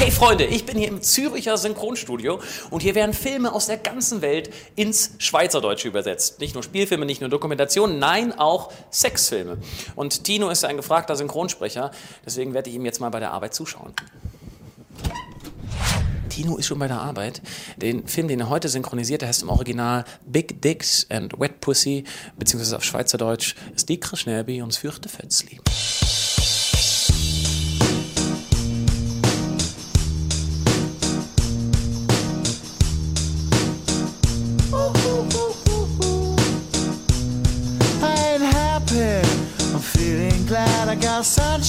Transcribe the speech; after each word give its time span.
Hey 0.00 0.10
Freunde, 0.10 0.46
ich 0.46 0.64
bin 0.64 0.78
hier 0.78 0.88
im 0.88 1.02
Züricher 1.02 1.58
Synchronstudio 1.58 2.40
und 2.70 2.80
hier 2.80 2.94
werden 2.94 3.12
Filme 3.12 3.52
aus 3.52 3.66
der 3.66 3.76
ganzen 3.76 4.22
Welt 4.22 4.48
ins 4.74 5.10
Schweizerdeutsche 5.18 5.88
übersetzt. 5.88 6.40
Nicht 6.40 6.54
nur 6.54 6.62
Spielfilme, 6.62 7.04
nicht 7.04 7.20
nur 7.20 7.28
Dokumentationen, 7.28 7.98
nein, 7.98 8.32
auch 8.32 8.72
Sexfilme. 8.90 9.58
Und 9.96 10.24
Tino 10.24 10.48
ist 10.48 10.64
ein 10.64 10.78
gefragter 10.78 11.16
Synchronsprecher, 11.16 11.90
deswegen 12.24 12.54
werde 12.54 12.70
ich 12.70 12.76
ihm 12.76 12.86
jetzt 12.86 12.98
mal 13.02 13.10
bei 13.10 13.20
der 13.20 13.32
Arbeit 13.32 13.52
zuschauen. 13.52 13.92
Tino 16.30 16.56
ist 16.56 16.64
schon 16.64 16.78
bei 16.78 16.88
der 16.88 17.02
Arbeit. 17.02 17.42
Den 17.76 18.08
Film, 18.08 18.28
den 18.28 18.40
er 18.40 18.48
heute 18.48 18.70
synchronisiert, 18.70 19.20
der 19.20 19.28
heißt 19.28 19.42
im 19.42 19.50
Original 19.50 20.06
Big 20.24 20.62
Dicks 20.62 21.04
and 21.10 21.38
Wet 21.38 21.60
Pussy, 21.60 22.04
beziehungsweise 22.38 22.78
auf 22.78 22.84
Schweizerdeutsch 22.84 23.54
ist 23.76 23.90
Dickre 23.90 24.16
Schnäbi 24.16 24.62
und 24.62 24.74
Fürchte 24.74 25.10
Fötzli. 25.10 25.60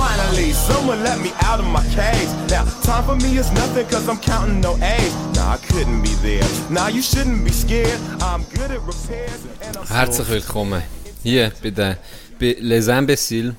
Finally, 0.00 0.52
someone 0.52 1.02
let 1.02 1.18
me 1.20 1.30
out 1.48 1.60
of 1.60 1.66
my 1.66 1.84
cage. 1.98 2.30
Now, 2.48 2.64
time 2.88 3.04
for 3.04 3.16
me 3.16 3.36
is 3.36 3.52
nothing 3.52 3.86
cause 3.92 4.08
I'm 4.08 4.18
counting 4.18 4.60
no 4.62 4.72
age. 4.76 5.12
Nah, 5.36 5.56
I 5.56 5.58
couldn't 5.68 6.00
be 6.02 6.14
there. 6.26 6.48
Nah, 6.70 6.88
you 6.88 7.02
shouldn't 7.02 7.44
be 7.44 7.52
scared. 7.52 8.00
I'm 8.22 8.42
good 8.44 8.70
at 8.70 8.80
repairs. 8.80 9.40
And 9.62 9.76
I'm 9.76 9.86
Herzlich 9.86 10.28
willkommen 10.30 10.82
hier 11.22 11.52
bei, 11.62 11.70
den, 11.70 11.96
bei 12.38 12.56
Les 12.60 12.88
Imbéciles 12.88 13.54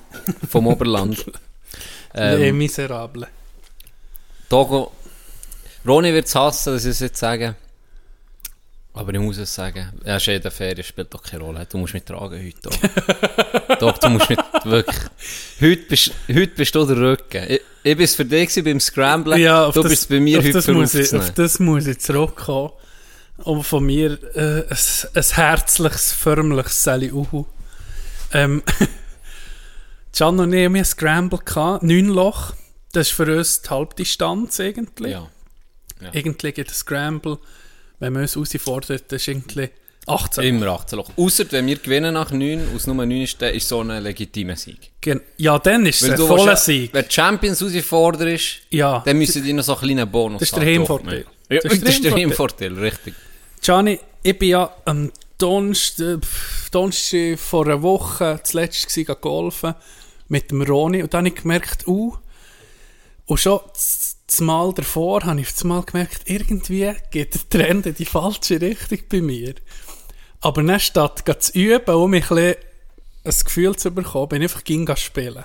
vom 0.49 0.65
Oberland. 0.65 1.15
Les 2.15 2.39
ähm, 2.49 2.57
Miserables. 2.57 3.27
Togo, 4.49 4.91
Ronny 5.85 6.11
wird 6.11 6.25
es 6.25 6.33
hassen, 6.33 6.73
dass 6.73 6.85
ich 6.85 6.91
es 6.91 6.99
jetzt 7.01 7.19
sage. 7.19 7.55
Aber 8.93 9.13
ich 9.13 9.19
muss 9.19 9.37
es 9.37 9.53
sagen. 9.53 9.89
Er 10.03 10.17
ist 10.17 10.27
eh 10.27 10.35
in 10.35 10.41
der 10.41 10.51
Ferien, 10.51 10.83
spielt 10.83 11.13
doch 11.13 11.23
keine 11.23 11.43
Rolle. 11.43 11.65
Du 11.69 11.77
musst 11.77 11.93
mich 11.93 12.03
tragen 12.03 12.37
heute. 12.37 12.59
Doch, 12.61 13.77
doch 13.79 13.97
du 13.97 14.09
musst 14.09 14.29
mich 14.29 14.39
wirklich... 14.65 14.97
Heute 15.61 15.83
bist, 15.83 16.11
heute 16.27 16.47
bist 16.55 16.75
du 16.75 16.85
der 16.85 16.97
Rücken. 16.97 17.45
Ich, 17.47 17.61
ich 17.83 17.97
bin 17.97 18.07
für 18.07 18.25
dich 18.25 18.63
beim 18.63 18.79
Scramblen. 18.81 19.39
Ja, 19.39 19.65
auf 19.65 19.75
du 19.75 19.83
das, 19.83 19.91
bist 19.91 20.09
bei 20.09 20.19
mir 20.19 20.39
auf 20.39 20.43
heute 20.43 20.53
das 20.53 20.67
muss 20.67 20.93
ich. 20.93 21.13
Auf 21.13 21.31
das 21.31 21.59
muss 21.59 21.87
ich 21.87 21.99
zurückkommen. 21.99 22.71
Und 23.37 23.63
von 23.63 23.85
mir 23.85 24.19
äh, 24.35 24.67
ein, 24.69 24.77
ein 25.13 25.23
herzliches, 25.23 26.11
förmliches 26.11 26.83
Sally 26.83 27.11
Uhu. 27.11 27.45
Ähm, 28.33 28.61
Can 30.17 30.39
und 30.39 30.53
ich 30.53 30.65
haben 30.65 30.75
ein 30.75 30.85
Scramble 30.85 31.39
gehabt, 31.39 31.83
neun 31.83 32.09
Loch. 32.09 32.53
Das 32.91 33.07
ist 33.07 33.13
für 33.13 33.37
uns 33.37 33.61
die 33.61 33.69
Halbdistanz 33.69 34.59
eigentlich. 34.59 35.13
Ja. 35.13 35.29
Irgendwie 36.11 36.51
geht 36.51 36.67
ein 36.67 36.73
Scramble, 36.73 37.39
wenn 38.01 38.11
man 38.13 38.23
uns 38.23 38.35
herausfordert, 38.35 39.03
das 39.09 39.21
ist 39.21 39.27
irgendwie 39.29 39.69
18. 40.07 40.43
Immer 40.43 40.67
18 40.67 40.97
Loch. 40.97 41.09
Ausser 41.15 41.45
wenn 41.51 41.67
wir 41.67 41.77
gewinnen 41.77 42.15
nach 42.15 42.31
9, 42.31 42.75
aus 42.75 42.87
Nummer 42.87 43.05
9 43.05 43.21
ist, 43.21 43.41
ist 43.41 43.67
so 43.67 43.81
ein 43.81 44.03
legitimer 44.03 44.55
Sieg. 44.55 44.91
Gen- 44.99 45.21
Ja, 45.37 45.57
dann 45.59 45.85
ist 45.85 46.01
es 46.01 46.09
ein 46.09 46.17
voller 46.17 46.57
Sieg. 46.57 46.93
Wenn 46.93 47.05
die 47.07 47.13
Champions 47.13 47.61
herausforderst, 47.61 48.61
Ja. 48.71 49.01
dann 49.05 49.17
müssen 49.17 49.43
die 49.43 49.53
noch 49.53 49.63
so 49.63 49.73
einen 49.77 49.81
kleinen 49.81 50.11
Bonus 50.11 50.39
Das 50.39 50.49
ist 50.49 50.55
der. 50.57 50.65
Heimvorteil. 50.65 51.25
Ja, 51.49 51.59
das 51.61 51.73
ist 51.73 52.03
der 52.03 52.13
Heimvorteil, 52.15 52.73
richtig. 52.79 53.13
Gianni, 53.61 53.99
ich 54.23 54.37
bin 54.39 54.49
ja 54.49 54.73
am 54.85 55.11
Donnerstag, 55.37 56.19
pff, 56.25 56.69
Donnerstag 56.71 57.37
vor 57.39 57.65
einer 57.65 57.81
Woche 57.83 58.39
zuletzt 58.43 58.87
golfen 59.21 59.75
mit 60.29 60.49
dem 60.49 60.61
Roni 60.63 61.03
und 61.03 61.13
dann 61.13 61.25
habe 61.25 61.35
ich 61.35 61.41
gemerkt, 61.41 61.87
uh, 61.87 62.15
und 63.25 63.39
schon 63.39 63.59
z- 64.31 64.39
das 64.39 64.39
Mal 64.41 64.73
davor 64.73 65.23
habe 65.23 65.41
ich 65.41 65.51
das 65.51 65.63
Mal 65.65 65.83
gemerkt, 65.83 66.21
irgendwie 66.25 66.93
geht 67.11 67.33
der 67.33 67.49
Trend 67.49 67.85
in 67.85 67.95
die 67.95 68.05
falsche 68.05 68.61
Richtung 68.61 68.99
bei 69.09 69.21
mir. 69.21 69.55
Aber 70.39 70.63
dann 70.63 70.79
statt 70.79 71.23
zu 71.39 71.51
üben, 71.53 71.95
um 71.95 72.11
mich 72.11 72.31
ein, 72.31 72.55
ein 73.23 73.35
Gefühl 73.43 73.75
zu 73.75 73.91
bekommen, 73.91 74.29
bin 74.29 74.41
ich 74.41 74.49
einfach 74.49 74.63
ging 74.63 74.89
spielen. 74.95 75.43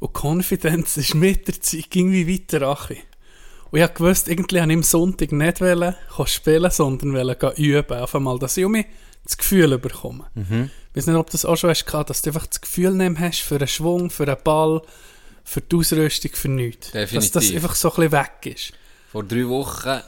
Und 0.00 0.14
Confidence 0.14 0.96
ist 0.96 1.14
mit 1.14 1.48
der 1.48 1.60
Zeit 1.60 1.94
irgendwie 1.94 2.32
weiter 2.32 2.62
rache. 2.62 2.96
Und 3.70 3.78
ich 3.80 3.94
gewusst, 3.94 4.28
irgendwie 4.28 4.54
wollte 4.56 4.70
ich 4.70 4.76
am 4.76 4.82
Sonntag 4.82 5.32
nicht 5.32 5.60
wollen, 5.60 5.94
spielen, 6.24 6.70
sondern 6.70 7.12
wollen 7.12 7.36
üben. 7.56 7.98
Auf 7.98 8.14
einmal, 8.14 8.38
dass 8.38 8.56
ich 8.56 8.64
um 8.64 8.72
mich 8.72 8.86
das 9.24 9.36
Gefühl 9.36 9.76
bekomme. 9.78 10.26
Ich 10.90 10.96
weiß 10.96 11.06
nicht, 11.08 11.16
ob 11.16 11.26
du 11.26 11.32
das 11.32 11.44
auch 11.44 11.56
schon 11.56 11.68
hast, 11.70 11.84
dass 12.08 12.22
du 12.22 12.30
einfach 12.30 12.46
das 12.46 12.60
Gefühl 12.62 12.92
nehmen 12.92 13.18
hast 13.20 13.40
für 13.42 13.56
einen 13.56 13.68
Schwung, 13.68 14.08
für 14.08 14.22
einen 14.26 14.42
Ball, 14.42 14.80
für 15.48 15.62
die 15.62 15.76
Ausrüstung, 15.76 16.30
für 16.34 16.48
nichts. 16.48 16.90
Dass 16.92 17.10
das 17.10 17.20
Definitiv. 17.32 17.54
einfach 17.56 17.74
so 17.74 17.88
ein 17.90 17.94
bisschen 17.96 18.12
weg 18.12 18.54
ist. 18.56 18.72
Vor 19.10 19.24
drei 19.24 19.48
Wochen, 19.48 20.00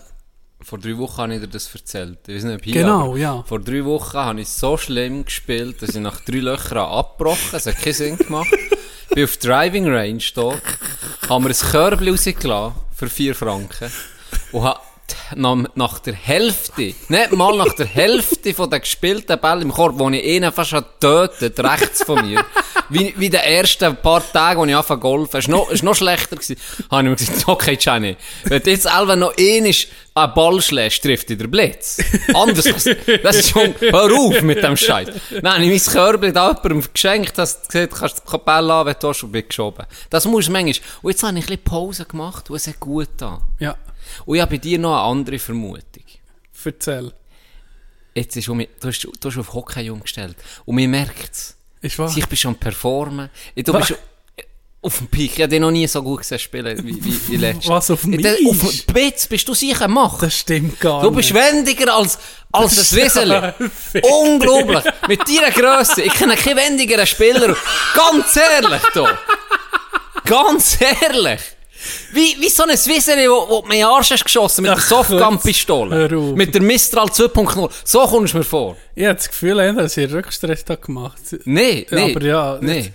vor 0.61 0.78
drei 0.78 0.99
Wochen 0.99 1.17
habe 1.17 1.34
ich 1.34 1.41
dir 1.41 1.49
das 1.49 1.75
erzählt. 1.75 2.19
Ich 2.27 2.37
weiß 2.37 2.45
nicht, 2.45 2.56
ob 2.56 2.65
hier, 2.65 2.75
Genau, 2.75 3.17
ja. 3.17 3.43
Vor 3.45 3.61
drei 3.61 3.83
Wochen 3.87 4.19
habe 4.19 4.41
ich 4.43 4.49
so 4.49 4.77
schlimm 4.77 5.25
gespielt, 5.25 5.81
dass 5.81 5.91
ich 5.95 6.01
nach 6.01 6.21
drei 6.21 6.39
Löchern 6.39 6.78
abgebrochen 6.78 7.39
Es 7.53 7.65
hat 7.65 7.78
keinen 7.78 7.95
Sinn 7.95 8.19
gemacht. 8.19 8.51
bin 9.15 9.25
auf 9.25 9.37
Driving 9.39 9.89
Range 9.89 10.23
da, 10.34 10.55
habe 11.28 11.45
mir 11.45 11.51
ein 11.51 11.57
Körbchen 11.57 12.09
rausgelassen 12.11 12.75
für 12.95 13.09
vier 13.09 13.34
Franken 13.34 13.91
und 14.53 14.62
habe 14.62 14.81
nach, 15.37 15.98
der 16.00 16.15
Hälfte, 16.15 16.94
nicht 17.09 17.32
mal 17.32 17.56
nach 17.56 17.72
der 17.75 17.87
Hälfte 17.87 18.54
von 18.54 18.71
den 18.71 18.81
gespielten 18.81 19.38
Bällen 19.38 19.62
im 19.62 19.72
Korb, 19.72 19.98
wo 19.98 20.09
ich 20.10 20.25
einen 20.25 20.53
fast 20.53 20.71
schon 20.71 20.84
getötet, 21.00 21.59
rechts 21.60 22.03
von 22.04 22.26
mir, 22.26 22.44
wie, 22.88 23.15
wie 23.16 23.31
den 23.31 23.41
ersten 23.41 23.97
paar 23.97 24.22
Tage, 24.32 24.60
als 24.60 24.69
ich 24.69 24.76
anfangen 24.76 25.00
golfen, 25.00 25.38
ist 25.38 25.48
noch, 25.48 25.71
noch 25.82 25.94
schlechter 25.94 26.37
gewesen, 26.37 26.56
habe 26.91 27.03
ich 27.03 27.09
mir 27.10 27.16
gesagt, 27.16 27.48
okay, 27.48 27.76
Gianni, 27.76 28.16
wenn 28.44 28.62
du 28.62 28.71
jetzt 28.71 28.82
selber 28.82 29.16
noch 29.16 29.37
einen 29.37 29.75
einen 30.15 30.34
Ball 30.34 30.60
schlägst, 30.60 31.03
trifft 31.03 31.28
dich 31.28 31.38
der 31.38 31.47
Blitz. 31.47 31.98
Anders, 32.34 32.65
das 33.22 33.37
ist 33.37 33.50
schon, 33.50 33.75
hör 33.78 34.12
auf 34.12 34.42
mit 34.42 34.62
dem 34.62 34.77
Scheiß. 34.77 35.09
Nein, 35.42 35.62
ich 35.62 35.87
mein 35.87 35.94
Körbchen 35.94 36.34
da 36.34 36.48
jemandem 36.48 36.84
geschenkt, 36.92 37.38
hast 37.38 37.65
du 37.65 37.69
gesagt, 37.69 38.00
kannst 38.00 38.22
du 38.27 38.38
die 38.38 38.44
Bälle 38.44 38.75
an, 38.75 38.87
wenn 38.87 38.97
du 39.00 39.28
bin 39.28 39.48
geschoben. 39.48 39.87
Das 40.10 40.25
muss 40.25 40.48
manchmal, 40.48 40.88
und 41.03 41.10
jetzt 41.10 41.22
habe 41.22 41.38
ich 41.38 41.44
ein 41.44 41.47
bisschen 41.47 41.65
Pause 41.65 42.04
gemacht, 42.04 42.50
und 42.50 42.56
es 42.56 42.81
gut 42.81 43.09
getan. 43.09 43.41
Ja, 43.59 43.77
Und 44.26 44.37
ich 44.37 44.41
habe 44.43 44.53
bei 44.53 44.59
dir 44.59 44.78
noch 44.78 44.93
eine 44.94 45.03
andere 45.10 45.38
Vermutung. 45.38 46.04
erzähl. 46.65 47.12
Jetzt 48.15 48.37
ist, 48.37 48.48
um, 48.48 48.59
du, 48.59 48.88
hast, 48.88 49.03
du 49.04 49.28
hast 49.28 49.38
auf 49.38 49.54
Hockey 49.54 49.88
umgestellt. 49.91 50.37
Und 50.65 50.75
man 50.75 50.91
merkt 50.91 51.32
es. 51.32 51.56
Ist 51.81 51.98
wahr? 51.98 52.12
Ich 52.16 52.26
bin 52.26 52.37
schon 52.37 52.54
am 52.54 52.60
performen. 52.60 53.31
Du 53.56 53.72
bist 53.72 53.94
auf 54.82 54.98
dem 54.98 55.06
Peak. 55.09 55.32
Ich 55.34 55.41
habe 55.43 55.48
dich 55.48 55.60
noch 55.60 55.71
nie 55.71 55.87
so 55.87 56.03
gut 56.03 56.19
gesehen 56.19 56.38
spielen 56.38 56.84
wie, 56.84 57.03
wie, 57.04 57.28
wie 57.28 57.37
letztes. 57.37 57.69
Was, 57.69 57.91
auf 57.91 58.00
dem 58.03 58.15
Ich- 58.15 58.47
Auf 58.48 58.59
dem 58.87 58.94
Blitz 58.94 59.26
bist 59.26 59.47
du 59.48 59.54
sicher 59.54 59.87
Macht. 59.88 60.22
Das 60.22 60.34
stimmt 60.38 60.81
gar 60.81 61.03
Du 61.03 61.10
nicht. 61.10 61.16
bist 61.19 61.34
wendiger 61.34 61.94
als, 61.94 62.19
als 62.50 62.92
ein 62.92 62.98
Wieseli. 62.98 63.53
Unglaublich. 64.25 64.84
Mit 65.06 65.21
deiner 65.28 65.50
Grösse. 65.53 66.03
Ich 66.03 66.12
kenne 66.15 66.34
keinen 66.37 66.56
wendigeren 66.56 67.06
Spieler. 67.06 67.56
Ganz 67.94 68.37
ehrlich, 68.37 68.82
du. 68.92 69.06
Ganz 70.25 70.78
ehrlich. 70.81 71.41
Wie, 72.12 72.36
wie 72.41 72.48
so 72.48 72.62
ein 72.64 72.70
Wieseli, 72.70 73.28
wo, 73.28 73.48
wo 73.48 73.62
mir 73.66 73.74
in 73.74 73.80
den 73.80 73.86
Arsch 73.86 74.10
hast 74.10 74.24
geschossen 74.24 74.62
mit 74.62 74.70
der 74.70 74.78
Ach, 74.78 74.82
Softgun-Pistole. 74.82 75.94
hör 75.96 76.18
auf. 76.18 76.34
Mit 76.34 76.54
der 76.54 76.62
Mistral 76.62 77.06
2.0. 77.06 77.71
So 77.84 78.00
kommst 78.06 78.34
du 78.34 78.38
mir 78.38 78.44
vor. 78.44 78.77
Ich 78.94 79.04
habe 79.04 79.15
das 79.15 79.28
Gefühl, 79.28 79.56
dass 79.74 79.97
ich 79.97 80.04
einen 80.04 80.12
Rückstress 80.15 80.65
da 80.65 80.74
gemacht 80.77 81.18
Nee, 81.44 81.86
Ja, 81.91 81.97
nee. 81.97 82.15
aber 82.16 82.24
ja, 82.27 82.59
Nee. 82.60 82.78
jetzt- 82.78 82.91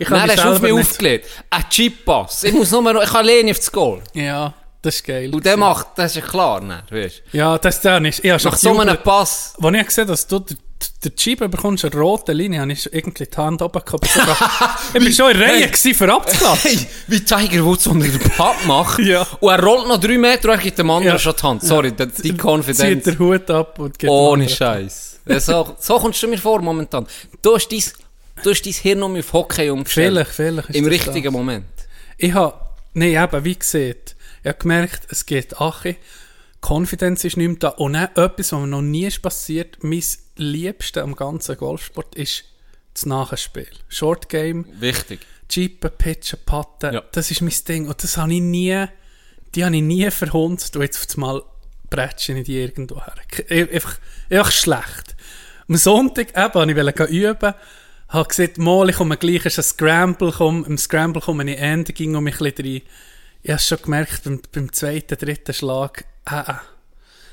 Ich 0.00 0.08
Nein, 0.08 0.30
hast 0.30 0.38
du 0.38 0.48
auf 0.52 0.60
mich 0.60 0.72
nicht- 0.72 0.90
aufgelegt. 0.90 1.26
Ein 1.50 1.64
Chip-Pass. 1.70 2.44
Ich 2.44 2.52
muss 2.52 2.70
nur 2.70 2.82
noch, 2.92 3.02
ich 3.02 3.08
kann 3.10 3.26
alleine 3.26 3.50
aufs 3.50 3.72
Goal. 3.72 4.00
Ja, 4.14 4.54
das 4.80 4.94
ist 4.94 5.04
geil. 5.04 5.34
Und 5.34 5.44
der 5.44 5.56
macht, 5.56 5.88
das 5.96 6.12
ist 6.12 6.22
ja 6.22 6.28
klar, 6.30 6.60
ne, 6.60 6.84
weißt 6.88 7.22
Ja, 7.32 7.58
das 7.58 7.74
ist 7.76 7.84
der 7.84 7.98
nicht. 7.98 8.24
Ich 8.24 8.30
habe 8.30 8.38
schon 8.38 8.52
Nach 8.52 8.58
so 8.58 8.78
einem. 8.78 8.96
Pass. 8.98 9.54
Als 9.60 9.74
ich 9.76 9.86
gesehen 9.86 10.06
dass 10.06 10.24
du 10.28 10.38
den 10.38 10.56
den 11.04 11.16
Chip 11.16 11.38
bekommst, 11.40 11.84
eine 11.84 11.94
rote 11.94 12.32
Linie, 12.32 12.60
habe 12.60 12.72
ich 12.72 12.92
irgendwie 12.92 13.26
die 13.26 13.36
Hand 13.36 13.62
oben 13.62 13.82
gehabt. 13.84 14.08
Ich 14.94 15.04
war- 15.04 15.12
schon 15.12 15.30
in 15.32 15.38
der 15.38 15.48
Reihe 15.48 15.60
Hey. 15.60 15.66
gewesen 15.66 15.94
für 15.94 16.12
abzuklatschen. 16.12 16.70
Hey, 16.78 16.86
wie 17.08 17.20
Tiger 17.24 17.64
Woods 17.64 17.86
unter 17.86 18.06
den 18.08 18.18
Putt 18.18 18.66
macht. 18.66 18.98
Ja. 19.04 19.26
Und 19.40 19.50
er 19.50 19.62
rollt 19.62 19.86
noch 19.88 19.98
drei 20.00 20.18
Meter 20.18 20.52
und 20.52 20.60
gibt 20.60 20.78
dem 20.78 20.90
anderen 20.90 21.14
Ja. 21.14 21.18
schon 21.18 21.34
die 21.36 21.42
Hand. 21.42 21.62
Sorry, 21.62 21.92
die, 21.92 22.06
die 22.06 22.12
Zieht 22.12 22.38
Confidence. 22.42 23.04
den 23.04 23.18
Hut 23.18 23.50
ab 23.50 23.78
und 23.78 23.98
geht 23.98 24.08
Ohne. 24.10 24.48
Scheiß. 24.48 25.20
Ja, 25.26 25.40
so, 25.40 25.76
so 25.78 25.98
kommst 25.98 26.22
du 26.22 26.28
mir 26.28 26.38
vor 26.38 26.60
momentan. 26.62 27.06
Du 27.42 27.54
hast 27.54 27.68
dein, 27.68 27.82
du 28.42 28.50
hast 28.50 28.62
dein 28.64 28.72
Hirn 28.72 29.02
um 29.02 29.16
auf 29.16 29.32
Hockey 29.32 29.68
umgestellt. 29.70 30.12
Vielleicht, 30.28 30.30
vielleicht 30.64 30.70
Im 30.70 30.86
richtigen 30.86 31.24
das. 31.24 31.32
Moment. 31.32 31.66
Ich 32.16 32.32
habe, 32.32 32.54
nee, 32.94 33.16
eben, 33.22 33.44
wie 33.44 33.54
gesagt, 33.58 34.16
ich 34.42 34.48
habe 34.48 34.58
gemerkt, 34.58 35.02
es 35.10 35.26
geht 35.26 35.60
Ache. 35.60 35.96
Confidence 36.60 37.24
ist 37.24 37.36
nicht 37.36 37.46
mehr 37.48 37.56
da. 37.58 37.68
Und 37.68 37.92
dann 37.92 38.08
etwas, 38.14 38.52
was 38.52 38.60
mir 38.60 38.66
noch 38.66 38.82
nie 38.82 39.06
ist 39.06 39.22
passiert, 39.22 39.78
mein 39.82 40.02
Liebste 40.38 41.02
am 41.02 41.14
ganzen 41.14 41.56
Golfsport 41.56 42.14
ist 42.14 42.44
das 42.94 43.06
Nachspiel. 43.06 43.68
Short 43.88 44.28
Game, 44.28 44.66
Wichtig. 44.80 45.20
Chippen, 45.48 45.90
Pitchen, 45.96 46.38
Putten, 46.44 46.94
Ja. 46.94 47.02
das 47.12 47.30
ist 47.30 47.40
mein 47.40 47.52
Ding. 47.66 47.88
Und 47.88 48.02
das 48.02 48.16
habe 48.16 48.32
ich 48.34 48.40
nie, 48.40 48.84
die 49.54 49.64
habe 49.64 49.76
ich 49.76 49.82
nie 49.82 50.10
verhunzt 50.10 50.76
und 50.76 50.82
jetzt 50.82 51.08
auf 51.08 51.14
einmal 51.16 51.42
bretsche 51.90 52.32
ich 52.34 52.44
die 52.44 52.58
irgendwo 52.60 53.00
her. 53.02 53.14
Einfach, 53.48 53.98
einfach 54.30 54.50
schlecht. 54.52 55.16
Am 55.68 55.76
Sonntag 55.76 56.36
eben, 56.36 56.76
wollte 56.76 57.04
ich 57.04 57.10
üben, 57.10 57.54
habe 58.08 58.28
gesagt, 58.28 58.58
mal, 58.58 58.88
ich 58.88 58.96
komme 58.96 59.16
gleich, 59.16 59.44
ist 59.46 59.58
ein 59.58 59.62
Scramble, 59.64 60.32
komm, 60.32 60.64
im 60.64 60.78
Scramble 60.78 61.20
komme 61.22 61.50
ich 61.50 61.58
Ende, 61.58 61.92
ging 61.92 62.14
um 62.16 62.24
mich 62.24 62.40
ein 62.40 62.52
bisschen 62.52 62.66
rein. 62.66 62.82
Ich 63.42 63.50
habe 63.50 63.60
schon 63.60 63.82
gemerkt, 63.82 64.24
beim, 64.24 64.40
beim 64.52 64.72
zweiten, 64.72 65.16
dritten 65.18 65.54
Schlag, 65.54 66.04
äh, 66.30 66.40
äh, 66.40 66.54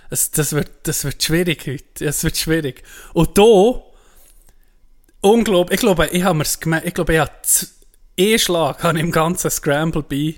es, 0.09 0.31
das, 0.31 0.53
wird, 0.53 0.69
das 0.83 1.03
wird 1.03 1.21
schwierig 1.21 1.65
heute. 1.67 2.05
Es 2.05 2.23
wird 2.23 2.37
schwierig. 2.37 2.83
Und 3.13 3.37
da, 3.37 3.81
unglaublich, 5.21 5.75
ich 5.75 5.81
glaube, 5.81 6.07
ich 6.11 6.23
habe 6.23 6.37
mir's 6.37 6.59
gemerkt, 6.59 6.87
ich 6.87 6.93
glaube, 6.93 7.13
ich 7.13 7.19
habe 7.19 7.31
einen 8.19 8.39
Schlag 8.39 8.83
habe 8.83 8.99
im 8.99 9.11
ganzen 9.11 9.49
Scramble 9.51 10.03
bei, 10.03 10.35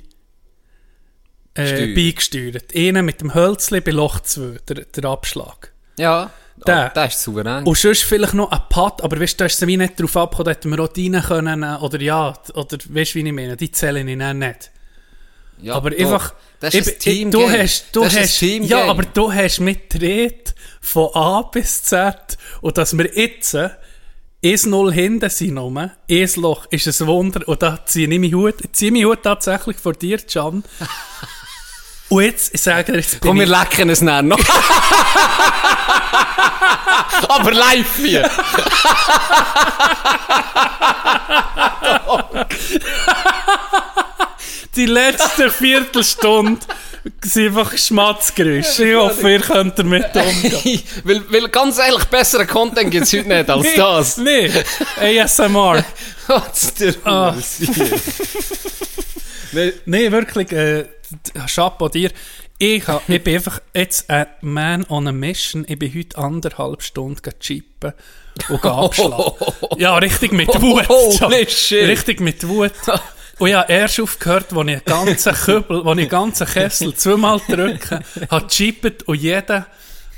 äh, 1.55 1.93
beigesteuert. 1.93 2.75
Einen 2.75 3.05
mit 3.05 3.21
dem 3.21 3.33
Hölzli 3.33 3.81
bei 3.81 3.91
Loch 3.91 4.19
2, 4.19 4.59
der, 4.67 4.85
der 4.85 5.05
Abschlag. 5.05 5.71
Ja, 5.97 6.31
Der. 6.65 6.89
oh, 6.89 6.93
der 6.95 7.05
ist 7.07 7.21
souverän. 7.21 7.63
Und 7.65 7.77
sonst 7.77 8.03
vielleicht 8.03 8.33
noch 8.33 8.51
ein 8.51 8.61
Putt, 8.69 9.01
aber 9.03 9.19
weißt 9.19 9.33
du, 9.33 9.37
da 9.39 9.45
ist 9.45 9.61
es 9.61 9.67
wie 9.67 9.77
nicht 9.77 9.99
drauf 9.99 10.17
abgekommen, 10.17 10.45
da 10.45 10.51
hätten 10.51 10.69
wir 10.71 10.79
auch 10.79 10.95
rein 10.95 11.21
können, 11.21 11.63
oder 11.77 12.01
ja, 12.01 12.33
oder 12.53 12.77
weißt 12.89 13.13
du, 13.13 13.19
wie 13.19 13.27
ich 13.27 13.33
meine, 13.33 13.57
die 13.57 13.71
zählen 13.71 14.07
ich 14.07 14.17
dann 14.17 14.39
nicht. 14.39 14.71
ja, 15.61 15.75
aber 15.75 15.91
doch. 15.91 15.99
einfach, 15.99 16.33
Das 16.59 16.73
ist 16.73 16.87
ich- 16.87 16.97
Team 16.97 17.31
du 17.31 17.49
hast, 17.49 17.85
du 17.91 18.01
das 18.03 18.13
ist 18.13 18.19
hast, 18.19 18.33
ein 18.43 18.47
Team 18.49 18.63
ja, 18.63 18.85
aber 18.85 19.03
du 19.03 19.31
hast 19.31 19.59
mitgedreht 19.59 20.55
von 20.81 21.09
A 21.13 21.41
bis 21.43 21.83
Z 21.83 22.37
und 22.61 22.77
dass 22.77 22.97
wir 22.97 23.15
jetzt 23.15 23.53
äh, 23.53 23.69
1-0 24.43 24.91
hinten 24.91 25.29
sind 25.29 25.55
nur, 25.55 25.75
ein 26.09 26.29
Loch, 26.35 26.65
ist 26.69 27.01
ein 27.01 27.07
Wunder 27.07 27.47
und 27.47 27.61
da 27.61 27.83
ziehe 27.85 28.07
ich 28.07 28.19
meinen 28.19 28.33
Hut, 28.33 28.55
ziehe 28.71 28.91
meinen 28.91 29.05
Hut 29.05 29.23
tatsächlich 29.23 29.77
vor 29.77 29.93
dir, 29.93 30.17
Can. 30.19 30.63
und 32.09 32.23
jetzt, 32.23 32.53
ich 32.53 32.61
sage 32.61 32.91
dir, 32.91 32.99
jetzt 32.99 33.19
bin 33.19 33.29
Komm, 33.29 33.39
wir 33.39 33.47
lecken 33.47 33.89
es 33.89 34.01
nachher 34.01 34.21
noch. 34.21 34.39
aber 37.29 37.51
live 37.51 37.95
hier. 37.97 38.29
die 44.75 44.85
letzte 44.85 45.49
Viertelstunde 45.49 46.61
sind 47.23 47.47
einfach 47.47 47.77
Schmatzgeräusche. 47.77 48.85
Ich 48.85 48.95
hoffe, 48.95 49.31
ihr 49.31 49.41
könnt 49.41 49.77
damit 49.79 50.15
umgehen. 50.15 50.83
weil, 51.03 51.23
weil 51.29 51.49
ganz 51.49 51.77
ehrlich, 51.79 52.05
besseren 52.05 52.47
Content 52.47 52.91
gibt 52.91 53.05
es 53.05 53.13
heute 53.13 53.27
nicht 53.27 53.49
als 53.49 53.73
das. 53.75 54.17
Nee, 54.17 54.51
ASMR. 54.99 55.83
Was 56.27 56.73
der 56.79 56.95
Ah. 57.03 57.35
Nee, 59.85 60.11
wirklich, 60.11 60.51
äh, 60.51 60.85
Chapeau 61.47 61.89
dir. 61.89 62.11
Ich, 62.57 62.87
ha, 62.87 63.01
ich 63.07 63.23
bin 63.23 63.35
einfach 63.35 63.61
jetzt 63.73 64.09
ein 64.09 64.25
Man 64.41 64.85
on 64.89 65.07
a 65.07 65.11
Mission. 65.11 65.65
Ich 65.67 65.77
bin 65.77 65.93
heute 65.93 66.17
anderthalb 66.17 66.81
Stunden 66.81 67.15
gegangen 67.15 67.39
chippen 67.39 67.93
und 68.49 68.65
abschlagen. 68.65 69.33
Ja, 69.77 69.97
richtig 69.97 70.31
mit 70.31 70.47
Wut. 70.61 70.89
Holy 70.89 71.47
shit. 71.49 71.87
Richtig 71.87 72.19
mit 72.19 72.47
Wut. 72.47 72.71
Und 73.37 73.49
ich 73.49 73.53
habe 73.53 73.71
erst 73.71 73.99
aufgehört, 73.99 74.51
als 74.51 74.67
ich 74.67 74.73
einen 74.73 74.81
ganzen 74.85 75.33
Kübel, 75.33 75.77
als 75.77 75.85
ich 75.85 76.01
einen 76.01 76.09
ganzen 76.09 76.47
Kessel 76.47 76.95
zweimal 76.95 77.39
drücke, 77.47 77.99
habe 78.31 78.47
gechippt 78.47 79.03
und 79.03 79.19
jeden 79.19 79.65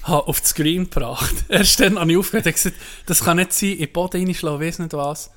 habe 0.04 0.28
auf 0.28 0.40
das 0.40 0.52
Screen 0.52 0.90
gebracht. 0.90 1.36
Erst 1.50 1.82
dann 1.82 2.00
habe 2.00 2.12
ich 2.12 2.18
aufgehört 2.18 2.46
und 2.46 2.54
gesagt, 2.54 2.76
das 3.06 3.24
kann 3.24 3.38
nicht 3.38 3.52
sein, 3.52 3.72
in 3.72 3.80
den 3.80 3.92
Boden 3.92 4.26
reinschlagen, 4.26 4.60
weiss 4.66 4.80
nicht 4.80 4.94
was. 4.94 5.32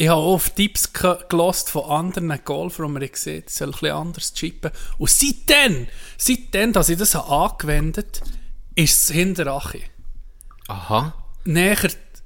Ich 0.00 0.08
habe 0.08 0.18
auf 0.22 0.48
Tipps 0.48 0.94
ge- 0.94 1.18
gelost 1.28 1.68
von 1.68 1.84
anderen 1.90 2.40
Golfern, 2.42 2.86
die 2.94 3.00
mir 3.00 3.08
gesehen 3.08 3.44
ich 3.46 3.52
soll 3.52 3.68
ein 3.68 3.72
bisschen 3.72 3.90
anders 3.90 4.32
chippen. 4.32 4.70
Und 4.96 5.10
seitdem, 5.10 5.88
seitdem, 6.16 6.72
dass 6.72 6.88
ich 6.88 6.96
das 6.96 7.14
habe 7.14 7.28
angewendet 7.30 8.22
habe, 8.22 8.30
ist 8.76 9.02
es 9.10 9.14
Hinterache. 9.14 9.80
Aha. 10.68 11.12
Näher, 11.44 11.76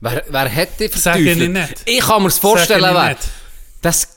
Wer, 0.01 0.23
wer 0.29 0.55
hat 0.55 0.79
die 0.79 0.87
Sag 0.87 1.19
ich 1.19 1.37
nicht. 1.37 1.83
Ich 1.87 1.99
kann 2.01 2.23
mir 2.23 2.31
vorstellen, 2.31 2.83
Sag 2.83 2.91
ich 2.91 2.97
wer. 2.97 3.17
Das 3.83 4.09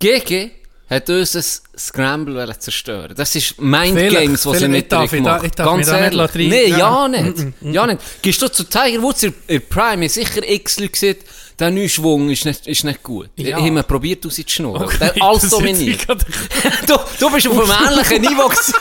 GG 0.00 0.50
hat 0.90 1.08
unser 1.08 1.42
Scramble 1.78 2.58
zerstören. 2.58 3.14
Das 3.16 3.34
ist 3.34 3.58
Mindgames, 3.58 4.44
was 4.44 4.58
sie 4.58 4.68
nicht 4.68 4.82
Ich 4.84 4.88
darf- 4.88 5.08
drin 5.10 5.20
ich 5.20 5.24
darf- 5.24 5.40
gemacht. 5.40 5.44
ich 5.46 5.52
darf 5.52 5.66
Ganz 5.66 5.88
ehrlich. 5.88 6.34
Nee, 6.50 6.66
ja, 6.70 6.78
Ja. 6.78 7.08
nicht. 7.08 7.46
Ja 7.62 7.86
nicht. 7.86 8.00
Gehst 8.20 8.42
du 8.42 8.48
zu 8.48 8.64
Tiger 8.64 9.00
Woods 9.00 9.22
in, 9.22 9.34
Prime, 9.68 10.04
ich 10.04 10.12
sicher 10.12 10.46
x 10.46 10.78
Leute 10.80 10.90
gesagt, 10.92 11.24
der 11.58 11.70
neue 11.70 11.88
Schwung 11.88 12.30
ist 12.30 12.44
nicht, 12.44 12.66
ist 12.66 12.84
nicht 12.84 13.02
gut. 13.02 13.30
Ja. 13.36 13.58
Ich 13.58 13.64
habe 13.64 13.82
probiert, 13.82 14.24
aus 14.24 14.36
zu 14.36 14.44
schnurren. 14.46 14.84
Okay, 14.84 14.96
Der 15.00 15.14
alles 15.22 15.50
dominiert. 15.50 16.06
du, 16.86 16.96
du 17.18 17.30
bist 17.32 17.48
auf 17.48 17.58
einem 17.58 17.92
ähnlichen 17.92 18.22
Niveau 18.22 18.48
gewesen. 18.48 18.74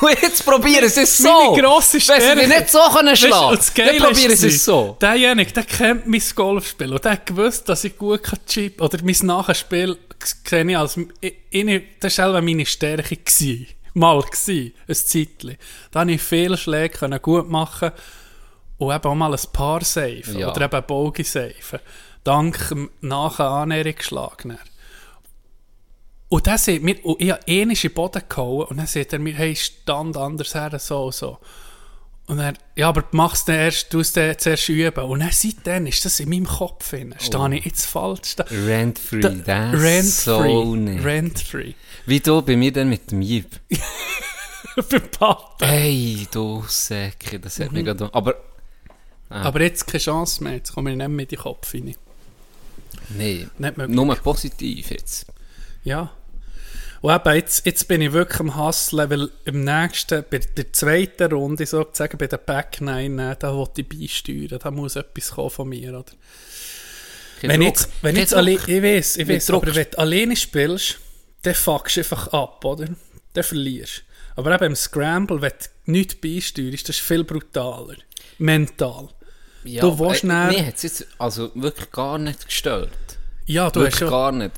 Und 0.00 0.22
jetzt 0.22 0.44
probieren 0.44 0.88
sie 0.88 1.00
es 1.00 1.18
so. 1.18 1.28
Meine 1.28 1.62
grosse 1.62 1.94
Wenn 1.94 2.00
sie 2.00 2.04
Stärke. 2.04 2.48
nicht 2.48 2.70
so 2.70 2.78
können 2.94 3.08
Weißt 3.08 3.22
schlagen, 3.22 3.56
das 3.56 3.74
dann 3.74 3.96
probieren 3.98 4.36
sie 4.36 4.48
es 4.48 4.64
so. 4.64 4.96
Derjenige, 5.00 5.52
der 5.52 5.64
kennt 5.64 6.06
mein 6.06 6.22
Golfspiel 6.34 6.92
und 6.92 7.04
der 7.04 7.12
hat 7.12 7.26
gewusst, 7.26 7.68
dass 7.68 7.84
ich 7.84 7.98
gut 7.98 8.22
kann 8.22 8.38
chippen 8.46 8.86
Oder 8.86 8.98
mein 9.02 9.16
Nachspiel 9.22 9.96
sehe 10.44 10.70
ich 10.70 10.76
als... 10.76 10.96
Ich, 11.20 11.34
ich, 11.50 11.82
das 11.98 12.18
war 12.18 12.26
selber 12.26 12.42
meine 12.42 12.66
Stärke. 12.66 13.16
Gewesen. 13.16 13.66
Mal 13.94 14.22
gewesen, 14.22 14.72
ein 14.86 14.94
Zeitchen. 14.94 15.56
Da 15.90 16.00
konnte 16.00 16.14
ich 16.14 16.22
viele 16.22 16.56
Schläge 16.56 17.20
gut 17.20 17.50
machen 17.50 17.90
und 18.80 18.94
eben 18.94 19.04
auch 19.04 19.14
mal 19.14 19.32
ein 19.32 19.40
Paar 19.52 19.84
safen 19.84 20.38
Ja. 20.38 20.50
oder 20.50 20.64
eben 20.64 20.74
ein 20.74 20.86
Bogie 20.86 21.22
safen. 21.22 21.80
Dank 22.24 22.68
dem 22.70 22.90
nachher 23.02 23.48
Annäherungsschlag. 23.48 24.46
Und 26.28 26.46
dann 26.46 26.58
sieht 26.58 26.82
mir, 26.82 27.04
und 27.04 27.20
ich 27.20 27.30
habe 27.30 27.40
einmal 27.46 27.74
in 27.76 27.80
den 27.82 27.92
Boden 27.94 28.22
gehauen 28.28 28.66
und 28.68 28.76
dann 28.78 28.86
sagt 28.86 29.12
er 29.12 29.18
mir, 29.18 29.34
hey, 29.34 29.54
stand 29.54 30.16
anders 30.16 30.54
her, 30.54 30.78
so 30.78 31.06
und 31.06 31.14
so. 31.14 31.38
Und 32.26 32.38
er, 32.38 32.54
ja, 32.76 32.88
aber 32.88 33.02
du 33.02 33.16
machst 33.16 33.48
den 33.48 33.56
erst, 33.56 33.92
du 33.92 34.00
den 34.02 34.38
zuerst 34.38 34.68
üben. 34.68 35.04
Und 35.04 35.20
dann 35.20 35.32
seitdem 35.32 35.86
ist 35.86 36.04
das 36.04 36.20
in 36.20 36.30
meinem 36.30 36.46
Kopf 36.46 36.88
drin. 36.90 37.14
Stehe 37.18 37.54
ich 37.56 37.64
jetzt 37.64 37.86
falsch? 37.86 38.36
Da, 38.36 38.44
Rent-free, 38.48 39.20
da, 39.20 39.72
das 39.72 39.82
rent 39.82 40.04
so 40.06 40.38
free. 40.38 40.76
nicht. 40.76 41.04
Rent 41.04 41.38
free. 41.40 41.74
Wie 42.06 42.20
du 42.20 42.40
bei 42.40 42.56
mir 42.56 42.72
dann 42.72 42.88
mit 42.88 43.10
dem 43.10 43.20
Jeep. 43.20 43.50
Beim 44.90 45.10
Pappen. 45.10 45.66
Hey, 45.68 46.28
du 46.30 46.64
Säcke, 46.68 47.40
das 47.40 47.58
hat 47.58 47.72
mich 47.72 47.84
gerade... 47.84 48.08
Aber, 48.14 48.36
Aber 49.30 49.62
jetzt 49.62 49.86
keine 49.86 50.00
Chance 50.00 50.42
mehr. 50.42 50.54
Jetzt 50.54 50.72
komme 50.72 50.90
ich 50.90 50.96
nicht 50.96 51.08
mehr 51.08 51.22
in 51.22 51.28
den 51.28 51.38
Kopf 51.38 51.72
rein. 51.72 51.94
möglich. 53.76 53.96
nur 53.96 54.16
positiv 54.16 54.90
jetzt. 54.90 55.26
Ja. 55.84 56.12
Und 57.00 57.14
eben, 57.14 57.34
jetzt, 57.34 57.64
jetzt 57.64 57.88
bin 57.88 58.02
ich 58.02 58.12
wirklich 58.12 58.40
am 58.40 58.58
Hustlen, 58.58 59.08
weil 59.08 59.30
im 59.46 59.64
nächsten, 59.64 60.22
bei 60.28 60.38
der 60.38 60.72
zweiten 60.72 61.32
Runde, 61.32 61.64
sozusagen 61.64 62.18
bei 62.18 62.26
der 62.26 62.36
Back 62.36 62.80
9, 62.80 63.18
äh, 63.18 63.36
da 63.38 63.54
wollte 63.54 63.80
ich 63.80 63.88
beisteuern. 63.88 64.58
Da 64.62 64.70
muss 64.70 64.96
etwas 64.96 65.30
kommen 65.30 65.50
von 65.50 65.68
mir, 65.68 65.90
oder? 65.90 66.04
Kein 67.40 67.50
Wenn 67.50 67.60
Druck. 67.60 67.68
jetzt, 67.68 67.88
wenn 68.02 68.14
Kein 68.14 68.20
jetzt 68.22 68.34
alle, 68.34 68.50
ich 68.50 68.68
weiß, 68.68 69.16
ich 69.16 69.28
weiß, 69.28 69.50
aber 69.50 69.74
wenn 69.74 69.86
du 69.90 69.98
alleine 69.98 70.36
spielst, 70.36 70.98
dann 71.42 71.54
fuckst 71.54 71.96
du 71.96 72.00
einfach 72.00 72.28
ab, 72.28 72.62
oder? 72.66 72.88
Dann 73.32 73.44
verlierst 73.44 74.04
Aber 74.36 74.54
eben 74.54 74.64
im 74.64 74.76
Scramble, 74.76 75.40
wenn 75.40 75.52
du 75.52 75.92
nichts 75.92 76.16
beisteuerst, 76.16 76.88
das 76.88 76.96
ist 76.96 77.02
viel 77.02 77.24
brutaler. 77.24 77.96
Mental. 78.36 79.08
Ja, 79.64 79.80
du 79.82 79.98
willst 79.98 80.24
äh, 80.24 80.26
Mir 80.26 80.66
hat 80.66 80.76
es 80.76 80.82
jetzt 80.82 81.06
also 81.18 81.50
wirklich 81.54 81.90
gar 81.90 82.18
nicht 82.18 82.46
gestört. 82.46 82.90
Ja, 83.46 83.70
du 83.70 83.80
wirklich 83.80 84.00
hast 84.02 84.10
gar 84.10 84.32
nicht. 84.32 84.52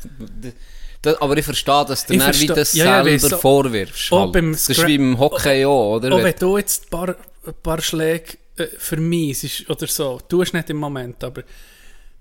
Das, 1.03 1.21
aber 1.21 1.37
ich 1.37 1.45
verstehe, 1.45 1.85
dass 1.87 2.07
du 2.07 2.15
wie 2.15 2.21
verstehe- 2.21 2.55
das 2.55 2.73
ja, 2.75 2.85
ja, 2.85 3.05
selber 3.05 3.19
so- 3.29 3.37
vorwirfst. 3.39 4.13
auch 4.13 4.33
Halt. 4.33 4.55
Das 4.55 4.69
ist 4.69 4.87
wie 4.87 4.95
im 4.95 5.19
Hockey 5.19 5.65
auch, 5.65 5.97
oder? 5.97 6.13
Auch 6.13 6.19
Wenn- 6.19 6.25
wenn 6.27 6.39
du 6.39 6.59
jetzt 6.59 6.85
ein 6.85 6.91
paar, 6.91 7.09
ein 7.09 7.55
paar 7.63 7.81
Schläge 7.83 8.37
äh, 8.57 8.67
vermiesst 8.79 9.69
oder 9.69 9.87
so, 9.89 10.21
du 10.29 10.43
hast 10.43 10.53
nicht 10.53 10.71
im 10.71 10.77
Moment, 10.77 11.25
aber 11.25 11.43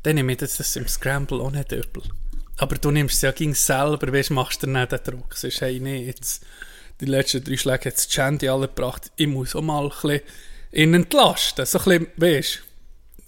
dann 0.02 0.16
nehme 0.16 0.32
ich 0.32 0.40
das, 0.40 0.58
das 0.58 0.76
im 0.78 0.88
Scramble 0.88 1.40
auch 1.42 1.52
nicht 1.52 1.72
übel. 1.72 2.02
Aber 2.58 2.76
du 2.78 2.90
nimmst 2.90 3.16
es 3.18 3.22
ja 3.22 3.32
gegen 3.32 3.54
selber, 3.54 4.12
weißt, 4.12 4.32
machst 4.32 4.64
dir 4.64 4.68
nicht 4.68 4.92
den 4.92 5.00
Druck. 5.04 5.36
Sagst, 5.36 5.62
hey, 5.62 5.80
nee, 5.80 6.06
jetzt, 6.06 6.44
die 7.02 7.06
letzten 7.06 7.44
drei 7.44 7.58
Schläge 7.58 7.86
hat 7.90 7.96
das 7.98 8.08
Chandy 8.08 8.50
alle 8.50 8.68
gebracht, 8.68 9.12
ich 9.16 9.28
muss 9.28 9.56
auch 9.56 9.62
mal 9.62 9.84
ein 9.84 9.90
bisschen 9.90 10.22
ihn 10.72 10.94
entlasten. 10.96 11.66
So 11.68 11.78
ein 11.80 11.84
bisschen, 11.84 12.08
weißt 12.18 12.60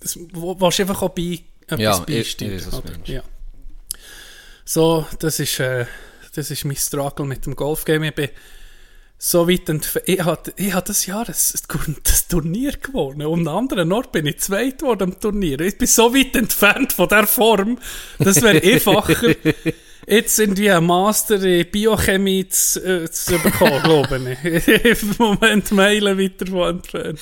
du, 0.03 0.59
willst 0.59 0.79
du 0.79 0.83
einfach 0.83 1.01
auch 1.01 1.09
bei 1.09 1.39
etwas 1.67 1.79
Ja, 1.79 2.03
ich- 2.07 2.37
beisteuern, 2.37 2.53
ich 2.57 2.71
meinst. 2.91 3.07
Ja. 3.07 3.23
So, 4.65 5.05
das 5.19 5.39
ist, 5.39 5.59
äh, 5.59 5.85
das 6.35 6.49
ist 6.51 6.65
mein 6.65 6.75
Struggle 6.75 7.25
mit 7.25 7.45
dem 7.45 7.55
Golfgame. 7.55 8.09
Ich 8.09 8.15
bin 8.15 8.29
so 9.17 9.47
weit 9.49 9.69
entfernt. 9.69 10.07
Ich 10.07 10.19
habe 10.23 10.53
ich 10.57 10.73
hab 10.73 10.85
das 10.85 11.05
Jahr 11.05 11.25
das, 11.25 11.53
das 12.03 12.27
Turnier 12.27 12.73
gewonnen. 12.73 13.25
Und 13.27 13.47
am 13.47 13.57
anderen 13.57 13.91
Ort 13.91 14.11
bin 14.11 14.25
ich 14.25 14.39
zweit 14.39 14.79
geworden 14.79 15.03
am 15.13 15.19
Turnier. 15.19 15.59
Ich 15.61 15.77
bin 15.77 15.87
so 15.87 16.13
weit 16.13 16.35
entfernt 16.35 16.93
von 16.93 17.07
der 17.09 17.27
Form. 17.27 17.77
Das 18.19 18.41
wäre 18.41 18.61
einfacher. 18.63 19.35
Jetzt 20.07 20.39
irgendwie 20.39 20.71
einen 20.71 20.85
Master 20.85 21.43
in 21.43 21.69
Biochemie 21.69 22.47
zu, 22.47 23.03
äh, 23.03 23.09
zu 23.09 23.37
bekommen, 23.39 23.83
glaube 23.83 24.37
ich. 24.43 24.67
Im 24.67 25.15
Moment 25.17 25.71
Meilen 25.71 26.19
weiter 26.19 26.47
von 26.47 26.75
entfernt. 26.75 27.19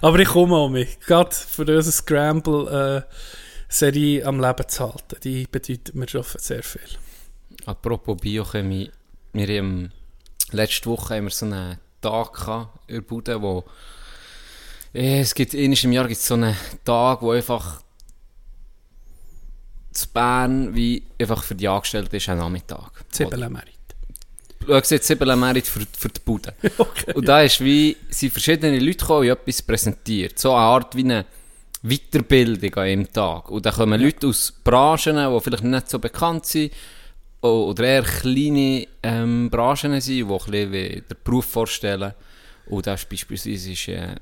Aber 0.00 0.18
ich 0.18 0.28
komme 0.28 0.56
auch 0.56 0.68
mit. 0.68 1.00
Gerade 1.00 1.34
für 1.34 1.62
unsere 1.62 1.92
Scramble-Serie 1.92 4.26
am 4.26 4.40
Leben 4.40 4.68
zu 4.68 4.84
halten. 4.84 5.16
Die 5.24 5.46
bedeutet 5.50 5.94
mir 5.94 6.06
schon 6.08 6.24
sehr 6.24 6.62
viel. 6.62 6.82
Apropos 7.64 8.18
Biochemie, 8.20 8.90
wir 9.32 9.58
haben 9.58 9.90
letzte 10.52 10.90
Woche 10.90 11.16
haben 11.16 11.24
wir 11.24 11.30
so 11.30 11.46
einen 11.46 11.78
Tag 12.00 12.34
gehabt 12.34 12.78
in 12.88 12.96
der 12.96 13.02
Bude, 13.02 13.40
wo 13.42 13.64
eh, 14.94 15.20
es 15.20 15.34
gibt 15.34 15.54
im 15.54 15.72
Jahr 15.72 16.06
gibt 16.06 16.20
es 16.20 16.26
so 16.26 16.34
einen 16.34 16.54
Tag, 16.84 17.22
wo 17.22 17.32
einfach 17.32 17.82
zu 19.96 20.08
Bern 20.08 20.74
wie 20.74 21.02
einfach 21.18 21.42
für 21.42 21.54
die 21.54 21.68
Angestellten 21.68 22.16
ist 22.16 22.28
ein 22.28 22.38
Nachmittag. 22.38 22.90
Zibbelenmerit. 23.10 23.74
Du 24.60 24.80
siehst 24.82 25.04
Zibbelenmerit 25.04 25.66
für, 25.66 25.80
für 25.96 26.08
die 26.08 26.20
Bude. 26.24 26.54
Und 27.14 27.28
da 27.28 27.42
ist 27.42 27.60
wie, 27.60 27.96
sind 28.08 28.32
verschiedene 28.32 28.78
Leute 28.78 28.98
gekommen 28.98 29.20
und 29.20 29.28
etwas 29.28 29.62
präsentiert. 29.62 30.38
So 30.38 30.52
eine 30.52 30.60
Art 30.60 30.96
wie 30.96 31.04
eine 31.04 31.24
Weiterbildung 31.82 32.74
an 32.74 32.82
einem 32.82 33.12
Tag. 33.12 33.50
Und 33.50 33.64
da 33.64 33.70
kommen 33.70 34.00
Leute 34.00 34.26
aus 34.26 34.52
Branchen, 34.64 35.16
die 35.16 35.40
vielleicht 35.40 35.64
nicht 35.64 35.90
so 35.90 35.98
bekannt 35.98 36.46
sind, 36.46 36.72
oder 37.42 37.84
eher 37.84 38.02
kleine 38.02 38.88
ähm, 39.02 39.50
Branchen 39.50 40.00
sind, 40.00 40.16
die 40.16 40.22
ein 40.22 40.28
bisschen 40.28 40.72
wie 40.72 40.88
den 40.88 41.16
Beruf 41.22 41.44
vorstellen. 41.44 42.14
Und 42.66 42.86
das 42.86 43.02
ist 43.02 43.08
beispielsweise 43.08 43.72
ist, 43.72 43.88
äh, 43.88 44.16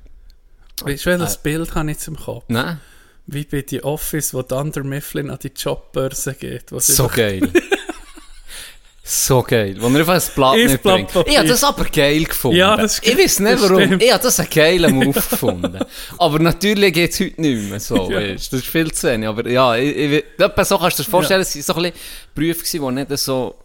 Weißt 0.81 1.05
du, 1.05 1.09
welches 1.11 1.37
Bild 1.37 1.73
habe 1.73 1.89
ich 1.89 1.97
jetzt 1.97 2.07
im 2.07 2.17
Kopf? 2.17 2.43
nein, 2.49 2.79
Wie 3.27 3.43
bei 3.43 3.61
die 3.63 3.83
Office, 3.83 4.33
wo 4.33 4.41
Dunder 4.43 4.83
Mifflin 4.83 5.29
an 5.31 5.39
die 5.41 5.51
Jobbörse 5.55 6.33
geht. 6.35 6.65
so 6.77 7.07
geil. 7.07 7.49
so 9.03 9.41
geil. 9.43 9.75
Wo 9.79 9.87
er 9.89 9.99
einfach 9.99 10.13
ein 10.13 10.21
Blatt 10.35 10.53
Ein 10.55 10.65
nicht 10.67 10.83
Blatt 10.83 10.95
bringt. 10.95 11.11
Papier. 11.13 11.31
Ich 11.31 11.37
habe 11.39 11.47
das 11.47 11.63
aber 11.63 11.85
geil 11.85 12.23
gefunden. 12.23 12.57
Ja, 12.57 12.75
das 12.77 12.99
ich 13.03 13.17
weiß 13.17 13.39
nicht 13.39 13.61
warum. 13.61 13.81
stimmt. 13.83 14.03
Ich 14.03 14.11
habe 14.11 14.23
das 14.23 14.39
einen 14.39 14.49
geilen 14.49 14.95
Move 14.95 15.13
gefunden. 15.13 15.79
Aber 16.17 16.39
natürlich 16.39 16.93
geht 16.93 17.11
es 17.13 17.19
heute 17.19 17.41
nicht 17.41 17.69
mehr 17.69 17.79
so. 17.79 17.95
Ja. 18.11 18.19
Weißt. 18.19 18.53
Das 18.53 18.59
ist 18.61 18.67
viel 18.67 18.91
zu 18.91 19.07
wenig. 19.07 19.27
Aber 19.27 19.47
ja, 19.49 19.75
ich, 19.75 19.95
ich, 19.95 20.23
etwa 20.37 20.65
so 20.65 20.77
kannst 20.77 20.99
du 20.99 21.03
dir 21.03 21.09
vorstellen, 21.09 21.41
es 21.41 21.55
waren 21.55 21.63
so 21.63 21.73
ein 21.75 21.81
bisschen 21.83 21.99
Berufe, 22.35 22.63
die 22.63 22.91
nicht 23.05 23.17
so 23.19 23.55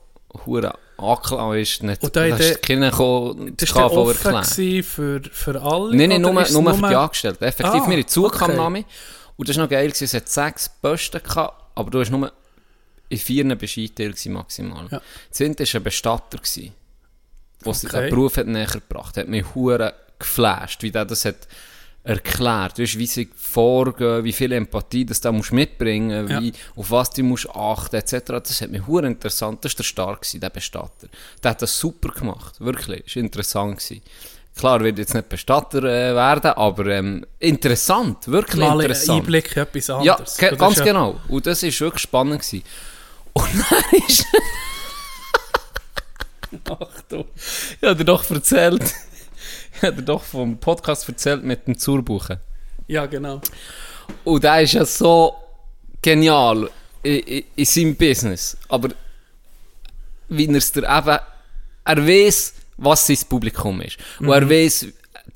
hure 0.46 0.74
angeklaut 0.96 1.56
ist. 1.56 1.82
Nicht, 1.82 2.02
Und 2.02 2.14
da 2.16 2.28
das 2.28 2.40
war 2.40 3.88
KV 3.88 4.04
gewesen 4.22 4.82
für, 4.82 5.20
für 5.32 5.60
alle? 5.60 5.96
Nein, 5.96 6.10
nein, 6.10 6.22
nur, 6.22 6.40
ist 6.42 6.48
es 6.50 6.54
nur 6.54 6.74
für 6.74 6.88
die 6.88 6.94
Angestellten. 6.94 7.44
Effektiv, 7.44 7.82
Ah, 7.84 7.90
wir 7.90 7.98
in 7.98 8.06
Zugkam 8.08 8.58
okay. 8.58 8.84
Und 9.40 9.48
das 9.48 9.56
war 9.56 9.64
noch 9.64 9.70
geil, 9.70 9.86
gewesen, 9.88 10.04
es 10.04 10.12
hat 10.12 10.28
sechs 10.28 10.68
Posten 10.68 11.22
gehabt, 11.22 11.64
aber 11.74 11.90
du 11.90 12.00
hast 12.00 12.10
nur 12.10 12.30
in 13.08 13.16
vier 13.18 13.56
Bescheidteil 13.56 14.14
maximal. 14.26 14.86
Ja. 14.90 15.00
Eine 15.40 15.58
war 15.58 15.74
ein 15.76 15.82
Bestatter, 15.82 16.36
gewesen, 16.36 16.74
der 17.64 17.74
sich 17.74 17.88
Okay. 17.88 18.02
den 18.02 18.10
Beruf 18.10 18.36
hat 18.36 18.46
näher 18.48 18.66
gebracht 18.66 19.16
hat. 19.16 19.28
mich 19.28 19.46
hure 19.54 19.94
geflasht, 20.18 20.82
wie 20.82 20.90
der 20.90 21.06
das 21.06 21.24
hat 21.24 21.48
erklärt. 22.04 22.76
Du 22.76 22.82
weißt, 22.82 22.98
wie 22.98 23.06
sie 23.06 23.30
vorgehen, 23.34 24.24
wie 24.24 24.32
viel 24.34 24.52
Empathie 24.52 25.06
das 25.06 25.22
da 25.22 25.32
musst 25.32 25.52
mitbringen, 25.52 26.28
Ja. 26.28 26.42
wie, 26.42 26.52
auf 26.76 26.90
was 26.90 27.08
du 27.08 27.22
musst 27.22 27.48
achten, 27.48 27.96
etc. 27.96 28.26
Das 28.26 28.60
hat 28.60 28.70
mich 28.70 28.86
hure 28.86 29.06
interessant. 29.06 29.64
Das 29.64 29.72
war 29.72 29.76
der 29.78 29.84
Stark, 29.84 30.20
gewesen, 30.20 30.40
der 30.40 30.50
Bestatter. 30.50 31.08
Der 31.42 31.50
hat 31.52 31.62
das 31.62 31.78
super 31.78 32.10
gemacht, 32.10 32.60
wirklich. 32.60 33.04
Das 33.04 33.16
war 33.16 33.22
interessant. 33.22 33.78
Gewesen. 33.78 34.02
Klar, 34.60 34.80
wird 34.80 34.98
jetzt 34.98 35.14
nicht 35.14 35.28
Bestatter 35.28 35.82
äh, 35.84 36.14
werden, 36.14 36.50
aber 36.52 36.86
ähm, 36.86 37.24
interessant, 37.38 38.28
wirklich 38.28 38.60
Mal 38.60 38.72
ein 38.74 38.80
interessant. 38.80 39.20
Einblick 39.20 39.56
in 39.56 39.62
etwas 39.62 39.86
Ja, 39.86 39.96
anderes. 39.96 40.36
ge- 40.36 40.50
Das 40.50 40.58
ganz 40.58 40.76
ja- 40.78 40.84
genau. 40.84 41.20
Und 41.28 41.46
das 41.46 41.62
war 41.62 41.70
wirklich 41.80 42.02
spannend. 42.02 42.40
Gewesen. 42.42 42.62
Und 43.32 43.48
dann 43.70 44.00
ist... 44.06 44.26
Achtung. 46.68 47.24
Ich 47.80 47.86
habe 47.88 47.96
dir 47.96 48.04
doch 48.04 48.28
erzählt... 48.30 48.82
Ich 49.76 49.82
habe 49.86 49.96
dir 49.96 50.02
doch 50.02 50.22
vom 50.22 50.58
Podcast 50.58 51.08
erzählt 51.08 51.42
mit 51.42 51.66
dem 51.66 51.78
Zurbuchen. 51.78 52.38
Ja, 52.86 53.06
genau. 53.06 53.40
Und 54.24 54.44
der 54.44 54.60
ist 54.60 54.72
ja 54.74 54.84
so 54.84 55.34
genial 56.02 56.68
in, 57.02 57.18
in, 57.20 57.44
in 57.56 57.64
seinem 57.64 57.96
Business. 57.96 58.58
Aber 58.68 58.90
wie 60.28 60.46
er 60.48 60.54
es 60.56 60.70
dir 60.72 60.82
eben... 60.82 61.18
Er 61.84 62.06
weiß, 62.06 62.54
was 62.80 63.06
sein 63.06 63.18
Publikum 63.28 63.80
ist. 63.80 63.96
Und 64.18 64.28
er 64.30 64.48
weiß, 64.48 64.86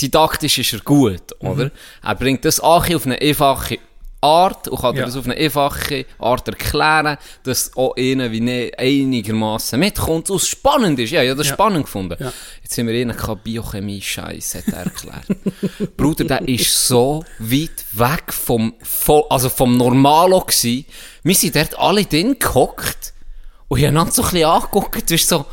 didaktisch 0.00 0.58
ist 0.58 0.72
er 0.72 0.80
gut, 0.80 1.22
oder? 1.38 1.70
Er 2.02 2.14
bringt 2.16 2.44
das 2.44 2.58
auch 2.60 2.88
auf 2.92 3.06
eine 3.06 3.20
einfache 3.20 3.78
Art 4.20 4.68
und 4.68 4.80
kann 4.80 4.94
dir 4.94 5.00
Ja. 5.00 5.06
das 5.06 5.16
auf 5.16 5.26
eine 5.26 5.36
einfache 5.36 6.06
Art 6.18 6.48
erklären, 6.48 7.18
dass 7.42 7.76
auch 7.76 7.94
einer 7.94 8.32
wie 8.32 8.72
einigermaßen 8.74 9.78
mitkommt 9.78 10.30
und 10.30 10.40
es 10.40 10.48
spannend 10.48 10.98
ist. 10.98 11.10
Ja, 11.10 11.22
ich 11.22 11.28
habe 11.28 11.36
das 11.36 11.48
Ja. 11.48 11.52
spannend 11.52 11.84
gefunden. 11.84 12.16
Ja. 12.18 12.32
Jetzt 12.62 12.72
sind 12.74 12.86
wir 12.86 12.98
einen 12.98 13.14
gehabt, 13.14 13.44
Biochemie 13.44 14.00
Scheiß 14.00 14.54
hat 14.54 14.68
er 14.68 14.84
erklärt. 14.84 15.26
Bruder, 15.98 16.24
der 16.24 16.48
ist 16.48 16.88
so 16.88 17.22
weit 17.38 17.84
weg 17.92 18.32
vom, 18.32 18.72
also 19.28 19.50
vom 19.50 19.76
Normalo 19.76 20.40
gsi. 20.40 20.86
Wir 21.22 21.34
sind 21.34 21.54
dort 21.54 21.78
alle 21.78 22.06
drin 22.06 22.38
gehockt 22.38 23.12
und 23.68 23.78
ich 23.78 23.86
habe 23.86 24.10
so 24.10 24.22
ein 24.22 24.30
bisschen 24.30 24.48
angeguckt, 24.48 24.94
du 25.02 25.14
bist 25.14 25.28
so, 25.28 25.44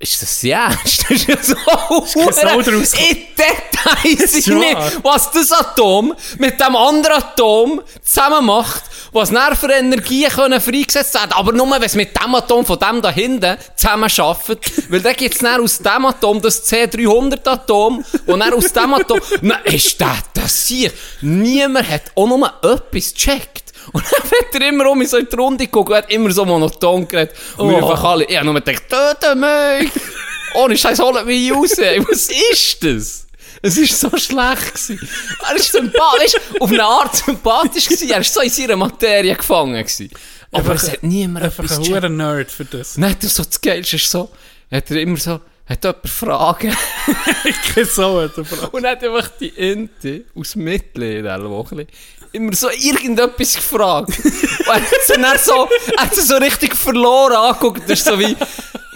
ist 0.00 0.22
das? 0.22 0.42
Das 0.42 1.10
ist 1.10 1.28
ja 1.28 1.36
so 1.42 1.54
draus 1.54 2.94
in 2.94 3.16
Details 3.36 4.46
Ja. 4.46 4.58
rein, 4.58 4.92
was 5.02 5.30
das 5.30 5.52
Atom 5.52 6.14
mit 6.38 6.60
dem 6.60 6.76
anderen 6.76 7.16
Atom 7.16 7.82
zusammen 8.02 8.46
macht, 8.46 8.82
was 9.12 9.30
dann 9.30 9.56
für 9.56 9.72
Energien 9.72 10.30
können 10.30 10.60
freigesetzt 10.60 11.14
werden 11.14 11.32
aber 11.32 11.52
nur, 11.52 11.70
wenn 11.70 11.82
es 11.82 11.94
mit 11.94 12.14
dem 12.20 12.34
Atom 12.34 12.64
von 12.64 12.78
dem 12.78 13.02
da 13.02 13.10
hinten 13.10 13.56
zusammen 13.76 14.10
arbeitet, 14.18 14.90
weil 14.90 15.00
dann 15.00 15.14
gibt 15.16 15.34
es 15.34 15.44
aus 15.44 15.78
dem 15.78 16.06
Atom 16.06 16.40
das 16.42 16.70
C300-Atom 16.70 18.04
und 18.26 18.40
dann 18.40 18.52
aus 18.52 18.72
dem 18.72 18.94
Atom, 18.94 19.20
na, 19.40 19.56
ist 19.64 20.00
das, 20.00 20.18
das 20.34 20.66
hier, 20.66 20.92
niemand 21.22 21.88
hat 21.88 22.02
auch 22.14 22.26
nur 22.26 22.52
etwas 22.62 23.14
gecheckt. 23.14 23.67
Und 23.92 24.04
dann 24.04 24.22
hat 24.30 24.54
er 24.54 24.68
immer 24.68 24.90
um 24.90 25.00
in 25.00 25.06
so 25.06 25.16
in 25.16 25.28
die 25.30 25.36
Runde 25.36 25.64
geguckt 25.64 25.90
und 25.90 25.96
hat 25.96 26.10
immer 26.10 26.30
so 26.30 26.44
monoton 26.44 27.06
geredet. 27.08 27.34
Und 27.56 27.70
wir 27.70 27.82
Oh. 27.82 27.88
einfach 27.90 28.04
alle, 28.04 28.24
ich 28.24 28.36
habe 28.36 28.46
nur 28.46 28.60
gedacht, 28.60 28.82
töte 28.88 29.34
mich! 29.34 29.90
Ohne 30.54 30.76
Scheiß, 30.76 30.98
holt 30.98 31.26
mich 31.26 31.52
raus! 31.52 31.76
Was 32.08 32.28
ist 32.30 32.84
das? 32.84 33.26
Es 33.60 33.76
war 33.76 34.10
so 34.10 34.16
schlecht. 34.16 34.72
Gewesen. 34.74 35.08
Er 35.48 35.56
ist 35.56 35.72
sympathisch, 35.72 36.32
auf 36.60 36.70
eine 36.70 36.84
Art 36.84 37.16
sympathisch 37.16 37.86
gewesen. 37.86 38.08
Er 38.10 38.16
war 38.16 38.24
so 38.24 38.40
in 38.40 38.50
seiner 38.50 38.76
Materie 38.76 39.34
gefangen. 39.34 39.74
Gewesen. 39.74 40.10
Aber 40.52 40.74
es 40.74 40.90
hat 40.90 41.02
niemand 41.02 41.44
Einfach 41.44 41.68
ein 41.68 41.88
hoher 41.88 42.08
Nerd 42.08 42.50
für 42.50 42.64
das. 42.64 42.96
Nein, 42.96 43.16
das 43.20 43.34
so 43.34 43.44
das 43.44 43.60
Geilste 43.60 43.96
ist 43.96 44.10
so, 44.10 44.30
hat 44.70 44.90
er 44.90 44.96
immer 44.98 45.16
so, 45.18 45.40
hat 45.68 45.84
jemand 45.84 46.08
Fragen? 46.08 46.76
Ich 47.44 47.88
so 47.90 48.22
hat 48.22 48.38
er 48.38 48.44
Frage. 48.44 48.70
Und 48.70 48.86
hat 48.86 49.02
einfach 49.04 49.28
die 49.40 49.56
Ente 49.58 50.24
aus 50.34 50.56
Mitleid, 50.56 51.24
Woche, 51.24 51.86
immer 52.32 52.54
so 52.54 52.68
irgendetwas 52.70 53.54
gefragt. 53.54 54.18
Und 54.18 55.22
er 55.22 55.30
hat 55.30 55.44
so, 55.44 55.68
er 55.96 56.02
hat 56.02 56.14
so 56.14 56.36
richtig 56.36 56.74
verloren 56.74 57.36
angeguckt. 57.36 57.82
Das 57.88 58.00
ist 58.00 58.06
so 58.06 58.18
wie, 58.18 58.36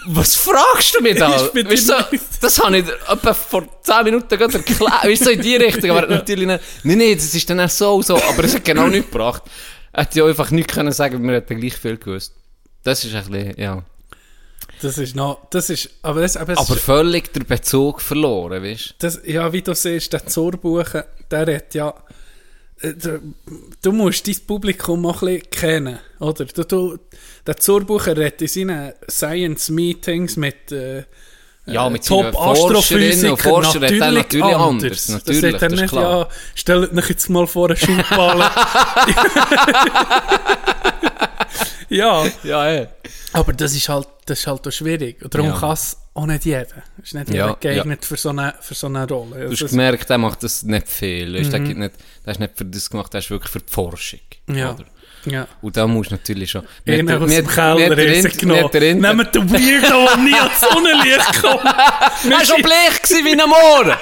was 0.07 0.35
fragst 0.35 0.95
du 0.95 1.01
mich 1.01 1.17
da? 1.17 1.31
Weißt 1.31 1.87
so, 1.87 1.93
das 2.41 2.59
habe 2.59 2.77
ich 2.79 2.85
etwa 2.87 3.33
vor 3.33 3.63
10 3.83 4.03
Minuten 4.03 4.37
gerade 4.37 4.53
erklärt. 4.53 5.03
Weißt 5.03 5.21
du, 5.21 5.25
so 5.25 5.31
in 5.31 5.41
die 5.41 5.55
Richtung. 5.55 5.91
Aber 5.91 6.07
natürlich 6.07 6.47
nicht, 6.47 6.61
nein, 6.83 6.97
nein, 6.97 7.15
das 7.15 7.33
ist 7.33 7.49
dann 7.49 7.59
auch 7.59 7.69
so, 7.69 8.01
so. 8.01 8.15
Aber 8.15 8.43
es 8.43 8.55
hat 8.55 8.65
genau 8.65 8.87
nichts 8.87 9.09
gebracht. 9.09 9.43
Er 9.91 10.03
hätte 10.03 10.19
ja 10.19 10.25
einfach 10.25 10.51
nichts 10.51 10.73
können 10.73 10.91
sagen, 10.91 11.25
wir 11.25 11.35
hätten 11.35 11.59
gleich 11.59 11.75
viel 11.77 11.97
gewusst. 11.97 12.33
Das 12.83 13.03
ist 13.05 13.15
ein 13.15 13.25
bisschen, 13.29 13.53
ja. 13.57 13.83
Das 14.81 14.97
ist 14.97 15.15
noch, 15.15 15.47
das 15.49 15.69
ist, 15.69 15.89
aber 16.01 16.21
das, 16.21 16.35
aber 16.35 16.57
Aber 16.57 16.75
ist, 16.75 16.83
völlig 16.83 17.31
der 17.31 17.41
Bezug 17.45 18.01
verloren, 18.01 18.61
weißt 18.63 18.95
du? 18.99 19.31
ja, 19.31 19.53
wie 19.53 19.61
du 19.61 19.73
siehst, 19.73 20.11
der 20.11 20.25
Zurbuchen, 20.25 21.03
der 21.31 21.55
hat 21.55 21.73
ja, 21.73 21.93
du 23.81 23.91
musst 23.91 24.27
dein 24.27 24.35
Publikum 24.45 25.05
auch 25.05 25.21
ein 25.21 25.35
bisschen 25.35 25.49
kennen, 25.51 25.99
oder? 26.19 26.45
Du, 26.45 26.63
du, 26.63 26.97
der 27.47 27.57
Zurbucher 27.57 28.17
redet 28.17 28.41
in 28.41 28.47
seinen 28.47 28.93
Science-Meetings 29.09 30.35
mit, 30.35 30.71
äh, 30.71 31.03
Ja, 31.65 31.89
mit 31.89 32.05
Top 32.05 32.35
Astrophysiker 32.37 33.31
und 33.31 33.41
Forschern 33.41 33.83
hat 33.83 33.91
er 33.91 34.11
natürlich 34.11 34.43
anders. 34.43 35.09
anders. 35.09 35.09
Natürlich, 35.09 35.41
das, 35.41 35.51
sagt 35.51 35.61
er 35.61 35.69
das 35.69 35.79
nicht, 35.79 35.91
klar. 35.91 36.19
ja, 36.19 36.27
stellt 36.55 36.97
euch 36.97 37.09
jetzt 37.09 37.29
mal 37.29 37.47
vor 37.47 37.69
einen 37.69 37.77
Schubballen. 37.77 38.49
ja, 41.95 42.25
Ja, 42.43 42.71
ja. 42.71 42.87
aber 43.33 43.53
das 43.53 43.73
ist 43.75 43.87
halt, 43.89 44.07
das 44.25 44.39
ist 44.39 44.47
halt 44.47 44.67
auch 44.67 44.71
schwierig. 44.71 45.21
Und 45.23 45.33
darum 45.33 45.47
Ja. 45.47 45.59
kann 45.59 45.71
es 45.73 45.97
auch 46.13 46.25
nicht 46.25 46.45
jeder. 46.45 46.67
Ist 47.01 47.13
nicht 47.13 47.29
jeder 47.29 47.47
Ja, 47.47 47.57
geeignet 47.59 48.05
für, 48.05 48.17
so 48.17 48.29
eine, 48.29 48.53
für 48.61 48.73
so 48.75 48.87
eine 48.87 49.07
Rolle. 49.07 49.45
Du 49.45 49.51
hast 49.51 49.61
ist- 49.61 49.71
gemerkt, 49.71 50.09
er 50.09 50.17
macht 50.17 50.43
das 50.43 50.63
nicht 50.63 50.87
viel. 50.87 51.29
Mhm. 51.43 51.49
der, 51.49 51.59
nicht, 51.59 51.95
der 52.25 52.31
ist 52.31 52.39
nicht 52.39 52.57
für 52.57 52.65
das 52.65 52.89
gemacht, 52.89 53.13
der 53.13 53.19
ist 53.19 53.29
wirklich 53.29 53.51
für 53.51 53.59
die 53.59 53.71
Forschung. 53.71 54.19
ja. 54.47 54.73
Oder? 54.73 54.85
Ja. 55.25 55.47
Und 55.61 55.75
da 55.77 55.87
musst 55.87 56.11
du 56.11 56.15
natürlich 56.15 56.51
schon... 56.51 56.63
Einer 56.87 57.21
aus 57.21 57.29
dem 57.29 57.47
Keller 57.47 57.75
mir 57.75 57.89
hat 57.89 57.97
der 57.97 58.07
ist 58.07 58.25
Int- 58.25 58.39
genommen. 58.39 58.59
mir 58.59 58.65
hat 58.65 58.73
der 58.73 58.81
Int- 58.81 59.01
Nehmt 59.01 59.35
den 59.35 59.51
Weirdo, 59.51 60.05
der 60.07 60.17
nie 60.17 60.33
ans 60.33 60.59
Sonnenlicht 60.59 61.41
kommt. 61.41 61.63
Er 61.65 62.31
war 62.31 62.45
schon 62.45 62.61
bleich 62.61 63.23
wie 63.23 63.31
ein 63.31 63.49
Moor! 63.49 63.85
Er 63.85 63.97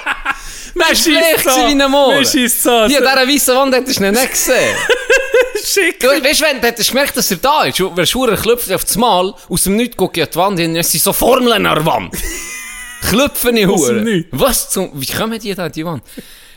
war 0.74 0.88
bleich 0.88 0.96
gewesen 1.44 1.78
wie 1.78 1.82
ein 1.82 1.90
Moor! 1.90 2.14
Mir 2.16 2.24
scheisst 2.24 2.62
so. 2.62 2.86
Hier, 2.86 2.98
an 3.06 3.26
dieser 3.26 3.34
weißen 3.34 3.56
Wand 3.56 3.74
hättest 3.74 4.00
du 4.00 4.10
nicht 4.10 4.30
gesehen. 4.30 4.76
Schick. 5.64 6.00
Du, 6.00 6.08
weißt 6.08 6.40
du, 6.40 6.44
wenn 6.44 6.60
du 6.60 6.66
hättest 6.66 6.90
gemerkt, 6.90 7.16
dass 7.16 7.30
er 7.30 7.36
da 7.36 7.64
ist, 7.64 7.80
und 7.80 7.96
wärst 7.96 8.14
du 8.14 8.26
klopft 8.36 8.72
auf 8.72 8.84
das 8.84 8.96
Mal, 8.96 9.32
aus 9.48 9.62
dem 9.64 9.76
Nichts 9.76 9.96
gucke 9.96 10.20
ich 10.20 10.26
an 10.26 10.30
die 10.32 10.38
Wand 10.38 10.58
hin, 10.58 10.76
es 10.76 10.90
sind 10.90 11.02
so 11.04 11.12
Formeln 11.12 11.64
an 11.66 11.74
der 11.76 11.86
Wand. 11.86 12.14
Klopfen 13.08 13.56
ich 13.56 13.66
Aus 13.66 13.86
dem 13.86 13.96
Hure. 13.96 14.02
Nichts. 14.02 14.28
Was 14.32 14.70
zum, 14.70 14.90
wie 14.94 15.06
kommen 15.06 15.38
die 15.38 15.54
da 15.54 15.66
an 15.66 15.72
die 15.72 15.84
Wand? 15.84 16.02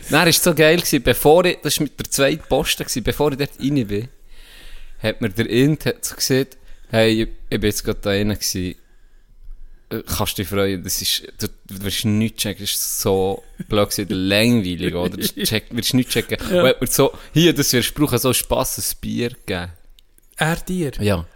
War 0.10 0.28
es 0.28 0.42
so 0.44 0.54
geil, 0.54 0.78
gewesen, 0.78 1.02
bevor 1.04 1.46
ich, 1.46 1.58
das 1.64 1.80
war 1.80 1.84
mit 1.84 2.00
der 2.00 2.10
zweiten 2.10 2.44
gewesen, 2.48 3.04
bevor 3.04 3.32
ich 3.32 3.38
dort 3.38 3.50
rein 3.60 3.88
bin, 3.88 4.08
hat 5.06 5.22
mir 5.22 5.30
der 5.30 5.50
Int 5.50 5.84
gesagt, 6.02 6.58
hey, 6.90 7.24
ich, 7.24 7.30
ich 7.50 7.60
bin 7.60 7.70
jetzt 7.70 7.84
gerade 7.84 8.00
da 8.02 8.10
rein 8.12 8.30
gewesen, 8.30 8.76
Äh, 9.88 10.02
kannst 10.08 10.36
du 10.38 10.42
dich 10.42 10.50
freuen, 10.50 10.84
das 10.84 11.00
ist, 11.02 11.28
du, 11.40 11.48
du 11.48 11.84
wirst 11.84 12.06
nichts 12.06 12.42
checken, 12.42 12.64
das 12.64 12.72
ist 12.72 13.02
so 13.02 13.44
blöd 13.70 13.88
gewesen, 13.92 14.08
langweilig, 14.30 14.96
oder? 14.96 15.16
Das 15.16 15.36
check, 15.36 15.66
wirst 15.70 15.94
nichts 15.94 16.12
checken. 16.14 16.38
Und 16.42 16.66
hat 16.68 16.82
mir 16.82 16.88
so, 16.88 17.14
hier, 17.34 17.54
das 17.54 17.72
wirst 17.72 17.92
du 17.92 18.02
brauchen, 18.02 18.18
so 18.18 18.34
Spass, 18.34 18.80
ein 18.80 18.98
Bier 19.00 19.30
geben. 19.46 19.72
Er 20.38 20.56
dir. 20.56 20.92
Ja. 21.00 21.18
Und 21.18 21.28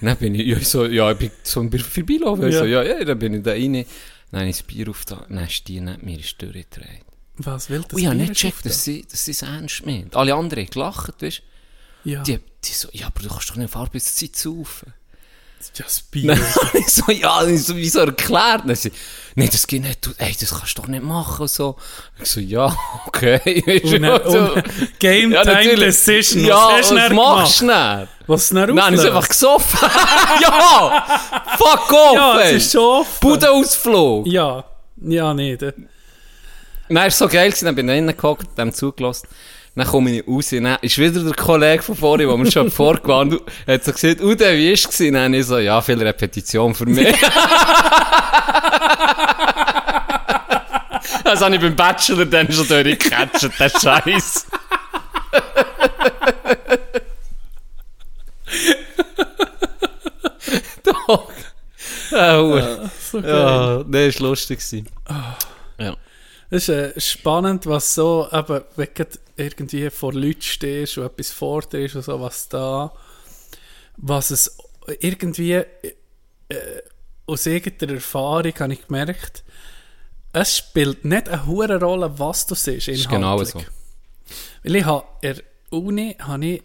dann 0.00 0.16
bin 0.16 0.34
ich, 0.34 0.46
ja, 0.46 0.58
so, 0.60 0.86
ja, 0.86 1.12
ich 1.12 1.18
bin 1.18 1.30
so 1.42 1.60
ein 1.60 1.68
Bier 1.68 1.80
vorbeilaufen. 1.80 2.50
Ja. 2.50 2.58
So, 2.60 2.64
ja, 2.64 2.82
ja, 2.82 3.04
dann 3.04 3.18
bin 3.18 3.34
ich 3.34 3.42
da 3.42 3.50
rein. 3.52 3.84
Dann 4.30 4.40
habe 4.40 4.48
ich 4.50 4.56
das 4.56 4.66
Bier 4.66 4.88
auf 4.88 5.04
da, 5.04 5.26
dann 5.28 5.44
ist 5.44 5.68
die 5.68 5.80
neben 5.80 6.04
mir 6.06 6.18
ist 6.18 6.40
durchgedreht. 6.40 7.04
Was 7.36 7.68
will 7.68 7.82
das? 7.82 7.92
Und 7.92 7.98
ich 7.98 8.06
habe 8.06 8.16
nicht 8.16 8.32
gecheckt, 8.32 8.64
dass 8.64 8.82
sie, 8.82 9.04
dass 9.10 9.26
sie 9.26 9.32
es 9.32 9.42
ernst 9.42 9.84
meint. 9.84 10.16
Alle 10.16 10.34
anderen 10.34 10.64
haben 10.64 10.70
gelacht, 10.72 11.20
weißt 11.20 11.42
Ja, 12.04 12.22
du. 12.22 12.32
Die, 12.32 12.40
die 12.64 12.72
so, 12.72 12.88
ja, 12.92 13.06
aber 13.06 13.20
du 13.22 13.28
kannst 13.28 13.50
doch 13.50 13.56
nicht 13.56 13.74
auf 13.74 13.76
Arbeitszeit 13.80 14.34
saufen. 14.36 14.92
das 15.78 16.02
Bier. 16.02 16.36
Ich 16.74 16.88
so, 16.88 17.10
ja, 17.10 17.46
ich 17.46 17.64
so, 17.64 17.76
wieso 17.76 18.00
erklärt? 18.00 18.62
Dann 18.66 18.74
sie, 18.76 18.92
nee, 19.34 19.48
das 19.48 19.66
geht 19.66 19.82
nicht, 19.82 20.04
du, 20.04 20.10
ey, 20.18 20.34
das 20.38 20.50
kannst 20.50 20.76
du 20.76 20.82
doch 20.82 20.88
nicht 20.88 21.02
machen, 21.04 21.42
und 21.42 21.50
so. 21.50 21.76
Ich 22.20 22.28
so, 22.30 22.40
ja, 22.40 22.76
okay. 23.06 23.80
Und 23.84 24.02
dann, 24.02 24.20
so. 24.30 24.38
und 24.54 24.98
Game 24.98 25.32
Ja, 25.32 25.42
Time 25.42 25.54
natürlich. 25.56 25.78
Decision. 25.80 26.44
Ja, 26.44 26.54
was 26.56 26.72
hast 26.72 26.90
du 26.90 26.94
was 26.96 27.10
machst 27.12 27.60
du 27.62 27.66
dann? 27.66 28.08
Was 28.26 28.48
du 28.48 28.54
dann 28.56 28.74
Nein, 28.74 28.94
ist 28.94 29.00
auflöst? 29.00 29.16
einfach 29.16 29.28
gesoffen. 29.28 29.88
ja! 30.40 31.20
Fuck 31.58 31.92
off, 31.92 32.14
Ja, 32.14 32.40
es 32.40 32.52
ist 32.64 32.72
schon 32.72 32.82
offen. 32.82 33.18
Budenausflug! 33.20 34.26
Ja, 34.26 34.64
ja, 35.02 35.34
nicht. 35.34 35.62
äh. 35.62 35.72
Nein, 36.88 37.08
ist 37.08 37.18
so 37.18 37.28
geil 37.28 37.52
dann 37.62 37.74
bin 37.74 37.88
ich 37.88 37.94
reingehockt, 37.94 38.58
dem 38.58 38.72
zugelassen. 38.72 39.28
Dann 39.76 39.86
komme 39.88 40.18
ich 40.18 40.28
raus, 40.28 40.50
dann 40.50 40.76
ist 40.82 40.98
wieder 40.98 41.20
der 41.20 41.34
Kollege 41.34 41.82
von 41.82 41.96
vorhin, 41.96 42.28
der 42.28 42.36
mir 42.36 42.50
schon 42.50 42.70
vorgewarnt 42.76 43.32
hat, 43.32 43.40
hat 43.66 43.84
so 43.84 43.92
gesagt, 43.92 44.20
Ude, 44.20 44.56
wie 44.56 44.70
ist 44.72 44.88
es? 44.88 44.98
Dann 45.12 45.34
ich 45.34 45.46
so, 45.46 45.58
ja, 45.58 45.80
viel 45.80 46.00
Repetition 46.00 46.72
für 46.74 46.86
mich. 46.86 47.12
das 51.24 51.40
habe 51.42 51.56
ich 51.56 51.60
beim 51.60 51.74
Bachelor 51.74 52.24
dann 52.26 52.52
schon 52.52 52.68
durchgecatcht, 52.68 53.50
der 53.58 53.68
Scheiß. 53.68 54.46
Doch. 60.84 61.32
Ah, 62.12 62.38
Hure. 62.38 62.90
So 63.10 63.20
geil. 63.20 63.34
Ja, 63.34 63.82
nee, 63.86 64.06
ist 64.08 64.20
lustig 64.20 64.60
gewesen. 64.60 64.88
Ja. 65.78 65.96
Es 66.50 66.68
ist 66.68 66.68
äh, 66.68 67.00
spannend, 67.00 67.66
was 67.66 67.92
so, 67.94 68.28
eben, 68.30 68.60
wenn 68.76 68.88
du 68.94 69.04
irgendwie 69.36 69.90
vor 69.90 70.12
Leuten 70.12 70.42
stehst 70.42 70.98
und 70.98 71.06
etwas 71.06 71.30
forderst 71.30 71.96
und 71.96 72.04
so, 72.04 72.20
was 72.20 72.48
da, 72.48 72.92
was 73.96 74.30
es 74.30 74.56
irgendwie 75.00 75.52
äh, 75.52 75.62
aus 77.26 77.46
irgendeiner 77.46 77.94
Erfahrung 77.94 78.52
habe 78.58 78.72
ich 78.72 78.86
gemerkt, 78.86 79.44
es 80.32 80.58
spielt 80.58 81.04
nicht 81.04 81.28
eine 81.28 81.46
hohe 81.46 81.80
Rolle, 81.80 82.18
was 82.18 82.46
du 82.46 82.54
siehst, 82.54 82.88
Ist 82.88 83.08
genau 83.08 83.40
inhaltlich. 83.40 83.64
so. 83.64 83.70
Weil 84.64 84.76
ich 84.76 84.84
habe 84.84 85.06
in 85.22 85.34
der 85.34 85.44
Uni 85.70 86.16
habe 86.20 86.46
ich 86.46 86.62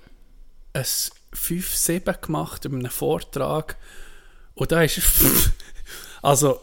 ein 0.73 0.83
5-7 0.83 2.21
gemacht 2.21 2.65
in 2.65 2.75
einem 2.75 2.89
Vortrag 2.89 3.77
und 4.55 4.71
da 4.71 4.81
ist 4.81 5.01
also 6.21 6.61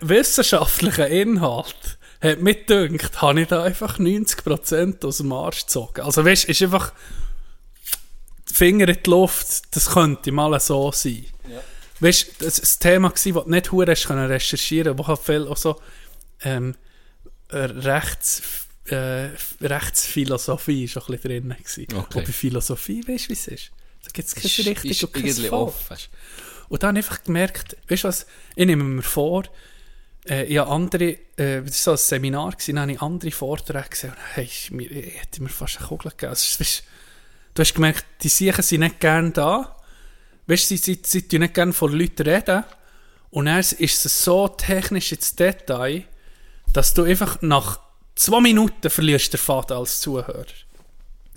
wissenschaftlicher 0.00 1.08
Inhalt 1.08 1.95
hat 2.20 2.40
mir 2.40 2.54
gedacht, 2.54 3.22
habe 3.22 3.40
ich 3.40 3.48
da 3.48 3.62
einfach 3.62 3.98
90% 3.98 5.04
aus 5.04 5.18
dem 5.18 5.32
Arsch 5.32 5.66
gezogen. 5.66 6.02
Also 6.02 6.24
weißt 6.24 6.44
du, 6.44 6.50
ist 6.50 6.62
einfach 6.62 6.92
Finger 8.52 8.88
in 8.88 8.98
die 9.04 9.10
Luft, 9.10 9.74
das 9.74 9.90
könnte 9.90 10.32
mal 10.32 10.58
so 10.60 10.90
sein. 10.92 11.26
Weißt 12.00 12.40
du, 12.40 12.44
das 12.44 12.60
war 12.60 12.64
ein 12.64 12.80
Thema, 12.80 13.10
das 13.10 13.22
du 13.22 13.42
nicht 13.46 13.72
hure 13.72 13.90
hast 13.90 14.06
können 14.06 14.26
recherchieren, 14.26 14.98
wo 14.98 15.06
halt 15.06 15.20
viel 15.20 15.46
auch 15.46 15.56
so 15.56 15.80
ähm, 16.42 16.74
äh, 17.48 17.56
Rechts, 17.56 18.42
äh, 18.86 19.28
Rechtsphilosophie 19.60 20.84
ist 20.84 20.96
auch 20.98 21.08
ein 21.08 21.18
bisschen 21.18 21.48
drin. 21.48 21.56
Gewesen. 21.58 21.86
Okay. 21.90 22.18
Und 22.18 22.26
bei 22.26 22.32
Philosophie, 22.32 23.06
weißt 23.06 23.26
du, 23.26 23.28
wie 23.30 23.32
es 23.34 23.48
ist? 23.48 23.70
Da 24.04 24.10
gibt 24.12 24.28
es 24.28 24.34
kein 24.34 24.66
richtig 24.74 25.04
und 25.04 25.12
kein 25.12 25.50
offen. 25.50 25.96
Und 26.68 26.82
dann 26.82 26.88
habe 26.88 26.98
ich 27.00 27.06
einfach 27.06 27.24
gemerkt, 27.24 27.76
weißt 27.88 28.04
du 28.04 28.08
was, 28.08 28.26
ich 28.54 28.66
nehme 28.66 28.84
mir 28.84 29.02
vor, 29.02 29.44
äh, 30.28 30.52
ja 30.52 30.66
andere, 30.66 31.16
äh, 31.36 31.62
das 31.62 31.86
war 31.86 31.96
so 31.96 32.14
ein 32.16 32.20
Seminar, 32.20 32.52
gewesen, 32.52 32.76
dann 32.76 32.82
habe 32.82 32.92
ich 32.92 33.02
andere 33.02 33.30
Vorträge 33.30 33.88
gesehen 33.90 34.10
und 34.10 34.16
hey, 34.34 34.50
mir, 34.70 34.90
ich 34.90 35.20
hätte 35.20 35.42
mir 35.42 35.48
fast 35.48 35.78
eine 35.78 35.86
Kugel 35.86 36.10
gegeben. 36.10 36.30
Also, 36.30 36.60
weisst, 36.60 36.84
du 37.54 37.60
hast 37.60 37.74
gemerkt, 37.74 38.04
die 38.22 38.28
Siechen 38.28 38.62
sind 38.62 38.80
nicht 38.80 39.00
gerne 39.00 39.30
da, 39.30 39.76
weißt 40.46 40.70
du, 40.70 40.76
sie, 40.76 40.82
sie, 40.82 41.02
sie 41.04 41.28
tun 41.28 41.40
nicht 41.40 41.54
gerne 41.54 41.72
vor 41.72 41.90
Leuten 41.90 42.22
reden 42.22 42.64
und 43.30 43.46
dann 43.46 43.58
ist 43.58 44.06
es 44.06 44.24
so 44.24 44.48
technisch 44.48 45.12
ins 45.12 45.34
Detail, 45.34 46.04
dass 46.72 46.94
du 46.94 47.04
einfach 47.04 47.40
nach 47.42 47.80
zwei 48.14 48.40
Minuten 48.40 48.90
verlierst 48.90 49.32
den 49.32 49.40
Faden 49.40 49.76
als 49.76 50.00
Zuhörer. 50.00 50.46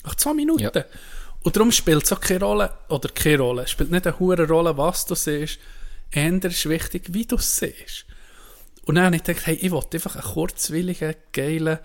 Nach 0.04 0.16
zwei 0.16 0.34
Minuten. 0.34 0.72
Ja. 0.74 0.86
Und 1.44 1.56
darum 1.56 1.72
spielt 1.72 2.04
es 2.04 2.12
auch 2.12 2.20
keine 2.20 2.44
Rolle, 2.44 2.74
oder 2.90 3.10
keine 3.10 3.40
Rolle, 3.40 3.64
es 3.64 3.72
spielt 3.72 3.92
nicht 3.92 4.06
eine 4.06 4.20
hohe 4.20 4.48
Rolle, 4.48 4.78
was 4.78 5.06
du 5.06 5.16
siehst, 5.16 5.60
eher 6.12 6.44
ist 6.44 6.68
wichtig, 6.68 7.14
wie 7.14 7.26
du 7.26 7.36
es 7.36 7.58
siehst. 7.58 8.06
Und 8.90 8.96
dann 8.96 9.06
habe 9.06 9.18
ich 9.18 9.24
gedacht, 9.24 9.46
hey, 9.46 9.54
ich 9.54 9.70
wollte 9.70 9.98
einfach 9.98 10.16
einen 10.16 10.34
kurzwilligen, 10.34 11.14
geilen 11.32 11.78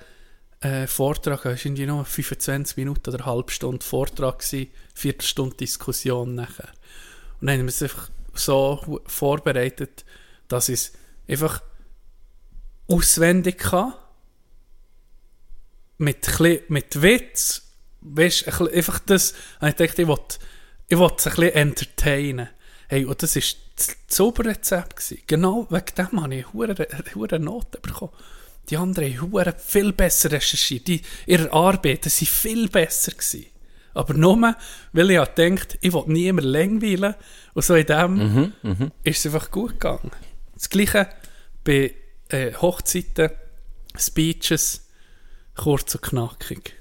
äh, 0.60 0.86
Vortrag 0.86 1.44
haben. 1.44 1.52
Es 1.52 1.58
war 1.60 1.66
irgendwie 1.66 1.84
nur 1.84 2.02
25 2.02 2.78
Minuten 2.78 3.10
oder 3.10 3.18
eine 3.18 3.26
halbe 3.26 3.52
Stunde 3.52 3.84
Vortrag, 3.84 4.38
gewesen, 4.38 4.70
Viertelstunde 4.94 5.54
Diskussion 5.54 6.34
nachher. 6.34 6.70
Und 7.42 7.48
dann 7.48 7.58
haben 7.58 7.66
wir 7.66 7.68
es 7.68 7.82
einfach 7.82 8.08
so 8.32 9.02
vorbereitet, 9.04 10.06
dass 10.48 10.70
ich 10.70 10.80
es 10.80 10.92
einfach 11.28 11.62
auswendig 12.88 13.58
kann, 13.58 13.92
mit, 15.98 16.26
mit 16.70 17.02
Witz, 17.02 17.70
weißt, 18.00 18.48
einfach 18.48 18.98
das, 19.00 19.34
und 19.60 19.68
ich 19.68 19.74
dachte, 19.74 20.00
ich 20.00 20.08
wollte 20.08 20.38
es 20.88 21.26
ein 21.26 21.34
bisschen 21.34 21.52
entertainen. 21.52 22.48
Hey, 22.88 23.04
und 23.04 23.22
das 23.22 23.36
war 23.36 23.42
das 23.76 23.96
Zauberrezept. 24.08 24.96
gewesen. 24.96 25.22
Genau 25.26 25.66
wegen 25.70 25.94
dem 25.96 26.22
habe 26.22 26.34
ich 26.34 26.52
hure 26.52 27.40
Noten 27.40 27.82
bekommen. 27.82 28.12
Die 28.70 28.76
anderen 28.76 29.20
haben 29.20 29.54
viel 29.58 29.92
besser 29.92 30.32
recherchiert. 30.32 30.88
Die, 30.88 31.02
ihre 31.26 31.52
Arbeiten 31.52 32.10
waren 32.10 32.26
viel 32.26 32.68
besser. 32.68 33.12
Gewesen. 33.12 33.46
Aber 33.94 34.14
nur, 34.14 34.56
weil 34.92 35.10
ich 35.10 35.34
gedacht, 35.34 35.78
ich 35.80 35.92
will 35.92 36.04
niemand 36.06 36.46
langweilen. 36.46 37.14
Und 37.54 37.64
so 37.64 37.74
in 37.74 37.86
dem 37.86 38.52
ist 39.04 39.18
es 39.18 39.26
einfach 39.32 39.50
gut 39.50 39.72
gegangen. 39.72 40.10
Das 40.54 40.68
Gleiche 40.68 41.08
bei 41.62 41.94
äh, 42.28 42.52
Hochzeiten, 42.54 43.30
Speeches, 43.96 44.88
kurz 45.54 45.94
und 45.94 46.02
knackig. 46.02 46.74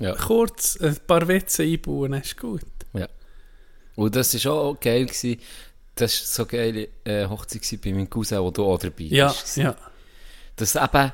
Ja. 0.00 0.14
Kurz 0.14 0.78
ein 0.80 0.96
paar 1.06 1.28
Witze 1.28 1.64
einbauen, 1.64 2.14
ist 2.14 2.38
gut. 2.38 2.62
Ja. 3.96 4.02
Und 4.04 4.16
das 4.16 4.44
war 4.44 4.52
auch 4.52 4.80
geil. 4.80 5.06
Gewesen. 5.06 5.38
Das 5.94 6.18
war 6.20 6.26
so 6.26 6.46
geile 6.46 6.88
äh, 7.04 7.26
Hochzeit 7.26 7.62
bei 7.84 7.92
meinem 7.92 8.08
Cousin, 8.08 8.38
wo 8.40 8.50
du 8.50 8.64
auch 8.64 8.78
dabei 8.78 9.04
Ja, 9.04 9.28
bist. 9.28 9.58
ja. 9.58 9.74
Das 10.56 10.74
eben, 10.74 11.12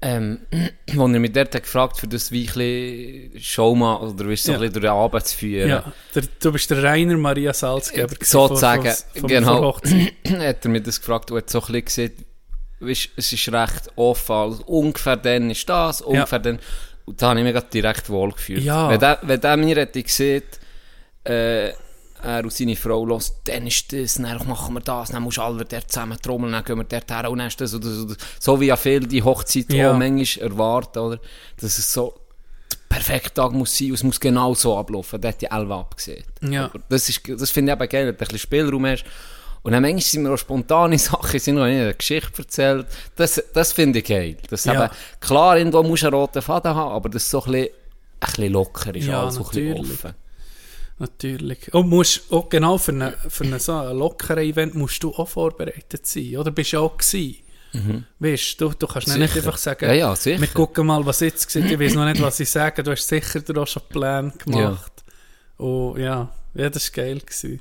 ähm, 0.00 0.38
wo 0.94 1.02
er 1.06 1.18
mich 1.20 1.32
dort 1.32 1.54
hat 1.54 1.62
gefragt 1.62 1.98
für 1.98 2.08
das 2.08 2.30
wie 2.32 2.48
ein 2.48 3.38
Showman, 3.40 4.00
oder 4.00 4.26
wie 4.28 4.36
so 4.36 4.52
Ja. 4.52 4.58
ein 4.58 4.60
bisschen 4.62 4.72
durch 4.74 4.82
den 4.84 4.90
Abend 4.90 5.26
zu 5.26 5.36
führen. 5.36 5.68
ja. 5.68 5.92
Der, 6.14 6.22
du 6.40 6.52
bist 6.52 6.70
der 6.70 6.82
Rainer 6.82 7.18
Maria 7.18 7.52
Salzgeber. 7.52 8.14
Sozusagen, 8.20 8.90
genau. 9.26 9.76
hat 10.38 10.64
er 10.64 10.70
mir 10.70 10.80
das 10.80 11.00
gefragt 11.00 11.30
und 11.30 11.36
hat 11.38 11.50
so 11.50 11.60
ein 11.60 11.66
bisschen 11.82 11.84
gesehen, 11.84 12.12
es 13.16 13.32
ist 13.32 13.52
recht 13.52 13.90
offen, 13.96 14.32
also 14.34 14.62
ungefähr 14.64 15.16
dann 15.16 15.50
ist 15.50 15.68
das, 15.68 16.00
ungefähr 16.00 16.38
dann. 16.38 16.58
Und 17.06 17.20
da 17.20 17.28
habe 17.30 17.40
ich 17.40 17.52
mich 17.54 17.62
direkt 17.64 18.08
wohlgefühlt. 18.08 18.62
Ja. 18.62 18.88
Wenn 18.88 19.00
der, 19.00 19.18
wenn 19.22 19.40
der 19.40 19.56
mir 19.58 19.76
hätte 19.76 20.02
gesehen, 20.02 20.42
äh, 21.24 21.72
er 22.24 22.42
und 22.44 22.52
seine 22.52 22.74
Frau 22.76 23.04
los, 23.04 23.34
dann 23.44 23.66
ist 23.66 23.92
das, 23.92 24.14
dann 24.14 24.46
machen 24.48 24.74
wir 24.74 24.80
das, 24.80 25.10
dann 25.10 25.22
musst 25.22 25.38
du 25.38 25.42
alle 25.42 25.64
dort 25.64 25.90
zusammen 25.90 26.18
trommeln, 26.20 26.52
dann 26.52 26.64
gehen 26.64 26.76
wir 26.78 26.84
dort 26.84 27.10
her 27.10 27.30
und 27.30 27.38
dann 27.38 27.48
ist 27.48 27.60
das 27.60 27.74
oder 27.74 27.88
so. 27.88 28.04
oder- 28.04 28.16
So 28.40 28.60
wie 28.60 28.66
ja 28.66 28.76
viele 28.76 29.06
die 29.06 29.22
Hochzeit 29.22 29.72
Ja. 29.72 29.92
auch 29.92 29.96
manchmal 29.98 30.48
erwarten, 30.48 30.98
oder? 30.98 31.18
Dass 31.60 31.78
es 31.78 31.92
so 31.92 32.14
der 32.72 32.78
perfekte 32.88 33.34
Tag 33.34 33.52
muss 33.52 33.76
sein 33.76 33.88
und 33.88 33.94
es 33.94 34.02
muss 34.04 34.20
genau 34.20 34.54
so 34.54 34.76
ablaufen. 34.78 35.20
Der 35.20 35.30
hat 35.32 35.40
die 35.40 35.46
Elva 35.46 35.80
abgesehen. 35.80 36.24
Ja. 36.42 36.66
Aber 36.66 36.80
Das, 36.88 37.08
ist, 37.08 37.20
das 37.28 37.50
finde 37.50 37.72
ich 37.72 37.78
eben 37.80 37.88
geil, 37.88 38.06
wenn 38.06 38.12
du 38.14 38.16
ein 38.16 38.18
bisschen 38.18 38.38
Spielraum 38.38 38.86
hast. 38.86 39.04
Und 39.62 39.72
dann 39.72 39.82
manchmal 39.82 40.02
sind 40.02 40.22
mir 40.24 40.32
auch 40.32 40.36
spontane 40.38 40.98
Sachen, 41.00 41.40
sind 41.40 41.54
noch 41.56 41.64
nicht 41.66 41.80
eine 41.80 41.94
Geschichte 41.94 42.30
erzählt. 42.42 42.86
Das, 43.16 43.42
das 43.54 43.72
finde 43.72 44.00
ich 44.00 44.04
geil. 44.04 44.36
Das 44.50 44.64
Ja. 44.64 44.84
eben, 44.84 44.94
klar, 45.20 45.56
irgendwo 45.58 45.82
musst 45.82 46.02
du 46.02 46.08
einen 46.08 46.16
roten 46.16 46.42
Faden 46.42 46.74
haben, 46.74 46.92
aber 46.92 47.08
das 47.08 47.30
so 47.30 47.42
ein 47.44 47.52
bisschen, 47.52 47.68
ein 48.20 48.26
bisschen 48.26 48.52
locker 48.52 48.94
ist, 48.94 49.06
Ja, 49.06 49.22
alles 49.22 49.34
so 49.36 49.42
ein 49.44 49.48
bisschen 49.48 49.80
offen. 49.80 50.14
Natürlich. 50.98 51.72
Und 51.74 51.88
musst 51.88 52.30
auch 52.30 52.48
genau 52.48 52.78
für, 52.78 52.92
eine, 52.92 53.14
für 53.28 53.44
eine, 53.44 53.58
so 53.58 53.72
ein 53.72 53.96
lockeres 53.96 54.44
Event 54.44 54.74
musst 54.74 55.02
du 55.02 55.12
auch 55.12 55.28
vorbereitet 55.28 56.06
sein. 56.06 56.36
Oder 56.36 56.50
bist 56.52 56.72
du 56.72 56.78
auch 56.78 56.96
gewesen? 56.96 57.36
Weißt 58.20 58.60
du, 58.60 58.68
du 58.70 58.86
kannst 58.86 59.08
nicht 59.08 59.18
Mhm. 59.18 59.26
Sicher. 59.26 59.36
einfach 59.38 59.56
sagen, 59.58 59.86
Ja, 59.86 59.92
ja, 59.94 60.14
wir 60.24 60.46
gucken 60.46 60.86
mal, 60.86 61.04
was 61.04 61.18
jetzt 61.20 61.50
sieht. 61.50 61.68
Ich 61.68 61.78
weiß 61.80 61.94
noch 61.94 62.04
nicht, 62.04 62.22
was 62.22 62.38
ich 62.38 62.48
sage. 62.48 62.84
Du 62.84 62.92
hast 62.92 63.08
sicher 63.08 63.40
dir 63.40 63.60
auch 63.60 63.66
schon 63.66 63.82
Pläne 63.88 64.32
gemacht. 64.38 64.92
Und 65.56 65.98
ja, 65.98 66.32
ja, 66.54 66.70
das 66.70 66.96
war 66.96 67.04
geil. 67.04 67.18
Gewesen. 67.20 67.60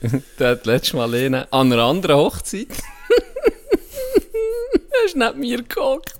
Der 0.38 0.50
hat 0.50 0.64
letztes 0.66 0.92
Mal 0.94 1.12
einen 1.12 1.34
an 1.34 1.72
einer 1.72 1.82
anderen 1.82 2.16
Hochzeit. 2.16 2.68
er 4.90 5.06
ist 5.06 5.16
neben 5.16 5.40
mir 5.40 5.62
gehockt. 5.64 6.14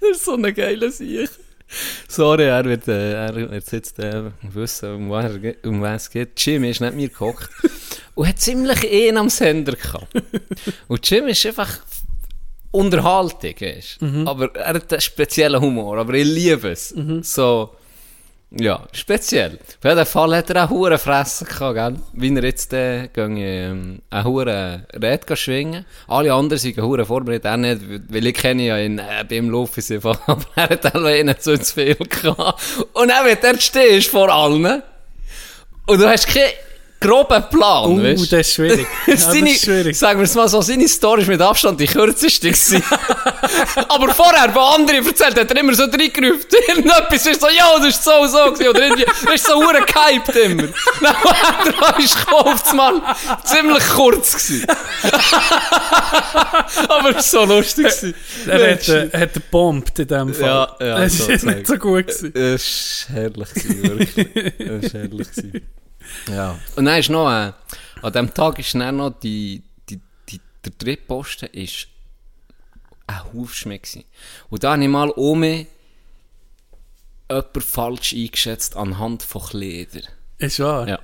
Das 0.00 0.10
ist 0.12 0.24
so 0.24 0.32
eine 0.34 0.54
geile 0.54 0.90
Sicht. 0.90 1.38
Sorry, 2.08 2.44
er 2.44 2.64
wird, 2.64 2.88
äh, 2.88 3.12
er 3.26 3.34
wird 3.34 3.72
jetzt 3.72 3.98
äh, 3.98 4.30
wissen, 4.42 4.94
um 4.94 5.10
was, 5.10 5.24
er 5.32 5.38
ge- 5.38 5.56
um 5.66 5.80
was 5.82 6.02
es 6.04 6.10
geht. 6.10 6.30
Jim 6.40 6.64
ist 6.64 6.80
neben 6.80 6.96
mir 6.96 7.08
gehockt 7.08 7.48
und 8.14 8.26
hat 8.28 8.38
ziemlich 8.40 8.90
einen 8.90 9.18
am 9.18 9.28
Sender 9.28 9.72
gehabt. 9.72 10.08
Und 10.88 11.08
Jim 11.10 11.26
ist 11.28 11.44
einfach 11.46 11.78
Unterhaltung, 12.70 13.54
weißt. 13.60 13.98
aber 14.26 14.54
er 14.54 14.74
hat 14.74 14.92
einen 14.92 15.00
speziellen 15.00 15.60
Humor, 15.60 15.98
aber 15.98 16.14
ich 16.14 16.26
liebe 16.26 16.68
es. 16.70 16.94
So, 17.22 17.70
ja, 18.50 18.86
speziell. 18.92 19.58
Auf 19.58 19.84
jeden 19.84 20.06
Fall 20.06 20.36
hat 20.36 20.48
er 20.50 20.64
auch 20.64 20.70
hure 20.70 20.96
Fresse 20.96 21.44
gehabt, 21.44 21.74
gell? 21.74 21.96
Wie 22.14 22.34
er 22.34 22.44
jetzt 22.44 22.72
äh, 22.72 23.08
gehen, 23.08 23.36
ähm, 23.36 24.02
eine 24.08 24.24
hure 24.24 24.86
gehen 24.94 25.36
schwingen. 25.36 25.84
Alle 26.06 26.32
anderen 26.32 26.58
sind 26.58 26.78
hure 26.78 27.04
vorbereitet, 27.04 27.44
er 27.44 27.56
nicht, 27.58 27.82
weil 28.08 28.26
ich 28.26 28.34
kenne 28.34 28.62
ja 28.62 28.78
ihn 28.78 28.98
äh, 28.98 29.24
beim 29.28 29.50
Laufen 29.50 29.84
einfach, 29.90 30.20
aber 30.26 30.46
er 30.56 30.70
hat 30.70 30.94
auch 30.94 31.08
ihnen 31.08 31.38
zu 31.38 31.58
viel 31.58 31.94
gehabt. 31.96 32.62
Und 32.94 33.08
dann 33.08 33.26
wird 33.26 33.44
er 33.44 33.60
stehen 33.60 34.00
vor 34.02 34.30
allen. 34.32 34.82
Und 35.86 36.00
du 36.00 36.08
hast 36.08 36.26
keinen 36.26 36.52
groben 37.00 37.44
Plan, 37.50 37.90
Uh, 37.92 38.02
weißt? 38.02 38.32
das 38.32 38.40
ist 38.48 38.54
schwierig. 38.54 38.86
Ja, 39.06 39.14
das 39.14 39.34
ist 39.34 39.64
schwierig. 39.64 39.96
Sagen 39.96 40.18
wir 40.20 40.24
es 40.24 40.34
mal 40.34 40.48
so, 40.48 40.60
seine 40.60 40.88
Story 40.88 41.22
ist 41.22 41.28
mit 41.28 41.40
Abstand 41.40 41.78
die 41.80 41.86
kürzeste. 41.86 42.48
Aber 43.88 44.12
vorher, 44.14 44.52
wo 44.54 44.60
andere 44.60 44.96
erzählt, 44.98 45.38
hat 45.38 45.50
er 45.50 45.56
immer 45.58 45.74
so 45.74 45.84
reingerufen. 45.84 46.44
Irgendetwas 46.68 47.26
ist 47.26 47.40
so, 47.40 47.48
ja, 47.48 47.78
das 47.78 47.88
ist 47.88 48.04
so, 48.04 48.26
so. 48.26 48.38
Oder 48.68 48.82
irgendwie, 48.86 49.04
das 49.04 49.34
ist 49.34 49.46
so 49.46 49.54
hure 49.54 49.80
gehypt 49.86 50.36
immer. 50.36 50.64
Dann, 51.00 51.14
er 51.80 51.98
ist 51.98 52.18
gekommen, 52.18 52.52
auf 52.54 52.70
einmal 52.70 53.02
ziemlich 53.44 53.84
kurz 53.90 54.32
gewesen. 54.32 54.66
Aber 56.88 57.10
es 57.16 57.32
war 57.32 57.46
so 57.46 57.54
lustig 57.54 57.84
gewesen. 57.86 58.14
Er 58.46 58.72
hat, 58.72 58.88
äh, 58.88 59.08
er 59.12 59.20
hat 59.20 59.34
gebombt 59.34 59.98
in 59.98 60.06
dem 60.08 60.34
Fall. 60.34 60.46
Ja, 60.46 60.76
ja, 60.80 60.98
Das 61.00 61.12
ist 61.14 61.18
sozusagen. 61.26 61.54
nicht 61.58 61.66
so 61.66 61.76
gut 61.76 62.06
gewesen. 62.06 62.34
Es 62.34 63.06
war 63.08 63.16
herrlich, 63.16 63.54
gewesen, 63.54 63.82
wirklich. 63.98 64.26
Es 64.58 64.94
war 64.94 65.00
herrlich. 65.00 65.30
gewesen. 65.30 65.62
Ja. 66.28 66.58
Und 66.76 66.84
dann 66.84 66.98
ist 66.98 67.08
noch, 67.10 67.28
äh, 67.30 67.52
an 68.02 68.12
diesem 68.12 68.32
Tag 68.34 68.58
ist 68.58 68.74
dann 68.74 68.96
noch 68.96 69.10
die, 69.10 69.62
die, 69.88 70.00
die, 70.28 70.40
der 70.64 70.72
dritte 70.78 71.02
Posten 71.02 71.46
ist 71.46 71.88
ein 73.06 73.32
Hufschmeck 73.32 73.82
gewesen. 73.84 74.04
Und 74.50 74.64
da 74.64 74.72
habe 74.72 74.82
ich 74.82 74.88
mal 74.88 75.10
um 75.10 75.40
mich 75.40 75.66
jemanden 77.30 77.60
falsch 77.60 78.14
eingeschätzt 78.14 78.76
anhand 78.76 79.22
von 79.22 79.42
Kleider. 79.42 80.00
Ist 80.38 80.60
wahr. 80.60 80.88
Ja. 80.88 80.98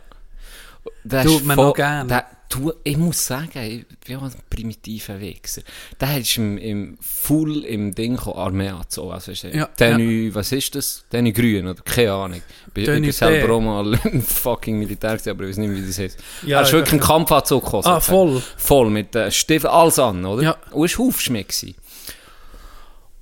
Der 1.03 1.25
Tut 1.25 1.45
man 1.45 1.57
voll- 1.57 1.67
noch 1.69 1.75
gern. 1.75 2.09
Der, 2.09 2.27
tu, 2.48 2.72
ich 2.83 2.96
muss 2.96 3.26
sagen, 3.26 3.59
ich 3.62 3.87
bin 4.07 4.16
auch 4.16 4.22
ein 4.22 4.33
primitiver 4.48 5.20
Wichser. 5.20 5.62
Der 6.00 6.18
ist 6.18 6.37
im, 6.37 6.59
im 6.59 6.98
Full 7.00 7.64
im 7.64 7.94
Ding 7.94 8.16
gekommen, 8.16 8.38
Armee 8.38 8.72
so, 8.88 9.11
also 9.11 9.33
Ja, 9.48 9.66
Tenue, 9.66 10.35
was 10.35 10.52
ist 10.52 10.74
das? 10.74 11.04
Tenue 11.11 11.33
grün, 11.33 11.66
oder? 11.66 11.83
Keine 11.83 12.12
Ahnung. 12.12 12.42
Ich 12.74 12.83
ich 12.83 12.87
bin 12.87 13.12
selber 13.12 13.54
auch 13.54 13.61
mal 13.61 13.98
im 14.04 14.22
fucking 14.22 14.78
Militär 14.78 15.12
gewesen, 15.12 15.30
aber 15.30 15.44
ich 15.44 15.50
weiß 15.50 15.57
nicht, 15.59 15.70
wie 15.70 15.87
das 15.87 15.98
heißt. 15.98 16.18
Ja, 16.46 16.61
ist 16.61 16.68
ich 16.68 16.72
wirklich 16.74 16.94
ein 16.94 17.00
weiß 17.00 17.07
Kampfanzug 17.07 17.64
gekommen. 17.64 17.87
Ah, 17.87 18.00
voll. 18.00 18.42
Voll, 18.57 18.90
mit 18.90 19.14
äh, 19.14 19.30
Stiefeln, 19.30 19.72
alles 19.72 19.98
an, 19.98 20.24
oder? 20.24 20.42
Ja. 20.42 20.57
Und 20.70 20.87
es 20.87 20.98
war 20.98 21.07
Hufschmeck. 21.07 21.48
gewesen. 21.48 21.74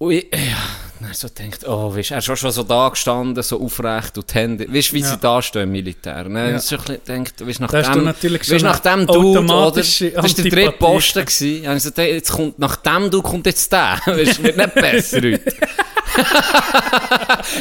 Und 0.03 0.11
ich, 0.11 0.27
ja, 0.33 0.57
dann 1.01 1.15
so 1.15 1.29
denkt, 1.29 1.65
oh, 1.65 1.95
weißt, 1.95 2.11
er 2.11 2.19
ist 2.19 2.29
auch 2.29 2.37
schon 2.37 2.51
so 2.51 2.65
da 2.65 2.89
gestanden, 2.89 3.41
so 3.41 3.63
aufrecht 3.63 4.19
und 4.19 4.29
die 4.29 4.35
Hände, 4.35 4.67
weißt 4.69 4.91
du, 4.91 4.95
wie 4.95 5.01
Ja. 5.01 5.07
sie 5.07 5.17
da 5.19 5.41
stehen 5.41 5.63
im 5.63 5.71
Militär. 5.71 6.25
Ne? 6.29 6.51
Ja. 6.51 6.59
So 6.59 6.75
ein 6.75 6.83
bisschen 6.83 7.05
denkt, 7.07 7.47
weißt, 7.47 7.61
nach 7.61 7.71
Da 7.71 7.83
du 7.83 8.01
dem, 8.01 8.07
weißt, 8.07 8.47
schon 8.47 8.63
nach 8.63 8.81
dem 8.81 9.07
Dude, 9.07 9.39
oder? 9.39 9.71
Das 9.71 10.01
war 10.01 10.23
der 10.23 10.51
dritte. 10.51 10.73
Posten 10.73 11.25
gewesen. 11.25 11.69
Und 11.69 11.77
ich 11.77 11.83
so, 11.85 12.03
jetzt 12.03 12.33
kommt, 12.33 12.59
nach 12.59 12.75
dem 12.77 13.11
du 13.13 13.23
kommt 13.23 13.47
jetzt 13.47 13.73
der. 13.73 14.01
Weißt, 14.07 14.43
wird 14.43 14.57
nicht 14.57 14.75
besser 14.75 15.19
heute. 15.19 15.41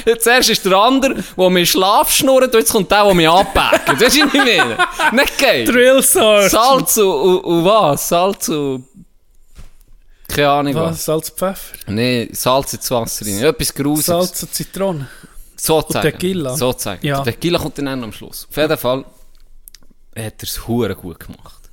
jetzt 0.06 0.26
erst 0.28 0.50
ist 0.50 0.66
der 0.66 0.78
andere, 0.78 1.16
der 1.38 1.50
mir 1.52 1.66
Schlaf 1.68 2.12
schnurrt, 2.12 2.56
und 2.56 2.60
jetzt 2.60 2.72
kommt 2.72 2.90
der, 2.90 3.04
der 3.06 3.14
mich 3.14 3.30
anpackt. 3.30 3.88
Weißt 3.88 4.02
du, 4.02 4.06
was 4.06 4.16
ich 4.16 4.34
meine? 4.34 4.78
Nicht 5.12 5.38
geil. 5.38 5.66
Drill. 5.66 6.02
Salz 6.02 6.98
und, 6.98 7.06
und, 7.06 7.40
und 7.42 7.66
was? 7.66 8.10
Salz 8.10 8.50
und... 8.50 8.86
Keine 10.32 10.50
Ahnung 10.50 10.76
was. 10.76 10.92
Was? 10.92 11.06
Salz, 11.06 11.30
Pfeffer? 11.30 11.78
Nee, 11.88 12.30
Salz 12.32 12.74
ins 12.74 12.90
Wasser 12.92 13.26
rein. 13.26 13.44
Etwas 13.44 13.74
Grusiges. 13.74 14.06
Salz 14.06 14.44
und 14.44 14.54
Zitrone. 14.54 15.08
Sozusagen. 15.56 16.06
Und 16.06 16.12
Tequila. 16.12 16.56
Sozusagen. 16.56 17.06
Ja. 17.06 17.22
Der 17.22 17.34
Tequila 17.34 17.60
kommt 17.60 17.78
dann 17.78 17.88
am 17.88 18.12
Schluss. 18.12 18.48
Auf 18.50 18.58
jeden 18.58 18.78
Fall 18.78 19.06
hat 20.18 20.34
er 20.40 20.44
es 20.44 20.68
hure 20.68 20.96
gut 20.96 21.20
gemacht. 21.20 21.70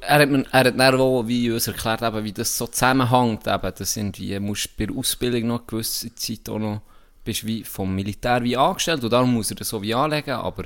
Er 0.00 0.18
hat, 0.20 0.28
mir, 0.28 0.44
er 0.50 0.60
hat 0.60 0.78
dann 0.78 1.00
auch, 1.00 1.26
wie 1.26 1.50
uns 1.50 1.68
erklärt, 1.68 2.02
eben, 2.02 2.24
wie 2.24 2.32
das 2.32 2.56
so 2.56 2.66
zusammenhängt. 2.66 3.46
Eben, 3.46 3.72
dass 3.76 3.96
irgendwie, 3.96 4.38
musst 4.40 4.76
bei 4.76 4.86
der 4.86 4.96
Ausbildung 4.96 5.46
noch 5.46 5.58
eine 5.58 5.66
gewisse 5.66 6.14
Zeit 6.14 6.48
auch 6.48 6.58
noch 6.58 6.80
bist 7.26 7.44
wie 7.44 7.64
vom 7.64 7.94
Militär 7.94 8.42
wie 8.42 8.56
angestellt 8.56 9.04
und 9.04 9.12
darum 9.12 9.34
muss 9.34 9.50
er 9.50 9.56
das 9.56 9.68
so 9.68 9.82
wie 9.82 9.92
anlegen, 9.92 10.30
aber 10.30 10.62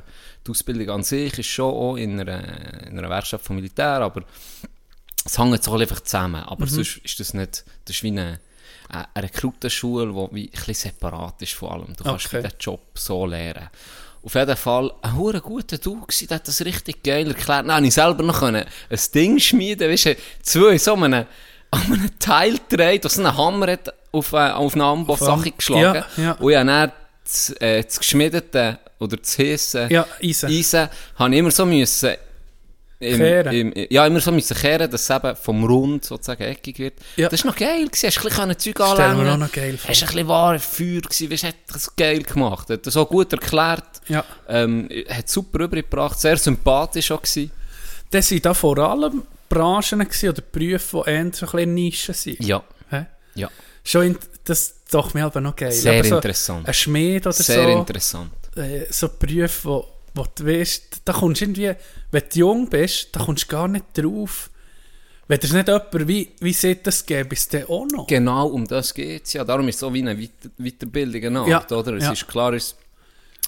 die 0.46 0.51
Ausbildung 0.51 0.90
an 0.90 1.03
sich 1.03 1.38
ist 1.38 1.46
schon 1.46 1.73
auch 1.73 1.96
in 1.96 2.20
einer, 2.20 2.87
in 2.87 2.99
einer 2.99 3.09
Werkstatt 3.09 3.40
vom 3.40 3.57
Militär, 3.57 4.01
aber 4.03 4.23
es 5.25 5.39
hängt 5.39 5.63
so 5.63 5.75
einfach 5.75 6.01
zusammen, 6.01 6.43
aber 6.45 6.67
sonst 6.67 6.99
ist 6.99 7.21
das 7.21 7.35
nicht, 7.35 7.65
das 7.85 7.97
ist 7.97 8.03
wie 8.03 8.09
eine, 8.09 8.41
eine 8.89 9.07
eine 9.15 9.25
Rekrutenschule, 9.25 10.07
die 10.07 10.35
wie 10.35 10.45
ein 10.47 10.51
bisschen 10.51 10.75
separat 10.75 11.41
ist 11.43 11.53
von 11.53 11.71
allem. 11.71 11.97
Du 11.97 12.05
kannst 12.05 12.27
Okay. 12.27 12.43
den 12.43 12.53
Job 12.59 12.81
so 12.95 13.27
lernen. 13.27 13.69
Auf 14.23 14.35
jeden 14.35 14.57
Fall 14.57 14.93
ein 15.03 15.17
hure 15.17 15.41
guter 15.41 15.79
Dude 15.79 16.07
gewesen, 16.07 16.29
der 16.29 16.35
hat 16.37 16.49
das 16.49 16.61
richtig 16.63 17.03
geil 17.03 17.27
erklärt. 17.29 17.67
Habe 17.69 17.87
ich 17.87 17.95
selber 17.95 18.23
noch 18.23 18.41
können 18.41 18.65
ein 18.91 18.99
Ding 19.15 19.39
schmieden, 19.39 19.91
weißt 19.91 20.07
du, 20.07 20.17
zwei 20.43 20.77
so 20.79 20.93
an 20.95 21.05
einem, 21.05 21.27
an 21.71 21.83
einem 21.85 22.19
Teil 22.19 22.59
gedreht, 22.69 23.11
so 23.11 23.23
einen 23.23 23.35
Hammer 23.37 23.73
hat 23.73 23.93
auf, 24.13 24.33
äh, 24.33 24.51
auf 24.51 24.75
eine 24.75 24.85
Amboss-Sache 24.85 25.33
Am- 25.51 25.57
geschlagen. 25.57 26.05
Ja, 26.17 26.23
ja. 26.23 26.33
Und 26.33 26.51
ich 26.51 26.57
habe 26.59 26.67
dann 26.67 26.93
das, 27.25 27.51
äh, 27.61 27.83
das 27.85 27.99
geschmiedete 27.99 28.79
oder 28.99 29.17
das 29.17 29.39
heiße 29.39 29.89
Ja, 29.91 30.07
Eisen. 30.23 30.51
Eisen 30.51 30.89
habe 31.17 31.33
ich 31.33 31.39
immer 31.39 31.51
so 31.51 31.65
müssen 31.65 32.11
im, 33.01 33.73
im, 33.73 33.87
ja, 33.89 34.07
immer 34.07 34.21
so 34.21 34.31
müssen 34.31 34.57
kehren, 34.57 34.91
dass 34.91 35.03
es 35.03 35.11
eben 35.11 35.35
vom 35.35 35.65
Rund 35.65 36.05
sozusagen 36.05 36.43
eckig 36.43 36.79
wird. 36.79 36.95
Ja. 37.17 37.29
Das 37.29 37.43
war 37.45 37.51
noch 37.51 37.59
geil, 37.59 37.87
gewesen. 37.87 38.07
hast 38.07 38.17
du 38.17 38.29
ein 38.29 38.49
bisschen 38.49 38.59
Zeug 38.59 38.79
mir 38.79 38.85
anlängen 38.85 39.29
auch 39.29 39.37
noch 39.39 39.53
geil 39.53 39.79
vor. 39.79 39.91
Hast 39.91 40.03
ein 40.03 40.07
bisschen 40.09 40.29
wahre 40.29 40.59
Feuer 40.59 41.01
gewesen, 41.01 41.31
weißt, 41.31 41.45
hat 41.45 41.55
das 41.73 41.97
geil 41.97 42.23
gemacht. 42.23 42.69
Hat 42.69 42.87
das 42.87 42.95
so 42.95 43.07
gut 43.07 43.33
erklärt. 43.33 44.03
Ja. 44.09 44.25
Ähm, 44.49 44.89
hat 45.09 45.29
super 45.31 45.61
rübergebracht, 45.61 46.21
sehr 46.21 46.37
sympathisch 46.37 47.11
auch 47.11 47.23
gewesen. 47.23 47.51
Das 48.11 48.31
waren 48.31 48.43
da 48.43 48.55
vor 48.55 48.79
allem 48.79 49.23
Branchen 49.49 50.01
gewesen, 50.01 50.29
oder 50.29 50.43
Berufe, 50.43 51.03
die 51.05 51.11
eher 51.11 51.31
so 51.33 51.47
ein 51.47 51.53
bisschen 51.53 51.75
Nischen 51.75 52.15
sind. 52.15 52.45
Ja, 52.45 52.63
Hä? 52.91 53.07
ja. 53.35 53.49
Schon 53.83 54.07
in, 54.07 54.19
das 54.45 54.75
doch 54.91 55.15
mir 55.15 55.25
aber 55.25 55.41
noch 55.41 55.57
geil. 55.57 55.73
Sehr 55.73 56.05
so 56.05 56.17
interessant. 56.17 56.67
Ein 56.69 56.75
Schmied 56.75 57.27
oder 57.27 57.33
Sehr 57.33 57.65
so. 57.65 57.79
interessant. 57.79 58.33
äh, 58.57 58.87
so 58.91 59.09
Berufe, 59.09 59.65
wo, 59.65 59.89
wo 60.14 60.27
du 60.35 60.46
weißt, 60.46 61.03
da 61.05 61.12
kommst 61.12 61.40
du 61.40 61.44
irgendwie, 61.46 61.73
wenn 62.11 62.23
du 62.33 62.38
jung 62.38 62.68
bist, 62.68 63.09
da 63.14 63.25
kommst 63.25 63.44
du 63.44 63.49
gar 63.49 63.68
nicht 63.68 63.85
drauf. 63.94 64.51
Wenn 65.29 65.38
es 65.40 65.53
nicht 65.53 65.68
jemand 65.68 66.09
wie, 66.09 66.29
wie 66.40 66.53
sieht 66.53 66.85
das 66.87 67.07
gäbe, 67.07 67.35
ist 67.35 67.53
der 67.53 67.70
auch 67.70 67.87
noch. 67.87 68.07
Genau 68.09 68.49
um 68.49 68.66
das 68.66 68.92
geht 68.92 69.25
es 69.27 69.33
ja. 69.35 69.44
Darum 69.44 69.68
ist 69.68 69.77
es 69.77 69.81
so 69.81 69.94
wie 69.94 70.01
eine 70.01 70.18
Weiter 70.20 70.51
Weiterbildung 70.59 71.46
Ja, 71.46 71.64
oder? 71.70 71.94
Es 71.94 72.05
ja. 72.05 72.12
ist 72.12 72.27
klar, 72.27 72.53
es 72.55 72.75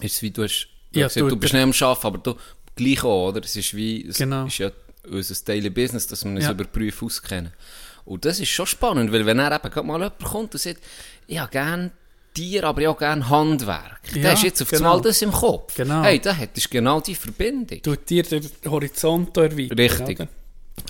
ist 0.01 0.23
wie 0.23 0.31
du 0.31 0.45
hast, 0.45 0.69
du, 0.93 1.01
Ja, 1.01 1.07
hast 1.07 1.15
gesagt, 1.15 1.31
du- 1.33 1.35
du 1.35 1.41
bist 1.41 1.53
nicht 1.55 1.63
am 1.63 1.73
Arbeiten, 1.89 2.07
aber 2.07 2.19
du 2.19 2.35
gleich 2.77 3.03
auch, 3.03 3.29
oder? 3.31 3.41
Es 3.45 3.57
ist 3.57 3.75
wie, 3.75 4.07
es 4.07 4.17
Genau. 4.19 4.47
ist 4.47 4.59
ja 4.59 4.71
unser 5.11 5.35
Daily 5.45 5.71
Business, 5.71 6.07
dass 6.07 6.25
wir 6.25 6.31
uns 6.31 6.45
Ja. 6.45 6.53
über 6.53 6.65
Berufe 6.65 7.05
auskennen. 7.07 7.53
Und 8.05 8.25
das 8.25 8.39
ist 8.39 8.51
schon 8.51 8.67
spannend, 8.67 9.13
weil 9.13 9.27
wenn 9.27 9.39
er 9.41 9.53
eben 9.53 9.71
gerade 9.71 9.87
mal 9.87 9.99
jemand 10.01 10.19
kommt 10.25 10.55
und 10.55 10.61
sagt, 10.61 10.81
ich 11.27 11.39
habe 11.39 11.51
gerne 11.51 11.91
Tier, 12.35 12.65
aber 12.65 12.87
habe 12.87 12.99
gerne 12.99 13.29
Handwerk. 13.29 14.01
Ja, 14.15 14.23
der 14.23 14.33
ist 14.35 14.43
jetzt 14.43 14.63
auf 14.63 14.71
genau. 14.71 14.91
einmal 14.91 15.03
das 15.03 15.23
im 15.23 15.33
Kopf. 15.33 15.75
Genau. 15.75 16.03
Hey, 16.03 16.19
da 16.19 16.33
hättest 16.33 16.67
du 16.67 16.71
genau 16.71 17.01
die 17.01 17.15
Verbindung. 17.15 17.81
Du 17.83 17.95
dir 17.97 18.23
den 18.23 18.49
Horizont 18.67 19.37
erweitern. 19.37 19.79
Richtig. 19.79 20.21
oder? 20.21 20.29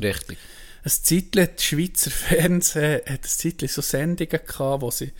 Richtig. 0.01 0.39
Ein 0.85 0.91
Zeitchen, 0.91 1.49
das 1.55 1.65
Schweizer 1.65 2.11
Fernsehen 2.11 3.01
hat 3.07 3.23
ein 3.23 3.23
Zeitchen 3.23 3.69
so 3.69 3.83
Sendungen 3.83 4.41
gehabt, 4.47 4.83
wo 4.83 4.91
sie 4.91 5.13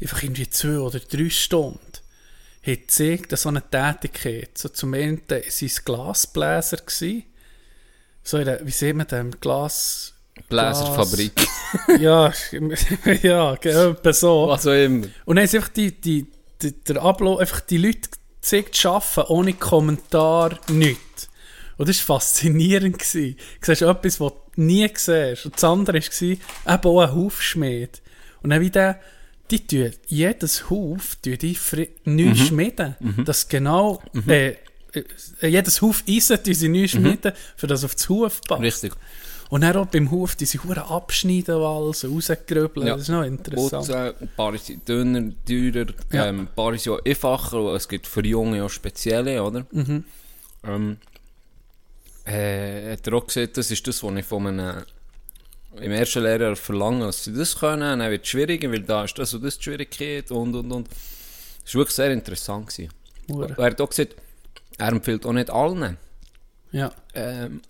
einfach 0.00 0.22
irgendwie 0.22 0.48
zwei 0.50 0.78
oder 0.78 1.00
drei 1.00 1.30
Stunden 1.30 1.80
hat 2.66 2.80
gezeigt, 2.80 3.36
so 3.36 3.48
eine 3.48 3.62
Tätigkeit. 3.68 4.56
So 4.56 4.68
zum 4.70 4.94
einen 4.94 5.20
waren 5.28 5.42
es 5.46 5.84
Glasbläser. 5.84 6.78
Gewesen. 6.78 7.24
So 8.22 8.38
in 8.38 8.46
der, 8.46 8.66
wie 8.66 8.70
sieht 8.70 8.96
man 8.96 9.06
das? 9.06 9.40
Glas... 9.40 10.13
Bläserfabrik. 10.48 11.32
ja, 12.00 12.32
ja, 13.22 13.54
etwa 13.54 14.12
so. 14.12 14.48
Was 14.48 14.66
auch 14.66 14.72
immer. 14.72 15.06
Und 15.24 15.36
dann 15.36 15.44
ist 15.44 15.54
einfach 15.54 15.68
die, 15.68 15.92
die, 16.00 16.26
die, 16.62 16.72
der 16.84 17.02
Ablauf, 17.02 17.40
einfach 17.40 17.60
die 17.60 17.78
Leute 17.78 18.08
gezeigt, 18.40 18.84
arbeiten, 18.86 19.32
ohne 19.32 19.52
Kommentar, 19.54 20.58
nichts. 20.70 21.28
Und 21.76 21.88
das 21.88 22.08
war 22.08 22.20
faszinierend. 22.20 22.98
Gewesen. 22.98 23.36
Du 23.60 23.66
siehst 23.66 23.82
etwas, 23.82 24.20
was 24.20 24.32
du 24.54 24.60
nie 24.62 24.88
siehst. 24.94 25.46
Und 25.46 25.54
das 25.56 25.64
andere 25.64 25.98
war 26.00 26.22
eben 26.30 26.40
auch 26.84 27.00
ein 27.00 27.14
Hufschmied. 27.14 28.02
Und 28.42 28.50
dann 28.50 28.60
wie 28.60 28.70
der, 28.70 29.00
die 29.50 29.66
tun, 29.66 29.90
jedes 30.06 30.70
Huf 30.70 31.16
tun 31.16 31.38
die 31.38 31.58
neu 32.04 32.24
Mhm. 32.26 32.36
schmieden. 32.36 32.96
Das 33.24 33.48
genau, 33.48 34.02
äh, 34.28 34.54
äh, 34.92 35.46
jedes 35.48 35.82
Huf 35.82 36.04
Eisen 36.08 36.42
tun 36.42 36.54
sie 36.54 36.68
neu 36.68 36.86
schmieden, 36.86 37.32
für 37.56 37.66
das 37.66 37.84
auf 37.84 37.94
das 37.94 38.08
Huf 38.08 38.40
passt. 38.42 38.60
Mhm. 38.60 38.64
Richtig. 38.64 38.92
Und 39.50 39.60
dann 39.60 39.76
auch 39.76 39.86
beim 39.86 40.10
Huf 40.10 40.34
diese 40.36 40.62
Huren 40.64 40.78
abschneiden, 40.78 41.54
alles, 41.56 42.04
rausgerübeln. 42.04 42.86
Ja. 42.86 42.94
Das 42.94 43.02
ist 43.02 43.08
noch 43.10 43.22
interessant. 43.22 43.90
Ein 43.90 44.28
paar 44.36 44.56
sind 44.58 44.88
dünner, 44.88 45.32
teurer, 45.46 45.86
Ja. 46.12 46.26
ähm, 46.26 46.40
ein 46.40 46.48
paar 46.54 46.76
sind 46.78 46.92
auch 46.92 47.04
einfacher. 47.04 47.74
Es 47.74 47.88
gibt 47.88 48.06
für 48.06 48.24
Junge 48.24 48.64
auch 48.64 48.70
spezielle, 48.70 49.42
oder? 49.42 49.66
Mhm. 49.70 50.04
Ähm, 50.64 50.96
äh, 52.24 52.92
hat 52.92 53.06
er 53.06 53.12
auch 53.14 53.26
gesagt, 53.26 53.56
das 53.58 53.70
ist 53.70 53.86
das, 53.86 54.02
was 54.02 54.14
ich 54.16 54.24
von 54.24 54.46
einem 54.46 54.82
im 55.80 55.90
ersten 55.92 56.22
Lehrjahr 56.22 56.56
verlange, 56.56 57.06
dass 57.06 57.24
sie 57.24 57.32
das 57.34 57.58
können. 57.58 57.98
Dann 57.98 58.10
wird 58.10 58.22
es 58.24 58.28
schwieriger, 58.30 58.70
weil 58.70 58.82
da 58.82 59.04
ist 59.04 59.18
das 59.18 59.34
und 59.34 59.44
das 59.44 59.58
die 59.58 59.64
Schwierigkeit 59.64 60.30
und 60.30 60.54
und 60.54 60.70
und. 60.72 60.88
Das 61.64 61.74
war 61.74 61.80
wirklich 61.80 61.94
sehr 61.96 62.12
interessant. 62.12 62.68
Gewesen. 62.68 62.90
Er 63.56 63.64
hat 63.64 63.80
auch 63.80 63.88
gesagt, 63.88 64.16
er 64.78 64.88
empfiehlt 64.88 65.26
auch 65.26 65.32
nicht 65.32 65.50
allen, 65.50 65.96
Ja, 66.72 66.92
ähm, 67.14 67.60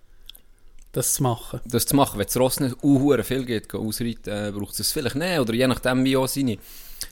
das 0.94 1.14
zu 1.14 1.22
machen. 1.22 1.60
das 1.64 1.86
zu 1.86 1.96
machen. 1.96 2.18
Wenn 2.18 2.26
das 2.26 2.36
Ross 2.36 2.60
nicht 2.60 2.76
uh, 2.82 3.22
viel 3.22 3.44
geht, 3.44 3.72
ausreiten, 3.74 4.32
äh, 4.32 4.52
braucht 4.52 4.72
es 4.72 4.78
das 4.78 4.92
vielleicht 4.92 5.16
nicht. 5.16 5.38
Oder 5.38 5.52
je 5.52 5.66
nachdem, 5.66 6.04
wie 6.04 6.16
auch 6.16 6.28
seine. 6.28 6.58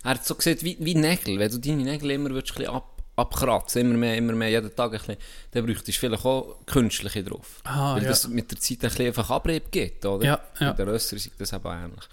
Er 0.05 0.11
hat 0.13 0.25
so 0.25 0.35
gesagt, 0.35 0.65
wie, 0.65 0.77
wie 0.81 0.95
Nägel. 0.95 1.39
Wenn 1.39 1.51
du 1.51 1.59
deine 1.59 1.83
Nägel 1.83 2.13
immer 2.13 2.31
würdest, 2.31 2.57
ein 2.59 2.67
ab, 2.67 3.03
abkratzen, 3.17 3.83
immer 3.83 3.97
mehr, 3.99 4.17
immer 4.17 4.33
mehr, 4.33 4.51
jeden 4.51 4.75
Tag 4.75 4.93
ein 4.93 4.99
bisschen, 4.99 5.17
dann 5.51 5.67
bräuchtest 5.67 5.89
du 5.89 5.93
vielleicht 5.93 6.25
auch 6.25 6.57
künstliche 6.67 7.25
drauf. 7.25 7.61
Ah, 7.65 7.97
Weil 7.97 8.05
ja. 8.05 8.09
das 8.09 8.29
mit 8.29 8.51
der 8.51 8.59
Zeit 8.59 8.79
ein 8.85 8.89
bisschen 8.89 9.07
einfach 9.07 9.29
Abrieb 9.31 9.71
gibt, 9.71 10.07
oder? 10.07 10.25
Ja, 10.25 10.41
ja. 10.61 10.73
Bei 10.73 10.85
den 10.85 10.89
Rössern 10.89 11.19
ist 11.19 11.31
das 11.37 11.53
eben 11.53 11.67
ähnlich. 11.67 12.05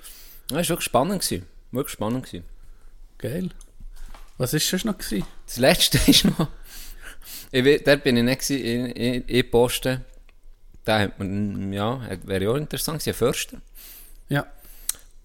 Ja, 0.51 0.57
das 0.57 0.69
war 0.69 0.69
wirklich 0.69 0.85
spannend. 0.85 1.21
Gewesen. 1.21 1.45
Wirklich 1.71 1.93
spannend. 1.93 2.25
Gewesen. 2.25 2.45
Geil. 3.17 3.49
Was 4.37 4.53
war 4.53 4.59
sonst 4.59 4.85
noch? 4.85 4.97
Gewesen? 4.97 5.25
Das 5.45 5.57
letzte 5.57 5.97
ist 6.09 6.25
noch. 6.25 6.47
Ich, 7.51 7.83
dort 7.83 8.03
bin 8.03 8.17
ich 8.17 8.23
nicht 8.23 8.41
gewesen, 8.41 8.63
in, 8.63 8.85
in, 8.91 9.23
in 9.23 9.51
Posten. 9.51 10.05
Da 10.85 10.99
hat 10.99 11.19
man, 11.19 11.71
ja, 11.73 12.01
hat- 12.01 12.25
wäre 12.27 12.43
ja 12.45 12.49
auch 12.51 12.55
interessant 12.55 12.99
gewesen, 12.99 13.17
Förster. 13.17 13.57
Ja. 14.29 14.45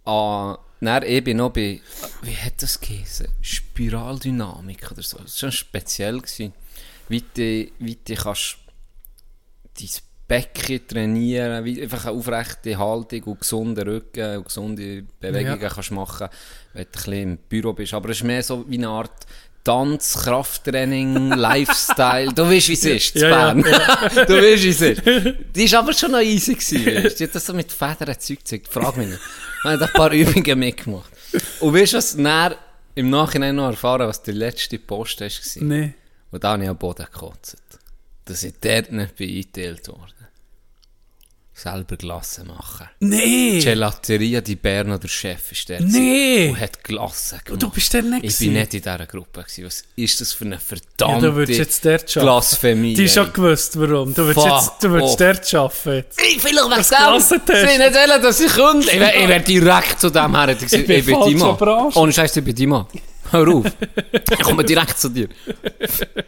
Ah, 0.04 0.58
dann 0.80 1.24
bin 1.24 1.38
noch 1.38 1.50
bei, 1.50 1.80
wie 2.22 2.36
hat 2.36 2.60
das 2.62 2.78
geheißen? 2.78 3.28
Spiraldynamik 3.40 4.90
oder 4.90 5.02
so. 5.02 5.16
Das 5.18 5.32
war 5.42 5.50
schon 5.50 5.52
speziell. 5.52 6.18
Gewesen. 6.20 6.52
Wie 7.08 7.20
du, 7.22 7.70
wie 7.78 7.98
du 8.04 8.14
kannst 8.14 8.56
dein 9.78 9.88
Becken 10.26 10.86
trainieren, 10.88 11.64
wie 11.64 11.82
einfach 11.82 12.06
eine 12.06 12.16
aufrechte 12.18 12.78
Haltung 12.78 13.22
und 13.24 13.40
gesunden 13.40 13.86
Rücken 13.88 14.38
und 14.38 14.44
gesunde 14.46 15.02
Bewegungen 15.20 15.60
Ja. 15.60 15.68
kannst 15.68 15.90
machen, 15.90 16.28
wenn 16.72 16.82
du 16.84 16.88
ein 16.88 16.92
bisschen 16.92 17.12
im 17.14 17.36
Büro 17.38 17.72
bist. 17.72 17.94
Aber 17.94 18.08
es 18.10 18.18
ist 18.18 18.24
mehr 18.24 18.42
so 18.42 18.68
wie 18.68 18.76
eine 18.78 18.88
Art 18.88 19.26
Tanz, 19.64 20.18
Krafttraining, 20.22 21.30
Lifestyle. 21.36 22.32
Du 22.34 22.42
weißt, 22.48 22.68
wie 22.68 22.72
es 22.74 22.84
ist, 22.84 23.14
Ja, 23.14 23.28
ja, 23.28 23.54
Bern. 23.54 23.62
du 23.62 23.72
weißt, 23.72 24.62
wie 24.62 24.68
es 24.68 24.80
ist. 24.82 25.02
Die 25.56 25.72
war 25.72 25.78
aber 25.80 25.94
schon 25.94 26.12
noch 26.12 26.20
easy. 26.20 26.54
Gewesen, 26.54 26.86
weißt. 26.86 27.18
Die 27.18 27.24
hat 27.24 27.34
das 27.34 27.46
so 27.46 27.54
mit 27.54 27.72
Federn 27.72 28.20
Zeug 28.20 28.38
gezeigt. 28.38 28.68
Frag 28.68 28.96
mich 28.96 29.08
nicht. 29.08 29.20
Ich 29.64 29.70
habe 29.70 29.84
ein 29.84 29.92
paar 29.92 30.12
Übungen 30.12 30.58
mitgemacht. 30.58 31.10
Und 31.60 31.74
weißt 31.74 31.94
du, 31.94 31.96
was 31.96 32.16
dann 32.16 32.54
im 32.94 33.10
Nachhinein 33.10 33.56
noch 33.56 33.70
erfahren, 33.70 34.06
was 34.06 34.22
der 34.22 34.34
letzte 34.34 34.78
Post 34.78 35.20
war? 35.22 35.28
Nee. 35.62 35.94
Und 36.30 36.44
da 36.44 36.50
habe 36.52 36.62
ich 36.62 36.68
am 36.68 36.76
Boden 36.76 37.06
gekotzt. 37.10 37.56
Dass 38.26 38.42
ich 38.42 38.54
dort 38.60 38.92
nicht 38.92 39.16
bin 39.16 39.30
eingeteilt 39.30 39.88
worden. 39.88 40.13
Selber 41.56 41.96
Glasse 41.96 42.44
machen. 42.44 42.88
Nee! 42.98 43.60
Gelateria 43.60 44.40
di 44.40 44.56
Berno, 44.56 44.98
der 44.98 45.06
Chef, 45.06 45.52
ist 45.52 45.68
der. 45.68 45.80
Nee! 45.80 46.48
Und 46.50 46.60
hat 46.60 46.82
Glasse 46.82 47.38
gemacht. 47.44 47.62
du 47.62 47.70
bist 47.70 47.92
der 47.92 48.02
nicht 48.02 48.24
Ich 48.24 48.38
bin 48.38 48.54
nicht 48.54 48.74
in 48.74 48.82
dieser 48.82 49.06
Gruppe. 49.06 49.42
Gewesen. 49.44 49.64
Was 49.66 49.84
ist 49.94 50.20
das 50.20 50.32
für 50.32 50.46
eine 50.46 50.56
Ja, 50.56 50.60
verdammte 50.60 51.26
du 51.28 51.34
würdest 51.36 51.58
jetzt 51.60 51.84
dort 51.84 52.02
arbeiten. 52.16 52.20
Blasphemie? 52.22 52.94
Die 52.94 53.08
schon 53.08 53.26
ey. 53.26 53.32
gewusst, 53.32 53.78
warum. 53.78 54.12
Du 54.12 54.24
würdest, 54.26 54.46
jetzt, 54.46 54.82
du 54.82 54.90
würdest 54.90 55.20
dort 55.20 55.54
arbeiten. 55.54 56.06
Ich 56.28 56.40
vielleicht 56.42 56.64
wegen 56.64 56.82
dem. 56.82 56.84
Klassentest. 56.84 57.60
Sie 57.70 57.78
nicht 57.78 57.94
wollen, 57.94 58.22
dass 58.22 58.40
ich 58.40 58.52
künde. 58.52 58.90
Ich 58.90 59.00
wär, 59.00 59.22
ich 59.22 59.28
wär 59.28 59.40
direkt 59.40 60.00
zu 60.00 60.10
dem 60.10 60.34
her. 60.34 60.48
Ich, 60.48 60.62
Ich 60.72 60.86
bin 60.86 60.98
ich 60.98 61.06
bin 61.06 61.38
verarscht. 61.56 61.96
Ohne 61.96 62.12
Scheiß, 62.12 62.36
ich 62.36 62.44
bin 62.44 62.54
dein 62.56 62.68
Mann. 62.68 62.86
Hör 63.34 63.48
auf. 63.48 63.64
Ich 64.30 64.38
komme 64.40 64.64
direkt 64.64 64.98
zu 64.98 65.08
dir. 65.08 65.28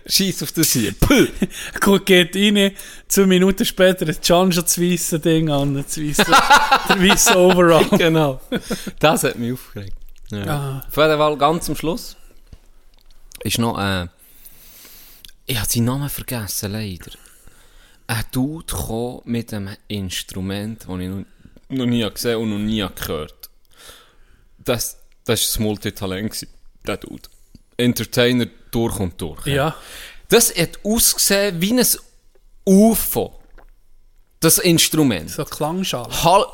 Scheiß 0.06 0.42
auf 0.42 0.52
das 0.52 0.72
hier. 0.72 0.92
Puh. 0.92 1.26
Gut, 1.80 2.04
geht 2.04 2.34
rein, 2.34 2.72
zwei 3.08 3.26
Minuten 3.26 3.64
später 3.64 4.06
hat 4.06 4.22
Can 4.22 4.52
schon 4.52 4.64
das 4.64 4.80
weisse 4.80 5.20
Ding 5.20 5.48
an, 5.48 5.74
das 5.74 5.98
weisse, 5.98 6.24
der 6.24 7.00
weisse 7.10 7.36
Overall. 7.38 7.86
Genau. 7.96 8.40
Das 8.98 9.22
hat 9.22 9.38
mich 9.38 9.52
aufgeregt. 9.52 9.96
Ja. 10.30 10.46
Ah. 10.46 10.84
Auf 10.88 10.96
jeden 10.96 11.18
Fall 11.18 11.36
ganz 11.36 11.68
am 11.68 11.76
Schluss 11.76 12.16
ist 13.44 13.58
noch 13.58 13.78
äh, 13.78 14.08
ich 15.46 15.56
habe 15.56 15.68
seinen 15.68 15.84
Namen 15.84 16.08
vergessen, 16.08 16.72
leider. 16.72 17.12
Ein 18.08 18.24
Dude 18.32 18.66
kam 18.66 19.20
mit 19.24 19.54
einem 19.54 19.76
Instrument, 19.86 20.86
das 20.88 20.98
ich 20.98 21.08
noch, 21.08 21.24
noch 21.68 21.86
nie 21.86 22.10
gesehen 22.10 22.38
und 22.38 22.50
noch 22.50 22.58
nie 22.58 22.84
gehört. 22.94 23.48
Das, 24.58 24.98
das 25.24 25.28
war 25.28 25.34
das 25.34 25.58
Multitalent, 25.60 26.46
der 26.86 26.96
Dude. 26.96 27.28
Entertainer 27.76 28.46
durch 28.70 28.98
und 28.98 29.20
durch. 29.20 29.46
Ja, 29.46 29.76
Das 30.28 30.54
hat 30.56 30.78
ausgesehen 30.84 31.60
wie 31.60 31.72
ein 31.78 31.86
UFO. 32.64 33.38
Das 34.40 34.58
Instrument. 34.58 35.30
so 35.30 35.44
Klangschale. 35.44 36.10
Hall 36.24 36.44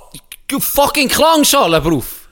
fucking 0.58 1.08
Klangschale, 1.08 1.80
Beruf. 1.80 2.28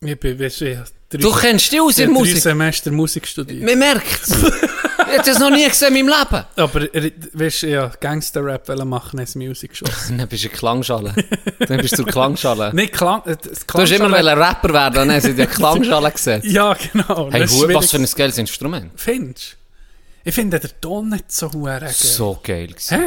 Ich 0.00 0.18
bin, 0.18 0.38
weißt 0.38 0.60
du, 0.62 0.84
drei, 1.12 1.22
Du 1.22 1.32
kennst 1.32 1.70
die 1.72 1.80
aus 1.80 1.98
ich 1.98 2.04
in 2.04 2.10
habe 2.10 2.18
Musik. 2.20 2.38
Semester 2.42 2.90
Musik 2.90 3.26
studiert. 3.26 3.62
Man 3.62 3.78
merkt 3.78 4.06
es. 4.22 4.30
ich 4.30 5.18
hab 5.18 5.24
das 5.24 5.38
noch 5.38 5.50
nie 5.50 5.68
gesehen 5.68 5.94
in 5.96 6.06
meinem 6.06 6.18
Leben. 6.18 6.44
Aber, 6.56 6.94
äh, 6.94 7.12
weißt 7.32 7.62
du, 7.62 7.66
ja, 7.68 7.90
Gangster-Rap 8.00 8.68
machen 8.84 9.18
als 9.20 9.34
Musik 9.34 9.76
schon. 9.76 9.88
Dann 10.16 10.28
bist 10.28 10.44
du 10.44 10.48
eine 10.48 10.56
Klangschale. 10.56 11.14
Dann 11.66 11.76
bist 11.78 11.98
du 11.98 12.04
Klangschale. 12.04 12.72
Nicht 12.74 12.92
Klang, 12.94 13.22
äh, 13.26 13.36
das 13.36 13.66
Du 13.66 13.78
hast 13.78 13.90
immer 13.92 14.06
Klangschale- 14.08 14.12
wollen 14.26 14.38
Rapper 14.38 14.72
werden, 14.72 14.94
dann 14.94 15.12
hast 15.12 15.26
du 15.26 15.34
dir 15.34 15.46
Klangschale 15.46 16.10
gesehen. 16.10 16.42
Ja, 16.44 16.74
genau. 16.74 17.30
Hey, 17.30 17.40
das 17.40 17.52
ist 17.52 17.62
hu- 17.62 17.74
was 17.74 17.90
für 17.90 17.96
ein 17.98 18.06
geiles 18.16 18.38
Instrument. 18.38 18.90
Findest 18.96 19.52
du? 19.52 19.56
Ich 20.24 20.34
finde 20.34 20.60
den 20.60 20.70
Ton 20.80 21.08
nicht 21.08 21.30
so 21.32 21.48
geil. 21.50 21.88
So 21.92 22.38
geil 22.42 22.68
gewesen. 22.68 22.98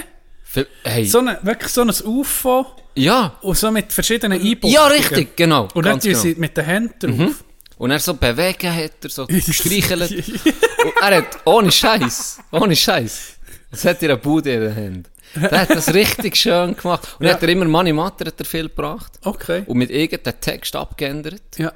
Hä? 0.54 0.66
Hey, 0.84 1.06
So 1.06 1.20
eine, 1.20 1.38
wirklich 1.42 1.72
so 1.72 1.82
ein 1.82 1.90
UFO 2.06 2.66
ja. 2.96 3.36
und 3.42 3.58
so 3.58 3.72
mit 3.72 3.92
verschiedenen 3.92 4.40
Einbauten. 4.42 4.70
Ja, 4.70 4.88
richtig, 4.88 5.36
genau. 5.36 5.68
Und 5.74 5.86
dann 5.86 6.00
tun 6.00 6.12
genau. 6.12 6.22
sie 6.22 6.36
mit 6.36 6.56
den 6.56 6.64
Händen 6.66 7.18
drauf. 7.18 7.44
Und 7.78 7.92
er 7.92 8.00
so 8.00 8.14
bewegen 8.14 8.74
hat 8.74 8.92
er, 9.04 9.10
so 9.10 9.26
gestreichelt. 9.28 10.12
Und 10.30 10.94
er 11.02 11.18
hat, 11.18 11.38
ohne 11.46 11.72
Scheiß, 11.72 12.40
ohne 12.52 12.76
Scheiß, 12.76 13.34
das 13.72 13.86
hat 13.86 14.02
er 14.04 14.10
eine 14.12 14.18
Bude 14.18 14.54
in 14.54 14.62
der 14.62 14.76
Hand. 14.76 15.10
Der 15.36 15.62
hat 15.62 15.70
das 15.72 15.94
richtig 15.94 16.38
schön 16.38 16.76
gemacht. 16.78 17.18
Und 17.20 17.26
Ja. 17.26 17.34
hat 17.34 17.44
er 17.44 17.50
immer 17.50 17.66
Money 17.66 17.92
Matter 17.92 18.26
hat 18.28 18.40
er 18.40 18.46
viel 18.46 18.70
gebracht. 18.70 19.12
Okay. 19.26 19.64
Und 19.66 19.78
mit 19.78 19.90
irgendeinem 19.90 20.40
Text 20.40 20.76
abgeändert. 20.76 21.42
Ja. 21.58 21.74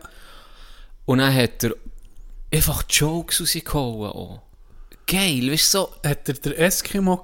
Und 1.06 1.18
dann 1.18 1.34
hat 1.36 1.64
er 1.66 1.74
einfach 2.54 2.84
Jokes 2.90 3.42
rausgehauen. 3.42 4.10
auch. 4.12 4.42
Geil, 5.10 5.52
weißt 5.52 5.74
du, 5.74 5.78
so. 5.80 5.90
Hat 6.06 6.28
er 6.30 6.34
den 6.36 6.54
Eskimo 6.54 7.24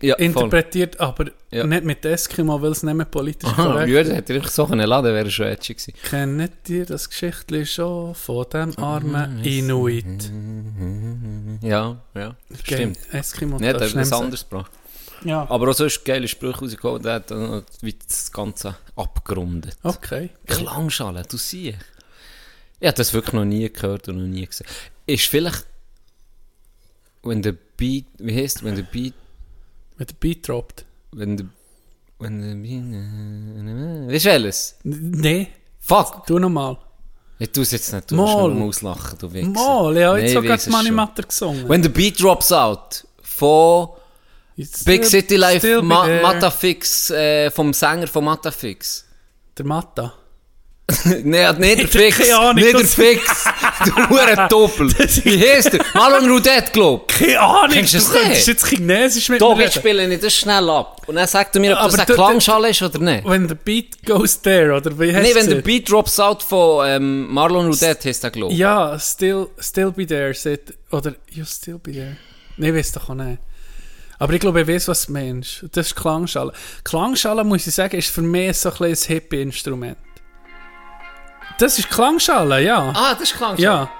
Ja, 0.00 0.14
voll. 0.16 0.24
interpretiert, 0.24 1.00
aber 1.00 1.26
Ja. 1.50 1.66
nicht 1.66 1.84
mit 1.84 2.04
Eskimo, 2.04 2.60
weil 2.62 2.70
es 2.72 2.82
nicht 2.82 2.94
mehr 2.94 3.06
politisch 3.06 3.48
Aha, 3.50 3.64
korrekt 3.64 3.90
ja, 4.08 4.14
hätte 4.14 4.32
er 4.34 4.36
einfach 4.36 4.50
so 4.52 4.66
können 4.66 4.86
laden, 4.88 5.12
wäre 5.14 5.30
schon 5.30 5.46
edgy 5.46 5.74
gewesen. 5.74 5.94
Kennt 6.04 6.68
ihr 6.68 6.86
das 6.86 7.08
Geschichtli 7.10 7.66
schon 7.66 8.14
von 8.14 8.46
dem 8.52 8.78
armen 8.78 9.42
Inuit? 9.44 10.30
Ja, 11.62 11.96
ja, 12.14 12.36
stimmt. 12.62 12.98
Eskimo. 13.12 13.56
Nicht, 13.58 13.66
er 13.66 13.72
darfst 13.74 13.88
hat 13.88 13.94
du 13.96 14.00
was 14.00 14.10
nicht 14.10 14.20
anderes 14.20 14.48
gebracht. 14.48 14.72
Ja. 15.24 15.46
Aber 15.50 15.68
auch 15.70 15.74
sonst 15.74 16.04
geile 16.04 16.28
Sprüche 16.28 16.60
rausgehauen, 16.60 17.02
der 17.02 17.14
hat 17.14 17.30
dann 17.32 17.64
wie 17.80 17.94
das 18.06 18.30
Ganze 18.30 18.76
abgerundet. 18.94 19.76
Okay. 19.82 20.30
Klangschale, 20.46 21.24
du 21.28 21.36
siehst. 21.36 21.78
Ich 22.78 22.86
habe 22.86 22.96
das 22.96 23.12
wirklich 23.12 23.32
noch 23.32 23.44
nie 23.44 23.68
gehört 23.72 24.06
und 24.08 24.18
noch 24.18 24.26
nie 24.28 24.46
gesehen. 24.46 24.68
Ist 25.06 25.24
vielleicht, 25.26 25.66
wenn 27.28 27.42
der 27.42 27.54
Beat, 27.76 28.06
wie 28.18 28.34
heißt 28.42 28.64
wenn 28.64 28.74
der 28.76 28.82
Beat, 28.82 29.14
Mit 29.96 30.10
der 30.10 30.14
Beat 30.18 30.48
droppt. 30.48 30.84
wenn 31.12 31.36
der, 31.36 31.46
wenn 32.18 32.40
der 32.40 32.54
Beat, 32.56 34.12
weißt 34.12 34.24
du 34.26 34.32
alles? 34.32 34.76
Nee, 34.84 35.48
Fuck! 35.78 36.26
tu 36.26 36.38
nochmal. 36.38 36.76
Ich 37.40 37.50
tue 37.52 37.62
es 37.62 37.70
jetzt 37.70 37.92
nicht, 37.92 38.10
du 38.10 38.16
Mal. 38.16 38.48
musst 38.50 38.82
nur 38.82 38.92
auslachen, 38.94 39.18
du 39.18 39.32
Wichser. 39.32 39.48
Mal, 39.50 39.96
ich 39.96 40.04
habe 40.04 40.20
jetzt 40.20 40.32
sogar 40.34 40.56
das 40.56 40.66
Money. 40.68 40.90
Matter 40.90 41.22
gesungen. 41.22 41.68
When 41.68 41.82
the 41.82 41.88
Beat 41.88 42.20
Drops 42.20 42.50
Out 42.50 43.06
von 43.22 43.90
It's 44.56 44.82
Big 44.82 45.04
still- 45.06 45.20
City 45.22 45.36
Life 45.36 45.58
still 45.60 45.80
be 45.82 45.86
Ma 45.86 46.04
there. 46.04 46.20
Matafix, 46.22 47.10
äh, 47.10 47.48
vom 47.52 47.72
Sänger 47.72 48.08
von 48.08 48.24
Matafix. 48.24 49.04
Der 49.56 49.64
Matta. 49.66 50.14
Nein, 51.24 51.58
nicht 51.58 51.80
der 51.80 51.88
Fix. 51.88 52.16
Keine 52.18 52.38
Ahnung, 52.38 52.54
nicht 52.54 52.72
der 52.72 52.86
Fix. 52.86 53.44
Der 53.84 54.08
hure 54.08 54.48
Doppel. 54.48 54.88
Wie 55.24 55.38
heisst 55.46 55.72
der? 55.74 55.84
Marlon 55.92 56.30
Roudette, 56.30 56.72
glaub 56.72 57.10
ich. 57.12 57.18
Keine 57.18 57.40
Ahnung, 57.40 57.70
Kennst 57.72 57.92
du 57.92 57.98
das 57.98 58.12
nicht? 58.28 58.46
jetzt 58.46 58.66
Chinesisch 58.66 59.28
mit 59.28 59.42
ich 59.42 59.46
reden. 59.48 59.70
spiele 59.70 60.08
nicht 60.08 60.22
das 60.22 60.34
schnell 60.34 60.70
ab. 60.70 61.02
Und 61.06 61.16
dann 61.16 61.26
sagt 61.28 61.54
er 61.56 61.60
mir, 61.60 61.72
ob 61.72 61.78
Aber 61.80 61.90
das 61.90 61.98
eine 61.98 62.06
du- 62.06 62.14
Klangschale 62.14 62.70
ist 62.70 62.80
oder 62.80 62.98
nicht. 63.00 63.24
When 63.26 63.46
the 63.48 63.54
beat 63.54 64.02
goes 64.06 64.40
there, 64.40 64.74
oder 64.74 64.98
wie 64.98 65.14
heißt 65.14 65.28
Nee, 65.28 65.34
wenn 65.34 65.46
der? 65.50 65.56
Beat 65.60 65.90
drops 65.90 66.18
out 66.18 66.42
von 66.42 66.86
ähm, 66.88 67.26
Marlon 67.34 67.66
Roudette, 67.66 68.08
heisst 68.08 68.22
der, 68.24 68.30
glaub 68.30 68.50
ich. 68.50 68.56
Ja, 68.56 68.98
still, 68.98 69.48
still 69.60 69.92
be 69.92 70.06
there, 70.06 70.32
sagt, 70.32 70.72
oder 70.90 71.14
you 71.30 71.44
still 71.44 71.78
be 71.78 71.92
there. 71.92 72.16
Nee, 72.56 72.74
weiss 72.74 72.92
doch 72.92 73.10
auch 73.10 73.14
nicht. 73.14 73.38
Aber 74.20 74.32
ich 74.32 74.40
glaube, 74.40 74.62
ich 74.62 74.66
weiß, 74.68 74.88
was 74.88 75.06
du 75.06 75.12
meinst. 75.12 75.64
Das 75.72 75.88
ist 75.88 75.94
Klangschale. 75.96 76.52
Klangschale, 76.82 77.44
muss 77.44 77.66
ich 77.66 77.74
sagen, 77.74 77.96
ist 77.96 78.08
für 78.10 78.22
mich 78.22 78.56
so 78.56 78.70
ein 78.70 78.84
ein 78.86 78.94
Hippie-Instrument. 78.96 79.96
Das 81.58 81.78
ist 81.78 81.90
Klangschale, 81.90 82.60
ja. 82.62 82.92
Ah, 82.94 83.12
das 83.12 83.22
ist 83.22 83.36
Klangschale. 83.36 83.62
Ja. 83.62 83.90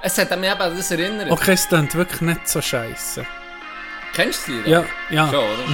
Es 0.00 0.16
hat 0.16 0.30
mich 0.38 0.50
eben 0.50 0.60
an 0.60 0.76
das 0.76 0.90
erinnert. 0.90 1.30
Okay, 1.30 1.52
es 1.52 1.66
klingt 1.66 1.94
wirklich 1.94 2.20
nicht 2.20 2.48
so 2.48 2.62
scheiße. 2.62 3.26
Kennst 4.14 4.46
du 4.46 4.62
die? 4.62 4.70
Ja, 4.70 4.84
ja. 5.10 5.26
Schon, 5.28 5.38
oder? 5.38 5.64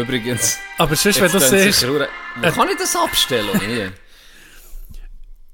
Übrigens, 0.00 0.58
Aber 0.78 0.96
sonst, 0.96 1.20
wenn 1.20 1.30
du 1.30 1.38
siehst, 1.38 1.86
Wo 1.86 2.50
kann 2.50 2.68
ich 2.68 2.76
das 2.78 2.96
abstellen? 2.96 3.92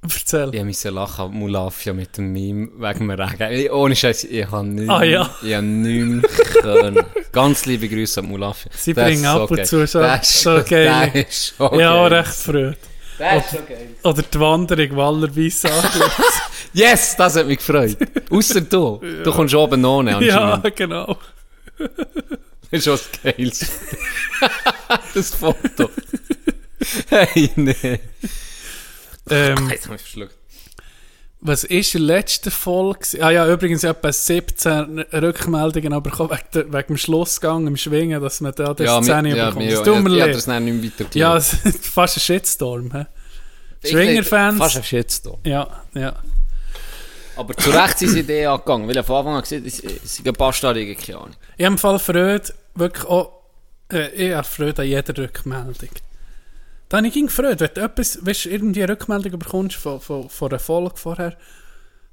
Erzähl. 0.02 0.54
Ich 0.54 0.64
musste 0.64 0.88
lachen, 0.90 1.30
Mulafia 1.32 1.92
mit 1.92 2.16
dem 2.16 2.32
Meme 2.32 2.68
wegen 2.78 3.08
dem 3.08 3.10
Regen. 3.10 3.70
Ohne 3.72 3.94
Scheiß, 3.94 4.24
ich 4.24 4.50
habe 4.50 4.66
nichts. 4.66 4.90
Ah, 4.90 5.02
ja. 5.04 5.30
Ich 5.42 5.52
habe 5.54 5.66
nichts 5.66 6.34
können. 6.62 6.98
Ganz 7.32 7.66
liebe 7.66 7.86
Grüße 7.88 8.20
an 8.20 8.26
Mulafia. 8.28 8.72
Sie 8.74 8.94
Der 8.94 9.04
bringen 9.04 9.26
ab 9.26 9.50
und 9.50 9.56
geil. 9.56 9.66
zu 9.66 9.80
ist 9.82 9.92
so 9.92 10.00
schon- 10.00 10.64
geile- 10.64 11.10
Der 11.12 11.28
ist 11.28 11.54
schon 11.56 11.78
Ja, 11.78 12.08
geil. 12.08 12.14
recht 12.18 12.30
freut. 12.34 12.78
Der 13.18 13.36
ist 13.36 13.50
schon 13.50 13.66
geil. 13.66 13.88
Oder 14.02 14.22
die 14.22 14.40
Wanderung 14.40 14.98
angeschaut. 14.98 15.72
Yes, 16.72 17.16
das 17.16 17.34
hat 17.36 17.46
mich 17.48 17.58
gefreut. 17.58 17.96
Ausser 18.30 18.60
du. 18.60 19.00
Du 19.24 19.32
kommst 19.32 19.54
oben 19.56 19.84
ohne 19.84 20.12
ja, 20.24 20.52
anscheinend. 20.52 20.76
genau. 20.76 21.18
Das 21.76 21.88
ist 22.70 22.84
schon 22.84 22.92
das 22.92 23.10
Geilste. 23.36 23.66
das 25.14 25.30
Foto. 25.34 25.90
hey, 27.08 27.50
nee. 27.56 27.74
Ähm, 29.28 29.68
Jetzt 29.70 29.86
habe 29.86 29.96
ich 29.96 30.02
verschluckt. 30.02 30.34
Was 31.42 31.64
ist 31.64 31.94
die 31.94 31.98
letzte 31.98 32.50
Folge? 32.50 32.98
gewesen? 32.98 33.22
Ah 33.22 33.30
ja, 33.30 33.50
übrigens 33.50 33.82
etwa 33.82 34.12
17 34.12 34.98
Rückmeldungen 35.12 35.92
aber 35.94 36.10
bekommen 36.10 36.30
wegen, 36.30 36.42
der- 36.52 36.72
wegen 36.72 36.86
dem 36.88 36.96
Schlussgang 36.98 37.66
im 37.66 37.76
Schwingen, 37.78 38.20
dass 38.20 38.40
man 38.42 38.52
da 38.54 38.74
das 38.74 38.84
Ja, 38.86 39.02
Szene 39.02 39.34
ja, 39.34 39.46
bekommt. 39.48 39.64
mir, 39.64 39.70
Das 39.76 39.86
ja, 39.86 39.94
tut 39.94 40.02
mir 40.04 40.16
ja, 40.18 40.26
leid. 40.26 40.34
das 40.34 40.46
nicht 40.46 40.98
weiter 41.00 41.18
Ja, 41.18 41.36
es 41.38 41.56
fast 41.82 42.16
ein 42.18 42.20
Shitstorm. 42.20 42.92
He? 42.92 43.04
Ich 43.82 43.90
Schwinger-Fans. 43.90 44.58
Fast 44.58 44.76
ein 44.76 44.84
Shitstorm. 44.84 45.38
Ja, 45.44 45.82
ja. 45.94 46.14
Aber 47.36 47.56
zu 47.56 47.70
Recht 47.70 47.98
sind 47.98 48.10
sie 48.10 48.20
Idee 48.20 48.44
angegangen, 48.44 48.86
weil 48.86 48.98
ich 48.98 49.06
von 49.06 49.16
Anfang 49.16 49.34
an 49.36 49.40
gesehen 49.40 49.64
es 49.64 49.80
es 49.80 50.16
sind 50.16 50.28
ein 50.28 50.34
paar 50.34 50.52
Stadien, 50.52 50.94
keine 50.98 51.18
Ahnung. 51.20 51.34
Ich 51.56 51.64
habe 51.64 51.72
im 51.72 51.78
Fall 51.78 51.98
Freude, 51.98 52.52
wirklich 52.74 53.04
auch, 53.06 53.32
äh, 53.90 54.10
ich 54.10 54.34
habe 54.34 54.44
Freude 54.46 54.82
an 54.82 54.88
jeder 54.88 55.16
Rückmeldung. 55.16 55.88
Da 56.90 56.96
habe 56.96 57.06
ich 57.06 57.14
ging 57.14 57.28
Freude, 57.28 57.60
wenn 57.60 57.74
du 57.74 57.80
etwas, 57.82 58.18
weißt, 58.26 58.46
irgendwie 58.46 58.82
eine 58.82 58.92
Rückmeldung 58.92 59.38
bekommst 59.38 59.76
von, 59.76 60.00
von, 60.00 60.28
von 60.28 60.50
einer 60.50 60.58
Folge 60.58 60.96
vorher, 60.96 61.36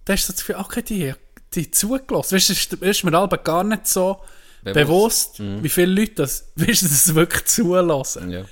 dann 0.05 0.15
hast 0.15 0.29
du 0.29 0.33
das 0.33 0.41
Gefühl, 0.45 0.57
okay, 0.59 0.83
die, 0.83 1.13
die 1.55 1.71
zugelassen. 1.71 2.35
Weißt 2.35 2.49
du, 2.49 2.53
ist, 2.53 2.73
ist 2.73 3.03
mir 3.03 3.13
aber 3.17 3.39
gar 3.39 3.63
nicht 3.63 3.87
so 3.87 4.21
bewusst, 4.63 5.39
wie 5.39 5.69
viele 5.69 5.99
Leute 5.99 6.13
das, 6.15 6.51
weißt, 6.55 6.83
das 6.83 7.15
wirklich 7.15 7.45
zulassen. 7.45 8.29
Ja. 8.29 8.45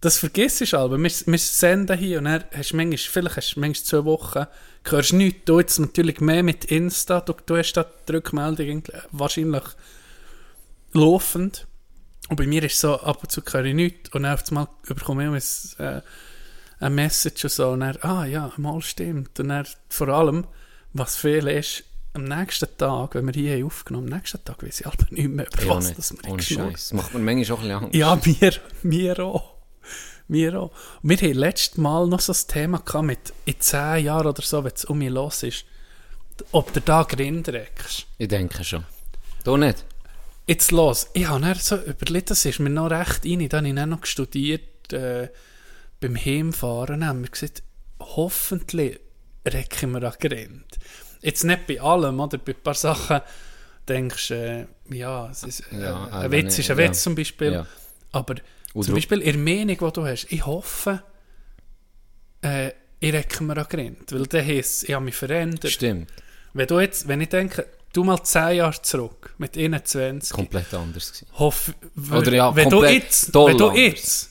Das 0.00 0.18
vergisst 0.18 0.60
du 0.60 0.78
aber. 0.78 0.98
Wir, 0.98 1.10
wir 1.10 1.38
senden 1.38 1.98
hier 1.98 2.18
und 2.18 2.26
dann 2.26 2.44
hast 2.54 2.70
du 2.70 2.76
manchmal, 2.76 2.98
vielleicht 2.98 3.36
hast 3.36 3.56
du 3.56 3.60
manchmal 3.60 3.84
zwei 3.84 4.04
Wochen, 4.04 4.46
hörst 4.84 5.12
nichts. 5.14 5.40
Du 5.46 5.58
jetzt 5.58 5.80
natürlich 5.80 6.20
mehr 6.20 6.44
mit 6.44 6.66
Insta, 6.66 7.20
du, 7.20 7.34
du 7.44 7.56
hast 7.56 7.72
da 7.72 7.84
die 8.06 8.12
Rückmeldung 8.12 8.84
wahrscheinlich 9.10 9.64
laufend. 10.92 11.66
Und 12.28 12.36
bei 12.36 12.46
mir 12.46 12.62
ist 12.64 12.80
so, 12.80 13.00
ab 13.00 13.22
und 13.22 13.30
zu 13.30 13.42
höre 13.42 13.64
ich 13.64 13.74
nichts 13.74 14.10
und 14.12 14.24
dann 14.24 14.34
auf 14.34 14.48
einmal 14.48 14.68
bekomme 14.86 15.36
ich 15.36 15.78
ein, 15.78 15.98
äh, 15.98 16.02
ein 16.80 16.94
Message 16.94 17.44
und 17.44 17.50
so 17.50 17.68
und 17.70 17.80
dann, 17.80 17.96
ah 18.02 18.24
ja, 18.24 18.52
mal 18.56 18.80
stimmt. 18.82 19.38
Und 19.38 19.48
dann 19.48 19.66
vor 19.88 20.08
allem, 20.08 20.46
was 20.92 21.16
viel 21.16 21.46
ist, 21.46 21.84
am 22.14 22.24
nächsten 22.24 22.66
Tag, 22.78 23.14
wenn 23.14 23.26
wir 23.26 23.34
hier 23.34 23.56
haben 23.56 23.66
aufgenommen 23.66 24.12
am 24.12 24.18
nächsten 24.18 24.42
Tag 24.42 24.62
weiß 24.62 24.80
ich 24.80 24.86
aber 24.86 25.04
nicht 25.10 25.28
mehr, 25.28 25.46
über 25.46 25.76
was 25.76 25.94
das 25.94 26.12
wir 26.12 26.30
Ohne 26.30 26.42
Scheiß. 26.42 26.72
Das 26.72 26.92
macht 26.94 27.14
mir 27.14 27.20
manchmal 27.20 27.56
auch 27.56 27.62
ein 27.62 27.68
bisschen 27.68 27.84
Angst. 27.84 27.94
ja, 27.94 28.24
wir, 28.24 28.52
wir 28.82 29.20
auch. 29.20 29.56
Wir 30.28 30.60
auch. 30.60 30.72
Und 31.02 31.10
wir 31.10 31.16
hatten 31.16 31.34
letztes 31.34 31.76
Mal 31.76 32.08
noch 32.08 32.20
so 32.20 32.32
ein 32.32 32.48
Thema 32.48 32.78
gehabt 32.78 33.04
mit 33.04 33.32
in 33.44 33.60
10 33.60 34.04
Jahren 34.04 34.26
oder 34.26 34.42
so, 34.42 34.64
wenn 34.64 34.72
es 34.72 34.84
um 34.86 34.98
mich 34.98 35.10
los 35.10 35.42
ist, 35.42 35.66
ob 36.52 36.72
du 36.72 36.80
da 36.80 37.02
grindreckst. 37.02 38.06
Ich 38.18 38.28
denke 38.28 38.64
schon. 38.64 38.84
Du 39.44 39.56
nicht? 39.56 39.84
Jetzt 40.46 40.70
los. 40.70 41.08
Ich 41.12 41.28
habe 41.28 41.40
dann 41.40 41.54
so 41.56 41.76
überlegt, 41.76 42.30
das 42.30 42.44
ist 42.44 42.60
mir 42.60 42.70
noch 42.70 42.90
recht 42.90 43.24
rein. 43.24 43.48
Dann 43.48 43.58
habe 43.58 43.68
ich 43.68 43.74
dann 43.74 43.90
noch 43.90 44.06
studiert 44.06 44.92
äh, 44.92 45.28
beim 46.00 46.16
Heimfahren. 46.16 47.04
Haben 47.04 47.22
wir 47.22 47.30
gesagt, 47.30 47.62
hoffentlich 47.98 49.00
recken 49.44 49.92
wir 49.92 50.02
an 50.04 50.14
Grind. 50.20 50.78
Jetzt 51.20 51.44
nicht 51.44 51.66
bei 51.66 51.80
allem, 51.80 52.20
oder? 52.20 52.38
Bei 52.38 52.52
ein 52.52 52.62
paar 52.62 52.74
Sachen 52.74 53.20
denkst 53.88 54.28
du, 54.28 54.34
äh, 54.34 54.96
ja, 54.96 55.28
es 55.30 55.42
ist, 55.42 55.60
äh, 55.72 55.82
Ja, 55.82 56.04
ein 56.04 56.12
aber 56.12 56.30
Witz 56.32 56.58
ist 56.58 56.70
ein 56.70 56.78
ja. 56.78 56.84
Witz 56.84 57.02
zum 57.02 57.14
Beispiel. 57.16 57.52
Ja. 57.52 57.66
Aber 58.12 58.36
Und 58.72 58.84
zum 58.84 58.94
Beispiel 58.94 59.20
in 59.20 59.44
der 59.44 59.56
Meinung, 59.56 59.78
die 59.78 59.92
du 59.92 60.06
hast, 60.06 60.30
ich 60.30 60.46
hoffe, 60.46 61.02
äh, 62.42 62.70
ich 63.00 63.12
recke 63.12 63.42
mir 63.42 63.56
an 63.56 63.66
Grind. 63.68 64.12
Weil 64.12 64.26
dann 64.26 64.46
heisst 64.46 64.88
ich 64.88 64.94
habe 64.94 65.04
mich 65.04 65.16
verändert. 65.16 65.72
Stimmt. 65.72 66.10
Wenn, 66.52 66.66
du 66.66 66.80
jetzt, 66.80 67.08
wenn 67.08 67.20
ich 67.20 67.28
denke, 67.28 67.66
du 67.96 68.04
mal 68.04 68.22
10 68.22 68.56
Jahre 68.56 68.82
zurück, 68.82 69.34
mit 69.38 69.56
21, 69.56 70.30
Komplett 70.30 70.72
anders 70.74 71.12
gewesen. 71.12 71.26
hoff, 71.38 71.72
Oder 72.12 72.32
ja, 72.32 72.54
wenn, 72.54 72.68
du 72.68 72.84
jetzt, 72.84 73.34
wenn 73.34 73.56
du 73.56 73.70
jetzt 73.72 74.30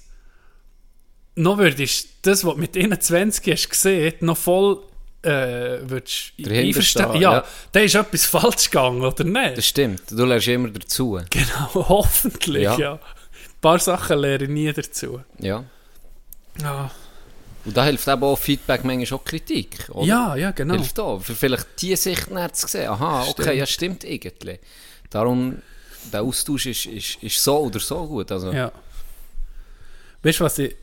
noch 1.36 1.58
würdest, 1.58 2.10
das, 2.22 2.46
was 2.46 2.54
du 2.54 2.60
mit 2.60 2.78
21 2.78 3.52
hast 3.52 3.70
gesehen, 3.70 4.14
noch 4.22 4.38
voll 4.38 4.80
äh, 5.24 5.80
würdest 5.90 6.34
einverstehen, 6.38 6.84
stehen, 6.84 7.22
ja, 7.22 7.34
ja. 7.34 7.46
dann 7.72 7.84
ist 7.84 7.96
etwas 7.96 8.26
falsch 8.26 8.70
gegangen, 8.70 9.02
oder 9.02 9.24
nicht? 9.24 9.58
Das 9.58 9.66
stimmt. 9.68 10.04
Du 10.12 10.26
lernst 10.26 10.48
immer 10.48 10.70
dazu. 10.70 11.20
Genau, 11.30 11.70
hoffentlich, 11.90 12.64
ja. 12.64 12.78
Ja. 12.78 12.94
Ein 12.94 13.62
paar 13.62 13.80
Sachen 13.80 14.20
lerne 14.20 14.44
ich 14.44 14.50
nie 14.50 14.72
dazu. 14.72 15.22
Ja. 15.40 15.64
Ja, 16.62 16.92
Und 17.66 17.76
da 17.76 17.84
hilft 17.84 18.08
eben 18.08 18.24
auch 18.24 18.38
Feedback, 18.38 18.84
manchmal 18.84 19.20
auch 19.20 19.24
Kritik. 19.26 19.90
Oder? 19.90 20.06
ja, 20.08 20.36
ja 20.36 20.52
genau. 20.52 20.76
Hilft 20.76 21.00
auch. 21.00 21.22
Für 21.22 21.36
vielleicht 21.36 21.68
die 21.82 21.96
Sicht 21.96 22.28
zu 22.54 22.68
sehen. 22.68 22.90
Aha, 22.90 23.24
okay, 23.24 23.42
Stimmt. 23.44 23.56
ja, 23.58 23.66
stimmt 23.66 24.04
irgendwie. 24.04 24.60
Darum, 25.10 25.58
der 26.14 26.22
Austausch 26.22 26.68
ist, 26.68 26.86
ist, 26.86 27.24
ist 27.24 27.44
so 27.44 27.58
oder 27.60 27.80
so 27.80 28.06
gut. 28.08 28.32
Also, 28.32 28.52
Ja. 28.52 28.72
Weißt 30.22 30.40
du, 30.40 30.44
was 30.44 30.58
ich, 30.60 30.76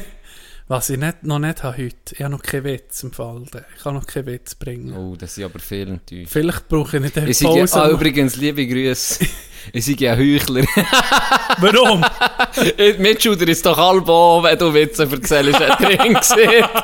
was 0.68 0.90
ich 0.90 0.98
nicht, 0.98 1.22
noch 1.22 1.38
nicht 1.38 1.62
habe 1.62 1.78
heute? 1.78 1.96
Ich 2.14 2.20
habe 2.20 2.30
noch 2.30 2.42
keinen 2.42 2.64
Witz 2.64 3.02
im 3.02 3.12
Fall. 3.12 3.44
Ich 3.76 3.82
kann 3.82 3.94
noch 3.94 4.06
keinen 4.06 4.26
Witz 4.26 4.54
bringen. 4.54 4.94
Oh, 4.94 5.16
das 5.16 5.34
sind 5.34 5.44
aber 5.44 5.58
viele 5.60 5.92
enttäuscht. 5.92 6.28
Vielleicht 6.30 6.68
brauche 6.68 6.96
ich 6.98 7.02
nicht 7.02 7.16
eine 7.16 7.30
Ich 7.30 7.38
sage, 7.38 7.60
Pause. 7.60 7.82
ah, 7.82 7.88
übrigens, 7.88 8.36
liebe 8.36 8.66
Grüße. 8.66 9.26
Ich 9.72 9.84
sage 9.86 10.10
ein 10.10 10.18
Heuchler. 10.18 10.64
Warum? 11.58 12.04
Mitschulter 12.98 13.46
ist 13.48 13.64
doch 13.66 13.76
halb 13.76 14.08
an, 14.08 14.42
wenn 14.44 14.58
du 14.58 14.72
Witze 14.74 15.08
erzählst, 15.10 15.60
hat 15.60 15.80
er 15.80 16.04
ihn 16.04 16.14
gesehen. 16.14 16.64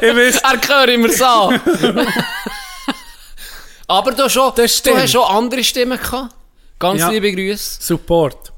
Er 0.00 0.14
hört 0.68 0.88
immer 0.90 1.08
so. 1.10 1.52
Aber 3.88 4.12
du, 4.12 4.28
schon, 4.28 4.52
Das 4.56 4.82
du 4.82 4.96
hast 4.96 5.12
schon 5.12 5.22
andere 5.24 5.62
Stimmen 5.64 5.98
gehabt. 5.98 6.34
Ganz 6.78 7.00
Ja. 7.00 7.10
liebe 7.10 7.32
Grüße. 7.32 7.82
Support. 7.82 8.52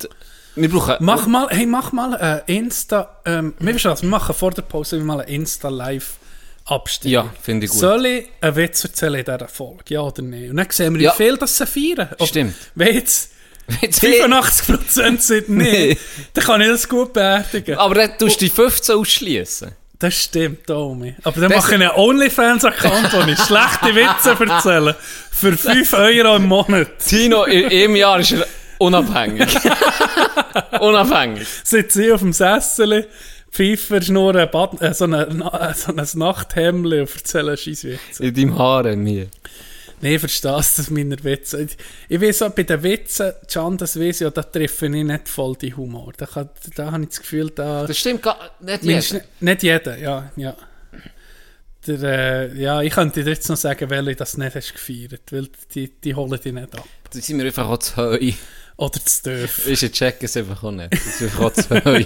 die- 0.00 0.08
Wir 0.54 0.70
brauchen... 0.70 0.96
Mach 1.00 1.26
mal, 1.26 1.48
hey, 1.50 1.66
mach 1.66 1.92
mal 1.92 2.42
äh, 2.46 2.52
Insta, 2.56 3.16
ähm, 3.24 3.54
wir, 3.58 4.02
wir 4.02 4.08
machen 4.08 4.34
vor 4.34 4.50
der 4.52 4.62
Pause 4.62 4.98
mal 4.98 5.20
eine 5.20 5.30
Insta-Live 5.30 6.14
abstimmung. 6.70 7.12
Ja, 7.26 7.34
finde 7.42 7.66
ich 7.66 7.72
gut. 7.72 7.80
Soll 7.80 8.06
ich 8.06 8.26
einen 8.40 8.56
Witz 8.56 8.84
erzählen 8.84 9.14
in 9.16 9.24
dieser 9.24 9.48
Folge, 9.48 9.82
ja 9.88 10.00
oder 10.00 10.22
nein? 10.22 10.50
Und 10.50 10.56
dann 10.56 10.66
sehen 10.70 10.94
wir, 10.94 11.00
Ja. 11.02 11.12
wie 11.12 11.16
viel 11.24 11.36
das 11.36 11.56
sie 11.56 11.66
feiern. 11.66 12.08
Ob- 12.18 12.28
Stimmt. 12.28 12.54
Wenn 12.74 12.94
jetzt 12.94 13.30
Jetzt- 13.80 14.02
85% 14.02 15.20
sind 15.22 15.48
nicht, 15.50 16.00
dann 16.34 16.44
kann 16.44 16.60
ich 16.60 16.68
das 16.68 16.88
gut 16.88 17.12
beerdigen. 17.12 17.76
Aber 17.78 17.94
dann 17.94 18.18
tust 18.18 18.40
du 18.40 18.44
die 18.46 18.50
15 18.50 18.96
ausschließen. 18.96 19.70
Das 19.98 20.14
stimmt, 20.14 20.66
Tommy. 20.66 21.14
Aber 21.22 21.40
dann 21.40 21.50
Das- 21.50 21.62
mache 21.64 21.74
ich 21.76 21.80
einen 21.82 21.90
OnlyFans-Account, 21.90 23.12
wo 23.12 23.20
ich 23.30 23.38
schlechte 23.44 23.94
Witze 23.94 24.36
erzähle. 24.44 24.96
Für 25.30 25.56
5 25.56 25.92
Euro 25.92 26.36
im 26.36 26.46
Monat. 26.46 26.98
Tino, 26.98 27.44
in 27.44 27.66
einem 27.66 27.96
Jahr 27.96 28.18
ist 28.18 28.32
er 28.32 28.46
unabhängig. 28.78 29.54
unabhängig. 30.80 31.46
Sitze 31.64 32.06
ich 32.06 32.12
auf 32.12 32.20
dem 32.20 32.32
Sessel, 32.32 33.06
Pfeifer, 33.50 34.00
schnurren, 34.00 34.48
Bad, 34.50 34.80
äh, 34.80 34.94
so, 34.94 35.04
eine, 35.04 35.26
äh, 35.26 35.74
so 35.74 35.94
ein 35.94 36.06
Nachthemdli 36.14 37.00
und 37.00 37.14
erzähle 37.14 37.56
Scheisswitze. 37.56 38.24
In 38.24 38.34
deinem 38.34 38.58
Haar, 38.58 38.96
mir. 38.96 39.28
Nee, 40.02 40.14
ich 40.14 40.20
verstehe 40.20 40.56
es, 40.58 40.76
dass 40.76 40.90
meine 40.90 41.22
Witze. 41.22 41.62
Ich, 41.62 41.76
ich 42.08 42.20
weiß 42.20 42.42
auch, 42.42 42.50
bei 42.50 42.62
den 42.62 42.82
Witzen, 42.82 43.32
Can, 43.52 43.76
das 43.76 43.98
weiß 43.98 44.16
ich, 44.16 44.20
ja, 44.20 44.30
da 44.30 44.42
treffe 44.42 44.86
ich 44.86 44.92
nicht 44.92 45.28
voll 45.28 45.56
die 45.56 45.74
Humor. 45.74 46.12
Da, 46.16 46.26
kann, 46.26 46.48
da 46.74 46.92
habe 46.92 47.02
ich 47.02 47.10
das 47.10 47.20
Gefühl, 47.20 47.50
da. 47.50 47.86
Das 47.86 47.98
stimmt 47.98 48.22
gar 48.22 48.38
nicht 48.60 48.82
jeder. 48.82 48.96
Nicht, 48.96 49.24
nicht 49.40 49.62
jeder, 49.62 49.98
ja. 49.98 50.32
ja. 50.36 50.56
Der, 51.86 52.02
äh, 52.02 52.62
ja, 52.62 52.82
ich 52.82 52.92
könnte 52.92 53.24
dir 53.24 53.30
jetzt 53.30 53.48
noch 53.48 53.56
sagen, 53.56 53.90
weil 53.90 54.04
du 54.04 54.14
das 54.14 54.36
nicht 54.36 54.54
hast 54.54 54.72
gefeiert, 54.72 55.32
weil 55.32 55.48
die, 55.74 55.88
die 55.88 56.14
holen 56.14 56.30
dich 56.30 56.52
nicht 56.52 56.78
ab. 56.78 56.88
Da 57.12 57.18
sind 57.20 57.38
wir 57.38 57.46
einfach 57.46 57.68
auch 57.68 57.78
zu 57.78 57.96
heu. 57.96 58.32
Oder 58.80 59.04
zu 59.04 59.22
dürfen. 59.24 59.72
Ist 59.72 59.84
ein 59.84 59.92
Check 59.92 60.22
es 60.22 60.38
einfach 60.38 60.64
auch 60.64 60.70
nicht. 60.70 60.90
Das 60.90 61.04
ist 61.04 61.22
einfach 61.22 61.40
auch 61.40 61.52
zu 61.52 61.68
heu. 61.84 62.02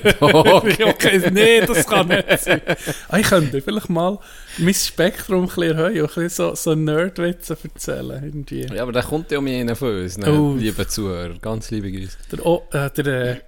okay, 0.89 1.31
nee, 1.31 1.61
das 1.61 1.87
kann 1.87 2.09
nicht 2.09 2.41
sein. 2.41 2.62
Ah, 3.09 3.18
ich 3.18 3.29
könnte 3.29 3.62
vielleicht 3.62 3.89
mal 3.91 4.18
mein 4.59 4.75
Spektrum 4.75 5.43
ein 5.43 5.47
bisschen 5.47 5.79
erhöhen 5.79 6.01
und 6.03 6.09
ein 6.09 6.25
bisschen 6.25 6.31
so, 6.31 6.55
so 6.57 6.75
Nerdwitze 6.75 7.57
erzählen. 7.62 8.25
Irgendwie. 8.25 8.66
Ja, 8.75 8.83
aber 8.83 8.91
da 8.91 9.03
kommt 9.03 9.31
ja 9.31 9.39
um 9.39 9.47
einen 9.47 9.77
von 9.77 10.03
uns, 10.03 10.18
ne? 10.18 10.33
Oh. 10.33 10.57
liebe 10.59 10.85
Zuhörer. 10.89 11.39
Ganz 11.41 11.70
liebe 11.70 11.93
Grüße. 11.93 12.18
Der, 12.33 12.45
oh, 12.45 12.66
äh, 12.72 12.91
der 12.91 13.07
äh, 13.07 13.41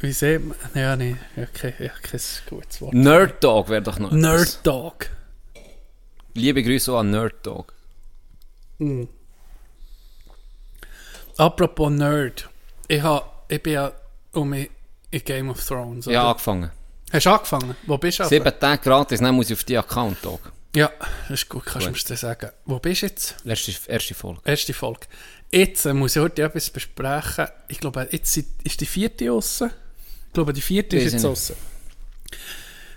wie 0.00 0.12
sieht 0.12 0.46
man? 0.46 0.56
Ja, 0.74 0.94
nee, 0.94 1.16
okay, 1.38 1.72
ja, 1.78 1.88
kein 2.02 2.20
gutes 2.50 2.82
Wort. 2.82 2.92
Nerd 2.92 3.42
Dog 3.42 3.70
wäre 3.70 3.80
doch 3.80 3.98
noch. 3.98 4.12
Nerd 4.12 4.60
Dog. 4.62 5.08
Liebe 6.34 6.62
Grüße 6.62 6.92
auch 6.92 6.98
an 6.98 7.12
Nerd 7.12 7.46
Dog. 7.46 7.72
Apropos 11.36 11.90
Nerd. 11.90 12.48
Ich, 12.88 13.02
hab, 13.02 13.44
ich 13.48 13.62
bin 13.62 13.74
ja 13.74 13.92
um 14.32 14.52
in 14.52 14.68
Game 15.10 15.50
of 15.50 15.64
Thrones. 15.64 16.06
Ja, 16.06 16.22
oder? 16.22 16.30
angefangen. 16.30 16.70
Hast 17.12 17.26
du 17.26 17.30
angefangen? 17.30 17.76
Wo 17.86 17.98
bist 17.98 18.18
du? 18.18 18.24
Sieben 18.24 18.52
Tage 18.58 18.82
gratis, 18.82 19.20
dann 19.20 19.34
muss 19.34 19.50
ich 19.50 19.56
auf 19.56 19.64
die 19.64 19.76
Account 19.76 20.24
Dog. 20.24 20.52
Ja, 20.74 20.90
das 21.28 21.42
ist 21.42 21.48
gut, 21.48 21.64
kannst 21.64 21.86
du 21.86 21.90
mir 21.90 21.98
das 22.06 22.20
sagen. 22.20 22.50
Wo 22.64 22.78
bist 22.78 23.02
du 23.02 23.06
jetzt? 23.06 23.36
Erste, 23.44 23.72
erste 23.90 24.14
Folge. 24.14 24.40
Erste 24.44 24.74
Folge. 24.74 25.06
Jetzt 25.50 25.86
äh, 25.86 25.94
muss 25.94 26.16
ich 26.16 26.22
heute 26.22 26.42
etwas 26.42 26.70
besprechen. 26.70 27.46
Ich 27.68 27.80
glaube, 27.80 28.08
jetzt 28.10 28.36
ist 28.36 28.80
die 28.80 28.86
vierte 28.86 29.32
aussen. 29.32 29.70
Ich 30.26 30.32
glaube, 30.34 30.52
die 30.52 30.60
vierte 30.60 30.96
ist 30.96 31.12
jetzt 31.12 31.24
aussen. 31.24 31.56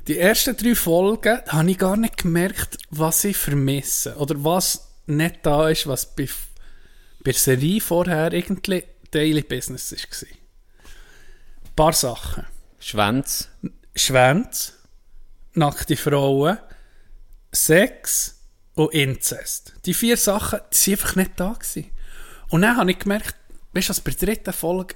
Die 0.07 0.17
ersten 0.17 0.57
drei 0.57 0.75
Folgen 0.75 1.39
habe 1.47 1.71
ich 1.71 1.77
gar 1.77 1.95
nicht 1.95 2.17
gemerkt, 2.17 2.77
was 2.89 3.23
ich 3.23 3.37
vermisse. 3.37 4.15
Oder 4.17 4.43
was 4.43 4.89
nicht 5.05 5.37
da 5.43 5.69
ist, 5.69 5.87
was 5.87 6.05
bei, 6.05 6.27
bei 7.24 7.32
der 7.32 7.39
Serie 7.39 7.82
vorher 7.82 8.34
irgendwie 8.34 8.84
Daily 9.11 9.41
Business 9.41 9.91
war. 9.91 10.30
Ein 10.30 11.76
paar 11.76 11.93
Sachen. 11.93 12.45
Schwänz. 12.80 13.49
Schwänze, 13.95 14.74
nackte 15.53 15.97
Frauen, 15.97 16.57
Sex 17.51 18.39
und 18.76 18.93
Inzest. 18.93 19.74
Die 19.86 19.93
vier 19.93 20.17
Sachen 20.17 20.59
die 20.72 20.78
sind 20.78 20.93
einfach 20.93 21.15
nicht 21.15 21.32
da 21.36 21.53
gewesen. 21.53 21.91
Und 22.49 22.61
dann 22.61 22.78
habe 22.78 22.91
ich 22.91 22.99
gemerkt, 22.99 23.36
weißt 23.74 23.89
du, 23.89 24.01
bei 24.03 24.11
der 24.11 24.28
dritten 24.28 24.53
Folge, 24.53 24.95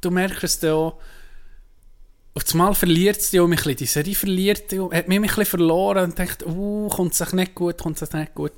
du 0.00 0.10
merkst 0.10 0.44
es 0.44 0.58
dann 0.60 0.72
auch, 0.72 1.00
auf 2.32 2.44
einmal 2.52 2.74
verliert 2.74 3.18
es 3.18 3.30
dich 3.30 3.40
auch 3.40 3.44
ein 3.44 3.50
bisschen, 3.50 3.76
die 3.76 3.86
Serie 3.86 4.14
verliert 4.14 4.70
dich, 4.70 4.80
auch, 4.80 4.92
hat 4.92 5.08
mich 5.08 5.18
ein 5.18 5.22
bisschen 5.22 5.44
verloren 5.46 6.04
und 6.04 6.18
denkt, 6.18 6.46
uh, 6.46 6.88
kommt 6.88 7.20
es 7.20 7.32
nicht 7.32 7.54
gut, 7.54 7.78
kommt 7.78 8.00
es 8.00 8.12
nicht 8.12 8.34
gut. 8.34 8.52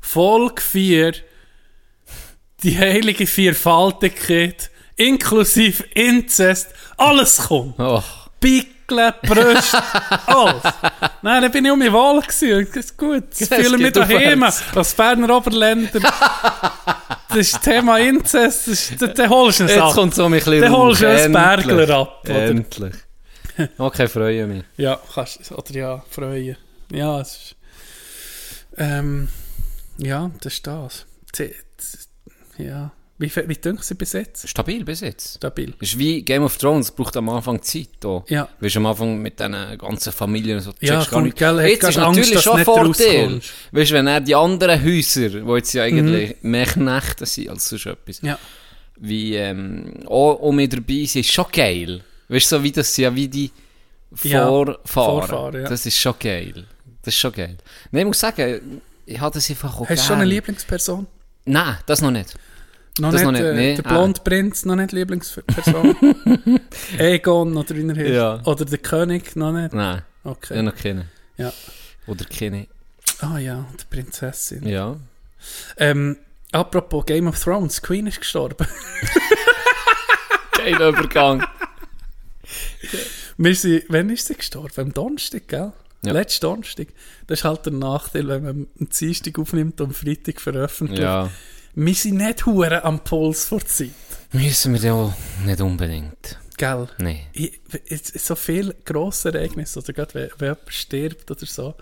Folge 0.00 0.62
4, 0.62 1.14
die 2.62 2.76
heilige 2.78 3.26
Vierfaltigkeit, 3.26 4.70
inklusive 4.96 5.84
Inzest, 5.94 6.68
alles 6.96 7.38
kommt. 7.38 7.74
Oh. 7.78 8.02
Pickeln, 8.40 9.12
Brüste, 9.22 9.82
alles. 10.26 10.62
Nein, 11.22 11.42
dann 11.42 11.52
bin 11.52 11.64
ich 11.64 11.70
um 11.72 11.78
mich 11.78 11.92
wohl 11.92 12.20
gewesen. 12.20 12.66
Das 12.74 12.84
ist 12.84 12.96
gut. 12.96 13.24
Es 13.38 13.48
fühle 13.48 13.78
mich 13.78 13.92
daheim. 13.92 14.42
Als 14.42 14.94
Berner 14.94 15.36
Oberländer. 15.36 16.00
Das 17.28 17.36
ist 17.36 17.54
das 17.56 17.60
Thema 17.60 17.98
Inzest. 17.98 18.66
Das 18.68 18.90
ist, 18.90 19.02
da, 19.02 19.06
da 19.08 19.28
holst 19.28 19.60
du 19.60 19.64
es 19.64 19.72
Jetzt 19.72 19.82
ab. 19.82 19.92
kommt 19.92 20.14
so 20.14 20.24
ein 20.24 20.30
bisschen 20.32 20.62
Dann 20.62 20.72
holst 20.72 21.02
du 21.02 21.06
raus. 21.06 21.20
ein 21.20 21.34
Endlich. 21.34 21.66
Bergler 21.66 21.96
ab, 21.98 22.20
oder? 22.24 22.42
Endlich. 22.46 22.94
Okay, 23.76 24.08
freue 24.08 24.46
mich. 24.46 24.64
Ja, 24.78 24.98
kannst 25.14 25.52
oder 25.52 25.74
ja, 25.74 26.04
freuen. 26.08 26.56
Ja, 26.90 27.20
es 27.20 27.32
ist, 27.32 27.56
ähm, 28.78 29.28
ja, 29.98 30.30
das 30.40 30.54
ist 30.54 30.66
das. 30.66 31.06
Ja. 32.58 32.92
Wie, 33.20 33.34
wie 33.34 33.54
denken 33.56 33.82
Sie 33.82 33.94
bis 33.96 34.12
jetzt? 34.12 34.48
Stabil 34.48 34.84
bis 34.84 35.00
jetzt. 35.00 35.38
Stabil. 35.38 35.74
Das 35.80 35.88
ist 35.88 35.98
wie 35.98 36.22
Game 36.22 36.44
of 36.44 36.56
Thrones, 36.56 36.92
braucht 36.92 37.16
am 37.16 37.28
Anfang 37.30 37.60
Zeit. 37.62 37.88
Da. 37.98 38.22
Ja. 38.28 38.48
Du, 38.60 38.68
am 38.76 38.86
Anfang 38.86 39.18
mit 39.18 39.40
diesen 39.40 39.76
ganzen 39.76 40.12
Familien 40.12 40.60
so. 40.60 40.72
Ja, 40.80 41.04
komm, 41.10 41.24
nicht. 41.24 41.36
gell, 41.36 41.58
Jetzt 41.62 41.82
ist 41.88 41.98
Angst, 41.98 42.20
natürlich 42.20 42.42
schon 42.44 42.64
Vorteil. 42.64 43.40
Weißt 43.72 43.90
du, 43.90 43.94
wenn 43.94 44.06
er 44.06 44.20
die 44.20 44.36
anderen 44.36 44.84
Häuser, 44.84 45.30
die 45.30 45.38
jetzt 45.56 45.72
ja 45.72 45.82
eigentlich 45.82 46.36
mehr 46.42 46.66
Knechte 46.66 47.26
sind 47.26 47.48
als 47.48 47.68
sonst 47.68 47.86
etwas, 47.86 48.20
Ja. 48.22 48.38
wie 48.96 49.34
ähm, 49.34 49.94
auch, 50.06 50.40
auch 50.40 50.52
mit 50.52 50.72
dabei 50.72 51.04
sind, 51.04 51.22
ist 51.22 51.32
schon 51.32 51.46
geil. 51.50 52.02
Weißt 52.28 52.52
du, 52.52 52.56
so 52.58 52.62
wie 52.62 52.70
das 52.70 52.96
ja 52.98 53.12
wie 53.12 53.26
die 53.26 53.50
Ja, 54.22 54.46
Vorfahren. 54.46 54.76
Vorfahren, 54.84 55.62
ja. 55.62 55.68
Das 55.68 55.84
ist 55.86 55.96
schon 55.98 56.14
geil. 56.20 56.66
Das 57.02 57.14
ist 57.14 57.18
schon 57.20 57.32
geil. 57.32 57.56
Nein, 57.90 58.02
ich 58.02 58.06
muss 58.06 58.20
sagen, 58.20 58.80
ich 59.06 59.18
habe 59.18 59.34
das 59.34 59.50
einfach 59.50 59.80
auch 59.80 59.88
Hast 59.88 60.04
du 60.04 60.06
schon 60.06 60.16
eine. 60.20 60.24
Lieblingsperson? 60.26 61.06
Nein, 61.46 61.78
das 61.86 62.00
noch 62.00 62.12
nicht. 62.12 62.36
Noch 62.98 63.12
Das 63.12 63.20
nicht, 63.22 63.24
noch 63.24 63.32
nicht, 63.32 63.42
äh, 63.42 63.54
nee. 63.54 63.74
der 63.76 63.82
blonde 63.82 64.20
Prinz, 64.22 64.64
noch 64.64 64.76
nicht 64.76 64.92
Lieblingsperson. 64.92 65.96
Egon 66.98 67.56
oder 67.56 67.76
wie 67.76 67.88
er 67.88 67.96
heißt. 67.96 68.10
Ja. 68.10 68.42
Oder 68.44 68.64
der 68.64 68.78
König, 68.78 69.36
noch 69.36 69.52
nicht. 69.52 69.72
Nein, 69.72 70.02
Okay. 70.24 70.56
ich 70.56 70.62
noch 70.62 70.74
keine. 70.74 71.06
Ja. 71.36 71.52
Oder 72.06 72.24
keine. 72.24 72.66
Ah 73.20 73.38
ja, 73.38 73.64
die 73.80 73.84
Prinzessin. 73.94 74.66
Ja. 74.66 74.96
Ähm, 75.76 76.16
apropos 76.52 77.04
Game 77.06 77.26
of 77.28 77.38
Thrones, 77.42 77.80
Queen 77.82 78.06
ist 78.06 78.20
gestorben. 78.20 78.66
Kein 80.52 80.74
Übergang. 80.74 81.44
Wir 83.36 83.54
sind, 83.54 83.84
wann 83.88 84.10
ist 84.10 84.26
sie 84.26 84.34
gestorben? 84.34 84.72
Am 84.76 84.92
Donnerstag, 84.92 85.46
gell? 85.48 85.72
Ja. 86.02 86.12
Letzten 86.12 86.42
Donnerstag. 86.46 86.88
Das 87.26 87.40
ist 87.40 87.44
halt 87.44 87.66
der 87.66 87.72
Nachteil, 87.72 88.28
wenn 88.28 88.42
man 88.44 88.66
am 88.80 88.88
Dienstag 88.88 89.38
aufnimmt 89.38 89.80
und 89.80 89.88
am 89.88 89.94
Freitag 89.94 90.40
veröffentlicht. 90.40 91.02
Ja. 91.02 91.30
Wir 91.80 91.94
sind 91.94 92.16
nicht 92.16 92.44
hure 92.44 92.82
am 92.82 93.04
Puls 93.04 93.44
vor 93.44 93.64
Zeit. 93.64 93.92
Müssen 94.32 94.74
wir 94.74 94.80
ja 94.80 95.14
nicht 95.44 95.60
unbedingt. 95.60 96.36
Gell? 96.56 96.88
Nein. 96.98 97.20
So 98.16 98.34
viele 98.34 98.74
grosse 98.84 99.32
Ereignisse, 99.32 99.78
oder 99.78 99.92
gerade 99.92 100.14
wenn, 100.14 100.30
wenn 100.38 100.48
jemand 100.48 100.74
stirbt 100.74 101.30
oder 101.30 101.46
so, 101.46 101.76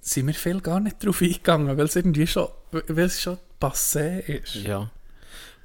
sind 0.00 0.28
wir 0.28 0.34
viel 0.34 0.60
gar 0.60 0.78
nicht 0.78 1.04
drauf 1.04 1.20
eingegangen, 1.22 1.76
weil 1.76 1.86
es 1.86 1.96
irgendwie 1.96 2.28
schon, 2.28 2.46
weil 2.70 3.06
es 3.06 3.20
schon 3.20 3.38
passé 3.60 4.20
ist. 4.20 4.54
Ja. 4.54 4.88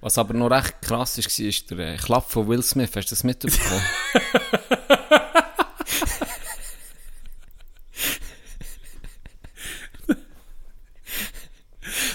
Was 0.01 0.17
aber 0.17 0.34
noch 0.34 0.49
recht 0.49 0.82
krass 0.82 1.19
war, 1.19 1.45
ist 1.45 1.69
der 1.69 1.77
äh, 1.77 1.97
Klapp 1.97 2.32
von 2.32 2.47
Will 2.47 2.63
Smith. 2.63 2.89
Hast 2.95 3.11
du 3.11 3.11
das 3.11 3.23
mitbekommen? 3.23 3.82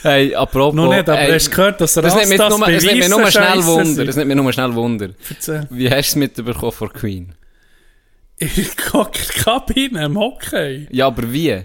hey, 0.04 0.34
apropos... 0.34 0.74
Noch 0.74 0.88
nicht, 0.88 1.08
aber 1.08 1.18
ey, 1.18 1.32
hast 1.32 1.46
du 1.46 1.50
gehört, 1.50 1.80
dass 1.80 1.94
das 1.94 2.14
nimmt 2.14 2.28
mich 2.28 2.40
Rastas 2.40 2.58
nur, 2.58 2.70
das 2.70 2.84
nimmt 2.84 2.98
mich 2.98 3.08
nur 3.08 3.30
schnell 3.30 3.64
Wunder. 3.64 4.04
Das 4.04 4.16
nimmt 4.16 4.28
mich 4.28 4.36
nur 4.36 4.52
schnell 4.52 4.74
Wunder. 4.74 5.08
Erzähl. 5.28 5.66
Wie 5.70 5.90
hast 5.90 5.96
du 5.96 5.98
es 5.98 6.16
mitbekommen 6.16 6.72
von 6.72 6.92
Queen? 6.92 7.34
In 8.38 8.50
der 8.54 9.10
Kabine 9.44 10.04
im 10.04 10.18
Hockey. 10.18 10.88
Ja, 10.90 11.06
aber 11.06 11.32
wie? 11.32 11.62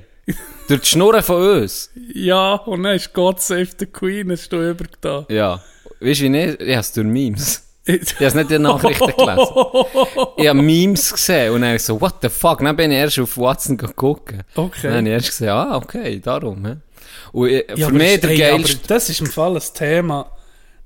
Durch 0.68 0.82
die 0.82 0.88
Schnurren 0.88 1.24
von 1.24 1.62
uns? 1.62 1.90
Ja, 2.14 2.54
und 2.54 2.84
dann 2.84 2.96
ist 2.96 3.14
God 3.14 3.42
Save 3.42 3.70
the 3.78 3.86
Queen, 3.88 4.32
hast 4.32 4.50
du 4.50 4.70
übergetan. 4.70 5.26
Ja. 5.30 5.62
Weißt 6.00 6.20
du, 6.20 6.26
wie 6.26 6.30
nicht? 6.30 6.62
Ich 6.62 6.70
habe 6.70 6.80
es 6.80 6.94
durch 6.94 7.08
Memes. 7.08 7.66
Ich 7.86 8.16
habe 8.16 8.26
es 8.26 8.36
nicht 8.36 8.44
in 8.44 8.48
den 8.50 8.62
Nachrichten 8.62 9.12
gelesen. 9.18 9.48
Ich 10.38 10.48
habe 10.48 10.62
Memes 10.62 11.12
gesehen 11.12 11.54
und 11.54 11.62
dann 11.62 11.76
ich 11.76 11.84
so, 11.84 12.00
what 12.00 12.16
the 12.22 12.30
fuck? 12.30 12.60
Dann 12.60 12.76
bin 12.76 12.92
ich 12.92 12.98
erst 12.98 13.18
auf 13.18 13.36
Watson 13.36 13.78
geguckt. 13.78 14.36
Okay. 14.54 14.80
Dann 14.84 14.98
habe 14.98 15.08
ich 15.08 15.14
erst 15.14 15.30
gesehen, 15.30 15.50
ah, 15.50 15.76
okay, 15.76 16.20
darum. 16.20 16.66
He? 16.68 16.74
Und 17.32 17.50
ich, 17.50 17.66
Ja, 17.70 17.76
für 17.76 17.86
aber 17.86 17.94
mich 17.98 18.14
ist- 18.14 18.24
der 18.24 18.30
ey, 18.32 18.38
geilste... 18.38 18.80
das 18.88 19.10
ist 19.10 19.20
im 19.22 19.28
Fall 19.28 19.56
ein 19.56 19.64
Thema, 19.74 20.32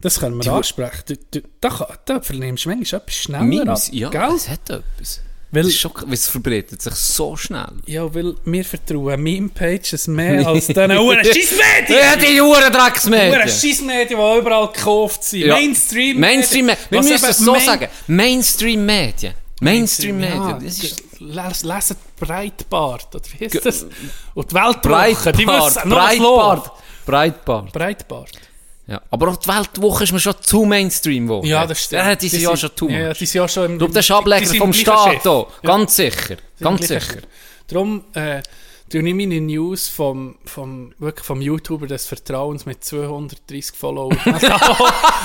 das 0.01 0.19
können 0.19 0.35
wir 0.35 0.43
Die- 0.43 0.49
ansprechen. 0.49 1.03
Du, 1.07 1.15
du, 1.31 1.47
da, 1.61 1.97
da 2.05 2.21
vernimmst 2.21 2.65
du 2.65 2.69
manchmal 2.69 3.01
etwas 3.01 3.15
schneller 3.15 3.43
Memes, 3.43 3.87
ab, 3.87 3.93
ja, 3.93 4.09
gell? 4.09 4.35
es 4.35 4.49
hat 4.49 4.69
etwas. 4.69 5.21
Weil- 5.51 5.61
das 5.63 5.71
ist 5.71 5.79
schon, 5.79 5.91
es 6.11 6.27
verbreitet 6.27 6.81
sich 6.81 6.95
so 6.95 7.37
schnell. 7.37 7.67
Ja, 7.85 8.11
weil 8.15 8.33
wir 8.43 8.65
vertrauen 8.65 9.21
Meme-Pages 9.21 10.07
mehr 10.07 10.47
als 10.47 10.65
diesen 10.65 10.91
Uhren 10.97 11.23
Scheissmedien! 11.23 11.99
Ja, 11.99 12.15
die 12.15 12.41
Uhren 12.41 12.73
Drecksmedien! 12.73 13.47
Scheissmedien, 13.47 14.07
die 14.09 14.13
überall 14.39 14.67
gekauft 14.73 15.23
sind. 15.23 15.41
Ja. 15.45 15.53
Mainstream. 15.53 16.19
Mainstream 16.19 16.67
Wir 16.89 17.01
müssen 17.03 17.29
es 17.29 17.37
so 17.37 17.51
Main- 17.53 17.61
sagen. 17.65 17.87
Mainstream-Medien. 18.07 19.33
Mainstream-Medien. 19.61 20.33
Ja, 20.49 20.59
Das 20.61 20.79
ist 20.83 21.02
les- 21.23 21.63
lesen 21.63 21.97
Breitbart, 22.19 23.13
oder 23.15 23.23
wie 23.37 23.45
heißt 23.45 23.65
das? 23.65 23.85
Und 24.33 24.51
die 24.51 24.55
Weltwoche, 24.55 25.31
die 25.33 25.45
Breitbart. 25.45 25.75
wissen 25.75 25.89
noch 25.89 25.97
was 25.97 26.17
Breitbart. 26.17 26.71
Breitbart. 27.05 27.73
Breitbart. 27.73 28.31
Ja. 28.87 29.01
Aber 29.11 29.29
auch 29.29 29.37
die 29.37 29.47
Weltwoche 29.47 30.03
ist 30.03 30.11
mir 30.11 30.19
schon 30.19 30.35
zu 30.41 30.65
Mainstream 30.65 31.25
geworden. 31.27 31.47
Ja, 31.47 31.65
das 31.65 31.83
stimmt. 31.83 32.01
Ja, 32.03 32.15
die 32.15 32.27
sind 32.29 32.41
ja 32.41 32.57
schon 32.57 32.75
too 32.75 32.89
Ja, 32.89 33.07
much. 33.09 33.17
die 33.17 33.25
sind 33.25 33.41
ja 33.41 33.47
schon 33.47 33.65
im... 33.65 33.71
Ich 33.73 33.77
glaube, 33.79 33.93
das 33.93 34.01
ist 34.03 34.09
die 34.09 34.13
Ableger 34.13 34.53
vom 34.55 34.73
Staat 34.73 35.21
hier. 35.21 35.47
Ganz 35.63 35.95
sicher. 35.95 36.35
Ganz 36.59 36.87
sicher. 36.87 37.17
Darum, 37.67 38.03
äh, 38.13 38.41
tue 38.93 39.09
ich 39.09 39.15
meine 39.15 39.41
News 39.41 39.89
vom, 39.89 40.35
vom, 40.45 40.93
wirklich 40.99 41.25
vom 41.25 41.41
YouTuber 41.41 41.87
des 41.87 42.05
Vertrauens 42.05 42.67
mit 42.67 42.83
230 42.83 43.75
Followern. 43.75 44.19
da 44.41 44.77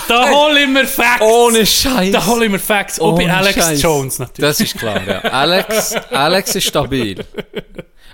da 0.09 0.31
hole 0.31 0.63
ich 0.63 0.69
mir 0.69 0.87
Facts. 0.87 1.21
Ohne 1.21 1.67
Scheiß. 1.67 2.13
Da 2.13 2.25
hole 2.25 2.47
ich 2.47 2.51
mir 2.51 2.59
Facts. 2.59 2.99
Und 2.99 3.17
bei 3.17 3.25
Ohne 3.25 3.37
Alex 3.37 3.57
Scheiß. 3.57 3.83
Jones 3.83 4.19
natürlich. 4.21 4.49
Das 4.49 4.61
ist 4.61 4.79
klar, 4.79 5.07
ja. 5.07 5.19
Alex, 5.21 5.95
Alex 6.11 6.55
ist 6.55 6.65
stabil. 6.65 7.23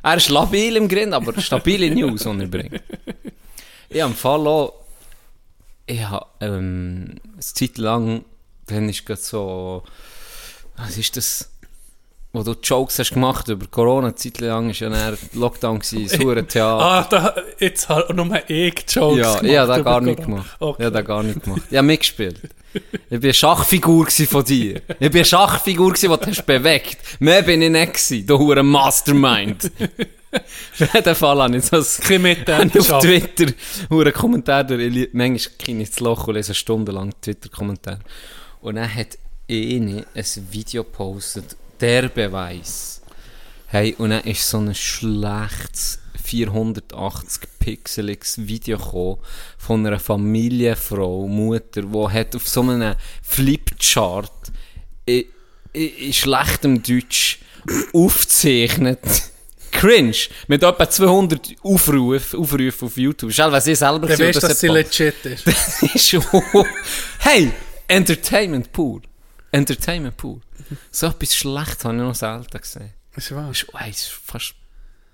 Er 0.03 0.17
ist 0.17 0.29
labil 0.29 0.75
im 0.75 0.89
Grind, 0.89 1.15
aber 1.15 1.41
stabile 1.41 1.89
News, 1.95 2.25
die 2.25 2.29
er 2.41 2.49
bringt. 2.49 2.83
Ich 3.89 4.03
habe 4.03 4.11
im 4.11 4.17
Fall 4.17 4.47
auch, 4.49 4.73
ich 5.87 6.03
habe, 6.03 6.27
ähm, 6.41 7.21
eine 7.33 7.41
Zeit 7.41 7.79
lang, 7.79 8.25
dann 8.67 8.89
ist 8.89 9.07
gerade 9.07 9.21
so, 9.21 9.85
was 10.77 10.99
ist 10.99 11.17
das, 11.17 11.49
wo 12.35 12.43
du 12.43 12.53
Jokes 12.63 12.99
hast 12.99 13.13
gemacht 13.15 13.49
über 13.49 13.67
Corona, 13.69 14.09
eine 14.09 14.15
Zeit 14.17 14.39
lang 14.41 14.69
ist 14.69 14.81
ja 14.81 14.91
dann 14.91 15.17
Lockdown 15.33 15.79
das 15.79 15.93
hure 16.19 16.45
Theater. 16.47 16.85
Ah, 16.85 17.07
da, 17.09 17.35
jetzt 17.59 17.89
habe 17.89 18.13
nur 18.13 18.27
ich 18.49 18.75
Jokes 18.89 18.95
Ja, 19.19 19.39
gemacht. 19.39 19.43
ich 19.45 19.57
habe 19.57 19.69
das 19.69 19.79
über 19.79 19.91
gar 19.91 20.01
nicht 20.03 20.17
Corona. 20.17 20.37
gemacht. 20.37 20.57
Okay. 20.61 20.77
Ich 20.83 20.85
habe 20.87 20.97
das 20.99 21.07
gar 21.07 21.23
nicht 21.23 21.43
gemacht. 21.43 21.63
Ich 21.71 21.77
habe 21.79 21.87
mitgespielt. 21.87 22.41
Ich 22.75 22.83
war 23.11 23.19
eine 23.23 23.33
Schachfigur 23.35 24.09
von 24.11 24.45
dir. 24.45 24.83
Ich 24.99 25.01
war 25.01 25.15
eine 25.15 25.25
Schachfigur, 25.25 25.93
die 25.95 26.07
du 26.07 26.19
hast 26.27 26.45
bewegt. 26.45 26.99
Mehr 27.21 27.43
bin 27.43 27.63
ich 27.63 27.71
nicht 27.71 27.93
gewesen, 27.95 28.27
du 28.27 28.39
hure 28.39 28.63
Mastermind. 28.63 29.71
Auf 30.35 30.95
jeden 30.95 31.15
Fall 31.15 31.43
habe 31.43 31.57
ich 31.57 31.73
ein- 31.73 31.85
ich 32.75 32.91
auf. 32.91 33.03
Twitter 33.03 33.53
hure 33.89 34.11
Kommentar 34.11 34.65
durch. 34.65 35.09
Manchmal 35.13 35.55
gehe 35.59 35.75
ich 35.77 35.81
ins 35.89 36.01
Loch 36.01 36.27
und 36.27 36.35
lese 36.35 36.53
stundenlang 36.55 37.13
Twitter-Kommentare. 37.23 38.01
Und 38.61 38.75
dann 38.75 38.93
hat 38.93 39.17
eine 39.49 40.05
ein 40.13 40.25
Video 40.51 40.83
gepostet, 40.83 41.57
der 41.85 42.09
Beweis. 42.09 43.03
Hey, 43.67 43.95
und 43.99 44.09
dann 44.11 44.25
ist 44.25 44.49
so 44.49 44.59
ein 44.59 44.75
schlechtes 44.75 45.99
480 46.23 47.43
pixeliges 47.59 48.39
Video 48.39 48.79
gekommen 48.79 49.19
von 49.59 49.87
einer 49.87 50.01
Familienfrau, 50.01 51.29
Mutter, 51.29 51.83
die 51.83 52.09
hat 52.09 52.35
auf 52.35 52.49
so 52.49 52.63
einem 52.63 52.95
Flipchart 53.23 54.33
in, 55.05 55.25
in, 55.75 55.89
in 55.89 56.13
schlechtem 56.15 56.83
Deutsch 56.83 57.41
aufgezeichnet. 57.93 59.01
Cringe. 59.71 60.17
Mit 60.47 60.63
etwa 60.63 60.89
200 60.89 61.57
Aufrufen, 61.63 62.41
Aufrufen 62.41 62.87
auf 62.87 62.97
YouTube. 62.97 63.33
Schau, 63.33 63.53
was 63.53 63.67
ich 63.67 63.79
selber 63.79 64.07
gesehen 64.07 64.29
weißt 64.29 64.39
du, 64.39 64.43
habe, 64.43 64.49
dass 64.49 64.61
sie 64.61 64.69
legit 64.69 65.27
ist. 65.27 65.47
das 65.47 65.83
ist 65.83 66.09
schon. 66.09 66.25
Hey! 67.19 67.53
Entertainment 67.89 68.73
pur. 68.73 69.03
Entertainment 69.51 70.17
pur. 70.17 70.41
So 70.91 71.07
etwas 71.07 71.35
Schlechtes 71.35 71.85
habe 71.85 71.97
ich 71.97 72.03
noch 72.03 72.15
selten 72.15 72.59
gesehen. 72.59 72.93
Ist 73.17 73.35
wahr. 73.35 73.51
Ist, 73.51 73.67
oh, 73.73 73.89
ist 73.89 74.09
fast. 74.09 74.55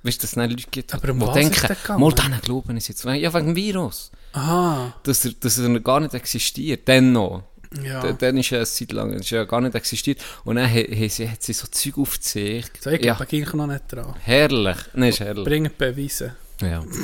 Weißt 0.02 0.18
du, 0.18 0.22
dass 0.22 0.30
es 0.30 0.36
nicht 0.36 0.50
Leute 0.50 0.70
gibt, 0.70 0.94
Aber 0.94 1.10
um 1.10 1.18
die 1.18 1.40
ist 1.40 1.62
denken, 1.62 2.00
mal 2.00 2.12
denen 2.12 2.40
glauben 2.40 2.76
ich 2.76 2.88
jetzt. 2.88 3.04
Ja, 3.04 3.34
wegen 3.34 3.46
dem 3.48 3.56
Virus. 3.56 4.10
Aha. 4.32 4.94
Dass 5.02 5.24
er, 5.26 5.32
dass 5.32 5.58
er 5.58 5.80
gar 5.80 6.00
nicht 6.00 6.14
existiert. 6.14 6.88
Dann 6.88 7.12
noch. 7.12 7.44
Ja. 7.82 8.12
Dann 8.12 8.36
ist 8.38 8.50
ja 8.50 8.58
eine 8.58 8.66
Zeit 8.66 8.92
lang 8.92 9.12
ist 9.12 9.30
ja 9.30 9.44
gar 9.44 9.60
nicht 9.60 9.74
existiert. 9.74 10.20
Und 10.44 10.56
dann 10.56 10.72
hat, 10.72 10.88
hat, 10.88 11.10
sie, 11.10 11.28
hat 11.28 11.42
sie 11.42 11.52
so 11.52 11.66
Zeug 11.68 11.98
aufgezeigt. 11.98 12.82
So, 12.82 12.90
ich 12.90 13.04
ja, 13.04 13.14
ging 13.14 13.46
noch 13.54 13.66
nicht 13.66 13.84
dran. 13.88 14.14
herrlich. 14.20 14.76
Nein, 14.94 15.10
ist 15.10 15.20
herrlich. 15.20 15.44
Bringen 15.44 15.72
Beweise. 15.76 16.36
Ja. 16.60 16.84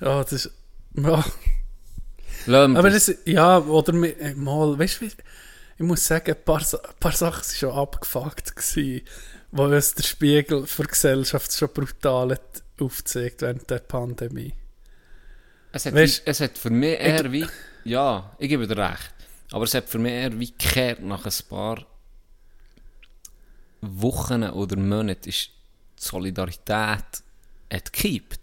Ja, 0.00 0.20
das 0.24 0.32
ist... 0.32 0.50
Ja. 0.96 1.24
Aber 2.48 2.90
das. 2.90 3.14
ja, 3.24 3.58
oder 3.58 3.94
äh, 3.94 4.34
mal, 4.34 4.76
weißt 4.76 5.00
du, 5.00 5.06
ich 5.82 5.88
muss 5.88 6.06
sagen, 6.06 6.32
ein 6.32 6.44
paar, 6.44 6.60
ein 6.60 6.94
paar 7.00 7.12
Sachen 7.12 7.42
waren 7.42 7.56
schon 7.56 7.72
abgefuckt, 7.72 8.54
gewesen, 8.54 9.02
wo 9.50 9.64
uns 9.64 9.94
der 9.94 10.04
Spiegel 10.04 10.66
für 10.66 10.84
die 10.84 10.90
Gesellschaft 10.90 11.52
schon 11.52 11.70
brutal 11.70 12.30
hat 12.30 12.62
aufgezeigt 12.80 13.42
während 13.42 13.68
der 13.68 13.80
Pandemie. 13.80 14.54
Es 15.72 15.86
hat, 15.86 15.94
wie, 15.94 16.12
es 16.24 16.40
hat 16.40 16.56
für 16.56 16.70
mich 16.70 17.00
eher 17.00 17.32
wie, 17.32 17.46
ja, 17.84 18.34
ich 18.38 18.48
gebe 18.48 18.68
dir 18.68 18.76
recht, 18.76 19.12
aber 19.50 19.64
es 19.64 19.74
hat 19.74 19.88
für 19.88 19.98
mich 19.98 20.12
eher 20.12 20.38
wie 20.38 20.52
gekehrt 20.52 21.02
nach 21.02 21.26
ein 21.26 21.48
paar 21.48 21.84
Wochen 23.80 24.44
oder 24.44 24.76
Monaten 24.76 25.28
ist 25.28 25.50
die 25.98 26.04
Solidarität 26.04 27.04
hat 27.72 27.92
gekippt. 27.92 28.41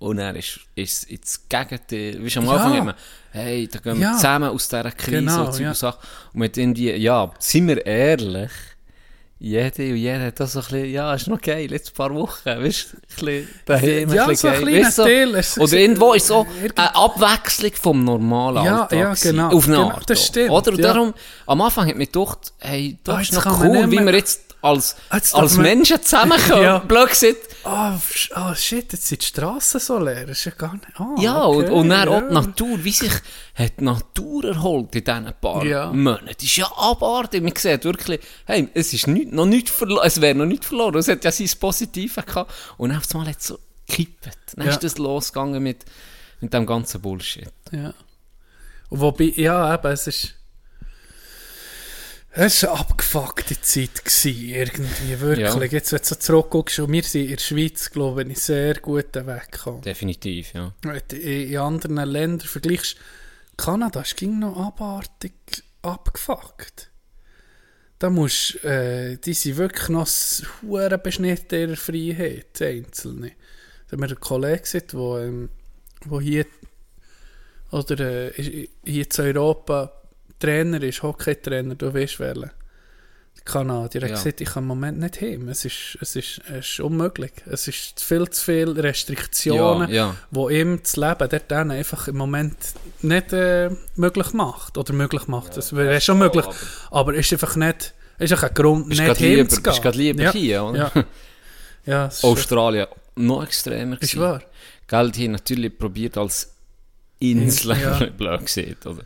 Und 0.00 0.18
er 0.18 0.36
ist, 0.36 0.60
ist 0.76 1.04
ins 1.10 1.48
Gegenteil, 1.48 2.24
weißt 2.24 2.36
am 2.36 2.44
Ja. 2.46 2.52
Anfang 2.52 2.84
man, 2.86 2.94
hey, 3.32 3.66
da 3.66 3.78
gehen 3.80 3.98
wir 3.98 4.06
Ja. 4.06 4.12
zusammen 4.14 4.50
aus 4.50 4.68
dieser 4.68 4.90
Krise 4.92 5.16
Genau, 5.22 5.46
und 5.46 5.58
ja. 5.58 5.74
Sachen. 5.74 5.98
Und 6.32 6.40
mit 6.40 6.56
irgendwie, 6.56 6.92
ja, 6.92 7.30
sind 7.40 7.66
wir 7.66 7.84
ehrlich, 7.84 8.50
jeder 9.40 9.66
und 9.66 9.96
jeder 9.96 10.20
hat 10.26 10.40
das 10.40 10.52
so 10.52 10.58
ein 10.60 10.64
bisschen, 10.64 10.90
ja, 10.90 11.14
ist 11.14 11.28
noch 11.28 11.40
geil, 11.40 11.70
jetzt 11.70 11.90
ein 11.90 11.94
paar 11.94 12.12
Wochen, 12.14 12.44
weißt 12.44 12.92
du, 12.92 12.96
ein 12.96 13.00
bisschen 13.08 13.48
daheim, 13.66 14.12
Ja, 14.12 14.26
ein 14.26 14.36
so 14.36 14.48
bisschen 14.48 14.50
ein 14.50 14.64
geil. 14.64 14.84
Weisst 14.84 14.98
du, 14.98 15.02
Teil, 15.04 15.44
Oder 15.64 15.72
irgendwo 15.74 16.12
ist 16.14 16.26
so 16.26 16.46
eine 16.76 16.94
Abwechslung 16.96 17.72
vom 17.74 18.04
normalen 18.04 18.64
Ja, 18.64 18.82
Alltag. 18.82 18.98
ja, 18.98 19.14
genau. 19.30 19.48
Auf 19.52 19.66
eine 19.68 19.76
Genau, 19.76 19.90
Art. 19.90 20.10
das 20.10 20.18
auch. 20.20 20.24
stimmt, 20.26 20.50
Oder? 20.50 20.70
Und 20.72 20.78
ja. 20.78 20.92
darum, 20.92 21.14
am 21.46 21.60
Anfang 21.60 21.88
hat 21.88 21.96
mich 21.96 22.10
gedacht, 22.12 22.52
hey, 22.58 22.98
das 23.04 23.14
Ah, 23.16 23.20
ist 23.20 23.32
noch 23.32 23.60
cool, 23.62 23.90
wie 23.90 23.98
wir 24.00 24.14
jetzt 24.14 24.47
als, 24.60 24.96
jetzt 25.12 25.34
als 25.34 25.56
Menschen 25.56 26.02
zusammenkommen. 26.02 26.62
Ja. 26.62 26.78
Blöd 26.78 27.08
gesagt. 27.10 27.36
Ah, 27.64 27.96
sch- 27.96 28.32
ah, 28.34 28.54
shit, 28.54 28.92
jetzt 28.92 29.06
sind 29.06 29.20
die 29.22 29.26
Straßen 29.26 29.78
so 29.80 29.98
leer, 29.98 30.26
das 30.26 30.38
ist 30.38 30.44
ja 30.46 30.52
gar 30.52 30.72
nicht... 30.72 30.86
Ah, 30.96 31.14
Ja, 31.18 31.44
okay, 31.44 31.66
und, 31.66 31.70
und 31.70 31.88
dann 31.90 32.08
auch 32.08 32.20
ja. 32.22 32.28
die 32.28 32.34
Natur, 32.34 32.84
wie 32.84 32.92
sich 32.92 33.12
hat 33.54 33.72
die 33.80 33.84
Natur 33.84 34.44
erholt 34.44 34.94
in 34.94 35.04
diesen 35.04 35.32
paar 35.40 35.64
Ja. 35.64 35.92
Monaten. 35.92 36.26
Das 36.26 36.42
ist 36.42 36.56
ja 36.56 36.70
abartig. 36.76 37.42
Man 37.42 37.54
sieht 37.56 37.84
wirklich, 37.84 38.20
hey, 38.46 38.68
es 38.74 38.92
ist 38.92 39.06
nicht, 39.06 39.32
noch 39.32 39.46
nicht 39.46 39.68
verloren, 39.70 40.06
es 40.06 40.20
wäre 40.20 40.34
noch 40.34 40.46
nicht 40.46 40.64
verloren. 40.64 40.96
Es 40.96 41.08
hat 41.08 41.24
ja 41.24 41.32
sein 41.32 41.50
Positives 41.60 42.24
gehabt. 42.24 42.52
Und 42.78 42.96
auf 42.96 43.04
einmal 43.12 43.28
hat 43.28 43.38
es 43.40 43.46
so 43.48 43.58
gekippt. 43.86 44.28
Dann 44.56 44.66
Ja. 44.66 44.72
ist 44.72 44.82
das 44.82 44.96
losgegangen 44.98 45.62
mit, 45.62 45.84
mit 46.40 46.52
dem 46.54 46.64
ganzen 46.66 47.00
Bullshit. 47.00 47.50
Ja. 47.70 47.92
Und 48.88 49.00
wobei, 49.00 49.32
ja, 49.36 49.74
eben, 49.74 49.92
es 49.92 50.06
ist. 50.06 50.34
Es 52.30 52.62
war 52.62 52.72
eine 52.72 52.80
abgefuckte 52.80 53.60
Zeit, 53.60 54.04
gewesen, 54.04 54.48
irgendwie, 54.48 55.20
wirklich. 55.20 55.72
Jetzt, 55.72 55.92
wenn 55.92 55.98
du 55.98 56.04
so 56.04 56.14
zurückguckst, 56.14 56.78
und 56.80 56.92
wir 56.92 57.02
sind 57.02 57.22
in 57.22 57.30
der 57.30 57.38
Schweiz, 57.38 57.90
glaube 57.90 58.22
ich, 58.22 58.38
sehr 58.38 58.74
guten 58.74 59.26
Weg 59.26 59.50
gekommen. 59.50 59.80
Definitiv, 59.80 60.52
ja. 60.52 60.74
Wenn 60.82 61.00
du 61.08 61.16
in, 61.16 61.56
anderen 61.56 61.96
Ländern 61.96 62.46
vergleichst, 62.46 62.96
Kanada 63.56 64.02
ist 64.02 64.16
ging 64.16 64.38
noch 64.38 64.56
abartig 64.56 65.32
abgefuckt. 65.82 66.90
Da 67.98 68.10
musst, 68.10 68.62
äh, 68.62 69.16
die 69.16 69.34
sind 69.34 69.56
wirklich 69.56 69.88
noch 69.88 70.08
hure 70.62 70.98
beschnitten 70.98 71.54
in 71.54 71.68
ihrer 71.68 71.76
Freiheit, 71.76 72.60
die 72.60 72.64
Einzelne. 72.64 73.32
Da 73.88 73.92
haben 73.92 74.02
wir 74.02 74.08
einen 74.08 74.20
Kollegen 74.20 74.62
gesehen, 74.62 74.84
der 74.92 75.00
ähm, 75.00 75.48
wo 76.04 76.20
hier, 76.20 76.46
oder 77.72 78.38
äh, 78.38 78.68
hier 78.84 79.06
in 79.18 79.36
Europa 79.36 79.92
Trainer 80.38 80.82
ist, 80.82 81.02
Hockeytrainer, 81.02 81.74
du 81.74 81.92
weißt 81.92 82.20
welchen. 82.20 82.50
Der 83.36 83.44
Kanadier 83.44 84.02
hat 84.02 84.10
Ja. 84.10 84.16
gesagt, 84.16 84.40
ich 84.40 84.48
kann 84.48 84.64
im 84.64 84.68
Moment 84.68 84.98
nicht 84.98 85.16
hin. 85.16 85.48
Es 85.48 85.64
ist, 85.64 85.96
es 86.00 86.16
ist, 86.16 86.40
es 86.48 86.68
ist 86.68 86.80
unmöglich. 86.80 87.32
Es 87.46 87.68
ist 87.68 88.02
viel 88.02 88.28
zu 88.28 88.44
viele 88.44 88.82
Restriktionen, 88.82 89.88
Ja, 89.90 89.94
ja. 90.08 90.16
wo 90.30 90.48
ihm 90.48 90.80
das 90.82 90.96
Leben 90.96 91.28
dort 91.28 91.52
einfach 91.52 92.08
im 92.08 92.16
Moment 92.16 92.56
nicht 93.00 93.32
äh, 93.32 93.70
möglich 93.96 94.32
macht. 94.32 94.76
Oder 94.76 94.92
möglich 94.92 95.28
macht. 95.28 95.56
Es 95.56 95.74
wäre 95.74 96.00
schon 96.00 96.18
möglich, 96.18 96.44
aber 96.90 97.14
es 97.14 97.26
ist 97.26 97.32
einfach 97.34 97.56
nicht, 97.56 97.94
ist 98.18 98.32
einfach 98.32 98.48
ein 98.48 98.54
Grund, 98.54 98.88
Bist 98.88 99.00
nicht 99.00 99.08
grad 99.08 99.20
lieber, 99.20 99.36
hinzugehen. 99.36 99.62
bist 99.72 99.82
grad 99.82 99.94
lieber 99.96 100.22
ja. 100.24 100.32
hier, 100.32 100.64
oder? 100.64 100.92
Ja, 100.94 101.04
ja 101.86 102.06
ist 102.06 102.24
Australien 102.24 102.86
noch 103.16 103.42
extremer 103.44 104.00
ist 104.00 104.16
wahr. 104.18 104.42
Geld 104.86 105.16
hier 105.16 105.28
natürlich 105.28 105.76
probiert 105.76 106.16
als 106.18 106.54
Insel, 107.20 107.76
Ja. 107.80 107.98
blöd 108.16 108.40
gesehen, 108.46 108.76
oder? 108.84 109.02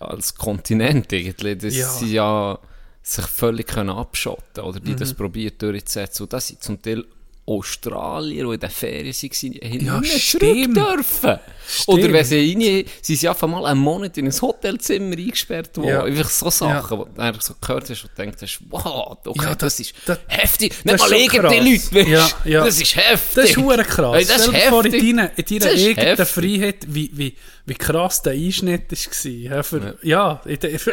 Als 0.00 0.34
Kontinent 0.34 1.12
irgendwie, 1.12 1.56
dass 1.56 1.76
Ja. 1.76 1.88
sie 1.88 2.12
ja 2.14 2.58
sich 3.02 3.24
völlig 3.26 3.66
können 3.68 3.90
abschotten 3.90 4.64
oder 4.64 4.80
die 4.80 4.92
Mhm. 4.92 4.96
das 4.96 5.14
probiert 5.14 5.60
durchzusetzen. 5.62 6.24
Und 6.24 6.32
das 6.32 6.48
sind 6.48 6.62
zum 6.62 6.80
Teil 6.82 7.04
Australier, 7.50 8.46
die 8.46 8.54
in 8.54 8.60
der 8.60 8.70
Ferien 8.70 9.14
waren, 9.14 9.80
Ja, 9.84 10.02
stimmt. 10.04 10.74
zurück 10.76 10.96
dürfen. 10.96 11.38
Oder 11.86 12.12
wenn 12.12 12.24
sie 12.24 12.52
rein, 12.52 12.84
sie 13.00 13.16
sind 13.16 13.28
einfach 13.28 13.46
mal 13.46 13.64
einen 13.66 13.80
Monat 13.80 14.16
in 14.18 14.26
ein 14.26 14.32
Hotelzimmer 14.42 15.16
eingesperrt 15.16 15.76
worden. 15.76 15.88
Ja. 15.88 16.02
Einfach 16.04 16.28
so 16.30 16.50
Sachen, 16.50 16.98
wo 16.98 17.04
du 17.04 17.32
so 17.40 17.54
gehört 17.60 17.88
hast 17.90 18.02
und 18.04 18.18
denkst, 18.18 18.38
hast, 18.42 18.60
wow, 18.70 19.16
okay, 19.24 19.40
Ja, 19.44 19.54
das, 19.54 19.76
das- 19.76 19.80
ist 19.80 19.94
das- 20.06 20.18
heftig. 20.26 20.72
das 20.72 20.84
Nicht 20.84 20.94
ist 20.94 21.00
mal 21.10 21.12
irgendeine. 21.12 21.70
Leute, 21.70 21.94
weißt, 21.94 22.08
Ja, 22.08 22.28
ja. 22.44 22.64
das 22.64 22.80
ist 22.80 22.96
heftig. 22.96 23.34
Das 23.34 23.50
ist 23.50 23.56
hure 23.56 23.84
krass. 23.84 24.16
Hey, 24.16 24.24
das 24.24 24.48
ist 24.48 24.56
vor, 24.68 24.84
in 24.84 24.92
deiner, 24.92 25.30
in 25.38 25.44
deiner 25.58 25.72
eigenen 25.72 25.96
heftig. 25.96 26.28
Freiheit, 26.28 26.76
wie, 26.88 27.10
wie, 27.14 27.36
wie 27.66 27.74
krass 27.74 28.22
der 28.22 28.32
Einschnitt 28.32 28.90
war. 28.90 29.30
Ja, 29.30 29.62
für, 29.62 29.98
ja. 30.02 30.42
es 30.46 30.86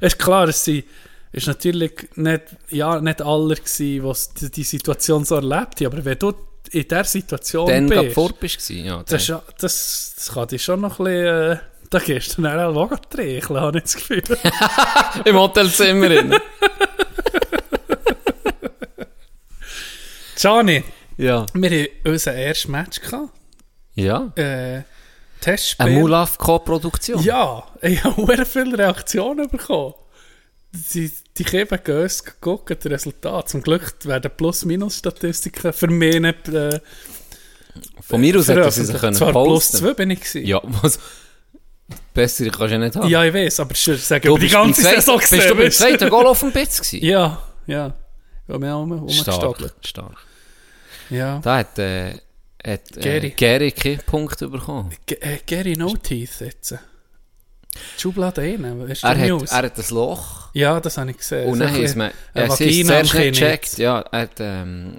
ist 0.00 0.18
klar, 0.18 0.48
es 0.48 0.64
sind, 0.64 0.84
ist 1.32 1.46
natürlich 1.46 1.92
nicht, 2.16 2.42
ja, 2.70 3.00
nicht 3.00 3.22
alle 3.22 3.54
gewesen, 3.56 4.30
die 4.40 4.50
die 4.50 4.62
Situation 4.64 5.24
so 5.24 5.36
erlebt 5.36 5.80
haben, 5.80 5.86
aber 5.86 6.04
wenn 6.04 6.18
du 6.18 6.32
in 6.70 6.82
dieser 6.82 7.04
Situation 7.04 7.66
Dann 7.68 7.86
bist, 7.88 8.14
vor 8.14 8.32
bist 8.38 8.68
du, 8.68 8.74
ja. 8.74 9.02
das, 9.02 9.22
ist 9.22 9.28
ja- 9.28 9.42
das, 9.58 10.12
das 10.16 10.32
kann 10.32 10.48
dich 10.48 10.62
schon 10.62 10.80
noch 10.80 10.98
ein 11.00 11.04
bisschen, 11.04 11.52
äh, 11.52 11.58
da 11.90 11.98
gehst 11.98 12.38
du 12.38 12.42
dann 12.42 12.58
auch 12.60 12.72
noch 12.72 12.98
trinken, 12.98 13.60
habe 13.60 13.78
ich 13.78 13.84
das 13.84 13.96
Gefühl. 13.96 14.22
Im 15.26 15.36
Hotelzimmer 15.38 16.08
drin. 16.08 16.34
Gianni, 20.36 20.82
Ja. 21.18 21.46
Wir 21.54 21.70
haben 21.70 21.88
unser 22.04 22.34
erstes 22.34 22.68
Match 22.68 23.00
gehabt. 23.00 23.28
Ja. 23.94 24.32
Äh, 24.36 24.82
Testspiel. 25.40 25.86
Eine 25.86 25.98
Mulaf 25.98 26.38
Co-Produktion. 26.38 27.22
Ja, 27.22 27.64
ich 27.80 28.02
habe 28.02 28.26
sehr 28.36 28.46
viele 28.46 28.78
Reaktionen 28.78 29.48
bekommen. 29.48 29.94
Die, 30.72 31.12
die 31.36 31.44
Kinder 31.44 31.76
gehen 31.78 32.10
gucken, 32.40 32.76
das 32.80 32.90
Resultat. 32.90 33.48
Zum 33.48 33.62
Glück 33.62 33.94
werden 34.04 34.30
Plus-Minus-Statistiken 34.34 35.72
für 35.72 35.88
mich 35.88 36.18
nicht 36.18 36.48
äh, 36.48 36.80
Von 38.00 38.20
mir 38.20 38.38
aus 38.38 38.48
hätten 38.48 38.70
sie 38.70 38.84
sich 38.84 38.96
veröffentlicht. 38.96 39.00
können 39.00 39.16
Zwar 39.16 39.32
plus 39.32 39.70
posten. 39.70 39.76
2 39.78 39.94
bin 39.94 40.10
ich 40.10 40.20
gewesen. 40.20 40.46
Ja, 40.46 40.60
was? 40.64 40.98
Besser 42.14 42.44
kannst 42.46 42.60
du 42.60 42.66
ja 42.66 42.78
nicht 42.78 42.96
haben. 42.96 43.08
Ja, 43.08 43.24
ich 43.24 43.34
weiß, 43.34 43.60
aber 43.60 43.74
schon 43.74 43.96
sagen, 43.96 44.26
du 44.26 44.30
über 44.30 44.38
die 44.40 44.48
ganze 44.48 44.82
Saison 44.82 45.18
Bist 45.18 45.32
du 45.32 45.36
gesehen, 45.36 45.56
beim 45.56 45.70
zweiten 45.70 46.08
Goal 46.08 46.26
auf 46.26 46.40
dem 46.40 46.52
Bitz 46.52 46.80
gewesen? 46.80 47.04
Ja, 47.04 47.42
ja. 47.66 47.94
Wir 48.46 48.54
haben 48.70 48.92
um, 48.92 49.08
Stark, 49.08 49.42
umgestagelt. 49.60 49.74
stark. 49.84 50.16
Ja. 51.10 51.38
Da 51.42 51.58
hat, 51.58 51.78
äh, 51.78 52.14
hat 52.64 52.96
äh, 52.96 53.00
Gary. 53.00 53.30
Gary 53.30 53.72
keinen 53.72 53.98
Punkt 53.98 54.38
bekommen. 54.38 54.90
G 55.06 55.14
äh, 55.16 55.38
Gary 55.46 55.76
No 55.76 55.94
Teeth 55.96 56.40
jetzt. 56.40 56.74
Die 57.74 58.00
Schublade 58.00 58.40
rein, 58.42 58.64
ist 58.88 59.02
Er 59.02 59.14
die 59.14 59.20
hat, 59.22 59.28
News? 59.28 59.50
er 59.50 59.58
hat 59.62 59.78
ein 59.78 59.84
Loch. 59.94 60.48
ja, 60.52 60.78
das 60.80 60.98
habe 60.98 61.10
ich 61.10 61.16
gesehen. 61.16 61.48
Und 61.50 61.58
dann 61.58 61.72
mir, 61.72 61.78
eine 61.78 62.12
ja, 62.34 62.50
sie 62.50 62.80
ist 62.80 62.86
zuerst 62.86 63.14
nicht 63.14 63.32
gecheckt. 63.32 63.78
Ja, 63.78 64.00
er 64.00 64.20
hat, 64.22 64.30
ähm, 64.40 64.96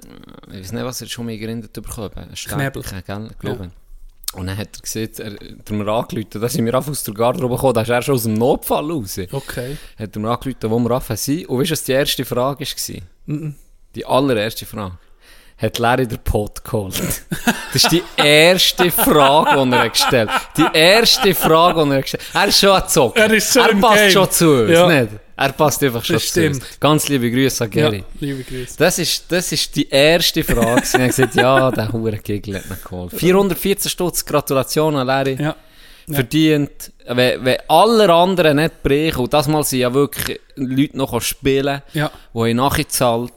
ich 0.50 0.60
weiß 0.60 0.72
nicht, 0.72 0.84
was 0.84 1.00
er 1.00 1.06
schon 1.06 1.26
mal 1.26 1.38
gerindet 1.38 1.72
bekommen 1.72 2.10
hat. 2.16 2.34
Knebel. 2.34 2.82
Glaube 3.38 3.70
ich. 3.70 4.38
Und 4.38 4.48
dann 4.48 4.56
hat 4.56 4.70
er 4.76 4.82
gesehen, 4.82 5.10
er 5.18 5.32
hat 5.34 5.70
mir 5.70 5.86
angerufen, 5.86 6.40
da 6.40 6.48
sind 6.48 6.64
wir 6.66 6.74
auf 6.74 6.88
aus 6.88 7.04
der 7.04 7.14
Garderobe 7.14 7.54
gekommen, 7.54 7.74
da 7.74 7.82
ist 7.82 7.88
er 7.90 8.02
schon 8.02 8.16
aus 8.16 8.24
dem 8.24 8.34
Notfall 8.34 8.90
raus. 8.90 9.20
Okay. 9.30 9.76
Hat 9.96 10.16
er 10.16 10.20
mir 10.20 10.30
angerufen, 10.30 10.70
wo 10.70 10.78
wir 10.80 10.90
rauf 10.90 11.06
sind. 11.14 11.48
Und 11.48 11.60
weißt 11.60 11.70
du, 11.70 11.72
was 11.72 11.84
die 11.84 11.92
erste 11.92 12.24
Frage 12.24 12.64
war? 12.64 13.52
Die 13.94 14.04
allererste 14.04 14.66
Frage. 14.66 14.98
Hat 15.56 15.78
Larry 15.78 16.06
den 16.06 16.18
Pot 16.18 16.64
geholt? 16.64 16.94
Das 17.72 17.84
ist 17.84 17.92
die 17.92 18.02
erste 18.16 18.90
Frage, 18.90 19.64
die 19.64 19.72
er 19.72 19.78
hat 19.84 19.92
gestellt 19.92 20.30
Die 20.56 20.66
erste 20.72 21.34
Frage, 21.34 21.84
die 21.84 21.90
er 21.92 22.02
gestellt 22.02 22.22
hat. 22.34 22.42
Er 22.42 22.48
ist 22.48 22.60
schon 22.60 22.70
ein 22.70 22.88
Zocker. 22.88 23.20
Er 23.20 23.30
ist 23.32 23.52
schon 23.52 23.68
im 23.70 23.80
passt 23.80 23.96
Game. 23.98 24.10
schon 24.10 24.30
zu 24.30 24.50
uns, 24.62 24.70
Ja. 24.70 24.88
nicht? 24.88 25.12
Er 25.36 25.52
passt 25.52 25.82
einfach 25.82 26.04
schon 26.04 26.14
Das 26.16 26.32
zu 26.32 26.46
uns. 26.46 26.60
Ganz 26.80 27.08
liebe 27.08 27.30
Grüße 27.30 27.64
an 27.64 27.70
Gary. 27.70 27.98
Ja, 27.98 28.04
liebe 28.20 28.42
Grüße. 28.44 28.76
Das 28.78 28.98
ist, 28.98 29.24
das 29.30 29.50
ist 29.52 29.74
die 29.76 29.88
erste 29.88 30.42
Frage. 30.44 30.82
Er 30.92 31.00
hat 31.00 31.06
gesagt, 31.08 31.34
ja, 31.34 31.70
der 31.70 31.92
hure 31.92 32.18
Giggle 32.18 32.56
hat 32.58 32.64
ihn 32.66 32.76
geholt. 32.84 33.12
414 33.12 33.90
Stutz, 33.90 34.24
Gratulation 34.24 34.96
an 34.96 35.06
Larry. 35.06 35.36
Ja. 35.40 35.56
Ja. 36.06 36.14
Verdient. 36.14 36.92
Wenn, 37.06 37.44
wenn 37.44 37.56
alle 37.68 38.12
anderen 38.12 38.56
nicht 38.58 38.82
brechen, 38.82 39.20
und 39.22 39.32
das 39.32 39.48
mal 39.48 39.64
sind 39.64 39.78
ja 39.80 39.92
wirklich 39.94 40.38
Leute 40.56 40.96
noch 40.98 41.20
spielen, 41.22 41.80
Ja. 41.94 42.10
die 42.34 42.38
haben 42.38 42.56
nachgezahlt, 42.56 43.32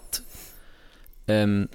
ähm, 1.27 1.69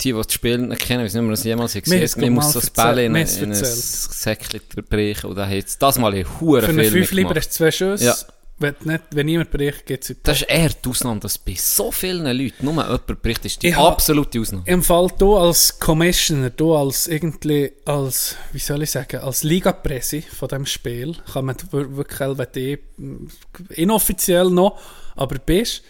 die, 0.00 0.12
die 0.12 0.22
das 0.22 0.32
Spiel 0.32 0.58
nicht 0.58 0.80
kennen, 0.80 1.04
weiß 1.04 1.14
nicht, 1.14 1.20
ob 1.22 1.26
wir 1.28 1.32
das 1.32 1.44
jemals 1.44 1.72
gesehen 1.74 2.08
haben, 2.08 2.22
ich 2.24 2.30
muss 2.30 2.52
das 2.52 2.70
Ball 2.70 2.98
in, 2.98 3.14
in 3.14 3.52
ein 3.52 3.54
Säckchen 3.54 4.60
brechen, 4.88 5.30
und 5.30 5.36
da 5.36 5.48
hat 5.48 5.64
das 5.78 5.98
mal 5.98 6.14
in 6.14 6.26
hure 6.40 6.62
Für 6.62 6.68
einen 6.68 6.80
5 6.84 6.92
lieber 6.92 7.00
mitgemacht. 7.30 7.36
hast 7.36 7.48
du 7.50 7.54
zwei 7.54 7.70
Schüsse. 7.70 8.04
Ja. 8.04 8.14
Wenn, 8.62 8.74
nicht, 8.84 9.00
wenn 9.12 9.24
niemand 9.24 9.50
bricht, 9.50 9.86
geht 9.86 10.02
es 10.08 10.14
Das 10.22 10.42
ist 10.42 10.50
eher 10.50 10.68
die 10.68 10.86
Ausnahme, 10.90 11.18
dass 11.18 11.38
bei 11.38 11.54
so 11.56 11.90
vielen 11.90 12.26
Leuten 12.26 12.62
nur 12.62 12.74
jemand 12.74 13.22
bricht, 13.22 13.42
ist 13.46 13.62
die 13.62 13.68
Ich 13.68 13.76
absolute 13.78 14.38
Ausnahme. 14.38 14.64
Im 14.66 14.82
Fall 14.82 15.08
du 15.18 15.34
als 15.38 15.78
Commissioner, 15.78 16.50
du 16.50 16.74
als 16.74 17.06
irgendwie, 17.06 17.72
als, 17.86 18.36
wie 18.52 18.58
soll 18.58 18.82
ich 18.82 18.90
sagen, 18.90 19.20
als 19.22 19.44
Liga-Presse 19.44 20.20
von 20.20 20.48
dem 20.48 20.66
Spiel, 20.66 21.16
kann 21.32 21.46
man 21.46 21.56
wir- 21.70 21.96
wirklich, 21.96 22.20
wenn 22.20 22.46
du 22.52 22.78
mm, 23.02 23.28
inoffiziell 23.70 24.50
noch, 24.50 24.78
aber 25.16 25.38
bist, 25.38 25.82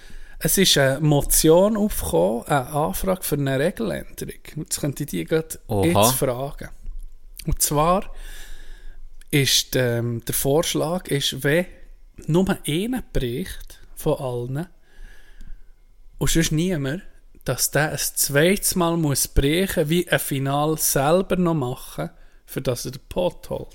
es 0.42 0.56
ist 0.56 0.78
eine 0.78 1.00
Motion 1.00 1.76
aufgekommen, 1.76 2.44
eine 2.46 2.66
Anfrage 2.68 3.22
für 3.22 3.36
eine 3.36 3.58
Regeländerung. 3.58 4.34
Jetzt 4.56 4.80
könnte 4.80 5.04
ich 5.04 5.10
die 5.10 5.24
gerade 5.24 5.60
Oha. 5.68 5.84
jetzt 5.84 6.14
fragen. 6.14 6.70
Und 7.46 7.60
zwar 7.60 8.10
ist 9.30 9.76
ähm, 9.76 10.24
der 10.24 10.34
Vorschlag, 10.34 11.08
ist, 11.08 11.44
wenn 11.44 11.66
nur 12.26 12.56
einer 12.66 13.02
bricht 13.12 13.80
von 13.94 14.18
allen, 14.18 14.66
und 16.18 16.30
sonst 16.30 16.52
niemand, 16.52 17.02
dass 17.44 17.70
der 17.70 17.92
ein 17.92 17.98
zweites 17.98 18.74
Mal 18.74 18.96
muss 18.96 19.28
brechen 19.28 19.88
wie 19.88 20.08
ein 20.08 20.18
Final 20.18 20.76
selber 20.78 21.36
noch 21.36 21.54
machen, 21.54 22.10
für 22.44 22.60
das 22.60 22.84
er 22.84 22.92
den 22.92 23.00
Pot 23.08 23.48
holt. 23.48 23.68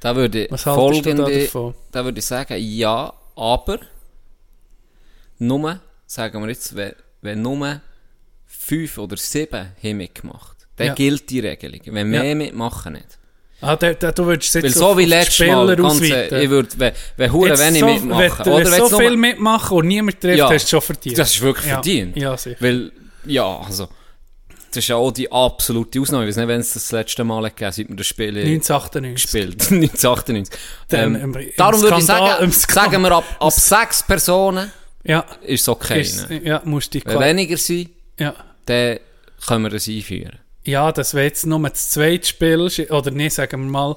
Da 0.00 0.16
würde 0.16 0.46
Was 0.50 0.64
da 0.64 0.74
folgende, 0.74 1.44
davon? 1.44 1.74
da 1.92 2.04
würde 2.04 2.18
ich 2.18 2.26
sagen, 2.26 2.56
ja, 2.58 3.12
aber 3.36 3.80
nur, 5.40 5.80
sagen 6.06 6.40
wir 6.42 6.48
jetzt, 6.48 6.74
wenn, 6.76 6.92
wenn 7.22 7.42
nur 7.42 7.80
fünf 8.46 8.98
oder 8.98 9.16
sieben 9.16 9.68
haben 9.82 9.96
mitgemacht, 9.96 10.56
dann 10.76 10.88
Ja. 10.88 10.94
gilt 10.94 11.28
die 11.30 11.40
Regelung. 11.40 11.80
Wenn 11.86 12.08
mehr 12.10 12.24
Ja. 12.24 12.34
mitmachen 12.34 12.92
nicht. 12.94 13.18
Ah, 13.62 13.76
der, 13.76 13.92
der, 13.94 14.12
du 14.12 14.24
würdest 14.24 14.54
jetzt 14.54 14.64
Weil 14.64 14.70
so 14.72 14.96
wie 14.96 15.04
letztes 15.04 15.46
Mal, 15.46 15.66
Spieler 15.68 15.76
ganz, 15.76 16.00
äh, 16.00 16.44
ich 16.44 16.48
würde, 16.48 16.68
wenn, 16.78 16.92
wenn 17.18 17.32
hure 17.32 17.58
wenig 17.58 17.80
so, 17.80 17.86
mitmachen, 17.86 18.46
Wenn, 18.46 18.52
oder 18.54 18.64
wenn 18.64 18.72
wenn 18.72 18.88
so 18.88 18.98
viel 18.98 19.16
mitmachen 19.18 19.76
und 19.76 19.86
niemand 19.86 20.18
trifft, 20.20 20.38
Ja. 20.38 20.50
hast 20.50 20.64
du 20.64 20.68
schon 20.70 20.80
verdient. 20.80 21.18
Das 21.18 21.34
ist 21.34 21.40
wirklich 21.42 21.66
Ja. 21.66 21.72
verdient. 21.74 22.16
Ja, 22.16 22.36
sicher. 22.38 22.56
Weil, 22.60 22.90
ja, 23.26 23.58
also, 23.58 23.88
das 24.68 24.78
ist 24.78 24.88
ja 24.88 24.96
auch 24.96 25.10
die 25.10 25.30
absolute 25.30 26.00
Ausnahme. 26.00 26.24
Ich 26.24 26.28
weiß 26.30 26.36
nicht, 26.36 26.48
wenn 26.48 26.60
es 26.60 26.72
das 26.72 26.90
letzte 26.90 27.22
Mal 27.22 27.42
gegeben 27.42 27.66
hat, 27.66 27.74
seit 27.74 27.88
wir 27.90 27.96
das 27.96 28.06
Spiel 28.06 28.28
1998. 28.38 29.14
gespielt 29.14 29.60
1998. 29.70 30.58
Dann 30.88 31.00
Ähm, 31.00 31.14
im- 31.16 31.34
im 31.36 31.50
darum 31.58 31.82
würde 31.82 31.96
ich 31.98 32.04
Skandal- 32.04 32.38
sagen, 32.38 32.52
Skandal- 32.52 32.90
sagen 32.90 33.02
wir 33.02 33.12
ab, 33.12 33.24
ab 33.40 33.52
sechs 33.52 34.02
Personen 34.02 34.72
Ja, 35.04 35.24
ist 35.42 35.62
es 35.62 35.68
okay. 35.68 36.00
ist, 36.02 36.28
ne? 36.30 36.42
ja, 36.44 36.60
musst 36.64 36.92
dich 36.94 37.04
Wenn 37.06 37.20
weniger 37.20 37.56
sind, 37.56 37.90
ja. 38.18 38.34
dann 38.66 38.98
können 39.46 39.62
wir 39.64 39.70
das 39.70 39.88
einführen. 39.88 40.38
ja, 40.64 40.92
das 40.92 41.14
wäre 41.14 41.24
jetzt 41.26 41.46
nur 41.46 41.60
das 41.68 41.90
zweite 41.90 42.26
Spiel, 42.28 42.68
oder 42.90 43.10
nicht, 43.10 43.32
sagen 43.34 43.62
wir 43.62 43.70
mal, 43.70 43.96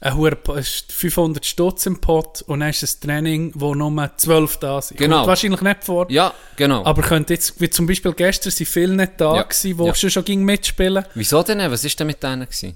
ein 0.00 0.36
es 0.56 0.68
ist 0.68 0.92
500 0.92 1.46
Stutz 1.46 1.86
im 1.86 2.00
Pot 2.00 2.42
und 2.48 2.58
dann 2.60 2.70
ist 2.70 2.82
ein 2.82 3.08
Training, 3.08 3.52
wo 3.54 3.72
nur 3.74 4.10
12 4.16 4.56
da 4.56 4.82
sind. 4.82 4.96
Genau. 4.98 5.18
Kommt 5.18 5.28
wahrscheinlich 5.28 5.60
nicht 5.60 5.84
vor. 5.84 6.10
Ja, 6.10 6.34
genau. 6.56 6.84
Aber 6.84 7.02
könnte 7.02 7.34
jetzt, 7.34 7.60
wie 7.60 7.70
zum 7.70 7.86
Beispiel 7.86 8.12
gestern, 8.12 8.50
sind 8.50 8.66
viele 8.68 8.94
nicht 8.96 9.12
da 9.18 9.36
Ja. 9.36 9.42
gewesen, 9.44 9.78
die 9.78 9.84
Ja. 9.84 9.94
schon, 9.94 10.10
schon 10.10 10.24
ging 10.24 10.42
mitspielen. 10.42 11.04
Wieso 11.14 11.42
denn? 11.44 11.58
Was 11.70 11.84
ist 11.84 11.98
denn 12.00 12.08
mit 12.08 12.20
denen 12.22 12.42
gewesen? 12.46 12.74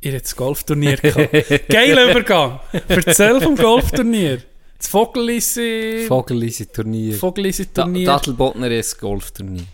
Ihr 0.00 0.12
habt 0.14 0.24
das 0.24 0.34
Golfturnier 0.34 0.96
gehabt. 0.96 1.32
Geiler 1.68 2.10
Übergang. 2.10 2.58
Erzähl 2.88 3.40
vom 3.40 3.54
Golfturnier. 3.54 4.42
Das 4.80 4.88
Vogelisi... 4.88 6.06
Vogelisi 6.08 6.66
Turnier. 6.66 7.12
Da, 7.12 7.18
Vogelisi-Turnier 7.18 8.06
Dattelbotner 8.06 8.70
ist 8.70 8.98
Golfturnier. 8.98 9.64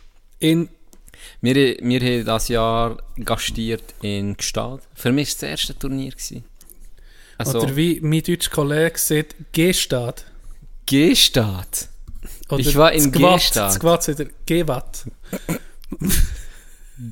in... 0.41 0.69
Wir, 1.41 1.55
wir 1.55 2.01
haben 2.01 2.25
dieses 2.25 2.49
Jahr 2.49 2.97
gastiert 3.17 3.95
in 4.03 4.37
Gstad. 4.37 4.81
Für 4.95 5.13
mich 5.13 5.29
war 5.29 5.33
es 5.33 5.39
das 5.39 5.51
erste 5.51 5.79
Turnier. 5.79 6.11
Gewesen. 6.11 6.45
Also, 7.39 7.61
oder 7.61 7.77
wie 7.77 8.01
mein 8.01 8.23
deutscher 8.23 8.51
Kollege 8.51 8.99
sagt, 8.99 9.37
Gestad. 9.53 10.25
Gstad. 10.87 11.89
Oder 12.49 12.59
Ich 12.61 12.75
war 12.75 12.93
in. 12.93 13.13
Gstaad. 13.13 13.57
Das 13.57 13.79
Gwatt 13.79 14.03
sagt 14.03 14.21
er, 14.21 14.27
Gewatt. 14.45 15.05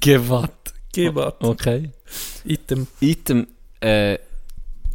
Gewatt. 0.01 0.75
Gewatt. 0.93 1.37
Okay. 1.45 1.91
Item. 2.45 2.89
Item, 3.01 3.47
äh, 3.81 4.19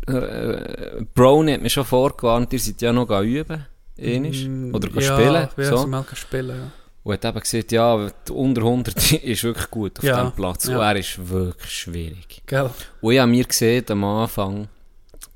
äh, 0.09 1.05
Brownie 1.13 1.53
hat 1.53 1.61
mir 1.61 1.69
schon 1.69 1.85
vorgewarnt, 1.85 2.51
ihr 2.53 2.59
seid 2.59 2.81
ja 2.81 2.91
noch 2.93 3.09
üben. 3.21 3.65
Ähnlich. 3.97 4.47
Oder 4.73 4.89
Mm, 4.89 4.99
ja, 4.99 5.01
spielen. 5.01 5.47
Ja, 5.57 5.77
so. 5.77 5.87
mal 5.87 6.05
spielen, 6.13 6.49
ja. 6.57 6.71
Und 7.03 7.13
hat 7.13 7.25
eben 7.25 7.39
gesagt, 7.39 7.71
ja, 7.71 8.09
unter 8.31 8.61
100 8.61 9.11
ist 9.23 9.43
wirklich 9.43 9.69
gut 9.69 9.97
auf 9.99 10.03
Ja, 10.03 10.15
diesem 10.17 10.31
Platz. 10.33 10.67
ja. 10.67 10.77
Und 10.77 10.83
er 10.83 10.95
ist 10.95 11.29
wirklich 11.29 11.71
schwierig. 11.71 12.41
Gell? 12.45 12.69
Und 13.01 13.13
ich 13.13 13.19
habe 13.19 13.31
mir 13.31 13.43
gesehen, 13.45 13.85
am 13.89 14.03
Anfang, 14.03 14.67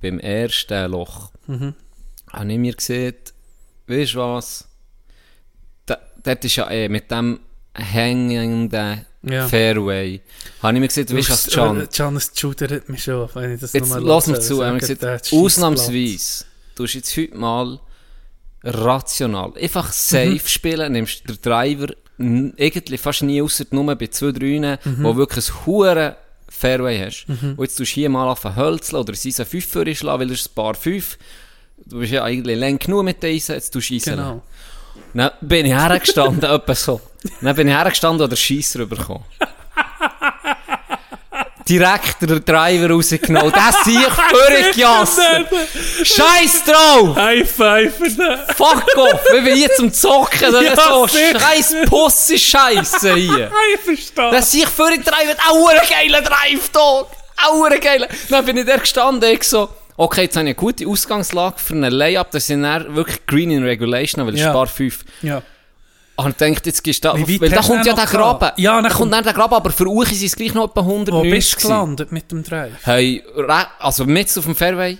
beim 0.01 0.19
ersten 0.19 0.91
Loch, 0.91 1.31
Mhm. 1.47 1.73
habe 2.31 2.51
ich 2.53 2.57
mir 2.59 2.73
gesehen, 2.73 3.15
weißt 3.87 4.13
du 4.13 4.19
was? 4.19 4.67
Da, 5.85 5.97
dort 6.23 6.45
ist 6.45 6.55
ja 6.55 6.69
eh 6.71 6.87
mit 6.87 7.11
dem 7.11 7.39
hängenden 7.75 9.05
Ja. 9.23 9.47
Fairway, 9.47 10.21
habe 10.61 10.73
ich 10.73 10.79
mir 10.81 10.87
weißt 10.87 11.09
du 11.11 11.15
was, 11.17 11.47
Can? 11.47 11.87
Janis 11.91 12.31
schudert 12.35 12.89
mich 12.89 13.03
schon, 13.03 13.29
wenn 13.33 13.53
ich 13.53 13.61
das 13.61 13.73
nochmal 13.73 14.01
lass 14.03 14.27
mich 14.27 14.39
zu, 14.41 14.57
wir 14.59 14.65
Sagen, 14.65 14.79
gesagt, 14.79 15.01
der 15.01 15.39
ausnahmsweise, 15.39 16.45
du 16.75 16.83
hast 16.83 16.93
jetzt 16.93 17.15
heute 17.17 17.37
mal 17.37 17.79
rational, 18.63 19.53
einfach 19.59 19.91
safe 19.91 20.29
Mhm. 20.31 20.39
spielen, 20.47 20.91
nimmst 20.91 21.27
den 21.29 21.37
Driver 21.41 21.87
irgendwie 22.17 22.97
fast 22.97 23.23
nie 23.23 23.41
außer 23.41 23.65
nur 23.71 23.95
bei 23.95 24.07
zwei, 24.07 24.31
drei, 24.31 24.77
Mhm. 24.83 25.03
wo 25.03 25.15
wirklich 25.15 25.49
ein 25.49 25.65
hure 25.65 26.15
Fairway 26.49 26.99
hast. 26.99 27.25
Und 27.27 27.59
jetzt 27.59 27.77
tust 27.77 27.91
du 27.91 27.95
hier 27.95 28.09
mal 28.09 28.27
auf 28.29 28.45
ein 28.45 28.55
Hölzle 28.55 28.99
oder 28.99 29.13
Eisen 29.13 29.45
5 29.45 29.65
für 29.65 29.95
schlagen, 29.95 30.19
weil 30.21 30.27
das 30.27 30.41
ist 30.41 30.51
ein 30.51 30.55
paar 30.55 30.75
5. 30.75 31.17
Du 31.85 31.99
bist 31.99 32.11
ja 32.13 32.23
eigentlich 32.23 32.57
lang 32.57 32.77
genug 32.77 33.03
mit 33.03 33.21
den 33.23 33.35
Eisen, 33.35 33.55
jetzt 33.55 33.71
tust 33.71 33.89
du 33.89 33.95
Eisen. 33.95 34.15
Genau. 34.15 34.43
Dann 35.13 35.31
bin 35.41 35.65
ich 35.65 35.73
hergestanden, 35.73 36.43
etwa 36.49 36.75
so. 36.75 37.01
Dann 37.41 37.55
bin 37.55 37.67
ich 37.67 37.73
hergestanden 37.73 38.21
und 38.23 38.29
der 38.29 38.35
Scheisser 38.37 38.79
rübergekommen. 38.79 39.23
direkt 41.67 42.21
den 42.21 42.43
Driver 42.43 42.89
rausgenommen. 42.93 43.51
Das 43.53 43.83
sehe 43.85 43.99
ich 43.99 44.37
völlig 44.37 44.75
jassen. 44.75 45.45
Scheiß 46.03 46.63
drauf! 46.65 47.15
High 47.15 47.49
five 47.49 47.95
für 47.95 48.09
den. 48.09 48.37
Fuck 48.55 48.85
off! 48.97 49.21
Wir 49.31 49.45
will 49.45 49.55
hier 49.55 49.73
zum 49.75 49.91
Zocken, 49.93 50.51
das 50.51 50.63
Ja, 50.63 50.75
so 50.75 51.07
scheiß 51.07 51.75
Pussy-Scheiße 51.87 53.15
hier. 53.15 53.51
Ich 53.75 53.79
verstehe. 53.81 54.31
Das 54.31 54.51
sehe 54.51 54.63
ich 54.63 54.69
völlig 54.69 55.03
Driver, 55.05 55.35
auch 55.49 55.69
ein 55.69 55.77
geiler 55.89 56.21
Drive-Tag. 56.21 57.05
Auch 57.45 57.63
ein 57.69 57.79
geiler. 57.79 58.07
Dann 58.29 58.45
bin 58.45 58.57
ich 58.57 58.65
da 58.65 58.77
gestanden, 58.77 59.31
ich 59.31 59.43
so, 59.43 59.69
okay, 59.97 60.23
jetzt 60.23 60.35
habe 60.35 60.43
ich 60.45 60.49
eine 60.49 60.55
gute 60.55 60.87
Ausgangslage 60.87 61.55
für 61.59 61.73
einen 61.73 61.91
Layup, 61.91 62.29
das 62.31 62.47
sind 62.47 62.63
dann 62.63 62.93
wirklich 62.95 63.25
Green 63.25 63.51
in 63.51 63.63
Regulation, 63.63 64.25
weil 64.27 64.35
ich 64.35 64.41
Ja. 64.41 64.49
spare 64.51 64.67
5. 64.67 64.99
Ja. 65.21 65.41
Und 66.15 66.29
ich 66.29 66.35
dachte, 66.37 66.69
jetzt 66.69 66.83
gehst 66.83 67.03
du 67.03 67.07
da, 67.09 67.15
weil 67.15 67.49
da 67.49 67.61
kommt 67.61 67.85
ja 67.85 67.93
der 67.93 68.05
Graben. 68.05 68.51
Ja, 68.57 68.75
dann 68.75 68.83
da 68.83 68.89
kommt 68.95 69.11
dann 69.13 69.23
der 69.23 69.33
Graben, 69.33 69.55
aber 69.55 69.71
für 69.71 69.87
Uchi 69.87 70.13
sind 70.13 70.27
es 70.27 70.35
gleich 70.35 70.53
noch 70.53 70.69
etwa 70.69 70.81
190 70.81 71.13
Wo 71.13 71.21
bist 71.35 71.53
du 71.55 71.67
gelandet 71.67 72.11
mit 72.11 72.31
dem 72.31 72.43
Drive? 72.43 72.73
Hey, 72.83 73.23
also 73.79 74.05
mit 74.05 74.37
auf 74.37 74.43
dem 74.43 74.55
Fairway, 74.55 74.97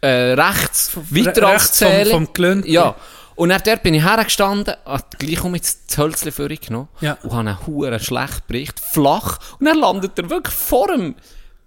äh, 0.00 0.06
rechts, 0.32 0.92
weiter 1.10 1.42
re- 1.42 1.46
als 1.48 1.80
rechts 1.82 2.10
vom- 2.10 2.26
vom 2.26 2.32
Gelände. 2.32 2.68
Ja. 2.68 2.94
Und 3.36 3.48
dann 3.50 3.60
dort 3.64 3.82
bin 3.82 3.94
ich 3.94 4.02
hergestanden, 4.04 4.74
hat 4.86 5.18
gleich 5.18 5.42
um 5.44 5.54
jetzt 5.54 5.90
das 5.90 5.98
Hölzchen 5.98 6.30
vorgenommen 6.32 6.88
Ja. 7.00 7.18
und 7.24 7.32
habe 7.32 7.40
einen 7.50 7.66
huren 7.66 7.98
schlecht 8.00 8.46
Bericht, 8.46 8.80
flach, 8.92 9.38
und 9.58 9.66
dann 9.66 9.78
landet 9.78 10.18
er 10.18 10.30
wirklich 10.30 10.54
vor 10.54 10.86
dem, 10.88 11.14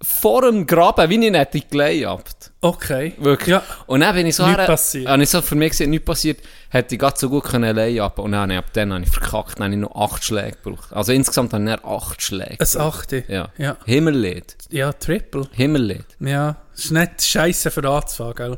vor 0.01 0.43
dem 0.43 0.65
Graben, 0.65 1.09
wie 1.09 1.25
ich 1.25 1.31
nicht 1.31 1.53
die 1.53 1.67
gelayupt. 1.67 2.51
Okay. 2.61 3.13
Wirklich. 3.17 3.49
Ja. 3.49 3.63
Und 3.85 3.99
dann 3.99 4.15
bin 4.15 4.27
ich 4.27 4.35
so 4.35 4.45
her-. 4.47 4.67
Habe 5.07 5.23
ich 5.23 5.29
so 5.29 5.41
für 5.41 5.55
mich 5.55 5.71
gesehen, 5.71 5.89
nichts 5.89 6.05
passiert, 6.05 6.39
hätte 6.69 6.95
ich 6.95 6.99
gerade 6.99 7.17
so 7.17 7.29
gut 7.29 7.45
können 7.45 7.75
layupen 7.75 8.23
Und 8.23 8.31
dann, 8.33 8.51
ab 8.51 8.65
dann 8.73 8.93
habe 8.93 9.03
ich 9.03 9.09
verkackt, 9.09 9.59
dann 9.59 9.65
habe 9.65 9.75
ich 9.75 9.79
noch 9.79 9.95
acht 9.95 10.23
Schläge 10.23 10.57
gebraucht. 10.63 10.93
Also 10.93 11.11
insgesamt 11.11 11.53
habe 11.53 11.63
ich 11.63 11.69
dann 11.69 11.85
acht 11.85 12.21
Schläge. 12.21 12.57
Ein 12.59 12.81
Achte. 12.81 13.23
Ja. 13.27 13.49
Ja. 13.57 13.77
Himmellied. 13.85 14.57
Ja, 14.69 14.93
Triple. 14.93 15.47
Himmellied. 15.51 16.05
Ja. 16.19 16.57
Ist 16.75 16.91
nicht 16.91 17.23
scheiße 17.23 17.71
für 17.71 17.89
anzufangen, 17.89 18.35
gell? 18.35 18.57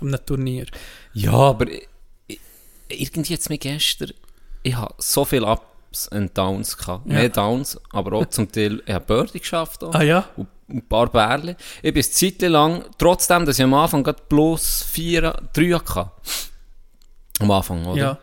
Um 0.00 0.12
ein 0.12 0.20
Turnier. 0.24 0.66
Ja, 1.12 1.32
aber 1.32 1.68
ich, 1.68 1.88
ich, 2.26 2.40
irgendwie 2.88 3.32
jetzt 3.32 3.48
mir 3.50 3.58
gestern, 3.58 4.12
ich 4.62 4.76
habe 4.76 4.94
so 4.98 5.24
viele 5.24 5.46
Ups 5.46 6.08
und 6.08 6.36
Downs 6.36 6.76
gehabt. 6.76 7.06
Ja. 7.06 7.14
Mehr 7.14 7.28
Downs, 7.28 7.80
aber 7.90 8.18
auch 8.18 8.26
zum 8.26 8.50
Teil, 8.50 8.82
ich 8.86 8.94
habe 8.94 9.04
Birdie 9.04 9.40
geschafft. 9.40 9.82
Auch. 9.82 9.94
Ah 9.94 10.02
ja? 10.02 10.28
Und 10.36 10.48
ein 10.68 10.86
paar 10.86 11.10
Bärle. 11.10 11.56
Ich 11.82 11.94
bin 11.94 12.02
eine 12.02 12.10
Zeit 12.10 12.42
lang, 12.42 12.84
trotzdem, 12.98 13.46
dass 13.46 13.58
ich 13.58 13.64
am 13.64 13.74
Anfang 13.74 14.04
gerade 14.04 14.22
plus 14.28 14.82
vier, 14.82 15.34
drei 15.52 15.70
hatte. 15.72 16.10
Am 17.40 17.50
Anfang, 17.50 17.86
oder? 17.86 18.00
Ja. 18.00 18.18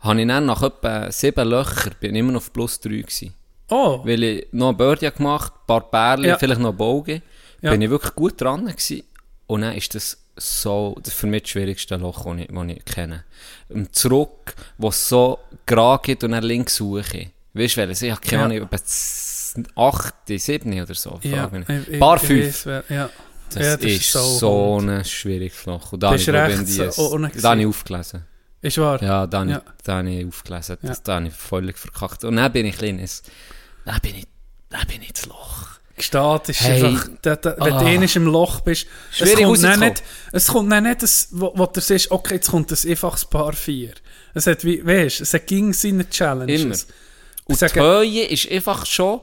Habe 0.00 0.20
ich 0.20 0.28
dann 0.28 0.46
nach 0.46 0.62
etwa 0.62 1.10
sieben 1.10 1.48
Löchern, 1.48 1.94
bin 2.00 2.14
ich 2.14 2.20
immer 2.20 2.32
noch 2.32 2.40
auf 2.40 2.52
plus 2.52 2.78
drei 2.80 2.96
gewesen. 2.98 3.34
Oh. 3.68 4.00
Weil 4.04 4.22
ich 4.22 4.46
noch 4.52 4.68
ein 4.70 4.76
Birdie 4.76 5.06
habe 5.06 5.16
gemacht, 5.16 5.52
ein 5.54 5.66
paar 5.66 5.90
Bärle, 5.90 6.28
Ja. 6.28 6.38
vielleicht 6.38 6.60
noch 6.60 6.72
Bogen. 6.74 7.22
Ja. 7.62 7.70
Bin 7.70 7.82
ich 7.82 7.90
wirklich 7.90 8.14
gut 8.14 8.40
dran 8.40 8.66
gewesen. 8.66 9.02
Und 9.46 9.62
dann 9.62 9.74
ist 9.74 9.94
das 9.94 10.18
so, 10.36 10.96
das 11.02 11.14
für 11.14 11.26
mich 11.26 11.42
das 11.42 11.50
schwierigste 11.50 11.96
Loch, 11.96 12.24
das 12.24 12.36
ich, 12.38 12.48
das 12.48 12.64
ich 12.68 12.84
kenne. 12.84 13.24
Im 13.70 13.92
Zurück, 13.92 14.54
wo 14.78 14.88
es 14.88 15.08
so 15.08 15.38
gerade 15.64 16.02
geht 16.02 16.22
und 16.24 16.32
dann 16.32 16.44
links 16.44 16.76
suche. 16.76 17.30
Weißt 17.54 17.76
du, 17.76 17.80
welches? 17.80 18.02
Ich 18.02 18.10
habe 18.10 18.20
keine 18.20 18.42
Ja. 18.42 18.44
Ahnung, 18.60 18.68
etwa 18.70 18.76
8, 19.74 20.14
7 20.28 20.80
oder 20.82 20.94
so. 20.94 21.18
Ja. 21.22 21.50
ich- 21.88 21.98
Paar 21.98 22.16
ich 22.16 22.22
5. 22.22 22.46
weiss, 22.46 22.66
wer- 22.66 22.84
Ja. 22.88 23.10
Das, 23.52 23.64
Ja, 23.64 23.76
das 23.76 23.84
ist 23.86 24.00
ist 24.00 24.12
so 24.12 24.20
so, 24.20 24.78
ein 24.80 25.04
schwieriges 25.04 25.64
Loch. 25.66 25.92
Und 25.92 26.02
da 26.02 26.08
habe 26.08 26.16
ich, 26.16 26.28
ich, 26.28 26.78
ich 26.78 27.66
aufgelesen. 27.66 28.24
Ist 28.62 28.78
wahr? 28.78 29.02
Ja, 29.02 29.26
da 29.26 29.40
habe 29.40 29.50
Ja. 29.50 29.56
ich, 29.58 29.82
da 29.84 29.96
habe 29.98 30.10
ich 30.10 30.26
aufgelesen. 30.26 30.78
Das, 30.82 30.96
Ja. 30.98 31.02
Da 31.04 31.14
habe 31.16 31.28
ich 31.28 31.34
völlig 31.34 31.78
verkackt. 31.78 32.24
Und 32.24 32.36
dann 32.36 32.50
bin 32.52 32.66
ich 32.66 32.76
kleines, 32.78 33.22
dann 33.84 34.00
bin 34.00 34.16
ich, 34.16 34.24
dann 34.70 34.86
bin 34.86 35.02
ich 35.02 35.10
ins 35.10 35.26
Loch. 35.26 35.66
Gestart 35.94 36.48
ist 36.50 36.60
Hey. 36.60 36.84
einfach, 36.84 37.08
da, 37.22 37.36
da, 37.36 37.54
wenn 37.58 37.72
Ah. 37.72 37.80
du 37.80 37.86
einmal 37.86 38.08
im 38.14 38.26
Loch 38.26 38.60
bist, 38.60 38.86
es 39.12 39.16
Schwierig 39.18 39.44
kommt, 39.46 39.62
dann 39.64 39.80
nicht, 39.80 40.02
es 40.32 40.46
kommt 40.48 40.70
dann 40.72 40.84
nicht, 40.84 41.02
das, 41.02 41.28
wo, 41.30 41.52
wo 41.56 41.64
du 41.66 41.80
siehst, 41.80 42.10
okay, 42.10 42.34
jetzt 42.34 42.50
kommt 42.50 42.70
ein 42.70 42.90
einfaches 42.90 43.24
Paar 43.24 43.52
4. 43.54 43.92
Es 44.34 44.46
hat, 44.46 44.62
wie, 44.64 44.84
weißt, 44.84 45.22
es 45.22 45.32
hat 45.32 45.46
ging 45.46 45.72
seine 45.72 46.08
Challenges. 46.10 46.60
Immer. 46.62 46.76
Und 47.46 47.58
sage- 47.58 47.74
die 47.74 47.80
Höhe 47.80 48.24
ist 48.26 48.50
einfach 48.50 48.84
schon, 48.84 49.20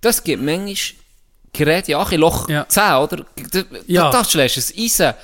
das 0.00 0.24
gibt 0.24 0.42
manchmal 0.42 0.76
Geräte, 1.52 1.92
ja, 1.92 2.08
in 2.10 2.20
Loch 2.20 2.48
Ja. 2.48 2.66
10, 2.68 2.94
oder? 2.96 3.24
Da, 3.52 3.62
Ja. 3.86 4.10
da, 4.10 4.22
da 4.22 4.24
schlägst 4.24 4.56
du 4.56 4.60
ein 4.60 4.84
Eisen 4.84 5.14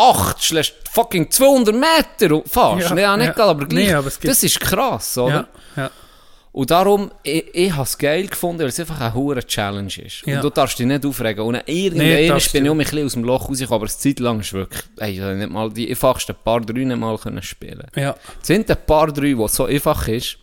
8, 0.00 0.42
schlägst 0.44 0.74
fucking 0.92 1.30
200 1.30 1.74
Meter 1.74 2.42
fast. 2.46 2.90
Ja, 2.90 2.96
Ja, 2.96 3.02
ja, 3.02 3.16
nicht 3.16 3.36
ja. 3.36 3.44
aber 3.44 3.66
gleich. 3.66 3.86
Nee, 3.88 3.94
aber 3.94 4.10
das 4.22 4.42
ist 4.42 4.58
krass, 4.60 5.18
oder? 5.18 5.48
Ja, 5.76 5.82
ja. 5.82 5.90
Und 6.52 6.68
darum, 6.72 7.12
ich, 7.22 7.44
ich 7.54 7.72
habe 7.72 7.84
es 7.84 7.96
geil 7.96 8.26
gefunden, 8.26 8.58
weil 8.62 8.66
es 8.68 8.80
einfach 8.80 9.00
eine 9.00 9.14
hohe 9.14 9.38
Challenge 9.46 9.86
ist. 10.04 10.26
Ja. 10.26 10.36
Und 10.36 10.42
du 10.44 10.50
darfst 10.50 10.78
dich 10.80 10.86
nicht 10.86 11.06
aufregen. 11.06 11.44
Und 11.44 11.52
Nee, 11.64 11.86
irgendwann 11.86 12.28
darfst 12.28 12.52
bin 12.52 12.64
ich 12.64 12.70
auch 12.70 12.74
ein 12.74 12.78
bisschen 12.78 13.06
aus 13.06 13.12
dem 13.12 13.22
Loch 13.24 13.48
rausgekommen, 13.48 13.82
aber 13.82 13.86
eine 13.88 13.96
Zeit 13.96 14.18
lang 14.18 14.40
ist 14.40 14.52
wirklich, 14.52 14.82
ey, 14.98 15.12
ich 15.12 15.20
nicht 15.36 15.50
mal 15.50 15.70
die 15.70 15.88
einfachsten 15.88 16.34
paar 16.42 16.60
drei 16.60 16.80
nicht 16.84 16.96
mal 16.98 17.16
können 17.18 17.40
spielen. 17.42 17.86
ja. 17.94 18.16
Es 18.40 18.48
sind 18.48 18.68
ein 18.68 18.76
paar 18.84 19.12
drei, 19.12 19.36
wo 19.38 19.46
so 19.46 19.66
einfach 19.66 20.08
ist, 20.08 20.38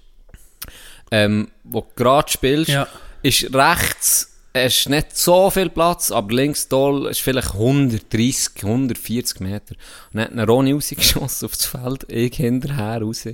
ähm, 1.12 1.50
wo 1.66 1.82
du 1.82 1.88
gerade 1.96 2.32
spielst, 2.32 2.70
Ja. 2.72 2.88
ist 3.22 3.54
rechts, 3.54 4.37
es 4.58 4.78
ist 4.78 4.90
nicht 4.90 5.18
so 5.18 5.50
viel 5.50 5.70
Platz, 5.70 6.12
aber 6.12 6.34
links 6.34 6.68
toll 6.68 7.08
ist 7.08 7.22
vielleicht 7.22 7.54
130, 7.54 8.64
140 8.64 9.40
Meter. 9.40 9.76
Und 10.14 10.20
dann 10.20 10.40
hat 10.40 10.50
Ronny 10.50 10.72
rausgeschossen 10.74 11.46
aufs 11.46 11.66
Feld, 11.66 12.12
ich 12.12 12.36
hinterher 12.36 13.02
raus. 13.02 13.26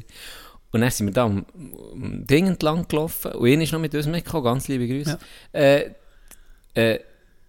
Und 0.72 0.82
dann 0.82 0.90
sind 0.90 1.08
wir 1.08 1.14
da 1.14 1.26
am, 1.26 1.46
Ding 1.94 2.48
entlang 2.48 2.88
gelaufen 2.88 3.34
und 3.34 3.48
ihn 3.48 3.62
ist 3.62 3.72
noch 3.72 3.80
mit 3.80 3.94
uns 3.94 4.08
mitgekommen, 4.08 4.46
ganz 4.46 4.68
liebe 4.68 4.88
Grüße. 4.88 5.20
Äh, 5.52 5.92
äh, 6.74 7.00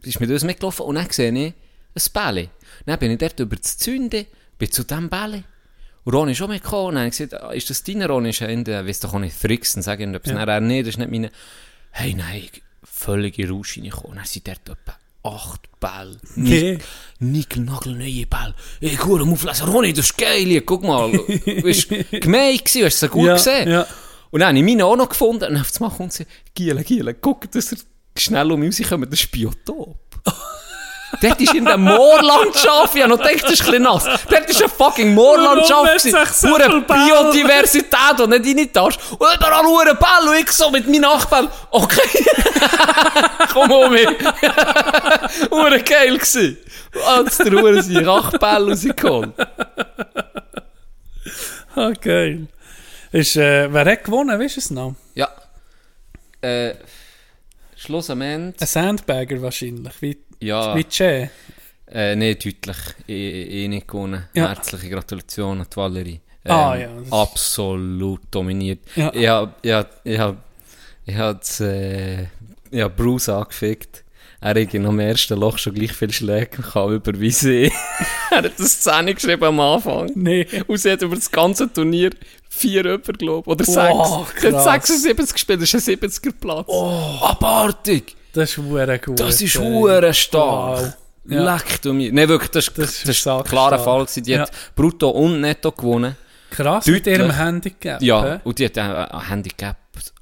ist 0.02 0.20
mit 0.20 0.30
uns 0.30 0.44
mitgelaufen 0.44 0.84
und 0.84 0.96
dann 0.96 1.08
sehe 1.10 1.32
ich 1.32 1.54
ein 1.54 2.12
Bälle. 2.12 2.50
Dann 2.84 2.98
bin 2.98 3.12
ich 3.12 3.18
dort 3.18 3.40
über 3.40 3.56
das 3.56 3.78
Zünden, 3.78 4.26
bin 4.58 4.70
zu 4.70 4.84
diesem 4.84 5.08
Bälle. 5.08 5.44
Und 6.04 6.14
Ronny 6.14 6.32
ist 6.32 6.42
auch 6.42 6.48
mitgekommen 6.48 6.88
und 6.88 6.94
dann 6.96 7.10
gesagt, 7.10 7.34
ah, 7.34 7.52
ist 7.52 7.70
das 7.70 7.82
deine 7.82 8.06
Ronny? 8.06 8.30
Ist 8.30 8.42
er 8.42 8.50
in 8.50 8.62
der, 8.62 8.86
weiss 8.86 9.00
doch 9.00 9.14
auch 9.14 9.18
nicht, 9.18 9.34
Frixen, 9.34 9.82
sag 9.82 10.00
ich 10.00 10.06
etwas. 10.06 10.32
Ja. 10.32 10.44
Er, 10.44 10.60
nee, 10.60 10.82
das 10.82 10.90
ist 10.90 10.98
nicht 10.98 11.10
meine. 11.10 11.30
Hey, 11.92 12.12
nein, 12.12 12.42
völlige 12.84 13.48
Rausch 13.50 13.76
reingekommen. 13.76 14.16
Dann 14.16 14.26
sind 14.26 14.46
dort 14.48 14.60
etwa 14.68 14.96
acht 15.26 15.80
Bälle. 15.80 16.18
Nee. 16.36 16.78
Nickel-Nagel-neue 17.18 18.26
Bälle. 18.26 18.54
Ich 18.80 18.98
gehe 18.98 19.20
am 19.20 19.32
Auflesen, 19.32 19.68
Ronny, 19.68 19.92
das 19.92 20.06
ist 20.06 20.18
geil, 20.18 20.60
guck 20.60 20.82
mal. 20.82 21.10
Du 21.12 21.62
bist 21.62 21.88
gemein 22.10 22.56
gewesen, 22.58 22.84
hast 22.84 23.02
du 23.02 23.08
gut 23.08 23.26
Ja, 23.26 23.34
gesehen? 23.34 23.68
ja. 23.70 23.86
Und 24.30 24.40
dann 24.40 24.48
habe 24.48 24.58
ich 24.58 24.64
meine 24.64 24.84
auch 24.84 24.96
noch 24.96 25.08
gefunden 25.08 25.44
und 25.44 25.56
auf 25.60 25.70
einmal 25.80 25.96
kommt 25.96 26.12
sie, 26.12 26.26
Giele, 26.54 26.82
Giele, 26.84 27.14
guck, 27.14 27.50
dass 27.52 27.72
er 27.72 27.78
schnell 28.18 28.50
um 28.52 28.60
uns 28.62 28.82
kommt, 28.82 29.10
das 29.12 29.20
ist 29.20 29.30
Biotop. 29.30 29.96
Dort 31.20 31.40
ist 31.40 31.54
in 31.54 31.64
der 31.64 31.76
Moorlandschaft, 31.76 32.94
ich 32.94 33.02
habe 33.02 33.10
noch 33.10 33.18
gedacht, 33.18 33.44
das 33.44 33.52
ist 33.52 33.60
ein 33.62 33.66
bisschen 33.66 33.82
nass. 33.82 34.04
Dort 34.28 34.50
ist 34.50 34.60
eine 34.60 34.68
fucking 34.68 35.14
Moorlandschaft. 35.14 36.42
Nur 36.42 36.60
eine? 36.60 36.80
Biodiversität, 36.80 38.18
die 38.18 38.26
nicht 38.26 38.58
rein 38.58 38.70
darfst. 38.72 39.00
Und 39.12 39.18
überall 39.34 39.62
nur 39.62 39.86
ein 39.86 39.98
Ball 39.98 40.28
und 40.28 40.36
ich 40.40 40.50
so 40.50 40.70
mit 40.70 40.86
meinen 40.86 41.02
Nachbarn. 41.02 41.48
Okay. 41.70 42.24
Komm 43.52 43.70
um 43.70 43.92
mich. 43.92 44.06
Hure 45.50 45.80
geil 45.82 46.18
gsi. 46.18 46.56
Als 47.06 47.38
der 47.38 47.52
Hure 47.52 47.82
sich 47.82 48.06
acht 48.06 48.38
Bälle 48.38 48.70
rausgeholt. 48.70 49.32
Ah, 51.74 51.92
geil. 52.00 52.46
Ist, 53.10 53.36
äh, 53.36 53.72
wer 53.72 53.84
hat 53.84 54.04
gewonnen, 54.04 54.38
weißt 54.38 54.56
du 54.56 54.60
es 54.60 54.70
noch? 54.70 54.94
Ja. 55.14 55.28
Äh, 56.40 56.74
Schluss 57.76 58.10
am 58.10 58.20
Ende. 58.22 58.54
Ein 58.58 58.66
Sandbagger 58.66 59.42
wahrscheinlich, 59.42 59.92
wie, 60.00 60.18
Ja. 60.44 60.76
wie 60.76 60.84
Che. 60.84 61.30
Äh, 61.90 62.16
nee, 62.16 62.34
deutlich. 62.34 62.76
Ich, 63.06 63.62
ich 63.62 63.68
nicht 63.68 63.88
gewonnen. 63.88 64.24
Ja. 64.34 64.48
Herzliche 64.48 64.90
Gratulation 64.90 65.60
an 65.60 65.66
die 65.70 65.76
Valerie. 65.76 66.20
Ah, 66.46 66.76
ja, 66.76 66.88
das 66.98 67.10
Absolut 67.10 68.20
dominiert. 68.30 68.80
Ja. 68.96 69.10
Ich 69.14 69.26
hab, 69.26 69.64
ich 69.64 69.72
hab, 69.72 70.00
ich 70.04 70.18
hab, 70.18 70.36
ich 71.06 71.16
hab, 71.16 71.60
äh, 71.60 72.22
ich 72.70 72.82
hab 72.82 72.96
Bruce 72.96 73.28
angefickt. 73.30 74.04
Er 74.40 74.50
hat 74.50 74.74
im 74.74 75.00
ersten 75.00 75.40
Loch 75.40 75.56
schon 75.56 75.72
gleich 75.72 75.92
viel 75.92 76.12
Schläge 76.12 76.48
gehabt 76.60 76.92
über 76.92 77.18
wie 77.18 77.30
sie. 77.30 77.72
er 78.30 78.36
hat 78.38 78.44
eine 78.44 78.68
Szene 78.68 79.14
geschrieben 79.14 79.44
am 79.44 79.58
Anfang. 79.58 80.10
Nee. 80.14 80.46
Und 80.66 80.76
sie 80.76 80.90
hat 80.90 81.00
über 81.00 81.14
das 81.14 81.30
ganze 81.30 81.72
Turnier 81.72 82.10
vier 82.50 82.84
über, 82.84 83.12
glaube 83.14 83.40
ich. 83.40 83.46
Oder 83.46 83.66
Wow, 83.66 84.28
sechs. 84.28 84.42
Sie 84.42 84.48
hat 84.48 84.54
krass. 84.54 84.64
76 84.64 85.32
gespielt, 85.32 85.62
das 85.62 85.72
ist 85.72 85.88
ein 85.88 85.94
70er 85.96 86.32
Platz. 86.38 86.66
Oh. 86.68 87.18
Abartig! 87.22 88.16
Das 88.34 88.50
ist 88.50 88.58
hure 88.58 88.98
gut. 88.98 89.18
Das 89.20 89.40
ist 89.40 89.58
hure 89.58 90.12
stark. 90.12 90.78
Wow. 90.82 90.92
Ja. 91.26 91.54
Leck 91.54 91.80
du 91.80 91.94
mir. 91.94 92.12
Nein, 92.12 92.28
wirklich, 92.28 92.50
das, 92.50 92.66
Das 92.66 93.02
das, 93.02 93.08
ist 93.16 93.26
ein 93.26 93.42
klarer 93.44 93.78
Fall. 93.78 94.06
Die 94.16 94.30
Ja. 94.30 94.40
hat 94.40 94.50
Brutto 94.76 95.08
und 95.08 95.40
Netto 95.40 95.72
gewonnen. 95.72 96.16
Krass, 96.50 96.86
mit 96.86 97.06
Deutlich. 97.06 97.18
ihrem 97.18 97.30
Handicap. 97.36 98.02
Ja, 98.02 98.24
hä? 98.34 98.40
und 98.44 98.58
die 98.58 98.66
hat 98.66 98.76
ein 98.78 99.28
Handicap 99.28 99.76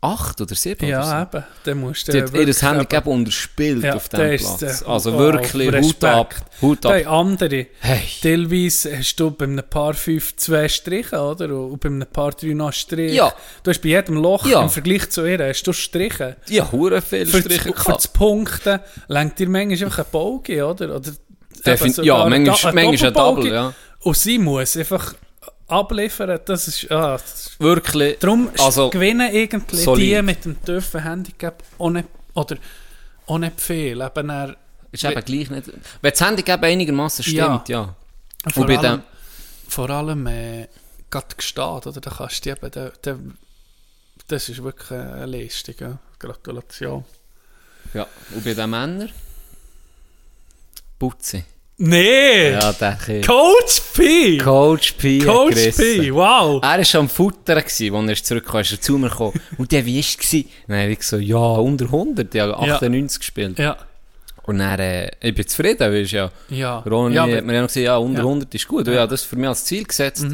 acht 0.04 0.40
oder 0.40 0.54
sieben 0.56 0.84
oder 0.88 1.04
so. 1.04 1.10
Ja, 1.12 1.22
eben. 1.22 1.44
Dann 1.64 1.78
musst 1.78 2.08
du 2.08 2.12
Die 2.12 2.18
hat 2.22 2.28
ihr 2.28 2.32
wirklich 2.34 2.60
Handicap 2.60 3.06
unterspielt 3.06 3.84
Ja, 3.84 3.94
auf 3.94 4.08
der 4.08 4.34
ist, 4.34 4.58
Platz. 4.58 4.82
äh, 4.82 4.84
Also 4.86 5.12
oh, 5.14 5.18
wirklich, 5.18 5.66
Hut 5.68 5.72
Respekt. 5.74 6.04
ab. 6.04 6.34
Hut 6.60 6.84
ab. 6.86 6.92
haben 6.92 7.06
andere. 7.06 7.66
Hey. 7.80 8.00
Teilweise 8.20 8.98
hast 8.98 9.16
du 9.20 9.30
bei 9.30 9.44
einem 9.44 9.62
Paar 9.70 9.94
5 9.94 10.36
zwei 10.36 10.68
Striche, 10.68 11.20
oder? 11.20 11.54
Und 11.56 11.78
bei 11.80 11.88
einem 11.88 12.06
Paar 12.12 12.32
3 12.32 12.48
noch 12.54 12.66
einen 12.66 12.72
Strich. 12.72 13.14
Ja. 13.14 13.32
Du 13.62 13.70
hast 13.70 13.80
bei 13.80 13.90
jedem 13.90 14.16
Loch 14.16 14.44
Ja. 14.46 14.62
im 14.62 14.70
Vergleich 14.70 15.08
zu 15.10 15.24
ihr 15.24 15.38
hast 15.38 15.62
du 15.62 15.72
Striche. 15.72 16.36
Ja, 16.48 16.70
hure 16.72 17.00
viele 17.00 17.26
Striche 17.26 17.70
das, 17.72 17.84
für 17.84 17.92
das 17.92 18.08
Punkten 18.08 18.80
lenkt 19.08 19.38
dir 19.38 19.48
manchmal 19.48 19.84
einfach 19.84 19.98
ein 20.00 20.10
Bogen, 20.10 20.62
oder? 20.62 20.96
oder 20.96 21.10
Defin- 21.64 22.02
ja, 22.02 22.28
manchmal- 22.28 22.74
manchmal 22.74 23.08
ein. 23.08 23.14
Double, 23.14 23.52
ja. 23.52 23.72
Und 24.00 24.16
sie 24.16 24.38
muss 24.40 24.76
einfach 24.76 25.14
abliefern, 25.72 26.38
das 26.44 26.68
ist... 26.68 26.90
Ah, 26.90 27.12
das 27.18 27.50
Wirklich. 27.58 28.18
Darum 28.18 28.50
Also, 28.58 28.90
gewinnen 28.90 29.30
eigentlich 29.34 29.82
solid. 29.84 30.02
die 30.04 30.22
mit 30.22 30.44
dem 30.44 30.62
tiefen 30.64 31.02
Handicap 31.02 31.62
nicht, 31.90 32.08
oder 32.34 32.56
nicht 33.38 33.60
viel. 33.60 34.00
Eben 34.00 34.30
er, 34.30 34.56
ist 34.92 35.04
eben 35.04 35.24
gleich 35.24 35.50
nicht. 35.50 35.70
Wenn 36.00 36.10
das 36.10 36.20
Handicap 36.20 36.62
einigermaßen 36.62 37.24
stimmt, 37.24 37.68
ja. 37.68 37.94
vor 38.52 38.62
Und 38.62 38.66
bei 38.68 38.78
allem, 38.78 39.00
dem- 39.00 39.02
vor 39.68 39.90
allem 39.90 40.26
äh, 40.26 40.68
gerade 41.10 41.34
gesteht, 41.36 41.86
oder? 41.86 42.00
Da 42.00 42.10
kannst 42.10 42.44
du 42.44 42.50
eben, 42.50 42.70
da, 42.70 42.90
da, 43.02 43.18
das 44.28 44.48
ist 44.48 44.62
wirklich 44.62 44.90
eine 44.90 45.26
Leistung. 45.26 45.74
Ja. 45.80 45.98
Gratulation. 46.18 47.04
ja. 47.94 48.06
Und 48.34 48.44
bei 48.44 48.54
den 48.54 48.70
Männern? 48.70 49.10
Putzi. 50.98 51.44
Nee! 51.78 52.52
Ja. 52.52 52.72
Coach 53.26 53.80
P! 53.94 54.38
Coach 54.38 54.92
P. 54.92 55.18
Coach. 55.20 55.54
P, 55.76 56.12
wow! 56.12 56.62
Er 56.62 56.68
war 56.78 56.84
schon 56.84 57.00
am 57.02 57.08
Futtern, 57.08 57.58
gewesen, 57.58 57.94
als 58.08 58.20
er 58.20 58.24
zurückkam, 58.24 58.60
ist 58.60 58.72
er 58.72 58.80
zu 58.80 58.98
mir 58.98 59.08
gekommen. 59.08 59.40
Und 59.58 59.72
der, 59.72 59.84
wie 59.84 59.96
war 59.96 60.00
es? 60.20 60.30
Dann 60.68 60.76
habe 60.80 60.92
ich 60.92 61.02
so, 61.02 61.16
ja, 61.16 61.36
unter 61.38 61.86
100, 61.86 62.32
ja, 62.34 62.52
98 62.52 63.18
gespielt. 63.20 63.58
Ja, 63.58 63.76
Und 64.44 64.58
dann, 64.58 64.78
äh, 64.78 65.10
ich 65.20 65.34
bin 65.34 65.46
zufrieden, 65.46 65.80
weil 65.80 65.94
ich 66.02 66.12
ja, 66.12 66.30
ja. 66.50 66.78
Ronny 66.80 67.14
ja, 67.16 67.22
hat 67.22 67.44
mir 67.44 67.54
ja 67.54 67.60
noch 67.62 67.68
gesagt, 67.68 67.84
ja, 67.86 67.96
unter 67.96 68.18
Ja. 68.18 68.24
Mhm. 68.24 68.30
100 68.30 68.54
ist 68.54 68.68
gut. 68.68 68.86
Ja, 68.86 69.06
das 69.06 69.22
für 69.22 69.36
mich 69.36 69.48
als 69.48 69.64
Ziel 69.64 69.84
gesetzt. 69.84 70.26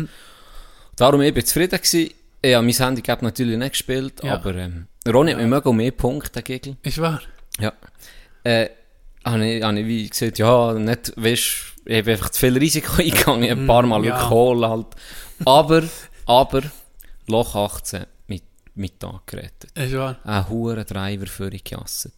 Darum, 0.97 1.23
ich 1.23 1.33
bin 1.33 1.45
zufrieden 1.47 1.79
gewesen. 1.79 2.11
Ich 2.43 2.55
habe 2.55 2.65
mein 2.67 2.75
Handicap 2.75 3.23
natürlich 3.23 3.57
nicht 3.57 3.73
gespielt, 3.73 4.15
Ja. 4.23 4.35
aber 4.35 4.55
ähm, 4.55 4.87
Ronny 5.09 5.33
hat 5.33 5.41
mir 5.41 5.67
um 5.67 5.77
mehr 5.77 5.91
Punkte 5.93 6.43
gegeben. 6.43 6.77
ist 6.83 6.99
wahr. 6.99 7.21
Ja. 7.61 7.73
Äh, 8.45 8.69
habe 9.25 9.47
ich, 9.47 9.63
habe 9.63 9.81
ich 9.81 9.87
wie 9.87 10.09
gesagt, 10.09 10.39
ja, 10.39 10.73
nicht, 10.75 11.13
weißt, 11.17 11.69
ich 11.85 11.99
habe 11.99 12.11
einfach 12.13 12.31
zu 12.31 12.41
viel 12.41 12.59
Risiko 12.59 12.93
eingegangen, 12.99 13.45
ich 13.45 13.51
ein 13.51 13.67
paar 13.67 13.85
Mal 13.85 14.05
ja. 14.05 14.31
halt. 14.31 14.87
Aber, 15.45 15.83
aber, 16.27 16.63
Loch 17.27 17.55
18 17.55 18.07
mit, 18.27 18.43
mit 18.75 18.95
gerettet. 19.27 19.71
Ist 19.75 19.95
wahr. 19.95 20.19
Ein 20.25 20.49
hoher 20.49 20.85
Driver 20.85 21.27
für 21.27 21.51
gejasset. 21.51 22.13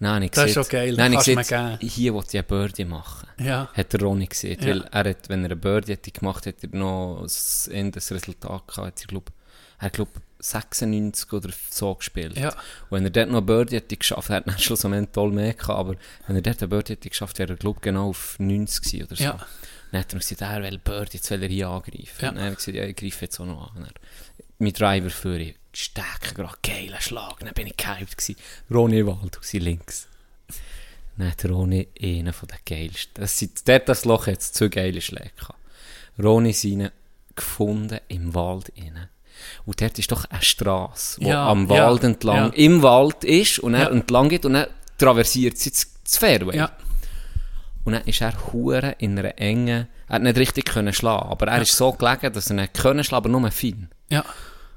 Dann 0.00 0.16
habe 0.16 0.24
ich 0.24 0.30
Das 0.32 0.44
ist 0.44 0.54
gesagt, 0.54 0.66
auch 0.66 0.70
geil, 0.70 0.98
habe 0.98 1.14
ich 1.14 1.36
gesagt, 1.36 1.82
hier 1.82 2.14
will 2.14 2.22
ich 2.26 2.34
eine 2.34 2.42
Birdie 2.42 2.84
machen. 2.84 3.28
Ja. 3.38 3.68
Hat 3.72 3.92
der 3.92 4.00
Ronny 4.00 4.26
gesehen. 4.26 4.58
Ja. 4.60 4.68
Weil 4.68 4.84
er 4.90 5.10
hat, 5.10 5.28
wenn 5.28 5.40
er 5.40 5.46
eine 5.46 5.56
Birdie 5.56 5.92
hätte 5.92 6.10
gemacht, 6.10 6.46
hätte 6.46 6.68
er 6.70 6.78
noch 6.78 7.20
das 7.22 7.68
Ende 7.68 7.92
des 7.92 8.10
Resultat 8.12 8.66
gehabt. 8.66 8.78
Hat 8.78 9.00
er, 9.02 9.06
glaub, 9.06 9.30
er 9.78 9.90
glaub, 9.90 10.08
96 10.44 11.32
oder 11.32 11.50
so 11.70 11.94
gespielt. 11.94 12.36
Ja. 12.36 12.54
Wenn 12.90 13.04
er 13.04 13.10
dort 13.10 13.30
noch 13.30 13.40
Birdie 13.40 13.76
hätte 13.76 13.96
geschafft, 13.96 14.28
er 14.28 14.36
hat 14.36 14.46
dann 14.46 14.58
schlussendlich 14.58 15.08
toll 15.12 15.32
mehr 15.32 15.54
gehabt, 15.54 15.78
aber 15.78 15.96
wenn 16.26 16.36
er 16.36 16.42
dort 16.42 16.60
eine 16.60 16.68
Birdie 16.68 16.92
hätte 16.92 17.08
geschafft, 17.08 17.38
wäre 17.38 17.54
er, 17.54 17.56
glaub, 17.56 17.80
genau 17.80 18.10
auf 18.10 18.36
90 18.38 18.82
gewesen 18.82 19.06
oder 19.06 19.16
so. 19.16 19.24
Ja. 19.24 19.46
Dann 19.90 20.00
hat 20.00 20.12
er 20.12 20.18
gesagt, 20.18 20.40
er 20.42 20.62
will 20.62 20.78
Birdie, 20.78 21.16
jetzt 21.16 21.30
will 21.30 21.42
er 21.42 21.48
hier 21.48 21.68
angreifen. 21.68 22.18
Ja. 22.20 22.28
Und 22.28 22.34
dann 22.34 22.44
habe 22.44 22.52
ich 22.52 22.58
gesagt, 22.58 22.76
ja, 22.76 22.84
ich 22.84 22.96
greife 22.96 23.24
jetzt 23.24 23.40
auch 23.40 23.46
noch 23.46 23.74
an. 23.74 23.88
Mein 24.58 24.72
Driver 24.72 25.10
für 25.10 25.38
ich, 25.38 25.56
stecken 25.72 26.34
gerade, 26.34 26.56
geiler 26.62 27.00
Schlag. 27.00 27.40
Dann 27.40 27.54
bin 27.54 27.66
ich 27.66 27.76
gehypt 27.76 28.18
gewesen. 28.18 28.36
Ronny 28.70 29.06
Wald, 29.06 29.38
sie 29.40 29.58
links. 29.58 30.08
Dann 31.16 31.30
hat 31.30 31.44
Ronny 31.44 31.88
einen 32.00 32.32
von 32.32 32.48
den 32.48 32.58
geilsten. 32.66 33.22
Das 33.22 33.38
sind, 33.38 33.66
dort 33.66 33.88
das 33.88 34.04
Loch 34.04 34.26
jetzt 34.26 34.56
zu 34.56 34.68
geile 34.68 35.00
Schläge 35.00 35.30
gehabt. 35.36 35.58
Ronny 36.18 36.52
seine 36.52 36.92
gefunden 37.34 38.00
im 38.08 38.34
Wald 38.34 38.68
innen. 38.70 39.08
Und 39.64 39.80
dort 39.80 39.98
ist 39.98 40.10
doch 40.12 40.24
eine 40.26 40.42
Straße, 40.42 41.20
die 41.20 41.26
Ja, 41.28 41.48
am 41.48 41.68
ja, 41.70 41.86
Wald 41.86 42.04
entlang, 42.04 42.36
ja. 42.36 42.52
im 42.54 42.82
Wald 42.82 43.24
ist 43.24 43.58
und 43.58 43.74
er 43.74 43.82
Ja. 43.84 43.88
entlang 43.90 44.28
geht 44.28 44.44
und 44.44 44.54
dann 44.54 44.66
traversiert 44.98 45.58
sie 45.58 45.70
das, 45.70 45.86
Fairway. 46.18 46.56
Ja. 46.56 46.70
Und 47.84 47.92
dann 47.94 48.02
ist 48.04 48.20
er 48.22 48.32
hure 48.52 48.94
in 48.98 49.18
einer 49.18 49.38
engen, 49.38 49.88
er 50.08 50.14
hat 50.14 50.22
nicht 50.22 50.38
richtig 50.38 50.64
können 50.66 50.92
schlagen, 50.92 51.28
aber 51.28 51.48
er 51.48 51.62
ist 51.62 51.76
so 51.76 51.92
gelegen, 51.92 52.32
dass 52.32 52.48
er 52.50 52.56
nicht 52.56 52.74
können 52.74 53.04
schlagen, 53.04 53.26
aber 53.26 53.28
nur 53.40 53.50
fein. 53.50 53.90
Ja. 54.10 54.24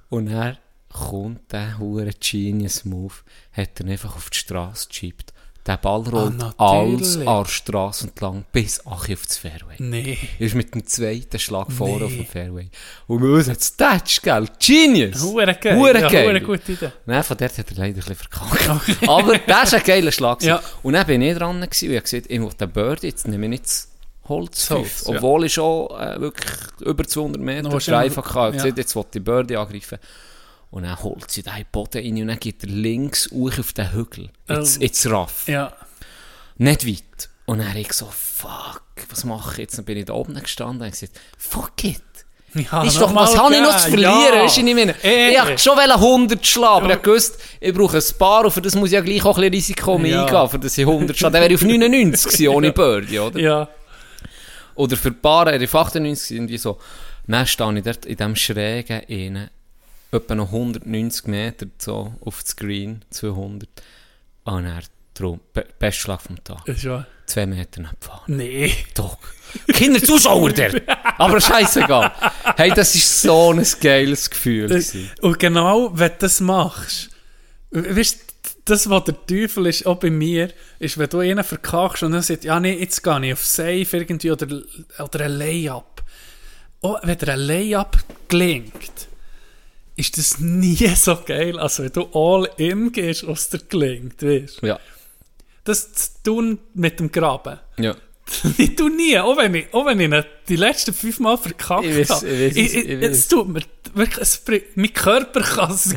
Und 0.09 0.27
er 0.27 0.57
kommt 0.91 1.51
der 1.51 1.77
hure 1.79 2.09
Genius 2.19 2.85
Move, 2.85 3.13
hat 3.51 3.79
er 3.79 3.87
einfach 3.87 4.15
auf 4.15 4.29
die 4.29 4.37
Straße 4.37 4.87
geschiebt. 4.89 5.33
Der 5.67 5.75
Ball 5.77 6.01
rollt 6.01 6.41
Ah, 6.57 6.79
alles 6.79 7.17
an 7.17 7.25
der 7.25 7.45
Straße 7.45 8.07
entlang 8.07 8.45
bis 8.53 8.79
Achi 8.85 9.13
auf 9.15 9.25
das 9.27 9.37
Fairway. 9.37 9.75
Nee. 9.79 10.17
Er 10.39 10.45
ist 10.45 10.55
mit 10.55 10.73
dem 10.73 10.85
zweiten 10.87 11.37
Schlag 11.39 11.69
vorne 11.73 12.05
auf 12.05 12.11
dem 12.13 12.25
Fairway. 12.25 12.69
Und 13.07 13.21
wir 13.21 13.31
uns 13.33 13.49
hat 13.49 13.59
es 13.59 13.75
getatscht, 13.75 14.23
gell? 14.23 14.47
Genius! 14.65 15.21
Hure 15.21 15.53
geil. 15.55 15.75
Hure 15.77 15.99
ja, 15.99 16.07
geil. 16.07 16.39
gute 16.39 16.71
Idee. 16.71 16.91
Nein, 17.05 17.21
von 17.21 17.35
dort 17.35 17.57
hat 17.57 17.69
er 17.69 17.75
leider 17.77 17.83
ein 17.89 17.93
bisschen 17.95 18.15
verkackt. 18.15 19.03
Aber 19.09 19.37
das 19.39 19.73
war 19.73 19.79
ein 19.79 19.85
geiler 19.85 20.11
Schlag. 20.13 20.41
Ja. 20.41 20.61
Und 20.83 20.93
dann 20.93 21.05
bin 21.05 21.21
ich 21.21 21.37
dran 21.37 21.57
und 21.61 21.63
ich 21.69 21.81
habe 21.89 22.01
gesagt, 22.01 22.25
ich 22.29 22.39
will 22.41 22.49
den 22.57 22.71
Birdie, 22.71 23.07
jetzt 23.07 23.27
nehme 23.27 23.53
ich 23.53 23.61
das 23.61 23.91
Holz. 24.29 24.69
Holz, 24.69 25.05
ja. 25.07 25.15
Obwohl 25.15 25.45
ich 25.45 25.53
schon 25.53 25.89
äh, 25.99 26.19
wirklich 26.19 26.49
über 26.81 27.03
200 27.05 27.41
Meter 27.41 27.71
wahrscheinlich- 27.71 28.15
hatte. 28.15 28.57
Ja. 28.57 28.65
jetzt 28.65 28.95
will 28.95 29.03
ich 29.03 29.11
den 29.11 29.23
Birdie 29.23 29.57
angreifen. 29.57 29.99
Und 30.69 30.83
dann 30.83 31.01
holt 31.01 31.31
sie 31.31 31.43
den 31.43 31.53
Boden 31.71 32.03
rein 32.03 32.21
und 32.21 32.27
dann 32.27 32.39
geht 32.39 32.63
er 32.63 32.69
links 32.69 33.29
hoch 33.31 33.57
auf 33.57 33.73
den 33.73 33.91
Hügel. 33.93 34.29
Ins, 34.47 34.79
Oh. 35.05 35.09
Raff. 35.09 35.47
Ja. 35.47 35.73
Nicht 36.57 36.85
weit. 36.87 37.29
Und 37.45 37.59
dann 37.59 37.69
habe 37.69 37.79
ich 37.79 37.93
so, 37.93 38.07
fuck, 38.11 38.81
was 39.09 39.23
mache 39.23 39.53
ich 39.53 39.57
jetzt? 39.59 39.77
Dann 39.77 39.85
bin 39.85 39.97
ich 39.97 40.05
da 40.05 40.13
oben 40.13 40.33
gestanden 40.35 40.81
und 40.85 40.91
gesagt, 40.91 41.13
fuck 41.37 41.83
it. 41.85 42.01
ja 42.53 42.83
Ist 42.83 42.99
doch, 42.99 43.15
was 43.15 43.37
habe 43.37 43.55
ich 43.55 43.61
noch 43.61 43.77
zu 43.77 43.89
verlieren? 43.89 44.13
Ja. 44.33 44.43
Weisst 44.43 44.57
du, 44.57 44.65
ich 44.67 44.75
meine? 44.75 44.95
Eh. 45.03 45.29
Ich 45.31 45.39
wollte 45.41 45.57
schon 45.59 45.79
100 45.79 46.45
schlagen, 46.45 46.85
aber 46.85 46.95
ich 46.95 47.01
gewusst, 47.01 47.39
ich 47.61 47.73
brauche 47.73 47.97
ein 47.97 48.03
paar 48.19 48.43
und 48.45 48.51
für 48.51 48.61
das 48.61 48.75
muss 48.75 48.89
ich 48.89 48.93
ja 48.93 49.01
gleich 49.01 49.23
auch 49.23 49.37
ein 49.37 49.49
bisschen 49.51 49.75
Risiko 49.75 49.97
Ja. 49.99 50.25
eingehen, 50.25 50.49
für 50.49 50.59
das 50.59 50.77
ich 50.77 50.85
100 50.85 51.17
schlage. 51.17 51.31
Dann 51.33 51.41
wäre 51.43 51.53
ich 51.53 51.59
auf 51.61 51.65
99 51.67 52.25
gewesen, 52.33 52.47
ohne 52.49 52.73
Birdie, 52.73 53.19
oder? 53.19 53.39
Ja. 53.39 53.69
Oder 54.75 54.97
für 54.97 55.11
Paare 55.11 55.51
wäre 55.53 55.63
ich 55.63 55.69
auf 55.73 55.75
98 55.87 56.35
irgendwie 56.35 56.57
so. 56.57 56.77
Dann 57.27 57.45
stehe 57.47 57.77
ich 57.77 57.83
dort 57.83 58.05
in 58.05 58.15
diesem 58.17 58.35
schrägen 58.35 59.01
innen, 59.03 59.49
etwa 60.11 60.35
noch 60.35 60.47
190 60.47 61.27
Meter 61.27 61.67
so 61.77 62.13
auf 62.21 62.41
das 62.41 62.55
Green, 62.55 63.03
200. 63.09 63.69
Und 64.43 64.63
dann 64.63 64.81
drum, 65.13 65.39
be 65.53 65.65
bester 65.79 66.01
Schlag 66.01 66.21
vom 66.21 66.41
Tag. 66.43 66.67
Ist 66.67 66.85
wahr. 66.85 67.07
Zwei 67.25 67.45
Meter 67.45 67.81
nicht 67.81 67.99
gefahren. 67.99 68.37
Nee. 68.37 68.73
Doch. 68.93 69.17
Kinder 69.67 70.01
Zuschauer 70.01 70.51
dort. 70.51 70.81
Aber 71.17 71.41
scheißegal. 71.41 72.11
Hey, 72.55 72.71
das 72.71 72.95
ist 72.95 73.21
so 73.21 73.51
ein 73.51 73.65
geiles 73.81 74.29
Gefühl. 74.29 74.67
gewesen. 74.67 75.11
Und 75.21 75.39
genau, 75.39 75.91
wenn 75.93 76.11
du 76.11 76.17
das 76.19 76.39
machst, 76.39 77.09
weißt 77.71 78.15
du, 78.15 78.27
das, 78.65 78.89
was 78.89 79.03
der 79.05 79.25
Teufel 79.25 79.65
ist, 79.67 79.85
auch 79.85 79.97
bei 79.97 80.09
mir, 80.09 80.49
ist, 80.79 80.97
wenn 80.97 81.09
du 81.09 81.19
einen 81.19 81.43
verkackst 81.43 82.03
und 82.03 82.11
dann 82.11 82.21
sagt, 82.21 82.43
ja, 82.43 82.59
nee, 82.59 82.77
jetzt 82.79 83.03
gehe 83.03 83.25
ich 83.25 83.33
auf 83.33 83.45
Safe 83.45 83.87
irgendwie 83.91 84.31
oder, 84.31 84.47
oder 84.99 85.25
ein 85.25 85.31
Layup. 85.31 86.03
Auch 86.81 86.99
wenn 87.03 87.17
dir 87.17 87.33
ein 87.33 87.39
Layup 87.39 87.97
gelingt, 88.27 89.07
ist 89.97 90.17
das 90.17 90.39
nie 90.39 90.75
so 90.95 91.17
geil, 91.25 91.59
als 91.59 91.79
wenn 91.79 91.91
du 91.91 92.07
all 92.13 92.49
in 92.57 92.91
gehst, 92.91 93.27
was 93.27 93.49
dir 93.49 93.59
gelingt, 93.67 94.21
weißt 94.23 94.61
du? 94.61 94.67
Ja. 94.67 94.79
Das 95.65 95.91
zu 95.93 96.09
tun 96.23 96.59
mit 96.73 96.99
dem 96.99 97.11
Graben. 97.11 97.59
Ja. 97.77 97.95
ich 98.57 98.75
tue 98.75 98.89
nie, 98.89 99.17
auch 99.19 99.37
wenn 99.37 99.55
ich, 99.55 99.73
auch 99.73 99.85
wenn 99.85 99.99
ich 99.99 100.25
die 100.49 100.55
letzten 100.57 100.93
fünf 100.93 101.19
Mal 101.19 101.37
verkackt 101.37 101.85
Ich 101.85 101.97
weiß, 101.97 102.09
habe. 102.09 102.27
ich 102.27 102.55
weiß, 102.55 102.57
Ich, 102.57 102.75
ich 102.75 103.01
es 103.01 103.27
tut 103.27 103.47
mir 103.47 103.61
wirklich, 103.93 104.17
es, 104.19 104.41
mein 104.75 104.93
Körper 104.93 105.41
kann 105.41 105.71
es, 105.71 105.95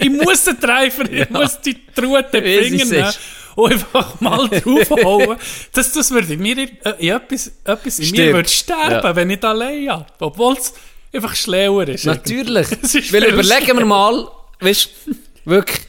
ich, 0.00 0.10
muss 0.10 0.44
den 0.44 0.60
Treiber, 0.60 1.10
ich 1.10 1.30
muss 1.30 1.60
die 1.60 1.76
nehmen 2.00 2.92
ist. 2.92 3.20
und 3.56 3.72
einfach 3.72 4.20
mal 4.20 4.48
draufhauen. 4.48 5.38
das, 5.72 5.92
das 5.92 6.10
würde 6.10 6.36
mir, 6.36 6.58
in, 6.58 6.70
in 6.98 7.08
etwas, 7.14 7.52
etwas 7.64 7.98
in 8.00 8.10
mir 8.10 8.32
würde 8.32 8.48
sterben, 8.48 9.04
Ja. 9.04 9.16
wenn 9.16 9.30
ich 9.30 9.40
da 9.40 9.50
allein 9.50 9.88
habe. 9.90 10.06
Obwohl 10.18 10.56
es 10.56 10.72
einfach 11.12 11.34
schlauer 11.34 11.88
ist. 11.88 12.04
Natürlich. 12.06 12.70
Ist 12.82 13.12
Weil 13.12 13.24
überlegen 13.24 13.78
wir 13.78 13.84
mal, 13.84 14.28
weißt 14.60 14.88
du, 15.06 15.14
wirklich, 15.44 15.80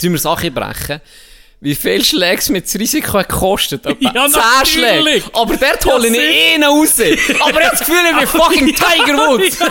tun 0.00 0.12
wir 0.12 0.18
Sachen 0.18 0.52
brechen. 0.52 1.00
Wie 1.62 1.74
viel 1.74 2.02
Schläge 2.02 2.38
es 2.38 2.48
mit 2.48 2.64
das 2.64 2.74
Risiko 2.76 3.18
hat 3.18 3.28
gekostet? 3.28 3.84
Ja, 4.00 4.12
10 4.26 4.32
natürlich. 4.32 5.02
Schläge. 5.02 5.24
Aber 5.34 5.56
dort 5.58 5.84
hole 5.84 6.08
ich 6.08 6.54
einen 6.54 6.64
raus. 6.64 6.94
Aber 7.40 7.62
jetzt 7.62 7.84
fühle 7.84 8.10
ich 8.10 8.16
mich 8.16 8.28
fucking 8.30 8.74
Tiger 8.74 9.28
Woods. 9.28 9.58
Ja, 9.58 9.68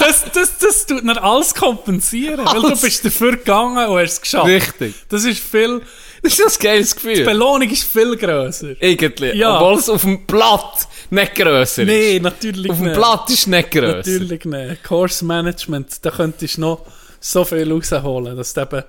das, 0.00 0.24
das, 0.34 0.58
das 0.58 0.86
tut 0.86 1.02
mir 1.02 1.22
alles 1.22 1.54
kompensieren, 1.54 2.44
weil 2.44 2.60
du 2.60 2.66
Alles. 2.66 2.82
bist 2.82 3.06
dafür 3.06 3.32
gegangen 3.38 3.88
und 3.88 3.98
hast 3.98 4.12
es 4.12 4.20
geschafft. 4.20 4.48
Richtig. 4.48 4.94
Das 5.08 5.24
ist 5.24 5.38
viel, 5.42 5.80
Das 6.22 6.38
ist 6.38 6.60
ein 6.60 6.62
geiles 6.62 6.90
die 6.90 6.94
Gefühl. 6.96 7.24
Belohnung 7.24 7.70
ist 7.70 7.84
viel 7.84 8.16
grösser. 8.16 8.74
Irgendwie. 8.80 9.36
Ja. 9.36 9.56
Obwohl 9.56 9.78
es 9.78 9.88
auf 9.88 10.02
dem 10.02 10.26
Blatt 10.26 10.86
nicht 11.10 11.34
grösser 11.34 11.82
ist. 11.82 11.88
Nee, 11.88 12.20
natürlich 12.20 12.70
Auf 12.70 12.76
dem 12.76 12.86
nicht. 12.86 12.96
Blatt 12.96 13.30
ist 13.30 13.38
es 13.38 13.46
nicht 13.46 13.70
grösser. 13.70 13.96
Natürlich 13.96 14.44
nicht. 14.44 14.84
Course 14.84 15.24
Management, 15.24 16.04
da 16.04 16.10
könntest 16.10 16.56
du 16.56 16.60
noch 16.62 16.86
so 17.20 17.44
viel 17.44 17.70
rausholen, 17.72 18.36
dass 18.36 18.54
du 18.54 18.60
eben 18.60 18.84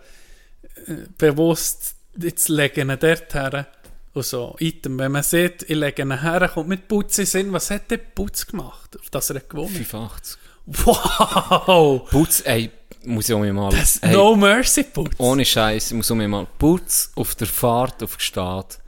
äh, 0.87 1.05
bewusst, 1.17 1.95
jetzt 2.17 2.49
legen 2.49 2.97
dort 2.99 3.33
her 3.33 3.67
und 4.13 4.25
so, 4.25 4.55
Item, 4.59 4.99
wenn 4.99 5.13
man 5.13 5.23
sieht, 5.23 5.63
ich 5.63 5.75
lege 5.75 6.01
ihn 6.01 6.21
her, 6.21 6.49
kommt 6.53 6.67
mit 6.67 6.87
Putz 6.87 7.17
in 7.17 7.25
Sinn, 7.25 7.53
was 7.53 7.69
hat 7.69 7.89
der 7.91 7.97
Putz 7.97 8.45
gemacht, 8.45 8.97
auf 8.99 9.09
das 9.09 9.29
er 9.29 9.39
gewonnen 9.39 9.73
hat? 9.73 9.85
85. 9.85 10.37
Wow! 10.65 12.09
Putz, 12.09 12.41
ey, 12.45 12.71
muss 13.03 13.29
ich 13.29 13.35
mir 13.35 13.53
mal... 13.53 13.71
Das 13.71 13.97
ey, 13.97 14.13
No 14.13 14.35
Mercy 14.35 14.83
Putz. 14.83 15.15
Ohne 15.17 15.45
Scheiß, 15.45 15.91
ich 15.91 15.93
muss 15.93 16.11
auch 16.11 16.15
mir 16.15 16.27
mal... 16.27 16.47
Putz 16.57 17.11
auf 17.15 17.35
der 17.35 17.47
Fahrt 17.47 18.01
auf 18.03 18.17
Gstaad, 18.17 18.79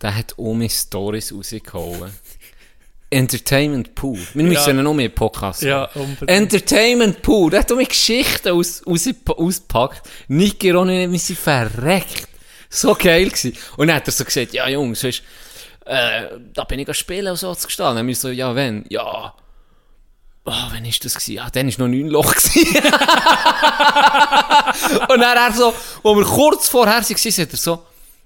der 0.00 0.16
hat 0.16 0.34
meine 0.38 0.68
Stories 0.68 1.32
rausgehauen. 1.32 2.12
Entertainment 3.08 3.94
pur. 3.94 4.18
Wir 4.34 4.44
müssen 4.44 4.76
ja 4.76 4.82
noch 4.82 4.92
mehr 4.92 5.08
Podcast 5.08 5.62
Ja, 5.62 5.84
unbedingt. 5.94 6.28
Entertainment 6.28 7.22
pur. 7.22 7.50
Der 7.50 7.60
hat 7.60 7.70
auch 7.70 7.76
mir 7.76 7.86
Geschichten 7.86 8.48
aus, 8.48 8.82
aus, 8.84 9.08
ausgepackt. 9.26 10.08
Niki 10.28 10.70
Ronny, 10.70 11.10
wir 11.10 11.18
sind 11.18 11.38
verreckt. 11.38 12.28
So 12.68 12.94
geil 12.94 13.26
gewesen. 13.26 13.56
Und 13.76 13.86
dann 13.88 13.96
hat 13.96 14.08
er 14.08 14.12
so 14.12 14.24
gesagt, 14.24 14.52
ja 14.52 14.68
Jungs, 14.68 15.04
weißt, 15.04 15.22
äh, 15.86 16.22
da 16.52 16.64
bin 16.64 16.80
ich 16.80 16.88
am 16.88 16.94
Spielen 16.94 17.28
und 17.28 17.36
so 17.36 17.54
zu. 17.54 17.68
Dann 17.78 17.96
haben 17.96 18.08
wir 18.08 18.16
so, 18.16 18.28
ja 18.28 18.54
wenn? 18.54 18.84
Ja... 18.88 19.34
Oh, 20.48 20.52
wann 20.70 20.84
ist 20.84 21.04
das 21.04 21.14
gewesen? 21.14 21.32
Ja, 21.34 21.50
dann 21.50 21.66
war 21.66 21.86
noch 21.86 21.94
neun 21.94 22.06
Loch. 22.06 22.32
und 25.08 25.20
dann 25.20 25.36
er 25.36 25.52
so, 25.52 25.74
wo 26.02 26.16
wir 26.16 26.24
kurz 26.24 26.68
vorher 26.68 26.94
waren, 26.94 27.04
hat 27.04 27.52
er 27.52 27.56
so, 27.56 27.82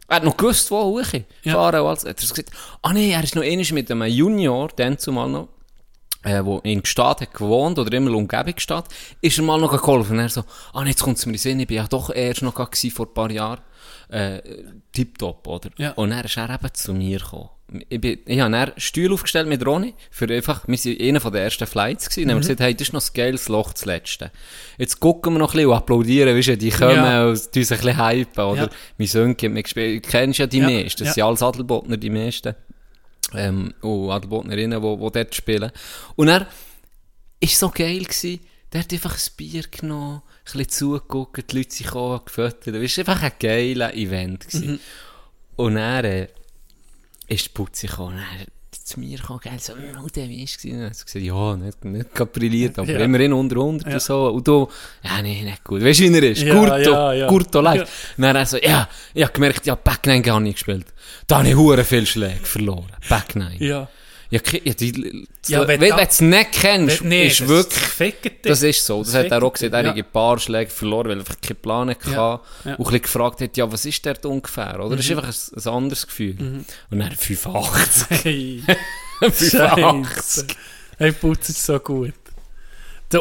er 0.07 0.17
hat 0.17 0.25
noch 0.25 0.37
gewusst, 0.37 0.71
wo 0.71 0.83
hoch 0.83 1.01
ich 1.13 1.25
Ja. 1.45 1.55
fahren 1.55 1.81
und. 1.81 2.05
Hat 2.05 2.05
er 2.05 2.15
so 2.27 2.35
gesagt, 2.35 2.51
ah 2.83 2.93
nee, 2.93 3.11
er 3.13 3.25
ist 3.25 3.35
noch 3.37 3.43
einmal 3.43 3.65
mit 3.73 3.91
einem 3.91 4.05
Junior, 4.05 4.69
dann 4.77 4.99
zumal 4.99 5.31
noch, 5.31 5.49
äh, 6.23 6.45
wo 6.45 6.59
in 6.59 6.83
Gstaad 6.83 7.23
hat 7.23 7.33
gewohnt, 7.33 7.79
oder 7.79 7.91
immer 7.97 8.09
in 8.09 8.13
der 8.13 8.19
Umgebung 8.19 8.55
Gstaad, 8.55 8.89
ist 9.23 9.39
er 9.39 9.45
mal 9.45 9.59
noch 9.59 9.71
geholfen. 9.71 10.19
Und 10.19 10.25
er 10.25 10.29
so, 10.29 10.45
ah 10.75 10.83
nee, 10.83 10.91
jetzt 10.91 11.03
kommt 11.03 11.17
es 11.17 11.25
mir 11.25 11.31
in 11.31 11.37
den 11.37 11.41
Sinn, 11.41 11.61
ich 11.61 11.69
bin 11.69 11.79
ja 11.79 11.87
doch 11.87 12.11
erst 12.15 12.43
noch 12.43 12.55
gewesen, 12.55 12.91
vor 12.91 13.07
ein 13.07 13.15
paar 13.15 13.31
Jahren, 13.31 13.61
äh, 14.11 14.43
tipptopp, 14.93 15.47
oder? 15.47 15.71
Ja. 15.79 15.93
Und 15.93 16.11
dann 16.11 16.23
ist 16.25 16.37
er 16.37 16.51
eben 16.51 16.75
zu 16.75 16.93
mir 16.93 17.19
gekommen. 17.19 17.49
Ich, 17.89 18.01
bin, 18.01 18.19
ich 18.27 18.41
habe 18.41 18.51
dann 18.51 18.73
Stuhl 18.79 19.13
aufgestellt 19.13 19.47
mit 19.47 19.65
Ronny, 19.65 19.95
für 20.11 20.27
einfach, 20.29 20.67
wir 20.67 20.77
waren 20.77 21.01
einer 21.09 21.21
von 21.21 21.33
den 21.33 21.43
ersten 21.43 21.67
Flights 21.67 22.09
gewesen, 22.11 22.25
und 22.25 22.31
haben 22.35 22.41
gesagt, 22.41 22.61
hey, 22.61 22.75
das 22.75 22.89
ist 22.89 22.93
noch 22.93 23.01
das 23.01 23.13
geiles 23.13 23.49
Loch, 23.49 23.73
das 23.73 23.85
letzte. 23.85 24.33
Jetzt 24.77 24.99
gucken 24.99 25.35
wir 25.35 25.39
noch 25.39 25.51
ein 25.53 25.57
bisschen 25.59 25.71
und 25.71 25.77
applaudieren, 25.77 26.37
weißt 26.37 26.49
du, 26.49 26.57
die 26.59 26.71
kommen 26.71 26.97
Ja. 26.97 27.23
und 27.25 27.31
uns 27.31 27.47
ein 27.55 27.61
bisschen 27.61 27.97
hypen, 28.09 28.45
oder? 28.45 28.63
Ja. 28.63 28.71
Mein 28.99 29.07
Sohn 29.07 29.31
hat 29.31 29.43
mitgespielt, 29.43 30.05
du 30.05 30.09
kennst 30.11 30.39
ja 30.41 30.47
die 30.49 30.59
Ja. 30.59 30.69
meisten, 30.69 31.05
das 31.05 31.09
Ja. 31.09 31.15
sind 31.15 31.23
alles 31.25 31.43
Adelbotner, 31.43 31.97
die 31.97 32.11
meisten, 32.11 32.55
ähm, 33.35 33.73
und 33.83 34.11
Adelbotnerinnen, 34.11 34.83
die, 34.83 34.97
die 34.97 35.13
dort 35.13 35.35
spielen. 35.35 35.71
Und 36.17 36.29
er 36.29 36.49
ist 37.39 37.59
so 37.59 37.69
geil 37.71 38.01
gewesen, 38.03 38.41
der 38.73 38.81
hat 38.81 38.93
einfach 38.93 39.15
ein 39.15 39.33
Bier 39.37 39.63
genommen, 39.71 40.23
ein 40.25 40.43
bisschen 40.45 40.69
zugeguckt, 40.69 41.53
die 41.53 41.57
Leute 41.59 41.71
sind 41.75 41.87
gekommen, 41.87 42.21
gefüttert, 42.25 42.67
es 42.75 42.99
war 42.99 43.09
einfach 43.13 43.23
ein 43.23 43.33
geiler 43.39 43.95
Event 43.95 44.49
gewesen. 44.49 44.73
Mhm. 44.73 44.79
Und 45.57 45.75
dann, 45.77 46.05
äh, 46.05 46.29
ist 47.31 47.47
die 47.47 47.49
Putzi 47.51 47.87
gekommen, 47.87 48.19
zu 48.85 48.99
mir 49.01 49.19
gekommen, 49.19 49.41
geil, 49.43 49.59
so, 49.61 49.73
oh, 49.73 50.09
der, 50.15 50.29
wie 50.29 50.43
ist 50.43 50.65
es? 50.65 50.71
Und 50.73 50.95
sie 50.95 51.05
gesagt, 51.05 51.25
ja, 51.25 51.57
nicht, 51.57 51.85
nicht 51.85 52.15
gerade 52.15 52.31
brilliert, 52.31 52.79
aber 52.79 52.91
Ja. 52.91 53.01
immerhin 53.01 53.33
unter 53.33 53.57
100 53.57 53.87
Ja. 53.87 53.95
und 53.95 54.03
so. 54.03 54.27
Und 54.31 54.47
du, 54.49 54.69
ja, 55.03 55.23
nee, 55.23 55.43
nicht 55.43 55.63
gut. 55.65 55.83
Weißt 55.85 56.01
du, 56.01 56.05
wie 56.05 56.17
er 56.17 56.23
ist? 56.25 56.43
Ja, 56.43 56.55
Gurto, 56.55 56.91
ja, 56.91 57.13
ja. 57.13 57.27
Gurto 57.29 57.61
live. 57.61 57.77
Ja. 57.77 57.83
Und 58.17 58.23
dann 58.23 58.29
hat 58.31 58.37
er 58.37 58.47
so, 58.47 58.57
ja, 58.59 58.89
ich 59.15 59.23
habe 59.23 59.33
gemerkt, 59.33 59.67
ja, 59.67 59.75
Back 59.77 60.07
9 60.07 60.23
gar 60.23 60.41
nicht 60.41 60.55
gespielt. 60.55 60.87
Da 61.29 61.39
habe 61.39 61.49
ich 61.49 61.55
hure 61.57 61.85
viel 61.85 62.07
Schläge 62.07 62.45
verloren. 62.45 62.91
Back 63.09 63.37
9. 63.37 63.57
Ja. 63.59 63.89
Ja, 64.31 64.41
ja, 64.63 64.75
die, 64.75 65.27
Ja, 65.49 65.67
wenn, 65.67 65.81
du 65.81 65.87
es 65.99 66.21
nicht 66.21 66.53
kennst, 66.53 67.03
Nee, 67.03 67.27
ist 67.27 67.47
wirklich, 67.49 68.33
das 68.43 68.63
ist 68.63 68.87
so. 68.87 69.03
Das, 69.03 69.13
Das 69.13 69.25
hat 69.25 69.33
er 69.33 69.43
auch 69.43 69.53
gesagt, 69.53 69.75
er 69.75 69.83
ja. 69.83 69.89
hat 69.91 69.97
ein 69.97 70.05
paar 70.13 70.39
Schläge 70.39 70.71
verloren, 70.71 71.09
weil 71.09 71.17
er 71.17 71.21
einfach 71.21 71.41
keinen 71.41 71.57
Plan 71.57 71.91
hatte. 71.91 72.11
Ja, 72.11 72.41
ja. 72.65 72.75
Und 72.75 72.79
ein 72.79 72.85
bisschen 72.85 73.03
gefragt 73.03 73.41
hat, 73.41 73.57
ja, 73.57 73.71
was 73.73 73.85
ist 73.85 74.05
der 74.05 74.25
ungefähr, 74.25 74.79
oder? 74.81 74.97
Das 74.97 75.05
ist 75.05 75.11
Mhm. 75.11 75.19
einfach 75.19 75.35
ein, 75.35 75.63
ein 75.65 75.73
anderes 75.75 76.07
Gefühl. 76.07 76.37
Und 76.91 76.99
dann 76.99 77.11
85. 77.13 78.07
Hey. 78.25 78.63
85. 79.21 79.51
Scheiße. 79.51 80.47
Hey, 80.99 81.13
Putz 81.13 81.49
ist 81.49 81.65
so 81.65 81.79
gut. 81.81 82.15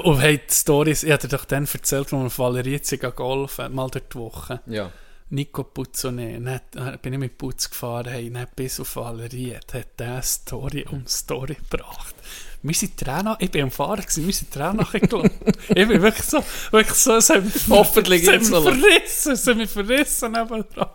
Und 0.04 0.20
hey, 0.20 0.38
die 0.38 0.54
Storys, 0.54 1.04
ich 1.04 1.12
hatte 1.12 1.28
dir 1.28 1.38
doch 1.38 1.46
dann 1.46 1.66
erzählt, 1.72 2.12
wo 2.12 2.18
wir 2.20 2.26
auf 2.28 2.38
Valeriezig 2.38 3.02
golfen, 3.16 3.74
mal 3.74 3.90
durch 3.90 4.04
die 4.14 4.18
Woche. 4.20 4.62
Ja. 4.68 4.92
Nico 5.32 5.64
Puzzone, 5.64 6.42
hat- 6.52 6.76
äh, 6.76 6.98
bin 7.02 7.14
ich 7.14 7.20
mit 7.20 7.38
Putz 7.38 7.70
gefahren, 7.70 8.08
hey, 8.12 8.32
dann 8.32 8.48
bis 8.56 8.80
auf 8.80 8.96
Valeriet, 8.96 9.74
hat 9.74 10.00
der 10.00 10.22
Story 10.24 10.86
um 10.90 11.06
Story 11.08 11.56
gebracht. 11.70 12.16
Wir 12.62 12.74
sind 12.76 12.98
Tränen, 12.98 13.36
ich 13.40 13.52
bin 13.52 13.64
am 13.64 13.72
Fahren 13.72 14.02
gewesen, 14.02 14.26
wir 14.26 14.34
sind 14.34 14.52
Tränen 14.52 14.78
nachgelaufen. 14.78 15.32
ich 15.70 15.88
bin 15.88 16.02
wirklich 16.02 16.26
so, 16.26 16.44
wirklich 16.72 16.98
so, 16.98 17.16
es 17.16 17.30
hat 17.30 17.44
mich, 17.46 17.54
Hoffentlich 17.70 18.24
es 18.24 18.30
hat 18.30 18.40
mich 18.42 18.50
verrissen, 18.50 19.32
es 19.34 19.48
hat 19.48 19.58
mich 19.58 19.70
verrissen 19.70 20.32
nebendran. 20.32 20.90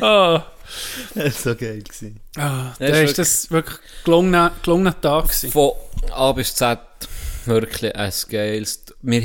Ah, 0.00 0.44
Das 1.14 1.24
war 1.46 1.52
so 1.54 1.54
geil. 1.56 1.80
Gewesen. 1.82 2.20
ah, 2.36 2.74
Ja, 2.80 2.88
da 2.88 3.00
ist 3.02 3.18
das 3.18 3.50
wirklich 3.50 3.78
gelungener, 4.04 4.52
gelungener 4.62 5.00
Tag 5.00 5.24
gewesen. 5.28 5.52
Von 5.52 5.72
A 6.12 6.32
bis 6.32 6.54
Z 6.56 6.78
wirklich 7.44 7.94
ein 7.94 8.12
geiles. 8.28 8.82
Wir 9.02 9.20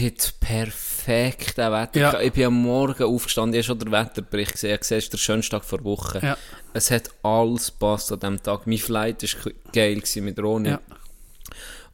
hatten 1.08 1.36
perfekte 1.36 1.72
Wetter. 1.72 2.00
Ja. 2.00 2.20
Ich 2.22 2.34
bin 2.34 2.46
am 2.46 2.62
Morgen 2.62 3.04
aufgestanden, 3.04 3.60
ich 3.60 3.68
habe 3.70 3.80
schon 3.80 3.92
den 3.92 3.92
Wetterbericht 3.92 4.54
gesehen. 4.54 4.74
Ich 4.74 4.80
gesehen, 4.82 4.98
es 5.00 5.04
ist 5.06 5.14
der 5.14 5.18
schönste 5.18 5.52
Tag 5.52 5.66
vor 5.66 5.84
Woche. 5.84 6.20
Ja. 6.24 6.38
Es 6.74 6.92
hat 6.92 7.10
alles 7.24 7.68
gepasst 7.68 8.12
an 8.12 8.20
diesem 8.20 8.44
Tag. 8.44 8.68
Mein 8.68 8.78
Flight 8.78 9.24
war 9.24 9.52
geil 9.74 9.96
gewesen 9.96 10.26
mit 10.26 10.40
Ronny. 10.40 10.70
Ja. 10.70 10.80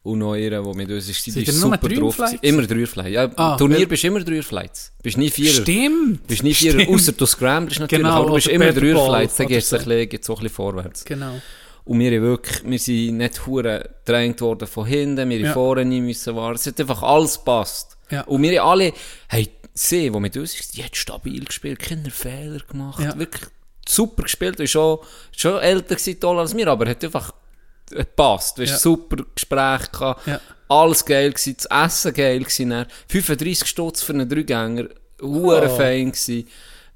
Und 0.04 0.20
noch 0.20 0.32
einer, 0.34 0.62
der 0.62 0.74
mit 0.74 0.90
uns 0.90 1.08
ist. 1.08 1.26
Die 1.26 1.42
ist 1.42 1.52
super 1.60 1.76
drauf. 1.76 2.14
Flights? 2.14 2.38
Immer 2.40 2.66
drei 2.66 2.86
Flights. 2.86 3.10
Ja, 3.10 3.30
Ah, 3.36 3.56
Turnier 3.56 3.78
weil- 3.80 3.86
bist 3.88 4.02
du 4.04 4.06
immer 4.06 4.20
drei 4.20 4.42
Flights. 4.42 4.92
Bist 5.02 5.18
nie 5.18 5.28
vierer. 5.28 5.62
Stimmt! 5.62 6.26
Bist 6.26 6.42
nie 6.44 6.54
vierer, 6.54 6.88
außer 6.88 7.12
du 7.12 7.26
scramblest 7.26 7.80
natürlich. 7.80 8.04
Genau, 8.04 8.14
aber 8.16 8.28
du 8.28 8.34
bist 8.34 8.46
oder 8.46 8.54
immer 8.54 8.72
drei 8.72 8.94
Flights. 8.94 9.36
Dann 9.36 9.48
geht 9.48 9.58
es 9.58 9.68
so. 9.68 9.76
ein 9.76 10.08
bisschen 10.08 10.48
vorwärts. 10.48 11.04
Genau. 11.04 11.40
Und 11.88 11.98
wir, 12.00 12.20
wirklich, 12.20 12.62
wir 12.64 12.78
sind 12.78 13.16
nicht 13.16 13.46
hure 13.46 13.88
gedrängt 14.04 14.40
worden 14.42 14.68
von 14.68 14.84
hinten, 14.86 15.28
wir 15.30 15.38
Ja. 15.38 15.52
vorne 15.54 15.84
nie 15.86 16.02
müssen 16.02 16.36
warten. 16.36 16.56
Es 16.56 16.66
hat 16.66 16.78
einfach 16.80 17.02
alles 17.02 17.38
gepasst. 17.38 17.96
Ja. 18.10 18.22
Und 18.22 18.42
wir 18.42 18.62
alle, 18.62 18.92
hey, 19.28 19.48
sie, 19.72 20.10
die 20.10 20.20
mit 20.20 20.36
uns 20.36 20.58
ist, 20.60 20.76
die 20.76 20.84
hat 20.84 20.94
stabil 20.94 21.42
gespielt, 21.44 21.78
keine 21.78 22.10
Fehler 22.10 22.60
gemacht, 22.68 23.02
Ja. 23.02 23.18
wirklich 23.18 23.50
super 23.88 24.24
gespielt, 24.24 24.60
ist 24.60 24.70
schon, 24.72 24.98
schon 25.34 25.58
älter 25.60 25.94
gewesen, 25.96 26.20
toller 26.20 26.40
als 26.40 26.54
wir, 26.54 26.66
aber 26.68 26.90
hat 26.90 27.02
einfach 27.02 27.32
gepasst. 27.90 28.58
Hast 28.58 28.68
Ja. 28.70 28.78
super 28.78 29.24
Gespräch 29.34 29.90
gehabt, 29.90 30.26
Ja. 30.26 30.40
alles 30.68 31.04
geil 31.06 31.30
gewesen, 31.32 31.56
das 31.56 31.86
Essen 31.86 32.12
geil 32.12 32.40
gewesen, 32.40 32.68
dann 32.70 32.86
35 33.08 33.66
Stutz 33.66 34.02
für 34.02 34.12
einen 34.12 34.28
Dreigänger, 34.28 34.88
hure 35.22 35.70
Oh. 35.72 35.76
fein 35.76 36.12
gewesen. 36.12 36.46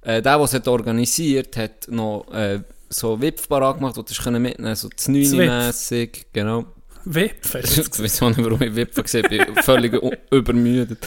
Äh, 0.03 0.20
der, 0.20 0.36
der 0.36 0.40
es 0.40 0.66
organisiert 0.66 1.57
hat, 1.57 1.88
noch 1.88 2.26
äh, 2.32 2.61
so 2.93 3.20
Wipfbar 3.20 3.74
gemacht, 3.74 3.97
wo 3.97 4.03
du 4.03 4.14
können 4.14 4.43
mitnehmen, 4.43 4.74
so 4.76 4.88
das 4.88 5.09
mässig 5.09 6.26
genau. 6.32 6.66
Wipfen. 7.05 7.62
Ich 7.64 7.99
weiß 7.99 8.22
auch 8.22 8.28
nicht, 8.28 8.45
warum 8.45 8.62
ich 8.62 8.74
Wipfen 8.74 9.03
gesehen 9.03 9.26
bin, 9.28 9.57
völlig 9.62 9.93
übermüdet. 10.30 11.07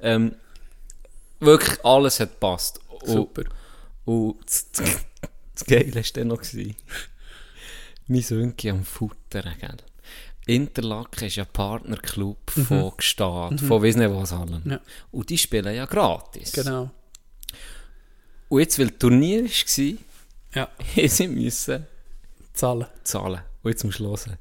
Ähm, 0.00 0.34
wirklich 1.40 1.84
alles 1.84 2.20
hat 2.20 2.30
gepasst. 2.30 2.80
Super. 3.04 3.42
und 4.04 4.36
das, 4.46 4.70
das, 4.70 4.90
das 5.54 5.64
Geile 5.66 5.94
war 5.94 6.02
dann 6.14 6.28
noch. 6.28 6.40
gewesen. 6.40 6.76
Mein 8.06 8.22
Sönki 8.22 8.70
am 8.70 8.84
Futtern, 8.84 9.54
gell. 9.60 9.76
Interlaken 10.46 11.26
ist 11.26 11.36
ja 11.36 11.44
Partnerclub 11.44 12.50
von 12.50 12.92
Gstaad, 12.96 13.60
von 13.60 13.82
weiss 13.82 13.96
nicht 13.96 14.10
was 14.10 14.32
allen. 14.32 14.60
Mhm. 14.64 14.70
Ja. 14.72 14.80
Und 15.12 15.30
die 15.30 15.38
spielen 15.38 15.74
ja 15.74 15.86
gratis. 15.86 16.52
Genau. 16.52 16.90
Und 18.48 18.60
jetzt, 18.60 18.78
weil 18.78 18.88
das 18.88 18.98
Turnier 18.98 19.44
war, 19.44 19.98
Ja. 20.54 20.68
sie 21.08 21.28
müssen 21.28 21.86
Zahlen. 22.52 22.86
zahlen. 23.04 23.40
Und 23.62 23.70
jetzt 23.70 23.84
musst 23.84 24.00
du 24.00 24.06
hören. 24.08 24.36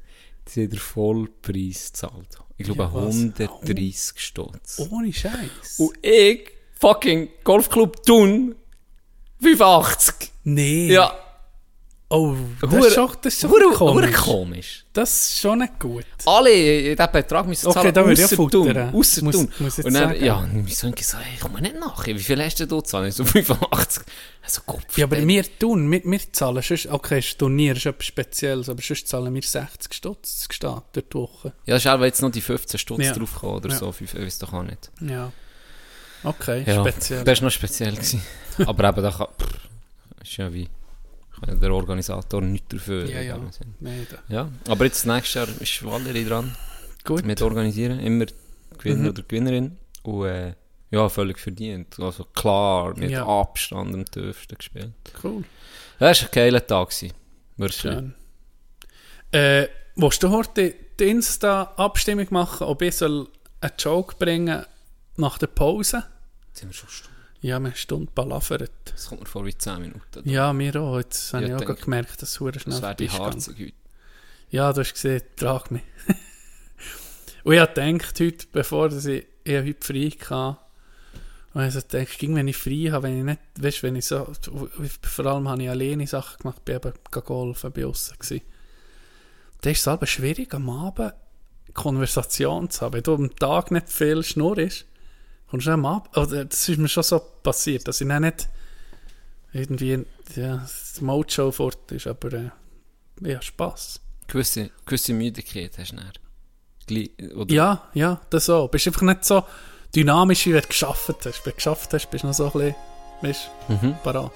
Sie 0.48 0.64
haben 0.64 0.70
den 0.72 0.80
Vollpreis 0.80 1.92
gezahlt. 1.94 2.28
Ich 2.58 2.66
glaube, 2.66 2.84
Ja, 2.84 2.94
was? 2.94 3.16
130 3.16 4.20
Stutz. 4.20 4.80
Ohne 4.92 5.14
Scheiß. 5.14 5.80
Und 5.80 5.98
ich, 6.06 6.52
fucking 6.80 7.30
Golfclub 7.44 8.04
Thun, 8.06 8.56
85. 9.42 10.32
nee. 10.44 10.92
Ja, 10.92 11.16
Oh, 12.14 12.36
das 12.60 12.70
Hure- 12.70 12.88
ist 12.88 12.94
schon, 12.94 13.12
das 13.22 13.34
ist 13.34 13.40
schon 13.42 13.50
hure 13.52 13.74
komisch. 13.74 14.16
komisch. 14.18 14.86
Das 14.92 15.10
ist 15.30 15.40
schon 15.40 15.60
nicht 15.60 15.80
gut. 15.80 16.06
Alle 16.26 16.52
in 16.52 16.96
diesen 16.98 17.12
Betrag 17.14 17.48
müssen 17.48 17.68
Okay, 17.68 17.74
zahlen, 17.80 17.94
da 17.94 18.06
würde 18.06 18.22
ich 18.22 18.28
futtern. 18.36 18.94
Ausser 18.94 19.24
Muss- 19.24 19.36
muss 19.60 19.78
Und 19.80 19.86
dann, 19.94 20.10
sagen. 20.10 20.26
ja, 20.26 20.42
mein 20.52 20.68
Sohn 20.68 20.92
gesagt, 20.94 21.24
hey, 21.24 21.38
komm 21.42 21.54
mal 21.54 21.62
nicht 21.62 21.80
nach. 21.80 22.06
Wie 22.06 22.20
viel 22.20 22.44
hast 22.44 22.60
du 22.60 22.68
da 22.68 22.76
gezahlt? 22.76 23.08
Ich 23.10 23.16
So 23.16 23.24
85. 23.24 24.04
Also 24.44 24.62
Kopf. 24.66 24.98
Ja, 24.98 25.06
aber 25.06 25.26
wir 25.26 25.44
tun, 25.60 25.90
wir, 25.90 26.02
wir 26.04 26.20
zahlen, 26.34 26.62
sonst, 26.62 26.88
okay, 26.88 27.22
das 27.22 27.38
Turnier 27.38 27.78
ist 27.78 27.86
etwas 27.86 28.06
Spezielles, 28.06 28.68
aber 28.68 28.82
sonst 28.82 29.08
zahlen 29.08 29.34
wir 29.34 29.42
60 29.42 29.94
Stutz, 29.94 30.48
gesteht 30.50 30.70
durch 30.92 31.06
die 31.10 31.14
Woche. 31.18 31.54
Ja, 31.66 31.78
ist 31.78 31.88
auch 31.88 32.02
jetzt 32.02 32.22
noch 32.22 32.32
die 32.32 32.42
15 32.42 32.78
Stutz 32.78 33.06
Ja. 33.06 33.14
draufgekommen 33.14 33.56
oder 33.56 33.70
Ja. 33.70 33.78
so. 33.78 33.94
Ich 34.02 34.14
weiß 34.14 34.40
doch 34.40 34.52
auch 34.52 34.64
nicht. 34.64 34.92
Ja. 35.00 35.32
Okay, 36.24 36.64
Ja, 36.68 36.82
speziell. 36.82 37.24
Das 37.24 37.40
war 37.40 37.46
noch 37.46 37.52
speziell. 37.52 37.94
Gewesen. 37.94 38.22
Aber 38.66 38.90
eben, 38.90 39.02
da 39.02 39.12
kann, 39.12 39.28
pff, 39.40 39.48
ist 40.24 40.38
ja 40.38 40.54
wie, 40.54 40.68
der 41.48 41.72
Organisator 41.74 42.42
nichts 42.42 42.68
dafür. 42.70 43.10
Ja, 43.10 43.22
ja. 43.22 43.40
ja. 44.30 44.50
Aber 44.68 44.86
jetzt 44.86 45.06
nächstes 45.06 45.34
Jahr 45.34 45.48
ist 45.60 45.84
Valerie 45.84 46.26
dran 46.26 46.56
Gut. 47.04 47.26
mit 47.26 47.42
organisieren. 47.42 48.00
Immer 48.00 48.26
Gewinner 48.78 49.04
Mhm. 49.04 49.10
oder 49.10 49.24
Gewinnerin. 49.24 49.78
Und 50.04 50.26
äh, 50.28 50.54
Ja, 50.92 51.08
völlig 51.10 51.40
verdient. 51.40 52.00
Also 52.00 52.26
klar, 52.26 52.98
mit 52.98 53.12
Ja. 53.12 53.26
Abstand 53.26 53.94
am 53.94 54.06
tiefsten 54.06 54.56
gespielt. 54.58 54.92
Cool. 55.24 55.44
Das 56.00 56.22
war 56.22 56.28
ein 56.28 56.32
geiler 56.34 56.66
Tag. 56.68 56.90
gewesen. 56.90 57.14
Wirklich. 57.58 57.82
Schön. 57.82 58.14
Äh, 59.32 59.68
willst 59.96 60.22
du 60.24 60.30
heute 60.30 60.74
die 61.00 61.10
Insta-Abstimmung 61.10 62.28
machen, 62.32 62.68
ob 62.68 62.82
ich 62.82 62.96
soll 62.96 63.28
einen 63.62 63.74
Joke 63.78 64.16
bringen 64.18 64.66
nach 65.18 65.38
der 65.38 65.48
Pause? 65.48 66.04
Jetzt 66.48 66.60
sind 66.60 66.70
wir 66.70 66.74
schon. 66.74 67.11
Ja, 67.42 67.48
wir 67.48 67.56
haben 67.56 67.66
eine 67.66 67.76
Stunde 67.76 68.12
palavert. 68.14 68.72
Das 68.86 69.08
kommt 69.08 69.22
mir 69.22 69.28
vor 69.28 69.46
wie 69.46 69.58
10 69.58 69.82
Minuten. 69.82 70.30
Ja, 70.30 70.54
mir 70.54 70.76
auch. 70.76 70.98
Jetzt 70.98 71.34
habe 71.34 71.48
Ja, 71.48 71.60
ich 71.60 71.68
auch 71.68 71.76
gemerkt, 71.76 72.22
dass 72.22 72.30
es 72.30 72.36
schnell 72.36 72.52
das 72.52 72.82
wäre 72.82 72.96
die 72.96 73.06
ist 73.06 73.18
Harzig 73.18 73.60
heute. 73.60 73.74
Ja, 74.52 74.72
du 74.72 74.82
hast 74.82 74.94
gesehen, 74.94 75.24
trag 75.38 75.72
mich. 75.72 75.82
und 77.44 77.54
ich 77.54 77.60
habe 77.60 77.74
gedacht, 77.74 78.20
heute, 78.20 78.46
bevor 78.52 78.90
dass 78.90 79.06
ich, 79.06 79.26
ich 79.44 79.58
heute 79.58 79.76
frei 79.80 80.10
hatte, 80.30 80.58
und 81.54 81.68
ich 81.68 81.76
habe 81.76 81.88
gedacht, 81.88 82.20
ging, 82.20 82.36
wenn 82.36 82.48
ich 82.48 82.58
frei 82.58 82.90
habe, 82.92 83.04
wenn 83.04 83.18
ich 83.18 83.24
nicht, 83.26 83.40
weißt, 83.60 83.84
wenn 83.84 83.96
ich 83.96 84.06
so, 84.06 84.32
vor 85.02 85.26
allem 85.26 85.50
habe 85.50 85.64
ich 85.64 85.70
alleine 85.70 86.08
Sachen 86.08 86.38
gemacht, 86.44 86.64
bin 86.64 86.76
eben 86.76 86.94
golfen, 87.10 87.72
bei 87.72 87.88
uns 87.88 88.14
gewesen. 88.18 88.42
Da 89.62 89.70
ist 89.70 89.80
es 89.80 89.88
aber 89.88 90.06
schwierig, 90.06 90.54
am 90.54 90.70
Abend 90.70 91.14
Konversation 91.74 92.70
zu 92.70 92.82
haben. 92.82 92.94
Wenn 92.94 93.04
du 93.04 93.16
am 93.16 93.36
Tag 93.36 93.72
nicht 93.72 93.90
viel 93.90 94.24
schnurrst, 94.24 94.86
kommst 95.52 95.68
du 95.68 95.72
Abend, 95.72 96.18
oder 96.18 96.46
das 96.46 96.68
ist 96.70 96.78
mir 96.80 96.88
schon 96.88 97.04
so 97.04 97.20
passiert, 97.44 97.88
dass 97.88 98.02
ich 98.02 98.08
dann 98.08 98.24
nicht 98.24 98.48
irgendwie, 99.54 100.06
ja, 100.36 100.58
das 100.58 101.00
Mojo 101.02 101.52
fort 101.52 101.92
ist, 101.92 102.08
aber 102.08 102.34
äh, 102.34 102.50
ja, 103.22 103.42
Spass. 103.42 104.00
Gewisse, 104.28 104.72
gewisse 104.86 105.14
Müdigkeit 105.14 105.78
hast 105.78 105.92
du 105.92 105.98
dann. 105.98 106.12
Oder 107.36 107.54
Ja, 107.54 107.90
ja, 107.94 108.22
das 108.30 108.46
so. 108.46 108.68
Bist 108.70 108.88
einfach 108.88 109.02
nicht 109.04 109.26
so 109.26 109.44
dynamisch, 109.96 110.46
wie 110.46 110.54
wenn 110.54 110.62
du 110.62 110.68
geschafft 110.68 111.10
hast. 111.26 111.46
Wenn 111.46 111.52
du 111.52 111.56
geschafft 111.56 111.94
hast, 111.94 112.10
bist 112.10 112.24
du 112.24 112.28
noch 112.28 112.34
so 112.34 112.46
ein 112.46 112.52
bisschen, 112.52 112.76
weißt 113.22 113.52
Mhm. 113.70 113.96
parat. 114.04 114.32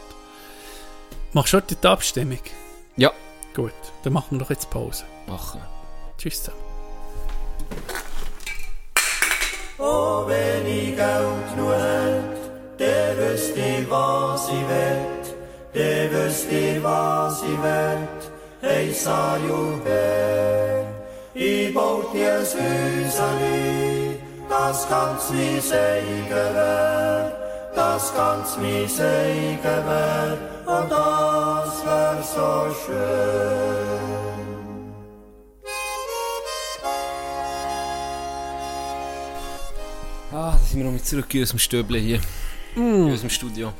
Machst 1.33 1.53
du 1.53 1.57
heute 1.57 1.75
die 1.75 1.87
Abstimmung? 1.87 2.39
Ja. 2.97 3.11
Gut, 3.53 3.73
dann 4.03 4.13
machen 4.13 4.31
wir 4.31 4.39
doch 4.39 4.49
jetzt 4.49 4.69
Pause. 4.69 5.05
Machen. 5.27 5.61
Tschüss 6.17 6.43
zusammen. 6.43 6.59
Oh, 9.77 10.23
wenn 10.25 10.65
ich 10.65 10.95
Geld 10.95 11.57
nur 11.57 11.75
hätte, 11.75 12.23
der 12.79 13.17
wüsste 13.17 13.59
ich, 13.59 13.89
was 13.89 14.47
ich 14.47 14.69
will. 14.69 15.05
Der 15.73 16.11
wüsste 16.11 16.55
ich, 16.55 16.81
was 16.81 17.43
ich 17.43 17.61
will. 17.61 18.07
Hey, 18.61 18.93
Sayuber, 18.93 19.91
ich 21.33 21.73
baut 21.73 22.13
dir 22.13 22.35
ein 22.35 23.03
Häuserli, 23.03 24.17
das 24.47 24.87
ganz 24.87 25.29
mein 25.31 25.61
eigen 25.77 26.29
wär, 26.55 27.33
das 27.75 28.15
ganz 28.15 28.57
mein 28.57 28.85
eigen 28.85 29.85
wär, 29.87 30.37
und 30.65 30.89
das 30.89 31.85
wär 31.85 32.23
so 32.23 32.73
schön. 32.85 33.84
Ah, 40.35 40.51
da 40.51 40.57
sind 40.67 40.79
wir 40.79 40.83
nochmal 40.83 41.01
zurück 41.01 41.27
aus 41.41 41.49
dem 41.51 41.59
Stöble 41.59 41.97
hier. 41.97 42.19
Mm. 42.75 43.09
Aus 43.09 43.21
dem 43.21 43.29
Studio. 43.29 43.71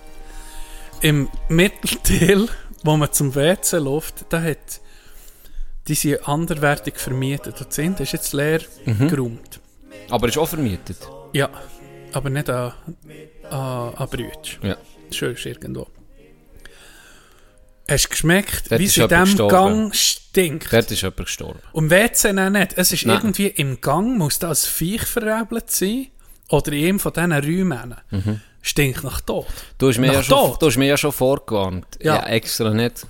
Im 1.01 1.27
Mittelteil, 1.49 2.47
wo 2.81 2.95
man 2.95 3.11
zum 3.11 3.35
WC 3.35 3.77
läuft, 3.77 4.25
da 4.29 4.41
hat 4.41 4.79
die 5.85 5.95
sind 5.95 6.25
anderweitig 6.25 6.95
vermietet. 6.95 7.59
Und 7.59 7.67
das 7.67 7.77
Ende 7.77 8.03
ist 8.03 8.13
jetzt 8.13 8.31
leer 8.31 8.61
Mhm. 8.85 9.09
geräumt. 9.09 9.59
Aber 10.09 10.29
ist 10.29 10.37
auch 10.37 10.47
vermietet. 10.47 10.97
Ja, 11.33 11.49
aber 12.13 12.29
nicht 12.29 12.49
an, 12.49 12.71
an, 13.49 13.93
an 13.93 14.09
Brütsch. 14.09 14.57
Ja. 14.63 14.77
Schön 15.11 15.33
ist 15.33 15.45
irgendwo. 15.45 15.87
Hast 17.91 18.05
du 18.05 18.09
geschmeckt, 18.11 18.71
Dort 18.71 18.79
wie 18.79 18.85
es 18.85 18.95
in 18.95 19.09
diesem 19.09 19.23
gestorben. 19.25 19.49
Gang 19.51 19.93
stinkt? 19.93 20.71
Dort 20.71 20.89
ist 20.89 21.01
jemand 21.01 21.17
gestorben. 21.17 21.59
Und 21.73 21.89
WC 21.89 22.31
nicht. 22.31 22.77
Es 22.77 22.93
ist 22.93 23.05
Nein. 23.05 23.17
irgendwie 23.17 23.47
im 23.47 23.81
Gang, 23.81 24.17
muss 24.17 24.39
da 24.39 24.51
ein 24.51 24.55
Viech 24.55 25.03
verrebelt 25.03 25.69
sein. 25.69 26.07
Oder 26.49 26.71
in 26.73 26.85
einem 26.85 26.99
von 26.99 27.13
diesen 27.13 27.31
Räumen. 27.31 27.95
Stinkt 28.61 29.03
nach 29.03 29.21
Tod. 29.21 29.45
Du 29.77 29.89
hast 29.89 29.99
mir, 29.99 30.11
ja 30.11 30.23
schon, 30.23 30.55
du 30.59 30.65
hast 30.67 30.77
mir 30.77 30.87
ja 30.87 30.97
schon 30.97 31.11
vorgewarnt. 31.11 31.85
Ja. 32.01 32.15
Ja. 32.15 32.25
extra 32.27 32.71
nicht 32.71 33.05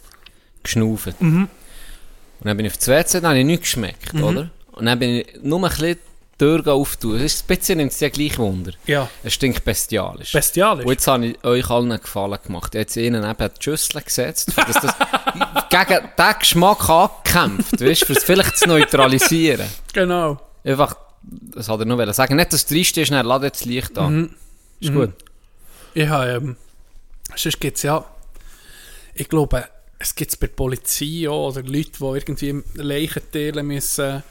geschnauft. 0.64 1.16
Und 1.22 1.50
dann 2.44 2.58
bin 2.58 2.66
ich 2.66 2.72
auf 2.74 2.78
das 2.78 2.88
WC, 2.90 3.22
dann 3.22 3.30
habe 3.30 3.40
ich 3.40 3.46
nichts 3.46 3.62
geschmeckt, 3.64 4.14
oder? 4.16 4.50
Und 4.74 4.86
dann 4.86 5.00
bin 5.00 5.10
ich 5.18 5.28
nur 5.42 5.60
ein 5.64 5.70
bisschen 5.70 5.98
die 5.98 6.38
Tür 6.38 6.68
auftun. 6.74 7.16
Es 7.16 7.36
ist 7.36 7.44
ein 7.50 7.56
bisschen 7.58 7.78
nimmt 7.78 7.94
es 7.94 8.00
ja 8.02 8.10
gleich 8.10 8.38
Wunder. 8.38 8.74
Ja, 8.86 9.08
Es 9.24 9.34
stinkt 9.34 9.64
bestialisch. 9.64 10.34
bestialisch. 10.34 10.86
Und 10.86 10.92
jetzt 10.92 11.08
habe 11.08 11.28
ich 11.28 11.44
euch 11.46 11.70
allen 11.70 11.92
einen 11.94 12.02
Gefallen 12.02 12.38
gemacht. 12.46 12.76
Ich 12.76 12.80
habe 12.80 12.82
jetzt 12.82 12.98
ihnen 12.98 13.24
eben 13.24 13.50
die 13.58 13.64
Schüssel 13.64 14.02
gesetzt, 14.02 14.52
dass 14.58 14.82
das 14.82 14.94
gegen 15.70 16.10
diesen 16.18 16.40
Geschmack 16.40 16.90
angekämpft, 16.90 17.80
weißt 17.82 18.10
du, 18.10 18.16
vielleicht 18.16 18.58
zu 18.58 18.68
neutralisieren. 18.68 19.68
Genau. 19.94 20.38
Einfach, 20.66 20.98
das 21.28 21.70
hat 21.70 21.80
er 21.80 21.86
nur 21.86 22.14
sagen. 22.14 22.36
Nicht, 22.36 22.54
dass 22.54 22.62
es 22.62 22.66
trist 22.68 22.98
ist, 22.98 23.12
dann 23.12 23.26
lade 23.26 23.50
das 23.50 23.66
Licht 23.66 23.98
an. 23.98 24.36
Ist 24.80 24.94
gut. 24.94 25.14
Ich 25.94 26.08
habe, 26.08 26.32
ähm, 26.32 26.56
sonst 27.36 27.60
gibt 27.60 27.78
es 27.78 27.84
ja, 27.84 28.04
ich 29.14 29.30
glaube, 29.30 29.66
es 29.98 30.14
gibt 30.14 30.32
es 30.32 30.38
bei 30.38 30.48
der 30.48 30.56
Polizei 30.56 31.28
auch, 31.30 31.50
oder 31.56 31.64
Leute, 31.64 31.92
die 32.00 32.04
irgendwie 32.04 32.64
Leichenteile 32.76 33.64
müssen 33.64 34.24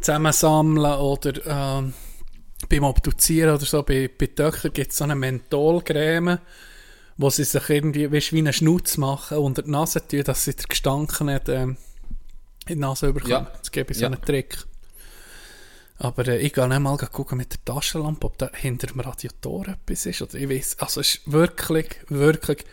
zusammensammeln 0.00 0.84
oder 0.98 1.32
ähm, 1.46 1.94
beim 2.68 2.84
Obduzieren 2.84 3.54
oder 3.54 3.64
so, 3.64 3.82
bei, 3.82 4.08
bei 4.18 4.26
Töchtern 4.26 4.72
gibt 4.72 4.90
es 4.90 4.98
so 4.98 5.04
eine 5.04 5.14
Mentholcreme, 5.14 6.38
wo 7.18 7.30
sie 7.30 7.44
sich 7.44 7.68
irgendwie 7.70 8.10
weißt, 8.10 8.32
wie 8.32 8.38
einen 8.38 8.52
Schnutz 8.52 8.96
machen 8.96 9.38
unter 9.38 9.62
die 9.62 9.70
Nase 9.70 10.06
tun, 10.06 10.24
dass 10.24 10.44
sie 10.44 10.54
den 10.54 10.66
Gestank 10.68 11.20
nicht 11.20 11.48
ähm, 11.48 11.76
in 12.66 12.74
die 12.74 12.80
Nase 12.80 13.12
bekommen. 13.12 13.30
Ja. 13.30 13.50
Das 13.58 13.70
gebe 13.70 13.92
ich 13.92 13.98
so 13.98 14.04
Ja. 14.04 14.10
einen 14.10 14.22
Trick. 14.22 14.58
Aber 15.98 16.26
äh, 16.28 16.38
ich 16.38 16.52
gehe 16.52 16.68
nicht 16.68 16.78
mal 16.78 16.96
gucken 16.96 17.38
mit 17.38 17.52
der 17.52 17.64
Taschenlampe, 17.64 18.26
ob 18.26 18.38
da 18.38 18.50
hinter 18.54 18.88
dem 18.88 19.00
Radiator 19.00 19.66
etwas 19.68 20.06
ist. 20.06 20.22
Oder 20.22 20.34
ich 20.34 20.48
weiß, 20.48 20.76
also 20.80 21.00
es 21.00 21.14
ist 21.16 21.32
wirklich, 21.32 21.88
wirklich. 22.08 22.64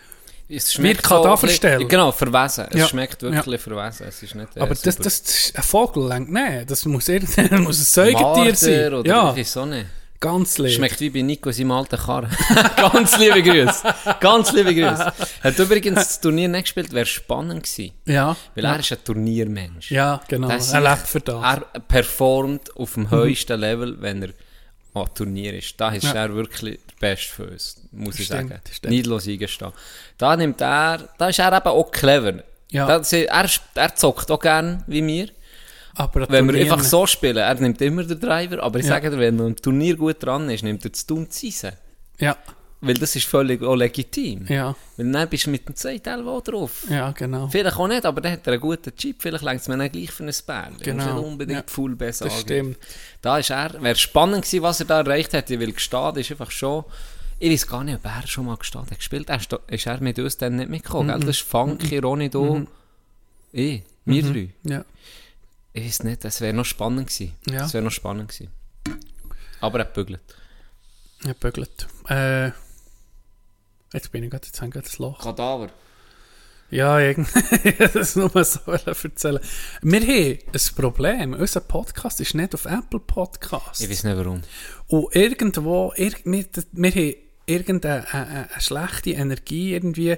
Es 0.49 0.77
Wird 0.77 1.01
kann 1.01 1.23
da 1.23 1.37
verstellen. 1.37 1.87
Genau, 1.87 2.11
verwesen. 2.11 2.67
Es 2.69 2.75
Ja. 2.79 2.87
schmeckt 2.87 3.21
wirklich 3.21 3.61
verwesen. 3.61 4.07
Es 4.07 4.21
ist 4.21 4.35
nicht, 4.35 4.55
äh, 4.55 4.59
Aber 4.59 4.69
das, 4.75 4.81
das, 4.83 4.97
das 4.97 5.19
ist 5.19 5.55
ein 5.55 5.63
Vogel 5.63 6.07
lenkt 6.07 6.31
nicht. 6.31 6.69
Das 6.69 6.85
muss, 6.85 7.07
irgendein 7.07 7.63
muss 7.63 7.79
ein 7.79 7.83
Säugetier 7.85 8.21
Marder 8.21 8.55
sein. 8.55 8.93
Oder 8.93 9.09
Ja, 9.09 9.43
so 9.43 9.65
nicht. 9.65 9.87
Ganz 10.23 10.57
leer. 10.57 10.71
Schmeckt 10.71 10.99
wie 11.01 11.09
bei 11.09 11.21
Nico 11.21 11.51
seinem 11.51 11.71
alten 11.71 11.97
Karren. 11.97 12.29
Ganz 12.77 13.17
liebe 13.17 13.43
Grüße. 13.43 13.93
Ganz 14.19 14.51
liebe 14.53 14.73
Grüße. 14.73 15.13
Hat 15.43 15.59
übrigens 15.59 15.95
das 15.95 16.21
Turnier 16.21 16.47
nicht 16.47 16.63
gespielt, 16.63 16.93
wäre 16.93 17.05
spannend 17.05 17.63
gewesen. 17.63 17.93
Ja, 18.05 18.35
Weil 18.55 18.65
er 18.65 18.79
ist 18.79 18.91
ein 18.91 19.03
Turniermensch. 19.03 19.91
ja 19.91 20.21
genau. 20.27 20.47
Das 20.47 20.71
Er 20.73 20.81
lebt 20.81 21.07
für 21.07 21.19
das. 21.19 21.43
Er 21.43 21.59
performt 21.81 22.75
auf 22.77 22.93
dem 22.93 23.09
höchsten 23.11 23.59
Level, 23.59 24.01
wenn 24.01 24.23
er 24.23 24.29
an 24.93 25.07
Turnier 25.13 25.53
ist. 25.55 25.79
Da 25.79 25.89
ist 25.91 26.03
Ja. 26.05 26.13
er 26.13 26.33
wirklich 26.33 26.79
der 26.89 26.95
Beste 27.09 27.33
für 27.33 27.45
uns, 27.47 27.75
muss 27.91 28.19
ich 28.19 28.25
Stimmt, 28.27 28.49
sagen. 28.49 28.61
stimmt. 28.71 28.93
Neidlos 28.93 29.27
eingestehen. 29.27 29.71
Da 30.17 30.35
nimmt 30.37 30.61
er, 30.61 31.09
da 31.17 31.29
ist 31.29 31.39
er 31.39 31.51
eben 31.55 31.67
auch 31.67 31.91
clever. 31.91 32.43
Ja. 32.71 32.87
Da, 32.87 33.01
er, 33.17 33.49
er 33.75 33.95
zockt 33.95 34.31
auch 34.31 34.39
gern 34.39 34.83
wie 34.87 35.05
wir. 35.05 35.27
Aber 35.95 36.27
Wenn 36.29 36.51
wir 36.51 36.59
einfach 36.59 36.83
so 36.83 37.05
spielen, 37.05 37.37
er 37.37 37.53
nimmt 37.55 37.81
immer 37.81 38.03
den 38.03 38.19
Driver, 38.19 38.63
aber 38.63 38.79
ich 38.79 38.85
Ja. 38.85 38.93
sage 38.93 39.11
dir, 39.11 39.19
wenn 39.19 39.39
er 39.39 39.47
im 39.47 39.55
Turnier 39.55 39.95
gut 39.95 40.21
dran 40.23 40.49
ist, 40.49 40.63
nimmt 40.63 40.83
er 40.85 40.89
das 40.91 41.05
Tun 41.05 41.29
Zeisen. 41.29 41.73
Ja, 42.19 42.35
Weil 42.81 42.95
das 42.95 43.15
ist 43.15 43.25
völlig 43.27 43.61
auch 43.63 43.75
legitim. 43.75 44.45
ja, 44.49 44.75
Weil 44.97 45.11
dann 45.11 45.29
bist 45.29 45.45
du 45.45 45.51
mit 45.51 45.67
dem 45.67 45.75
zweiten 45.75 46.25
drauf. 46.43 46.85
ja, 46.89 47.11
genau. 47.11 47.47
Vielleicht 47.47 47.77
auch 47.77 47.87
nicht, 47.87 48.05
aber 48.05 48.19
dann 48.21 48.33
hat 48.33 48.45
er 48.47 48.53
einen 48.53 48.61
guten 48.61 48.95
Chip. 48.95 49.21
Vielleicht 49.21 49.43
längt 49.43 49.61
es 49.61 49.67
mir 49.67 49.77
dann 49.77 49.91
gleich 49.91 50.11
für 50.11 50.23
ein 50.23 50.33
Bärli. 50.45 50.77
Genau. 50.81 51.15
Nicht 51.15 51.25
unbedingt 51.25 51.59
Ja. 51.59 51.63
Full 51.67 51.95
besser 51.95 52.25
Das 52.25 52.41
stimmt. 52.41 52.77
Da 53.21 53.37
ist 53.37 53.51
er, 53.51 53.81
wäre 53.81 53.95
spannend 53.95 54.43
gewesen, 54.45 54.63
was 54.63 54.79
er 54.81 54.85
da 54.87 54.99
erreicht 54.99 55.33
hat. 55.33 55.49
Ich 55.49 55.59
will 55.59 55.71
gestehen, 55.73 56.15
ist 56.17 56.31
einfach 56.31 56.51
schon, 56.51 56.83
ich 57.39 57.51
weiß 57.51 57.67
gar 57.67 57.83
nicht, 57.83 57.95
ob 57.95 58.05
er 58.05 58.27
schon 58.27 58.45
mal 58.47 58.57
gestanden 58.57 58.91
hat. 58.91 58.97
Gespielt 58.97 59.29
er, 59.29 59.37
ist, 59.37 59.53
ist 59.67 59.85
er 59.87 60.01
mit 60.01 60.17
uns 60.19 60.37
dann 60.37 60.55
nicht 60.57 60.69
mitgekommen, 60.69 61.07
gell? 61.09 61.19
Das 61.19 61.37
ist 61.37 61.41
Funky, 61.47 61.99
Ronny, 61.99 62.29
du, 62.29 62.67
ich, 63.51 63.83
wir 64.05 64.23
drei. 64.23 64.49
Ja, 64.63 64.83
Ich 65.73 65.85
weiß 65.85 66.03
nicht, 66.03 66.23
das 66.23 66.39
wäre 66.39 66.53
noch 66.53 66.65
spannend 66.65 67.07
gewesen. 67.07 67.35
Ja. 67.49 67.59
Das 67.59 67.73
wäre 67.73 67.83
noch 67.83 67.91
spannend 67.91 68.29
gewesen. 68.29 68.51
Aber 69.59 69.79
er 69.79 69.85
bügelt. 69.85 70.21
er 71.25 71.33
bügelt. 71.33 71.87
Äh, 72.09 72.51
jetzt 73.93 74.11
bin 74.11 74.23
ich 74.23 74.29
gerade, 74.29 74.45
jetzt 74.45 74.57
habe 74.61 74.67
ich 74.67 74.73
gerade 74.73 74.87
das 74.87 74.99
Loch. 74.99 75.19
Kadaver. 75.19 75.69
Ja, 76.69 76.99
irgendwie. 76.99 77.71
das 77.93 78.15
nur 78.15 78.31
mal 78.33 78.43
so 78.43 78.59
erzählen. 78.65 79.39
Wir 79.81 80.01
haben 80.01 80.39
ein 80.53 80.75
Problem. 80.75 81.33
Unser 81.33 81.61
Podcast 81.61 82.19
ist 82.19 82.33
nicht 82.33 82.53
auf 82.53 82.65
Apple 82.65 82.99
Podcasts. 82.99 83.81
Ich 83.81 83.89
weiß 83.89 84.03
nicht 84.05 84.17
warum. 84.17 84.41
Und 84.87 85.15
irgendwo, 85.15 85.93
ir 85.95 86.13
wir, 86.23 86.45
wir 86.71 86.91
haben 86.91 87.15
irgendeine 87.45 88.11
eine, 88.11 88.49
eine 88.51 88.61
schlechte 88.61 89.11
Energie 89.11 89.73
irgendwie 89.73 90.17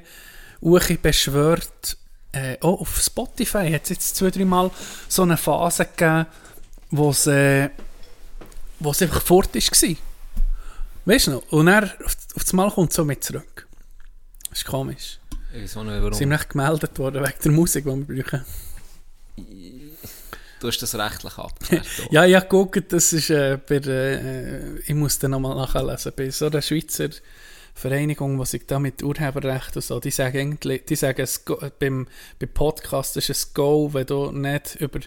Uchi 0.61 0.97
beschwört. 0.97 1.97
Äh, 2.35 2.57
auch 2.59 2.81
auf 2.81 3.01
Spotify 3.01 3.71
hat 3.71 3.83
es 3.83 3.89
jetzt 3.89 4.15
zwei, 4.17 4.29
drei 4.29 4.43
Mal 4.43 4.69
so 5.07 5.21
eine 5.21 5.37
Phase 5.37 5.85
gegeben, 5.85 6.25
wo 6.91 7.11
es, 7.11 7.27
äh, 7.27 7.69
einfach 8.81 9.21
fort 9.21 9.55
war. 9.55 9.95
Weißt 11.05 11.27
du 11.27 11.31
noch? 11.31 11.51
Und 11.51 11.67
er 11.69 11.83
auf, 11.83 12.17
auf 12.35 12.43
das 12.43 12.51
Mal 12.51 12.69
kommt 12.71 12.91
so 12.91 13.05
mit 13.05 13.23
zurück. 13.23 13.67
Das 14.49 14.59
ist 14.59 14.65
komisch. 14.65 15.19
Ich 15.53 15.63
weiß 15.63 15.75
nicht, 15.75 15.87
warum. 15.87 16.13
Sie 16.13 16.19
sind 16.19 16.31
echt 16.33 16.49
gemeldet 16.49 16.99
worden 16.99 17.23
wegen 17.23 17.39
der 17.41 17.51
Musik, 17.53 17.85
die 17.85 18.09
wir 18.09 18.23
brauchen. 18.23 18.45
Du 20.59 20.67
hast 20.67 20.81
das 20.81 20.95
rechtlich 20.95 21.37
abgeklärt. 21.37 21.87
auch. 22.05 22.11
Ja, 22.11 22.25
ja, 22.25 22.39
guckt, 22.41 22.91
das 22.91 23.13
ist 23.13 23.29
äh, 23.29 23.57
bei 23.65 23.75
äh, 23.75 24.79
ich 24.79 24.93
muss 24.93 25.19
dann 25.19 25.31
nochmal 25.31 25.55
nachlesen, 25.55 26.11
bei 26.15 26.29
so 26.31 26.47
einer 26.47 26.61
Schweizer 26.61 27.09
Vereinigung, 27.75 28.39
die 28.39 28.45
sich 28.45 28.65
da 28.65 28.79
mit 28.79 29.03
Urheberrecht 29.03 29.75
und 29.75 29.81
so, 29.81 29.99
die 29.99 30.09
sagen 30.09 30.39
eigentlich, 30.39 30.85
die 30.85 30.95
sagen, 30.95 31.21
es 31.21 31.43
go, 31.43 31.59
beim, 31.77 32.07
beim 32.39 32.49
Podcast 32.49 33.17
ist 33.17 33.29
es 33.29 33.53
Go, 33.53 33.93
wenn 33.93 34.07
du 34.07 34.31
nicht 34.31 34.75
über, 34.75 35.01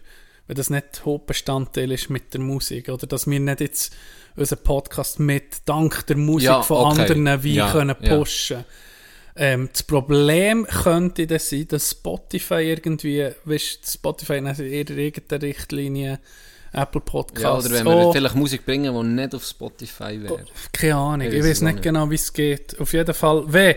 wenn 0.46 0.56
das 0.56 0.68
nicht 0.68 1.02
Hauptbestandteil 1.04 1.90
ist 1.92 2.10
mit 2.10 2.34
der 2.34 2.42
Musik, 2.42 2.90
oder 2.90 3.06
dass 3.06 3.26
wir 3.26 3.40
nicht 3.40 3.60
jetzt 3.60 3.96
unseren 4.36 4.62
Podcast 4.62 5.18
mit 5.18 5.62
dank 5.64 6.06
der 6.08 6.18
Musik 6.18 6.46
Ja, 6.46 6.62
von 6.62 6.92
okay. 6.92 7.00
anderen 7.00 7.42
wie 7.42 7.54
Ja, 7.54 7.72
können 7.72 7.96
ja. 8.00 8.16
pushen. 8.16 8.64
Ähm, 9.34 9.70
das 9.72 9.82
Problem 9.84 10.66
könnte 10.66 11.26
das 11.26 11.48
sein, 11.48 11.68
dass 11.68 11.92
Spotify 11.92 12.64
irgendwie, 12.64 13.30
weißt 13.44 13.90
Spotify 13.90 14.40
hat 14.42 14.58
ihre 14.58 15.00
eigene 15.00 15.42
Richtlinie, 15.42 16.20
Apple 16.80 17.00
Podcasts. 17.00 17.42
Ja, 17.42 17.56
oder 17.56 17.70
wenn 17.70 17.84
wir 17.86 18.06
oh, 18.06 18.12
vielleicht 18.12 18.34
Musik 18.34 18.64
bringen, 18.64 18.94
die 18.94 19.08
nicht 19.22 19.34
auf 19.34 19.44
Spotify 19.44 20.22
wäre. 20.22 20.44
keine 20.72 20.96
Ahnung, 20.96 21.26
Ich 21.26 21.34
ich 21.34 21.44
weiß 21.44 21.60
nicht 21.62 21.74
nicht. 21.74 21.82
genau, 21.82 22.10
wie 22.10 22.14
es 22.14 22.32
geht. 22.32 22.78
Auf 22.78 22.92
jeden 22.92 23.14
Fall, 23.14 23.44
wenn, 23.46 23.76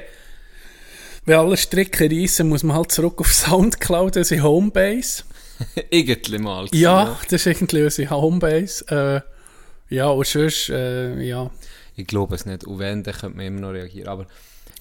wenn 1.26 1.38
alle 1.38 1.58
Stricke 1.58 2.10
reissen, 2.10 2.50
muss 2.50 2.64
man 2.64 2.78
halt 2.78 2.92
zurück 2.92 3.20
auf 3.20 3.34
Soundcloud, 3.34 4.18
unsere 4.18 4.44
Homebase. 4.44 5.24
Irgendwie 5.90 6.38
mal. 6.38 6.68
Ja, 6.72 7.20
das 7.30 7.46
ist 7.46 7.46
irgendwie 7.46 7.84
unsere 7.84 8.10
Homebase. 8.10 9.24
Äh, 9.90 9.96
ja, 9.96 10.08
und 10.08 10.26
sonst, 10.26 10.70
äh, 10.70 11.22
ja. 11.22 11.52
Ich 11.96 12.08
glaube 12.08 12.34
es 12.36 12.46
nicht. 12.46 12.64
Und 12.64 12.80
wenn, 12.80 13.04
dann 13.04 13.14
könnte 13.14 13.38
man 13.38 13.46
immer 13.46 13.60
noch 13.60 13.74
reagieren. 13.74 14.08
Aber 14.08 14.26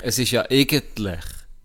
es 0.02 0.18
ist 0.18 0.30
ja 0.30 0.46
eigentlich, 0.48 1.20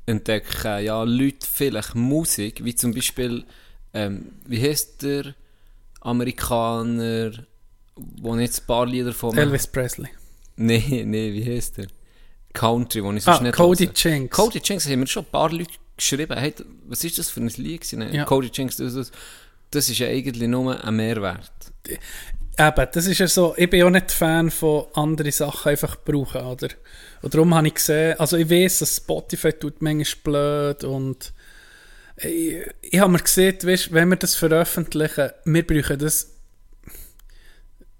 entdecken 0.05 0.83
ja 0.83 1.03
Leute 1.03 1.47
vielleicht 1.49 1.95
Musik, 1.95 2.65
wie 2.65 2.75
zum 2.75 2.93
Beispiel, 2.93 3.45
ähm, 3.93 4.33
wie 4.45 4.61
heißt 4.61 5.03
der 5.03 5.33
Amerikaner, 6.05 7.31
wo 7.95 8.35
jetzt 8.35 8.61
ein 8.61 8.67
paar 8.67 8.85
Lieder 8.85 9.13
von... 9.13 9.35
Elvis 9.37 9.67
Presley. 9.67 10.09
Nee, 10.57 11.03
nee, 11.05 11.33
wie 11.33 11.45
heißt 11.45 11.77
der? 11.77 11.87
Country, 12.53 13.03
wo 13.03 13.11
ich 13.11 13.23
sonst 13.23 13.39
Ah, 13.39 13.43
nicht 13.43 13.55
Cody. 13.55 13.89
Jinks. 13.93 14.35
Cody 14.35 14.61
Jinks 14.63 14.87
haben 14.87 14.99
mir 14.99 15.07
schon 15.07 15.23
ein 15.23 15.31
paar 15.31 15.51
Leute 15.51 15.73
geschrieben. 15.97 16.37
Hey, 16.37 16.53
was 16.87 17.03
ist 17.03 17.17
das 17.17 17.29
für 17.29 17.41
ein 17.41 17.49
Lied? 17.49 17.91
Ja. 17.91 18.23
Cody 18.23 18.49
Jinks, 18.53 18.77
das, 18.77 18.93
das, 18.93 19.11
das 19.71 19.89
ist 19.89 19.99
ja 19.99 20.07
eigentlich 20.07 20.47
nur 20.47 20.81
ein 20.81 20.95
Mehrwert. 20.95 21.51
Eben, 22.57 22.87
das 22.93 23.07
ist 23.07 23.19
ja 23.19 23.27
so, 23.27 23.53
ich 23.57 23.69
bin 23.69 23.83
auch 23.83 23.89
nicht 23.89 24.11
Fan 24.11 24.49
von 24.49 24.85
anderen 24.93 25.31
Sachen 25.31 25.71
einfach 25.71 25.97
brauchen, 26.05 26.41
oder? 26.41 26.69
Und 27.21 27.33
darum 27.33 27.53
habe 27.53 27.67
ich 27.67 27.73
gesehen, 27.73 28.17
also 28.17 28.37
ich 28.37 28.49
weiß, 28.49 28.79
dass 28.79 28.95
Spotify 28.95 29.51
tut 29.51 29.81
manchmal 29.81 30.73
blöd 30.73 30.83
und 30.85 31.33
ich, 32.17 32.63
ich 32.81 32.99
habe 32.99 33.11
mir 33.11 33.19
gesehen, 33.19 33.57
weißt, 33.61 33.93
wenn 33.93 34.09
wir 34.09 34.15
das 34.17 34.35
veröffentlichen, 34.35 35.31
wir 35.45 35.67
brauchen 35.67 35.99
das 35.99 36.31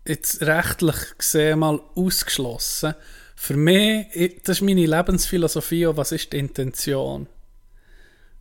jetzt 0.08 0.42
rechtlich 0.42 0.96
gesehen 1.18 1.60
mal 1.60 1.80
ausgeschlossen. 1.96 2.96
Für 3.36 3.58
mich, 3.58 4.08
ich- 4.14 4.42
das 4.44 4.58
ist 4.58 4.62
meine 4.62 4.86
Lebensphilosophie, 4.86 5.88
auch 5.88 5.98
was 5.98 6.12
ist 6.12 6.32
die 6.32 6.38
Intention? 6.38 7.28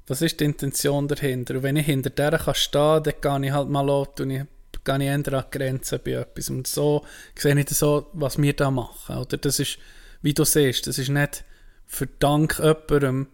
Was 0.06 0.22
ist 0.22 0.38
die 0.40 0.44
Intention 0.44 1.08
dahinter? 1.08 1.54
Und 1.56 1.62
wenn 1.62 1.76
ich 1.76 1.86
hinter 1.86 2.10
der 2.10 2.38
kann 2.38 2.54
stehen, 2.54 3.02
dann 3.02 3.14
gehe 3.20 3.48
ich 3.48 3.52
halt 3.52 3.68
mal 3.70 3.88
an, 3.88 4.06
und 4.20 4.30
ich 4.30 4.42
gehe 4.84 5.02
eher 5.02 5.14
an 5.14 5.22
die 5.22 5.30
Grenzen 5.50 6.00
bei 6.04 6.12
etwas. 6.12 6.50
Und 6.50 6.66
so 6.66 7.04
sehe 7.34 7.58
ich 7.58 7.64
das 7.64 7.78
so, 7.78 8.08
was 8.12 8.40
wir 8.40 8.52
da 8.52 8.70
machen. 8.70 9.16
Oder 9.16 9.38
das 9.38 9.58
ist, 9.58 9.78
wie 10.20 10.34
du 10.34 10.44
siehst, 10.44 10.86
das 10.86 10.98
ist 10.98 11.08
nicht 11.08 11.44
für 11.86 12.06
Dank 12.06 12.58
jemandem 12.58 13.28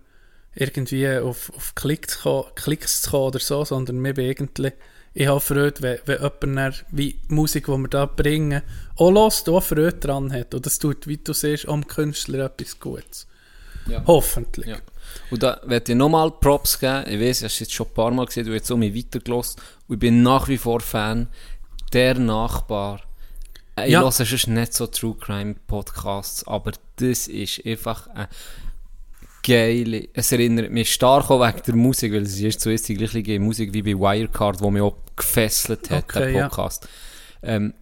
irgendwie 0.55 1.09
auf, 1.19 1.53
auf 1.57 1.75
Klicks, 1.75 2.15
zu 2.15 2.23
kommen, 2.23 2.55
Klicks 2.55 3.03
zu 3.03 3.11
kommen 3.11 3.25
oder 3.25 3.39
so, 3.39 3.65
sondern 3.65 4.03
bin 4.03 4.25
irgendwie, 4.25 4.73
ich 5.13 5.27
habe 5.27 5.41
Freude, 5.41 5.83
wenn, 5.83 5.99
wenn 6.07 6.19
jemand 6.19 6.43
dann, 6.43 6.75
wie 6.91 7.13
die 7.29 7.35
Musik, 7.35 7.67
die 7.67 7.73
wir 7.73 7.89
da 7.89 8.07
bringen, 8.07 8.63
auch 8.97 9.13
hört, 9.13 9.49
auch 9.49 9.63
Freude 9.63 9.95
dran 9.95 10.33
hat. 10.33 10.55
Und 10.55 10.67
das 10.67 10.79
tut, 10.79 11.07
wie 11.07 11.17
du 11.17 11.33
siehst, 11.33 11.69
am 11.69 11.87
Künstler 11.87 12.45
etwas 12.47 12.79
Gutes. 12.79 13.27
Ja. 13.87 14.05
Hoffentlich. 14.07 14.67
Ja. 14.67 14.79
Und 15.31 15.43
da 15.43 15.61
werde 15.65 15.93
ich 15.93 15.99
nochmal 15.99 16.31
Props 16.31 16.79
geben. 16.79 17.05
Ich 17.09 17.21
weiß, 17.21 17.43
ich 17.43 17.45
habe 17.53 17.55
jetzt 17.61 17.73
schon 17.73 17.87
ein 17.89 17.95
paar 17.95 18.11
Mal 18.13 18.27
gesehen, 18.27 18.45
du 18.47 18.53
hast 18.53 18.59
jetzt 18.61 18.71
um 18.71 18.81
mich 18.81 18.95
weitergelost. 18.95 19.61
Und 19.89 19.95
ich 19.95 20.01
bin 20.01 20.23
nach 20.23 20.47
wie 20.49 20.59
vor 20.59 20.81
Fan. 20.81 21.29
Der 21.93 22.15
Nachbar. 22.19 23.01
Ich 23.85 23.91
Ja. 23.93 24.03
höre 24.03 24.13
sonst 24.13 24.47
nicht 24.47 24.75
so 24.75 24.87
True 24.87 25.17
Crime 25.19 25.57
Podcasts, 25.67 26.47
aber 26.47 26.73
das 26.97 27.27
ist 27.27 27.65
einfach 27.65 28.07
ein 28.09 28.29
geile. 29.51 30.09
Es 30.13 30.33
erinnert 30.33 30.71
mich 30.71 30.93
stark 30.93 31.31
auch 31.31 31.41
wegen 31.47 31.63
der 31.67 31.75
Musik, 31.75 32.13
weil 32.13 32.23
es 32.23 32.41
ist 32.41 32.61
zuerst 32.61 32.89
die 32.89 32.95
gleiche 32.95 33.41
Musik 33.41 33.73
wie 33.73 33.83
bei 33.83 33.95
Wirecard, 33.95 34.61
wo 34.61 34.71
mich 34.71 34.83
auch 34.83 34.97
gefesselt 35.17 35.91
hat, 35.91 36.05
Okay, 36.05 36.19
der 36.21 36.31
ja. 36.31 36.49
Podcast. 36.49 36.89
Ähm, 37.43 37.75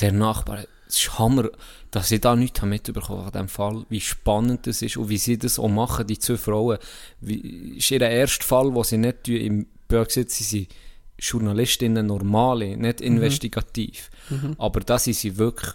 der 0.00 0.12
Nachbar, 0.12 0.64
es 0.88 0.96
ist 0.96 1.18
Hammer, 1.18 1.50
dass 1.90 2.10
ich 2.10 2.20
da 2.20 2.34
nichts 2.34 2.60
habe 2.60 2.70
mitbekommen 2.70 3.30
diesem 3.30 3.48
Fall, 3.48 3.86
wie 3.88 4.00
spannend 4.00 4.66
das 4.66 4.82
ist 4.82 4.96
und 4.96 5.08
wie 5.08 5.18
sie 5.18 5.38
das 5.38 5.58
auch 5.58 5.68
machen, 5.68 6.06
die 6.06 6.18
zwei 6.18 6.36
Frauen. 6.36 6.78
Wie, 7.20 7.76
ist 7.76 7.92
ihr 7.92 8.00
erster 8.00 8.44
Fall, 8.44 8.74
wo 8.74 8.82
sie 8.82 8.98
nicht 8.98 9.28
im 9.28 9.66
Börsitz 9.86 10.36
sie 10.36 10.44
sind 10.44 10.68
Journalistinnen 11.16 12.06
normale, 12.06 12.76
nicht 12.76 13.00
investigativ. 13.00 14.10
Aber 14.58 14.80
da 14.80 14.98
sind 14.98 15.14
sie 15.14 15.38
wirklich, 15.38 15.72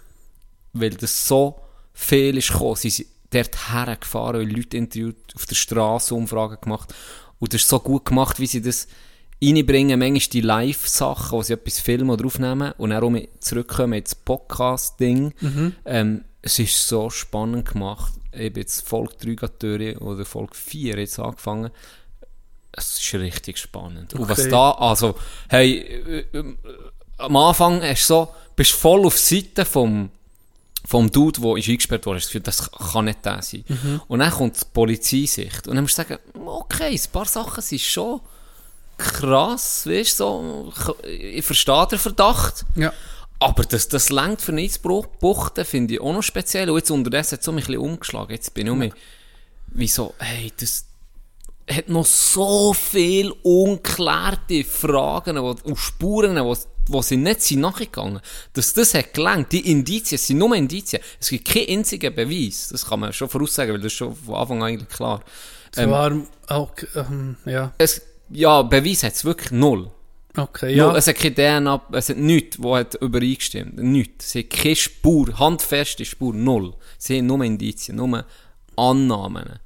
weil 0.74 0.90
das 0.90 1.26
so 1.26 1.58
viel 1.94 2.36
ist 2.36 2.52
gekommen, 2.52 2.76
sie 2.76 2.90
sind 2.90 3.08
dort 3.30 3.72
hergefahren, 3.72 4.42
und 4.42 4.50
Leute 4.50 4.76
interviewt, 4.76 5.34
auf 5.34 5.46
der 5.46 5.54
Straße 5.54 6.14
Umfragen 6.14 6.58
gemacht 6.60 6.94
und 7.38 7.54
das 7.54 7.62
ist 7.62 7.68
so 7.68 7.80
gut 7.80 8.04
gemacht, 8.04 8.38
wie 8.38 8.46
sie 8.46 8.60
das 8.62 8.86
reinbringen, 9.42 9.98
manchmal 9.98 10.28
die 10.32 10.40
Live-Sachen, 10.42 11.32
wo 11.32 11.42
sie 11.42 11.54
etwas 11.54 11.80
filmen 11.80 12.10
oder 12.10 12.26
aufnehmen 12.26 12.72
und 12.76 12.90
dann 12.90 13.26
zurückkommen 13.40 13.94
ins 13.94 14.14
Podcast-Ding. 14.14 15.32
Ähm, 15.86 16.24
es 16.42 16.58
ist 16.58 16.86
so 16.86 17.08
spannend 17.10 17.70
gemacht. 17.72 18.12
Ich 18.32 18.50
habe 18.50 18.60
jetzt 18.60 18.86
Folge 18.86 19.14
3 19.20 19.34
gerade 19.34 19.54
durch 19.58 20.00
oder 20.00 20.24
Folge 20.24 20.54
4 20.54 20.98
jetzt 20.98 21.18
angefangen. 21.18 21.70
Es 22.72 22.98
ist 22.98 23.14
richtig 23.14 23.58
spannend. 23.58 24.14
Und 24.14 24.28
was 24.28 24.40
Okay. 24.40 24.50
da, 24.50 24.70
also, 24.72 25.14
hey, 25.48 25.78
äh, 25.78 26.38
äh, 26.38 26.54
am 27.18 27.36
Anfang 27.36 27.82
hast 27.82 28.08
du 28.10 28.14
so, 28.14 28.28
bist 28.54 28.72
voll 28.72 29.06
auf 29.06 29.18
Seite 29.18 29.64
vom, 29.64 30.10
vom 30.86 31.10
Dude, 31.10 31.40
der 31.40 31.56
ist 31.56 31.68
eingesperrt 31.68 32.06
wurde, 32.06 32.18
das 32.18 32.26
Gefühl, 32.26 32.40
das 32.40 32.70
kann 32.70 33.04
nicht 33.04 33.24
der 33.24 33.42
sein. 33.42 33.64
Und 34.08 34.20
dann 34.20 34.30
kommt 34.30 34.60
die 34.60 34.66
Polizeisicht. 34.72 35.68
Und 35.68 35.76
dann 35.76 35.84
musst 35.84 35.98
du 35.98 36.02
sagen, 36.02 36.18
okay, 36.44 36.90
ein 36.90 37.12
paar 37.12 37.26
Sachen 37.26 37.62
sind 37.62 37.80
schon 37.80 38.20
krass, 38.96 39.86
weißt 39.86 40.20
du, 40.20 40.24
so, 40.24 40.72
ich 41.06 41.44
verstehe 41.44 41.86
den 41.90 41.98
Verdacht. 41.98 42.64
Ja. 42.76 42.92
Aber 43.38 43.64
das, 43.64 43.88
das 43.88 44.10
längt 44.10 44.42
für 44.42 44.52
nichts 44.52 44.78
Buchten, 44.78 45.64
finde 45.64 45.94
ich 45.94 46.00
auch 46.00 46.12
noch 46.12 46.22
speziell. 46.22 46.68
Und 46.68 46.76
jetzt 46.76 46.90
unterdessen 46.90 47.32
hat 47.32 47.40
es 47.40 47.46
so 47.46 47.52
mich 47.52 47.64
ein 47.64 47.72
bisschen 47.72 47.82
umgeschlagen. 47.82 48.32
Jetzt 48.32 48.52
bin 48.52 48.66
ich 48.66 48.72
um 48.72 48.92
wie 49.72 49.88
so, 49.88 50.14
hey, 50.18 50.52
das 50.58 50.84
hat 51.70 51.88
noch 51.88 52.04
so 52.04 52.74
viele 52.74 53.32
unklärte 53.42 54.64
Fragen 54.64 55.38
und 55.38 55.78
Spuren, 55.78 56.36
wo, 56.44 56.56
wo 56.92 57.02
sie 57.02 57.16
nicht 57.16 57.42
sind 57.42 57.60
nachgegangen. 57.60 58.20
Dass 58.52 58.74
das 58.74 58.94
hat 58.94 59.14
gelangt. 59.14 59.52
Die 59.52 59.70
Indizien 59.70 60.16
es 60.16 60.26
sind 60.26 60.38
nur 60.38 60.54
Indizien. 60.54 61.02
Es 61.20 61.28
gibt 61.28 61.48
keinen 61.48 61.68
einzigen 61.78 62.14
Beweis. 62.14 62.68
Das 62.70 62.86
kann 62.86 63.00
man 63.00 63.12
schon 63.12 63.28
voraussagen, 63.28 63.72
weil 63.74 63.80
das 63.80 63.92
ist 63.92 63.98
schon 63.98 64.14
von 64.14 64.34
Anfang 64.34 64.62
an 64.62 64.68
eigentlich 64.68 64.88
klar. 64.88 65.22
Ähm, 65.76 65.88
Zwar 65.88 66.12
auch, 66.48 66.72
ähm, 66.96 67.36
ja, 67.44 67.72
es, 67.78 68.02
ja, 68.30 68.62
Beweis 68.62 69.02
hat 69.04 69.12
es 69.14 69.24
wirklich 69.24 69.50
null. 69.52 69.90
okay, 70.36 70.74
Ja. 70.74 70.88
ja. 70.92 70.96
Es 70.96 71.06
hat 71.06 71.16
keine 71.16 71.34
DNA, 71.34 71.82
es 71.92 72.08
hat 72.08 72.16
nichts, 72.16 72.60
wo 72.60 72.76
hat 72.76 72.94
übereingestimmt. 72.96 73.76
Nichts. 73.78 74.32
Sie 74.32 74.40
haben 74.40 74.48
keine 74.48 74.76
Spur, 74.76 75.38
handfeste 75.38 76.04
Spur, 76.04 76.34
null. 76.34 76.74
Sie 76.98 77.18
haben 77.18 77.26
nur 77.26 77.42
Indizien, 77.44 77.96
nur 77.96 78.24
Annahmen. 78.76 79.58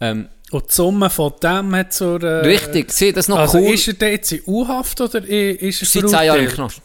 Ähm, 0.00 0.28
Und 0.52 0.68
die 0.68 0.72
Summe 0.72 1.08
von 1.08 1.32
dem 1.42 1.74
hat 1.74 1.94
zur... 1.94 2.22
Äh, 2.22 2.46
richtig, 2.46 2.92
sie 2.92 3.10
das 3.10 3.26
noch 3.26 3.38
Also 3.38 3.58
cool. 3.58 3.72
ist 3.72 3.88
er 3.88 3.94
da 3.94 4.06
jetzt 4.06 4.32
in 4.32 4.42
U-Haft 4.46 5.00
oder 5.00 5.26
ist 5.26 5.82
er 5.82 5.86
Seit 5.86 6.10
zehn 6.10 6.24
Jahren 6.26 6.44
im? 6.44 6.50
Knast. 6.50 6.82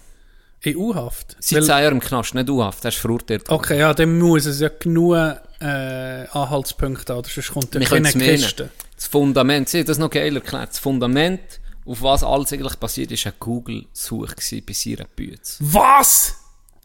In 0.61 0.77
U-Haft? 0.77 1.35
Seit 1.39 1.65
zehn 1.65 1.69
Jahren 1.69 1.95
im 1.95 1.99
Knast, 1.99 2.33
nicht 2.33 2.49
U-Haft, 2.49 2.85
er 2.85 2.89
ist 2.89 2.97
verurteilt. 2.97 3.49
Okay, 3.49 3.79
ja, 3.79 3.93
dann 3.93 4.17
muss 4.17 4.45
es 4.45 4.61
ja 4.61 4.69
genug 4.69 5.15
äh, 5.15 5.65
Anhaltspunkte 5.65 7.13
haben, 7.13 7.27
sonst 7.27 7.51
kommt 7.51 7.75
er 7.75 7.81
keine. 7.81 8.09
Kiste. 8.09 8.69
Das 8.95 9.07
Fundament, 9.07 9.67
sie 9.67 9.83
das 9.83 9.97
noch 9.97 10.09
geil 10.09 10.33
erklärt. 10.35 10.69
Das 10.69 10.79
Fundament, 10.79 11.41
auf 11.85 12.01
was 12.01 12.23
alles 12.23 12.53
eigentlich 12.53 12.79
passiert 12.79 13.11
ist, 13.11 13.25
eine 13.25 13.35
Google-Suche 13.37 14.35
bei 14.65 14.73
ihrer 14.85 15.05
Bütze. 15.13 15.57
Was? 15.59 16.35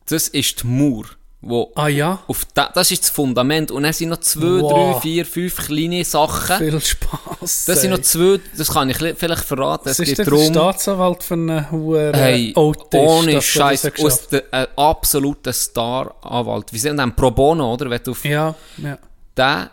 Das 0.09 0.27
ist 0.29 0.63
die 0.63 0.67
Mauer. 0.67 1.05
Wo 1.44 1.73
Ah 1.74 1.89
ja, 1.89 2.20
auf 2.28 2.44
da, 2.55 2.70
das 2.73 2.90
ist 2.93 3.02
das 3.02 3.10
Fundament. 3.10 3.70
Und 3.73 3.82
dann 3.82 3.93
sind 3.93 4.10
noch 4.10 4.20
zwei, 4.20 4.60
Wow. 4.62 4.73
drei, 4.94 5.01
vier, 5.01 5.27
fünf 5.27 5.56
kleine 5.66 6.05
Sachen. 6.05 6.56
viel 6.59 6.81
Spaß. 6.81 7.64
Das 7.66 7.81
sind 7.81 7.90
noch 7.90 8.01
zwei, 8.01 8.39
das 8.56 8.69
kann 8.73 8.89
ich 8.90 8.97
vielleicht 8.97 9.44
verraten. 9.44 9.86
Was 9.86 9.98
Es 9.98 9.98
ist 10.01 10.06
geht 10.09 10.19
der 10.19 10.24
darum, 10.27 10.47
Staatsanwalt 10.47 11.23
für 11.24 11.35
einen 11.35 11.70
hohen 11.70 12.14
hey, 12.14 12.52
Autist? 12.55 12.94
ohne 12.94 13.43
Scheiß, 13.43 13.90
aus 14.01 14.28
der 14.28 14.44
äh, 14.52 14.66
absoluten 14.77 15.52
Star-Anwalt. 15.52 16.73
Wie 16.73 16.78
sind 16.78 16.97
denn 16.98 17.14
Pro 17.14 17.31
Bono, 17.31 17.74
oder? 17.74 17.90
Wenn 17.90 18.01
du 18.05 18.12
auf 18.12 18.24
Ja, 18.24 18.55
ja. 18.78 18.98
der 19.36 19.70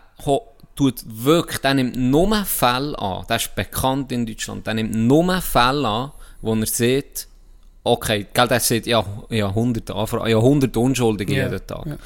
tut 0.75 1.03
wirklich, 1.05 1.59
der 1.59 1.73
nimmt 1.75 1.95
nur 1.97 2.33
Fälle 2.45 2.97
an, 2.97 3.25
der 3.29 3.35
ist 3.35 3.53
bekannt 3.53 4.11
in 4.11 4.25
Deutschland, 4.25 4.65
der 4.65 4.73
nimmt 4.73 4.95
nur 4.95 5.41
Fälle 5.41 5.87
an, 5.87 6.11
wo 6.41 6.55
er 6.55 6.65
sieht, 6.65 7.27
okay, 7.83 8.27
gell, 8.33 8.47
der 8.47 8.59
sieht 8.59 8.85
ja, 8.87 9.03
ja 9.29 9.47
100 9.47 9.91
Anfragen, 9.91 10.29
ja 10.29 10.37
100 10.37 10.75
Unschuldige 10.77 11.35
Ja, 11.35 11.45
jeden 11.45 11.65
Tag. 11.67 11.85
ja. 11.85 11.97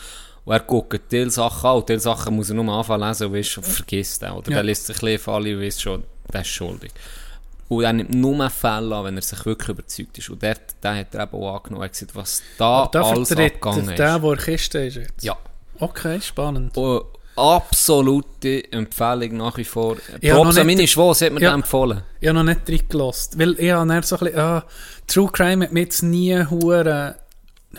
Und 0.46 0.54
er 0.54 0.60
guckt 0.60 1.12
die 1.12 1.30
Sachen 1.30 1.70
an, 1.70 1.78
und 1.78 1.88
die 1.90 2.00
Sachen 2.00 2.36
muss 2.36 2.50
er 2.50 2.56
nur 2.56 2.66
am 2.66 2.70
Anfang 2.72 3.00
lesen 3.00 3.32
und 3.32 3.44
vergisst 3.66 4.22
den. 4.22 4.32
Oder 4.32 4.50
Ja. 4.52 4.56
der 4.58 4.64
liest 4.64 4.86
sich 4.88 4.98
ein 4.98 5.00
bisschen 5.06 5.20
Fälle 5.20 5.56
und 5.56 5.62
weiss 5.64 5.82
schon, 5.82 6.04
der 6.34 6.42
ist 6.42 6.48
schuldig. 6.48 6.92
Und 7.70 7.84
er 7.86 7.94
nimmt 7.94 8.14
nur 8.14 8.50
Fälle 8.50 8.94
an, 8.96 9.06
wenn 9.06 9.16
er 9.16 9.22
sich 9.22 9.46
wirklich 9.46 9.70
überzeugt 9.70 10.18
ist. 10.18 10.30
Und 10.30 10.42
der, 10.44 10.58
der 10.84 10.98
hat 10.98 11.16
er 11.16 11.24
eben 11.24 11.36
auch 11.38 11.56
angenommen. 11.58 11.84
Er 11.84 11.90
gesagt, 11.90 12.14
was 12.14 12.44
da 12.58 12.84
Aber 12.84 13.06
alles 13.06 13.32
abgegangen 13.32 13.80
ist. 13.80 13.88
der, 13.88 13.96
der 13.96 14.16
in 14.18 14.22
der 14.22 14.38
Kiste 14.38 14.80
ist 14.80 14.96
jetzt. 14.98 15.24
ja. 15.24 15.38
Okay, 15.80 16.20
spannend. 16.22 16.78
Oh, 16.78 17.04
absolute 17.36 18.72
Empfehlung 18.72 19.38
nach 19.38 19.58
wie 19.58 19.64
vor. 19.64 19.98
Props 20.22 20.58
an 20.58 20.68
meine 20.68 20.88
Schwester, 20.88 21.26
hat 21.28 21.34
mir 21.34 21.42
Ja. 21.42 21.52
den 21.52 21.56
empfohlen. 21.62 22.04
Ich 22.20 22.28
habe 22.30 22.38
noch 22.38 22.44
nicht 22.44 22.62
reingelassen. 22.70 23.40
Weil 23.40 23.60
ich 23.60 23.72
habe 23.72 24.02
so 24.04 24.16
ein 24.18 24.20
bisschen, 24.26 24.40
ah, 24.40 24.64
True 25.08 25.30
Crime 25.32 25.66
hat 25.66 25.74
mich 25.74 25.84
jetzt 25.86 26.04
nie 26.04 26.44
hure 26.50 27.16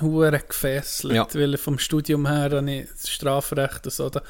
hure 0.01 0.41
gefesselt. 0.49 1.15
Ja. 1.15 1.27
Weil 1.33 1.57
vom 1.57 1.79
Studium 1.79 2.27
her 2.27 2.51
habe 2.53 2.69
ich 2.71 2.89
das 2.91 3.09
Strafrecht 3.09 3.85
und 3.85 3.93
so. 3.93 4.11
Da 4.11 4.23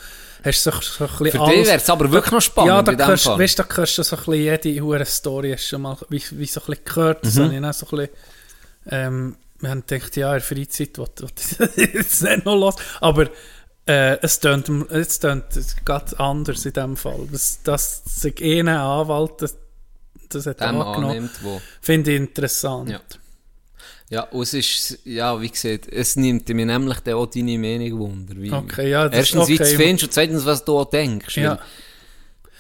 hast 0.45 0.63
so, 0.63 0.71
so 0.71 1.05
ein 1.05 1.11
bisschen 1.11 1.31
Für 1.31 1.41
alles- 1.41 1.55
dich 1.57 1.67
wäre 1.69 1.77
es 1.79 1.89
aber 1.91 2.11
wirklich 2.13 2.33
noch 2.33 2.43
spannend 2.43 2.69
ja, 2.69 2.83
da 2.83 2.93
in 2.93 2.99
kannst, 2.99 3.25
Fall. 3.25 3.39
weißt, 3.39 3.59
da 3.59 3.63
kannst 3.63 3.97
du 3.97 4.03
so 4.03 4.17
ein 4.17 4.25
bisschen 4.25 4.43
jede 4.65 4.81
hure 4.85 5.07
Story 5.07 5.57
schon 5.57 5.81
mal, 5.83 5.97
wie, 6.11 6.23
wie 6.33 6.45
so 6.47 6.61
ein 6.61 6.67
bisschen 6.67 6.85
gehört. 6.85 7.25
Das 7.25 7.37
Mhm. 7.37 7.43
habe 7.45 7.55
ich 7.55 7.61
dann 7.63 7.73
so 7.73 7.87
ein 7.87 7.91
bisschen, 7.97 8.09
ähm, 8.91 9.37
wir 9.61 9.71
haben 9.71 9.85
gedacht, 9.87 10.17
ja, 10.17 10.27
in 10.29 10.33
der 10.35 10.41
Freizeit 10.43 10.99
ich 10.99 11.95
jetzt 11.95 12.23
nicht 12.23 12.45
noch 12.45 12.57
los. 12.57 12.75
Aber 13.01 13.31
äh, 13.87 14.19
es 14.23 14.41
tönt, 14.41 14.69
es 14.91 15.19
tönt 15.19 15.45
ganz 15.85 16.15
anders 16.15 16.65
in 16.67 16.73
dem 16.73 16.97
Fall. 16.97 17.29
Das, 17.31 17.61
das 17.63 18.03
sich 18.05 18.41
ein 18.43 18.69
Anwalt, 18.69 19.33
das, 19.43 19.57
das 20.31 20.47
hat 20.47 20.61
dem 20.61 20.81
angenommen, 20.81 21.05
annimmt, 21.11 21.63
finde 21.81 22.13
ich 22.13 22.17
interessant. 22.19 22.91
Ja. 22.91 23.01
Ja, 24.11 24.23
und 24.25 24.43
es 24.43 24.53
ist, 24.55 24.99
ja, 25.07 25.41
wie 25.41 25.49
gesagt, 25.51 25.89
es 25.91 26.15
nimmt 26.17 26.49
mir 26.51 26.67
nämlich 26.67 27.01
dann 27.01 27.15
auch 27.15 27.27
deine 27.27 27.59
Meinung 27.59 27.99
wunder. 27.99 28.35
Wie, 28.37 28.53
Okay, 28.53 28.91
ja, 28.91 29.09
das- 29.09 29.17
Erstens, 29.19 29.49
wie 29.49 29.57
du 29.57 29.63
es 29.65 29.75
okay. 29.75 29.83
findest 29.85 30.05
und 30.05 30.13
zweitens, 30.13 30.45
was 30.47 30.65
du 30.65 30.79
auch 30.79 30.85
denkst. 30.91 31.37
Ja. 31.39 31.59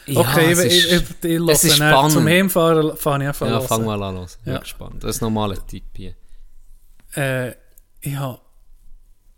Weil- 0.06 0.16
Okay, 0.16 0.52
es 0.52 0.58
ich, 0.64 0.72
ich, 0.86 0.92
ist- 0.92 1.02
ich, 1.24 1.30
ich 1.30 1.48
es 1.48 1.64
ist 1.64 1.76
spannend. 1.76 2.12
zum 2.12 2.26
Heimfahren 2.26 2.96
fange 2.96 3.24
ich 3.24 3.28
einfach 3.28 3.46
Ja, 3.48 3.58
an. 3.58 3.66
fang 3.66 3.84
mal 3.84 4.02
an 4.02 4.16
los. 4.16 4.38
Ja. 4.44 4.54
Ja. 4.54 4.58
Gespannt. 4.58 5.02
Das 5.04 5.16
ist 5.16 5.22
ein 5.54 5.66
Tipp 5.66 5.84
hier. 5.96 6.14
Äh, 7.14 7.52
ich 8.00 8.14
habe 8.16 8.40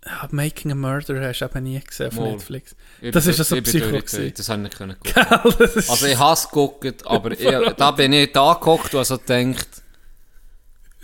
ja, 0.07 0.29
Making 0.31 0.73
a 0.73 0.75
Murder 0.75 1.21
hast 1.29 1.41
du 1.41 1.45
eben 1.47 1.63
nie 1.65 1.81
gesehen 1.81 2.07
auf 2.09 2.15
Mal. 2.15 2.33
Netflix. 2.33 2.77
Ich 3.03 3.11
Das 3.13 3.25
bin 3.25 3.31
ist 3.33 3.39
ja 3.39 3.45
so 3.45 3.55
durch- 3.57 3.67
ich 3.67 3.73
Psycho 3.73 3.91
durchgefallen. 3.91 4.23
gewesen. 4.23 4.35
Das 4.37 4.49
habe 4.49 4.59
ich 4.61 4.65
nicht 4.65 4.77
können 4.79 4.97
gucken. 4.99 5.91
Also 5.91 6.07
ich 6.07 6.19
habe 6.19 6.33
es 6.35 6.49
geguckt, 6.49 7.07
aber 7.07 7.31
ich, 7.33 7.75
da 7.77 7.91
bin 7.91 8.13
ich 8.13 8.33
da 8.33 8.55
geguckt 8.55 8.95
und 8.95 8.99
also 8.99 9.19
gedacht, 9.19 9.69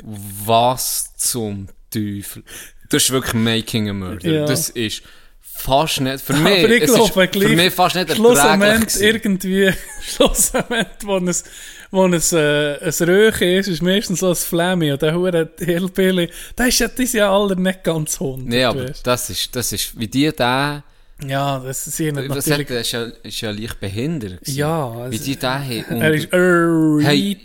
was 0.02 1.14
zum 1.16 1.68
Teufel. 1.90 2.42
Das 2.90 3.04
ist 3.04 3.10
wirklich 3.10 3.34
Making 3.34 3.90
a 3.90 3.92
Murder. 3.92 4.30
Ja. 4.30 4.46
Das 4.46 4.68
ist 4.70 5.02
fast 5.40 6.00
nicht, 6.00 6.20
für 6.20 6.32
mich, 6.34 6.64
Aber 6.64 6.70
ich 6.70 6.82
es 6.82 6.90
ist 6.90 7.12
glaube 7.12 7.28
für 7.32 7.48
mich 7.48 7.72
fast 7.74 7.94
nicht 7.96 8.14
Schlussendlich 8.14 8.70
erträglich 8.70 8.94
gewesen. 8.94 9.02
irgendwie, 9.04 9.72
Schlussendlich, 10.02 10.86
wo 11.04 11.16
es, 11.18 11.44
wo 11.92 12.06
es, 12.08 12.32
äh, 12.32 12.78
ein 12.80 13.08
Röhrchen 13.08 13.48
ist, 13.48 13.68
ist 13.68 13.82
meistens 13.82 14.18
so 14.20 14.30
ein 14.30 14.34
Flämi 14.34 14.90
und 14.92 15.00
der 15.02 15.14
hure 15.14 15.48
Hillbilly, 15.58 16.28
der 16.58 16.66
ist 16.66 16.80
ja, 16.80 16.88
die 16.88 17.06
sind 17.06 17.20
ja 17.20 17.32
alle 17.32 17.54
nicht 17.54 17.84
ganz 17.84 18.18
hundert. 18.18 18.48
Nee, 18.48 18.64
aber 18.64 18.86
das 19.04 19.30
ist, 19.30 19.54
das 19.54 19.72
ist, 19.72 19.96
wie 19.98 20.08
die 20.08 20.32
da, 20.34 20.82
Ja, 21.24 21.60
das 21.60 21.84
sind 21.84 22.16
das 22.16 22.26
natürlich, 22.46 22.68
hat, 22.70 22.80
ist, 22.80 22.92
ja, 22.92 23.02
ist 23.22 23.40
ja 23.42 23.50
leicht 23.52 23.78
behindert 23.78 24.40
gewesen. 24.40 24.56
ja, 24.58 25.10
Wie 25.10 25.16
es- 25.16 25.22
die 25.22 25.36
da 25.38 25.60
haben. 25.62 26.00
er 26.00 26.14
ist, 26.14 26.32
äh, 26.32 27.04
Hey. 27.04 27.38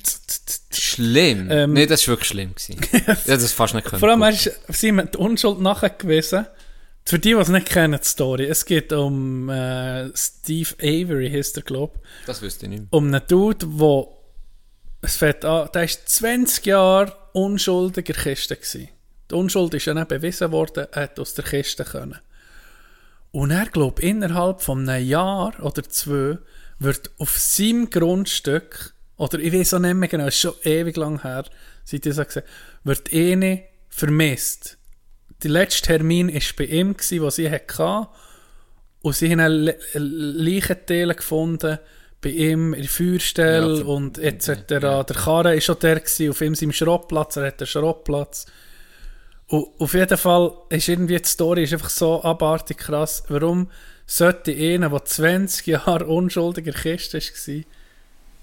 schlimm. 0.72 1.48
Ähm, 1.52 1.74
nee, 1.74 1.86
das 1.86 2.07
war 2.07 2.14
wirklich 2.14 2.30
schlimm 2.30 2.53
gewesen. 2.56 2.78
ja, 3.07 3.15
das 3.36 3.44
ist 3.44 3.53
fast 3.53 3.74
nicht 3.76 3.86
können. 3.86 3.99
Vor 3.99 4.10
allem, 4.10 4.22
er 4.22 4.30
ist, 4.30 4.52
sie 4.69 4.90
haben 4.90 5.10
die 5.11 5.18
Unschuld 5.18 5.60
nachgewiesen. 5.61 6.45
Für 7.06 7.19
die, 7.19 7.30
die 7.30 7.36
es 7.36 7.48
nicht 7.48 7.68
kennen, 7.69 7.98
die 8.02 8.07
Story. 8.07 8.45
Es 8.45 8.65
geht 8.65 8.91
um 8.91 9.48
äh, 9.49 10.10
Steve 10.14 10.69
Avery, 10.82 11.30
heißt 11.32 11.56
der, 11.56 11.64
glaube 11.64 11.99
Das 12.26 12.41
wüsste 12.41 12.65
ich 12.65 12.69
nicht 12.72 12.80
mehr. 12.82 12.88
Um 12.91 13.06
einen 13.07 13.22
Dude, 13.30 13.65
wo 13.69 14.16
es 15.02 15.18
fängt 15.18 15.45
an, 15.45 15.69
der 15.74 15.84
ist 15.84 16.10
20 16.10 16.65
Jahre 16.65 17.15
unschuldig 17.34 18.10
in 18.10 18.15
der 18.15 18.24
Kiste 18.24 18.56
gewesen. 18.56 18.90
Die 19.30 19.36
Unschuld 19.36 19.74
ist 19.74 19.86
ja 19.86 19.94
nicht 19.94 20.07
bewiesen 20.07 20.52
worden, 20.52 20.88
er 20.91 21.03
hat 21.03 21.19
aus 21.19 21.34
der 21.34 21.45
Kiste 21.45 21.84
können. 21.84 22.19
Und 23.32 23.52
er 23.52 23.65
glaubt, 23.65 23.99
innerhalb 23.99 24.61
von 24.61 24.88
einem 24.88 25.06
Jahr 25.06 25.53
oder 25.61 25.84
zwei 25.84 26.38
wird 26.80 27.11
auf 27.18 27.38
seinem 27.38 27.90
Grundstück, 27.90 28.94
oder 29.18 29.40
ich 29.40 29.53
weiß 29.53 29.76
auch 29.76 29.80
nicht 29.80 29.95
mehr 29.95 30.07
genau, 30.07 30.28
ist 30.28 30.40
schon 30.40 30.53
ewig 30.64 30.95
lang 30.95 31.22
her, 31.22 31.45
seit 31.84 32.06
ich 32.06 32.15
das 32.15 32.28
gesehen 32.28 32.48
wird 32.84 33.11
eine 33.14 33.64
vermisst. 33.90 34.78
Der 35.44 35.52
letzte 35.52 35.88
Termin 35.88 36.34
war 36.34 36.41
bei 36.57 36.65
ihm, 36.65 36.95
den 36.98 37.30
sie 37.30 37.49
hatte. 37.49 38.07
Und 39.02 39.15
sie 39.15 39.32
haben 39.32 39.40
Le 39.40 39.78
Leichenteile 39.94 41.15
gefunden 41.15 41.80
bei 42.27 42.33
ihm 42.33 42.73
in 42.73 42.81
der 42.81 42.89
Feuerstelle 42.89 43.79
Ja, 43.79 43.85
und 43.85 44.17
etc. 44.17 44.47
ja. 44.69 45.03
Der 45.03 45.15
Karren 45.15 45.53
war 45.53 45.61
schon 45.61 45.79
der, 45.79 45.99
gewesen, 46.01 46.29
auf 46.29 46.41
ihm 46.41 46.55
seinem 46.55 46.73
Schrottplatz, 46.73 47.37
er 47.37 47.47
hat 47.47 47.61
einen 47.61 47.67
Schrottplatz. 47.67 48.47
Und 49.47 49.67
auf 49.79 49.93
jeden 49.93 50.17
Fall 50.17 50.51
ist 50.69 50.89
irgendwie 50.89 51.17
die 51.17 51.27
Story 51.27 51.63
ist 51.63 51.71
einfach 51.71 51.89
so 51.89 52.21
abartig 52.21 52.79
krass. 52.79 53.23
Warum 53.29 53.69
sollte 54.05 54.51
einer, 54.51 54.89
der 54.89 55.05
20 55.05 55.67
Jahre 55.67 56.05
unschuldig 56.05 56.67
in 56.67 56.73
der 56.73 56.81
Kiste 56.81 57.19
war, 57.19 57.63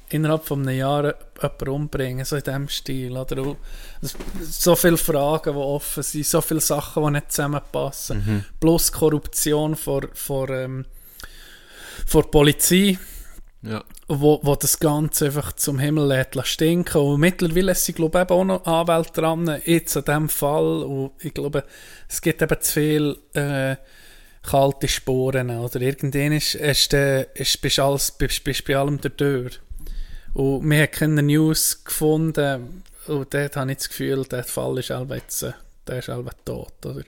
innerhalb 0.08 0.44
von 0.44 0.66
einem 0.66 0.78
Jahr 0.78 1.14
jemanden 1.42 1.68
umbringen, 1.68 2.24
so 2.24 2.36
in 2.36 2.42
diesem 2.42 2.68
Stil? 2.70 3.14
Oder? 3.18 3.54
So 4.40 4.76
viele 4.76 4.96
Fragen, 4.96 5.52
die 5.52 5.60
offen 5.60 6.02
sind, 6.02 6.24
so 6.24 6.40
viele 6.40 6.60
Sachen, 6.60 7.04
die 7.04 7.10
nicht 7.10 7.32
zusammenpassen. 7.32 8.46
Plus 8.58 8.90
Korruption 8.90 9.76
vor, 9.76 10.08
vor, 10.14 10.48
ähm, 10.48 10.86
vor 12.06 12.30
Polizei 12.30 12.98
Ja. 13.66 13.82
wo, 14.08 14.40
wo 14.42 14.56
das 14.56 14.78
Ganze 14.78 15.26
einfach 15.26 15.54
zum 15.54 15.78
Himmel 15.78 16.06
lädt 16.06 16.36
stinken. 16.46 17.00
Und 17.00 17.20
mittlerweile 17.20 17.74
sie, 17.74 17.94
glaube 17.94 18.22
ich, 18.22 18.30
auch 18.30 18.44
noch 18.44 18.66
Anwälte 18.66 19.20
dran, 19.20 19.60
jetzt 19.64 19.96
an 19.96 20.04
diesem 20.04 20.28
Fall. 20.28 20.82
Und 20.82 21.12
ich 21.20 21.32
glaube, 21.32 21.64
es 22.08 22.20
gibt 22.20 22.42
eben 22.42 22.60
zu 22.60 22.72
viel 22.72 23.16
äh, 23.32 23.76
kalte 24.42 24.88
Sporen. 24.88 25.50
Oder 25.50 25.80
irgendwann 25.80 26.32
ist, 26.32 26.54
ist, 26.56 26.92
ist, 26.92 27.60
bist, 27.62 27.78
alles, 27.78 28.10
bist, 28.12 28.44
bist 28.44 28.64
bei 28.66 28.76
allem 28.76 29.00
der. 29.00 29.50
Und 30.34 30.68
wir 30.68 30.82
haben 30.82 30.90
keine 30.90 31.22
News 31.22 31.84
gefunden. 31.84 32.82
Und 33.06 33.32
dort 33.32 33.56
habe 33.56 33.70
ich 33.70 33.78
das 33.78 33.88
Gefühl, 33.88 34.24
der 34.24 34.44
Fall 34.44 34.78
ist 34.78 34.90
jetzt, 35.10 35.42
äh, 35.42 35.52
der 35.86 35.98
ist 36.00 36.08
halt 36.08 36.26
tot. 36.44 36.84
Oder? 36.84 37.04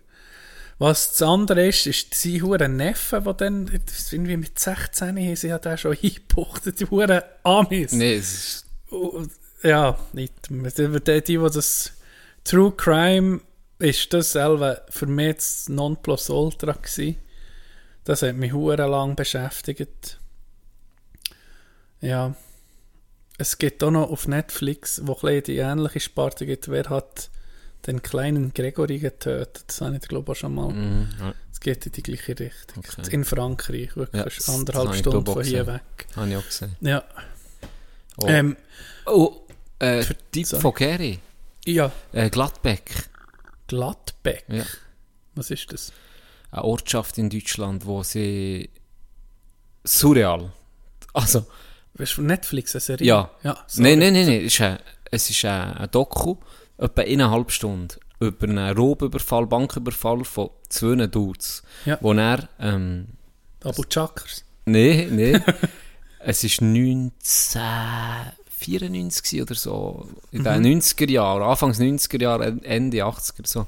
Was 0.78 1.12
das 1.12 1.22
andere 1.22 1.68
ist, 1.68 1.86
ist 1.86 2.14
sein 2.14 2.42
hure 2.42 2.68
Neffe, 2.68 3.22
der 3.22 3.34
dann 3.34 3.70
irgendwie 4.10 4.36
mit 4.36 4.58
16 4.58 5.16
haben 5.16 5.36
sie 5.36 5.48
ja 5.48 5.58
den 5.58 5.78
schon 5.78 5.96
eingebuchtet, 6.02 6.80
die 6.80 6.86
hure 6.86 7.24
Amis. 7.44 7.92
Nee, 7.92 8.16
es 8.16 8.32
ist, 8.34 8.66
Und, 8.90 9.32
Ja, 9.62 9.98
nicht. 10.12 10.34
Die, 10.50 11.22
die, 11.22 11.38
das 11.38 11.92
True 12.44 12.72
Crime 12.76 13.40
ist 13.78 14.12
das 14.12 14.32
selber 14.32 14.82
für 14.90 15.06
mich 15.06 15.36
das 15.36 15.68
Nonplusultra 15.68 16.72
gewesen. 16.72 17.16
Das 18.04 18.22
hat 18.22 18.36
mich 18.36 18.52
hure 18.52 18.86
lang 18.86 19.16
beschäftigt. 19.16 20.20
Ja. 22.00 22.34
Es 23.38 23.58
gibt 23.58 23.82
auch 23.82 23.90
noch 23.90 24.10
auf 24.10 24.28
Netflix, 24.28 25.00
wo 25.04 25.14
bisschen 25.14 25.42
die 25.42 25.56
ähnliche 25.58 26.00
Sparte 26.00 26.46
gibt, 26.46 26.68
wer 26.68 26.88
hat 26.88 27.30
den 27.86 28.02
kleinen 28.02 28.52
Gregory 28.54 28.98
getötet. 28.98 29.64
Das 29.68 29.80
habe 29.80 29.96
ich 29.96 30.02
glaube 30.02 30.32
ich 30.32 30.38
schon 30.38 30.54
mal. 30.54 30.72
mhm, 30.72 31.08
ja, 31.20 31.34
Es 31.52 31.60
geht 31.60 31.86
in 31.86 31.92
die 31.92 32.02
gleiche 32.02 32.38
Richtung. 32.38 32.82
Okay. 32.86 33.14
In 33.14 33.24
Frankreich, 33.24 33.96
wirklich 33.96 34.46
Ja, 34.46 34.54
anderthalb 34.54 34.94
Stunden 34.94 35.24
von 35.26 35.42
hier 35.44 35.66
weg. 35.66 35.82
habe 36.16 36.28
ich 36.30 36.36
auch 36.36 36.44
gesehen. 36.44 36.76
Ja. 36.80 37.04
Oh, 38.18 38.26
Ähm, 38.28 38.56
oh 39.06 39.36
äh, 39.78 40.02
sorry. 40.44 40.60
von 40.62 40.74
Gary. 40.74 41.18
ja, 41.64 41.92
Äh, 42.12 42.30
Gladbeck. 42.30 43.08
Gladbeck. 43.68 44.44
Ja. 44.48 44.64
Was 45.34 45.50
ist 45.50 45.72
das? 45.72 45.92
Eine 46.50 46.64
Ortschaft 46.64 47.18
in 47.18 47.28
Deutschland, 47.28 47.84
wo 47.84 48.02
sie 48.02 48.70
surreal. 49.84 50.50
Also, 51.12 51.46
Weißt 51.94 52.12
du, 52.12 52.16
von 52.16 52.26
Netflix 52.26 52.74
eine 52.74 52.80
Serie? 52.80 53.06
Ja. 53.06 53.30
ja 53.42 53.56
sorry. 53.66 53.96
nein, 53.96 53.98
nein, 53.98 54.12
nein, 54.12 54.26
nein. 54.26 54.44
Es 54.44 54.52
ist 54.54 54.60
ein, 54.60 54.78
es 55.10 55.30
ist 55.30 55.44
ein, 55.44 55.72
ein 55.74 55.90
Doku, 55.90 56.36
etwa 56.78 57.02
eineinhalb 57.02 57.50
Stunden. 57.50 57.98
über 58.18 58.48
einen 58.48 58.74
Raubüberfall, 58.76 59.46
Banküberfall 59.46 60.24
von 60.24 60.48
zwei 60.70 61.06
Dudes, 61.06 61.62
Ja. 61.84 61.98
wo 62.00 62.14
er, 62.14 62.48
ähm, 62.58 63.08
Abu 63.62 63.82
Chakers. 63.88 64.42
nee, 64.64 65.06
nee, 65.10 65.38
es 66.20 66.42
ist 66.42 66.62
1994 66.62 69.42
oder 69.42 69.54
so, 69.54 70.08
in 70.32 70.44
den 70.44 70.80
90er 70.80 71.10
Jahren, 71.10 71.42
Anfangs 71.42 71.78
90er 71.78 72.22
Jahre, 72.22 72.56
Ende 72.62 73.04
80er 73.04 73.46
so, 73.46 73.66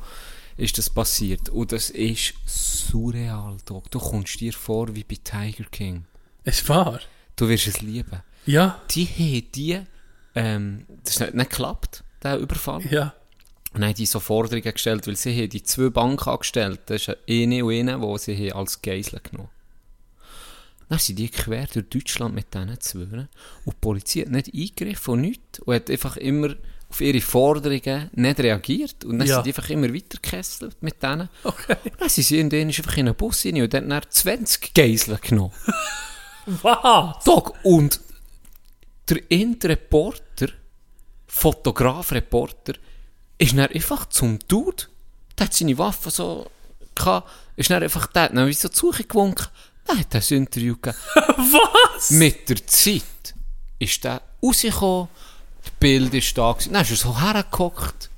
ist 0.57 0.79
das 0.79 0.89
passiert. 0.91 1.49
Und 1.51 1.73
das 1.73 1.91
ist 1.91 2.35
surreal, 2.47 3.57
Dog. 3.67 3.91
Du 3.91 3.99
kommst 3.99 4.41
dir 4.41 4.53
vor 4.53 4.95
wie 4.95 5.05
bei 5.05 5.17
Tiger 5.23 5.65
King. 5.71 6.05
Ist 6.45 6.69
wahr? 6.69 7.01
Du 7.37 7.49
wirst 7.49 7.67
es 7.69 7.81
lieben. 7.81 8.23
Ja. 8.47 8.81
Die 8.91 9.05
haben 9.07 9.53
die, 9.55 9.81
ähm, 10.35 10.87
das 11.05 11.15
ist 11.15 11.21
nicht, 11.21 11.35
nicht 11.35 11.51
geklappt, 11.51 12.03
der 12.23 12.39
Überfall. 12.39 12.83
Ja. 12.91 13.15
Und 13.75 13.85
haben 13.85 13.95
die 13.95 14.07
so 14.07 14.19
Forderungen 14.21 14.73
gestellt, 14.73 15.07
weil 15.07 15.17
sie 15.17 15.37
haben 15.37 15.51
die 15.51 15.63
zwei 15.63 15.91
Bankangestellten, 15.91 16.83
das 16.87 17.09
ist 17.09 17.17
eine 17.29 17.65
und 17.65 17.73
eine, 17.89 17.99
die 18.01 18.19
sie 18.19 18.51
haben 18.51 18.59
als 18.61 18.81
Geisel 18.81 19.21
genommen 19.23 19.51
Dann 20.89 20.99
sind 20.99 21.19
die 21.19 21.29
quer 21.29 21.67
durch 21.67 21.89
Deutschland 21.91 22.35
mit 22.35 22.53
diesen 22.55 22.81
zwei. 22.81 23.01
Und 23.03 23.29
die 23.67 23.73
Polizei 23.81 24.21
hat 24.23 24.31
nicht 24.31 24.55
eingegriffen 24.55 25.15
und 25.15 25.21
nichts. 25.21 25.59
Und 25.61 25.75
hat 25.75 25.91
einfach 25.91 26.17
immer 26.17 26.55
auf 26.89 27.03
ihre 27.03 27.21
Forderungen 27.21 28.09
nicht 28.15 28.41
reagiert. 28.41 29.05
Und 29.05 29.19
dann 29.19 29.29
Ja. 29.29 29.35
sind 29.35 29.47
die 29.47 29.51
einfach 29.51 29.69
immer 29.69 29.93
weitergekesselt 29.95 30.83
mit 30.83 31.03
denen. 31.03 31.29
Okay. 31.45 31.77
Und 31.85 32.01
dann 32.01 32.09
sind 32.09 32.25
sie 32.25 32.41
in 32.41 32.49
denen 32.49 32.71
einfach 32.71 32.97
in 32.97 33.07
einen 33.09 33.15
Bus 33.17 33.45
rein 33.45 33.61
und 33.61 33.75
dann 33.75 33.93
hat 33.93 34.11
20 34.11 34.73
Geisel 34.73 35.19
genommen. 35.21 35.53
Was? 36.47 37.23
Dog, 37.25 37.55
und 37.63 38.01
der 39.11 39.31
Innenreporter, 39.31 40.49
Fotograf-Reporter, 41.29 42.75
ist 43.39 43.53
dann 43.53 43.71
einfach 43.71 44.09
zum 44.09 44.39
Dude, 44.49 44.85
der 45.39 45.47
hat 45.47 45.55
seine 45.55 45.79
Waffe 45.79 46.11
so 46.11 46.51
gehabt, 46.95 47.31
ist 47.57 47.71
dann 47.71 47.83
einfach, 47.83 48.07
der 48.09 48.31
dann 48.31 48.49
wie 48.49 48.53
so 48.53 48.69
zu 48.69 48.87
Suche 48.89 49.05
gewunken, 49.05 49.47
der 49.87 49.99
hat 49.99 50.15
das 50.15 50.31
Interview 50.31 50.75
gegeben. 50.75 50.99
Was? 51.15 52.11
Mit 52.11 52.49
der 52.49 52.67
Zeit 52.67 53.03
ist 53.79 54.03
der 54.05 54.23
rausgekommen, 54.43 55.09
das 55.63 55.73
Bild 55.79 56.15
ist 56.15 56.37
da 56.37 56.53
gewesen, 56.53 56.73
dann 56.73 56.83
ist 56.83 56.91
er 56.91 56.97
so 56.97 57.21
hergeguckt. 57.21 58.11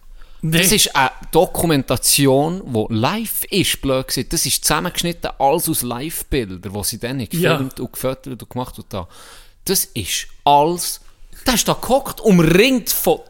Nee. 0.43 0.59
Das 0.59 0.73
ist 0.73 0.97
eine 0.97 1.11
Dokumentation, 1.33 2.63
die 2.73 2.95
live 2.95 3.45
ist, 3.45 3.83
blöd 3.83 4.07
gesagt. 4.07 4.33
Das 4.33 4.47
ist 4.47 4.65
zusammengeschnitten, 4.65 5.31
alles 5.39 5.69
aus 5.69 5.83
Live-Bildern, 5.83 6.73
die 6.73 6.85
sie 6.85 6.99
dann 6.99 7.19
gefilmt 7.19 7.79
und 7.79 7.93
gefüttert 7.93 8.43
und 8.43 8.49
gemacht 8.49 8.79
und 8.79 8.93
da. 8.93 9.07
Das 9.65 9.85
ist 9.85 10.29
alles... 10.45 11.01
Der 11.47 11.55
ist 11.55 11.67
da 11.69 11.75
gehockt, 11.75 12.21
umringt 12.21 12.91
von... 12.91 13.21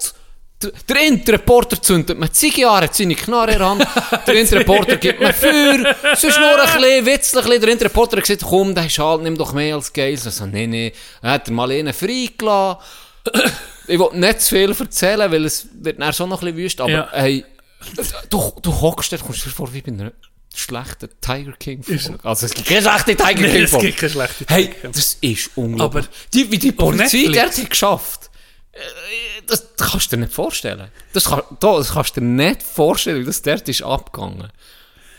Der, 0.89 1.01
Interreporter 1.07 1.81
zündet 1.81 2.19
mir 2.19 2.31
Ziege 2.31 2.69
an, 2.69 2.83
hat 2.85 2.95
seine 2.95 3.15
Knarre 3.15 3.53
in 3.53 3.87
der 4.27 4.35
Interreporter 4.35 4.97
gibt 4.99 5.19
mir 5.19 5.33
Feuer. 5.33 5.97
Sonst 6.15 6.39
nur 6.39 6.61
ein 6.61 6.67
bisschen 6.83 7.07
witzlich. 7.07 7.61
Der 7.61 7.69
Interreporter 7.71 8.19
hat 8.19 8.25
gesagt, 8.25 8.45
komm, 8.47 8.75
der 8.75 8.85
ist 8.85 8.99
halt, 8.99 9.23
nimm 9.23 9.39
doch 9.39 9.55
mehr 9.55 9.75
als 9.77 9.91
Geisel. 9.91 10.29
Ich 10.29 10.35
so, 10.35 10.45
nee, 10.45 10.67
nee. 10.67 10.93
Er 11.23 11.31
hat 11.31 11.49
er 11.49 11.55
mal 11.55 11.71
einen 11.71 11.95
freigelassen. 11.95 12.83
ich 13.87 13.99
will 13.99 14.09
nicht 14.13 14.41
zu 14.43 14.55
viel 14.55 14.77
erzählen, 14.79 15.33
weil 15.33 15.47
es 15.47 15.67
wird 15.73 15.99
dann 15.99 16.13
schon 16.13 16.29
noch 16.29 16.43
ein 16.43 16.55
bisschen 16.55 16.59
wüst, 16.65 16.81
aber 16.83 16.91
Ja. 16.91 17.09
hey, 17.13 17.43
du, 18.29 18.53
du 18.61 18.81
hockst, 18.83 19.13
da 19.13 19.17
kommst 19.17 19.41
du 19.47 19.49
dir 19.49 19.55
vor 19.57 19.73
wie 19.73 19.81
bei 19.81 19.93
einer 19.93 20.13
schlechten 20.55 21.09
Tiger 21.21 21.53
King 21.53 21.83
Folge. 21.83 22.19
Also 22.25 22.47
es 22.47 22.55
gibt 22.55 22.69
keine 22.69 22.83
schlechte 22.83 23.17
Tiger 23.17 23.49
King 23.53 23.63
es 23.65 23.71
Folge. 23.71 23.87
gibt 23.87 23.99
keine 24.01 24.11
schlechte 24.13 24.45
Hey, 24.49 24.65
Tiger 24.67 24.81
King. 24.81 24.93
das 24.93 25.15
ist 25.21 25.51
unglaublich. 25.57 26.05
Aber 26.07 26.15
die, 26.35 26.51
wie 26.51 26.59
die 26.59 26.73
Polizei 26.73 27.27
dort 27.33 27.57
hat 27.57 27.71
geschafft, 27.71 28.31
äh, 28.73 28.79
das, 29.47 29.75
das 29.77 29.91
kannst 29.91 30.13
du 30.13 30.17
dir 30.17 30.23
nicht 30.23 30.33
vorstellen. 30.35 30.89
Das, 31.13 31.25
kann, 31.27 31.43
da, 31.61 31.77
das 31.77 31.93
kannst 31.93 32.17
du 32.17 32.21
dir 32.21 32.27
nicht 32.27 32.63
vorstellen, 32.63 33.21
wie 33.21 33.25
das 33.27 33.43
dort 33.43 33.69
ist 33.69 33.83
abgegangen. 33.83 34.51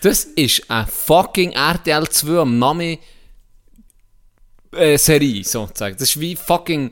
Das 0.01 0.23
ist 0.23 0.69
eine 0.69 0.87
fucking 0.87 1.51
RTL 1.53 2.07
2 2.09 2.39
am 2.41 2.57
Name 2.59 2.97
äh, 4.73 4.97
Serie, 4.97 5.43
sozusagen. 5.43 5.95
Das 5.97 6.09
ist 6.09 6.19
wie 6.19 6.35
fucking 6.35 6.91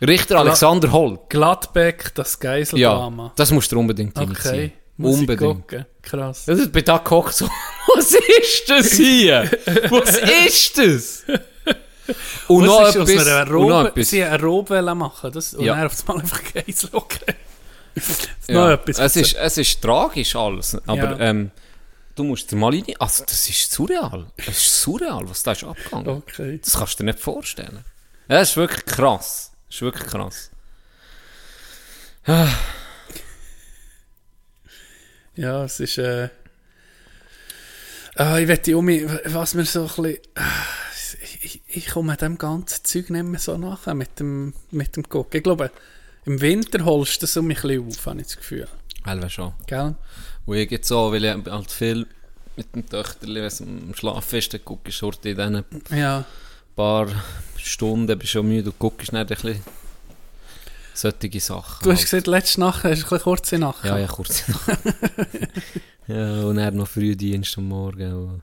Richter 0.00 0.38
Alexander 0.40 0.90
Holt. 0.92 1.30
Gladbeck, 1.30 2.12
das 2.14 2.34
Ja, 2.34 2.38
Geiseldrama. 2.40 3.32
das 3.36 3.50
musst 3.52 3.70
du 3.72 3.78
unbedingt 3.78 4.18
okay. 4.18 4.26
reinziehen. 4.26 4.72
Muss 4.96 5.18
Unbedingt. 5.18 5.86
Krass. 6.02 6.44
Das 6.44 6.58
ist 6.60 6.72
bei 6.72 6.82
da 6.82 6.98
gekocht 6.98 7.34
so, 7.34 7.48
was 7.96 8.12
ist 8.12 8.68
das 8.68 8.92
hier? 8.92 9.50
Was 9.90 10.16
ist 10.46 10.78
das? 10.78 11.24
Und 12.48 12.66
noch 12.66 12.86
ist 12.88 12.96
etwas, 12.96 13.26
einer 13.26 13.40
und 13.56 13.68
noch 13.68 13.78
Robe, 13.80 13.88
etwas. 13.88 14.10
sie 14.10 14.22
eine 14.22 14.42
Robe 14.42 14.94
machen 14.94 15.32
das, 15.32 15.54
und 15.54 15.64
Ja. 15.64 15.74
dann 15.76 15.86
auf 15.86 16.08
einmal 16.08 16.22
einfach 16.22 16.42
Geisel, 16.52 16.90
okay. 16.92 17.34
Ja, 18.48 18.72
etwas. 18.72 18.98
es, 18.98 19.16
ist, 19.16 19.34
es 19.36 19.58
ist 19.58 19.80
tragisch 19.82 20.36
alles, 20.36 20.76
aber 20.86 21.18
Ja. 21.18 21.20
ähm, 21.20 21.50
du 22.14 22.24
musst 22.24 22.50
dir 22.52 22.56
mal 22.56 22.70
rein, 22.72 22.84
also 22.98 23.24
das 23.24 23.48
ist 23.48 23.72
surreal, 23.72 24.26
es 24.36 24.48
ist 24.48 24.82
surreal, 24.82 25.22
was 25.28 25.42
da 25.42 25.52
ist 25.52 25.64
abgegangen. 25.64 26.08
Okay. 26.08 26.60
Das 26.62 26.74
kannst 26.74 27.00
du 27.00 27.04
dir 27.04 27.10
nicht 27.12 27.20
vorstellen. 27.20 27.84
Das 28.28 28.50
ist 28.50 28.56
wirklich 28.56 28.84
krass, 28.84 29.50
das 29.68 29.76
ist 29.76 29.82
wirklich 29.82 30.06
krass. 30.06 30.50
Ja, 35.36 35.64
es 35.64 35.80
ist, 35.80 35.98
äh, 35.98 36.28
ah, 38.16 38.38
ich 38.38 38.48
wette 38.48 38.76
um 38.76 38.84
mich, 38.84 39.04
was 39.26 39.54
mir 39.54 39.64
so 39.64 39.82
ein 39.82 39.86
bisschen, 39.86 40.18
ich, 41.22 41.42
ich, 41.44 41.62
ich 41.66 41.86
komme 41.88 42.16
dem 42.16 42.38
ganzen 42.38 42.84
Zeug 42.84 43.10
nicht 43.10 43.24
mehr 43.24 43.40
so 43.40 43.56
nachher, 43.58 43.94
mit 43.94 44.20
dem, 44.20 44.54
mit 44.70 44.96
dem 44.96 45.08
Gucken. 45.08 45.38
Ich 45.38 45.42
glaube, 45.44 45.70
im 46.24 46.40
Winter 46.40 46.84
holst 46.84 47.16
du 47.16 47.20
das 47.26 47.36
um 47.36 47.46
mich 47.46 47.58
ein 47.64 47.68
bisschen 47.68 47.88
auf, 47.88 48.06
habe 48.06 48.20
ich 48.20 48.26
das 48.28 48.36
Gefühl. 48.36 48.68
Elva 49.06 49.28
schon. 49.28 49.52
Gell? 49.66 49.94
Und 50.46 50.56
ich 50.56 50.70
jetzt 50.70 50.88
so, 50.88 51.12
weil 51.12 51.24
ich 51.24 51.32
halt 51.50 51.70
viel 51.70 52.06
mit 52.56 52.74
dem 52.74 52.88
Töchterli, 52.88 53.40
wenn 53.40 53.44
es 53.46 53.60
am 53.60 53.94
Schlafen 53.94 54.38
ist, 54.38 54.54
dann 54.54 54.64
gucke 54.64 54.88
ich 54.90 55.02
in 55.02 55.10
diesen 55.36 55.64
Ja. 55.90 56.24
paar 56.76 57.08
Stunden, 57.56 58.18
bist 58.18 58.32
schon 58.32 58.48
müde 58.48 58.70
und 58.70 58.78
guckst 58.78 59.12
nicht 59.12 59.20
ein 59.20 59.26
bisschen 59.26 59.60
solche 60.94 61.40
Sachen. 61.40 61.84
Du 61.84 61.90
hast 61.90 61.98
halt. 61.98 62.10
gesagt, 62.10 62.26
letzte 62.26 62.60
Nacht 62.60 62.84
hast 62.84 62.84
du 62.84 62.88
ein 62.88 62.94
bisschen 63.10 63.18
kurze 63.20 63.58
Nacht. 63.58 63.84
Ja, 63.84 63.98
ja, 63.98 64.06
kurz 64.06 64.48
noch. 64.48 64.68
ja, 66.08 66.42
und 66.44 66.56
dann 66.56 66.76
noch 66.76 66.88
Frühdienst 66.88 67.58
am 67.58 67.68
Morgen. 67.68 68.42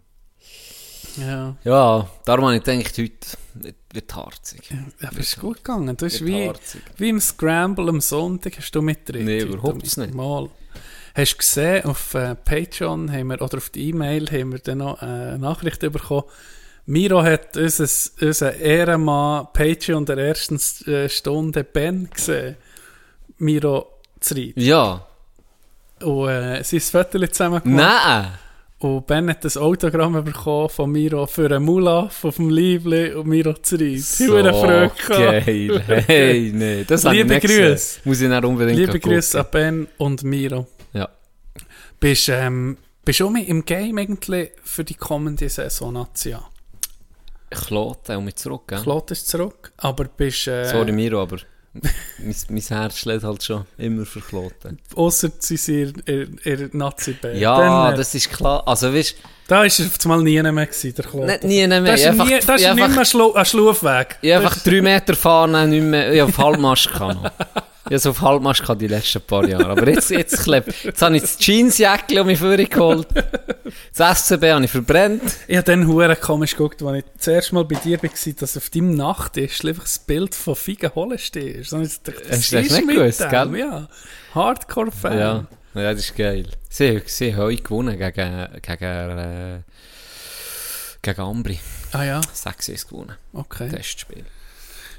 Ja. 1.17 1.55
ja, 1.65 2.09
darum 2.25 2.45
habe 2.45 2.55
ich 2.57 2.63
gedacht, 2.63 2.97
heute 2.97 3.73
wird, 3.91 4.15
harzig. 4.15 4.69
Ja, 4.71 5.07
aber 5.09 5.19
es 5.19 5.27
ist 5.33 5.39
gut 5.41 5.57
gegangen. 5.57 5.97
Du 5.97 6.05
Wird 6.05 6.25
wie, 6.25 6.47
harzig. 6.47 6.81
wie 6.97 7.09
im 7.09 7.19
Scramble 7.19 7.89
am 7.89 7.99
Sonntag 7.99 8.57
hast 8.57 8.71
du 8.71 8.81
mitgeredet. 8.81 9.25
Nee, 9.25 9.41
heute 9.41 9.53
überhaupt 9.53 9.75
mit- 9.83 9.97
nicht. 9.97 10.13
Mal. 10.13 10.49
Hast 11.13 11.33
du 11.33 11.37
gesehen, 11.37 11.83
auf 11.85 12.13
äh, 12.13 12.35
Patreon 12.35 13.11
haben 13.11 13.27
wir, 13.27 13.41
oder 13.41 13.57
auf 13.57 13.69
die 13.71 13.89
E-Mail 13.89 14.27
haben 14.31 14.53
wir 14.53 14.59
dann 14.59 14.77
noch 14.77 15.01
äh, 15.01 15.05
eine 15.05 15.39
Nachricht 15.39 15.81
bekommen. 15.81 16.23
Miro 16.85 17.23
hat 17.23 17.55
unser, 17.57 17.87
unser 18.21 18.55
Ehrenmann 18.55 19.47
Patreon 19.53 20.05
der 20.05 20.17
ersten 20.17 20.59
äh, 20.89 21.07
Stunde 21.09 21.63
Ben 21.63 22.09
gesehen. 22.09 22.57
Miro 23.37 23.99
Zried. 24.19 24.57
Ja. 24.57 25.05
Und 26.01 26.29
äh, 26.29 26.63
sie 26.63 26.77
ist 26.77 26.91
Foto 26.91 27.19
zusammen 27.27 27.61
gemacht. 27.61 27.65
Nein! 27.65 28.31
Und 28.79 29.05
Ben 29.05 29.29
hat 29.29 29.45
das 29.45 29.57
Autogramm 29.57 30.23
bekommen 30.23 30.69
von 30.69 30.91
Miro 30.91 31.27
für 31.27 31.45
einen 31.45 31.63
Mulaf 31.63 32.25
auf 32.25 32.37
dem 32.37 32.49
Liebling 32.49 33.13
und 33.15 33.27
Miro. 33.27 33.53
So 33.63 33.77
Hure 33.77 34.53
Freude 34.53 34.91
gehabt. 35.07 35.45
geil. 35.45 35.83
Hey, 36.07 36.51
nee. 36.51 36.83
Das 36.83 37.03
Liebe. 37.03 37.39
Grüße. 37.39 37.99
Muss 38.05 38.21
ich 38.21 38.29
dann 38.29 38.43
unbedingt 38.43 38.79
Liebe. 38.79 38.99
Grüße 38.99 39.39
an 39.39 39.45
Ben 39.51 39.87
und 39.99 40.23
Miro. 40.23 40.65
Ja. 40.93 41.09
Bist 41.99 42.27
du 42.27 42.31
ähm, 42.31 42.77
bist 43.05 43.21
um 43.21 43.35
im 43.35 43.65
Game 43.65 43.99
eigentlich 43.99 44.51
für 44.63 44.83
die 44.83 44.95
kommende 44.95 45.47
Saison 45.47 45.93
Nazia? 45.93 46.43
Lote 47.69 48.17
und 48.17 48.25
mich 48.25 48.35
zurück, 48.35 48.63
gell? 48.67 48.79
Claude 48.81 49.13
ist 49.13 49.27
zurück, 49.27 49.71
aber 49.77 50.05
bist 50.05 50.47
äh, 50.47 50.65
Sorry, 50.65 50.91
Miro, 50.91 51.21
aber 51.21 51.37
mein, 51.73 52.35
mein 52.49 52.61
Herz 52.61 52.97
schlägt 52.97 53.23
halt 53.23 53.43
schon 53.43 53.65
immer 53.77 54.05
für 54.05 54.19
Kloten. 54.21 54.77
ausser 54.95 55.29
sie 55.39 55.55
sind 55.57 56.01
in 56.09 56.37
in 56.43 56.69
Nazi-Band. 56.73 57.37
Ja, 57.37 57.57
Dann, 57.57 57.93
äh, 57.93 57.97
das 57.97 58.13
ist 58.15 58.29
klar. 58.29 58.61
Also, 58.67 58.93
weißt 58.93 59.15
Da 59.47 59.63
ist 59.63 59.79
er 59.79 59.85
auf 59.87 59.93
einmal 60.03 60.21
nie 60.23 60.41
mehr 60.41 60.65
gewesen, 60.65 60.93
der 60.95 61.05
Claude. 61.05 61.27
Nicht 61.27 61.43
nie 61.43 61.67
mehr. 61.67 61.81
Da 61.81 61.93
ist 61.93 62.05
einfach- 62.05 62.25
nie- 62.25 62.39
da 62.45 62.55
ist 62.55 62.61
er 62.63 62.73
nicht 62.73 62.83
einfach- 62.83 62.95
mehr 62.97 63.05
Schlu 63.05 63.33
ein 63.33 63.45
Schlufweg. 63.45 64.17
Ich 64.21 64.33
habe 64.33 64.45
einfach 64.45 64.61
drei 64.63 64.81
Meter 64.81 65.15
fahren, 65.15 65.69
nicht 65.69 65.83
mehr, 65.83 66.11
ich 66.13 66.21
auf 66.21 66.37
Halbmast 66.37 66.89
kann 66.91 67.29
habe 67.85 67.99
so 67.99 68.11
auf 68.11 68.21
Halbmast 68.21 68.61
gehabt 68.61 68.81
die 68.81 68.87
letzten 68.87 69.21
paar 69.21 69.47
Jahre. 69.47 69.69
Aber 69.69 69.87
jetzt, 69.87 70.09
jetzt, 70.11 70.43
klebt, 70.43 70.83
jetzt 70.83 71.01
habe 71.01 71.15
ich 71.15 71.21
das 71.23 71.37
Jeansjäckchen 71.39 72.19
um 72.19 72.27
mich 72.27 72.39
vorgeholt. 72.39 73.07
Das 73.95 74.25
SCB 74.25 74.51
habe 74.51 74.65
ich 74.65 74.71
verbrennt. 74.71 75.23
Ich 75.47 75.57
habe 75.57 75.65
dann 75.65 75.87
hure 75.87 76.15
komisch 76.15 76.51
geguckt, 76.51 76.83
als 76.83 76.97
ich 76.99 77.05
das 77.17 77.27
erste 77.27 77.55
Mal 77.55 77.65
bei 77.65 77.75
dir 77.75 78.01
war, 78.01 78.09
dass 78.39 78.57
auf 78.57 78.69
deinem 78.69 78.95
Nachttisch 78.95 79.63
einfach 79.65 79.83
das 79.83 79.99
Bild 79.99 80.35
von 80.35 80.55
Figen 80.55 80.93
Holenstein 80.93 81.47
ist. 81.47 81.71
Hast 81.71 82.07
du 82.07 82.11
das 82.31 82.51
nicht 82.51 82.87
gewusst, 82.87 83.29
gell? 83.29 83.57
Ja, 83.57 83.87
Hardcore-Fan. 84.35 85.17
Ja, 85.17 85.47
ja, 85.73 85.93
das 85.93 86.01
ist 86.01 86.15
geil. 86.15 86.47
Sie, 86.69 87.01
sie 87.05 87.33
haben 87.33 87.43
heute 87.43 87.63
gewonnen 87.63 87.97
gegen, 87.97 88.47
gegen, 88.61 88.83
äh, 88.83 89.59
gegen 91.01 91.21
Ambri. 91.21 91.59
Ah 91.93 92.03
ja, 92.03 92.21
6 92.33 92.87
gewonnen. 92.87 93.15
okay. 93.33 93.69
Testspiel. 93.69 94.25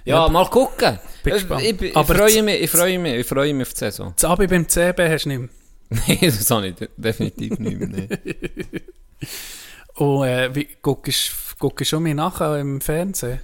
Ja, 0.04 0.28
mal 0.28 0.46
gucken. 0.50 0.98
Bin 1.22 1.36
Ich, 1.36 1.42
ich, 1.50 1.82
ich, 1.82 1.92
freue 1.94 2.42
mich, 2.42 2.60
ich 2.62 2.70
freue 2.70 2.98
mich, 2.98 3.14
ich 3.14 3.26
freue 3.26 3.54
mich 3.54 3.66
auf 3.68 3.72
die 3.72 3.78
Saison. 3.78 4.12
Das 4.16 4.24
Abi 4.30 4.46
beim 4.48 4.68
CB 4.68 5.08
hast 5.08 5.24
du 5.24 5.28
nicht 5.28 5.38
mehr. 5.40 5.48
Nein, 6.08 6.18
das 6.22 6.50
habe 6.50 6.68
ich 6.68 6.74
de- 6.74 6.88
definitiv 6.96 7.58
nicht 7.58 7.78
mehr. 7.78 7.88
nee. 7.88 8.08
Und 9.94 10.26
äh, 10.26 10.54
wie, 10.54 10.68
guckst 10.80 11.32
du 11.60 11.84
schon 11.84 12.02
mal 12.02 12.14
nachher 12.14 12.58
im 12.58 12.80
Fernsehen? 12.80 13.40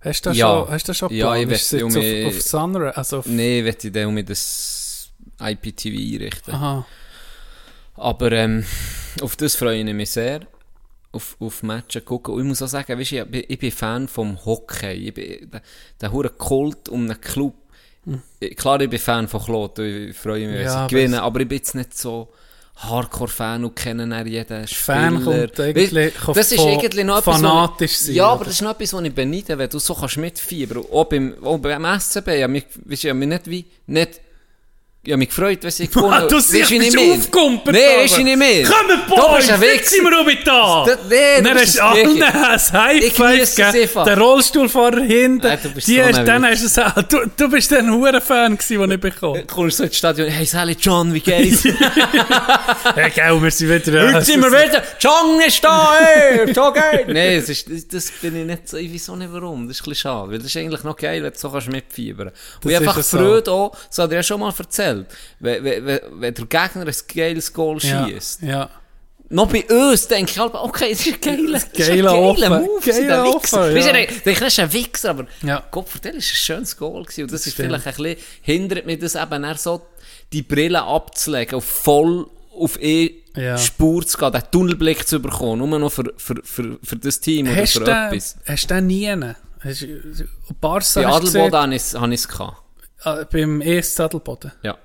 Hast 0.00 0.26
du 0.26 0.30
das 0.30 0.36
Ja. 0.38 0.48
schon, 0.64 0.68
hast 0.70 0.88
du 0.88 0.94
schon 0.94 1.12
Ja, 1.14 1.34
ich 1.34 1.48
jetzt 1.48 1.72
um 1.82 1.92
mich- 1.92 2.26
auf, 2.26 2.34
auf 2.36 2.42
Sunra, 2.42 2.90
also 2.90 3.18
auf, 3.20 3.26
Nein, 3.26 3.66
ich 3.66 3.92
dann 3.92 4.12
mit 4.14 4.28
das 4.28 5.10
IPTV 5.40 5.86
einrichten. 5.96 6.54
aha. 6.54 6.86
Aber 7.96 8.32
ähm, 8.32 8.64
auf 9.22 9.34
das 9.36 9.56
freue 9.56 9.78
ich 9.82 9.94
mich 9.94 10.10
sehr. 10.10 10.40
Auf, 11.14 11.36
auf 11.40 11.62
Matchen 11.62 12.04
gucken. 12.04 12.34
Und 12.34 12.40
ich 12.42 12.46
muss 12.48 12.62
auch 12.62 12.68
sagen, 12.68 12.98
weißt, 12.98 13.12
ich, 13.12 13.24
bin- 13.24 13.44
ich 13.48 13.58
bin 13.58 13.70
Fan 13.72 14.08
vom 14.08 14.44
Hockey. 14.44 15.08
Ich 15.08 15.14
bin 15.14 15.50
der, 15.50 15.62
der 16.00 16.12
hure 16.12 16.30
Kult 16.30 16.88
um 16.88 17.02
einen 17.04 17.20
Club. 17.20 17.54
Ich- 18.40 18.56
Klar, 18.56 18.80
ich 18.80 18.90
bin 18.90 18.98
Fan 18.98 19.28
von 19.28 19.42
Claude. 19.42 20.08
Ich 20.08 20.16
freue 20.16 20.46
mich, 20.46 20.56
wenn 20.58 20.64
Ja, 20.64 20.82
sie 20.88 20.94
gewinnen. 20.94 21.14
Aber 21.20 21.40
ich 21.40 21.48
bin 21.48 21.58
jetzt 21.58 21.74
nicht 21.74 21.96
so 21.96 22.28
Hardcore-Fan 22.76 23.64
und 23.64 23.76
kenne 23.76 24.06
dann 24.08 24.26
jeden 24.26 24.66
Fan 24.66 25.16
Spieler. 25.16 25.46
kommt 25.46 25.60
eigentlich 25.60 25.92
Weißt, 25.94 26.36
das 26.36 26.52
ist 26.52 26.58
irgendwie 26.60 27.04
noch 27.04 27.18
etwas, 27.18 27.36
fanatisch 27.36 27.92
ich, 27.92 27.98
sein, 28.00 28.14
Ja, 28.16 28.26
aber 28.28 28.44
das 28.44 28.54
ist 28.54 28.62
noch 28.62 28.72
etwas, 28.72 28.92
was 28.92 29.02
ich 29.04 29.14
beneide, 29.14 29.56
wenn 29.56 29.70
du 29.70 29.78
so 29.78 29.94
kannst 29.94 30.16
mitfiebern. 30.16 30.84
Auch 30.92 31.04
beim, 31.04 31.34
auch 31.44 31.58
beim 31.58 31.84
SCB. 32.00 32.28
Ja, 32.40 32.48
mich, 32.48 32.64
weißt, 32.84 33.04
ich 33.04 33.10
habe 33.10 33.18
mich 33.18 33.28
nicht 33.28 33.46
wie, 33.48 33.64
nicht, 33.86 34.20
ich 35.04 35.12
habe 35.12 35.18
mich 35.18 35.28
gefreut, 35.28 35.58
wenn 35.62 35.70
sie 35.70 35.86
gewonnen 35.94 36.12
Ah, 36.12 36.26
du 36.26 36.40
siehst, 36.40 36.70
meine? 36.70 37.12
aufgekumpelt, 37.14 37.76
Nee, 37.76 37.94
aber. 37.94 38.04
ist 38.04 38.18
ich 38.18 38.24
nicht 38.24 38.36
mehr. 38.38 38.64
Komm, 38.64 38.88
Du 39.08 39.14
Boys, 39.16 39.48
jetzt 39.48 39.90
sind 39.90 40.04
wir 40.04 40.24
mit 40.24 40.46
da! 40.46 40.82
Und 40.82 40.88
du 40.88 40.94
hast 40.94 41.44
du 41.44 41.54
das 41.54 41.78
allen 41.78 42.16
Gleiche. 42.16 42.34
ein 42.34 42.72
High 42.72 43.02
Ich 43.04 43.12
Five 43.12 43.32
genieße 43.32 43.62
es 43.62 43.72
gegeben, 43.72 44.04
der 44.06 44.18
Rollstuhlfahrer 44.18 45.00
hinten, 45.02 45.46
Ja, 45.46 45.56
du 45.56 45.68
bist 45.70 45.88
die 45.88 46.02
so 46.12 46.22
dann 46.24 46.46
hast 46.46 46.76
du 46.76 47.02
du, 47.08 47.30
du 47.36 47.48
bist 47.50 47.72
ein 47.72 47.92
Huren-Fan 47.92 48.56
gewesen, 48.56 48.80
den 48.80 48.90
ich 48.92 49.00
bekommen 49.00 49.46
kommst 49.46 49.76
so 49.78 49.84
ins 49.84 49.96
Stadion, 49.96 50.28
hey 50.28 50.46
Sally, 50.46 50.76
John, 50.80 51.12
wie 51.12 51.20
geht's? 51.20 51.64
Hey, 52.94 53.10
gell, 53.10 53.42
wir 53.42 53.50
sind 53.50 53.86
wieder... 53.86 54.14
Heute 54.14 54.24
sind 54.24 54.40
wir 54.40 54.50
wieder, 54.50 54.82
John 55.00 55.40
ist 55.46 55.62
da, 55.64 55.96
ey, 55.98 56.52
so 56.54 56.72
geil. 56.72 57.04
Nein, 57.08 57.40
das, 57.40 57.48
ist, 57.50 57.92
das, 57.92 58.10
bin 58.22 58.36
ich 58.36 58.46
nicht 58.46 58.68
so, 58.68 58.76
ich 58.76 58.92
weiß 58.92 59.10
auch 59.10 59.16
nicht 59.16 59.32
warum, 59.32 59.66
das 59.68 59.76
ist 59.78 59.82
ein 59.82 59.90
bisschen 59.90 60.02
schade, 60.10 60.30
weil 60.30 60.38
das 60.38 60.46
ist 60.46 60.56
eigentlich 60.56 60.84
noch 60.84 60.96
geil, 60.96 61.22
wenn 61.22 61.32
du 61.32 61.38
so 61.38 61.50
kannst 61.50 61.68
mitfiebern. 61.68 62.28
Und 62.28 62.34
Das 62.62 62.72
ich 62.72 62.80
ist 62.80 62.88
einfach. 62.88 63.04
Freude 63.04 63.50
auch, 63.50 63.76
das 63.88 63.98
hat 63.98 64.10
er 64.10 64.16
ja 64.16 64.22
schon 64.22 64.40
mal 64.40 64.52
erzählt, 64.56 64.93
wenn, 65.40 65.64
wenn, 65.64 66.00
wenn, 66.12 66.34
der 66.34 66.46
Gegner 66.46 66.86
ein 66.86 66.94
geiles 67.14 67.52
Goal 67.52 67.78
ja, 67.80 68.06
schießt. 68.08 68.42
ja. 68.42 68.70
Noch 69.30 69.48
bei 69.50 69.64
uns 69.64 70.06
denke 70.06 70.30
ich 70.32 70.38
halt, 70.38 70.54
okay, 70.54 70.90
das 70.92 71.06
ist 71.06 71.14
ein 71.14 71.20
geiler, 71.20 71.52
das 71.52 71.64
ist 71.64 71.90
ein 71.90 72.02
Geiler. 72.04 72.60
Move, 72.60 72.80
Geiler. 72.84 73.34
Offen, 73.34 73.58
Weißt 73.74 73.88
du, 73.88 73.92
ja. 73.92 73.96
ich 73.96 74.22
das 74.22 74.40
ist 74.48 74.60
ein 74.60 74.72
Wichser, 74.72 75.10
aber 75.10 75.26
Ja. 75.42 75.62
Gott, 75.70 75.88
für 75.88 75.98
den 75.98 76.16
ist 76.16 76.30
ein 76.30 76.36
schönes 76.36 76.76
Goal 76.76 77.02
gewesen. 77.02 77.22
Und 77.22 77.32
das, 77.32 77.46
ist 77.46 77.54
stimmt. 77.54 77.68
vielleicht 77.68 77.86
ein 77.86 77.94
bisschen, 77.94 78.16
hindert 78.42 78.86
mich 78.86 78.98
das 78.98 79.14
eben 79.14 79.42
eher 79.42 79.56
so, 79.56 79.80
die 80.32 80.42
Brille 80.42 80.82
abzulegen, 80.82 81.56
auf 81.56 81.64
voll 81.64 82.26
auf 82.56 82.80
eh 82.80 83.22
Ja. 83.34 83.58
Spur 83.58 84.06
zu 84.06 84.16
gehen, 84.18 84.30
den 84.30 84.42
Tunnelblick 84.52 85.08
zu 85.08 85.18
bekommen, 85.20 85.68
nur 85.68 85.78
noch 85.80 85.90
für, 85.90 86.12
für, 86.16 86.36
für, 86.44 86.78
für 86.82 86.96
das 86.96 87.18
Team 87.18 87.48
oder 87.48 87.56
Hast 87.62 87.72
für 87.72 87.78
du 87.80 87.84
den, 87.86 87.96
etwas. 87.96 88.36
hast 88.46 88.70
du 88.70 88.74
den 88.74 88.86
nie? 88.86 89.08
Hast 89.60 89.86
Barca 90.60 91.00
Bei 91.00 91.06
Adelboden 91.06 91.54
habe 91.60 91.74
ich 91.74 91.82
es 91.82 91.94
es 91.94 92.28
gehabt. 92.28 92.62
beim 93.32 93.60
ESC 93.62 94.00
Adelboden? 94.00 94.52
Ja. 94.62 94.76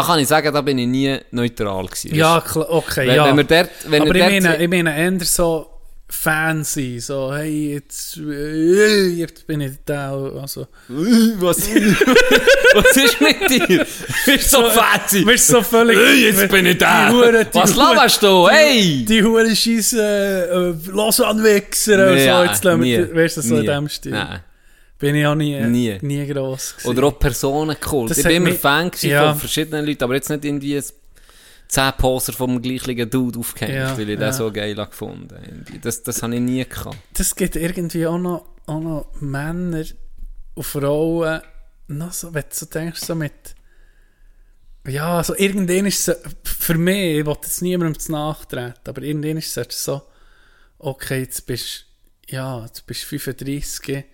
Da 0.00 0.04
kann 0.06 0.18
ich 0.20 0.28
sagen, 0.28 0.52
da 0.54 0.60
bin 0.60 0.78
ich 0.78 0.86
nie 0.86 1.18
neutral 1.32 1.86
gewesen. 1.86 2.14
Ja, 2.14 2.40
klar, 2.40 2.70
okay, 2.70 3.06
Wenn- 3.08 3.16
ja. 3.16 3.26
wenn 3.26 3.36
wir 3.36 3.44
dort- 3.44 3.70
wenn 3.88 4.02
Aber 4.02 4.14
wir 4.14 4.26
ich 4.28 4.42
meine, 4.42 4.62
ich 4.62 4.68
meine 4.68 4.96
eher 4.98 5.24
so 5.24 5.70
Fan 6.10 6.64
sein, 6.64 7.00
so, 7.00 7.34
hey, 7.34 7.74
jetzt, 7.74 8.16
äh, 8.16 9.08
jetzt 9.08 9.46
bin 9.46 9.60
ich 9.60 9.72
da, 9.84 10.10
also... 10.40 10.66
Was, 10.88 11.58
was 12.74 12.96
ist 12.96 13.20
mit 13.20 13.50
dir? 13.50 13.84
Bist 14.24 14.50
so 14.50 14.70
fancy. 14.70 15.22
Bist 15.26 15.48
so 15.48 15.60
völlig... 15.62 15.98
Hey, 15.98 16.24
jetzt 16.30 16.48
bin 16.50 16.64
ich 16.64 16.78
da. 16.78 17.10
Die 17.10 17.14
Hure- 17.14 17.44
die 17.44 17.54
Was 17.58 17.74
Hure- 17.74 17.94
laberst 17.94 18.22
du? 18.22 18.48
Hey! 18.48 19.04
Die 19.06 19.22
Huren 19.22 19.54
scheissen 19.54 19.98
äh, 20.00 20.72
Lausanne-Wichser 20.90 22.10
und 22.12 22.18
so, 22.18 22.24
Ja, 22.24 22.44
jetzt 22.44 22.64
lassen 22.64 22.82
wir, 22.82 23.14
weißt 23.14 23.36
du, 23.36 23.42
so 23.42 23.54
in 23.56 23.60
Nie. 23.60 23.66
dem 23.66 23.88
Stil. 23.90 24.12
Nein. 24.12 24.40
Bin 24.98 25.14
ich 25.14 25.26
auch 25.26 25.34
nie, 25.36 25.60
Nie. 25.60 25.98
nie 26.02 26.26
gross 26.26 26.72
gewesen. 26.76 26.88
Oder 26.88 27.06
auch 27.06 27.18
Personenkult. 27.18 28.10
Das 28.10 28.18
Ich 28.18 28.24
bin 28.24 28.36
immer 28.36 28.50
mich- 28.50 28.58
Fan 28.58 28.90
Ja. 29.02 29.30
von 29.30 29.40
verschiedenen 29.40 29.86
Leuten, 29.86 30.02
aber 30.04 30.14
jetzt 30.14 30.28
nicht 30.28 30.44
irgendwie 30.44 30.80
10 31.68 31.92
Poser 31.98 32.32
vom 32.32 32.60
gleichen 32.60 33.08
Dude 33.08 33.38
aufgehängt, 33.38 33.74
Ja, 33.76 33.96
weil 33.96 34.08
ich 34.10 34.18
ja. 34.18 34.26
den 34.26 34.32
so 34.32 34.50
geil 34.50 34.74
gefunden 34.74 35.34
habe. 35.36 35.78
Das, 35.80 36.02
das 36.02 36.22
habe 36.22 36.34
ich 36.34 36.40
nie 36.40 36.64
gehabt. 36.64 36.96
das 37.14 37.36
gibt 37.36 37.54
irgendwie 37.56 38.06
auch 38.06 38.18
noch, 38.18 38.46
auch 38.66 38.80
noch 38.80 39.06
Männer 39.20 39.84
und 40.54 40.62
Frauen, 40.66 41.42
noch 41.86 42.12
so, 42.12 42.34
wenn 42.34 42.42
du 42.42 42.48
so 42.54 42.66
denkst, 42.66 43.00
so 43.00 43.14
mit, 43.14 43.32
ja, 44.86 45.22
so 45.22 45.34
irgendwann 45.36 45.86
ist 45.86 46.08
es, 46.08 46.16
für 46.44 46.74
mich, 46.74 47.18
ich 47.18 47.26
will 47.26 47.34
jetzt 47.34 47.62
niemandem 47.62 47.98
zu 48.00 48.12
nachtreten, 48.12 48.74
aber 48.86 49.02
irgendwann 49.02 49.36
ist 49.36 49.56
es 49.56 49.84
so, 49.84 50.02
okay, 50.78 51.20
jetzt 51.20 51.46
bist 51.46 51.84
ja, 52.30 52.62
jetzt 52.64 52.86
bist 52.86 53.04
du 53.04 53.18
35, 53.18 54.04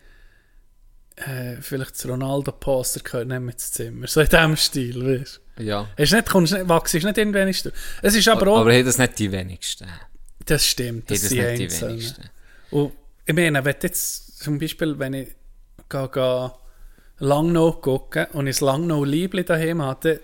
äh, 1.17 1.57
vielleicht 1.61 1.93
das 1.95 2.09
Ronaldo-Poster 2.09 3.01
gehört 3.01 3.29
nicht 3.29 3.41
mehr 3.41 3.53
ins 3.53 3.73
Zimmer, 3.73 4.07
so 4.07 4.21
in 4.21 4.29
diesem 4.29 4.57
Stil, 4.57 5.21
weißt 5.21 5.41
du. 5.57 5.63
Ja. 5.63 5.89
Hast 5.99 6.13
nicht, 6.13 6.29
kommst 6.29 6.53
nicht, 6.53 6.69
wachst 6.69 6.95
nicht 6.95 7.19
irgendwann 7.19 7.49
ist 7.49 7.65
du. 7.65 7.71
Es 8.03 8.15
ist 8.17 8.27
aber 8.29 8.49
auch, 8.49 8.59
Aber 8.59 8.73
hey, 8.73 8.83
das 8.83 8.99
nicht 8.99 9.19
die 9.19 9.31
wenigsten. 9.31 9.87
Hey, 9.87 10.01
das 10.47 10.67
stimmt, 10.67 11.11
das 11.11 11.21
das 11.21 11.31
sind 11.31 11.39
nicht 11.59 11.73
die 11.73 11.81
wenigsten. 11.83 12.31
Und 12.71 12.93
ich 13.25 13.35
meine, 13.35 13.65
wenn 13.65 13.75
jetzt 13.81 14.43
zum 14.43 14.59
Beispiel, 14.59 14.99
wenn 14.99 15.15
ich 15.15 15.29
gehe, 15.89 16.09
gehe 16.09 16.53
Langnau 17.19 17.73
gucke 17.73 18.29
und 18.33 18.49
ich 18.49 18.61
ein 18.61 18.67
Langnau 18.67 19.05
Liebli 19.05 19.45
daheim 19.45 19.83
hatte, 19.83 20.21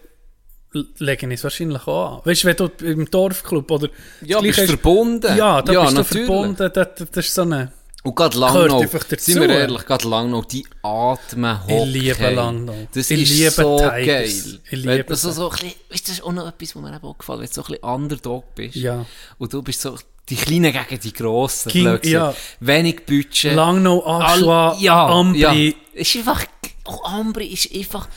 ich 1.33 1.39
es 1.39 1.45
wahrscheinlich 1.45 1.87
auch 1.87 2.19
an. 2.19 2.21
Weißt 2.25 2.45
du, 2.45 2.49
wenn 2.49 2.57
du 2.57 2.71
im 2.85 3.11
Dorfclub 3.11 3.71
oder 3.71 3.89
Ja, 4.23 4.39
das 4.39 4.43
bist 4.43 4.59
du 4.59 4.67
verbunden. 4.67 5.37
Ja, 5.37 5.63
da 5.63 5.73
Ja, 5.73 5.83
bist 5.83 5.95
natürlich. 5.97 6.27
du 6.27 6.33
verbunden. 6.33 6.57
Das, 6.57 6.73
das, 6.97 7.09
das 7.11 7.27
ist 7.27 7.35
so 7.35 7.43
eine... 7.43 7.73
Und 8.03 8.17
gerade 8.17 8.39
Langnau, 8.39 8.81
einfach 8.81 9.05
dazu. 9.05 9.31
sind 9.31 9.43
wir 9.43 9.51
ehrlich, 9.51 9.85
gerade 9.85 10.09
Langnau, 10.09 10.43
die 10.43 10.65
atmen 10.83 11.59
Ich 11.67 11.75
Hockey. 11.75 11.85
liebe 11.91 12.31
Langnau. 12.31 12.75
Das 12.95 13.11
Ich 13.11 13.23
ist 13.23 13.31
liebe 13.39 13.51
so 13.51 13.77
Tigers. 13.79 14.07
geil. 14.07 14.61
Ich 14.71 14.71
liebe 14.73 15.05
du 15.05 15.15
so, 15.17 15.31
so 15.33 15.51
ein 15.51 15.57
bisschen, 15.59 15.69
weißt, 15.91 16.09
du, 16.09 16.11
das 16.11 16.11
ist 16.11 16.23
auch 16.23 16.33
noch 16.33 16.49
etwas, 16.49 16.75
was 16.77 16.83
mir 16.83 16.97
eben 16.97 17.05
auch 17.07 17.19
gefallen 17.19 17.41
wenn 17.41 17.47
du 17.49 17.53
so 17.53 17.61
ein 17.63 17.67
bisschen 17.67 17.85
Underdog 17.85 18.55
bist. 18.55 18.75
Ja. 18.77 19.05
Und 19.37 19.53
du 19.53 19.63
bist 19.63 19.83
so 19.83 19.99
die 20.31 20.37
Kleinen 20.37 20.73
gegen 20.73 21.01
die 21.01 21.13
Grossen. 21.13 21.71
King- 21.73 21.99
ja. 22.05 22.35
Wenig 22.61 23.05
Budget. 23.05 23.55
Langnau, 23.55 24.07
Aschua, 24.07 24.77
ja, 24.81 25.07
Ambri. 25.07 25.41
Ja. 25.69 26.01
Ist 26.01 26.17
einfach, 26.17 26.45
auch 26.85 27.05
Ambri 27.05 27.49
ist 27.49 27.71
einfach, 27.75 28.09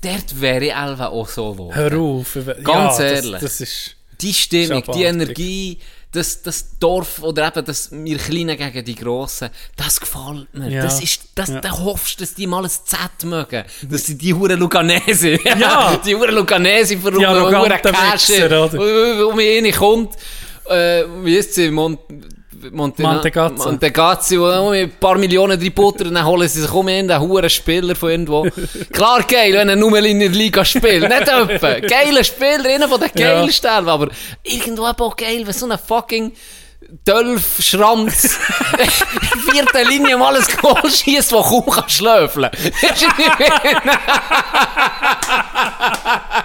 dort 0.00 0.40
wäre 0.40 0.64
ich 0.66 0.74
auch 0.74 1.28
so 1.28 1.52
geworden. 1.52 1.74
Hör 1.74 1.98
auf. 1.98 2.38
Ganz 2.62 2.98
ja, 2.98 3.04
ehrlich. 3.04 3.32
Das, 3.32 3.40
das 3.42 3.60
ist... 3.62 3.96
Die 4.20 4.32
Stimmung, 4.32 4.84
die. 4.94 5.02
Energie, 5.02 5.78
das, 6.14 6.42
das 6.42 6.78
Dorf 6.78 7.22
oder 7.22 7.48
eben 7.48 7.64
das 7.64 7.90
wir 7.92 8.18
Kleinen 8.18 8.56
gegen 8.56 8.84
die 8.84 8.94
Grossen, 8.94 9.50
das 9.76 10.00
gefällt 10.00 10.52
mir. 10.54 10.68
Ja. 10.70 10.82
Das 10.82 11.02
ist, 11.02 11.22
das, 11.34 11.48
Ja. 11.48 11.60
da 11.60 11.70
hoffst 11.78 12.20
du, 12.20 12.24
dass 12.24 12.34
die 12.34 12.46
mal 12.46 12.64
ein 12.64 12.70
Z 12.70 13.24
mögen. 13.24 13.64
Dass 13.82 14.06
sie 14.06 14.16
die 14.16 14.32
Huren 14.32 14.58
Luganese, 14.58 15.38
Ja. 15.44 15.96
die 16.04 16.14
Huren 16.14 16.34
Luganese 16.34 16.98
für 16.98 17.10
Die 17.12 17.26
arroganten 17.26 17.92
Cash, 17.92 18.30
um 19.28 19.36
mich 19.36 19.76
kommt, 19.76 20.14
äh, 20.70 21.04
wie 21.22 21.36
ist 21.36 21.54
sie, 21.54 21.70
Mont, 21.70 21.98
Montena- 22.72 23.14
Mantegazza. 23.14 23.64
Mantegazzi, 23.64 24.38
wo 24.40 24.44
um 24.46 24.72
ein 24.72 24.90
paar 24.98 25.16
Millionen 25.18 25.58
drin 25.58 25.72
buttern, 25.72 26.14
dann 26.14 26.24
holen 26.24 26.48
sie 26.48 26.60
sich 26.62 26.72
um 26.72 26.86
einen 26.88 27.18
huren 27.20 27.50
Spieler 27.50 27.94
von 27.94 28.10
irgendwo. 28.10 28.46
Klar 28.92 29.22
geil, 29.24 29.52
wenn 29.54 29.68
er 29.68 29.76
nur 29.76 29.96
in 29.98 30.20
der 30.20 30.28
Liga 30.30 30.64
spielt, 30.64 31.02
nicht 31.08 31.12
etwa. 31.28 31.80
Geiler 31.80 32.24
Spieler, 32.24 32.66
einer 32.68 32.88
von 32.88 33.00
den 33.00 33.10
Ja. 33.16 33.40
geilsten, 33.40 33.88
aber 33.88 34.08
irgendwo 34.42 34.84
auch 34.84 35.16
geil, 35.16 35.42
wenn 35.44 35.52
so 35.52 35.68
ein 35.68 35.78
fucking 35.78 36.32
Dölf 37.06 37.60
Schranz 37.60 38.38
in 38.78 39.40
vierter 39.50 39.84
Linie 39.84 40.16
mal 40.16 40.36
ein 40.36 40.44
Goal 40.60 40.88
schießt, 40.90 41.32
der 41.32 41.40
kaum 41.40 41.66
kann 41.66 41.88
schlöfeln 41.88 42.50
kann. 42.50 42.60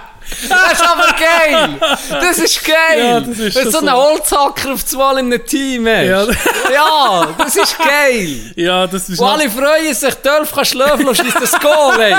Das 0.48 0.72
ist 0.72 0.82
aber 0.88 1.14
geil! 1.18 1.78
Das 2.08 2.38
ist 2.38 2.64
geil! 2.64 2.98
Ja, 2.98 3.20
das 3.20 3.38
ist 3.38 3.54
so 3.72 3.78
ein 3.78 3.86
so. 3.86 3.92
Holzhacker 3.92 4.72
auf 4.72 4.84
zwei 4.84 5.12
in 5.12 5.32
einem 5.32 5.44
Team 5.46 5.86
hast. 5.86 6.06
Ja. 6.06 6.26
Ja. 6.72 7.34
das 7.38 7.56
ist 7.56 7.78
geil! 7.78 8.52
Ja, 8.56 8.86
das 8.86 9.08
ist 9.08 9.20
Und 9.20 9.28
alle 9.28 9.50
freuen 9.50 9.94
sich, 9.94 10.14
Dölf 10.16 10.52
kann 10.52 10.64
schlöfeln 10.64 11.08
und 11.08 11.16
schießt 11.16 11.40
das 11.40 11.58
Goal, 11.60 12.00
ey! 12.00 12.14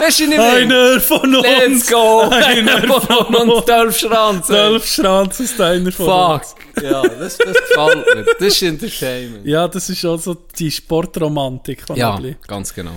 Weißt 0.00 0.20
du 0.20 0.26
nicht 0.26 0.38
mehr? 0.38 0.52
Einer 0.52 1.00
von 1.00 1.34
uns. 1.34 1.46
Let's 1.46 1.86
go! 1.90 2.22
Einer 2.30 2.82
von 2.82 3.34
uns, 3.34 3.64
Dölf 3.64 3.98
Schranz! 3.98 4.50
ey. 4.50 4.56
Dolph 4.56 4.86
Schranz 4.86 5.40
ist 5.40 5.60
einer 5.60 5.92
von 5.92 6.08
uns. 6.08 6.54
Fuck! 6.74 6.82
Ja, 6.82 7.02
das, 7.02 7.38
das 7.38 7.56
gefällt 7.56 8.14
mir. 8.14 8.24
Das 8.38 8.48
ist 8.48 8.62
Entertainment. 8.62 9.46
Ja, 9.46 9.66
das 9.68 9.88
ist 9.88 10.04
also 10.04 10.36
die 10.58 10.70
Sportromantik. 10.70 11.84
die 11.86 11.98
Ja, 11.98 12.18
ganz 12.46 12.74
genau. 12.74 12.92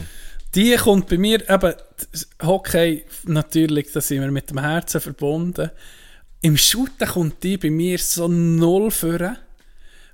Die 0.56 0.76
kommt 0.76 1.08
bei 1.08 1.18
mir 1.18 1.48
eben, 1.48 1.74
Hockey, 2.42 3.06
natürlich, 3.26 3.92
da 3.92 4.02
sind 4.02 4.22
wir 4.22 4.32
mit 4.32 4.50
dem 4.50 4.60
Herzen 4.60 5.00
verbunden. 5.00 5.70
Im 6.42 6.58
Shooten 6.58 7.08
kommt 7.08 7.44
die 7.44 7.58
bei 7.58 7.70
mir 7.70 8.00
so 8.00 8.28
null 8.28 8.90
vor. 8.92 9.38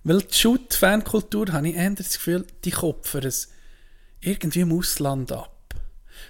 Weil 0.03 0.21
die 0.21 0.33
Shoot-Fankultur, 0.33 1.51
habe 1.51 1.69
ich 1.69 1.75
eher 1.75 1.89
das 1.91 2.13
Gefühl, 2.13 2.45
die 2.63 2.71
kopfen 2.71 3.23
es 3.23 3.51
irgendwie 4.21 4.59
im 4.59 4.71
Ausland 4.77 5.31
ab. 5.31 5.51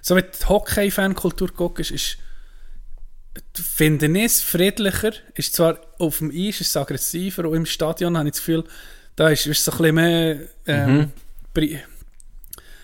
So, 0.02 0.16
wenn 0.16 0.24
du 0.24 0.30
die 0.40 0.46
Hockey-Fankultur 0.46 1.50
guckst, 1.50 1.92
ist 1.92 2.18
finde 3.54 4.08
ich 4.08 4.26
es 4.26 4.42
friedlicher. 4.42 5.12
Ist 5.34 5.56
zwar 5.56 5.80
auf 6.00 6.20
dem 6.20 6.32
Eis 6.32 6.62
ist 6.62 6.68
es 6.68 6.78
aggressiver 6.78 7.50
und 7.50 7.56
im 7.56 7.66
Stadion 7.66 8.18
habe 8.18 8.30
ich 8.30 8.34
das 8.36 8.40
Gefühl, 8.40 8.64
da 9.16 9.30
ist, 9.30 9.46
ist 9.46 9.64
so 9.64 9.72
ein 9.72 9.78
bisschen 9.78 9.96
mehr. 9.96 10.40
Ähm, 10.68 11.12
Pri- 11.54 11.80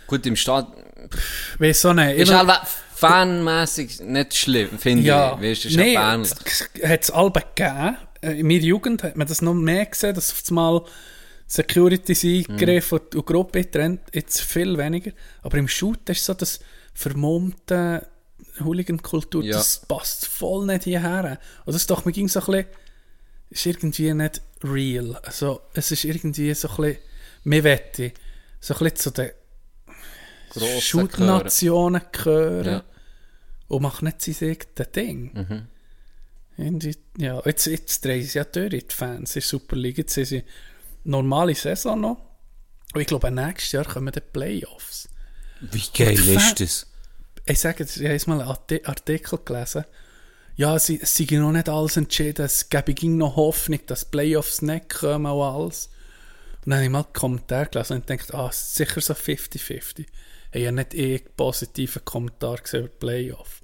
Gut, 0.08 0.26
im 0.26 0.36
Stadt 0.36 0.68
Weiss 1.60 1.86
auch 1.86 1.94
nicht. 1.94 2.18
ist 2.18 2.34
halt 2.34 2.68
fanmässig 2.96 4.00
nicht 4.02 4.36
schlimm, 4.36 4.78
finde 4.78 5.04
ja, 5.04 5.38
ich. 5.42 5.50
Weißt, 5.52 5.66
ist 5.66 5.76
nee, 5.78 5.96
ähnlich. 5.96 6.32
hat 6.84 7.02
es 7.04 7.12
alle 7.12 7.32
gegeben. 7.32 7.98
Äh, 8.22 8.40
In 8.40 8.48
meiner 8.48 8.62
Jugend 8.62 9.04
hat 9.04 9.18
man 9.18 9.28
das 9.28 9.42
noch 9.42 9.54
mehr 9.56 9.86
gesehen, 9.88 10.14
dass 10.14 10.32
auf 10.32 10.44
einmal 10.50 10.84
Securities 11.48 12.24
eingegriffen 12.24 13.00
und, 13.00 13.16
und 13.16 13.26
Gruppe 13.26 13.70
trennt, 13.70 14.02
jetzt 14.14 14.42
viel 14.42 14.78
weniger. 14.78 15.12
Aber 15.42 15.58
im 15.58 15.68
Shoot 15.68 16.08
ist 16.10 16.24
so 16.26 16.34
das 16.34 16.60
vermummte 16.94 18.08
Hooligan-Kultur, 18.64 19.44
Ja. 19.44 19.58
das 19.58 19.82
passt 19.88 20.28
voll 20.28 20.66
nicht 20.66 20.84
hierher. 20.84 21.40
Und 21.66 21.74
das 21.74 21.88
doch, 21.88 22.06
mir 22.06 22.12
ging 22.12 22.28
so 22.28 22.40
ein 22.42 22.46
bisschen, 22.46 22.66
ist 23.50 23.66
irgendwie 23.66 24.14
nicht 24.14 24.42
real. 24.64 25.20
Also, 25.24 25.62
es 25.74 25.92
ist 25.92 26.06
irgendwie 26.06 26.54
so 26.54 26.68
ein 26.70 26.76
bisschen, 26.78 26.98
mir 27.44 27.64
wette, 27.64 28.12
so 28.60 28.74
ein 28.76 28.80
bisschen 28.80 28.96
zu 28.98 29.12
den 29.12 29.32
Grossen 30.54 30.82
Shoot-Nationen 30.82 32.02
gehören 32.12 32.66
Ja. 32.66 32.84
und 33.68 33.82
macht 33.82 34.02
nicht 34.04 34.22
sein 34.22 34.50
eigenes 34.52 34.92
Ding. 34.94 35.32
Mhm. 35.34 35.68
Irgendwie, 36.58 36.96
ja, 37.18 37.42
jetzt, 37.46 37.66
jetzt 37.66 38.04
drehen 38.06 38.24
sie 38.24 38.38
ja 38.38 38.44
durch, 38.44 38.70
die 38.88 38.94
Fans 38.96 39.32
in 39.36 39.42
der 39.42 39.48
Superliga. 39.48 40.00
Jetzt 40.00 40.14
sind 40.14 40.26
sie 40.26 40.44
normale 41.04 41.56
Saison 41.56 42.00
noch. 42.00 42.18
Und 42.94 43.02
ich 43.02 43.08
glaube, 43.08 43.32
nächstes 43.32 43.72
Jahr 43.72 43.86
kommen 43.86 44.12
die 44.12 44.20
Playoffs. 44.20 45.08
Wie 45.62 45.84
geil 45.98 46.20
Und 46.20 46.28
ist 46.36 46.60
das? 46.60 46.88
Ich 47.46 47.60
sage 47.60 47.84
jetzt, 47.84 47.98
ich 47.98 48.08
habe 48.08 48.30
mal 48.30 48.42
einen 48.42 48.50
Arti- 48.50 48.86
Artikel 48.86 49.40
gelesen. 49.44 49.86
Ja, 50.58 50.78
sie, 50.78 51.00
es 51.02 51.16
sei 51.16 51.26
noch 51.38 51.52
nicht 51.54 51.70
alles 51.70 51.98
entschieden. 51.98 52.46
Es 52.46 52.70
gäbe 52.70 52.94
ging 52.94 53.18
noch 53.18 53.36
Hoffnung, 53.38 53.80
dass 53.88 54.06
Playoffs 54.06 54.62
nicht 54.62 54.90
kommen 54.90 55.26
und 55.32 55.42
alles. 55.42 55.90
Und 56.66 56.72
dann 56.72 56.76
habe 56.76 56.84
ich 56.86 56.92
mal 56.92 57.04
einen 57.06 57.14
Kommentar 57.14 57.66
gelesen 57.68 57.94
und 57.96 58.08
gedacht, 58.08 58.34
ah, 58.36 58.50
es 58.50 58.58
ist 58.62 58.76
sicher 58.76 59.02
so 59.02 59.14
50-50. 59.14 60.06
Ich 60.52 60.56
habe 60.56 60.66
ja 60.66 60.72
nicht 60.72 60.94
eh 60.94 61.20
positiven 61.38 62.04
Kommentar 62.04 62.58
gesehen 62.58 62.82
über 62.82 62.90
die 62.90 62.98
Playoffs. 63.00 63.62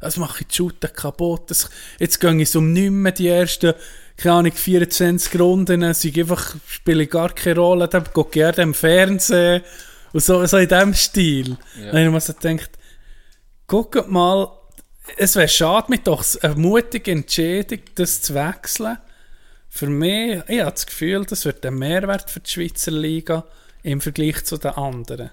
Das 0.00 0.16
mache 0.16 0.42
ich 0.42 0.48
die 0.48 0.54
Shooter 0.56 0.88
kaputt. 0.88 1.50
Das, 1.50 1.70
jetzt 1.98 2.20
gehe 2.20 2.34
ich 2.40 2.56
um 2.56 2.72
nicht 2.72 2.90
mehr 2.90 3.12
die 3.12 3.28
ersten, 3.28 3.72
keine 4.16 4.34
Ahnung, 4.34 4.52
24 4.52 5.40
Runden. 5.40 5.82
Es 5.82 6.04
ist 6.04 6.18
einfach, 6.18 6.56
spiele 6.66 7.06
gar 7.06 7.30
keine 7.30 7.56
Rolle. 7.56 7.88
Dann 7.88 8.04
gucke 8.12 8.28
ich 8.28 8.32
gerne 8.32 8.62
im 8.62 8.74
Fernsehen. 8.74 9.62
Und 10.12 10.22
so, 10.22 10.44
so 10.44 10.58
in 10.58 10.68
diesem 10.68 10.94
Stil. 10.94 11.56
Dann 11.76 11.88
habe 11.88 12.00
ich 12.00 12.10
mir 12.10 12.20
so 12.20 12.34
gedacht, 12.34 12.70
guckt 13.66 14.10
mal, 14.10 14.50
es 15.16 15.36
wäre 15.36 15.48
schade, 15.48 15.86
mit 15.88 16.06
doch 16.06 16.24
eine 16.42 16.54
mutige 16.54 17.12
Entscheidung, 17.12 17.80
das 17.94 18.22
zu 18.22 18.34
wechseln. 18.34 18.98
Für 19.68 19.88
mich, 19.88 20.42
ich 20.48 20.60
habe 20.60 20.70
das 20.70 20.86
Gefühl, 20.86 21.24
das 21.24 21.44
wird 21.44 21.64
ein 21.66 21.74
Mehrwert 21.74 22.30
für 22.30 22.40
die 22.40 22.50
Schweizer 22.50 22.92
Liga 22.92 23.44
im 23.82 24.00
Vergleich 24.00 24.44
zu 24.44 24.56
den 24.56 24.72
anderen. 24.72 25.30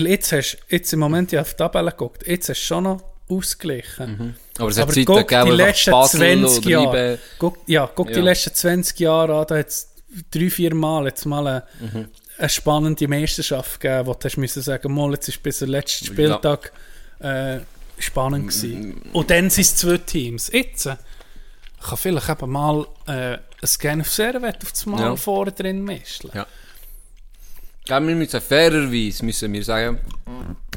Weil 0.00 0.10
jetzt 0.12 0.32
hast 0.32 0.58
jetzt 0.68 0.92
im 0.92 0.98
Moment 1.00 1.32
ja 1.32 1.40
auf 1.42 1.50
die 1.50 1.56
Tabelle 1.56 1.90
geguckt, 1.90 2.26
jetzt 2.26 2.48
hast 2.48 2.60
du 2.60 2.64
schon 2.64 2.84
noch 2.84 3.02
ausgeglichen. 3.28 4.36
Aber 4.58 4.68
es 4.68 4.76
hat 4.76 4.82
Aber 4.84 4.92
Zeiten 4.92 5.04
guck 5.06 5.16
die 5.18 5.22
gegeben, 5.22 5.40
einfach 5.52 5.56
letzten 5.56 5.90
Basel 5.92 6.20
20 6.20 6.58
oder 6.66 6.70
Jahre. 6.70 7.18
Guck, 7.38 7.58
ja, 7.66 7.90
guck 7.94 8.08
die 8.08 8.14
Ja. 8.14 8.20
letzten 8.22 8.54
20 8.54 9.00
Jahre 9.00 9.38
an, 9.40 9.46
da 9.48 9.56
hat 9.58 9.68
es 9.68 9.88
drei, 10.30 10.50
vier 10.50 10.74
Mal 10.74 11.06
jetzt 11.06 11.24
mal 11.26 11.46
eine, 11.46 11.62
Mhm. 11.80 12.08
eine 12.38 12.48
spannende 12.48 13.08
Meisterschaft 13.08 13.80
gegeben, 13.80 14.06
wo 14.06 14.14
du 14.14 14.24
hast 14.24 14.36
müssen 14.36 14.62
sagen, 14.62 14.92
mal, 14.92 15.12
jetzt 15.12 15.28
ist 15.28 15.42
bis 15.42 15.58
zum 15.58 15.68
letzten 15.68 16.06
Spieltag 16.06 16.72
äh, 17.20 17.60
spannend 17.98 18.48
gewesen. 18.48 19.02
Und 19.12 19.30
dann 19.30 19.50
sind 19.50 19.62
es 19.62 19.76
zwei 19.76 19.98
Teams. 19.98 20.50
Jetzt 20.52 20.86
äh, 20.86 20.96
kann 21.82 21.98
vielleicht 21.98 22.28
eben 22.30 22.50
mal 22.50 22.86
äh, 23.06 23.34
ein 23.34 23.40
Scan 23.66 24.00
auf 24.00 24.10
Servet 24.10 24.56
auf 24.62 24.72
das 24.72 24.86
Mal 24.86 25.00
Ja. 25.00 25.16
vorne 25.16 25.52
drin 25.52 25.84
mischen. 25.84 26.30
Ja. 26.34 26.46
Gell, 27.90 28.06
wir 28.06 28.14
müssen 28.14 28.40
fairerweise 28.40 29.24
müssen 29.24 29.52
wir 29.52 29.64
sagen, 29.64 29.98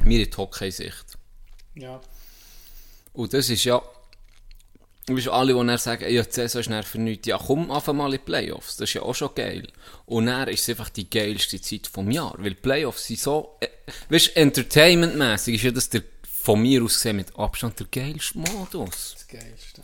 wir 0.04 0.24
in 0.24 0.32
die 0.32 0.36
Hockey-Sicht. 0.36 1.06
Ja. 1.76 2.02
Und 3.14 3.32
das 3.32 3.52
ist 3.52 3.64
ja, 3.66 3.80
du 5.06 5.16
weißt, 5.16 5.28
alle, 5.28 5.54
die 5.54 5.68
dann 5.68 5.78
sagen, 5.78 6.12
ja, 6.12 6.24
die 6.24 6.32
Saison 6.32 6.62
ist 6.62 6.72
dann 6.72 6.82
für 6.82 7.00
nichts. 7.00 7.28
Ja, 7.28 7.38
komm 7.38 7.70
einfach 7.70 7.94
mal 7.94 8.08
in 8.08 8.14
die 8.14 8.18
Playoffs. 8.18 8.78
Das 8.78 8.90
ist 8.90 8.96
ja 8.96 9.04
auch 9.04 9.14
schon 9.14 9.30
geil. 9.36 9.68
Und 10.08 10.26
dann 10.26 10.48
ist 10.48 10.62
es 10.62 10.70
einfach 10.70 10.90
die 10.90 11.08
geilste 11.08 11.62
Zeit 11.62 11.86
vom 11.86 12.10
Jahr. 12.10 12.34
Weil 12.40 12.56
die 12.56 12.62
Playoffs 12.62 13.06
sind 13.06 13.20
so, 13.20 13.58
äh, 13.60 13.68
weißt 14.10 14.30
du, 14.30 14.36
entertainmentmäßig 14.38 15.54
ist 15.54 15.64
ja 15.66 15.72
das 15.72 15.90
der, 15.90 16.02
von 16.24 16.64
mir 16.64 16.82
aus 16.82 16.96
gesehen 16.96 17.18
mit 17.18 17.38
Abstand 17.38 17.80
der 17.80 17.86
geilste 17.92 18.40
Modus. 18.40 19.14
Das 19.14 19.28
Geilste. 19.28 19.84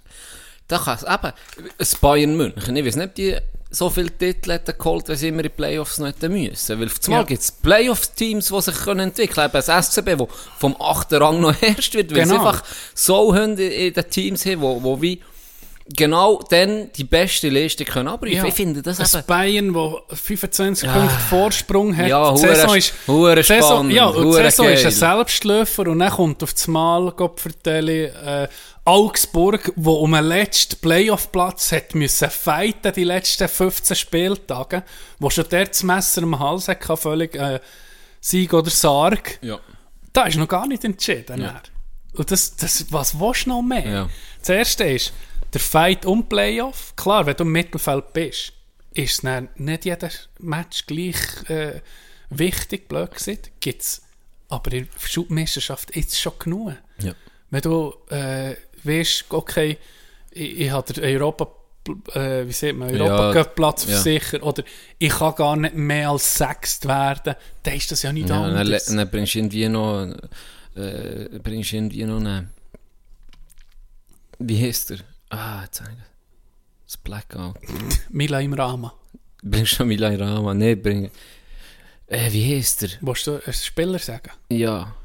Da 0.68 0.80
kann 0.80 0.98
es 0.98 1.04
eben, 1.04 1.34
ein 1.78 2.00
Bayern 2.02 2.38
München, 2.38 2.76
ich 2.76 2.86
weiß 2.86 2.96
nicht, 2.96 3.18
die 3.20 3.38
so 3.72 3.90
viele 3.90 4.10
Titel 4.18 4.52
hätten 4.52 4.76
geholt, 4.78 5.08
wenn 5.08 5.16
sie 5.16 5.28
immer 5.28 5.40
in 5.40 5.44
die 5.44 5.50
Playoffs 5.50 6.00
noch 6.00 6.08
hätten 6.08 6.32
müssen. 6.32 6.80
Weil 6.80 6.88
auf 6.88 7.00
einmal 7.06 7.22
Ja. 7.22 7.26
gibt 7.28 7.41
es 7.41 7.52
Playoff-Teams, 7.52 8.48
die 8.48 8.62
sich 8.62 8.76
können 8.76 9.00
entwickeln 9.02 9.34
können. 9.36 9.46
Eben 9.48 9.64
das 9.66 9.70
SCB, 9.88 10.18
wo 10.20 10.28
vom 10.58 10.76
8. 10.80 11.14
Rang 11.14 11.40
noch 11.40 11.54
herrscht 11.62 11.94
wird, 11.94 12.12
weil 12.12 12.24
Genau. 12.24 12.34
sie 12.34 12.40
einfach 12.40 12.64
so 12.96 13.36
Hunde 13.36 13.68
in 13.68 13.94
den 13.94 14.10
Teams 14.10 14.46
haben, 14.46 14.62
wo, 14.62 14.82
wo 14.82 15.02
wie 15.02 15.22
genau 15.96 16.40
dann 16.50 16.91
die 16.96 17.04
beste 17.04 17.50
Leistung 17.50 17.88
können 17.88 18.08
abrufen. 18.08 18.46
Ich 18.46 18.54
finde 18.54 18.82
das 18.82 19.00
ein 19.00 19.20
eben... 19.20 19.28
Bayern, 19.28 19.74
wo 19.74 20.02
25 20.14 20.88
Punkte 20.88 21.16
Vorsprung 21.30 21.96
hat. 21.98 22.08
Ja, 22.08 22.32
die 22.32 22.38
Saison 22.40 22.76
ist, 22.76 22.94
Saison, 23.06 23.48
spannend, 23.48 23.94
ja, 23.94 24.12
die 24.12 24.32
Saison 24.34 24.68
ist 24.70 24.86
ein. 24.86 24.91
Selbstläufer 24.91 25.88
und 25.88 26.00
dann 26.00 26.12
kommt 26.12 26.44
auf 26.44 26.54
das 26.54 26.68
Mal, 26.68 27.12
Gott 27.16 27.40
vertelle, 27.40 28.08
äh, 28.08 28.48
Augsburg, 28.90 29.72
wo 29.76 29.94
um 29.94 30.16
einen 30.16 30.28
letzten 30.28 30.78
Playoff-Platz 30.78 31.72
hat 31.72 31.94
müssen 31.94 32.28
fighten 32.32 32.91
die 32.91 33.03
letzten 33.03 33.48
15 33.48 33.95
Spieltage, 33.95 34.84
wo 35.20 35.30
schon 35.30 35.48
der 35.49 35.68
das 35.68 35.84
Messer 35.84 36.24
am 36.24 36.40
Hals 36.40 36.68
hatte, 36.68 36.98
völlig 36.98 37.36
äh, 37.36 37.60
Sieg 38.20 38.52
oder 38.52 38.72
Sarg. 38.72 39.38
Ja. 39.44 39.60
Da 40.11 40.24
ist 40.24 40.38
noch 40.38 40.48
gar 40.48 40.66
nicht 40.66 40.84
entschieden. 40.84 41.40
Ja. 41.40 41.61
Und 42.14 42.32
das, 42.32 42.56
das, 42.56 42.91
was 42.91 43.20
willst 43.20 43.45
du 43.45 43.49
noch 43.49 43.61
mehr? 43.61 43.88
Ja. 43.88 44.10
Das 44.40 44.49
erste 44.49 44.86
ist, 44.86 45.14
der 45.53 45.61
Fight 45.61 46.07
um 46.07 46.28
Playoff. 46.28 46.95
Klar, 46.95 47.28
wenn 47.28 47.36
du 47.36 47.44
im 47.44 47.52
Mittelfeld 47.52 48.11
bist, 48.11 48.53
ist 48.95 49.14
es 49.14 49.22
dann 49.22 49.49
nicht 49.56 49.86
jedes 49.86 50.30
Match 50.40 50.88
gleich 50.88 51.48
äh, 51.48 51.82
wichtig, 52.32 52.90
blöd 52.90 53.14
gesagt. 53.14 53.52
Gibt's. 53.60 54.02
Aber 54.48 54.72
in 54.72 54.90
der 54.91 55.07
Schubmeisterschaft 55.07 55.91
ist 55.91 56.11
es 56.14 56.20
schon 56.20 56.34
genug. 56.40 56.74
Ja. 56.99 57.14
Wenn 57.52 57.61
du 57.61 57.94
äh, 58.10 58.56
weißt, 58.86 59.26
okay, 59.30 59.78
ich, 60.32 60.60
ich 60.62 60.72
habe 60.72 61.02
Europa, 61.02 61.48
äh, 62.14 62.46
wie 62.48 62.52
sieht 62.52 62.76
man, 62.76 62.96
Ja, 62.96 63.04
Europacup-Platz 63.04 63.88
ja. 63.88 64.00
sicher 64.00 64.44
oder 64.44 64.64
ich 64.98 65.10
kann 65.10 65.36
gar 65.36 65.56
nicht 65.56 65.76
mehr 65.76 66.10
als 66.10 66.36
Sechst 66.38 66.88
werden, 66.88 67.36
dann 67.64 67.74
ist 67.74 67.92
das 67.92 68.04
ja 68.04 68.12
nicht 68.14 68.30
Ja, 68.30 68.42
dann, 68.48 68.56
anders. 68.56 68.86
dann 68.86 69.10
bringst 69.10 69.34
du 69.36 69.40
irgendwie 69.40 69.70
noch... 69.70 70.14
Äh, 70.76 71.40
bringst 71.44 71.74
irgendwie 71.74 72.04
noch 72.06 72.18
einen... 72.18 72.50
Wie 74.40 74.62
heißt 74.62 74.92
der? 74.92 75.00
Ah, 75.30 75.64
jetzt 75.64 75.82
habe 75.82 75.92
ich 75.92 75.98
das 76.86 76.98
Blackout. 76.98 77.56
Mila 78.10 78.40
im 78.40 78.54
Rama. 78.54 78.94
Bringst 79.44 79.80
du 79.80 79.84
noch 79.84 79.88
Milan 79.88 80.16
Rama? 80.16 80.54
Nein, 80.54 80.82
bring... 80.82 81.12
Äh, 82.08 82.32
wie 82.32 82.56
heißt 82.58 82.82
der? 82.84 82.90
Willst 83.02 83.28
du 83.28 83.40
einen 83.44 83.54
Spieler 83.54 84.00
sagen? 84.00 84.32
Ja. 84.52 84.96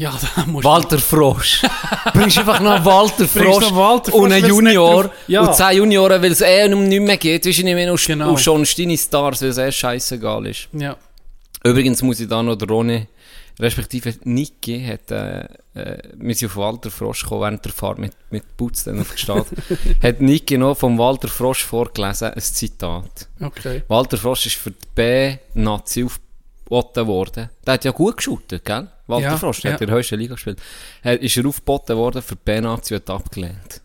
Ja, 0.00 0.18
da 0.36 0.46
musst 0.46 0.64
Walter 0.64 0.98
Frosch. 0.98 1.60
Bringst 2.14 2.38
einfach 2.38 2.58
noch 2.60 2.82
Walter 2.86 3.28
Frosch 3.28 3.68
noch 3.70 3.76
Walter 3.76 4.14
und 4.14 4.30
Frosch, 4.30 4.32
einen 4.32 4.32
weil's 4.32 4.42
nicht 4.42 4.48
Junior 4.48 5.10
Ja. 5.28 5.42
und 5.42 5.54
zehn 5.54 5.76
Junioren, 5.76 6.22
weil 6.22 6.32
es 6.32 6.40
eh 6.40 6.66
nicht 6.68 7.02
mehr 7.02 7.18
geht. 7.18 7.44
Weisst 7.44 7.58
du, 7.58 7.64
nicht 7.64 7.74
mehr 7.74 7.90
und, 7.92 8.02
Genau. 8.06 8.30
und 8.30 8.40
schon 8.40 8.64
Steine 8.64 8.96
Stars, 8.96 9.42
weil 9.42 9.50
es 9.50 9.58
eh 9.58 9.70
scheißegal 9.70 10.46
ist. 10.46 10.68
Ja. 10.72 10.96
Übrigens 11.64 12.00
muss 12.02 12.18
ich 12.18 12.28
da 12.28 12.42
noch 12.42 12.56
der 12.56 12.66
Ronny, 12.68 13.06
respektive 13.58 14.14
Niki, 14.24 14.82
hat, 14.82 15.10
äh, 15.10 15.40
äh, 15.74 15.98
wir 16.14 16.34
sind 16.34 16.48
auf 16.48 16.56
Walter 16.56 16.90
Frosch 16.90 17.22
gekommen, 17.22 17.42
während 17.42 17.64
der 17.66 17.72
Fahrt 17.72 17.98
mit, 17.98 18.12
mit 18.30 18.56
Putz 18.56 18.84
dann 18.84 19.00
auf 19.00 19.10
der 19.10 19.18
Stadt, 19.18 19.46
hat 20.02 20.22
Niki 20.22 20.56
noch 20.56 20.78
vom 20.78 20.96
Walter 20.96 21.28
Frosch 21.28 21.62
vorgelesen, 21.62 22.28
ein 22.32 22.40
Zitat. 22.40 23.28
Okay. 23.38 23.82
Walter 23.88 24.16
Frosch 24.16 24.46
ist 24.46 24.56
für 24.56 24.70
die 24.70 24.86
B-Nazi 24.94 26.06
aufgeboten 26.70 27.06
worden. 27.06 27.50
Der 27.66 27.74
hat 27.74 27.84
ja 27.84 27.90
gut 27.90 28.16
geshootet, 28.16 28.64
gell? 28.64 28.88
Walter 29.06 29.30
Ja, 29.30 29.36
Frosch, 29.36 29.60
der 29.60 29.72
ja. 29.72 29.74
hat 29.74 29.80
in 29.80 29.88
der 29.88 29.96
höchsten 29.96 30.18
Liga 30.18 30.34
gespielt. 30.34 30.58
Er 31.02 31.20
ist 31.20 31.36
er 31.36 31.46
aufgeboten 31.46 31.96
worden 31.96 32.22
für 32.22 32.36
und 32.46 32.90
hat 32.90 33.10
abgelehnt. 33.10 33.80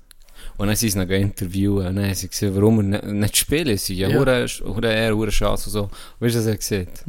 Und 0.57 0.67
dann 0.67 0.75
sind 0.75 0.91
sie 0.91 0.99
noch 0.99 1.09
interviewen. 1.09 1.87
Und 1.87 1.95
dann 1.95 2.05
haben 2.05 2.13
sie 2.13 2.29
gesehen, 2.29 2.55
warum 2.55 2.79
er 2.79 2.83
nicht, 2.83 3.03
nicht 3.05 3.37
spielen. 3.37 3.77
Sie 3.77 3.95
ja, 3.95 4.07
Ja. 4.07 4.19
hure, 4.19 4.45
hure 4.63 4.93
er, 4.93 5.15
hure 5.15 5.29
Chance 5.31 5.69
und 5.69 5.73
so. 5.73 5.89
Weißt 6.19 6.35
du, 6.35 6.39
was 6.39 6.45
er 6.45 6.55
gesagt 6.55 7.03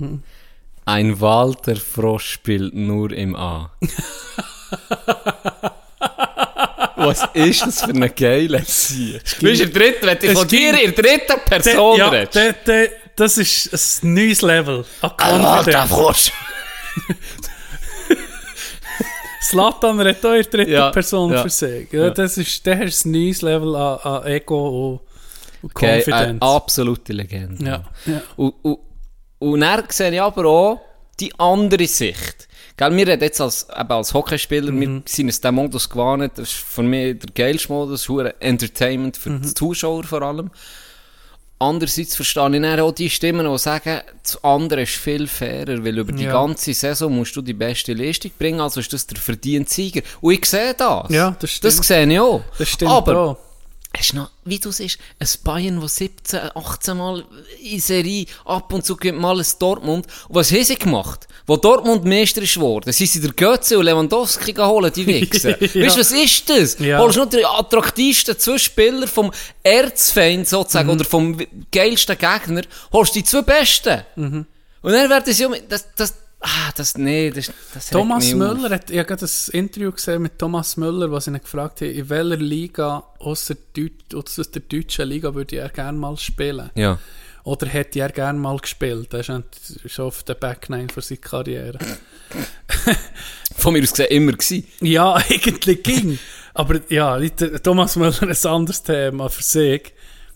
Ein 0.87 1.21
Walter 1.21 1.77
Frosch 1.77 2.33
spielt 2.33 2.75
nur 2.75 3.13
im 3.13 3.37
A. 3.37 3.71
Was 6.99 7.29
ist 7.35 7.61
das 7.61 7.83
für 7.83 7.91
eine 7.91 8.09
geile 8.09 8.63
Sieg? 8.65 9.23
Weißt 9.23 9.43
du, 9.43 9.49
in 9.49 9.59
der 9.59 9.67
dritten, 9.69 10.07
wenn 10.07 10.19
du 10.19 10.27
Es 10.27 10.39
von 10.39 10.49
dir 10.49 10.71
in 10.83 10.95
der 10.95 11.05
dritten 11.05 11.41
Person 11.45 12.01
redest. 12.01 12.37
Das 13.17 13.39
ist 13.39 14.03
ein 14.05 14.15
neues 14.15 14.43
Level. 14.43 14.85
Confidence. 15.03 15.89
Frosch. 15.89 16.33
Slatan 19.43 20.01
redet 20.01 20.25
auch 20.25 20.33
in 20.33 20.43
der 20.43 20.51
dritten 20.51 20.73
Ja, 20.73 20.91
Person 20.91 21.33
ja, 21.33 21.43
für 21.43 21.51
sich. 21.51 21.93
Ja, 21.93 22.05
ja. 22.05 22.11
Das 22.11 22.37
ist, 22.37 22.65
der 22.67 22.83
ist 22.83 23.05
ein 23.05 23.13
neues 23.13 23.43
Level 23.43 23.75
an, 23.77 23.99
an 23.99 24.27
Ego 24.27 24.93
und, 24.95 25.01
Okay, 25.63 25.99
Confidence. 25.99 26.13
eine 26.31 26.43
absolute 26.43 27.13
Legende. 27.13 27.65
ja, 27.65 27.83
ja. 28.07 28.23
Und, 28.37 28.55
und, 28.63 28.79
und 29.39 29.61
dann 29.61 29.85
sehe 29.89 30.13
ich 30.13 30.21
aber 30.21 30.45
auch 30.47 30.81
die 31.19 31.33
andere 31.39 31.87
Sicht. 31.87 32.47
Gell, 32.77 32.95
wir 32.95 33.07
reden 33.07 33.23
jetzt 33.23 33.41
als, 33.41 33.67
eben 33.77 33.91
als 33.91 34.13
Hockeyspieler, 34.13 34.71
wir 34.73 35.03
sind 35.07 35.27
uns 35.27 35.41
den 35.41 35.55
Modus 35.55 35.89
gewohnt, 35.89 36.31
das 36.37 36.51
ist 36.51 36.57
für 36.59 36.83
mich 36.83 37.19
der 37.19 37.31
geilste 37.35 37.73
Modus, 37.73 38.09
Entertainment 38.39 39.17
für 39.17 39.31
die 39.31 39.55
Zuschauer 39.55 40.05
vor 40.05 40.23
allem. 40.23 40.51
Andererseits 41.59 42.15
verstehe 42.17 42.55
ich 42.55 42.61
dann 42.63 42.81
auch 42.81 42.93
die 42.93 43.09
Stimmen, 43.09 43.51
die 43.51 43.59
sagen, 43.59 44.01
das 44.23 44.45
andere 44.45 44.83
ist 44.83 44.93
viel 44.97 45.27
fairer, 45.27 45.83
weil 45.83 45.97
über 45.97 46.13
die 46.13 46.25
Ja. 46.25 46.33
ganze 46.33 46.75
Saison 46.75 47.15
musst 47.17 47.35
du 47.35 47.41
die 47.41 47.55
beste 47.55 47.95
Leistung 47.95 48.31
bringen, 48.39 48.61
also 48.61 48.81
ist 48.81 48.93
das 48.93 49.07
der 49.07 49.17
verdiente 49.19 49.73
Sieger. 49.73 50.03
Und 50.21 50.35
ich 50.35 50.45
sehe 50.45 50.75
das. 50.75 51.09
Ja, 51.09 51.35
das 51.39 51.51
stimmt. 51.51 51.79
Das 51.79 51.87
sehe 51.87 52.07
ich 52.13 52.21
auch. 52.21 52.43
Das 52.59 52.69
stimmt 52.69 52.91
aber, 52.91 53.19
auch. 53.19 53.37
Hast 53.97 54.13
du 54.13 54.17
noch, 54.17 54.31
wie 54.45 54.59
du 54.59 54.71
siehst, 54.71 54.99
ein 55.19 55.29
Bayern, 55.43 55.81
das 55.81 55.97
17, 55.97 56.51
18 56.55 56.97
Mal 56.97 57.25
in 57.63 57.81
Serie 57.81 58.27
ab 58.45 58.73
und 58.73 58.85
zu 58.85 58.95
gewinnt 58.95 59.19
mal 59.19 59.39
ein 59.39 59.47
Dortmund. 59.59 60.07
Und 60.29 60.35
was 60.35 60.53
haben 60.53 60.65
sie 60.65 60.77
gemacht? 60.77 61.27
Wo 61.47 61.57
Dortmund 61.57 62.05
Meister 62.05 62.43
ist 62.43 62.55
geworden, 62.55 62.93
sind 62.93 63.09
sie 63.09 63.21
der 63.21 63.33
Götze 63.33 63.79
und 63.79 63.85
Lewandowski 63.85 64.53
geholt, 64.53 64.97
die 64.97 65.07
Wichser. 65.07 65.57
Ja. 65.77 65.87
Weißt 65.87 65.97
du, 65.97 66.01
was 66.01 66.13
ist 66.13 66.49
das? 66.51 66.79
Ja. 66.79 66.99
Holst 66.99 67.17
du 67.17 67.21
noch 67.21 67.31
den 67.31 67.45
attraktivsten 67.45 68.39
zwei 68.39 68.59
Spieler 68.59 69.07
vom 69.07 69.33
Erzfeind 69.63 70.49
sozusagen, 70.49 70.91
oder 70.91 71.05
vom 71.05 71.39
geilsten 71.71 72.17
Gegner, 72.17 72.63
holst 72.93 73.15
die 73.15 73.25
zwei 73.25 73.43
Besten. 73.43 74.03
Und 74.17 74.47
dann 74.93 75.11
werden 75.11 75.33
sie, 75.33 75.47
das, 75.69 75.87
das, 75.97 76.15
ah, 76.41 76.71
das, 76.77 76.97
nee, 76.97 77.31
das, 77.31 77.51
das 77.75 77.91
Thomas. 77.91 78.33
Müller, 78.33 78.71
hat, 78.71 78.91
ich 78.91 78.99
habe 78.99 79.09
gerade 79.09 79.25
ein 79.25 79.59
Interview 79.59 79.93
gesehen 79.93 80.23
mit 80.23 80.39
Thomas 80.39 80.77
Müller, 80.77 81.11
was 81.11 81.27
ich 81.27 81.35
ihn 81.35 81.41
gefragt 81.41 81.81
habe, 81.81 81.91
in 81.91 82.09
welcher 82.09 82.37
Liga 82.37 83.05
außer, 83.19 83.57
Deut 83.77 84.15
ausser 84.15 84.45
der 84.45 84.63
deutschen 84.63 85.09
Liga 85.09 85.35
würde 85.35 85.57
er 85.57 85.69
gerne 85.69 85.99
mal 85.99 86.17
spielen. 86.17 86.71
Ja. 86.75 86.99
Oder 87.45 87.69
hätte 87.69 88.01
er 88.01 88.11
gerne 88.11 88.39
mal 88.41 88.57
gespielt. 88.59 89.15
Er 89.15 89.21
ist 89.21 89.31
schon 89.87 90.07
auf 90.07 90.25
der 90.25 90.35
Backline 90.35 90.89
für 90.93 91.01
seine 91.01 91.19
Karriere. 91.19 91.79
Von 93.57 93.73
mir 93.73 93.83
aus 93.85 93.93
gesehen 93.93 94.11
immer 94.11 94.33
gewesen. 94.33 94.67
Ja, 94.81 95.15
eigentlich 95.31 95.83
ging. 95.85 96.19
Aber 96.55 96.81
ja, 96.89 97.21
Thomas 97.63 97.95
Müller 97.95 98.23
ein 98.23 98.51
anderes 98.51 98.83
Thema 98.83 99.29
für 99.29 99.45
sich. 99.45 99.93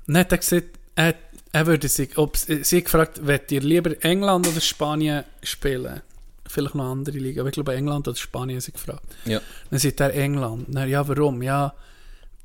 Dann 0.07 0.19
hat 0.19 0.31
er 0.31 0.39
gesagt, 0.39 0.69
er, 0.95 1.15
er 1.53 1.67
würde 1.67 1.89
sich, 1.89 2.17
ob, 2.17 2.37
sie 2.37 2.83
gefragt, 2.83 3.27
wollt 3.27 3.51
ihr 3.51 3.61
lieber 3.61 4.03
England 4.05 4.47
oder 4.49 4.61
Spanien 4.61 5.25
spielen? 5.43 6.01
Vielleicht 6.47 6.75
noch 6.75 6.85
andere 6.85 7.19
Liga, 7.19 7.43
aber 7.43 7.49
ich 7.49 7.55
glaube 7.55 7.75
England 7.75 8.09
oder 8.09 8.17
Spanien 8.17 8.61
sie 8.61 8.73
gefragt. 8.73 9.05
Ja. 9.25 9.41
Dann 9.71 9.79
sagt 9.79 10.01
er 10.01 10.15
England. 10.15 10.67
Dann, 10.69 10.89
ja, 10.89 11.07
warum? 11.07 11.43
Ja, 11.43 11.75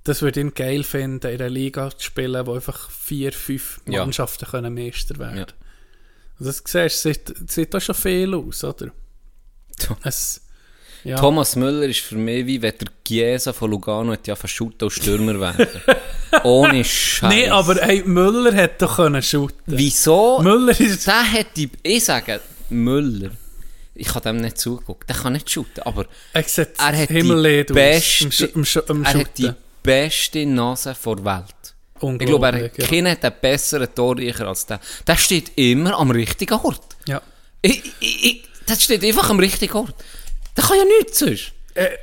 das 0.03 0.22
würde 0.22 0.40
ihn 0.41 0.53
geil 0.53 0.84
finden, 0.84 1.26
in 1.27 1.40
einer 1.41 1.49
Liga 1.49 1.90
zu 1.90 2.03
spielen, 2.06 2.45
wo 2.45 2.53
einfach 2.53 2.90
vier, 2.91 3.32
fünf 3.34 3.82
Ja. 3.88 4.02
Mannschaften 4.02 4.45
können 4.45 4.73
Meister 4.73 5.18
werden 5.18 5.38
Ja. 5.38 5.45
Und 6.38 6.48
Das 6.48 6.64
siehst 6.65 7.06
du, 7.06 7.14
sieht, 7.14 7.49
sieht 7.49 7.73
da 7.73 7.80
schon 7.80 7.95
viel 7.95 8.34
aus, 8.36 8.64
oder? 8.64 8.91
Ja. 9.80 9.98
Es, 10.03 10.41
ja. 11.06 11.15
Thomas 11.18 11.56
Müller 11.56 11.84
ist 11.88 12.02
für 12.02 12.15
mich 12.15 12.45
wie 12.45 12.61
wenn 12.61 12.73
der 12.77 12.88
Chiesa 13.07 13.53
von 13.53 13.72
Lugano 13.72 14.11
hätte 14.11 14.32
ja 14.32 14.36
verschutten 14.36 14.84
und 14.86 14.91
Stürmer 14.91 15.40
werden. 15.40 15.68
Ohne 16.44 16.84
Scheiß. 16.84 17.34
Nee, 17.34 17.48
aber 17.49 17.76
hey, 17.76 18.03
Müller 18.06 18.53
hätte 18.53 18.86
doch 18.86 18.98
können 18.98 19.22
shooten. 19.22 19.56
Wieso? 19.65 20.40
Müller 20.41 20.77
ist... 20.80 21.07
Der 21.07 21.23
hätte, 21.23 21.69
ich 21.84 22.03
sage, 22.03 22.41
Müller, 22.69 23.30
ich 23.94 24.10
habe 24.14 24.22
dem 24.22 24.38
nicht 24.38 24.57
zugeguckt, 24.57 25.07
der 25.07 25.15
kann 25.15 25.34
nicht 25.34 25.49
shooten, 25.49 25.84
aber 25.84 26.06
Er 26.34 26.44
er 26.77 26.98
hat 26.98 27.10
die 27.10 27.64
beste, 27.73 28.23
Im, 28.26 28.30
Sch- 28.32 28.53
im, 28.56 28.64
Sch- 28.64 28.90
im 28.90 29.03
er 29.06 29.14
hat 29.14 29.38
die 29.38 29.52
beste 29.84 30.45
Nase 30.45 30.95
der 31.06 31.23
Welt. 31.26 31.45
Ich 31.98 32.02
Unglaublich, 32.03 32.27
glaube, 32.30 32.48
er 32.48 32.65
hat 32.65 32.77
ja. 32.77 32.88
keinen 32.88 33.11
hat 33.11 33.23
einen 33.23 33.36
besseren 33.40 33.88
Torreicher 33.95 34.48
als 34.48 34.65
der. 34.65 34.82
Der 35.07 35.15
steht 35.15 35.52
immer 35.56 35.98
am 35.98 36.11
richtigen 36.11 36.56
Ort. 36.56 36.82
Ja. 37.07 37.22
Ich, 37.61 37.82
ich, 38.02 38.26
ich, 38.26 38.44
das 38.65 38.84
steht 38.84 39.03
einfach 39.06 39.30
am 39.30 39.40
richtigen 39.40 39.73
Ort. 39.77 39.95
Der 40.57 40.64
kann 40.64 40.77
ja 40.77 40.86
nichts 40.86 41.19
sonst. 41.19 41.52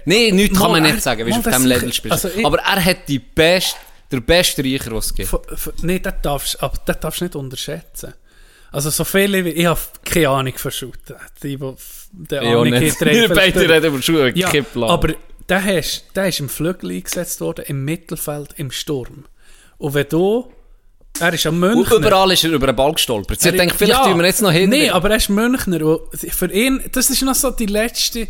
Nein, 0.05 0.37
nichts 0.37 0.59
kann 0.59 0.69
Äh, 0.69 0.73
man 0.73 0.85
er- 0.85 0.93
nicht 0.93 1.03
sagen, 1.03 1.27
wie 1.27 1.31
du 1.31 1.39
auf 1.39 1.45
diesem 1.45 1.67
Level 1.67 1.93
spielst. 1.93 2.25
also 2.27 2.45
Aber 2.47 2.59
er 2.59 2.85
hat 2.85 3.09
die 3.09 3.19
best, 3.19 3.77
der 4.11 4.21
beste 4.21 4.63
Reicher, 4.63 4.93
was 4.93 5.07
es 5.07 5.15
gibt. 5.15 5.83
Nee, 5.83 5.99
das 6.01 6.15
darfst 6.23 6.59
du 6.61 7.25
nicht 7.25 7.35
unterschätzen. 7.37 8.15
Also 8.71 8.91
so 8.91 9.05
viele 9.05 9.45
wie... 9.45 9.51
Ich 9.51 9.67
habe 9.67 9.81
keine 10.05 10.29
Ahnung 10.31 10.55
von 10.57 10.71
Shooten. 10.71 11.17
Die, 11.43 11.57
die 11.57 11.75
der 12.13 12.43
Ahnung 12.43 12.75
hat, 12.75 12.83
Wir 13.01 13.29
beide 13.29 13.69
reden 13.69 13.87
über 13.93 14.03
Schuhe, 14.03 14.33
Ja, 14.35 14.49
Kipplan. 14.51 14.91
aber 14.91 15.15
der, 15.49 15.65
hast, 15.65 16.05
der 16.15 16.29
ist 16.29 16.41
im 16.41 16.49
Flügel 16.49 16.91
eingesetzt 16.91 17.41
worden, 17.43 17.65
im 17.69 17.85
Mittelfeld, 17.85 18.55
im 18.57 18.71
Sturm. 18.71 19.25
Und 19.79 19.95
wenn 19.95 20.09
du... 20.09 20.51
Er 21.23 21.33
ist 21.33 21.47
Und 21.47 21.61
Münchner. 21.61 21.97
überall 21.97 22.33
ist 22.33 22.45
er 22.45 22.51
über 22.51 22.67
den 22.67 22.77
Ball 22.77 22.93
gestolpert. 22.93 23.41
Sie 23.41 23.53
denkt, 23.53 23.77
vielleicht 23.77 24.01
ja, 24.01 24.07
tun 24.09 24.19
wir 24.19 24.27
jetzt 24.27 24.43
noch 24.43 24.51
hin. 24.51 24.71
Nein, 24.71 24.91
aber 24.91 25.11
er 25.11 25.17
ist 25.17 25.29
Münchner. 25.29 25.81
und 25.87 26.19
Für 26.19 26.53
ihn, 26.53 26.83
das 26.91 27.11
ist 27.11 27.23
noch 27.23 27.35
so 27.35 27.51
die 27.51 27.67
letzte. 27.67 28.27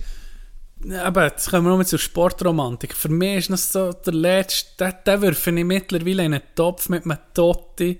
Aber 1.02 1.24
jetzt 1.24 1.48
kommen 1.48 1.64
wir 1.64 1.70
noch 1.70 1.78
mal 1.78 1.86
zur 1.86 1.98
Sportromantik. 1.98 2.94
Für 2.94 3.08
mich 3.08 3.38
ist 3.38 3.50
noch 3.50 3.56
so 3.58 3.92
der 3.92 4.12
letzte. 4.12 4.94
Den, 5.06 5.20
den 5.20 5.56
ich 5.56 5.64
mittlerweile 5.64 6.24
in 6.24 6.34
einen 6.34 6.42
Topf 6.54 6.88
mit 6.88 7.04
einem 7.04 7.18
Totti 7.32 7.98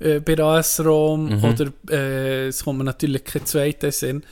äh, 0.00 0.20
bei 0.20 0.38
AS 0.38 0.80
Rom. 0.84 1.28
Mhm. 1.28 1.44
Oder 1.44 1.72
äh, 1.90 2.46
es 2.48 2.62
kommt 2.62 2.78
mir 2.78 2.84
natürlich 2.84 3.24
kein 3.24 3.46
zweiter 3.46 3.90
Sinn. 3.90 4.22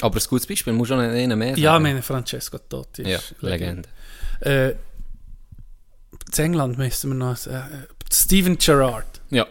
Aber 0.00 0.16
ein 0.18 0.24
gutes 0.28 0.46
Beispiel, 0.46 0.72
muss 0.72 0.88
schon 0.88 0.98
einen 1.00 1.38
mehr 1.38 1.50
sagen. 1.50 1.60
Ja, 1.62 1.78
meine 1.78 2.02
Francesco 2.02 2.58
Totti. 2.58 3.02
ist 3.02 3.34
Ja, 3.40 3.48
Legende. 3.48 3.88
Äh, 4.40 4.70
in 4.70 6.44
England 6.44 6.76
müssen 6.76 7.10
wir 7.10 7.14
noch. 7.14 7.46
Äh, 7.46 7.60
Steven 8.12 8.58
Gerrard. 8.58 9.20
Ja. 9.30 9.46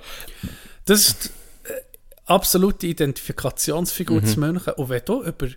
Das 0.85 1.07
ist 1.07 1.25
die 1.65 1.69
äh, 1.71 1.81
absolute 2.25 2.87
Identifikationsfigur 2.87 4.21
Mhm. 4.21 4.25
zu 4.25 4.39
München. 4.39 4.73
Und 4.73 4.89
wenn 4.89 5.01
du 5.05 5.23
über. 5.23 5.47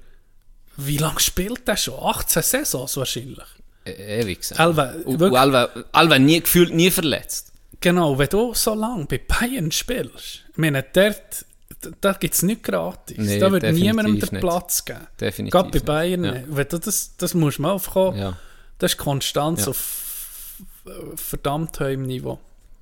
Wie 0.77 0.99
lange 0.99 1.19
spielt 1.21 1.67
der 1.67 1.77
schon? 1.77 1.99
18 2.01 2.43
Saisons 2.43 2.97
wahrscheinlich. 2.97 3.45
E- 3.85 4.21
Ewig 4.21 4.49
wirklich- 4.51 4.59
Alva, 5.39 5.69
Alva 5.93 6.19
nie 6.19 6.41
gefühlt, 6.41 6.73
nie 6.73 6.91
verletzt. 6.91 7.53
Genau, 7.81 8.17
wenn 8.19 8.29
du 8.29 8.55
so 8.55 8.75
lange 8.75 9.05
bei 9.07 9.19
Bayern 9.19 9.71
spielst, 9.73 10.45
ich 10.51 10.57
meine, 10.57 10.85
dort, 10.93 11.45
da 12.01 12.13
gibt 12.13 12.35
es 12.35 12.43
nichts 12.43 12.63
gratis. 12.65 13.17
Nee, 13.19 13.39
da 13.41 13.51
wird 13.53 13.63
niemandem 13.73 14.21
den 14.21 14.29
nicht. 14.31 14.41
Platz 14.41 14.85
geben. 14.85 15.07
Definitiv 15.21 15.53
Gerade 15.53 15.69
bei 15.71 15.75
nicht. 15.79 15.85
Bayern, 15.87 16.25
Ja. 16.25 16.43
wenn 16.47 16.69
du 16.69 16.79
das, 16.79 17.17
das 17.17 17.35
musst 17.35 17.59
du 17.59 17.63
mal 17.63 17.73
aufkommen. 17.73 18.19
Ja, 18.19 18.37
Das 18.79 18.93
ist 18.93 18.99
Konstanz 18.99 19.63
Ja. 19.63 19.69
auf 19.69 20.57
verdammt 21.17 21.79
hohem 21.81 22.03
Niveau. 22.03 22.39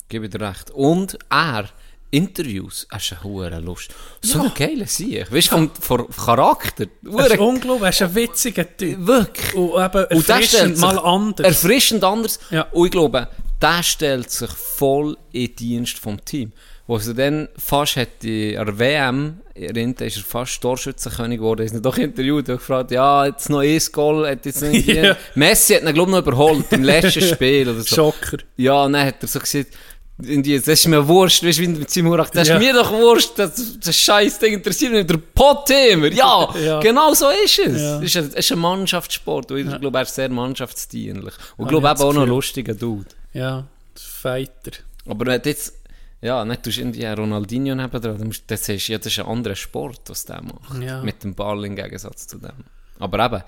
Gebe 0.08 0.28
dir 0.28 0.40
recht. 0.40 0.70
Und 0.70 1.18
er, 1.30 1.68
Interviews, 2.10 2.86
er 2.90 2.98
ist 2.98 3.12
eine 3.12 3.24
hohe 3.24 3.60
Lust. 3.60 3.94
So 4.22 4.40
eine 4.40 4.50
geile 4.50 4.86
Sieg. 4.86 5.30
Weißt 5.32 5.52
du, 5.52 5.70
vom, 5.80 6.08
Charakter. 6.10 6.86
Er 7.04 7.26
ist 7.26 7.38
unglaublich, 7.38 7.82
er 7.82 7.88
ist 7.90 8.02
ein 8.02 8.14
witziger 8.14 8.76
Typ. 8.76 9.06
Wirklich. 9.06 9.54
Und 9.54 9.84
eben 9.84 10.04
Und 10.04 10.28
erfrischend 10.28 10.48
stellt 10.48 10.78
mal 10.78 10.98
anders. 10.98 11.46
Erfrischend 11.46 12.04
anders. 12.04 12.38
Ja. 12.50 12.62
Und 12.72 12.86
ich 12.86 12.92
glaube, 12.92 13.28
der 13.60 13.82
stellt 13.82 14.30
sich 14.30 14.50
voll 14.50 15.16
in 15.32 15.46
den 15.46 15.56
Dienst 15.56 15.98
vom 15.98 16.24
Team. 16.24 16.52
Wo 16.86 16.98
er 16.98 17.14
dann 17.14 17.48
fast 17.58 17.96
hat 17.96 18.22
in 18.22 18.52
der 18.52 18.78
WM, 18.78 19.40
erinnert, 19.54 20.02
ist 20.02 20.18
er 20.18 20.22
fast 20.22 20.60
Torschützenkönig 20.60 21.38
geworden. 21.38 21.66
Ist 21.66 21.74
ihn 21.74 21.82
doch 21.82 21.98
interviewt 21.98 22.48
und 22.48 22.58
gefragt, 22.58 22.92
ja, 22.92 23.26
jetzt 23.26 23.50
noch 23.50 23.60
ein 23.60 23.80
Goal, 23.90 24.28
hat 24.28 24.46
jetzt 24.46 24.62
irgendwie... 24.62 24.92
Ja. 24.96 25.16
Messi 25.34 25.74
hat 25.74 25.82
ihn, 25.82 25.94
glaube 25.94 26.10
ich, 26.10 26.16
noch 26.16 26.22
überholt 26.22 26.72
im 26.72 26.84
letzten 26.84 27.22
Spiel 27.34 27.68
oder 27.68 27.80
so. 27.80 27.96
Schocker. 27.96 28.38
Ja, 28.56 28.84
und 28.84 28.92
dann 28.92 29.06
hat 29.06 29.16
er 29.20 29.28
so 29.28 29.40
gesagt, 29.40 29.70
irgendwie, 30.18 30.56
das 30.58 30.68
ist 30.68 30.86
mir 30.86 31.06
wurscht, 31.06 31.42
weißt 31.44 31.58
du, 31.58 31.62
wie 31.62 31.68
mit 31.68 31.90
seinem 31.90 32.06
Urach, 32.08 32.30
das 32.30 32.48
Ja. 32.48 32.56
ist 32.56 32.60
mir 32.62 32.72
doch 32.72 32.90
wurscht, 32.90 33.32
das, 33.36 33.78
das 33.78 33.96
scheiß 33.96 34.38
Ding 34.38 34.54
interessiert 34.54 34.92
mich, 34.92 35.06
der 35.06 35.18
Pot-Thema. 35.18 36.06
Ja, 36.08 36.48
Ja. 36.58 36.80
genau 36.80 37.12
so 37.14 37.28
ist 37.44 37.58
es. 37.58 37.80
Ja. 37.80 37.98
Es 37.98 38.04
ist 38.04 38.16
ein, 38.16 38.24
es 38.28 38.34
ist 38.46 38.52
ein 38.52 38.58
Mannschaftssport 38.58 39.50
und 39.52 39.58
ich 39.58 39.80
glaube, 39.80 39.98
er 39.98 40.02
ist 40.02 40.14
sehr 40.14 40.28
mannschaftsdienlich. 40.30 41.34
Und 41.56 41.66
ich 41.66 41.72
Habe 41.74 41.80
glaube 41.80 41.88
eben 41.90 42.00
auch 42.00 42.12
noch 42.14 42.22
ein 42.22 42.28
lustiger 42.28 42.74
Dude. 42.74 43.06
Ja, 43.34 43.66
Fighter. 43.94 44.72
Aber 45.06 45.26
wenn 45.26 45.42
du 45.42 45.48
jetzt, 45.50 45.74
ja, 46.22 46.44
nicht 46.44 46.62
tust 46.62 46.78
irgendwie 46.78 47.06
einen 47.06 47.18
Ronaldinho 47.18 47.74
neben 47.74 47.90
dran, 48.00 48.18
dann, 48.18 48.34
dann 48.46 48.58
siehst 48.58 48.88
du, 48.88 48.92
ja, 48.92 48.98
das 48.98 49.08
ist 49.08 49.18
ein 49.18 49.26
anderer 49.26 49.54
Sport, 49.54 50.00
was 50.06 50.24
der 50.24 50.40
macht. 50.42 50.82
Ja. 50.82 51.02
Mit 51.02 51.22
dem 51.24 51.34
Ball 51.34 51.64
im 51.64 51.76
Gegensatz 51.76 52.26
zu 52.26 52.38
dem. 52.38 52.50
Aber 52.98 53.24
eben, 53.26 53.42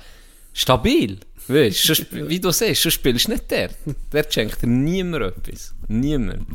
stabil. 0.52 1.18
Weißt 1.46 1.88
du, 1.88 1.94
sonst- 1.94 2.06
wie 2.12 2.40
du 2.40 2.50
siehst, 2.50 2.84
du 2.84 2.90
spielst 2.90 3.28
nicht 3.28 3.50
der. 3.50 3.70
Der 4.12 4.26
schenkt 4.28 4.62
dir 4.62 4.66
niemand 4.66 5.24
etwas. 5.24 5.74
Niemand. 5.88 6.46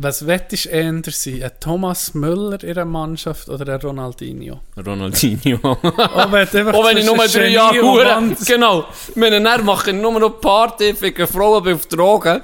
Was 0.00 0.24
wettest 0.28 0.66
du 0.66 0.68
eher 0.68 1.02
sein? 1.10 1.42
Ein 1.42 1.50
Thomas 1.58 2.14
Müller 2.14 2.62
in 2.62 2.70
einer 2.70 2.84
Mannschaft 2.84 3.48
oder 3.48 3.74
ein 3.74 3.80
Ronaldinho? 3.80 4.60
Ronaldinho. 4.76 5.58
Oh, 5.82 6.26
wenn, 6.30 6.46
du 6.52 6.72
Auch 6.72 6.86
wenn 6.86 6.98
ich 6.98 7.04
nur 7.04 7.16
drei 7.16 7.48
Jahre 7.48 7.80
Hure. 7.82 8.36
Genau. 8.46 8.86
Wenn 9.16 9.32
er 9.44 9.62
mache 9.64 9.90
ich 9.90 9.96
nur 9.96 10.20
noch 10.20 10.40
Party, 10.40 10.94
ficke 10.94 11.26
Frauen 11.26 11.74
auf 11.74 11.86
Drogen 11.86 12.42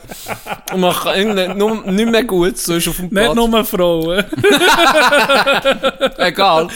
und 0.73 0.81
mache 0.81 1.15
irgendwie 1.17 1.47
nur, 1.55 1.81
nicht 1.93 2.11
mehr 2.11 2.25
gut, 2.25 2.59
so 2.59 2.75
ist 2.75 2.89
auf 2.89 2.97
dem 2.97 3.11
Platz. 3.11 3.37
Nicht 3.37 3.49
nur 3.49 3.65
Frauen. 3.65 4.25
Egal. 6.19 6.69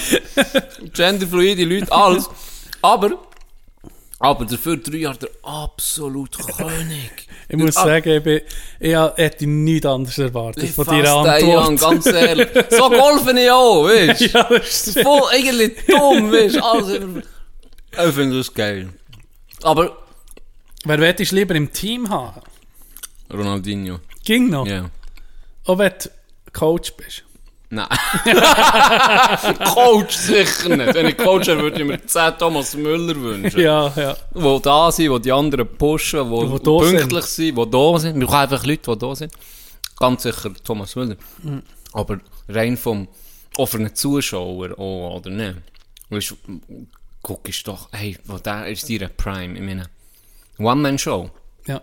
Genderfluide 0.95 1.65
Leute, 1.65 1.91
alles. 1.91 2.31
Aber 2.83 3.11
Aber 4.21 4.45
dafür 4.45 4.77
drei 4.79 4.97
Jahre 4.97 5.19
der 5.19 5.31
absolut 5.43 6.37
König. 6.39 7.11
Ich 7.51 7.57
muss 7.57 7.77
sagen, 7.77 8.11
ich, 8.11 8.23
bin, 8.23 8.41
ich 8.79 8.95
hätte 8.95 9.47
nichts 9.47 9.87
anderes 9.87 10.19
erwartet 10.19 10.65
Ich 10.65 10.73
von 10.73 10.85
deiner 10.85 11.03
Jan, 11.05 11.27
Antwort. 11.27 11.81
ganz 11.81 12.07
ehrlich. 12.07 12.49
So 12.71 12.91
golfen 12.91 13.39
ich 13.39 13.51
auch, 13.51 13.85
weißt 13.85 14.21
du? 14.21 14.25
ja, 14.27 14.43
das 14.51 14.87
ist 14.89 15.01
Voll 15.01 15.23
eigentlich 15.33 15.73
dumm, 15.87 16.31
weißt 16.31 16.57
du? 16.57 16.63
Alles 16.63 17.25
Ich 18.09 18.15
finde 18.15 18.37
das 18.37 18.53
geil. 18.53 18.91
Aber 19.63 19.97
Wer 20.85 20.99
willst 21.01 21.33
du 21.33 21.37
lieber 21.37 21.55
im 21.55 21.73
Team 21.73 22.11
haben? 22.11 22.43
Ronaldinho, 23.33 24.01
Ging 24.25 24.51
noch. 24.51 24.67
ja. 24.67 24.91
Auch 25.65 25.79
wenn 25.79 25.93
du 26.03 26.11
Coach 26.53 26.93
bist. 26.99 27.25
Nein. 27.71 27.87
Coach 29.75 30.17
sicher 30.17 30.75
nicht. 30.75 30.95
Wenn 30.95 31.07
ich 31.07 31.19
Coach 31.19 31.49
wäre, 31.49 31.61
würde 31.61 31.83
ich 31.83 31.87
mir 31.87 32.05
10 32.05 32.39
Thomas 32.39 32.75
Müller 32.75 33.15
wünschen. 33.15 33.61
Ja, 33.61 33.93
ja. 33.95 34.17
Die 34.35 34.63
da 34.63 34.91
sind, 34.91 35.13
die 35.13 35.21
die 35.21 35.33
anderen 35.33 35.69
pushen, 35.77 36.31
die 36.31 36.47
Die 36.47 36.63
da 36.63 36.79
pünktlich 36.79 37.25
sind, 37.27 37.59
die 37.59 37.71
da 37.71 37.99
sind. 37.99 38.19
Wir 38.19 38.27
brauchen 38.27 38.39
einfach 38.41 38.65
Leute, 38.65 38.91
die 38.91 38.99
da 38.99 39.15
sind. 39.15 39.33
Ganz 39.99 40.23
sicher 40.23 40.51
Thomas 40.65 40.97
Müller. 40.97 41.17
Mhm. 41.43 41.63
Aber 41.93 42.21
rein 42.49 42.77
vom 42.77 43.07
offenen 43.57 43.95
Zuschauer, 43.95 44.79
oh, 44.79 45.17
oder 45.17 45.31
nicht? 45.31 45.57
Weißt 46.09 46.31
du, 46.31 46.37
guck 47.21 47.49
ist 47.49 47.67
doch, 47.69 47.89
hey, 47.93 48.17
wo 48.25 48.39
der 48.39 48.69
ist 48.69 48.89
ihre 48.89 49.09
Prime, 49.09 49.55
ich 49.55 49.63
meine, 49.63 49.91
One-Man-Show. 50.59 51.31
ja. 51.67 51.83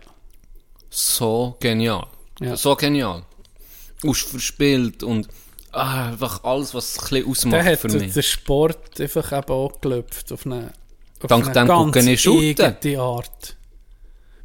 So 0.89 1.57
genial. 1.59 2.07
Ja. 2.39 2.55
So 2.55 2.75
genial. 2.75 3.23
Aus 4.05 4.21
verspielt 4.21 5.03
und 5.03 5.27
ah, 5.75 6.07
einfach 6.07 6.43
alles, 6.43 6.73
was 6.73 6.97
ein 6.97 7.09
bisschen 7.09 7.29
ausmacht 7.29 7.53
Der 7.53 7.71
hat 7.73 7.79
für 7.79 7.89
mich. 7.89 8.13
den 8.13 8.23
Sport 8.23 8.99
einfach 8.99 9.31
eben 9.37 9.51
auch 9.51 9.81
gelöpft 9.81 10.31
auf 10.31 10.45
eine, 10.45 10.73
auf 11.21 11.27
Dank 11.29 11.45
eine 11.45 11.53
dem 11.53 11.67
ganz 11.67 11.95
gucke 11.95 12.11
ich 12.11 12.21
shooten. 12.21 12.65
eigene 12.65 12.99
Art. 13.01 13.55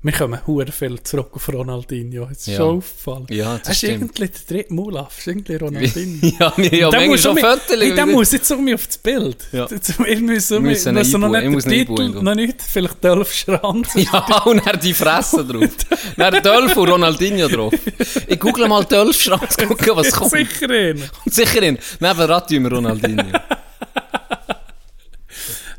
Wir 0.02 0.12
kommen 0.12 0.40
hure 0.46 0.72
viel 0.72 1.02
zurück 1.02 1.28
auf 1.34 1.46
Ronaldinho. 1.52 2.26
Es 2.32 2.38
ist 2.38 2.46
Ja. 2.46 2.56
schon 2.56 2.78
aufgefallen. 2.78 3.26
Ja, 3.28 3.58
das 3.58 3.68
ist 3.68 3.76
stimmt. 3.78 3.92
irgendwie 4.18 4.28
der 4.28 4.56
dritte 4.56 4.72
Mulaf. 4.72 5.18
ist 5.18 5.26
irgendwie 5.26 5.56
Ronaldinho. 5.56 6.26
ja, 6.40 6.52
wir 6.56 6.70
haben 6.70 6.80
manchmal 6.92 7.06
muss 7.08 7.20
schon 7.22 7.36
Fotos. 7.36 7.60
Hey, 7.80 7.94
der 7.94 8.06
muss 8.06 8.32
jetzt 8.32 8.50
um 8.50 8.64
mich 8.64 8.74
auf 8.74 8.86
das 8.86 8.96
Bild. 8.96 9.36
Ja. 9.52 9.68
Ich 9.70 10.20
muss 10.22 10.50
um 10.52 10.62
mich, 10.62 10.84
muss 10.86 11.12
noch 11.12 11.28
nicht 11.28 11.50
muss 11.50 11.64
den 11.64 11.86
Titel, 11.86 12.08
noch 12.22 12.34
nicht, 12.34 12.62
vielleicht 12.62 13.04
Dolph 13.04 13.32
Schranz. 13.34 13.88
Ja, 13.94 14.42
und 14.44 14.66
er 14.66 14.78
die 14.78 14.94
Fresse 14.94 15.44
drauf. 15.44 15.68
Dann 16.16 16.42
Dolph 16.42 16.76
und 16.78 16.88
Ronaldinho 16.88 17.48
drauf. 17.48 17.74
Ich 18.26 18.40
google 18.40 18.68
mal 18.68 18.84
Dolph 18.86 19.20
Schranz, 19.20 19.54
gucken, 19.58 19.96
was 19.96 20.12
kommt. 20.12 20.30
Sicher 20.30 20.70
ihn. 20.90 21.02
Und 21.26 21.34
sicher 21.34 21.62
in. 21.62 21.78
Neben 22.00 22.18
wir 22.18 22.72
Ronaldinho. 22.72 23.24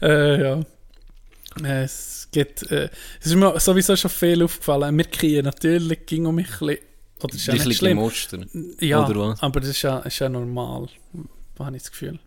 Äh, 0.03 0.41
ja. 0.41 0.59
Äh, 1.63 1.83
Es 1.83 2.10
gibt, 2.31 2.69
äh, 2.71 2.89
es 3.19 3.27
ist 3.27 3.35
mir 3.35 3.59
sowieso 3.59 3.95
schon 3.95 4.11
viel 4.11 4.43
aufgefallen. 4.43 4.97
Wir 4.97 5.05
kriegen 5.05 5.45
natürlich, 5.45 6.05
ging 6.05 6.25
um 6.25 6.35
mich 6.35 6.47
ein 6.61 6.67
bisschen, 6.67 6.85
oder 7.21 7.35
ist 7.35 7.45
ja 7.45 7.53
nicht 7.53 7.77
schlimm. 7.77 7.97
Muster. 7.97 8.39
Ja, 8.79 9.05
Oder 9.05 9.19
was? 9.19 9.43
aber 9.43 9.59
das 9.59 9.69
ist 9.69 9.81
ja, 9.83 9.99
ist 9.99 10.19
ja 10.19 10.29
normal. 10.29 10.87
Habe 11.59 11.75
ich 11.75 11.83
das 11.83 11.91
Gefühl. 11.91 12.19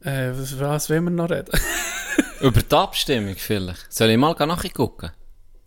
Äh, 0.00 0.32
was, 0.34 0.60
was 0.60 0.90
will 0.90 1.00
wir 1.00 1.10
noch 1.10 1.30
reden? 1.30 1.58
Über 2.40 2.60
die 2.60 2.74
Abstimmung 2.74 3.36
vielleicht. 3.36 3.90
Soll 3.92 4.10
ich 4.10 4.18
mal 4.18 4.34
nachgucken? 4.34 5.10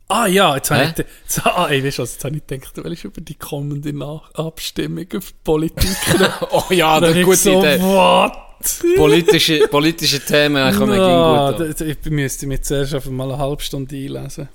ah 0.10 0.26
ja, 0.26 0.56
jetzt 0.56 0.72
habe 0.72 0.84
ich, 0.84 0.98
jetzt, 0.98 1.46
ah, 1.46 1.70
ich 1.70 1.84
weiß 1.84 2.00
was, 2.00 2.14
jetzt 2.14 2.24
habe 2.24 2.38
ich 2.38 2.48
gedacht, 2.48 2.78
du 2.78 2.84
willst 2.84 3.04
über 3.04 3.22
die 3.22 3.36
kommende 3.36 3.94
Nach 3.94 4.34
Abstimmung 4.36 5.06
über 5.06 5.26
Politik. 5.44 5.98
Oh 6.52 6.64
ja, 6.70 7.00
Dann 7.00 7.16
ich 7.16 7.40
so, 7.40 7.62
what? 7.62 8.47
Politische, 8.96 9.68
politische 9.68 10.20
Themen 10.20 10.76
kommen 10.76 10.98
no, 10.98 11.54
gut. 11.56 11.82
ich 11.82 12.06
müsste 12.06 12.48
mich 12.48 12.64
zuerst 12.64 12.94
einfach 12.96 13.12
mal 13.12 13.32
eine 13.32 13.38
halbe 13.38 13.62
Stunde 13.62 13.96
einlesen. 13.96 14.50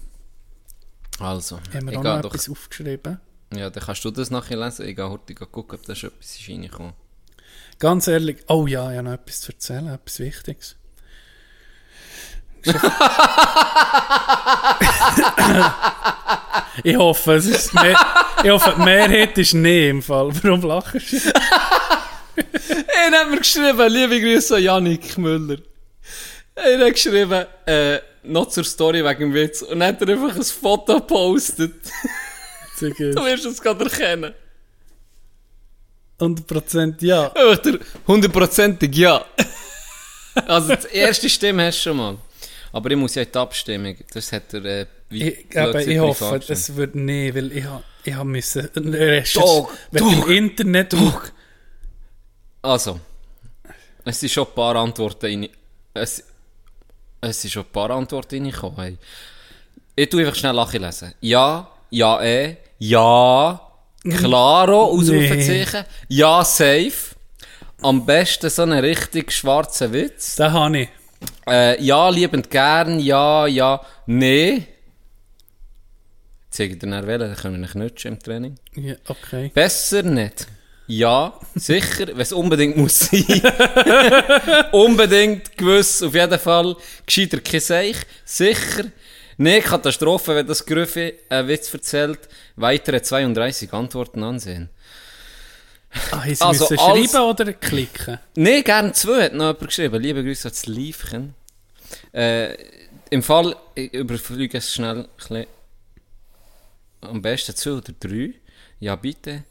Also, 1.18 1.60
Haben 1.72 1.86
wir 1.86 1.92
ich 1.92 1.98
auch 1.98 2.02
noch 2.02 2.22
doch. 2.22 2.34
etwas 2.34 2.48
aufgeschrieben? 2.50 3.20
Ja, 3.54 3.70
dann 3.70 3.82
kannst 3.84 4.04
du 4.04 4.10
das 4.10 4.30
nachher 4.30 4.56
lesen. 4.56 4.88
Ich 4.88 4.96
gehe 4.96 5.08
heute 5.08 5.34
gucken, 5.34 5.78
ob 5.78 5.86
da 5.86 5.94
schon 5.94 6.10
etwas 6.10 6.36
ist 6.36 6.48
reingekommen. 6.48 6.94
Ganz 7.78 8.06
ehrlich, 8.08 8.38
oh 8.48 8.66
ja, 8.66 8.90
ich 8.90 8.98
habe 8.98 9.08
noch 9.08 9.14
etwas 9.14 9.40
zu 9.40 9.52
erzählen, 9.52 9.88
etwas 9.88 10.18
Wichtiges. 10.20 10.76
ich 16.84 16.96
hoffe, 16.96 17.34
es 17.34 17.46
ist 17.46 17.74
mehr, 17.74 17.98
ich 18.42 18.50
hoffe, 18.50 18.74
die 18.78 18.82
Mehrheit 18.82 19.36
ist 19.36 19.54
nicht 19.54 19.88
im 19.90 20.00
Fall. 20.02 20.30
Warum 20.42 20.62
lachst 20.62 21.12
du? 21.12 21.32
Er 23.06 23.20
hat 23.20 23.30
mir 23.30 23.38
geschrieben, 23.38 23.92
liebe 23.92 24.20
Grüße 24.20 24.56
an 24.56 24.62
Janik 24.62 25.18
Müller. 25.18 25.58
Er 26.54 26.86
hat 26.86 26.92
geschrieben, 26.92 27.46
äh, 27.66 27.98
noch 28.24 28.48
zur 28.48 28.64
Story 28.64 29.04
wegen 29.04 29.20
dem 29.20 29.34
Witz. 29.34 29.62
Und 29.62 29.80
dann 29.80 29.88
hat 29.88 30.02
er 30.02 30.08
einfach 30.08 30.36
ein 30.36 30.42
Foto 30.42 30.96
gepostet. 30.96 31.74
Du 32.80 32.88
wirst 32.90 33.44
es 33.44 33.62
gerade 33.62 33.84
erkennen. 33.84 34.34
100% 36.18 37.04
ja. 37.04 37.30
Einfach 37.32 37.58
der 37.58 37.78
hundertprozentig 38.08 38.96
ja. 38.96 39.24
Also 40.46 40.74
die 40.74 40.96
erste 40.96 41.28
Stimme 41.28 41.66
hast 41.66 41.78
du 41.78 41.90
schon 41.90 41.96
mal. 41.96 42.18
Aber 42.72 42.90
ich 42.90 42.96
muss 42.96 43.14
ja 43.14 43.22
in 43.22 43.28
die 43.32 43.38
Abstimmung. 43.38 43.96
Das 44.12 44.32
hat 44.32 44.52
er 44.54 44.64
äh, 44.64 44.86
wie 45.10 45.28
Ich, 45.28 45.48
plötzlich 45.48 45.88
ich 45.88 46.00
hoffe, 46.00 46.40
das 46.44 46.74
wird 46.74 46.96
nicht, 46.96 47.36
weil 47.36 47.52
ich 47.52 47.64
habe 47.64 47.84
ich 48.02 48.14
ha 48.14 48.24
müssen 48.24 48.68
recherchieren. 48.74 49.46
Dog, 49.46 49.72
Wenn 49.92 50.02
du 50.02 50.26
im 50.26 50.30
Internet... 50.30 50.96
Also, 52.62 53.00
es 54.04 54.20
sind 54.20 54.30
schon 54.30 54.46
ein 54.46 54.54
paar 54.54 54.76
Antworten 54.76 55.26
rein. 55.26 55.48
Es, 55.94 56.22
es 57.20 57.42
sind 57.42 57.50
schon 57.50 57.64
ein 57.64 57.72
paar 57.72 57.90
Antworten 57.90 58.36
reingekommen. 58.36 58.78
Hey. 58.78 58.98
Ich 59.96 60.08
tue 60.08 60.20
einfach 60.20 60.36
schnell 60.36 60.54
Lache 60.54 60.78
lesen. 60.78 61.12
Ja, 61.20 61.68
ja, 61.90 62.22
eh, 62.22 62.56
ja, 62.78 63.60
klaro, 64.08 64.84
Ausrufezeichen, 64.84 65.84
ja, 66.08 66.44
safe. 66.44 67.16
Am 67.82 68.06
besten 68.06 68.48
so 68.48 68.62
einen 68.62 68.78
richtig 68.78 69.32
schwarzen 69.32 69.92
Witz. 69.92 70.36
Den 70.36 70.52
habe 70.52 70.78
ich. 70.78 70.88
Äh, 71.48 71.82
ja, 71.82 72.08
liebend 72.08 72.48
gern, 72.48 73.00
ja, 73.00 73.46
ja, 73.46 73.80
nee. 74.06 74.66
Zeig 76.50 76.78
dir 76.78 76.88
dann 76.88 77.06
welchen, 77.06 77.20
dann 77.20 77.36
können 77.36 77.54
wir 77.54 77.60
nicht 77.60 77.72
knutschen 77.72 78.12
im 78.12 78.18
Training. 78.20 78.54
Ja, 78.74 78.94
okay. 79.08 79.50
Besser 79.52 80.02
nicht. 80.02 80.46
Ja, 80.86 81.38
sicher, 81.54 82.08
wenn 82.08 82.20
es 82.20 82.32
unbedingt 82.32 82.76
muss 82.76 82.98
sein. 83.00 83.24
unbedingt, 84.72 85.56
gewiss, 85.56 86.02
auf 86.02 86.14
jeden 86.14 86.38
Fall. 86.38 86.76
Gescheiter 87.06 87.40
kein 87.40 87.60
Seich. 87.60 87.96
Sicher. 88.24 88.84
Nee, 89.38 89.60
Katastrophe, 89.60 90.34
wenn 90.36 90.46
das 90.46 90.64
Grüffi 90.66 91.14
einen 91.28 91.48
Witz 91.48 91.72
erzählt. 91.72 92.20
Weitere 92.56 93.00
32 93.00 93.72
Antworten 93.72 94.22
ansehen. 94.22 94.68
Ah, 96.10 96.24
ich 96.26 96.40
Also, 96.42 96.64
müssen 96.68 96.78
als- 96.78 97.10
schreiben 97.12 97.24
oder 97.30 97.52
klicken? 97.52 98.18
Nee, 98.34 98.62
gern 98.62 98.92
zwei 98.94 99.24
hat 99.24 99.34
noch 99.34 99.46
jemand 99.46 99.60
geschrieben. 99.60 100.02
Liebe 100.02 100.22
Grüße 100.22 100.48
ans 100.48 100.66
Liefchen. 100.66 101.34
Äh, 102.12 102.54
Im 103.10 103.22
Fall, 103.22 103.54
ich 103.74 103.92
überfliege 103.94 104.58
es 104.58 104.72
schnell 104.74 105.00
ein 105.00 105.08
bisschen. 105.16 105.46
Am 107.02 107.20
besten 107.20 107.54
zwei 107.56 107.72
oder 107.72 107.92
drei. 107.98 108.34
Ja, 108.80 108.96
bitte. 108.96 109.44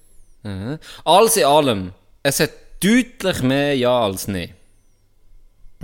Mhm. 0.43 0.80
Alles 1.05 1.38
in 1.38 1.45
allem, 1.45 1.91
es 2.23 2.39
hat 2.39 2.51
deutlich 2.80 3.41
mehr 3.41 3.76
Ja 3.76 4.01
als 4.01 4.27
Nein. 4.27 4.53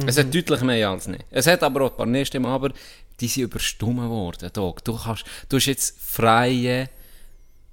Es 0.05 0.17
hat 0.17 0.33
deutlich 0.33 0.61
mehr 0.61 0.77
Ja 0.77 0.91
als 0.91 1.07
Nein. 1.07 1.23
Es 1.31 1.47
hat 1.47 1.63
aber 1.63 1.85
auch 1.85 1.91
ein 1.91 1.97
paar 1.97 2.05
Nein-Stimmen, 2.05 2.45
aber 2.45 2.71
die 3.19 3.27
sind 3.27 3.43
überstummen 3.43 4.09
worden. 4.09 4.49
Dog. 4.53 4.83
Du, 4.83 4.95
kannst, 4.95 5.25
du 5.49 5.57
hast 5.57 5.65
jetzt 5.65 5.99
freie 5.99 6.89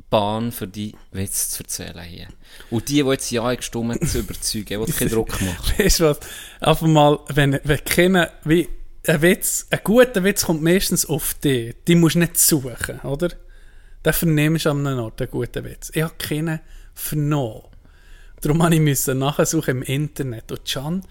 Bahn 0.08 0.52
für 0.52 0.66
die 0.66 0.94
Witze 1.12 1.50
zu 1.50 1.62
erzählen 1.62 2.02
hier. 2.02 2.28
Und 2.70 2.88
die, 2.88 3.02
die 3.02 3.08
jetzt 3.08 3.30
Ja 3.30 3.54
gestummt 3.54 4.08
zu 4.08 4.20
überzeugen, 4.20 4.84
die 4.86 4.92
keinen 4.92 5.10
Druck 5.10 5.40
machen. 5.40 5.74
Weißt 5.78 6.00
du 6.00 6.04
was? 6.04 6.20
Einfach 6.60 6.86
mal, 6.86 7.18
wenn, 7.28 7.60
wenn 7.64 7.84
keiner, 7.84 8.30
wie, 8.44 8.68
ein 9.06 9.22
Witz, 9.22 9.66
ein 9.70 9.80
guter 9.84 10.24
Witz 10.24 10.44
kommt 10.44 10.62
meistens 10.62 11.04
auf 11.06 11.34
dich. 11.34 11.74
Die 11.86 11.94
musst 11.94 12.14
du 12.14 12.20
nicht 12.20 12.38
suchen, 12.38 13.00
oder? 13.00 13.30
Den 14.04 14.12
vernimmst 14.12 14.64
du 14.64 14.70
an 14.70 14.86
einem 14.86 15.00
Ort, 15.00 15.20
einen 15.20 15.30
guten 15.30 15.64
Witz. 15.64 15.90
Ich 15.94 16.02
habe 16.02 16.14
keinen 16.18 16.60
vernommen. 16.94 17.62
Darum 18.40 18.58
musste 18.58 19.12
ich 19.12 19.18
nachsuchen 19.18 19.78
im 19.78 19.82
Internet. 19.82 20.50
Und 20.52 20.64
Can, 20.66 21.02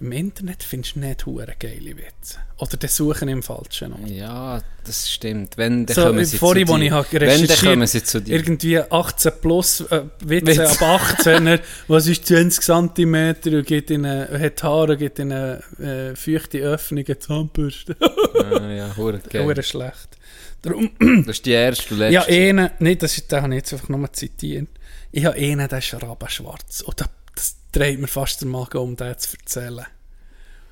im 0.00 0.12
Internet 0.12 0.62
findest 0.62 0.96
du 0.96 1.00
nicht 1.00 1.26
hure 1.26 1.54
geile 1.58 1.96
Witze. 1.96 2.38
Oder 2.56 2.76
die 2.78 2.86
suchen 2.88 3.28
im 3.28 3.42
falschen 3.42 3.92
Ort. 3.92 4.08
Ja, 4.08 4.60
das 4.84 5.10
stimmt. 5.10 5.56
Wenn, 5.56 5.86
dann 5.86 5.94
So, 5.94 6.02
kommen 6.06 6.24
sie 6.24 6.38
vorhin, 6.38 6.66
zu 6.66 6.76
dir. 6.78 6.84
ich 6.86 6.90
habe 6.90 7.06
Wenn, 7.12 7.46
dann 7.46 7.86
sie 7.86 8.02
zu 8.02 8.20
dir. 8.22 8.34
irgendwie 8.34 8.78
18 8.80 9.32
plus 9.40 9.82
äh, 9.82 10.02
Witze 10.24 10.46
Witz. 10.62 10.82
ab 10.82 11.00
18er, 11.18 11.60
was 11.86 12.06
ist 12.06 12.26
20 12.26 12.60
cm 12.64 13.36
und 13.54 13.66
geht 13.66 13.90
in 13.90 14.04
eine, 14.06 14.40
hat 14.40 14.62
Haare, 14.62 14.96
geht 14.96 15.18
in 15.18 15.32
eine 15.32 15.62
äh, 15.78 16.16
feuchte 16.16 16.58
Öffnung, 16.58 17.04
eine 17.06 17.18
Zahnbürste. 17.18 17.94
ah, 18.00 18.68
ja, 18.70 18.96
hure 18.96 19.20
geil. 19.30 19.44
Hure 19.44 19.62
schlecht. 19.62 20.16
Darum, 20.62 20.90
Das 21.26 21.36
ist 21.36 21.46
die 21.46 21.52
erste 21.52 21.94
und 21.94 22.00
letzte. 22.00 22.14
ja, 22.14 22.24
einen, 22.48 22.70
nee, 22.80 22.96
das 22.96 23.16
ist, 23.16 23.30
den 23.30 23.42
habe 23.42 23.54
ich 23.54 23.58
jetzt 23.58 23.72
einfach 23.74 23.88
nur 23.90 24.12
zitiert. 24.12 24.68
Ich 25.12 25.24
habe 25.24 25.36
einen, 25.36 25.68
der 25.68 25.78
ist 25.78 25.92
rabenschwarz. 25.94 26.80
Und 26.82 27.00
das, 27.00 27.08
das 27.34 27.56
dreht 27.72 27.98
mir 27.98 28.06
fast 28.06 28.42
den 28.42 28.48
Magen 28.48 28.78
um, 28.78 28.96
den 28.96 29.18
zu 29.18 29.36
erzählen. 29.36 29.86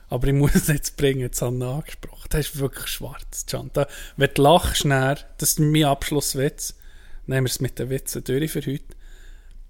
Aber 0.09 0.27
ich 0.27 0.35
muss 0.35 0.55
es 0.55 0.69
jetzt 0.69 0.97
bringen, 0.97 1.21
jetzt 1.21 1.43
habe 1.43 1.55
ich 1.55 1.61
ihn 1.61 1.69
angesprochen. 1.69 2.27
Das 2.31 2.49
ist 2.49 2.59
wirklich 2.59 2.87
schwarz, 2.87 3.47
Can. 3.47 3.71
Da, 3.73 3.87
wenn 4.17 4.31
du 4.35 4.43
lachst, 4.43 4.85
dann, 4.85 5.19
das 5.39 5.51
ist 5.51 5.61
mein 5.61 5.85
Abschlusswitz. 5.85 6.75
Nehmen 7.27 7.47
wir 7.47 7.51
es 7.51 7.61
mit 7.61 7.79
den 7.79 7.91
Witzen 7.91 8.25
durch 8.25 8.53
für 8.53 8.63
heute. 8.63 8.85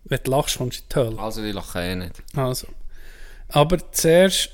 Wenn 0.05 0.20
du 0.23 0.31
lachst, 0.31 0.59
kommst 0.59 0.78
du 0.78 0.82
in 0.82 0.89
die 0.89 0.97
Hölle. 0.97 1.23
Also, 1.23 1.43
ich 1.43 1.55
lache 1.55 1.81
eh 1.81 1.97
nicht. 1.97 2.23
Also. 2.36 2.69
Aber 3.49 3.93
zuerst 3.93 4.51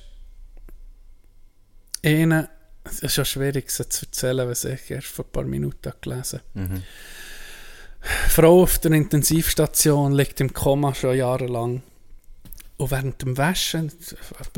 einen, 2.05 2.49
es 2.85 3.01
ist 3.01 3.15
schon 3.15 3.25
schwierig, 3.25 3.71
sie 3.71 3.89
zu 3.89 4.07
erzählen, 4.07 4.49
was 4.49 4.65
ich 4.65 4.91
erst 4.91 5.09
vor 5.09 5.25
ein 5.25 5.33
paar 5.33 5.45
Minuten 5.45 5.93
gelesen 6.01 6.41
habe. 6.55 6.83
Frau 8.29 8.63
auf 8.63 8.79
der 8.79 8.93
Intensivstation 8.93 10.13
liegt 10.13 10.41
im 10.41 10.53
Koma 10.53 10.95
schon 10.95 11.17
jahrelang. 11.17 11.83
Und 12.77 12.91
während 12.91 13.23
dem 13.23 13.37
Waschen, 13.39 13.91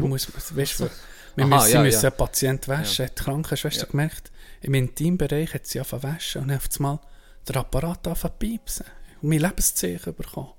muss, 0.00 0.28
weißt, 0.56 0.80
wir 0.80 1.44
Aha, 1.44 1.56
müssen, 1.56 1.72
ja, 1.72 1.82
müssen 1.82 2.02
ja. 2.02 2.08
einen 2.08 2.16
Patient 2.16 2.68
waschen, 2.68 3.06
hat 3.06 3.18
die 3.18 3.22
Krankenschwester 3.22 3.86
gemerkt. 3.86 4.32
Im 4.62 4.74
Intimbereich 4.74 5.54
hat 5.54 5.66
sie 5.66 5.78
angefangen 5.78 6.14
waschen 6.14 6.42
und 6.42 6.52
auf 6.52 6.68
einmal 6.76 6.98
der 7.46 7.56
Apparat 7.56 8.06
angefangen 8.06 8.32
zu 8.32 8.38
piepsen. 8.38 8.86
Und 9.22 9.28
mein 9.28 9.40
Lebenszeichen 9.40 10.14
bekommen. 10.14 10.50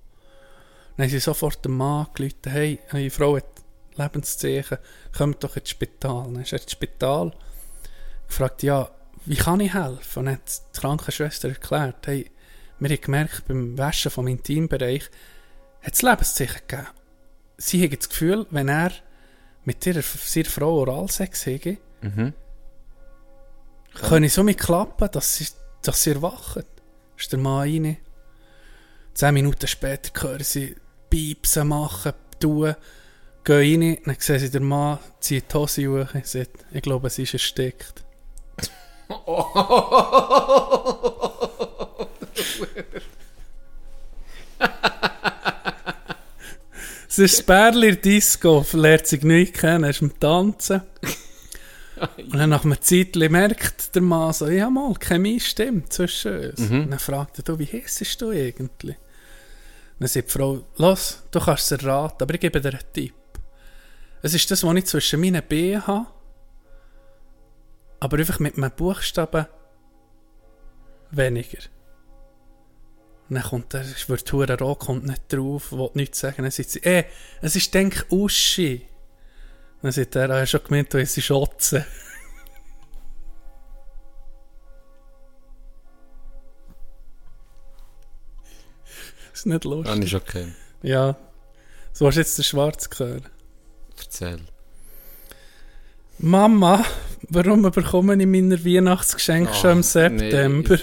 Dann 0.95 1.05
haben 1.05 1.11
sie 1.11 1.19
sofort 1.19 1.65
den 1.65 1.73
Mann 1.73 2.07
gerufen, 2.13 2.35
hey, 2.47 2.79
eine 2.89 3.09
Frau 3.09 3.35
hat 3.35 3.45
Lebenszeichen, 3.95 4.77
kommt 5.15 5.43
doch 5.43 5.57
ins 5.57 5.69
Spital. 5.69 6.23
Dann 6.23 6.41
ist 6.41 6.53
er 6.53 6.61
ins 6.61 6.71
Spital 6.71 7.33
gefragt, 8.27 8.63
ja, 8.63 8.89
wie 9.25 9.35
kann 9.35 9.59
ich 9.59 9.73
helfen? 9.73 10.19
Und 10.19 10.25
dann 10.25 10.35
hat 10.35 10.61
die 10.75 10.79
Krankenschwester 10.79 11.49
erklärt, 11.49 12.07
hey, 12.07 12.31
wir 12.79 12.89
haben 12.89 13.01
gemerkt, 13.01 13.47
beim 13.47 13.77
Waschen 13.77 14.11
vom 14.11 14.27
Intimbereich 14.27 15.09
hat 15.81 15.93
es 15.93 16.01
Lebenszeichen 16.01 16.61
gegeben. 16.67 16.87
Sie 17.57 17.83
haben 17.83 17.95
das 17.95 18.09
Gefühl, 18.09 18.45
wenn 18.51 18.69
er 18.69 18.91
mit 19.65 19.85
ihrer, 19.85 20.01
seiner 20.01 20.45
Frau 20.45 20.79
Oralsex 20.79 21.45
hätte, 21.45 21.77
können 23.93 24.29
so 24.29 24.43
mit 24.43 24.59
klappen, 24.59 25.09
dass 25.11 25.37
sie, 25.37 25.47
dass 25.81 26.03
sie 26.03 26.11
erwachen. 26.11 26.63
Ist 27.17 27.31
der 27.31 27.39
Mann 27.39 27.61
rein. 27.61 27.97
Zehn 29.13 29.33
Minuten 29.33 29.67
später 29.67 30.11
hören 30.21 30.43
sie 30.43 30.75
Piepsen 31.09 31.67
machen, 31.67 32.13
tun, 32.39 32.75
gehen 33.43 33.81
rein, 33.81 33.97
dann 34.05 34.15
sehen 34.19 34.39
sie 34.39 34.51
den 34.51 34.65
Mann, 34.65 34.99
zieht 35.19 35.51
die 35.51 35.57
Hose 35.57 35.87
hoch 35.87 36.13
und 36.13 36.27
sagt, 36.27 36.65
ich 36.71 36.81
glaube, 36.83 37.09
sie 37.09 37.23
ist 37.23 37.33
erstickt. 37.33 38.03
Es 47.09 47.19
ist 47.19 47.49
der 47.49 47.71
Disco, 47.95 48.63
lernt 48.73 49.07
sich 49.07 49.23
nicht 49.23 49.55
kennen, 49.55 49.85
ist 49.85 50.03
am 50.03 50.19
Tanzen. 50.19 50.81
Und 52.17 52.35
dann 52.35 52.51
nach 52.51 52.63
einer 52.63 52.79
Zeit 52.79 53.15
merkt 53.15 53.95
der 53.95 54.03
Mann 54.03 54.33
so, 54.33 54.47
ja 54.47 54.69
mal, 54.69 54.93
Chemie 54.99 55.39
stimmt 55.39 55.91
zwischen 55.91 56.49
uns. 56.49 56.59
Und 56.59 56.91
dann 56.91 56.99
fragt 56.99 57.39
er, 57.39 57.43
du, 57.43 57.57
wie 57.57 57.65
heisst 57.65 58.21
du 58.21 58.29
eigentlich? 58.29 58.97
Dann 59.99 60.07
sagt 60.07 60.27
die 60.27 60.31
Frau, 60.31 60.63
los, 60.75 61.23
du 61.31 61.39
kannst 61.39 61.71
es 61.71 61.81
erraten, 61.81 62.21
aber 62.21 62.35
ich 62.35 62.39
gebe 62.39 62.61
dir 62.61 62.69
einen 62.69 62.93
Tipp. 62.93 63.15
Es 64.21 64.35
ist 64.35 64.51
das, 64.51 64.63
was 64.63 64.75
ich 64.75 64.85
zwischen 64.85 65.19
meinen 65.19 65.41
Beinen 65.47 65.87
habe, 65.87 66.07
aber 67.99 68.17
einfach 68.17 68.39
mit 68.39 68.57
einem 68.57 68.69
Buchstaben 68.71 69.47
weniger. 71.09 71.63
Dann 73.29 73.43
kommt 73.43 73.73
er, 73.73 73.83
wird 74.07 74.31
hure 74.31 74.57
rot, 74.57 74.79
kommt 74.79 75.05
nicht 75.05 75.21
drauf, 75.27 75.73
will 75.73 75.89
nichts 75.95 76.19
sagen. 76.19 76.43
Dann 76.43 76.51
sagt 76.51 76.69
sie, 76.69 76.79
eh, 76.83 77.03
es 77.41 77.57
ist 77.57 77.73
denk 77.73 78.05
Uschi. 78.09 78.87
Dann 79.81 79.91
sagt 79.91 80.15
er, 80.15 80.29
er 80.29 80.41
hat 80.41 80.49
schon 80.49 80.63
gemeint, 80.63 80.93
du 80.93 80.99
hast 81.01 81.21
Schotze. 81.21 81.85
ist 89.33 89.45
nicht 89.45 89.65
lustig. 89.65 89.93
Dann 89.93 90.01
ist 90.01 90.13
okay. 90.13 90.53
Ja. 90.81 91.17
So 91.91 92.07
hast 92.07 92.15
du 92.15 92.21
jetzt 92.21 92.37
den 92.37 92.43
Schwarz 92.43 92.89
gehört. 92.89 93.23
Erzähl. 93.97 94.39
Mama, 96.19 96.83
warum 97.29 97.61
bekomme 97.63 98.15
ich 98.15 98.25
meine 98.25 98.63
Weihnachtsgeschenke 98.63 99.53
schon 99.53 99.71
im 99.71 99.83
September? 99.83 100.79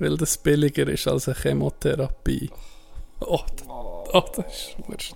Weil 0.00 0.16
das 0.16 0.38
billiger 0.38 0.88
ist 0.88 1.06
als 1.06 1.28
eine 1.28 1.36
Chemotherapie. 1.38 2.50
Oh, 3.20 3.40
das, 3.56 3.66
oh, 3.68 4.24
das 4.34 4.46
ist 4.46 4.76
wurscht. 4.88 5.14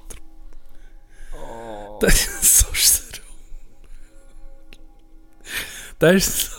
Das 2.01 2.15
ist 2.15 2.59
so 2.59 2.66
strong. 2.74 3.24
Das 5.98 6.15
ist, 6.15 6.40
so- 6.51 6.56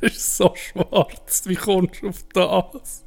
das 0.00 0.12
ist 0.12 0.36
so 0.36 0.54
schwarz. 0.56 1.42
Wie 1.44 1.56
kommst 1.56 2.00
du 2.02 2.08
auf 2.42 2.70
das? 2.72 3.04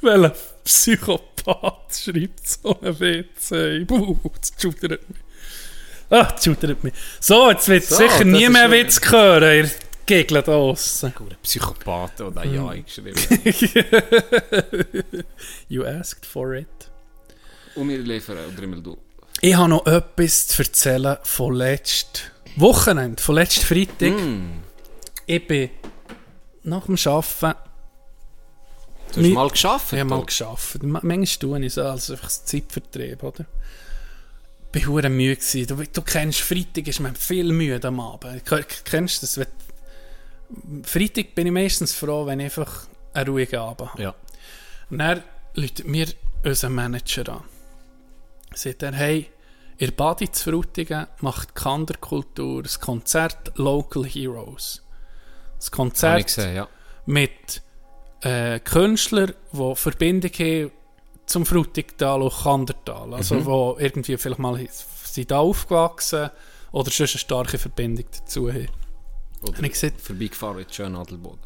Welcher 0.00 0.34
Psychopath 0.64 1.94
schreibt 1.94 2.46
so 2.48 2.78
einen 2.80 2.98
WC? 2.98 3.84
Buh, 3.84 4.16
das 4.40 4.52
schudert 4.60 5.08
mich. 5.08 5.18
Ah, 6.10 6.24
das 6.32 6.44
schudert 6.44 6.82
mich. 6.84 6.94
So, 7.20 7.50
jetzt 7.50 7.68
wird 7.68 7.84
So, 7.84 7.96
sicher 7.96 8.24
nie 8.24 8.48
mehr 8.48 8.70
Witz 8.70 9.00
hören, 9.10 9.70
da 10.06 10.42
draussen. 10.42 11.12
Guter 11.16 11.36
Psychopath, 11.42 12.18
der 12.20 12.30
da 12.30 12.44
Ja 12.44 12.72
geschrieben 12.74 13.14
You 15.68 15.84
asked 15.84 16.26
for 16.26 16.54
it. 16.54 16.68
Und 17.74 17.88
wir 17.88 17.98
liefern, 17.98 18.38
oder 18.52 18.62
immer 18.62 18.76
du. 18.80 18.96
Ich 19.40 19.54
habe 19.54 19.70
noch 19.70 19.86
etwas 19.86 20.48
zu 20.48 20.62
erzählen 20.62 21.16
von 21.22 21.54
letztem 21.54 22.22
Wochenende, 22.56 23.22
von 23.22 23.34
letztem 23.36 23.64
Freitag. 23.64 24.12
Ich 25.26 25.46
bin 25.46 25.70
nach 26.64 26.86
dem 26.86 26.96
Arbeiten, 27.06 27.58
Du 29.14 29.20
hast 29.20 29.28
mal 29.30 29.50
geschafft. 29.50 29.92
ich 29.92 30.00
habe 30.00 30.08
mal. 30.10 30.24
Ma- 30.82 31.00
Manchmal 31.02 31.38
tue 31.38 31.64
ich 31.66 31.74
so 31.74 31.82
als 31.82 32.10
einfach 32.10 32.28
ein 32.28 32.46
Zeitvertrieb, 32.46 33.22
oder? 33.22 33.44
Ich 34.74 34.88
war 34.88 35.06
müde. 35.10 35.66
Du, 35.66 35.76
du 35.76 36.02
kennst, 36.02 36.40
Freitag 36.40 36.86
ist 36.88 37.00
man 37.00 37.14
viel 37.14 37.52
müde 37.52 37.86
am 37.88 38.00
Abend. 38.00 38.42
Kennst 38.84 39.22
du 39.22 39.26
das? 39.26 39.36
Wenn- 39.38 39.46
Freitag 40.84 41.34
bin 41.34 41.46
ich 41.46 41.52
meistens 41.52 41.94
froh, 41.94 42.26
wenn 42.26 42.40
ich 42.40 42.44
einfach 42.46 42.86
einen 43.14 43.28
ruhigen 43.28 43.56
Abend 43.60 43.92
habe. 43.92 44.02
Ja. 44.02 44.14
Und 44.90 44.98
dann 44.98 45.22
läutet 45.54 45.86
mir 45.86 46.06
unser 46.44 46.68
Manager 46.68 47.32
an. 47.34 47.44
Sagt 48.54 48.82
er, 48.82 48.92
hey, 48.92 49.30
ihr 49.78 49.90
Badi 49.92 50.30
zu 50.30 50.50
Frutigen 50.50 51.06
macht 51.20 51.54
Kanderkultur, 51.54 52.62
ein 52.62 52.80
Konzert 52.80 53.52
Local 53.56 54.04
Heroes. 54.04 54.82
Das 55.56 55.70
Konzert 55.70 56.26
gesehen, 56.26 56.56
ja. 56.56 56.68
mit 57.06 57.62
äh, 58.22 58.58
Künstlern, 58.60 59.32
die 59.52 59.74
Verbindung 59.76 60.30
haben 60.32 60.70
zum 61.26 61.46
Frutigtal 61.46 62.20
und 62.22 62.32
Kandertal. 62.32 63.14
Also, 63.14 63.36
Mhm. 63.36 63.46
wo 63.46 63.76
irgendwie 63.78 64.16
vielleicht 64.16 64.40
mal 64.40 64.66
sind 65.04 65.30
da 65.30 65.38
aufgewachsen 65.38 66.30
oder 66.72 66.90
schon 66.90 67.04
eine 67.06 67.18
starke 67.18 67.58
Verbindung 67.58 68.04
dazu 68.12 68.50
haben. 68.52 68.68
Oder 69.42 69.62
ich 69.62 69.72
gesagt, 69.72 70.00
vorbeigefahren 70.00 70.56
mit 70.56 70.74
schön 70.74 70.94
Adelboden. 70.94 71.40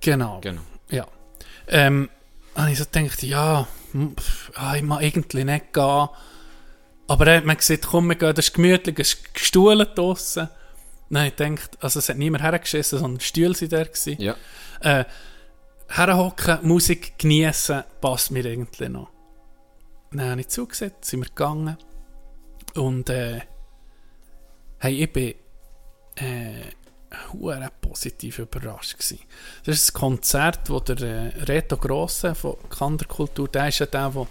genau. 0.00 0.40
Genau. 0.40 0.62
Ja. 0.88 1.06
Ähm, 1.68 2.08
habe 2.56 2.72
ich 2.72 2.78
so 2.78 2.84
gedacht, 2.84 3.22
ja, 3.22 3.66
pff, 3.92 4.52
ah, 4.56 4.74
ich 4.74 4.82
mag 4.82 5.02
irgendwie 5.02 5.44
nicht 5.44 5.72
gehen. 5.72 6.08
Aber 7.06 7.26
er 7.26 7.38
hat 7.38 7.44
mir 7.44 7.56
gesagt, 7.56 7.86
komm, 7.86 8.08
wir 8.08 8.16
gehen, 8.16 8.34
das 8.34 8.48
ist 8.48 8.54
gemütlich, 8.54 8.98
es 8.98 9.14
ist 9.14 9.34
gestuhlt 9.34 9.96
draussen. 9.96 10.48
Dann 11.10 11.26
ich 11.26 11.36
gedacht, 11.36 11.78
also 11.80 11.98
es 11.98 12.08
hat 12.08 12.18
niemand 12.18 12.42
hergeschissen, 12.42 12.98
sondern 13.00 13.20
Stühle 13.20 13.54
waren 13.60 13.68
da. 13.68 13.84
Gewesen. 13.84 14.20
Ja. 14.20 14.36
Äh, 14.80 15.04
herhocken, 15.88 16.58
Musik 16.62 17.18
genießen, 17.18 17.82
passt 18.00 18.30
mir 18.30 18.44
irgendwie 18.44 18.88
noch. 18.88 19.10
Dann 20.12 20.30
habe 20.30 20.40
ich 20.40 20.48
zugesehen, 20.48 20.92
sind 21.00 21.20
wir 21.20 21.28
gegangen. 21.28 21.76
Und 22.74 23.10
äh, 23.10 23.40
hey, 24.78 25.02
ich 25.04 25.12
bin 25.12 25.34
äh, 26.16 26.62
hure 27.32 27.68
positiv 27.80 28.38
überrascht 28.38 28.92
gewesen. 28.98 29.18
Das 29.64 29.76
ist 29.76 29.90
ein 29.90 29.98
Konzert, 29.98 30.70
wo 30.70 30.80
der 30.80 31.00
äh, 31.00 31.42
Reto 31.44 31.76
Grosse 31.76 32.34
von 32.34 32.56
Kanderkultur, 32.70 33.48
der 33.48 33.68
ist 33.68 33.80
ja 33.80 33.86
der, 33.86 34.10
der 34.10 34.26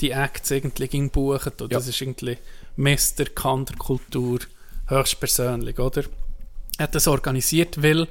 die 0.00 0.10
Acts 0.10 0.50
irgendwie 0.50 0.88
ging 0.88 1.10
buchen. 1.10 1.52
Und 1.60 1.72
Ja. 1.72 1.78
das 1.78 1.86
ist 1.88 2.00
irgendwie 2.00 2.36
Mr. 2.76 3.24
Kanderkultur 3.34 4.40
höchstpersönlich, 4.88 5.78
oder? 5.78 6.02
Er 6.78 6.84
hat 6.84 6.94
das 6.94 7.06
organisiert, 7.06 7.80
weil 7.82 8.08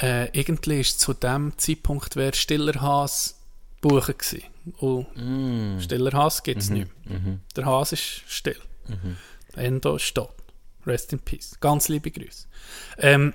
äh, 0.00 0.28
irgendwie 0.38 0.80
ist 0.80 1.00
zu 1.00 1.12
dem 1.12 1.52
Zeitpunkt 1.58 2.14
wäre 2.16 2.34
Stiller 2.34 2.80
Haas 2.80 3.36
buchen 3.80 4.14
gewesen. 4.16 4.44
Und 4.78 5.80
Stiller 5.82 6.12
Haas 6.12 6.42
gibt 6.44 6.62
es 6.62 6.70
nicht 6.70 6.88
mehr. 7.08 7.18
Der 7.56 7.66
Haas 7.66 7.92
ist 7.92 8.22
still. 8.28 8.56
Der 9.56 9.64
Endo 9.64 9.96
ist 9.96 10.14
tot. 10.14 10.32
Rest 10.86 11.12
in 11.12 11.20
Peace. 11.20 11.58
Ganz 11.60 11.88
liebe 11.88 12.10
Grüße. 12.10 12.46
Ähm, 12.98 13.34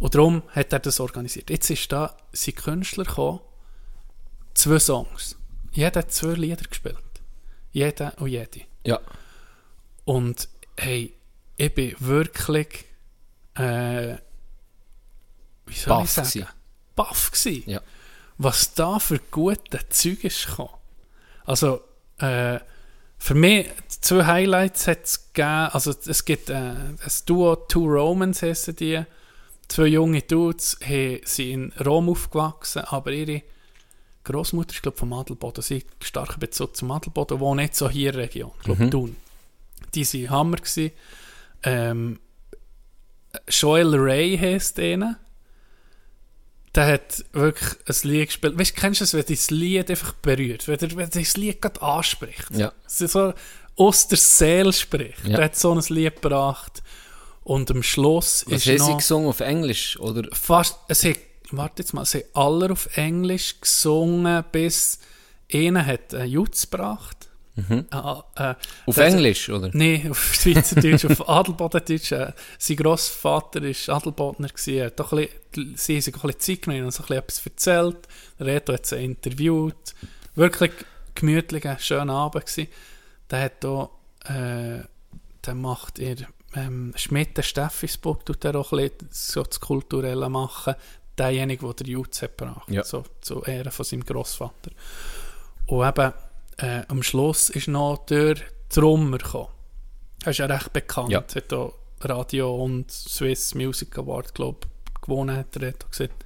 und 0.00 0.14
darum 0.14 0.42
hat 0.50 0.72
er 0.72 0.80
das 0.80 1.00
organisiert. 1.00 1.50
Jetzt 1.50 1.70
ist 1.70 1.90
da 1.92 2.16
sind 2.32 2.56
Künstler 2.56 3.04
gekommen, 3.04 3.40
zwei 4.54 4.78
Songs. 4.78 5.36
Jeder 5.72 6.00
hat 6.00 6.12
zwei 6.12 6.34
Lieder 6.34 6.64
gespielt. 6.64 6.98
Jeder 7.72 8.16
und 8.18 8.28
jede. 8.28 8.62
Ja. 8.84 9.00
Und 10.04 10.48
hey, 10.76 11.14
ich 11.56 11.74
bin 11.74 11.94
wirklich, 11.98 12.84
äh, 13.54 14.16
wie 15.66 15.74
soll 15.74 15.88
Baff 15.88 16.04
ich 16.04 16.10
sagen? 16.10 16.28
gsi. 16.28 16.46
Baff 16.94 17.30
gsi. 17.32 17.64
Ja. 17.66 17.80
Was 18.38 18.74
da 18.74 18.98
für 18.98 19.18
gute 19.30 19.88
Zeug 19.88 20.24
ist 20.24 20.46
gekommen. 20.46 20.74
Also, 21.44 21.82
äh, 22.18 22.58
für 23.24 23.34
mich, 23.34 23.70
zwei 23.88 24.26
Highlights 24.26 24.86
hat 24.86 25.04
es 25.04 25.32
gegeben. 25.32 25.70
Also, 25.72 25.94
es 26.04 26.26
gibt 26.26 26.50
äh, 26.50 26.56
ein 26.56 26.98
Duo, 27.24 27.56
Two 27.56 27.86
Romans 27.86 28.42
heissen 28.42 28.76
die. 28.76 29.02
Zwei 29.66 29.86
junge 29.86 30.20
Dudes 30.20 30.76
haben, 30.86 31.22
sind 31.24 31.50
in 31.50 31.72
Rom 31.86 32.10
aufgewachsen, 32.10 32.82
aber 32.84 33.12
ihre 33.12 33.40
Großmutter 34.24 34.74
ist, 34.74 34.82
glaube 34.82 34.98
vom 34.98 35.14
Adelboden. 35.14 35.62
Sie 35.62 35.76
hat 35.76 35.84
starken 36.02 36.38
Bezug 36.38 36.76
zum 36.76 36.90
Adelboden, 36.90 37.40
wohnt 37.40 37.62
nicht 37.62 37.74
so 37.74 37.88
hier 37.88 38.10
in 38.10 38.16
der 38.16 38.24
Region. 38.24 38.50
Ich 38.58 38.64
glaube, 38.64 38.90
Thun. 38.90 39.16
Die 39.94 40.04
waren 40.04 40.30
Hammer. 40.30 40.56
Gewesen. 40.58 40.90
Ähm, 41.62 42.20
Joel 43.48 43.94
Ray 43.94 44.36
heisst 44.36 44.76
denen. 44.76 45.16
Der 46.74 46.86
hat 46.86 47.24
wirklich 47.32 47.76
ein 47.86 48.08
Lied 48.08 48.26
gespielt. 48.26 48.58
Weißt 48.58 48.76
du, 48.76 48.80
kennst 48.80 49.00
du 49.00 49.04
es, 49.04 49.14
wenn 49.14 49.24
das 49.26 49.50
Lied 49.50 49.90
einfach 49.90 50.12
berührt? 50.14 50.66
Wenn, 50.66 50.78
der, 50.78 50.96
wenn 50.96 51.10
das 51.10 51.36
Lied 51.36 51.62
gerade 51.62 51.80
anspricht. 51.80 52.50
Ja. 52.50 52.72
So 52.86 53.32
aus 53.76 54.08
der 54.08 54.18
Seele 54.18 54.72
spricht. 54.72 55.24
Ja. 55.24 55.36
Der 55.36 55.44
hat 55.46 55.56
so 55.56 55.72
ein 55.72 55.80
Lied 55.88 56.20
gebracht. 56.20 56.82
Und 57.44 57.70
am 57.70 57.82
Schluss 57.82 58.44
Was 58.48 58.66
ist 58.66 58.68
haben 58.68 58.78
sie 58.78 58.90
noch 58.90 58.96
gesungen 58.98 59.28
auf 59.28 59.40
Englisch? 59.40 60.00
Oder? 60.00 60.28
fast, 60.34 60.78
es 60.88 61.04
hat, 61.04 61.18
warte 61.50 61.82
jetzt 61.82 61.92
mal, 61.92 62.02
es 62.02 62.14
haben 62.14 62.24
alle 62.32 62.72
auf 62.72 62.96
Englisch 62.96 63.60
gesungen, 63.60 64.42
bis 64.50 64.98
einer 65.52 65.84
hat 65.84 66.14
einen 66.14 66.30
Jutz 66.30 66.70
gebracht. 66.70 67.23
Ah, 67.90 68.24
äh, 68.36 68.54
Auf 68.86 68.96
der- 68.96 69.06
Englisch, 69.06 69.48
oder? 69.48 69.70
Nein, 69.72 70.10
auf 70.10 70.34
Schweizerdeutsch, 70.34 71.04
auf 71.04 71.28
Adelbodendeutsch. 71.28 72.10
Äh, 72.12 72.32
sein 72.58 72.76
Grossvater 72.76 73.62
war 73.62 73.96
Adelbodner. 73.96 74.48
gewesen. 74.48 74.74
Er 74.74 74.86
hat 74.86 74.98
doch 74.98 75.12
ein 75.12 75.28
bisschen, 75.52 75.76
sie 75.76 75.94
haben 75.94 76.00
sich 76.02 76.14
auch 76.16 76.24
ein 76.24 76.26
bisschen 76.34 76.40
Zeit 76.56 76.62
genommen 76.62 76.84
und 76.86 76.90
so 76.90 77.02
ein 77.04 77.06
bisschen 77.06 77.18
etwas 77.22 77.46
erzählt. 77.46 78.08
Reto 78.40 78.72
hat 78.72 78.86
sie 78.86 79.04
interviewt. 79.04 79.94
Wirklich 80.34 80.72
gemütlicher, 81.14 81.78
schöner 81.78 82.14
Abend 82.14 82.44
gewesen. 82.46 82.68
Der 83.30 83.42
hat 83.42 83.62
da, 83.62 83.88
äh, 84.24 84.80
der 85.46 85.54
macht 85.54 86.00
ihr, 86.00 86.16
ähm, 86.56 86.92
Schmidt, 86.96 87.36
der 87.36 87.42
Steffisburg, 87.42 88.26
tut 88.26 88.44
er 88.44 88.56
auch 88.56 88.72
ein 88.72 88.90
bisschen 88.90 89.08
so 89.12 89.42
das 89.44 89.60
Kulturelle 89.60 90.28
machen. 90.28 90.74
Derjenige, 91.16 91.64
der 91.66 91.74
der 91.74 91.86
Jutz 91.86 92.20
hat 92.22 92.36
gebracht. 92.36 92.68
Ja. 92.68 92.82
So, 92.82 93.04
zu 93.20 93.42
Ehren 93.44 93.70
von 93.70 93.84
seinem 93.84 94.04
Grossvater. 94.04 94.72
Und 95.66 95.86
eben, 95.88 96.12
äh, 96.58 96.82
am 96.88 97.02
Schluss 97.02 97.50
ist 97.50 97.68
noch 97.68 98.06
der 98.06 98.36
Trummer 98.68 99.18
gekommen. 99.18 99.48
Er 100.24 100.30
ist 100.30 100.38
ja 100.38 100.46
recht 100.46 100.72
bekannt. 100.72 101.10
Ja. 101.10 101.22
Hat 101.22 101.52
auch 101.52 101.74
Radio 102.00 102.54
und 102.54 102.90
Swiss 102.90 103.54
Music 103.54 103.96
Award, 103.98 104.34
glaube 104.34 104.58
ich, 104.62 105.00
gewonnen, 105.02 105.36
hat 105.36 105.56
er 105.56 105.68
hat 105.68 105.90
gesagt. 105.90 106.24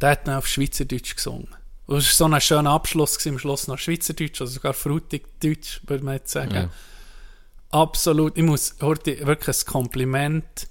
Der 0.00 0.10
hat 0.10 0.28
dann 0.28 0.36
auf 0.36 0.46
Schweizerdeutsch 0.46 1.16
gesungen. 1.16 1.48
Und 1.86 1.98
es 1.98 2.20
war 2.20 2.28
so 2.28 2.34
ein 2.34 2.40
schöner 2.40 2.70
Abschluss 2.70 3.16
gewesen, 3.16 3.34
am 3.34 3.38
Schluss 3.38 3.68
noch 3.68 3.78
Schweizerdeutsch, 3.78 4.40
also 4.40 4.52
sogar 4.52 4.74
Frutig-Deutsch, 4.74 5.82
würde 5.86 6.04
man 6.04 6.14
jetzt 6.14 6.32
sagen. 6.32 6.54
Ja. 6.54 6.70
Absolut. 7.70 8.36
Ich 8.36 8.44
muss 8.44 8.76
heute 8.80 9.26
wirklich 9.26 9.56
ein 9.56 9.66
Kompliment 9.66 10.68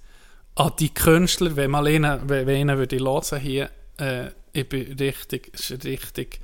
an 0.55 0.71
die 0.79 0.93
Künstler, 0.93 1.55
wenn 1.55 1.71
mal 1.71 1.87
einen, 1.87 2.29
wenn, 2.29 2.47
wenn 2.47 2.69
einen 2.69 2.77
würde 2.77 2.95
ich 2.95 3.01
hören 3.01 3.39
hier, 3.39 3.69
äh, 3.97 4.29
ich 4.53 4.67
bin 4.67 4.93
richtig, 4.93 5.51
richtig 5.83 6.39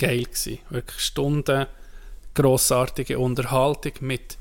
geil 0.00 0.24
gewesen. 0.24 0.58
Wirklich 0.70 1.00
Stunden 1.00 1.66
grossartige 2.34 3.18
Unterhaltung 3.18 3.92
mit 4.00 4.38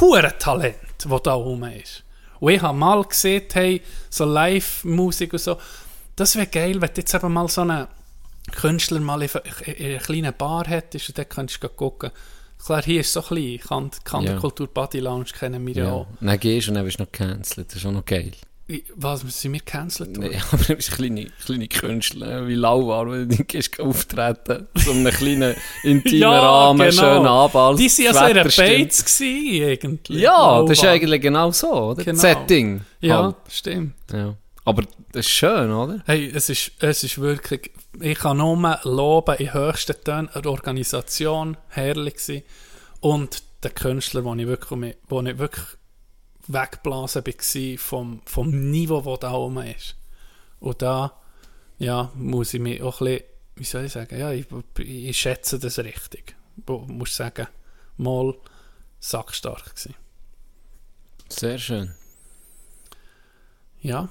hure 0.00 0.34
Talent, 0.38 0.76
wo 1.06 1.18
da 1.18 1.34
rum 1.34 1.64
ist. 1.64 2.04
Und 2.40 2.52
ich 2.52 2.62
habe 2.62 2.76
mal 2.76 3.04
gesehen, 3.04 3.44
hey, 3.52 3.82
so 4.08 4.24
Live-Musik 4.24 5.32
und 5.34 5.38
so, 5.38 5.58
das 6.16 6.36
wäre 6.36 6.46
geil, 6.46 6.80
wenn 6.80 6.88
du 6.88 7.00
jetzt 7.00 7.14
eben 7.14 7.32
mal 7.32 7.48
so 7.48 7.60
einen 7.62 7.86
Künstler 8.52 9.00
mal 9.00 9.22
in, 9.22 9.28
in, 9.66 9.74
in 9.74 9.86
einer 9.90 9.98
kleinen 10.00 10.34
Bar 10.36 10.66
hättest 10.66 11.10
und 11.10 11.18
dann 11.18 11.28
könntest 11.28 11.62
du 11.62 11.68
gucken. 11.68 12.10
Klar, 12.64 12.82
hier 12.82 13.00
ist 13.00 13.12
so 13.12 13.22
klein, 13.22 13.58
kann, 13.58 13.90
kann 14.04 14.24
Ja. 14.24 14.32
der 14.32 14.40
Kultur 14.40 14.66
Body 14.66 15.00
Lounge 15.00 15.26
kennen 15.38 15.66
wir 15.66 15.74
ja, 15.74 15.92
auch. 15.92 16.06
Dann 16.20 16.38
gehst 16.40 16.66
du 16.66 16.70
und 16.72 16.76
dann 16.76 16.86
wirst 16.86 16.98
du 16.98 17.04
noch 17.04 17.12
gecancelt. 17.12 17.68
Das 17.68 17.76
ist 17.76 17.86
auch 17.86 17.92
noch 17.92 18.04
geil. 18.04 18.32
Was, 18.94 19.20
sind 19.20 19.52
wir 19.52 19.60
gecancelt 19.60 20.16
worden? 20.16 20.30
Nee, 20.30 20.40
aber 20.52 20.62
du 20.64 20.76
bist 20.76 20.92
kleine, 20.92 21.26
kleine 21.44 21.68
Künstler, 21.68 22.46
wie 22.46 22.54
Lauwar, 22.54 23.10
wenn 23.10 23.28
du 23.28 23.44
gehst 23.44 23.78
auftreten. 23.80 24.68
So 24.74 24.92
einen 24.92 25.10
kleinen, 25.10 25.54
intimen 25.82 26.20
Ja, 26.20 26.38
Rahmen, 26.38 26.88
genau. 26.90 27.02
schönen 27.02 27.26
Abend. 27.26 27.78
Die 27.80 27.88
waren 27.88 28.04
ja 28.04 28.14
so 28.14 28.24
in. 28.26 28.34
Bates 28.78 29.04
gewesen, 29.04 29.68
eigentlich. 29.70 30.18
Ja, 30.20 30.62
das 30.62 30.70
ist 30.70 30.78
Laubar. 30.78 30.94
eigentlich 30.94 31.20
genau 31.20 31.50
so, 31.52 31.72
oder? 31.72 32.04
Genau. 32.04 32.12
Das 32.12 32.20
Setting. 32.22 32.80
Ja, 33.00 33.22
Halt. 33.24 33.36
stimmt. 33.50 33.94
ja. 34.12 34.34
Aber 34.64 34.82
das 35.12 35.26
ist 35.26 35.30
schön, 35.30 35.72
oder? 35.72 36.02
Hey, 36.06 36.30
es 36.32 36.48
ist, 36.48 36.72
es 36.80 37.02
ist 37.02 37.18
wirklich, 37.18 37.72
ich 37.98 38.18
kann 38.18 38.36
nur 38.36 38.78
loben, 38.84 39.36
in 39.36 39.52
höchsten 39.54 39.96
Tönen, 40.04 40.28
eine 40.28 40.50
Organisation, 40.50 41.56
herrlich 41.68 42.14
gewesen. 42.14 42.42
Und 43.00 43.42
der 43.62 43.70
Künstler, 43.70 44.24
wo 44.24 44.34
ich 44.34 44.46
wirklich, 44.46 44.94
wo 45.08 45.22
ich 45.22 45.38
wirklich 45.38 45.64
weggeblasen 46.52 47.24
war 47.26 47.78
vom, 47.78 48.22
vom 48.24 48.70
Niveau, 48.70 49.00
das 49.00 49.20
da 49.20 49.32
oben 49.32 49.58
ist. 49.66 49.96
Und 50.60 50.82
da, 50.82 51.12
ja, 51.78 52.10
muss 52.14 52.54
ich 52.54 52.60
mich 52.60 52.82
auch 52.82 53.00
ein 53.00 53.06
bisschen, 53.06 53.24
wie 53.56 53.64
soll 53.64 53.84
ich 53.84 53.92
sagen, 53.92 54.18
ja, 54.18 54.32
ich, 54.32 54.46
ich 54.78 55.18
schätze 55.18 55.58
das 55.58 55.78
richtig. 55.78 56.34
Wo, 56.66 56.78
muss 56.78 57.16
sagen, 57.16 57.46
mal 57.96 58.34
sackstark 58.98 59.70
gewesen. 59.74 59.94
Sehr 61.28 61.58
schön. 61.58 61.94
Ja, 63.80 64.08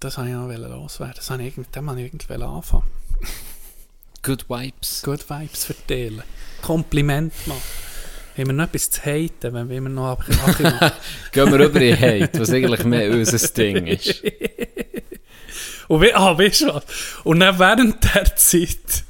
das 0.00 0.18
wollte 0.18 0.30
ich 0.30 0.36
noch 0.36 0.48
loswerden. 0.48 1.14
Das 1.16 1.30
habe 1.30 1.42
ich, 1.42 1.56
irgendwie- 1.56 1.70
dem 1.70 1.86
wollte 1.86 2.00
ich 2.00 2.06
irgendwie 2.12 2.42
anfangen. 2.42 2.90
Good 4.22 4.48
Vibes. 4.48 5.02
Good 5.02 5.28
Vibes 5.28 5.64
verteilen. 5.64 6.22
Kompliment 6.62 7.32
machen. 7.46 7.60
Haben 8.36 8.46
wir 8.46 8.52
noch 8.54 8.64
etwas 8.64 8.90
zu 8.90 9.02
haten, 9.04 9.52
wenn 9.54 9.68
wir 9.68 9.76
immer 9.76 9.88
noch 9.90 10.12
ab- 10.12 10.24
ab- 10.80 10.96
Gehen 11.32 11.52
wir 11.52 11.58
über 11.66 11.80
in 11.80 12.00
Hate, 12.00 12.40
was 12.40 12.50
eigentlich 12.50 12.84
mehr 12.84 13.10
unser 13.10 13.48
Ding 13.48 13.86
ist. 13.86 14.22
Und 15.88 16.00
we 16.00 16.14
ah, 16.14 16.36
weißt 16.38 16.62
du 16.62 16.66
was? 16.74 16.84
Und 17.24 17.40
dann 17.40 17.58
während 17.58 18.02
der 18.14 18.34
Zeit, 18.36 19.04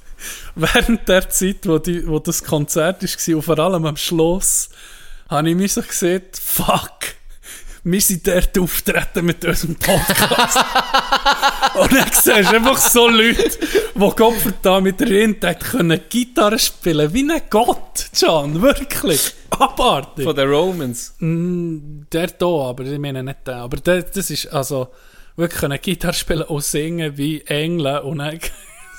während 0.57 1.09
der 1.09 1.29
Zeit, 1.29 1.59
wo, 1.65 1.79
die, 1.79 2.07
wo 2.09 2.19
das 2.19 2.43
Konzert 2.43 3.03
war, 3.03 3.37
und 3.37 3.43
vor 3.43 3.59
allem 3.59 3.87
am 3.87 3.97
Schluss, 3.97 4.71
habe 5.29 5.51
ich 5.51 5.55
mir 5.57 5.69
so 5.69 5.83
gesehen, 5.83 6.23
fuck, 6.33 6.99
wir 7.85 8.01
sind 8.01 8.27
dort 8.27 8.57
auftreten 8.59 9.25
mit 9.25 9.45
unserem 9.45 9.75
Podcast. 9.77 10.59
und 11.75 11.93
dann 11.93 12.09
siehst 12.13 12.27
du 12.29 12.57
einfach 12.57 12.77
so 12.77 13.09
Leute, 13.09 13.51
die 13.95 13.99
Gott 14.17 14.35
da 14.63 14.81
mit 14.81 15.01
der 15.01 15.09
Rinde 15.09 15.55
können 15.57 16.01
Gitarre 16.09 16.59
spielen, 16.59 17.13
wie 17.13 17.31
ein 17.31 17.43
Gott, 17.51 18.07
John, 18.15 18.63
wirklich. 18.63 19.33
Abartig. 19.51 20.25
Von 20.25 20.37
den 20.37 20.49
Romans. 20.49 21.15
Mm, 21.19 22.03
Der 22.13 22.29
da, 22.29 22.47
aber 22.47 22.85
ich 22.85 22.99
meine 22.99 23.23
nicht 23.23 23.47
der. 23.47 23.57
Aber 23.57 23.77
der, 23.79 24.03
das 24.03 24.31
ist 24.31 24.47
also 24.53 24.89
wirklich 25.37 25.61
können 25.61 25.81
Gitarre 25.81 26.15
spielen 26.15 26.43
und 26.43 26.63
singen 26.65 27.17
wie 27.17 27.43
Engel 27.43 27.99
und 27.99 28.19
dann 28.19 28.39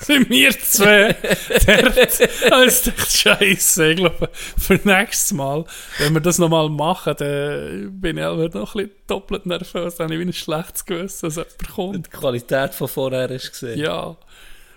sind 0.00 0.28
wir 0.30 0.50
zwei 0.60 1.12
dort. 1.14 2.20
Ich 2.20 2.40
dachte, 2.48 2.92
Scheiße, 3.08 3.90
ich 3.90 3.96
glaube, 3.96 4.28
für 4.32 4.80
nächstes 4.84 5.32
Mal, 5.32 5.64
wenn 5.98 6.12
wir 6.14 6.20
das 6.20 6.38
nochmal 6.38 6.68
machen, 6.68 7.14
dann 7.18 8.00
bin 8.00 8.18
ich 8.18 8.24
aber 8.24 8.48
noch 8.50 8.74
ein 8.74 8.84
bisschen 8.86 8.90
doppelt 9.06 9.46
nervös, 9.46 9.94
dann 9.96 10.04
habe 10.06 10.14
ich 10.14 10.20
wie 10.20 10.24
ein 10.30 10.32
schlechtes 10.32 10.84
Gewissen, 10.84 11.26
dass 11.26 11.36
jemand 11.36 11.68
kommt. 11.74 12.06
Die 12.06 12.10
Qualität 12.10 12.74
von 12.74 12.88
vorher 12.88 13.28
du 13.28 13.38
gesehen. 13.38 13.78
Ja. 13.78 14.16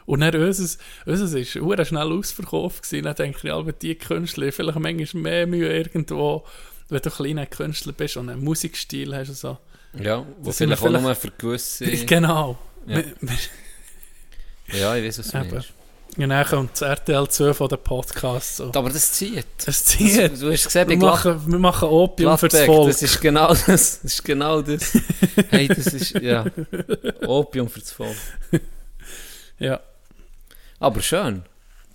Und 0.06 0.22
dann 0.22 0.34
unseres, 0.36 0.78
unseres 1.06 1.34
ist 1.34 1.56
hure 1.56 1.86
schnell 1.86 2.10
ausverkauft 2.14 2.84
gewesen. 2.84 3.04
Dann 3.04 3.16
denke 3.16 3.40
ich, 3.48 3.52
alle 3.54 3.74
die 3.74 3.96
Künstler, 3.96 4.52
vielleicht 4.54 4.80
manchmal 4.80 5.22
mehr 5.22 5.48
Mühe 5.48 5.70
irgendwo, 5.78 6.46
wenn 6.88 7.02
du 7.02 7.10
ein 7.10 7.16
kleiner 7.16 7.46
Künstler 7.46 7.92
bist 7.92 8.16
und 8.16 8.30
einen 8.30 8.42
Musikstil 8.44 9.14
hast 9.14 9.28
und 9.30 9.36
so. 9.38 9.58
Ja, 10.02 10.26
wo 10.40 10.52
sind 10.52 10.70
wir 10.70 10.78
vielleicht 10.78 10.82
auch 10.82 10.88
vielleicht- 10.88 11.04
nur 11.04 11.16
für 11.16 11.32
gewisse... 11.32 11.86
Genau. 12.06 12.58
Ja. 12.86 12.98
Wir- 12.98 13.06
wir- 13.20 13.38
Ja, 14.74 14.96
ich 14.96 15.06
weiß, 15.06 15.20
was 15.20 15.28
du 15.30 15.38
meinst. 15.38 15.74
Und 16.18 16.30
dann 16.30 16.46
kommt 16.48 16.72
das 16.74 16.82
RTL 16.82 17.28
2 17.30 17.54
von 17.54 17.68
den 17.70 17.78
Podcasts. 17.78 18.58
So. 18.58 18.72
Aber 18.74 18.90
das 18.90 19.12
zieht. 19.12 19.46
Es 19.66 19.86
zieht. 19.86 20.42
Du 20.42 20.52
hast 20.52 20.64
gesehen, 20.66 20.90
Wir 20.90 20.98
machen, 20.98 21.42
wir 21.46 21.60
machen 21.60 21.90
Opium 21.90 22.36
fürs 22.38 22.52
Gladbeck, 22.54 22.76
Volk. 22.76 22.88
das 22.90 23.02
ist 23.04 23.22
genau 23.22 23.48
das. 23.50 23.66
Das 23.68 24.04
ist 24.04 24.26
genau 24.26 24.62
das. 24.64 24.98
hey, 25.50 25.68
das 25.68 25.86
ist, 25.88 26.20
ja, 26.20 26.46
Opium 27.28 27.70
für 27.70 27.82
das 27.82 27.92
Volk. 27.92 28.16
Ja. 29.60 29.80
Aber 30.80 31.02
schön. 31.02 31.44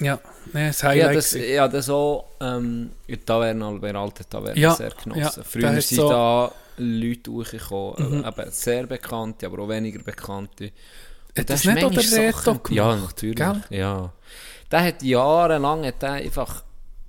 Ja. 0.01 0.21
Nee, 0.53 0.69
das 0.69 0.83
Ja, 0.83 0.89
Highlight. 0.91 1.17
das, 1.17 1.31
gewesen. 1.31 1.53
ja, 1.55 1.69
das 1.69 1.89
auch 1.91 2.25
ähm, 2.41 2.91
in 3.07 3.17
der 3.17 3.25
Taverne, 3.25 3.65
Albert 3.65 3.97
Alte 3.97 4.25
Taverne, 4.29 4.59
Ja, 4.59 4.75
sehr 4.75 4.91
genossen. 4.91 5.21
ja, 5.21 5.31
der 5.31 5.45
Früher 5.45 5.81
sind 5.81 5.97
so- 5.97 6.09
da 6.09 6.53
Leute 6.79 7.31
hochgekommen, 7.31 8.19
Mhm. 8.19 8.25
äh, 8.25 8.29
eben 8.29 8.51
sehr 8.51 8.87
bekannte, 8.87 9.47
aber 9.47 9.63
auch 9.63 9.69
weniger 9.69 10.01
bekannte. 10.03 10.71
Hat 11.39 11.51
das 11.51 11.61
ist 11.61 11.67
nicht 11.67 11.85
auch 11.85 11.93
manchmal 11.93 12.21
der 12.21 12.29
Reto 12.29 12.55
gemacht? 12.55 12.71
Ja, 12.71 12.97
natürlich. 12.97 13.37
Gell? 13.37 13.63
Ja. 13.71 14.13
Der 14.71 14.85
hat 14.85 15.03
jahrelang 15.03 15.85
hat 15.85 16.03
der 16.03 16.13
einfach 16.13 16.65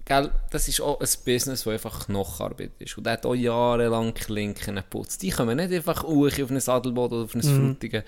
gell, 0.06 0.32
das 0.50 0.68
ist 0.68 0.82
auch 0.82 1.00
ein 1.00 1.08
Business, 1.26 1.64
das 1.64 1.68
einfach 1.68 2.06
Knochenarbeit 2.06 2.72
ist. 2.80 2.98
Und 2.98 3.06
der 3.06 3.14
hat 3.14 3.26
auch 3.26 3.36
jahrelang 3.36 4.14
Klinken 4.14 4.76
geputzt. 4.76 5.22
Die 5.22 5.30
kommen 5.30 5.58
nicht 5.58 5.72
einfach 5.72 6.04
hoch 6.04 6.28
auf 6.28 6.52
ein 6.52 6.60
Sadelboot 6.60 7.12
oder 7.12 7.24
auf 7.24 7.36
ein 7.36 7.42
Mhm. 7.42 7.68
Frutigen 7.70 8.04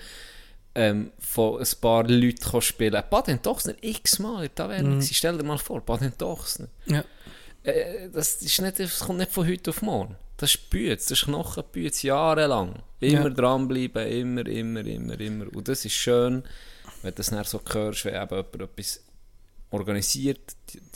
ähm, 0.74 1.10
von 1.18 1.58
ein 1.60 1.68
paar 1.80 2.04
Leuten 2.04 2.62
spielen. 2.62 3.02
Baden 3.08 3.40
Dochsner, 3.42 3.74
x-mal 3.80 4.36
in 4.36 4.40
der 4.42 4.54
Taverne. 4.54 4.88
Mhm. 4.88 5.02
Stell 5.02 5.38
dir 5.38 5.44
mal 5.44 5.58
vor, 5.58 5.80
Baden 5.80 6.12
Dochsner. 6.18 6.68
Ja. 6.86 7.02
Äh, 7.62 8.10
das, 8.12 8.42
ist 8.42 8.60
nicht, 8.60 8.78
das 8.78 9.00
kommt 9.00 9.18
nicht 9.18 9.32
von 9.32 9.46
heute 9.46 9.70
auf 9.70 9.82
morgen. 9.82 10.16
Das 10.38 10.54
ist 10.54 10.70
Bütz, 10.70 11.06
das 11.06 11.18
ist 11.20 11.24
Knochenbütz, 11.26 12.02
jahrelang. 12.02 12.82
Immer 13.00 13.28
Ja. 13.28 13.30
dranbleiben, 13.30 14.06
immer, 14.06 14.46
immer, 14.46 14.84
immer, 14.86 15.18
immer. 15.20 15.46
Und 15.54 15.68
das 15.68 15.84
ist 15.84 15.92
schön, 15.94 16.42
wenn 17.02 17.10
du 17.12 17.16
das 17.16 17.30
dann 17.30 17.44
so 17.44 17.60
hörst, 17.72 18.04
wenn 18.04 18.14
eben 18.14 18.28
jemand 18.36 18.54
etwas 18.60 19.02
organisiert, 19.70 20.38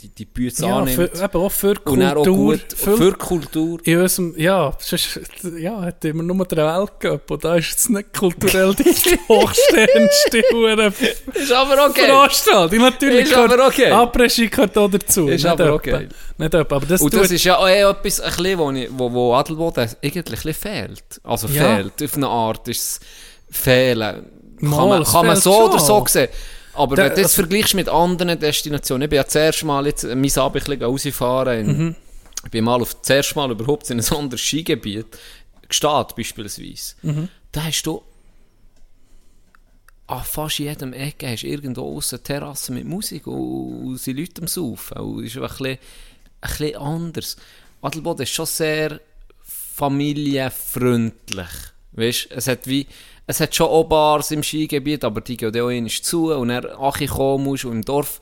die, 0.01 0.07
die, 0.09 0.25
Bütz 0.25 0.59
Ja, 0.59 0.77
annimmt. 0.79 0.95
für, 0.95 1.23
eben 1.23 1.37
auch 1.41 1.51
für 1.51 1.75
und 1.83 1.99
dann 1.99 2.09
auch 2.17 2.23
Kultur. 2.23 2.35
gut, 2.57 2.73
für, 2.75 2.97
für 2.97 3.11
Kultur. 3.13 3.79
in 3.83 3.97
unserem, 3.99 4.33
ja, 4.37 4.73
sonst, 4.79 5.19
ja, 5.59 5.81
hat 5.81 6.03
immer 6.05 6.23
nur 6.23 6.45
den 6.45 6.57
Weltcup 6.57 7.29
und 7.31 7.43
da 7.43 7.55
ist 7.55 7.69
jetzt 7.71 7.89
nicht 7.89 8.13
kulturell 8.13 8.73
die 8.73 8.83
hochstehendste 9.27 10.43
Hure 10.53 10.93
Ist 11.33 11.51
aber 11.51 11.85
okay. 11.89 12.05
Veranstaltung. 12.05 12.79
Natürlich 12.79 13.25
Ist 13.29 13.33
aber 13.35 13.67
okay. 13.67 13.91
Après-Ski 13.91 14.47
gehört 14.47 14.77
auch 14.77 14.89
dazu. 14.89 15.27
Ist 15.27 15.43
nicht 15.43 15.47
aber 15.51 15.63
etwa. 15.65 15.75
okay. 15.75 16.07
Nicht 16.37 16.53
etwa, 16.53 16.75
aber 16.77 16.85
das 16.85 17.01
Und 17.01 17.13
das 17.13 17.29
ist 17.31 17.43
ja 17.43 17.57
auch 17.57 17.67
eh 17.67 17.81
etwas, 17.81 18.19
ein 18.21 18.29
bisschen, 18.35 18.57
wo, 18.59 18.71
ich, 18.71 18.89
wo, 18.91 19.11
wo 19.11 19.33
Adelboden 19.33 19.89
eigentlich 20.01 20.45
ein 20.45 20.53
fehlt. 20.53 21.03
Also 21.23 21.47
Ja. 21.49 21.75
fehlt. 21.75 22.01
Auf 22.03 22.15
eine 22.15 22.27
Art 22.27 22.67
ist 22.69 22.79
es 22.79 22.99
fehlen. 23.49 24.25
Kann 24.59 24.69
Mal, 24.69 24.87
man, 24.87 25.01
es 25.01 25.11
kann 25.11 25.25
man 25.27 25.35
so 25.37 25.65
oder 25.65 25.77
schon. 25.79 25.87
so 25.87 26.05
sehen. 26.07 26.29
Aber 26.73 26.95
Der- 26.95 27.05
wenn 27.05 27.11
du 27.15 27.21
das 27.21 27.31
also- 27.31 27.41
vergleichst 27.43 27.73
mit 27.73 27.89
anderen 27.89 28.39
Destinationen, 28.39 29.03
ich 29.03 29.09
bin 29.09 29.17
ja 29.17 29.23
das 29.23 29.35
erste 29.35 29.65
Mal 29.65 29.85
jetzt 29.87 30.03
mein 30.03 30.13
Abend 30.37 30.37
ein 30.37 30.51
bisschen 30.65 30.83
rausgefahren. 30.83 31.59
In, 31.59 31.67
Mhm. 31.77 31.95
Ich 32.45 32.51
bin 32.51 32.63
mal 32.63 32.81
auf, 32.81 32.93
das 32.95 33.09
erste 33.09 33.35
Mal 33.35 33.51
überhaupt 33.51 33.89
in 33.91 33.99
ein 33.99 34.05
anderes 34.13 34.41
Skigebiet, 34.41 35.05
Gstaad 35.69 36.15
beispielsweise. 36.15 36.95
Mhm. 37.03 37.27
Da 37.51 37.63
hast 37.65 37.83
du 37.83 38.01
an 40.07 40.23
fast 40.23 40.57
jedem 40.59 40.93
Ecke 40.93 41.27
hast 41.29 41.43
irgendwo 41.43 41.95
aussen 41.97 42.23
Terrassen 42.23 42.75
mit 42.75 42.85
Musik 42.85 43.27
und, 43.27 43.97
sind 43.97 44.17
Leute 44.17 44.41
am 44.41 44.47
Saufen. 44.47 44.97
Und 44.97 45.25
es 45.25 45.35
ist 45.35 45.41
ein 45.41 45.47
bisschen, 45.47 45.67
ein 45.67 45.77
bisschen 46.41 46.75
anders. 46.77 47.37
Adelboden 47.81 48.23
ist 48.23 48.31
schon 48.31 48.45
sehr 48.47 48.99
familienfreundlich. 49.43 51.47
Weißt, 51.93 52.27
es 52.31 52.47
hat 52.47 52.65
wie, 52.67 52.87
es 53.31 53.39
hat 53.39 53.55
schon 53.55 53.67
auch 53.67 53.83
Bars 53.85 54.31
im 54.31 54.43
Skigebiet, 54.43 55.03
aber 55.03 55.21
die 55.21 55.37
gehen 55.37 55.59
auch 55.59 55.67
einmal 55.67 55.89
zu 55.89 56.33
und 56.33 56.49
dann 56.49 56.65
Achi 56.65 57.07
kommen 57.07 57.43
musst 57.45 57.65
und 57.65 57.71
im 57.71 57.81
Dorf 57.81 58.21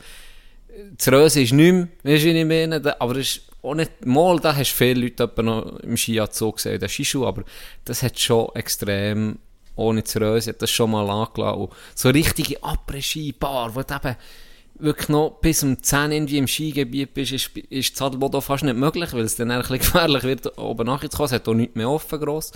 das 0.97 1.11
Röse 1.11 1.41
ist 1.41 1.53
nicht 1.53 1.73
mehr, 1.73 1.87
weißt 2.03 2.23
du, 2.23 2.27
wie 2.27 2.39
ich 2.39 2.45
meine? 2.45 3.01
Aber 3.01 3.15
es 3.15 3.37
ist 3.37 3.41
auch 3.61 3.75
nicht, 3.75 4.05
mal, 4.05 4.39
da 4.39 4.55
hast 4.55 4.71
du 4.71 4.75
viele 4.75 5.01
Leute 5.01 5.43
noch 5.43 5.79
im 5.79 5.97
Skianzug 5.97 6.55
gesehen, 6.55 6.79
den 6.79 6.89
Skischuh, 6.89 7.25
aber 7.25 7.43
das 7.85 8.03
hat 8.03 8.19
schon 8.19 8.49
extrem, 8.55 9.39
ohne 9.75 10.01
das 10.01 10.15
Röse, 10.15 10.51
hat 10.51 10.61
das 10.61 10.71
schon 10.71 10.91
mal 10.91 11.09
angelassen. 11.09 11.61
Und 11.61 11.73
so 11.95 12.09
richtige 12.09 12.63
Après-Ski-Bar, 12.63 13.75
wo 13.75 13.81
du 13.81 13.95
eben 13.95 14.15
wirklich 14.79 15.09
noch 15.09 15.39
bis 15.41 15.63
um 15.63 15.81
10 15.81 16.11
irgendwie 16.11 16.37
im 16.37 16.47
Skigebiet 16.47 17.13
bist, 17.13 17.33
ist, 17.33 17.57
ist 17.69 17.93
das 17.93 18.01
Adelboden 18.01 18.41
fast 18.41 18.63
nicht 18.63 18.77
möglich, 18.77 19.11
weil 19.13 19.23
es 19.23 19.35
dann 19.35 19.51
ein 19.51 19.59
bisschen 19.59 19.79
gefährlich 19.79 20.23
wird, 20.23 20.57
oben 20.57 20.87
nachzukommen. 20.87 21.25
Es 21.25 21.31
hat 21.33 21.47
auch 21.47 21.53
nichts 21.53 21.75
mehr 21.75 21.89
offen 21.89 22.19
gross. 22.19 22.51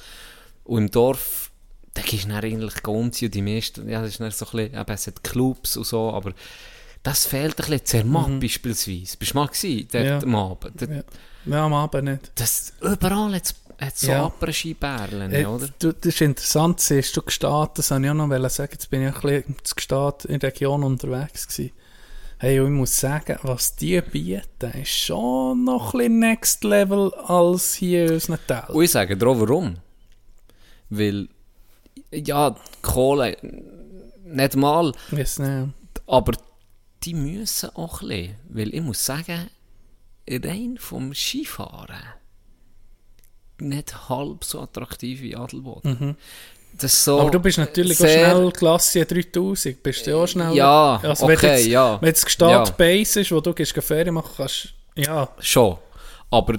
Und 0.64 0.84
im 0.84 0.92
Dorf, 0.92 1.52
da 1.94 2.02
gehst 2.02 2.24
du 2.26 2.30
dann 2.30 2.44
eigentlich 2.44 2.88
umziehen 2.88 3.28
und 3.28 3.36
die 3.36 3.42
meisten, 3.42 3.88
ja, 3.90 4.02
das 4.02 4.10
ist 4.12 4.20
dann 4.20 4.32
so 4.32 4.46
ein 4.46 4.52
bisschen, 4.52 4.82
eben, 4.82 4.92
es 4.92 5.08
hat 5.08 5.24
Clubs 5.24 5.78
und 5.78 5.86
so, 5.86 6.12
aber 6.12 6.34
das 7.04 7.26
fehlt 7.26 7.52
ein 7.54 7.56
bisschen. 7.70 7.86
Zermatt 7.86 8.40
beispielsweise. 8.40 9.18
Bist 9.18 9.34
du 9.34 9.38
mal 9.38 9.48
gewesen, 9.48 9.88
dort 9.92 10.04
Mhm. 10.04 10.10
Ja. 10.10 10.20
am 10.22 10.36
Abend? 10.36 10.82
Dort- 10.82 10.92
ja. 10.92 11.04
ja, 11.46 11.66
am 11.66 11.74
Abend 11.74 12.04
nicht. 12.06 12.32
Das, 12.36 12.74
überall 12.82 13.34
hat 13.34 13.44
es 13.80 14.00
so 14.00 14.08
Ja. 14.12 14.26
Après-Ski-Bärlen, 14.28 15.32
Äh, 15.34 15.46
oder? 15.46 15.68
Du, 15.80 15.92
das 15.94 16.06
ist 16.14 16.22
interessant, 16.22 16.80
siehst 16.80 17.16
du 17.18 17.22
Gstaad, 17.22 17.78
das 17.78 17.92
wollte 17.92 18.06
ich 18.06 18.10
auch 18.12 18.14
noch 18.16 18.50
sagen, 18.50 18.70
jetzt 18.72 18.90
bin 18.90 19.02
ich 19.08 19.14
ein 19.14 19.22
bisschen 19.22 19.56
Gstaad 19.76 20.26
in 20.26 20.40
der 20.40 20.50
Region 20.52 20.84
unterwegs 20.84 21.48
gewesen. 21.48 21.72
Hey, 22.40 22.60
und 22.60 22.68
ich 22.74 22.78
muss 22.80 23.00
sagen, 23.00 23.38
was 23.44 23.76
die 23.76 24.02
bieten, 24.02 24.72
ist 24.82 24.90
schon 24.92 25.64
noch 25.64 25.94
ein 25.94 25.98
bisschen 26.00 26.20
next 26.20 26.64
level 26.64 27.14
als 27.26 27.74
hier 27.76 28.06
in 28.08 28.14
unseren 28.16 28.40
Tälern. 28.48 28.66
Und 28.70 28.84
ich 28.84 28.92
sage 28.92 29.16
dir 29.18 29.26
warum. 29.26 29.78
Weil, 30.90 31.28
ja, 32.14 32.56
Kohle, 32.82 33.38
nicht 34.26 34.56
mal, 34.56 34.92
Weiss 35.12 35.40
nicht. 35.40 35.70
aber 36.08 36.34
die 37.04 37.14
müssen 37.14 37.70
auch 37.76 38.02
ein 38.02 38.08
bisschen. 38.08 38.36
Weil 38.50 38.74
ich 38.74 38.82
muss 38.82 39.06
sagen, 39.06 39.50
rein 40.30 40.78
vom 40.80 41.14
Skifahren 41.14 41.98
nicht 43.60 44.10
halb 44.10 44.44
so 44.44 44.62
attraktiv 44.62 45.22
wie 45.22 45.36
Adelboden. 45.36 46.18
Ist 46.82 47.04
so 47.04 47.16
Mhm. 47.16 47.22
Aber 47.22 47.32
du 47.32 47.40
bist 47.40 47.58
natürlich 47.60 48.00
auch 48.00 48.08
schnell 48.08 48.52
Klasse 48.52 49.06
3000, 49.06 49.82
bist 49.84 50.06
du 50.08 50.12
ja 50.12 50.18
auch 50.18 50.28
schnell. 50.28 50.54
Ja, 50.56 51.00
also 51.04 51.28
wenn 51.28 51.38
okay, 51.38 51.56
jetzt, 51.58 51.68
ja. 51.68 52.02
Wenn 52.02 52.08
jetzt 52.08 52.26
Gstaad 52.26 52.68
Ja. 52.70 52.74
Base 52.76 53.22
ist, 53.22 53.32
wo 53.32 53.40
du 53.40 53.54
gehst 53.54 53.74
Ferien 53.74 54.14
machen 54.16 54.34
kannst, 54.36 54.70
ja, 54.96 55.30
Schon. 55.40 55.78
Aber, 56.32 56.56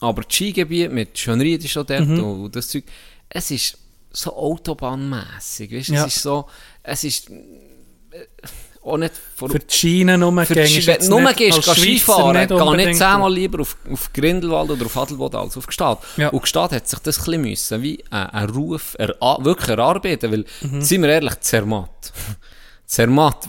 aber 0.00 0.22
das 0.22 0.34
Skigebiet 0.34 0.90
mit 0.90 1.16
Schönried 1.16 1.64
ist 1.64 1.70
schon 1.70 1.86
dort 1.86 2.00
Mhm. 2.06 2.24
und 2.44 2.56
das 2.56 2.68
Zeug, 2.68 2.84
es 3.28 3.50
ist 3.52 3.78
so 4.12 4.36
autobahnmässig, 4.36 5.72
weißt? 5.72 5.88
Ja. 5.90 6.06
Es 6.06 6.16
ist 6.16 6.22
so, 6.22 6.46
es 6.82 7.04
ist 7.04 7.30
äh, 7.30 7.36
auch 8.84 8.96
nicht 8.96 9.12
vor, 9.36 9.48
für 9.48 9.58
die 9.60 9.72
Schienen 9.72 10.20
nur 10.20 10.44
für 10.44 10.54
die 10.54 10.60
jetzt 10.60 10.86
Wenn 10.86 11.08
du 11.08 11.20
nur 11.20 11.32
gehst, 11.34 11.62
Schweizer 11.62 11.80
Skifahren, 11.80 12.48
geh 12.48 12.76
nicht 12.84 12.98
zehnmal 12.98 13.32
lieber 13.32 13.60
auf, 13.60 13.76
auf 13.90 14.12
Grindelwald 14.12 14.70
oder 14.70 14.86
auf 14.86 14.96
Adelboden 14.96 15.38
als 15.38 15.56
auf 15.56 15.66
Gstaad. 15.68 15.98
Ja. 16.16 16.30
Und 16.30 16.42
Gstaad 16.42 16.72
hat 16.72 16.88
sich 16.88 16.98
das 16.98 17.18
ein 17.18 17.24
bisschen 17.24 17.42
müssen, 17.42 17.82
wie 17.82 18.02
ein, 18.10 18.26
ein 18.30 18.50
Ruf 18.50 18.96
er, 18.98 19.14
wirklich 19.44 19.68
erarbeiten, 19.68 20.32
weil, 20.32 20.44
Mhm. 20.62 20.82
seien 20.82 21.02
wir 21.02 21.10
ehrlich, 21.10 21.38
Zermatt. 21.40 22.12
Zermatt, 22.86 23.48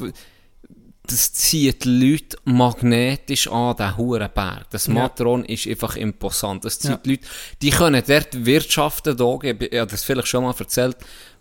das 1.05 1.33
zieht 1.33 1.83
die 1.83 1.89
Leute 1.89 2.37
magnetisch 2.45 3.47
an, 3.49 3.75
den 3.75 3.97
hohen 3.97 4.29
Berg. 4.33 4.69
Das 4.69 4.87
Matron 4.87 5.43
ist 5.45 5.67
einfach 5.67 5.95
imposant. 5.97 6.63
Das 6.63 6.79
zieht 6.79 6.91
Ja. 6.91 6.97
die 6.97 7.09
Leute, 7.11 7.27
die 7.61 7.69
können 7.71 8.03
dort 8.07 8.45
wirtschaften, 8.45 9.17
da, 9.17 9.37
ich 9.41 9.49
habe 9.53 9.87
das 9.87 10.03
vielleicht 10.03 10.27
schon 10.29 10.43
mal 10.43 10.55
erzählt, 10.57 10.95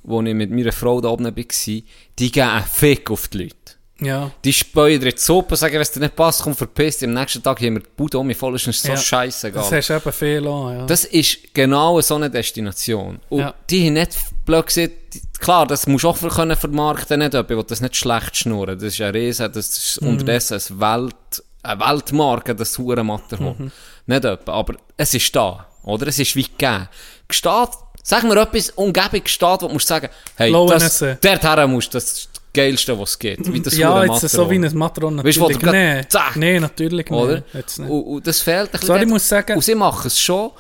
als 0.05 0.26
ich 0.26 0.34
mit 0.34 0.51
meiner 0.51 0.72
Frau 0.72 1.01
da 1.01 1.10
oben 1.10 1.24
war, 1.26 1.32
die 1.32 1.84
geben 2.32 2.48
einen 2.48 2.64
Fick 2.64 3.10
auf 3.10 3.28
die 3.28 3.39
Leute. 3.39 3.55
Ja, 4.04 4.30
Die 4.44 4.52
speuen 4.52 5.00
dir 5.00 5.12
die 5.12 5.18
Suppe, 5.18 5.56
sagen, 5.56 5.74
wenn 5.74 5.80
es 5.82 5.90
dir 5.92 6.00
nicht 6.00 6.16
passt, 6.16 6.42
komm 6.42 6.54
verpiss 6.54 6.98
dich. 6.98 7.08
Am 7.08 7.14
nächsten 7.14 7.42
Tag 7.42 7.60
haben 7.60 7.74
wir 7.74 7.80
die 7.82 7.88
Bude 7.96 8.18
um 8.18 8.26
mich 8.26 8.36
voll, 8.36 8.54
ist 8.56 8.64
so 8.64 8.88
Ja. 8.88 8.96
scheißegal. 8.96 9.62
das 9.62 9.72
hast 9.72 9.88
du 9.88 9.94
eben 9.94 10.12
viel 10.12 10.46
an, 10.48 10.78
ja. 10.78 10.86
Das 10.86 11.04
ist 11.04 11.54
genau 11.54 12.00
so 12.00 12.16
eine 12.16 12.28
Destination. 12.30 13.20
Und 13.28 13.38
Ja. 13.40 13.54
die 13.70 13.86
haben 13.86 13.94
nicht 13.94 14.16
blöd 14.44 14.66
gesagt, 14.66 14.92
klar, 15.38 15.66
das 15.66 15.86
musst 15.86 16.04
du 16.04 16.08
auch 16.08 16.18
können 16.18 16.56
vermarkten, 16.56 17.18
nicht 17.20 17.32
jemand 17.32 17.48
will 17.50 17.62
das 17.64 17.80
nicht 17.80 17.96
schlecht 17.96 18.36
schnurren. 18.36 18.78
Das 18.78 18.92
ist 18.94 19.00
ein 19.00 19.12
Riesen, 19.12 19.52
das 19.52 19.68
ist 19.68 20.00
Mhm. 20.02 20.08
unterdessen 20.08 20.58
ein 20.58 20.80
Welt, 20.80 21.42
eine 21.62 21.80
Weltmarke, 21.80 22.54
das 22.54 22.76
Hurenmatterhorn. 22.78 23.56
Mhm. 23.58 23.72
Nicht 24.06 24.24
jemand, 24.24 24.48
aber 24.48 24.74
es 24.96 25.14
ist 25.14 25.34
da, 25.36 25.66
oder? 25.84 26.06
Es 26.08 26.18
ist 26.18 26.34
wie 26.34 26.42
gegeben. 26.42 26.88
Gestaat, 27.28 27.70
sag 28.02 28.24
mir 28.24 28.36
etwas, 28.40 28.70
Umgebung 28.70 29.22
Gestaat, 29.22 29.62
wo 29.62 29.68
du 29.68 29.74
musst 29.74 29.86
sagen, 29.86 30.08
hey, 30.36 30.50
das, 30.50 30.52
Lauenesse. 30.52 31.18
dorthin 31.20 31.70
musst 31.70 31.94
du, 31.94 31.98
das 31.98 32.28
Geilste, 32.54 32.98
was 32.98 33.10
es 33.10 33.18
gibt. 33.18 33.52
Wie 33.52 33.60
das 33.60 33.76
ja, 33.76 34.04
jetzt 34.04 34.28
so 34.28 34.50
wie 34.50 34.56
ein 34.56 34.76
Matron 34.76 35.22
Weißt 35.24 35.38
du, 35.38 35.48
grad- 35.58 35.72
nee, 35.72 36.02
zack. 36.08 36.36
nee, 36.36 36.60
natürlich 36.60 37.08
nicht. 37.08 37.12
Oder? 37.20 37.42
Jetzt 37.54 37.78
nicht. 37.78 37.88
Und, 37.90 38.02
und 38.02 38.26
das 38.26 38.40
fehlt 38.40 38.66
ein 38.68 38.70
bisschen. 38.72 38.86
Sorry, 38.88 39.02
ich 39.02 39.08
muss 39.08 39.28
sagen- 39.28 39.54
Und 39.56 39.62
sie 39.64 39.74
machen 39.74 40.06
es 40.06 40.20
schon. 40.20 40.50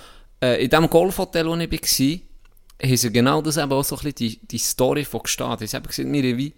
Äh, 0.40 0.64
in 0.64 0.70
dem 0.70 0.88
Golfhotel, 0.88 1.46
wo 1.46 1.54
ich 1.54 1.70
war, 1.70 2.88
haben 2.88 2.96
sie 2.96 3.12
genau 3.12 3.42
das 3.42 3.56
eben 3.58 3.72
auch 3.72 3.84
so 3.84 3.96
ein 3.96 4.02
bisschen 4.02 4.14
die, 4.14 4.38
die 4.46 4.58
Story 4.58 5.04
von 5.04 5.22
Gstaad. 5.22 5.60
Sie 5.60 5.76
haben 5.76 5.86
gesagt, 5.86 6.10
wir 6.12 6.36
wie, 6.38 6.52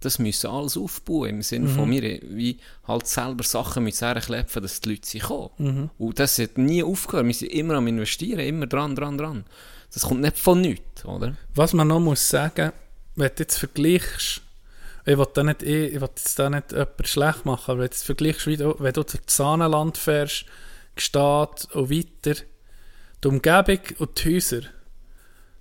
das 0.00 0.18
müssen 0.18 0.48
alles 0.50 0.76
aufbauen. 0.76 1.28
Im 1.30 1.42
Sinne 1.42 1.68
Mhm. 1.68 1.74
von, 1.74 1.90
wir 1.90 2.20
wie 2.30 2.58
halt 2.86 3.06
selber 3.08 3.44
Sachen 3.44 3.84
mit 3.84 4.00
herklepfen, 4.00 4.62
dass 4.62 4.80
die 4.80 4.90
Leute 4.90 5.18
kommen. 5.18 5.50
Mhm. 5.58 5.90
Und 5.98 6.18
das 6.18 6.38
hat 6.38 6.56
nie 6.58 6.82
aufgehört. 6.82 7.26
Wir 7.26 7.34
sind 7.34 7.48
immer 7.52 7.74
am 7.74 7.86
Investieren, 7.88 8.40
immer 8.40 8.66
dran, 8.66 8.94
dran, 8.94 9.18
dran. 9.18 9.44
Das 9.92 10.02
kommt 10.04 10.20
nicht 10.20 10.38
von 10.38 10.60
nichts, 10.60 11.04
oder? 11.04 11.36
Was 11.54 11.72
man 11.72 11.88
noch 11.88 12.00
muss 12.00 12.26
sagen, 12.28 12.72
wenn 13.16 13.30
du 13.34 13.42
jetzt 13.42 13.58
vergleichst, 13.58 14.42
ich 15.06 15.16
will, 15.16 15.26
da 15.34 15.42
nicht, 15.44 15.62
ich, 15.62 15.94
ich 15.94 16.00
will 16.00 16.08
jetzt 16.08 16.38
da 16.38 16.50
nicht 16.50 16.72
jemanden 16.72 17.04
schlecht 17.04 17.44
machen, 17.46 17.70
aber 17.70 17.80
wenn 17.80 17.88
du 17.88 17.94
jetzt 17.94 18.04
vergleichst, 18.04 18.46
wie 18.46 18.56
du, 18.56 18.74
wenn 18.78 18.92
du 18.92 19.02
durch 19.04 19.22
das 19.24 19.36
Saanenland 19.36 19.96
fährst, 19.96 20.44
Gstaad 20.96 21.68
und 21.74 21.90
weiter, 21.90 22.40
die 23.22 23.28
Umgebung 23.28 23.78
und 23.98 24.24
die 24.24 24.34
Häuser, 24.34 24.60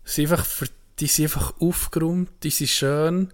sind 0.04 0.32
einfach, 0.32 0.68
die 1.00 1.08
sind 1.08 1.26
einfach 1.26 1.54
aufgeräumt, 1.60 2.30
die 2.44 2.50
sind 2.50 2.70
schön. 2.70 3.34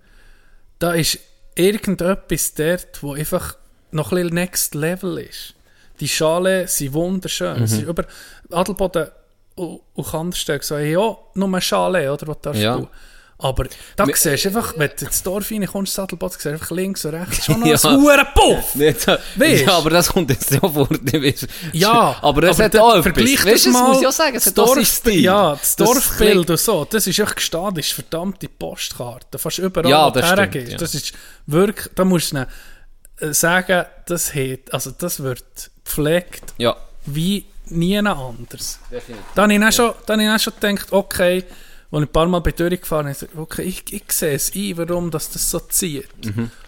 Da 0.79 0.93
ist 0.93 1.19
irgendetwas 1.55 2.53
dort, 2.55 3.03
wo 3.03 3.13
einfach 3.13 3.55
noch 3.91 4.11
ein 4.11 4.17
bisschen 4.17 4.33
next 4.35 4.75
level 4.75 5.17
ist. 5.19 5.53
Die 5.99 6.07
Schale 6.07 6.67
sind 6.67 6.93
wunderschön. 6.93 7.67
Sie 7.67 7.75
sind 7.77 7.87
über 7.87 8.05
Adelboden 8.49 9.09
und, 9.55 9.81
und 9.93 10.07
Kandersteg 10.07 10.63
sagen, 10.63 10.89
ja, 10.89 11.15
nur 11.35 11.47
eine 11.47 11.61
Schale, 11.61 12.11
oder, 12.11 12.27
was 12.27 12.41
darfst 12.41 12.61
Ja. 12.61 12.77
du. 12.77 12.87
Aber 13.43 13.65
da 13.95 14.05
Wir- 14.07 14.15
siehst 14.15 14.45
du 14.45 14.49
einfach, 14.49 14.73
wenn 14.77 14.89
du 14.97 15.05
ins 15.05 15.23
Dorf 15.23 15.49
reinkommst, 15.51 15.93
Sattelboot, 15.95 16.33
siehst 16.33 16.45
du 16.45 16.49
einfach 16.49 16.71
links 16.71 17.03
und 17.05 17.15
rechts 17.15 17.45
schon 17.45 17.59
noch 17.59 17.67
Ja. 17.83 17.89
ein 17.89 17.97
Hurenpuff. 18.01 18.75
Weisst? 18.75 19.65
Ja, 19.65 19.73
aber 19.77 19.89
das 19.89 20.09
kommt 20.09 20.29
jetzt 20.29 20.51
ja 20.51 20.59
vor. 20.59 20.87
Ja, 21.73 22.15
aber 22.21 22.43
es 22.43 22.59
hat 22.59 22.75
auch 22.77 23.01
vergleich 23.01 23.43
das 23.43 23.63
das 23.63 23.73
mal. 23.73 23.87
muss 23.89 24.01
ich 24.01 24.07
auch 24.07 24.11
sagen, 24.11 24.33
das 24.35 24.47
auch 24.49 24.53
Dorf, 24.53 24.85
Stil. 24.87 25.21
Ja, 25.21 25.51
das 25.55 25.75
Das 25.75 25.87
Dorfbild 25.87 26.49
und 26.49 26.59
so, 26.59 26.85
das 26.85 27.07
ist 27.07 27.17
echt 27.19 27.35
gestanden, 27.35 27.81
verdammte 27.83 28.47
Postkarte. 28.47 29.37
Fast 29.39 29.57
überall, 29.59 29.89
Ja, 29.89 30.05
wo 30.07 30.11
du 30.11 30.19
das 30.21 30.29
hergehst. 30.31 30.71
ja. 30.73 30.77
Das 30.77 30.93
ist 30.93 31.13
wirklich, 31.47 31.87
da 31.95 32.05
musst 32.05 32.33
du 32.33 32.45
sagen, 33.33 33.85
das, 34.05 34.33
hat, 34.35 34.71
also 34.71 34.91
das 34.91 35.21
wird 35.21 35.43
gepflegt 35.83 36.53
Ja, 36.57 36.75
wie 37.05 37.45
nie 37.67 37.97
anders. 37.97 38.79
Dann 39.35 39.43
habe 39.43 39.53
ich 39.53 39.59
dann 39.59 39.71
schon, 39.71 39.93
dann 40.05 40.19
habe 40.19 40.23
ich 40.23 40.27
dann 40.27 40.39
schon 40.39 40.53
gedacht, 40.59 40.87
okay, 40.91 41.43
als 41.93 42.03
ich 42.03 42.07
ein 42.09 42.11
paar 42.13 42.27
Mal 42.27 42.39
bei 42.39 42.51
Dürre 42.51 42.77
gefahren 42.77 43.13
bin, 43.19 43.29
okay, 43.41 43.63
ich, 43.63 43.91
ich 43.91 44.03
sehe 44.11 44.33
es 44.35 44.53
ein, 44.55 44.77
warum 44.77 45.11
das, 45.11 45.29
das 45.29 45.51
so 45.51 45.59
zieht. 45.59 46.07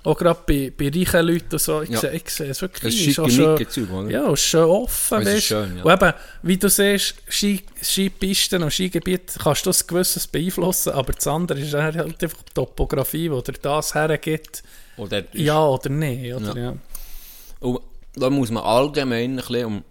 Auch 0.04 0.18
gerade 0.18 0.42
bei, 0.46 0.72
bei 0.78 0.90
reichen 0.90 1.26
Leuten 1.26 1.54
und 1.54 1.62
so, 1.62 1.82
ich, 1.82 1.90
Mhm. 1.90 1.94
Ja. 1.96 2.00
sehe, 2.02 2.12
ich 2.12 2.30
sehe 2.30 2.50
es 2.50 2.62
wirklich. 2.62 2.94
ein. 3.18 3.28
ist 3.28 3.72
Zeug, 3.74 3.90
oder? 3.90 4.10
ja, 4.12 4.28
es 4.28 4.34
ist 4.42 4.46
schön 4.48 4.64
offen, 4.66 5.22
Es 5.22 5.34
ist 5.36 5.44
schön, 5.46 5.78
ja. 5.78 5.84
Und 5.84 5.92
eben, 5.94 6.14
wie 6.42 6.58
du 6.58 6.68
siehst, 6.70 7.16
Ski, 7.30 7.62
Skipisten 7.82 8.64
und 8.64 8.72
Skigebiete 8.72 9.40
kannst 9.40 9.66
du 9.66 9.70
das 9.70 9.88
gewisses 9.88 10.28
beeinflussen, 10.28 10.92
aber 10.92 11.14
das 11.14 11.26
andere 11.28 11.60
ist 11.62 11.74
halt 11.74 11.96
einfach 11.96 12.16
die 12.18 12.54
Topografie, 12.54 13.32
wo 13.32 13.40
dir 13.42 13.54
das 13.54 13.94
hergibt, 13.96 14.62
Oder 14.98 15.20
ist- 15.20 15.36
ja 15.36 15.66
oder 15.66 15.90
nein, 15.90 16.34
oder? 16.34 16.56
Ja. 16.58 16.64
Ja. 16.64 16.78
Und 17.62 17.80
da 18.16 18.30
muss 18.30 18.52
man 18.52 18.64
allgemein 18.64 19.32
ein 19.32 19.36
bisschen 19.38 19.66
um 19.66 19.84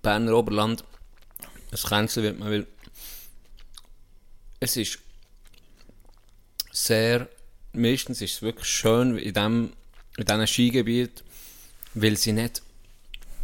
Berner 0.00 0.36
Oberland 0.36 0.84
ein 1.72 1.78
Kränzchen 1.78 2.22
wird 2.22 2.38
man, 2.38 2.50
weil 2.50 2.66
es 4.60 4.76
ist 4.76 4.98
sehr, 6.72 7.28
meistens 7.72 8.20
ist 8.22 8.34
es 8.34 8.42
wirklich 8.42 8.66
schön 8.68 9.16
in 9.18 9.32
diesem 9.34 9.72
in 10.18 10.24
diesem 10.24 10.46
Skigebiet, 10.46 11.22
weil 11.94 12.16
sie 12.16 12.32
nicht, 12.32 12.62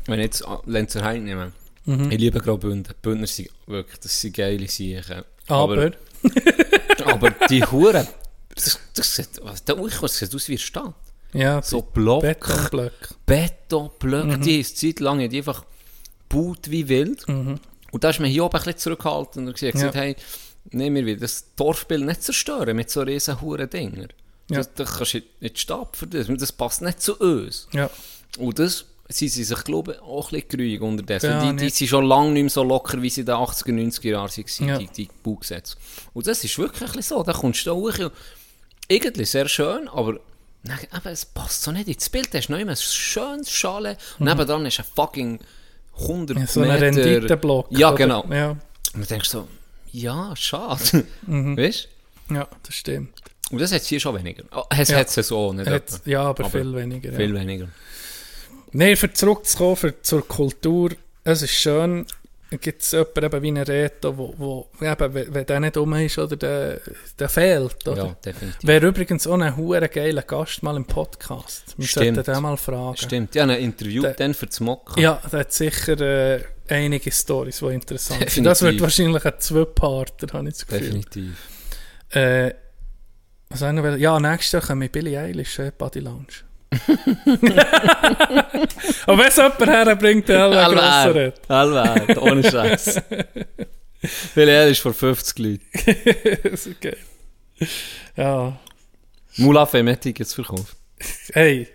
wenn 0.07 0.19
ich 0.21 0.25
jetzt 0.25 0.45
Lenzer 0.65 1.05
Heim 1.05 1.25
nehme, 1.25 1.53
ich 1.85 2.19
liebe 2.19 2.39
Graubünden, 2.41 2.95
Bündner 3.03 3.27
sind 3.27 3.51
wirklich, 3.67 3.99
das 4.01 4.19
sind 4.21 4.35
geile 4.37 4.67
Siechen. 4.69 5.23
Aber, 5.49 5.91
aber 7.05 7.31
die 7.51 7.63
Huren, 7.65 8.07
das, 8.55 8.79
das 8.95 9.17
sieht, 9.17 9.29
was, 9.43 9.65
der 9.65 9.79
Uichos 9.79 10.17
sieht 10.17 10.35
aus 10.35 10.49
wie 10.49 10.53
eine 10.53 10.59
Stadt. 10.61 10.95
ja, 11.35 11.61
So 11.61 11.83
Block, 11.83 12.23
Betonblöcke. 12.23 13.15
Betonblöcke, 13.27 14.39
Mhm. 14.39 14.43
die 14.43 14.61
ist 14.61 14.79
Zeit 14.79 15.01
lang 15.01 15.29
die 15.29 15.37
einfach 15.39 15.65
baut 16.31 16.71
wie 16.71 16.89
wild. 16.89 17.27
Und 17.29 17.61
da 18.05 18.09
ist 18.11 18.21
man 18.21 18.31
hier 18.31 18.45
oben 18.45 18.55
ein 18.57 18.63
bisschen 18.65 18.79
zurückgehalten 18.79 19.47
und 19.47 19.53
gesagt, 19.59 19.75
Ja. 19.83 19.93
hey, 19.93 20.17
nehmen 20.75 20.97
wir 20.97 21.07
wieder 21.07 21.21
das 21.21 21.47
Dorfbild 21.57 22.05
nicht 22.05 22.23
zerstören 22.23 22.77
mit 22.77 22.91
so 22.91 23.03
riesen 23.03 23.41
huren 23.41 23.69
Dinger. 23.69 24.09
Ja. 24.51 24.59
Das, 24.59 24.75
das 24.75 24.93
kannst 24.99 25.15
du 25.15 25.21
nicht 25.41 25.59
stoppen 25.59 25.95
für 25.95 26.07
das. 26.07 26.27
Das 26.29 26.53
passt 26.53 26.83
nicht 26.83 27.01
zu 27.01 27.17
uns. 27.19 27.69
Ja. 27.73 27.89
Und 28.39 28.59
das 28.59 28.85
sind 29.09 29.29
sie 29.31 29.45
sich, 29.45 29.65
glaube 29.65 29.93
ich, 29.93 30.01
auch 30.01 30.33
ein 30.33 30.41
bisschen 30.41 30.49
geruhig 30.49 30.81
unterdessen. 30.81 31.31
Ja, 31.31 31.41
die, 31.41 31.57
die 31.57 31.65
nicht. 31.65 31.77
sind 31.77 31.89
schon 31.89 32.05
lange 32.07 32.31
nicht 32.33 32.43
mehr 32.43 32.51
so 32.51 32.63
locker, 32.63 33.01
wie 33.03 33.11
sie 33.11 33.21
in 33.21 33.27
den 33.27 33.35
80er, 33.37 33.73
90er 33.73 34.09
Jahren 34.11 34.31
waren, 34.31 34.69
Ja. 34.69 34.79
die, 34.79 34.89
die 34.89 35.09
Baugesetze. 35.23 35.77
Und 36.13 36.27
das 36.27 36.43
ist 36.45 36.59
wirklich 36.59 36.81
ein 36.83 36.87
bisschen 36.97 37.03
so. 37.17 37.23
Da 37.23 37.33
kommst 37.33 37.67
du 37.67 37.71
da 37.71 37.77
hoch. 37.77 38.11
Irgendwie 38.89 39.25
sehr 39.25 39.49
schön, 39.49 39.89
aber 39.89 40.19
dann, 40.65 40.79
eben, 40.79 41.09
es 41.09 41.25
passt 41.25 41.63
so 41.63 41.73
nicht 41.73 41.89
ins 41.89 42.09
Bild. 42.09 42.33
Da 42.33 42.39
hast 42.39 42.49
du 42.49 42.53
noch 42.53 42.61
immer 42.61 42.73
ein 42.73 42.77
schönes 42.77 43.51
Schale 43.51 43.97
und 44.19 44.27
nebenan 44.27 44.67
ist 44.67 44.79
ein 44.81 44.87
fucking 44.95 45.41
100 46.01 46.37
Mhm. 46.37 46.43
Ja, 46.43 46.47
so 46.47 46.61
ein 46.63 46.69
Meter... 46.69 46.81
Renditeblock. 46.87 47.67
Ja, 47.71 47.89
oder? 47.89 47.97
genau. 47.99 48.25
Ja. 48.31 48.51
Und 48.51 48.61
du 49.03 49.05
denkst 49.07 49.29
so, 49.29 49.49
ja, 49.93 50.35
schade. 50.37 51.05
Weißt 51.27 51.89
ja, 52.31 52.49
das 52.63 52.75
stimmt. 52.75 53.11
Und 53.51 53.61
das 53.61 53.73
hat 53.73 53.83
es 53.83 53.87
hier 53.89 54.01
schon 54.01 54.15
weniger. 54.17 54.45
Oh, 54.55 54.63
es 54.71 54.89
Ja. 54.89 54.99
hat 54.99 55.15
es 55.17 55.29
so 55.29 55.53
nicht. 55.53 55.69
Ja, 56.07 56.23
aber, 56.23 56.45
Aber 56.45 56.51
viel 56.59 56.75
weniger. 56.75 57.11
Ja. 57.11 57.17
Viel 57.17 57.35
weniger. 57.35 57.69
Nein, 58.73 58.97
für 58.97 59.13
zurückzukommen 59.13 59.77
für, 59.77 60.01
zur 60.01 60.27
Kultur, 60.27 60.93
es 61.25 61.43
ist 61.43 61.53
schön, 61.53 62.07
gibt 62.61 62.83
es 62.83 62.93
jemanden 62.93 63.25
eben 63.25 63.43
wie 63.43 63.49
einen 63.49 63.63
Reto, 63.65 64.17
wo, 64.17 64.35
wo 64.37 64.69
eben, 64.85 65.15
wenn, 65.15 65.35
wenn 65.35 65.47
der 65.47 65.61
nicht 65.61 65.77
um 65.77 65.93
ist, 65.95 66.19
oder 66.19 66.37
der, 66.37 66.81
der 67.19 67.29
fehlt, 67.29 67.87
oder? 67.89 68.05
Ja, 68.07 68.17
definitiv. 68.25 68.67
Wäre 68.67 68.87
übrigens 68.87 69.27
auch 69.27 69.39
ein 69.39 69.57
hure 69.57 69.89
geiler 69.89 70.23
Gast 70.23 70.63
mal 70.63 70.77
im 70.77 70.85
Podcast. 70.85 71.75
Wir 71.77 71.87
Stimmt. 71.87 72.17
sollten 72.17 72.33
den 72.33 72.43
mal 72.43 72.57
fragen. 72.57 72.97
Stimmt. 72.97 73.35
Ja, 73.35 73.45
ein 73.45 73.51
Interview 73.51 74.03
Der- 74.03 74.15
dann 74.15 74.35
für 74.35 74.47
das 74.47 74.61
Mocken. 74.61 75.01
Ja, 75.03 75.21
der 75.31 75.41
hat 75.41 75.53
sicher 75.53 76.01
äh, 76.01 76.45
einige 76.69 77.11
Stories, 77.11 77.59
die 77.61 77.67
interessant 77.67 78.19
sind. 78.21 78.29
Definitiv. 78.29 78.51
Das 78.51 78.63
wird 78.63 78.81
wahrscheinlich 78.81 79.25
ein 79.25 79.35
Zwei-Parter, 79.39 80.27
habe 80.33 80.49
ich 80.49 80.55
das 80.55 80.67
Gefühl. 80.67 80.81
Definitiv. 80.81 81.49
Äh, 82.11 82.55
was 83.51 83.61
will- 83.61 83.97
ja, 84.01 84.19
nächstes 84.19 84.53
Jahr 84.53 84.63
kommen 84.63 84.81
wir 84.83 84.89
Billie 84.89 85.19
Eilish, 85.19 85.59
äh, 85.59 85.73
Body 85.77 86.01
Lounge. 86.01 86.27
Aber 89.07 89.19
wenn 89.19 89.29
es 89.29 89.37
jemand 89.37 89.67
herbringt, 89.67 90.29
dann 90.29 90.53
ein 90.53 90.73
grosser 90.73 90.83
Allwert. 90.83 91.51
Allwert, 91.51 92.19
ohne 92.19 92.51
Scheiß. 92.51 93.01
Weil 94.35 94.49
er 94.49 94.69
ist 94.69 94.81
vor 94.81 94.95
50 94.95 95.39
Leuten. 95.39 95.65
Das 96.43 96.67
ist 96.67 96.81
geil. 96.81 96.97
Ja, 98.17 98.59
Mula 99.37 99.67
Femetik 99.67 100.19
jetzt 100.19 100.35
verkauft. 100.35 100.77
hey, 101.33 101.69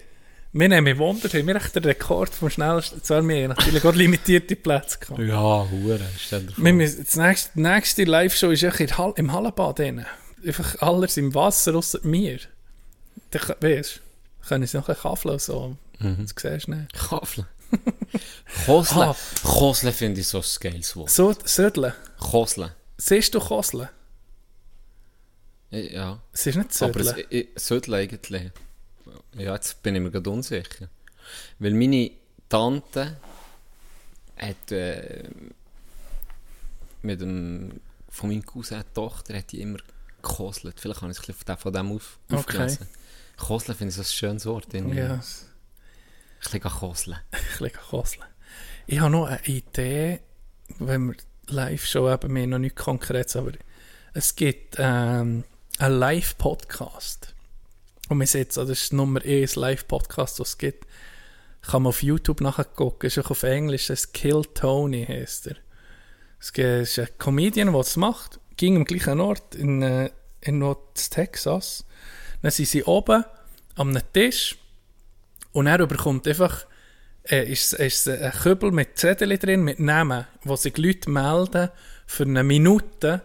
wir 0.51 0.69
nehmen 0.69 0.97
Wunder, 0.97 1.29
haben 1.29 1.47
wir 1.47 1.55
echt 1.55 1.75
den 1.75 1.83
Rekord 1.83 2.33
vom 2.33 2.49
schnellsten, 2.49 3.03
zwar 3.03 3.25
wir 3.27 3.43
haben 3.43 3.49
natürlich 3.49 3.85
auch 3.85 3.93
limitierte 3.93 4.55
Plätze 4.55 4.97
gehabt. 4.99 5.19
Ja, 5.19 5.67
Hure. 5.69 5.99
Stell 6.17 6.41
dir 6.41 6.53
vor. 6.53 6.63
Wir 6.63 6.73
müssen, 6.73 7.05
das 7.05 7.15
nächste, 7.15 7.51
die 7.55 7.61
nächste 7.61 8.03
Live-Show 8.03 8.49
ist 8.49 8.63
echt 8.63 8.97
Hall, 8.97 9.13
im 9.17 9.31
Hallenbad. 9.31 9.79
Einfach 9.79 10.81
alles 10.81 11.17
im 11.17 11.35
Wasser, 11.35 11.75
außer 11.75 11.99
mir. 12.03 12.39
Weißt 13.31 13.97
du, 13.97 14.06
können 14.47 14.65
sie 14.67 14.77
noch 14.77 14.89
ein 14.89 14.95
Kaffee 14.95 15.29
und 15.29 15.41
so. 15.41 15.77
Das 15.99 16.33
siehst 16.37 16.67
du 16.67 16.71
nicht. 16.71 16.93
Kafle. 16.93 17.47
Kosle. 18.65 19.07
Ah. 19.07 19.15
Kosle 19.43 19.91
finde 19.91 20.21
ich 20.21 20.27
so 20.27 20.39
ein 20.39 20.43
geiles 20.59 20.95
Wort. 20.95 21.09
So, 21.09 21.33
Södle. 21.43 21.93
Kosle. 22.19 22.73
Siehst 22.97 23.33
du 23.35 23.39
Kosle? 23.39 23.89
Ja. 25.71 26.21
Es 26.31 26.45
ist 26.47 26.55
nicht 26.55 26.81
Aber 26.81 27.03
Södle. 27.03 27.23
es 27.23 27.25
ich- 27.29 27.47
sollte 27.57 27.93
eigentlich. 27.95 28.51
Ja, 29.35 29.53
jetzt 29.53 29.81
bin 29.83 29.95
ich 29.95 30.01
mir 30.01 30.11
gerade 30.11 30.29
unsicher. 30.29 30.87
Weil 31.59 31.73
meine 31.73 32.11
Tante 32.47 33.17
hat 34.37 34.71
äh, 34.71 35.23
mit 37.01 37.19
dem 37.21 37.81
von 38.09 38.29
meinem 38.29 38.45
Cousin 38.45 38.83
Tochter 38.93 39.37
hat 39.37 39.51
die 39.51 39.61
immer 39.61 39.77
gekoslet. 40.21 40.79
Vielleicht 40.79 41.01
habe 41.01 41.11
ich 41.11 41.19
es 41.19 41.61
von 41.61 41.73
dem 41.73 41.91
auf, 41.91 42.17
Okay. 42.31 42.77
Kosle 43.37 43.75
finde 43.75 43.89
ich 43.89 43.95
so 43.95 44.01
ein 44.01 44.05
schönes 44.05 44.45
Wort. 44.45 44.73
irgendwie. 44.73 44.97
Ja, 44.97 45.13
Ein 45.13 45.21
bisschen 46.41 46.61
koseln. 46.61 47.17
ein 47.31 47.41
bisschen 47.49 47.71
Kosle. 47.89 48.25
Ich 48.87 48.99
habe 48.99 49.11
noch 49.11 49.25
eine 49.27 49.43
Idee, 49.45 50.19
wenn 50.79 51.07
wir 51.07 51.15
Live-Show 51.47 52.09
haben, 52.09 52.33
wir 52.33 52.41
haben 52.43 52.49
noch 52.49 52.59
nichts 52.59 52.81
Konkretes, 52.81 53.35
aber 53.35 53.51
es 54.13 54.35
gibt 54.35 54.75
ähm, 54.77 55.43
einen 55.77 55.99
Live-Podcast. 55.99 57.33
Und 58.09 58.19
wir 58.19 58.27
sitzen, 58.27 58.61
das 58.61 58.69
ist 58.69 58.93
Nummer 58.93 59.21
1 59.21 59.55
Live-Podcast, 59.55 60.39
was 60.39 60.49
es 60.49 60.57
gibt. 60.57 60.87
Kann 61.61 61.83
man 61.83 61.89
auf 61.89 62.03
YouTube 62.03 62.41
nachgucken, 62.41 63.07
ist 63.07 63.17
auch 63.17 63.31
auf 63.31 63.43
Englisch, 63.43 63.87
das 63.87 64.11
Kill 64.13 64.43
Tony 64.53 65.05
heißt 65.05 65.47
er. 65.47 65.55
Es 66.39 66.51
es 66.51 66.97
ist 66.97 66.99
ein 66.99 67.17
Comedian, 67.17 67.67
der 67.71 67.77
das 67.77 67.97
macht, 67.97 68.39
ging 68.55 68.77
am 68.77 68.85
gleichen 68.85 69.19
Ort 69.19 69.55
in, 69.55 69.81
äh, 69.81 70.11
in 70.41 70.59
North 70.59 71.11
Texas. 71.11 71.85
Dann 72.41 72.51
sind 72.51 72.67
sie 72.67 72.83
oben 72.83 73.23
am 73.75 73.97
Tisch 74.13 74.55
und 75.51 75.67
er 75.67 75.79
überkommt 75.79 76.27
einfach 76.27 76.65
äh, 77.29 77.51
ist, 77.51 77.73
ist 77.73 78.07
ein 78.07 78.31
Kübel 78.31 78.71
mit 78.71 78.97
Zettel 78.97 79.37
drin, 79.37 79.63
mit 79.63 79.79
Namen, 79.79 80.25
wo 80.43 80.55
sich 80.55 80.77
Leute 80.77 81.09
melden, 81.09 81.69
für 82.05 82.23
eine 82.23 82.43
Minute 82.43 83.21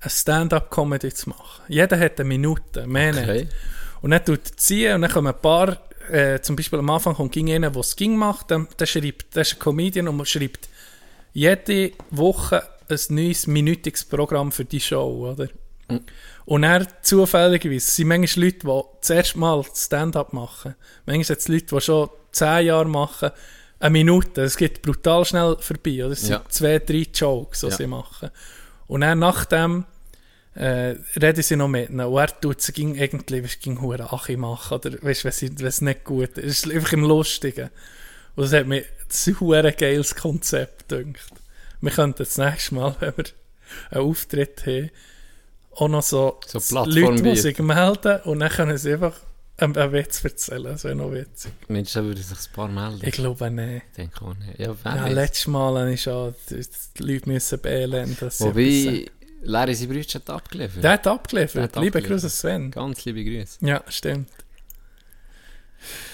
eine 0.00 0.10
Stand-up-Comedy 0.10 1.12
zu 1.12 1.30
machen. 1.30 1.62
Jeder 1.68 1.98
hat 1.98 2.20
eine 2.20 2.28
Minute, 2.28 2.86
mehr 2.86 3.14
Okay. 3.14 3.38
nicht. 3.40 3.52
Und 4.02 4.10
dann 4.10 4.24
tut 4.24 4.40
er 4.44 4.56
ziehen 4.56 4.94
und 4.94 5.02
dann 5.02 5.10
kommen 5.10 5.28
ein 5.28 5.40
paar, 5.40 5.78
äh, 6.10 6.40
zum 6.40 6.54
Beispiel 6.54 6.78
am 6.78 6.90
Anfang 6.90 7.14
kommt 7.14 7.32
ging 7.32 7.50
einer, 7.50 7.70
der 7.70 7.80
es 7.80 7.96
ging 7.96 8.16
macht, 8.16 8.50
der, 8.50 8.66
der 8.78 8.86
schreibt, 8.86 9.34
der 9.34 9.42
ist 9.42 9.54
ein 9.54 9.58
Comedian 9.58 10.08
und 10.08 10.28
schreibt 10.28 10.68
jede 11.32 11.92
Woche 12.10 12.62
ein 12.88 12.98
neues 13.08 13.46
minütiges 13.46 14.04
Programm 14.04 14.52
für 14.52 14.64
die 14.64 14.80
Show, 14.80 15.32
oder? 15.32 15.48
Und 16.46 16.62
er 16.62 16.86
zufälligerweise 17.02 17.76
es 17.78 17.96
sind 17.96 18.08
manchmal 18.08 18.46
Leute, 18.46 18.58
die 18.66 18.82
zuerst 19.02 19.36
mal 19.36 19.64
Stand-up 19.74 20.32
machen. 20.32 20.74
Manchmal 21.04 21.24
sind 21.24 21.38
es 21.40 21.48
Leute, 21.48 21.66
die 21.74 21.80
schon 21.80 22.08
zehn 22.32 22.66
Jahre 22.66 22.84
machen. 22.88 23.30
Eine 23.80 23.90
Minute, 23.90 24.42
es 24.42 24.56
geht 24.56 24.80
brutal 24.80 25.24
schnell 25.24 25.56
vorbei. 25.60 26.04
Oder? 26.04 26.12
Es 26.12 26.20
sind 26.22 26.30
Ja. 26.30 26.44
zwei, 26.48 26.78
drei 26.78 27.06
Jokes, 27.12 27.60
die 27.60 27.66
Ja. 27.66 27.76
sie 27.76 27.86
machen. 27.86 28.30
Und 28.86 29.00
dann 29.02 29.18
nach 29.18 29.44
dem 29.44 29.84
äh, 30.54 30.96
reden 31.20 31.42
sie 31.42 31.54
noch 31.56 31.68
mit 31.68 31.90
ihnen. 31.90 32.00
Und 32.06 32.16
er 32.18 32.40
tut 32.40 32.62
sie 32.62 32.72
irgendwie, 32.80 33.44
weißt, 33.44 33.60
ging 33.60 33.78
hure 33.82 34.10
Achi 34.10 34.38
machen. 34.38 34.74
Oder 34.78 34.92
weißt, 35.02 35.30
sie- 35.32 35.58
wenn 35.58 35.66
es 35.66 35.82
nicht 35.82 36.04
gut 36.04 36.38
ist. 36.38 36.46
Es 36.46 36.64
ist 36.64 36.72
einfach 36.74 36.92
im 36.94 37.02
Lustigen. 37.04 37.68
Und 38.36 38.44
das 38.44 38.52
hat 38.54 38.66
mir 38.66 38.84
das 39.08 39.26
ist 39.26 39.40
ein 39.42 39.74
geiles 39.76 40.14
Konzept 40.14 40.88
gedacht. 40.88 41.32
Wir 41.82 41.90
könnten 41.90 42.18
das 42.24 42.38
nächste 42.38 42.74
Mal, 42.74 42.96
wenn 43.00 43.16
wir 43.18 43.24
einen 43.90 44.00
Auftritt 44.08 44.64
haben, 44.64 44.90
auch 45.76 45.88
noch 45.88 46.02
so, 46.02 46.38
So 46.46 46.60
Leute, 46.84 47.22
die 47.22 47.36
sich 47.36 47.58
melden 47.58 48.20
und 48.24 48.40
dann 48.40 48.50
können 48.50 48.78
sie 48.78 48.94
einfach 48.94 49.14
einen, 49.58 49.76
einen 49.76 49.92
Witz 49.92 50.24
erzählen. 50.24 50.64
Das 50.64 50.84
wäre 50.84 50.94
noch 50.94 51.12
witzig. 51.12 51.52
Mensch, 51.68 51.92
da 51.92 52.02
würde 52.02 52.20
sich 52.20 52.36
ein 52.36 52.52
paar 52.52 52.68
melden. 52.68 53.00
Ich 53.02 53.12
glaube 53.12 53.50
nicht. 53.50 53.84
Ich 53.90 53.96
denke 53.96 54.24
auch 54.24 54.34
nicht. 54.34 54.58
Ja, 54.58 54.74
Ja, 54.84 55.06
letztes 55.08 55.46
Mal 55.46 55.78
habe 55.80 55.92
ich 55.92 56.02
schon 56.02 56.34
die, 56.50 56.62
Leute 57.02 57.28
müssen 57.28 57.58
beelenden. 57.60 58.16
dass 58.20 58.38
sie 58.38 58.44
Wobei, 58.44 59.10
Larry 59.42 59.74
sein 59.74 59.88
Brüder 59.88 60.14
hat 60.14 60.30
abgeliefert. 60.30 60.84
Der 60.84 60.90
hat 60.92 61.06
abgeliefert. 61.06 61.54
Der 61.54 61.62
hat 61.64 61.76
Liebe 61.76 61.98
abgeliefert. 61.98 62.22
Grüße 62.22 62.30
Sven. 62.30 62.70
Ganz 62.70 63.04
liebe 63.04 63.24
Grüße. 63.24 63.58
Ja, 63.64 63.82
stimmt. 63.88 64.28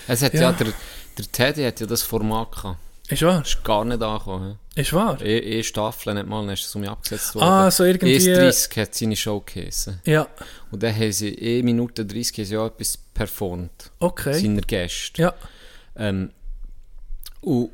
Es 0.07 0.23
hat 0.23 0.35
Ja. 0.35 0.41
ja, 0.43 0.53
der, 0.53 0.73
der 1.19 1.33
Teddy 1.33 1.65
hat 1.65 1.81
ja 1.81 1.87
das 1.87 2.03
Format 2.03 2.53
gehabt. 2.53 2.79
Ist 3.13 3.23
wahr? 3.23 3.43
Ist 3.43 3.63
gar 3.65 3.85
nicht 3.85 4.03
angekommen. 4.03 4.59
Ist 4.75 4.93
wahr? 4.93 5.21
Eh 5.21 5.63
Staffel 5.63 6.15
nicht 6.15 6.27
mal, 6.27 6.41
dann 6.45 6.55
ist 6.55 6.65
es 6.65 6.75
um 6.75 6.81
mich 6.81 6.91
abgesetzt 6.91 7.35
worden. 7.35 7.45
Ah, 7.45 7.71
so 7.71 7.85
irgendwie- 7.85 8.17
E30 8.17 8.81
hat 8.81 8.95
seine 8.95 9.17
Show 9.17 9.41
geheissen. 9.45 10.01
Ja, 10.05 10.27
Und 10.71 10.83
dann 10.83 10.95
haben 10.95 11.13
sie 11.13 11.29
eh 11.35 11.63
Minute 11.63 12.05
30 12.07 12.39
haben 12.39 12.45
sie 12.47 12.57
auch 12.57 12.67
etwas 12.67 12.97
performt. 13.15 13.91
okay. 13.99 14.35
Seiner 14.41 14.63
Gäste. 14.63 15.21
Ja, 15.23 15.35
Ähm, 15.97 16.31
und 17.43 17.71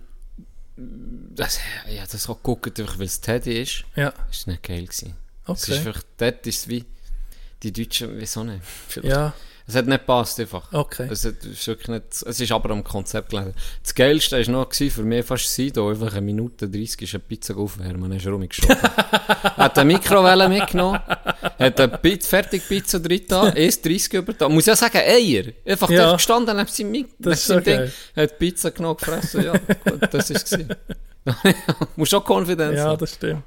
das, 0.77 1.61
ja, 1.89 2.03
das 2.11 2.29
auch 2.29 2.37
geguckt, 2.37 2.79
weil 2.99 3.07
es 3.07 3.21
Teddy 3.21 3.63
ist. 3.63 3.85
ja, 3.97 4.07
war 4.15 4.25
nicht 4.47 4.63
geil. 4.63 4.85
Gewesen. 4.85 5.15
Es 5.47 5.63
ist 5.63 5.69
okay. 5.71 5.79
einfach, 5.89 6.03
dort 6.17 6.47
ist 6.47 6.59
es 6.61 6.69
wie 6.69 6.85
die 7.63 7.73
Deutschen, 7.73 8.11
wieso 8.19 8.45
nicht? 8.45 8.63
Vielleicht. 8.89 9.15
Ja, 9.17 9.33
Es 9.69 9.75
hat 9.75 9.87
nicht 9.87 9.99
gepasst 10.01 10.41
einfach. 10.41 10.73
okay. 10.73 11.07
Es, 11.11 11.25
hat, 11.27 11.35
es, 11.43 11.47
ist 11.61 11.67
wirklich 11.67 11.89
nicht, 11.89 12.05
es 12.27 12.41
ist 12.41 12.53
aber 12.53 12.71
am 12.71 12.83
Konzept 12.83 13.29
gelegen. 13.31 13.53
Das 13.83 13.95
Geilste 13.95 14.39
war 14.39 14.53
noch 14.53 14.69
gewesen, 14.71 14.91
für 14.91 15.03
mich 15.03 15.27
fast 15.27 15.55
Sido, 15.55 15.91
einfach 15.91 16.11
eine 16.13 16.23
Minute 16.23 16.67
30 16.69 17.03
ist 17.03 17.15
eine 17.15 17.21
Pizza 17.21 17.55
aufwärmen, 17.55 18.09
dann 18.11 18.19
ist 18.19 18.27
rumgeschoben. 18.27 18.77
hat 18.81 19.79
eine 19.79 19.93
Mikrowelle 19.93 20.49
mitgenommen, 20.49 20.99
hat 21.07 21.81
eine 21.81 21.89
Pizza, 21.99 22.29
fertig 22.31 22.67
Pizza 22.67 22.99
drin 22.99 23.23
da, 23.29 23.51
erst 23.53 23.85
30 23.85 24.15
über 24.15 24.33
da. 24.33 24.49
Muss 24.49 24.65
ja 24.67 24.75
sagen, 24.75 24.97
Eier. 24.99 25.45
Einfach 25.67 25.91
Ja. 25.91 26.05
dort 26.07 26.17
gestanden 26.19 26.57
neben 26.57 26.69
seinem, 26.69 26.91
neben 26.91 27.09
Das 27.19 27.41
ist 27.41 27.47
seinem. 27.47 27.65
Ding, 27.65 27.93
hat 28.17 28.39
Pizza 28.39 28.71
genommen, 28.71 28.97
gefressen, 28.97 29.45
ja, 29.45 29.53
gut, 29.53 30.09
das 30.15 30.31
war 30.31 30.37
es. 30.37 30.59
Muss 31.97 32.09
schon 32.09 32.25
Konfidenz 32.25 32.77
Ja, 32.79 32.85
haben. 32.87 32.99
das 32.99 33.13
stimmt. 33.15 33.43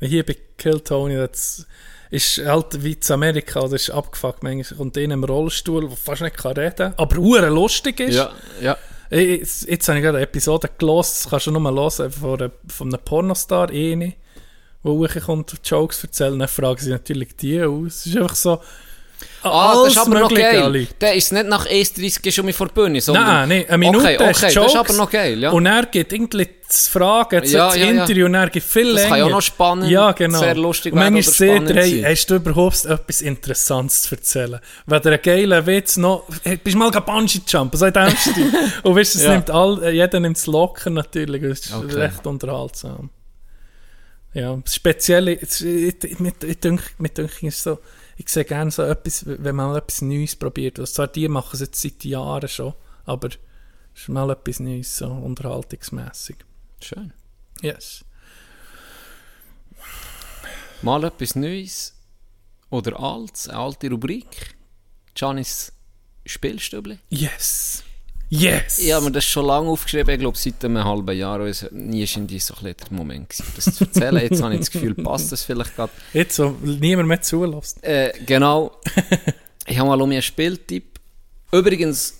Hier 0.00 0.24
bei 0.24 0.36
Kill 0.56 0.80
Tony, 0.80 1.16
das 1.16 1.66
ist 2.10 2.38
halt 2.38 2.82
wie 2.84 2.92
in 2.92 3.12
Amerika, 3.12 3.60
das 3.62 3.72
ist 3.72 3.90
abgefuckt. 3.90 4.42
Manchmal 4.42 4.78
kommt 4.78 4.96
in 4.96 5.12
einem 5.12 5.24
Rollstuhl, 5.24 5.88
der 5.88 5.96
fast 5.96 6.22
nicht 6.22 6.36
kann 6.36 6.52
reden 6.52 6.94
aber 6.96 7.16
hure 7.16 7.48
lustig 7.48 8.00
ist. 8.00 8.14
Ja, 8.16 8.30
ja. 8.60 8.76
Jetzt, 9.10 9.68
jetzt 9.68 9.88
habe 9.88 9.98
ich 9.98 10.04
gerade 10.04 10.18
eine 10.18 10.26
Episode 10.26 10.68
gelesen, 10.78 10.96
das 10.98 11.26
kannst 11.30 11.46
du 11.46 11.50
nur 11.52 11.60
mal 11.60 11.74
hören, 11.74 12.10
von, 12.10 12.40
einer- 12.40 12.50
von 12.68 12.92
einem 12.92 13.04
Pornostar, 13.04 13.70
eine, 13.70 14.14
wo 14.82 14.98
hochkommt 15.06 15.52
und 15.52 15.68
Jokes 15.68 16.02
erzählen. 16.02 16.38
Dann 16.38 16.48
fragen 16.48 16.80
sie 16.80 16.90
natürlich 16.90 17.36
die 17.36 17.62
aus. 17.62 17.96
Es 17.96 18.06
ist 18.06 18.16
einfach 18.16 18.34
so. 18.34 18.60
Ah, 19.42 19.74
das 19.84 19.92
ist 19.92 19.98
aber 19.98 20.18
noch 20.20 20.34
geil. 20.34 20.60
alle. 20.62 20.86
Der 21.00 21.14
ist 21.14 21.32
nicht 21.32 21.46
nach 21.46 21.66
1,30 21.66 22.32
schon 22.32 22.46
mal 22.46 22.52
vor 22.52 22.66
die 22.66 22.74
Bühne, 22.74 23.00
sondern... 23.00 23.24
Nein, 23.24 23.48
nein, 23.48 23.64
eine 23.68 23.78
Minute 23.78 23.98
okay, 24.04 24.16
okay, 24.18 24.30
ist 24.32 24.42
das 24.42 24.54
Jokes. 24.54 24.72
ist 24.72 24.78
aber 24.78 24.92
noch 24.94 25.10
geil, 25.10 25.38
ja. 25.40 25.50
Und 25.52 25.66
er 25.66 25.86
gibt 25.86 26.12
irgendwie 26.12 26.48
das 26.66 26.88
Fragen, 26.88 27.36
jetzt 27.36 27.52
Ja, 27.52 27.66
das 27.66 27.76
ja, 27.76 27.84
ja. 27.84 27.90
Interview, 28.02 28.26
und 28.26 28.34
er 28.34 28.50
gibt 28.50 28.66
viel 28.66 28.92
Das 28.92 28.94
länger. 29.02 29.08
kann 29.08 29.18
ja 29.18 29.24
auch 29.26 29.30
noch 29.30 29.42
spannend, 29.42 29.88
ja, 29.88 30.10
genau. 30.12 30.38
sehr 30.40 30.54
lustig 30.56 30.92
und 30.92 30.98
werden 30.98 31.14
oder 31.14 31.22
spannend 31.22 31.70
er, 31.70 31.76
hey, 31.84 32.02
hast 32.02 32.26
du 32.26 32.34
überhaupt 32.34 32.84
etwas 32.86 33.20
Interessantes 33.22 34.02
zu 34.02 34.16
erzählen? 34.16 34.58
Du 34.86 34.94
einen 35.06 35.22
geilen 35.22 35.66
Witz 35.66 35.96
noch, 35.96 36.24
hey, 36.42 36.56
bist 36.56 36.74
du 36.74 36.78
mal 36.80 36.90
Bungee-Jumpen, 36.90 37.78
so 37.78 37.88
denkst 37.90 38.24
du. 38.34 38.88
und 38.88 38.96
weißt, 38.96 39.14
es 39.14 39.22
Ja. 39.22 39.30
nimmt 39.32 39.48
all, 39.50 39.80
äh, 39.84 39.90
jeder 39.92 40.18
nimmt 40.18 40.38
es 40.38 40.46
locker 40.46 40.90
natürlich, 40.90 41.40
das 41.42 41.60
ist 41.60 41.72
Okay. 41.74 41.94
recht 41.94 42.26
unterhaltsam. 42.26 43.10
Ja, 44.34 44.58
das 44.62 44.74
Spezielle, 44.74 45.40
es- 45.40 45.60
ich, 45.60 45.94
ich, 46.02 46.20
ich, 46.20 46.58
denke, 46.60 46.82
denke, 47.16 47.46
ist 47.46 47.62
so, 47.62 47.78
ich 48.16 48.28
sehe 48.28 48.44
gerne 48.44 48.70
so 48.70 48.82
etwas, 48.82 49.24
wenn 49.26 49.54
man 49.54 49.68
mal 49.68 49.78
etwas 49.78 50.02
Neues 50.02 50.36
probiert. 50.36 50.78
Also 50.78 50.94
zwar 50.94 51.08
die 51.08 51.28
machen 51.28 51.50
es 51.54 51.60
jetzt 51.60 51.80
seit 51.80 52.04
Jahren 52.04 52.48
schon, 52.48 52.74
aber 53.04 53.28
es 53.28 54.02
ist 54.02 54.08
mal 54.08 54.30
etwas 54.30 54.60
Neues, 54.60 54.96
so 54.96 55.06
unterhaltungsmässig. 55.06 56.36
Schön. 56.80 57.12
Yes. 57.62 58.04
Mal 60.82 61.04
etwas 61.04 61.34
Neues 61.36 61.94
oder 62.70 62.98
Altes, 62.98 63.48
eine 63.48 63.58
alte 63.58 63.90
Rubrik. 63.90 64.56
Janis 65.14 65.72
Spielstübli. 66.26 66.98
Yes. 67.08 67.82
Yes. 68.28 68.78
Ich 68.80 68.92
habe 68.92 69.04
mir 69.04 69.12
das 69.12 69.24
schon 69.24 69.46
lange 69.46 69.68
aufgeschrieben, 69.68 70.12
ich 70.14 70.20
glaube 70.20 70.36
seit 70.36 70.64
einem 70.64 70.82
halben 70.84 71.16
Jahr. 71.16 71.40
und 71.40 71.46
es- 71.48 71.70
Nie 71.70 72.02
war 72.02 72.16
irgendwie 72.16 72.38
so 72.40 72.54
ein 72.54 72.64
der 72.64 72.74
Moment, 72.90 73.28
gewesen, 73.28 73.52
das 73.54 73.64
zu 73.74 73.84
erzählen. 73.84 74.16
Jetzt 74.16 74.42
habe 74.42 74.54
ich 74.54 74.60
das 74.60 74.70
Gefühl, 74.70 74.94
passt 74.94 75.30
das 75.30 75.42
vielleicht 75.44 75.76
gerade. 75.76 75.92
Jetzt, 76.12 76.34
so 76.36 76.50
niemand 76.62 77.08
mehr 77.08 77.20
zulässt. 77.22 77.82
Äh, 77.84 78.12
genau. 78.26 78.80
ich 79.66 79.78
habe 79.78 79.88
mal 79.88 80.00
um 80.02 80.10
einen 80.10 80.22
Spieltipp. 80.22 80.98
Übrigens, 81.52 82.14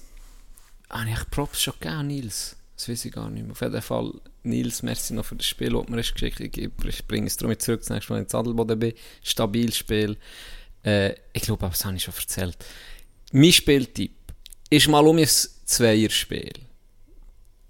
habe 0.90 1.10
ich 1.10 1.30
Props 1.30 1.62
schon 1.62 1.74
gegeben, 1.80 2.06
Nils. 2.06 2.54
Das 2.76 2.88
weiß 2.88 3.04
ich 3.06 3.12
gar 3.12 3.28
nicht 3.28 3.42
mehr. 3.42 3.52
Auf 3.52 3.60
jeden 3.62 3.82
Fall, 3.82 4.12
Nils, 4.44 4.82
merci 4.82 5.12
noch 5.14 5.24
für 5.24 5.34
das 5.34 5.46
Spiel, 5.46 5.72
das 5.72 5.88
mir 5.88 5.96
geschickt 5.96 6.38
Ich, 6.40 6.56
ich 6.58 7.06
bringe 7.08 7.26
es 7.26 7.36
darum 7.36 7.58
zurück, 7.58 7.80
das 7.80 7.90
nächste 7.90 8.12
Mal 8.12 8.20
in 8.20 8.28
Sadelboden 8.28 8.78
bin. 8.78 8.92
Stabiles 9.24 9.76
Spiel. 9.76 10.16
Äh, 10.84 11.14
ich 11.32 11.42
glaube, 11.42 11.66
das 11.68 11.84
habe 11.84 11.96
ich 11.96 12.02
schon 12.04 12.14
erzählt. 12.14 12.56
Mein 13.32 13.52
Spieltipp 13.52 14.12
ist 14.70 14.86
mal 14.88 15.04
um 15.06 15.18
ein 15.18 15.28
Zweierspiel, 15.66 16.52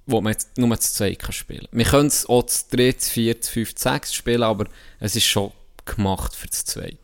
wo 0.06 0.20
man 0.20 0.32
jetzt 0.32 0.56
nur 0.59 0.78
zu 0.78 0.93
zweit 0.93 1.18
kann 1.18 1.32
spielen 1.32 1.66
Wir 1.73 1.85
können 1.85 2.09
es 2.09 2.27
auch 2.27 2.44
zu 2.44 2.64
dritt, 2.70 3.01
zu 3.01 3.10
viert, 3.10 3.44
zu 3.44 3.52
fünf, 3.52 3.74
zu 3.74 3.89
sechs 3.89 4.14
spielen, 4.14 4.43
aber 4.43 4.66
es 5.01 5.16
ist 5.16 5.27
schon 5.27 5.51
gemacht 5.85 6.35
für 6.35 6.48
das 6.48 6.64
Zweite. 6.64 6.98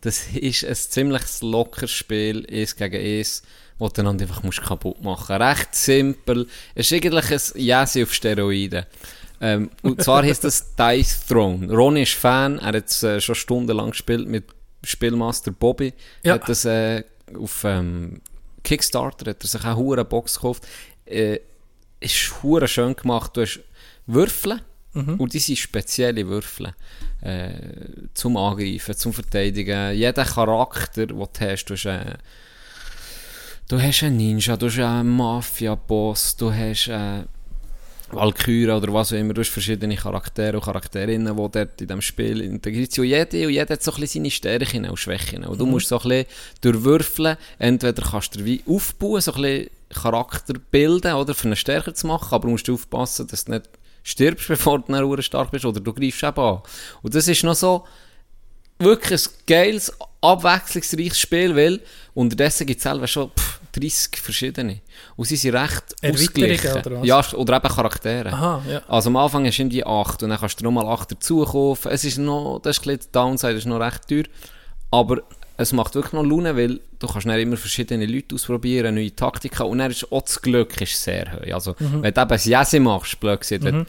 Das 0.00 0.26
ist 0.34 0.64
ein 0.64 0.74
ziemlich 0.74 1.22
lockeres 1.40 1.90
Spiel, 1.90 2.46
eins 2.50 2.76
gegen 2.76 2.96
eins, 2.96 3.42
wo 3.78 3.88
du 3.88 4.02
dann 4.02 4.20
einfach 4.20 4.42
musst 4.42 4.62
kaputt 4.62 5.02
machen 5.02 5.36
Recht 5.36 5.74
simpel. 5.74 6.46
Es 6.74 6.90
ist 6.90 6.92
eigentlich 6.92 7.30
ein 7.30 7.60
Jesse 7.60 8.02
auf 8.02 8.12
Steroiden. 8.12 8.86
Ähm, 9.40 9.70
und 9.82 10.02
zwar 10.02 10.22
heißt 10.22 10.44
das 10.44 10.74
Dice 10.78 11.26
Throne. 11.26 11.72
Ronny 11.72 12.02
ist 12.02 12.14
Fan, 12.14 12.58
er 12.58 12.66
hat 12.74 12.88
es 12.88 13.02
äh, 13.02 13.20
schon 13.20 13.34
stundenlang 13.34 13.90
gespielt 13.90 14.28
mit 14.28 14.44
Spielmaster 14.82 15.50
Bobby. 15.50 15.92
Ja. 16.22 16.34
Hat 16.34 16.48
das 16.48 16.64
äh, 16.64 17.02
auf 17.36 17.64
ähm, 17.64 18.20
Kickstarter, 18.64 19.30
hat 19.30 19.44
er 19.44 19.48
sich 19.48 19.64
auch 19.64 19.92
eine 19.92 20.04
Box 20.04 20.34
gekauft. 20.34 20.66
Äh, 21.06 21.38
ist 22.00 22.42
hure 22.42 22.66
schön 22.66 22.96
gemacht. 22.96 23.36
Du 23.36 23.42
hast 23.42 23.60
Würfel 24.06 24.60
und 24.94 25.32
die 25.32 25.40
sind 25.40 25.58
spezielle 25.58 26.26
Würfel 26.28 26.72
äh, 27.20 27.50
zum 28.14 28.36
Angreifen, 28.36 28.94
zum 28.94 29.12
Verteidigen. 29.12 29.92
Jeder 29.92 30.24
Charakter, 30.24 31.06
den 31.06 31.18
du 31.18 31.26
hast, 31.40 31.64
du 31.64 31.74
hast, 31.74 31.84
äh, 31.86 32.14
du 33.68 33.80
hast 33.80 34.02
einen 34.04 34.18
Ninja, 34.18 34.56
du 34.56 34.66
hast 34.66 34.78
einen 34.78 35.08
Mafia-Boss, 35.16 36.36
du 36.36 36.52
hast 36.52 36.88
äh, 36.88 37.24
Valkyrie 38.10 38.70
oder 38.70 38.92
was 38.92 39.12
auch 39.12 39.16
immer, 39.16 39.34
du 39.34 39.40
hast 39.40 39.50
verschiedene 39.50 39.96
Charaktere 39.96 40.56
und 40.56 40.64
Charakterinnen, 40.64 41.36
die 41.36 41.50
dort 41.50 41.80
in 41.80 41.86
diesem 41.86 42.02
Spiel 42.02 42.40
integriert 42.40 42.92
sind. 42.92 43.04
Und 43.04 43.08
jeder, 43.08 43.46
und 43.46 43.52
jeder 43.52 43.72
hat 43.74 43.82
so 43.82 43.92
ein 43.92 44.00
bisschen 44.00 44.22
seine 44.22 44.30
Stärken 44.30 44.88
und 44.88 44.98
Schwächen. 44.98 45.44
Und 45.44 45.60
du 45.60 45.66
musst 45.66 45.88
so 45.88 45.98
ein 46.00 46.08
bisschen 46.08 46.26
durchwürfeln, 46.60 47.36
entweder 47.58 48.02
kannst 48.02 48.36
du 48.36 48.44
wie 48.44 48.62
aufbauen, 48.66 49.20
so 49.20 49.32
ein 49.34 49.42
bisschen 49.42 49.70
Charakter 49.90 50.54
bilden, 50.70 51.14
oder, 51.14 51.34
für 51.34 51.46
einen 51.46 51.56
stärker 51.56 51.94
zu 51.94 52.06
machen, 52.06 52.28
aber 52.32 52.46
du 52.46 52.52
musst 52.52 52.68
aufpassen, 52.68 53.26
dass 53.26 53.46
du 53.46 53.52
nicht 53.52 53.68
stirbst, 54.02 54.48
bevor 54.48 54.80
du 54.80 54.92
dann 54.92 55.22
stark 55.22 55.50
bist, 55.50 55.64
oder 55.64 55.80
du 55.80 55.92
greifst 55.92 56.22
eben 56.22 56.40
an. 56.40 56.60
Und 57.02 57.14
das 57.14 57.26
ist 57.26 57.42
noch 57.42 57.54
so, 57.54 57.84
wirklich 58.78 59.26
ein 59.26 59.32
geiles, 59.46 59.92
abwechslungsreiches 60.20 61.18
Spiel, 61.18 61.54
weil 61.56 61.80
unterdessen 62.14 62.66
gibt 62.66 62.78
es 62.78 62.84
selber 62.84 63.06
schon 63.06 63.30
pff, 63.30 63.60
30 63.72 64.18
verschiedene. 64.18 64.80
Und 65.16 65.26
sie 65.26 65.36
sind 65.36 65.54
recht 65.54 65.84
ausgeglichen. 66.02 66.72
oder 66.72 67.00
was? 67.00 67.06
Ja, 67.06 67.24
oder 67.34 67.56
eben 67.56 67.68
Charaktere. 67.68 68.32
Aha, 68.32 68.62
ja. 68.68 68.82
Also 68.88 69.10
am 69.10 69.16
Anfang 69.16 69.46
hast 69.46 69.56
du 69.58 69.62
irgendwie 69.62 69.84
8 69.86 70.22
und 70.24 70.30
dann 70.30 70.38
kannst 70.40 70.60
du 70.60 70.64
nochmal 70.64 70.86
8 70.86 71.12
dazu 71.12 71.44
kaufen. 71.44 71.90
Es 71.92 72.04
ist 72.04 72.18
noch, 72.18 72.58
das 72.62 72.78
ist 72.78 72.86
ein 72.86 72.96
bisschen 72.96 73.12
Downside, 73.12 73.52
ist 73.52 73.66
noch 73.66 73.78
recht 73.80 74.08
teuer. 74.08 74.24
Aber 74.90 75.18
es 75.56 75.72
macht 75.72 75.94
wirklich 75.94 76.12
noch 76.14 76.24
Laune, 76.24 76.56
weil 76.56 76.80
du 76.98 77.06
kannst 77.06 77.26
dann 77.28 77.38
immer 77.38 77.56
verschiedene 77.56 78.06
Leute 78.06 78.34
ausprobieren, 78.34 78.96
neue 78.96 79.14
Taktiken 79.14 79.62
und 79.66 79.78
dann 79.78 79.92
ist 79.92 80.10
auch 80.10 80.22
das 80.22 80.42
Glück 80.42 80.80
ist 80.80 81.00
sehr 81.00 81.32
hoch. 81.32 81.52
Also 81.54 81.76
Mhm. 81.78 82.02
wenn 82.02 82.12
du 82.14 82.20
eben 82.20 82.30
ein 82.32 82.40
Jesse 82.42 82.80
machst, 82.80 83.20
blöd 83.20 83.40
gesagt, 83.40 83.62
wenn 83.64 83.74
du 83.80 83.86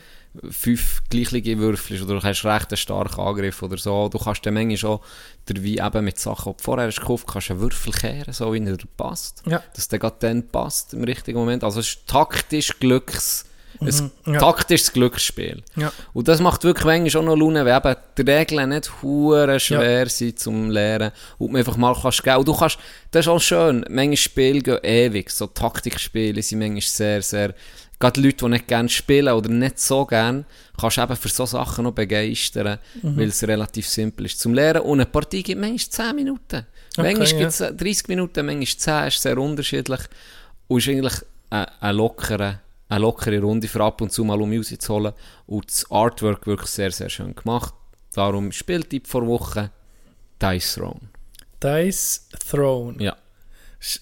fünf 0.50 1.02
gleiche 1.10 1.58
Würfel 1.58 2.02
oder 2.02 2.16
du 2.16 2.24
hast 2.24 2.46
recht 2.46 2.72
einen 2.72 2.78
starken 2.78 3.22
Angriff 3.22 3.62
oder 3.62 3.78
so, 3.78 4.10
du 4.10 4.18
kannst 4.18 4.46
dann 4.46 4.54
manchmal 4.54 4.78
schon 4.78 5.00
der 5.48 5.64
wie 5.64 5.80
eben 5.80 6.06
mit 6.06 6.20
Sachen, 6.20 6.54
die 6.54 6.58
du 6.58 6.64
vorher 6.64 6.88
hast 6.88 7.00
gekauft, 7.00 7.28
kannst 7.28 7.50
du 7.50 7.54
einen 7.54 7.62
Würfel 7.62 7.94
kehren, 7.94 8.34
so 8.34 8.54
wie 8.54 8.66
er 8.66 8.78
passt. 8.98 9.44
Ja. 9.46 9.62
Dass 9.76 9.88
der 9.88 10.00
gerade 10.00 10.18
dann 10.20 10.48
passt 10.48 10.94
im 10.94 11.04
richtigen 11.04 11.38
Moment. 11.38 11.64
Also 11.64 11.80
es 11.80 11.90
ist 11.90 12.08
taktisch 12.08 12.80
Glücks... 12.80 13.46
Ein 13.82 14.12
ja. 14.26 14.40
taktisches 14.40 14.94
Glücksspiel. 14.94 15.62
Ja. 15.76 15.92
Und 16.14 16.30
das 16.30 16.40
macht 16.40 16.64
wirklich 16.64 16.86
manchmal 16.86 17.10
schon 17.10 17.26
noch 17.26 17.36
Laune, 17.36 17.66
weil 17.66 17.76
eben 17.78 17.96
die 18.18 18.22
Regeln 18.22 18.70
nicht 18.70 18.90
hure 19.02 19.60
schwer 19.60 20.08
sind 20.08 20.40
zum 20.40 20.70
Lernen 20.70 21.12
und 21.38 21.52
man 21.52 21.60
einfach 21.60 21.76
mal 21.76 21.94
kannst 21.94 22.24
gehen. 22.24 22.38
Und 22.38 22.48
du 22.48 22.56
kannst, 22.56 22.78
das 23.12 23.26
ist 23.26 23.28
auch 23.28 23.42
schön, 23.42 23.86
manche 23.90 24.16
Spiele 24.16 24.62
gehen 24.62 24.80
ewig, 24.82 25.30
so 25.30 25.48
Taktikspiele 25.48 26.42
sind 26.42 26.60
manchmal 26.60 26.82
sehr, 26.84 27.22
sehr 27.22 27.54
gerade 28.00 28.22
Leute, 28.22 28.38
die 28.46 28.50
nicht 28.50 28.68
gerne 28.68 28.90
spielen 28.90 29.34
oder 29.34 29.50
nicht 29.50 29.80
so 29.80 30.06
gerne, 30.06 30.46
kannst 30.80 30.98
du 30.98 31.02
eben 31.02 31.16
für 31.16 31.30
so 31.30 31.46
Sachen 31.46 31.84
noch 31.86 31.94
begeistern, 31.94 32.80
Mhm. 33.02 33.18
weil 33.18 33.28
es 33.30 33.44
relativ 33.48 33.88
simpel 33.88 34.26
ist 34.26 34.40
zum 34.40 34.54
Lernen. 34.54 34.82
Und 34.82 35.00
eine 35.00 35.06
Partie 35.06 35.44
gibt 35.44 35.62
manchmal 35.62 36.08
10 36.08 36.16
Minuten. 36.16 36.66
manchmal 36.98 37.28
ja. 37.28 37.38
gibt 37.38 37.52
es 37.52 37.58
30 37.58 38.08
Minuten, 38.08 38.46
manchmal 38.46 38.68
10, 38.68 39.08
ist 39.08 39.22
sehr 39.22 39.38
unterschiedlich. 39.38 40.02
Und 40.68 40.78
ist 40.80 40.90
eigentlich 40.90 41.14
eine, 41.50 41.82
eine, 41.82 41.98
lockere, 41.98 42.60
eine 42.90 43.00
lockere 43.00 43.40
Runde 43.40 43.68
für 43.68 43.84
ab 43.84 44.02
und 44.02 44.12
zu 44.12 44.24
mal 44.24 44.42
um 44.42 44.50
Musik 44.50 44.82
zu 44.82 44.94
holen. 44.94 45.14
Und 45.48 45.70
das 45.70 45.90
Artwork 45.92 46.48
wirklich 46.48 46.70
sehr, 46.70 46.92
sehr 46.92 47.10
schön 47.10 47.36
gemacht. 47.36 47.74
Darum 48.14 48.52
Spieltipp 48.52 49.08
vor 49.08 49.28
Woche 49.28 49.72
Dice 50.42 50.76
Throne. 50.76 51.02
Dice 51.62 52.28
Throne. 52.50 53.02
Ja. 53.04 53.16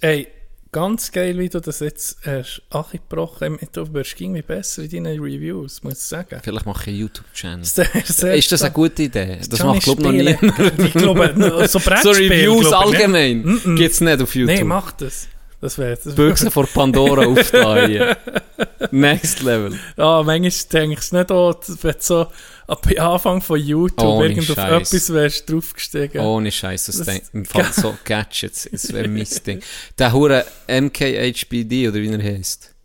Ey, 0.02 0.28
ganz 0.74 1.12
geil, 1.14 1.40
wie 1.40 1.48
du 1.48 1.62
das 1.62 1.80
jetzt 1.80 2.18
hast 2.26 2.62
angebrochen 2.70 3.58
hast. 3.62 3.78
Du 3.78 3.94
wirst 3.94 4.20
irgendwie 4.20 4.42
besser 4.42 4.84
in 4.84 5.06
deinen 5.06 5.22
Reviews, 5.22 5.82
muss 5.84 5.94
ich 5.94 6.00
sagen. 6.00 6.42
Vielleicht 6.44 6.66
mache 6.66 6.82
ich 6.82 6.88
einen 6.90 6.98
YouTube-Channel. 6.98 7.62
Ist 7.62 8.52
das 8.52 8.62
eine 8.62 8.72
gute 8.74 9.04
Idee? 9.04 9.38
Das 9.50 9.60
Johnny 9.60 9.76
macht, 9.76 9.84
glaube 9.84 10.02
ich, 10.02 10.42
noch 10.42 10.42
niemand. 10.42 10.80
Ich 10.80 10.94
glaube, 10.94 11.68
so 11.70 11.80
So 11.80 11.90
Brettspiele, 11.90 12.30
Reviews 12.30 12.68
glaube 12.68 12.86
ich, 12.86 12.92
nicht. 12.92 13.02
allgemein 13.02 13.44
Mm-mm. 13.46 13.76
gibt 13.78 13.94
es 13.94 14.02
nicht 14.02 14.22
auf 14.22 14.36
YouTube. 14.36 14.58
Nein, 14.58 14.68
mach 14.68 14.92
das. 14.92 15.28
Das 15.64 15.78
wäre 15.78 15.98
das 16.04 16.14
Büchse 16.14 16.52
vor 16.52 16.68
Pandora 16.68 17.26
auftragen. 17.26 18.18
Next 18.92 19.42
Level. 19.44 19.80
Ja, 19.96 20.22
manchmal 20.22 20.52
denkst 20.74 21.10
du 21.12 21.16
nicht, 21.16 21.32
oh, 21.32 21.56
wenn 21.82 21.92
du 21.94 21.98
so 22.02 22.28
ab 22.68 22.86
Anfang 23.00 23.42
von 23.42 23.58
YouTube 23.58 24.04
Ohne 24.06 24.28
irgend 24.28 24.52
auf 24.52 24.58
etwas 24.58 25.14
wärst 25.14 25.50
draufgestiegen. 25.50 26.20
Ohne 26.20 26.52
Scheiß, 26.52 26.88
das, 26.88 26.98
Das- 26.98 27.08
denk, 27.08 27.24
im 27.34 27.46
Fall 27.46 27.72
so 27.72 27.96
Gadgets, 28.04 28.68
das 28.70 28.92
wäre 28.92 29.08
mein 29.08 29.26
Ding. 29.48 29.62
Der 29.98 30.12
hure 30.12 30.44
MKHBD, 30.68 31.88
oder 31.88 32.02
wie 32.02 32.12
er 32.12 32.22
heißt. 32.22 32.76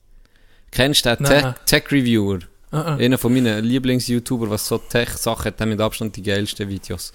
Kennst 0.70 1.04
du 1.04 1.16
den. 1.16 1.26
Tech, 1.26 1.44
Tech 1.66 1.84
Reviewer? 1.90 2.38
Ah, 2.70 2.80
ah. 2.82 2.96
Einer 2.96 3.18
von 3.18 3.34
meinen 3.34 3.64
Lieblings-YouTuber, 3.64 4.48
was 4.50 4.68
so 4.68 4.78
Tech-Sachen 4.78 5.46
hat, 5.46 5.58
der 5.58 5.66
mit 5.66 5.80
Abstand 5.80 6.14
die 6.14 6.22
geilsten 6.22 6.68
Videos. 6.68 7.10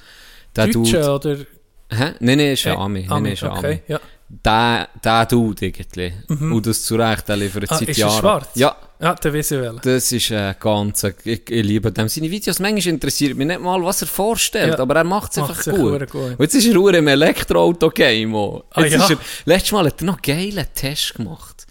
Der 0.58 0.68
Deutsche 0.68 1.10
oder? 1.10 1.38
hä? 1.38 1.46
Nein, 1.90 2.16
nein, 2.20 2.40
ist 2.40 2.66
Äh, 2.66 2.72
Ami. 2.72 3.02
Nein, 3.04 3.12
Ami, 3.12 3.24
nein, 3.30 3.34
ist 3.34 3.44
okay, 3.44 3.66
Ami. 3.68 3.82
ja. 3.88 4.00
Der, 4.44 4.90
der 5.04 5.26
Dude 5.28 5.68
irgendwie. 5.68 6.12
Und 6.28 6.66
das 6.66 6.84
zu 6.84 6.96
Recht, 6.96 7.28
der 7.30 7.38
liefert 7.38 7.72
Ah, 7.72 7.78
seit 7.78 7.90
ist 7.90 7.98
Jahren. 7.98 8.20
schwarz? 8.20 8.50
Ja, 8.56 8.76
Ja, 9.00 9.14
der 9.14 9.34
weiß 9.34 9.52
ich 9.52 9.60
wel. 9.62 9.80
das 9.84 10.12
ist 10.12 10.32
ein 10.32 10.56
ganz, 10.60 11.04
ich, 11.04 11.50
ich 11.50 11.64
liebe 11.64 11.92
dem. 11.92 12.08
Seine 12.10 12.32
Videos, 12.32 12.58
manchmal 12.60 12.94
interessiert 12.96 13.38
mich 13.38 13.46
nicht 13.46 13.60
mal, 13.62 13.84
was 13.84 14.02
er 14.02 14.08
vorstellt, 14.08 14.74
Ja. 14.74 14.80
aber 14.80 14.96
er 14.96 15.04
macht 15.04 15.34
es 15.34 15.38
einfach 15.38 15.64
gut. 15.66 16.10
gut. 16.10 16.32
Und 16.32 16.40
jetzt 16.40 16.56
ist 16.56 16.66
er 16.66 16.74
nur 16.74 16.94
im 16.94 17.08
Elektroauto-Game 17.08 18.34
auch. 18.36 18.64
Ah, 18.72 18.86
ja? 18.86 19.08
er, 19.08 19.18
letztes 19.46 19.72
Mal 19.72 19.86
hat 19.86 20.02
er 20.02 20.06
noch 20.06 20.20
einen 20.20 20.22
geilen 20.54 20.66
Test 20.74 21.14
gemacht, 21.16 21.68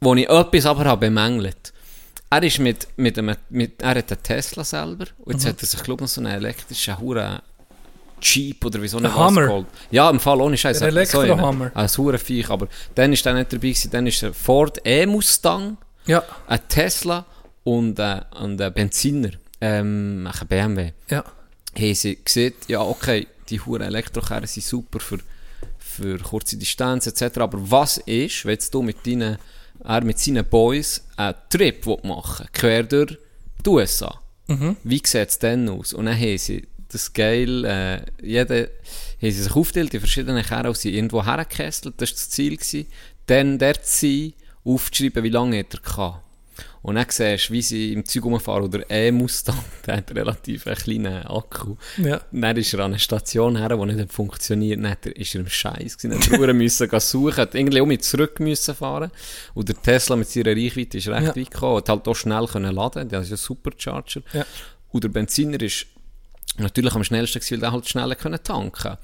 wo 0.00 0.14
ich 0.14 0.28
etwas 0.28 0.66
aber 0.66 0.86
habe 0.86 1.06
bemängelt. 1.06 1.72
Er 2.30 2.42
ist 2.42 2.58
mit, 2.58 2.88
mit 2.96 3.16
einem, 3.18 3.36
mit, 3.48 3.80
er 3.80 3.90
hat 3.96 4.10
einen 4.12 4.22
Tesla 4.22 4.64
selber, 4.64 5.06
und 5.18 5.34
jetzt 5.34 5.46
hat 5.46 5.62
er 5.62 5.66
sich, 5.66 5.82
glaube 5.82 6.00
ich, 6.00 6.02
noch 6.02 6.08
so 6.08 6.20
einen 6.20 6.32
elektrischen 6.34 6.98
Hure 6.98 7.42
Jeep 8.20 8.64
oder 8.64 8.80
wie 8.82 8.88
so 8.88 8.98
eine 8.98 9.08
Ein 9.08 9.14
Hammer? 9.16 9.42
geholt. 9.42 9.66
Ja, 9.90 10.08
im 10.10 10.20
Fall 10.20 10.40
ohne 10.40 10.56
Scheiß. 10.56 10.82
Ein 10.82 10.88
Elektrohammer? 10.88 11.70
Ein 11.74 11.88
hure 11.88 12.18
Viech, 12.18 12.50
aber 12.50 12.68
dann 12.94 13.12
ist 13.12 13.24
er 13.26 13.34
nicht 13.34 13.52
dabei 13.52 13.60
gewesen, 13.68 13.90
dann 13.90 14.06
ist 14.06 14.22
er 14.22 14.32
Ford 14.34 14.78
E-Mustang, 14.84 15.76
Ja, 16.06 16.22
ein 16.46 16.60
Tesla 16.68 17.24
und, 17.64 17.98
äh, 17.98 18.20
und 18.40 18.60
ein 18.60 18.72
Benziner, 18.72 19.30
ähm, 19.60 20.28
ein 20.30 20.46
BMW 20.48 20.92
ja. 21.10 21.24
haben 21.78 21.94
sie 21.94 22.18
gesehen, 22.24 22.54
ja 22.66 22.80
okay, 22.80 23.26
die 23.48 23.60
huren 23.60 23.82
Elektrokarren 23.82 24.46
sind 24.46 24.64
super 24.64 25.00
für, 25.00 25.18
für 25.78 26.18
kurze 26.18 26.56
Distanz 26.56 27.06
etc. 27.06 27.38
Aber 27.38 27.58
was 27.70 27.98
ist, 27.98 28.44
wenn 28.44 28.58
du 28.70 28.82
mit 28.82 29.06
deinen, 29.06 29.38
er 29.84 30.04
mit 30.04 30.18
seinen 30.18 30.44
Boys 30.44 31.04
einen 31.16 31.34
Trip 31.50 31.86
will 31.86 31.98
machen 32.04 32.46
quer 32.52 32.82
durch 32.84 33.16
die 33.64 33.70
USA? 33.70 34.20
Wie 34.82 35.02
sieht 35.04 35.28
es 35.28 35.38
denn 35.38 35.68
aus? 35.68 35.92
Und 35.92 36.06
dann 36.06 36.18
haben 36.18 36.38
sie 36.38 36.66
das 36.90 37.12
geil, 37.12 37.64
äh, 37.64 38.00
jeder, 38.22 38.62
haben 38.62 38.68
sie 39.20 39.30
sich 39.32 39.54
aufgeteilt 39.54 39.94
in 39.94 40.00
verschiedene 40.00 40.42
Kerren 40.42 40.68
und 40.68 40.76
sind 40.76 40.94
irgendwo 40.94 41.24
hergekesselt, 41.24 41.94
das 41.98 42.10
war 42.10 42.14
das 42.14 42.30
Ziel. 42.30 42.56
Gewesen. 42.56 42.86
Dann 43.26 43.58
dort 43.58 43.84
sein, 43.84 44.32
aufzuschreiben, 44.64 45.22
wie 45.22 45.28
lange 45.28 45.58
hat 45.58 45.74
er 45.74 45.80
gehabt. 45.80 46.24
Und 46.80 46.94
dann 46.94 47.06
siehst 47.08 47.48
du, 47.50 47.52
wie 47.52 47.62
sie 47.62 47.92
im 47.92 48.04
Zeug 48.04 48.24
rumfahren, 48.24 48.64
oder 48.64 48.88
E-Mustang, 48.88 49.58
der 49.86 49.98
hat 49.98 50.10
relativ 50.14 50.66
einen 50.66 50.76
kleinen 50.76 51.26
Akku. 51.26 51.76
Ja. 51.98 52.20
Dann 52.32 52.56
ist 52.56 52.72
er 52.72 52.80
an 52.80 52.92
einer 52.92 52.98
Station 52.98 53.56
her, 53.56 53.76
die 53.76 53.84
nicht 53.86 54.00
hat 54.00 54.12
funktioniert. 54.12 54.78
Dann 54.78 54.90
hat 54.90 55.04
ist 55.06 55.34
er 55.34 55.40
im 55.42 55.48
Scheiß 55.48 55.98
gewesen. 55.98 56.10
Dann 56.10 56.58
hat 56.58 56.92
er 56.92 57.00
suchen, 57.00 57.36
hat 57.36 57.54
irgendwie 57.54 57.80
auch 57.80 57.86
mit 57.86 58.04
zurück 58.04 58.40
müssen 58.40 58.74
fahren. 58.74 59.10
Und 59.54 59.68
der 59.68 59.76
Tesla 59.76 60.16
mit 60.16 60.28
seiner 60.28 60.52
Reichweite 60.56 60.98
ist 60.98 61.08
recht 61.08 61.26
Ja. 61.26 61.36
weit 61.36 61.50
gekommen. 61.50 61.76
Hat 61.78 61.88
halt 61.88 62.08
auch 62.08 62.14
schnell 62.14 62.46
können 62.46 62.74
laden. 62.74 63.08
Der 63.08 63.20
ist 63.20 63.32
ein 63.32 63.36
Supercharger. 63.36 64.22
Ja. 64.32 64.46
Und 64.90 65.04
der 65.04 65.08
Benziner 65.10 65.60
ist 65.60 65.86
natürlich 66.56 66.94
am 66.94 67.04
schnellsten 67.04 67.40
gewesen, 67.40 67.52
weil 67.54 67.60
der 67.60 67.72
halt 67.72 67.88
schneller 67.88 68.14
können 68.14 68.42
tanken. 68.42 68.96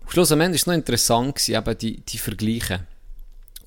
Und 0.00 0.12
schlussendlich 0.12 0.48
war 0.48 0.54
es 0.54 0.66
noch 0.66 0.74
interessant, 0.74 1.34
gewesen, 1.36 1.54
eben 1.54 1.78
die, 1.78 2.00
die 2.00 2.18
Vergleiche. 2.18 2.80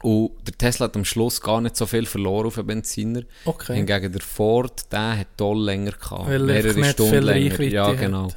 Und 0.02 0.32
der 0.48 0.58
Tesla 0.58 0.86
hat 0.86 0.96
am 0.96 1.06
Schluss 1.06 1.40
gar 1.42 1.62
nicht 1.62 1.78
so 1.78 1.86
viel 1.86 2.08
verloren 2.08 2.48
auf 2.48 2.56
den 2.56 2.66
Benziner. 2.66 3.22
Okay. 3.46 3.76
Hingegen 3.76 4.12
der 4.12 4.22
Ford, 4.22 4.92
der 4.92 5.20
hat 5.20 5.28
toll 5.38 5.64
länger 5.64 5.92
gehabt. 5.92 6.28
Weil 6.28 6.50
er 6.50 6.64
mehrere 6.64 6.84
Stunden 6.86 7.24
länger. 7.24 7.52
Reichweite 7.52 7.76
Ja, 7.76 7.88
hat. 7.88 8.00
genau. 8.00 8.28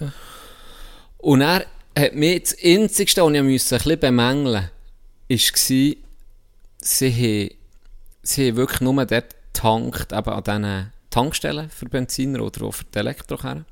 Und 1.19 1.41
er 1.41 1.65
hat 1.99 2.15
mir 2.15 2.39
das 2.39 2.55
Einzigste, 2.63 3.23
was 3.23 3.33
ich 3.33 3.43
musste 3.43 3.77
ein 3.77 3.79
bisschen 3.79 4.01
bemängeln 4.01 4.71
musste, 5.31 5.75
war, 5.75 5.95
sie 6.83 7.13
haben, 7.13 7.59
sie 8.23 8.49
haben 8.49 8.57
wirklich 8.57 8.81
nur 8.83 9.07
dort 9.07 9.35
getankt, 9.55 10.13
eben 10.13 10.29
an 10.29 10.45
diesen 10.45 10.93
Tankstellen 11.09 11.71
für 11.71 11.87
Benziner 11.87 12.43
oder 12.43 12.67
auch 12.67 12.73
für 12.75 12.85
die 12.85 12.99
Elektrokarren. 12.99 13.65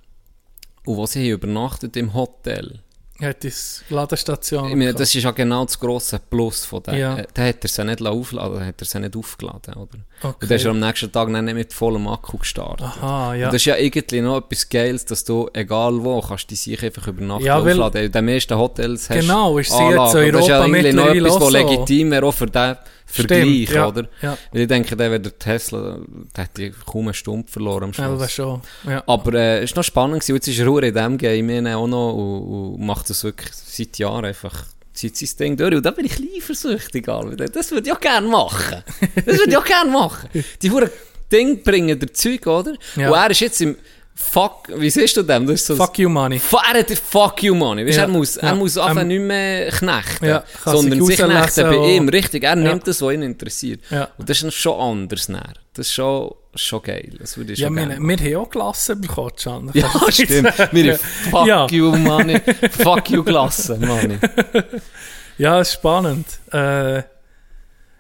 Und 0.84 0.96
wo 0.96 1.06
sie 1.06 1.28
übernachtet 1.30 1.96
im 1.96 2.12
Hotel. 2.14 2.80
Hat 3.20 3.44
die 3.44 3.52
Ladestation. 3.90 4.68
Ich 4.70 4.74
meine, 4.74 4.94
das 4.94 5.14
ist 5.14 5.22
ja 5.22 5.30
genau 5.30 5.64
das 5.64 5.78
grosse 5.78 6.18
Plus 6.18 6.64
von 6.64 6.82
dem. 6.82 6.94
Ja. 6.94 7.18
Ja. 7.18 7.24
Da 7.32 7.44
hat 7.44 7.62
er 7.62 7.68
sie 7.68 7.84
nicht 7.84 8.02
aufgeladen, 8.04 8.58
da 8.58 8.64
hat 8.64 8.80
er 8.80 8.84
sie 8.84 8.98
nicht 8.98 9.16
aufgeladen, 9.16 9.74
oder? 9.74 9.98
Okay. 10.22 10.34
Und 10.40 10.50
dann 10.50 10.56
ist 10.56 10.64
er 10.64 10.70
am 10.72 10.80
nächsten 10.80 11.12
Tag 11.12 11.28
nicht 11.28 11.54
mit 11.54 11.72
vollem 11.72 12.08
Akku 12.08 12.38
gestartet. 12.38 12.86
Aha, 12.86 13.34
ja. 13.36 13.46
Und 13.46 13.54
das 13.54 13.62
ist 13.62 13.66
ja 13.66 13.76
irgendwie 13.76 14.22
noch 14.22 14.38
etwas 14.38 14.68
Geiles, 14.68 15.04
dass 15.04 15.22
du, 15.22 15.48
egal 15.52 16.02
wo, 16.02 16.20
kannst 16.20 16.50
die 16.50 16.56
sich 16.56 16.82
einfach 16.82 17.06
über 17.06 17.22
Nacht 17.22 17.42
Ja, 17.42 17.58
aufladen. 17.60 18.02
In 18.06 18.10
den 18.10 18.24
meisten 18.24 18.58
Hotels 18.58 19.08
hast 19.08 19.20
Genau, 19.20 19.56
ist 19.58 19.70
sie 19.70 19.76
Anlagen. 19.76 20.04
jetzt 20.04 20.14
in 20.14 20.24
Und 20.26 20.32
Das 20.32 20.40
ist 20.42 20.48
ja 20.48 20.54
Europa 20.56 20.66
irgendwie 20.76 20.92
noch 20.92 21.04
mittlerweile 21.04 21.28
etwas, 21.28 21.34
was 21.40 21.44
so. 21.44 21.58
legitim 21.58 22.10
wäre, 22.10 22.26
auch 22.26 22.34
für 22.34 22.46
den 22.46 22.76
Vergleich, 23.12 23.70
ja, 23.70 23.88
oder? 23.88 24.08
ja. 24.22 24.38
Weil 24.52 24.62
ich 24.62 24.68
denke, 24.68 24.96
der 24.96 25.10
wäre 25.10 25.20
der 25.20 25.38
Tesla, 25.38 25.98
der 26.36 26.44
hat 26.44 26.56
die 26.56 26.70
kaum 26.86 27.06
einen 27.06 27.14
Stumpf 27.14 27.52
verloren 27.52 27.84
am 27.84 27.90
Ja, 27.92 28.04
Schluss. 28.06 28.20
das 28.20 28.32
schon. 28.32 28.60
Ja. 28.88 29.02
Aber 29.06 29.34
äh, 29.34 29.62
es 29.62 29.70
war 29.72 29.78
noch 29.80 29.84
spannend, 29.84 30.20
gewesen. 30.20 30.34
jetzt 30.36 30.48
ist 30.48 30.66
Ruhe 30.66 30.86
in 30.86 30.94
diesem 30.94 31.18
Game 31.18 31.48
rein 31.50 31.66
auch 31.68 31.86
noch 31.86 32.12
und, 32.14 32.74
und 32.76 32.86
macht 32.86 33.10
das 33.10 33.22
wirklich 33.24 33.52
seit 33.52 33.98
Jahren 33.98 34.24
einfach, 34.24 34.64
zieht 34.94 35.16
sein 35.16 35.28
Ding 35.38 35.56
durch. 35.56 35.74
Und 35.74 35.84
da 35.84 35.90
bin 35.90 36.06
ich 36.06 36.18
ein 36.18 37.08
Alter. 37.08 37.46
Das 37.48 37.70
würde 37.70 37.88
ich 37.88 37.92
auch 37.94 38.00
gerne 38.00 38.26
machen. 38.28 38.82
Das 39.14 39.38
würde 39.38 39.50
ich 39.50 39.56
auch 39.56 39.64
gerne 39.64 39.90
machen. 39.90 40.28
Die 40.62 40.70
Huren 40.70 40.90
Ding 41.30 41.62
bringen 41.62 41.98
der 41.98 42.12
Zeug, 42.12 42.46
oder? 42.46 42.74
Ja. 42.96 43.08
Und 43.08 43.14
er 43.14 43.30
ist 43.30 43.40
jetzt 43.40 43.60
im 43.62 43.76
Fuck, 44.14 44.68
wie 44.76 44.90
siehst 44.90 45.16
du 45.16 45.22
dem? 45.22 45.46
Das 45.46 45.54
ist 45.62 45.66
so 45.66 45.76
Fuck 45.76 45.98
you 45.98 46.08
money. 46.08 46.40
Er 46.52 46.78
hat 46.80 46.90
Fuck 46.90 47.42
you 47.42 47.54
money. 47.54 47.86
Weißt, 47.86 47.96
Ja, 47.96 48.02
er 48.04 48.08
muss, 48.08 48.36
er 48.36 48.50
ja. 48.50 48.54
muss 48.54 48.76
einfach 48.78 49.02
Ähm, 49.02 49.08
nicht 49.08 49.20
mehr 49.22 49.70
knechten, 49.70 50.24
ja, 50.26 50.44
sondern 50.64 51.02
sich 51.04 51.18
knechten 51.18 51.64
bei 51.70 51.76
ihm. 51.96 52.08
Richtig, 52.08 52.44
er 52.44 52.56
nimmt 52.56 52.86
das, 52.86 53.00
was 53.02 53.12
ihn 53.14 53.22
interessiert. 53.22 53.80
Und 54.18 54.28
das 54.28 54.42
ist 54.42 54.54
schon 54.54 54.78
anders. 54.80 55.28
Näher. 55.28 55.54
Das 55.74 55.86
ist 55.86 55.92
schon, 55.94 56.34
schon 56.54 56.82
geil. 56.82 57.10
Das 57.18 57.36
würde 57.38 57.54
ich 57.54 57.58
Ja, 57.58 57.68
schon 57.68 57.76
wir, 57.76 57.82
haben 58.18 58.36
auch 58.36 58.50
gelassen 58.50 59.00
bekommen, 59.00 59.32
Can. 59.42 59.70
ja, 59.72 59.90
stimmt. 60.10 60.52
Wir 60.72 60.98
Fuck 60.98 61.46
Ja. 61.46 61.66
you, 61.70 61.96
Money. 61.96 62.40
Fuck 62.70 63.10
you, 63.10 63.22
Klasse, 63.24 63.78
Money. 63.78 64.18
Ja, 65.38 65.60
ist 65.60 65.72
spannend. 65.72 66.26
Äh, 66.52 67.02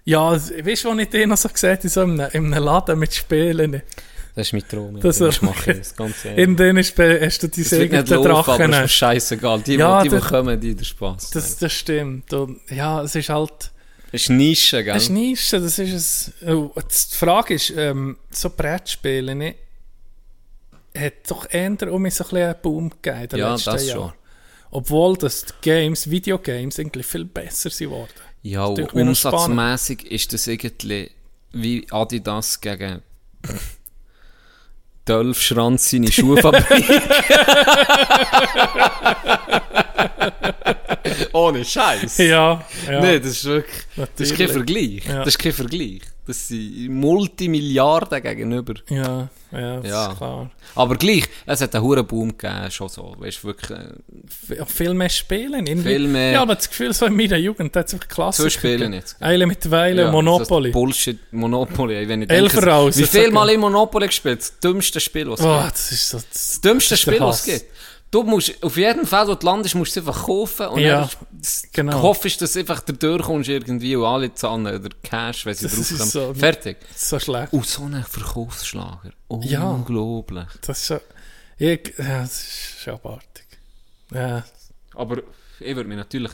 ja, 0.04 0.32
weißt 0.32 0.84
du, 0.84 0.90
was 0.90 0.98
ich 0.98 1.08
dir 1.08 1.26
noch 1.26 1.36
so 1.38 1.48
gesehen 1.48 1.76
habe, 1.78 1.88
so 1.88 2.02
in 2.02 2.20
einem, 2.20 2.30
in 2.32 2.54
einem 2.54 2.64
Laden 2.64 2.98
mit 2.98 3.14
Spielen? 3.14 3.82
Das 4.34 4.46
ist 4.46 4.52
mein 4.54 4.66
Traum. 4.68 4.98
Das 5.00 5.18
Das, 5.18 5.42
mache 5.42 5.72
ich 5.72 5.78
das 5.78 5.94
ganz 5.96 6.24
ehrlich. 6.24 6.44
In 6.44 6.56
denen 6.56 6.78
hast 6.78 7.42
du 7.42 7.48
die 7.48 7.60
Es 7.60 7.70
wird 7.72 7.90
nicht 7.92 7.94
eigenen 8.12 8.18
aber 8.26 8.28
Drachen. 8.42 8.72
es 8.72 8.84
ist 8.86 8.92
scheißegal. 8.92 9.60
Die, 9.62 9.74
Ja, 9.74 10.02
die, 10.02 10.08
die, 10.08 10.14
die 10.14 10.20
das- 10.20 10.28
kommen, 10.30 10.60
die 10.60 10.74
der 10.74 10.84
Spaß. 10.84 11.30
Das, 11.30 11.58
das 11.58 11.72
stimmt. 11.72 12.32
Und, 12.32 12.60
ja, 12.70 13.02
es 13.02 13.14
ist 13.14 13.28
halt... 13.28 13.70
ist 14.10 14.30
Nische, 14.30 14.82
gell? 14.84 14.96
Es 14.96 15.04
ist 15.04 15.08
Nische, 15.10 15.60
das 15.60 15.78
ist 15.78 15.92
es. 16.42 16.48
Oh, 16.48 16.70
die 16.76 17.16
Frage 17.16 17.54
ist, 17.54 17.70
ähm, 17.76 18.16
so 18.30 18.48
Brettspiele, 18.50 19.34
ne, 19.34 19.54
hat 20.96 21.12
doch 21.28 21.46
eher 21.50 21.70
um 21.92 22.02
mich 22.02 22.14
so 22.14 22.24
ein 22.24 22.30
bisschen 22.30 22.46
einen 22.46 22.56
Boom 22.62 22.90
gegeben 22.90 23.22
in 23.22 23.28
den 23.28 23.38
Ja, 23.38 23.52
letzten 23.52 23.70
das 23.70 23.86
Jahren. 23.86 24.00
schon. 24.00 24.12
Obwohl 24.70 25.16
das 25.18 25.44
die 25.44 25.52
Games, 25.60 26.08
Videogames, 26.10 26.78
eigentlich 26.78 27.04
viel 27.06 27.26
besser 27.26 27.68
sind 27.68 27.90
worden. 27.90 28.08
Ja, 28.42 28.64
umsatzmäßig 28.64 30.10
ist 30.10 30.32
das 30.32 30.46
irgendwie 30.46 31.10
wie 31.52 31.86
Adidas 31.90 32.60
gegen 32.60 33.02
Dolph 35.04 35.40
Schranz 35.40 35.90
seine 35.90 36.12
Schuhfabrik. 36.12 36.66
Ohne 41.32 41.64
Scheiß. 41.64 42.18
Ja, 42.18 42.64
ja. 42.88 43.00
Nee, 43.00 43.18
das 43.20 43.30
ist 43.30 43.44
wirklich. 43.44 43.76
Das 43.96 44.08
ist 44.30 44.36
kein 44.36 44.46
Natürlich. 44.46 44.52
Vergleich. 44.52 45.06
Ja. 45.06 45.18
Das 45.20 45.28
ist 45.28 45.38
kein 45.38 45.52
Vergleich. 45.52 46.00
Das 46.24 46.46
sind 46.48 46.88
Multimilliarden 46.88 48.22
gegenüber. 48.22 48.74
Ja, 48.88 49.28
ja, 49.50 49.80
das 49.80 49.90
Ja. 49.90 50.10
ist 50.12 50.18
klar. 50.18 50.50
Aber 50.76 50.96
gleich, 50.96 51.24
es 51.46 51.60
hat 51.60 51.74
einen 51.74 51.82
hohen 51.84 52.06
Boom 52.06 52.38
gegeben, 52.38 52.70
schon 52.70 52.88
so. 52.88 53.16
Weißt 53.18 53.42
du, 53.42 53.48
wirklich, 53.48 53.70
äh, 53.78 54.64
Viel 54.66 54.94
mehr 54.94 55.08
spielen. 55.08 55.66
Irgendwie. 55.66 55.88
Viel 55.88 56.06
mehr. 56.06 56.32
Ja, 56.32 56.42
aber 56.42 56.54
das 56.54 56.68
Gefühl, 56.68 56.92
so 56.94 57.06
in 57.06 57.16
meiner 57.16 57.36
Jugend 57.38 57.74
hat 57.74 57.88
es 57.88 57.94
einfach 57.94 58.06
Klassiker 58.06 58.44
so 58.48 58.50
spielen 58.50 58.92
jetzt. 58.92 59.20
Eile 59.20 59.46
mittlerweile, 59.46 60.02
Ja, 60.02 60.10
Monopoly. 60.12 60.70
Das 60.70 60.74
Bullshit 60.74 61.18
Monopoly. 61.32 62.08
Wenn 62.08 62.22
ich 62.22 62.28
denke, 62.28 62.64
raus, 62.66 62.96
wie 62.96 63.02
viel 63.06 63.32
Mal 63.32 63.50
ich 63.50 63.58
Monopoly 63.58 64.06
gespielt? 64.06 64.38
Das 64.40 64.60
dümmste 64.60 65.00
Spiel, 65.00 65.28
was 65.28 65.40
es 65.40 65.46
Oh, 65.46 65.58
gibt. 65.60 65.72
das 65.72 65.92
ist 65.92 66.08
so... 66.08 66.18
Das, 66.18 66.26
Das 66.30 66.60
dümmste 66.60 66.90
das 66.90 67.00
Spiel, 67.00 67.20
was 67.20 67.40
es 67.40 67.44
gibt. 67.60 67.72
Du 68.12 68.22
musst, 68.22 68.62
auf 68.62 68.76
jeden 68.76 69.06
Fall, 69.06 69.26
wo 69.26 69.34
du 69.34 69.44
landest, 69.46 69.74
musst 69.74 69.96
du 69.96 70.00
es 70.00 70.06
einfach 70.06 70.24
kaufen 70.26 70.66
und 70.68 70.80
Ja, 70.82 71.08
genau. 71.72 72.02
hoffst, 72.02 72.40
dass 72.42 72.52
du 72.52 72.58
einfach 72.60 72.80
da 72.80 72.92
durchkommst 72.92 73.48
irgendwie 73.48 73.96
und 73.96 74.04
alle 74.04 74.32
zahlen 74.34 74.66
oder 74.66 74.90
Cash, 75.02 75.46
wenn 75.46 75.54
sie 75.54 75.64
Das 75.64 75.74
drauf 75.74 75.88
kommen. 75.98 76.10
so- 76.10 76.34
Fertig. 76.34 76.76
so 76.94 77.18
schlecht. 77.18 77.52
Und 77.54 77.66
so 77.66 77.84
ein 77.84 78.04
Verkaufsschlager. 78.04 79.12
Ja. 79.40 79.70
Unglaublich. 79.70 80.44
Das 80.60 80.90
ist. 80.90 81.00
Ich, 81.58 81.94
ja, 81.98 82.20
das 82.22 82.42
ist 82.42 82.80
schon 82.84 82.94
abartig. 82.94 83.46
Ja, 84.12 84.44
Aber 84.94 85.18
ich 85.58 85.74
würde 85.74 85.88
mich 85.88 85.96
natürlich 85.98 86.32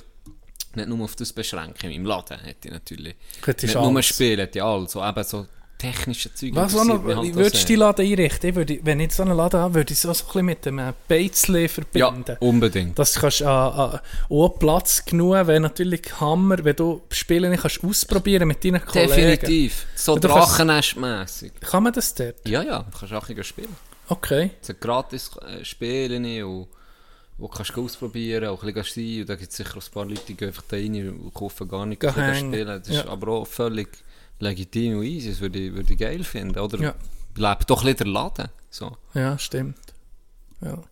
nicht 0.74 0.88
nur 0.88 1.04
auf 1.04 1.14
das 1.16 1.32
beschränken. 1.32 1.90
Meinem 1.90 2.06
Laden 2.06 2.40
hätte 2.40 2.68
ich 2.68 2.74
natürlich 2.74 3.14
Hättest 3.46 3.66
nicht 3.68 3.76
alles. 3.76 3.90
nur 3.92 4.02
spielen, 4.02 4.40
hätte 4.40 4.58
ich 4.58 4.64
alles. 4.64 4.92
So, 4.92 5.04
eben 5.04 5.22
so 5.24 5.46
technische 5.78 6.34
Zeug. 6.34 6.50
Was 6.54 6.76
auch 6.76 6.84
noch, 6.84 7.04
halt 7.04 7.34
würdest 7.34 7.62
du 7.62 7.66
die 7.68 7.76
Laden 7.76 8.04
einrichten? 8.04 8.50
Ich 8.50 8.56
würde, 8.56 8.80
wenn 8.82 9.00
ich 9.00 9.12
so 9.14 9.22
einen 9.22 9.36
Laden 9.36 9.60
habe, 9.60 9.74
würde 9.74 9.92
ich 9.92 9.98
es 9.98 10.06
auch 10.06 10.14
so 10.14 10.24
ein 10.24 10.26
bisschen 10.26 10.46
mit 10.46 10.64
dem 10.66 10.78
äh, 10.80 10.92
Beizli 11.06 11.62
Ja, 11.62 11.68
verbinden. 11.68 12.36
unbedingt. 12.40 12.98
Dass 12.98 13.12
du 13.14 13.20
kannst, 13.20 13.40
äh, 13.40 13.44
äh, 13.44 13.46
auch 13.48 14.58
Platz 14.58 15.04
genug, 15.04 15.46
wenn 15.46 15.62
natürlich 15.62 16.02
Hammer, 16.20 16.62
wenn 16.64 16.76
du 16.76 17.02
Spiele 17.10 17.48
nicht 17.48 17.62
kannst 17.62 17.82
ausprobieren 17.84 18.48
mit 18.48 18.64
deinen 18.64 18.84
Kollegen. 18.84 19.10
Definitiv. 19.14 19.86
So 19.94 20.16
Du 20.16 20.26
Drachennest-mässig. 20.28 21.52
Kann 21.60 21.82
man 21.84 21.92
das 21.92 22.14
dort? 22.14 22.36
Ja, 22.46 22.62
ja, 22.62 22.80
du 22.90 22.98
kannst 22.98 23.26
bisschen 23.28 23.44
spielen. 23.44 23.76
Okay. 24.08 24.50
Es 24.60 24.66
sind 24.66 24.80
gratis 24.80 25.30
äh, 25.46 25.64
Spiele 25.64 26.46
und 26.46 26.66
wo 27.36 27.46
du 27.46 27.52
kannst 27.54 27.76
ausprobieren, 27.78 28.48
auch 28.48 28.62
ein 28.64 28.74
bisschen 28.74 29.04
sein. 29.04 29.20
Und 29.20 29.28
da 29.28 29.36
gibt 29.36 29.50
es 29.52 29.56
sicher 29.56 29.76
auch 29.78 29.82
ein 29.86 29.92
paar 29.92 30.04
Leute, 30.06 30.22
die 30.26 30.34
gehen 30.34 30.48
einfach 30.48 30.64
da 30.66 30.76
rein 30.76 31.08
und 31.08 31.32
kaufen 31.32 31.68
gar 31.68 31.86
nicht 31.86 32.00
Gehen 32.00 32.10
ein 32.10 32.14
bisschen 32.16 32.34
hängen. 32.34 32.52
spielen. 32.52 32.66
Das 32.80 32.88
ist 32.88 33.04
Ja. 33.04 33.08
aber 33.08 33.28
auch 33.32 33.46
völlig 33.46 33.88
legitim 34.40 34.98
und 34.98 35.04
easy. 35.04 35.30
Das 35.30 35.40
würde 35.40 35.58
ich, 35.58 35.72
würde 35.74 35.92
ich 35.92 35.98
geil 35.98 36.24
finden. 36.24 36.58
Oder 36.58 36.78
Ja. 36.80 36.94
lebt 37.36 37.68
doch 37.70 37.80
ein 37.80 37.84
bisschen 37.86 37.96
der 37.98 38.06
Laden. 38.06 38.48
So. 38.70 38.96
Ja, 39.14 39.38
stimmt. 39.38 39.78
Ja. 40.60 40.82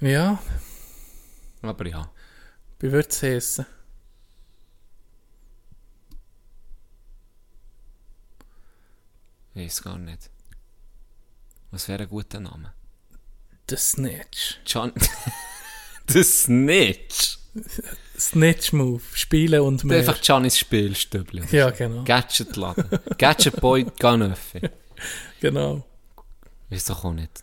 Ja, 0.00 0.42
Aber 1.62 1.86
ja. 1.86 2.10
wie 2.80 2.90
würde 2.92 3.08
es 3.08 3.22
heissen? 3.22 3.66
Weiß 9.54 9.82
gar 9.82 9.98
nicht. 9.98 10.30
Was 11.70 11.88
wäre 11.88 12.02
ein 12.04 12.08
guter 12.08 12.40
Name? 12.40 12.72
The 13.68 13.76
Snitch. 13.76 14.58
John. 14.66 14.92
The 16.08 16.22
Snitch. 16.22 17.38
Snitch 18.28 18.72
Move. 18.72 19.02
Spielen 19.14 19.60
und 19.60 19.84
mehr. 19.84 19.98
Einfach 19.98 20.20
Giannis 20.20 20.58
Spielstübli. 20.58 21.42
Ja, 21.50 21.70
genau. 21.70 22.04
Gadget 22.04 22.56
Laden. 22.56 22.84
Gadget 23.18 23.60
Boy 23.60 23.86
Ganöffi. 23.98 24.60
Genau. 25.40 25.84
Doch 26.86 27.04
auch 27.04 27.12
nicht. 27.12 27.42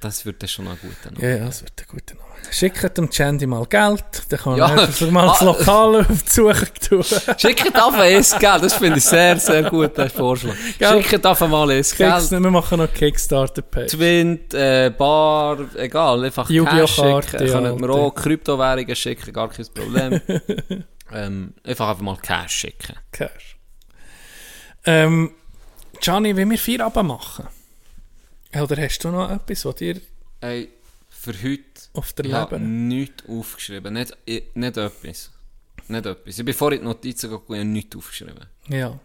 Das 0.00 0.24
würde 0.24 0.46
schon 0.46 0.66
noch 0.66 0.72
ein 0.72 0.78
guter 0.80 1.10
Name. 1.10 1.22
Ja, 1.28 1.36
ja, 1.38 1.46
das 1.46 1.62
wird 1.62 1.72
ein 1.80 1.84
guter 1.88 2.14
Name. 2.14 2.28
Schickt 2.52 2.96
dem 2.96 3.10
Chandy 3.10 3.46
mal 3.46 3.66
Geld, 3.66 4.04
dann 4.28 4.38
kann 4.38 4.56
Ja. 4.56 4.68
er 4.70 5.10
mal 5.10 5.26
das 5.26 5.42
Ah. 5.42 5.44
Lokal 5.44 5.96
auf 6.00 6.06
die 6.06 6.30
Suche 6.30 6.72
tun. 6.88 7.02
Schickt 7.36 7.74
einfach 7.74 8.04
es 8.04 8.38
Geld, 8.38 8.62
das 8.62 8.74
finde 8.74 8.98
ich 8.98 9.04
sehr, 9.04 9.36
sehr 9.40 9.68
gut, 9.68 9.98
der 9.98 10.08
Vorschlag. 10.08 10.54
Gell? 10.78 11.02
Schickt 11.02 11.26
einfach 11.26 11.48
mal 11.48 11.68
es 11.72 11.96
Geld. 11.96 12.30
wir 12.30 12.38
machen 12.50 12.78
noch 12.78 12.92
Kickstarter-Page. 12.94 13.90
Twint, 13.90 14.54
äh, 14.54 14.92
Bar, 14.96 15.58
egal, 15.74 16.24
einfach! 16.24 16.48
Cash 16.48 16.94
schicken. 16.94 17.20
Könnt 17.22 17.80
mir 17.80 17.88
Alter. 17.88 17.94
auch 17.94 18.14
Kryptowährungen 18.14 18.94
schicken, 18.96 19.32
gar 19.32 19.48
kein 19.48 19.66
Problem. 19.74 20.20
ähm, 21.12 21.54
einfach 21.64 21.88
einfach 21.88 22.02
mal 22.02 22.16
Cash 22.22 22.52
schicken. 22.54 22.94
Cash. 23.10 23.56
Ähm, 24.86 25.32
Gianni, 26.00 26.36
wie 26.36 26.48
wir 26.48 26.58
vier 26.58 26.84
Abend 26.86 27.08
machen? 27.08 27.48
Oder 28.54 28.76
hast 28.82 28.98
du 29.04 29.10
noch 29.10 29.30
etwas, 29.30 29.64
was 29.64 29.74
dir 29.76 30.00
Ey, 30.40 30.68
für 31.10 31.32
heute 31.32 31.62
auf 31.94 32.12
der 32.14 32.24
ich 32.26 32.32
Leben... 32.32 32.88
nichts 32.88 33.24
aufgeschrieben, 33.28 33.94
nicht, 33.94 34.16
ich- 34.24 34.44
nicht 34.54 34.76
etwas. 34.76 35.30
Nicht 35.88 36.06
etwas. 36.06 36.38
Ich 36.38 36.44
bin 36.44 36.54
vorhin 36.54 36.80
die 36.80 36.84
Notizen 36.86 37.30
gegangen 37.30 37.44
und 37.48 37.56
habe 37.56 37.64
nichts 37.66 37.96
aufgeschrieben. 37.96 38.46
Ja. 38.68 38.98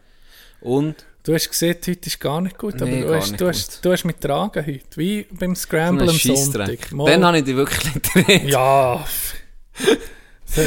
Und 0.61 1.05
Du 1.25 1.33
hast 1.33 1.47
gesehen, 1.49 1.77
heute 1.87 2.07
ist 2.07 2.19
gar 2.19 2.41
nicht 2.41 2.57
gut, 2.57 2.75
aber 2.75 2.85
Nee, 2.85 3.01
du, 3.01 3.15
hast, 3.15 3.31
du, 3.31 3.37
gut. 3.37 3.47
hast, 3.47 3.85
du 3.85 3.91
hast 3.93 4.03
mich 4.03 4.17
getragen 4.19 4.65
heute, 4.65 4.97
wie 4.97 5.25
beim 5.31 5.55
Scramble 5.55 6.09
am. 6.09 6.15
Sonntag. 6.17 6.91
Mal- 6.91 7.09
Dann 7.11 7.23
habe 7.25 7.37
ich 7.39 7.45
dich 7.45 7.55
wirklich 7.55 7.93
gedreht. 7.93 8.49
Ja. 8.49 9.05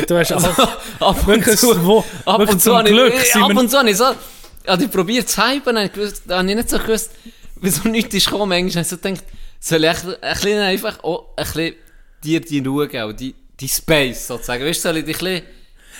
Du 0.08 0.16
hast 0.18 0.32
also, 0.32 0.48
ab 0.98 1.28
und 1.28 1.44
zu, 1.44 1.84
wo, 1.84 2.04
ab 2.24 2.40
und 2.40 2.60
zu 2.60 2.74
Glück 2.84 3.14
ich, 3.22 3.36
ab 3.36 3.54
und 3.54 3.70
zu 3.70 3.78
habe 3.78 3.90
ich 3.90 3.96
so, 3.98 4.06
habe 4.66 4.82
ich 4.84 4.90
probiert 4.90 5.28
zu 5.28 5.42
hypen, 5.46 5.76
gewusst, 5.92 6.22
habe 6.28 6.48
ich 6.48 6.56
nicht 6.56 6.70
so 6.70 6.78
gewusst, 6.78 7.10
wieso 7.60 7.88
nichts 7.88 8.14
ist 8.14 8.26
gekommen. 8.26 8.48
Manchmal 8.48 8.70
habe 8.70 8.80
ich 8.82 8.88
so 8.88 8.96
gedacht, 8.96 9.24
soll 9.60 9.84
ich 9.84 10.04
ein 10.04 10.34
bisschen 10.34 10.58
einfach 10.60 11.02
auch 11.04 11.36
ein 11.36 11.44
bisschen 11.44 11.74
dir 12.22 12.40
die 12.40 12.58
Ruhe 12.60 12.88
geben, 12.88 13.16
die, 13.16 13.34
die 13.58 13.68
Space 13.68 14.26
sozusagen. 14.26 14.64
Weißt 14.64 14.84
du, 14.84 14.88
soll 14.88 14.98
ich 14.98 15.04
dich 15.04 15.16
ein 15.16 15.24
bisschen, 15.24 15.42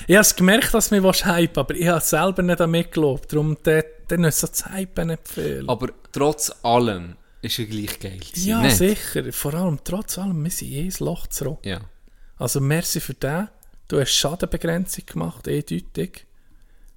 Ich 0.07 0.17
habe 0.17 0.37
gemerkt, 0.37 0.75
dass 0.75 0.89
du 0.89 1.01
mich 1.01 1.25
hype 1.25 1.59
aber 1.59 1.75
ich 1.75 1.87
habe 1.87 2.01
selber 2.01 2.43
nicht 2.43 2.61
an 2.61 2.71
mich 2.71 2.91
gelobt. 2.91 3.33
Darum, 3.33 3.57
dann 3.63 4.25
ist 4.25 4.41
so 4.41 4.47
zu 4.47 4.73
hypen 4.73 5.09
nicht 5.09 5.29
viel. 5.29 5.65
aber 5.67 5.89
trotz 6.13 6.53
allem 6.63 7.17
ist 7.43 7.59
er 7.59 7.67
gleich 7.67 7.99
geil 7.99 8.21
ja, 8.35 8.61
nicht? 8.63 8.77
sicher. 8.77 9.33
Vor 9.33 9.55
allem, 9.55 9.79
trotz 9.85 10.19
allem, 10.19 10.43
wir 10.43 10.51
sind 10.51 10.73
eh 10.73 10.85
ins 10.85 11.01
Loch 11.01 11.27
zurück. 11.29 11.61
Ja. 11.65 11.81
Also, 12.39 12.61
merci 12.61 13.01
für 13.01 13.15
den. 13.15 13.49
Du 13.89 14.01
hast 14.01 14.13
Schadenbegrenzung 14.13 15.07
gemacht, 15.07 15.47
eindeutig. 15.47 16.27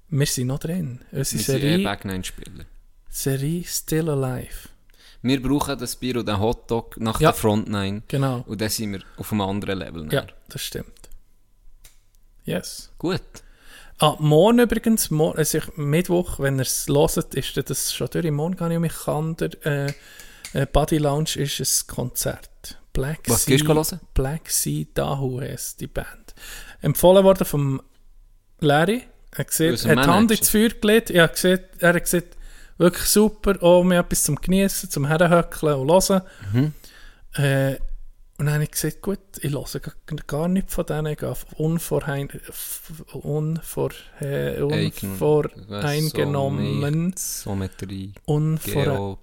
Wir 0.08 0.26
sind 0.26 0.48
noch 0.48 0.58
drin. 0.58 1.00
Unsere 1.12 1.18
Wir 1.18 1.24
sind 1.24 1.40
eh 1.40 1.42
Serie, 1.44 1.84
Back-Nine-Spieler. 1.84 2.64
Serie 3.10 3.64
Still 3.64 4.08
Alive. 4.08 4.68
Wir 5.22 5.42
brauchen 5.42 5.78
das 5.78 5.96
Bier 5.96 6.16
und 6.16 6.28
den 6.28 6.40
Hotdog 6.40 6.96
nach 6.98 7.20
Ja. 7.20 7.30
der 7.32 7.38
Frontline. 7.38 8.02
Genau. 8.08 8.42
Und 8.46 8.60
dann 8.60 8.70
sind 8.70 8.92
wir 8.92 9.00
auf 9.18 9.32
einem 9.32 9.42
anderen 9.42 9.78
Level. 9.78 10.08
Ja, 10.12 10.26
das 10.48 10.62
stimmt. 10.62 11.10
Yes. 12.44 12.90
Gut. 12.98 13.20
Ah, 13.98 14.16
morgen 14.18 14.60
übrigens, 14.60 15.10
morgen, 15.10 15.36
also 15.38 15.58
Mittwoch, 15.76 16.38
wenn 16.40 16.56
ihr 16.58 16.62
es 16.62 16.86
hört, 16.88 17.34
ist 17.34 17.56
das 17.68 17.92
schon 17.92 18.08
durch. 18.10 18.30
Morgen 18.30 18.56
gehe 18.56 18.72
ich 18.72 18.78
mich 18.78 18.94
Kander. 18.94 19.50
Äh, 19.66 19.92
äh, 20.54 20.66
Body 20.72 20.96
Lounge 20.96 21.36
ist 21.36 21.60
ein 21.60 21.86
Konzert. 21.94 22.78
Black 22.94 23.20
Was 23.26 23.44
Sea, 23.44 23.56
gehst 23.56 23.68
du 23.68 23.74
hören? 23.74 24.00
Black 24.14 24.48
Sea 24.50 24.86
Dahu 24.94 25.40
heisst 25.40 25.80
die 25.80 25.86
Band. 25.86 26.34
Empfohlen 26.80 27.24
worden 27.24 27.44
vom 27.44 27.82
Larry. 28.60 29.02
Er 29.32 29.38
hat 29.38 29.48
gesehen, 29.48 29.72
Unser 29.72 29.90
hat 29.90 29.98
die 30.06 30.08
Hand 30.10 30.30
ins 30.30 30.48
Feuer 30.48 30.70
gelegt. 30.70 31.10
Er 31.10 31.24
hat 31.24 31.34
gesagt, 31.34 32.36
wirklich 32.80 33.06
super, 33.08 33.62
auch 33.62 33.84
mir 33.84 34.00
etwas 34.00 34.24
zum 34.24 34.36
Genießen, 34.36 34.90
zum 34.90 35.06
Herhöckeln 35.06 35.74
und 35.74 35.90
hören. 35.90 36.22
Mhm. 36.52 36.72
Äh, 37.34 37.76
und 38.38 38.46
dann 38.46 38.54
habe 38.54 38.64
ich 38.64 38.70
gesagt, 38.70 39.02
gut, 39.02 39.18
ich 39.42 39.52
höre 39.52 39.80
gar- 39.80 39.94
gar 40.26 40.48
nicht 40.48 40.70
von 40.70 40.86
denen, 40.86 41.06
ich 41.12 41.18
gehe 41.18 41.28
f- 41.30 41.44
unvor, 41.56 42.02
äh, 44.20 44.62
unvoreingenommen, 44.62 46.80
Sometrie. 47.16 48.14
unvor, 48.24 49.18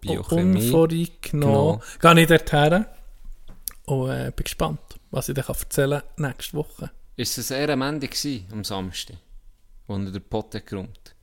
unvoreingenommen, 0.59 1.81
gehe 1.99 2.19
ich 2.21 2.27
dorthin 2.27 2.85
und 3.85 4.09
äh, 4.11 4.31
bin 4.35 4.43
gespannt, 4.43 4.79
was 5.09 5.29
ich 5.29 5.35
dir 5.35 5.45
erzählen 5.47 6.01
kann 6.15 6.27
nächste 6.29 6.55
Woche. 6.57 6.91
Ist 7.15 7.39
es 7.39 7.49
eher 7.49 7.69
am 7.69 7.81
Ende 7.81 8.07
gewesen, 8.07 8.45
am 8.51 8.63
Samstag, 8.63 9.17
wo 9.87 9.95
er 9.95 10.11
den 10.11 10.21
Pott 10.21 10.53
hat 10.53 10.67
geräumt? 10.67 11.15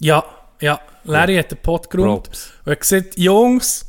Ja, 0.00 0.24
ja, 0.60 0.80
Larry 1.04 1.36
hat 1.36 1.50
den 1.50 1.58
Pot 1.58 1.88
geräumt 1.90 2.28
und 2.64 2.72
hat 2.72 2.80
gesagt, 2.80 3.18
Jungs, 3.18 3.86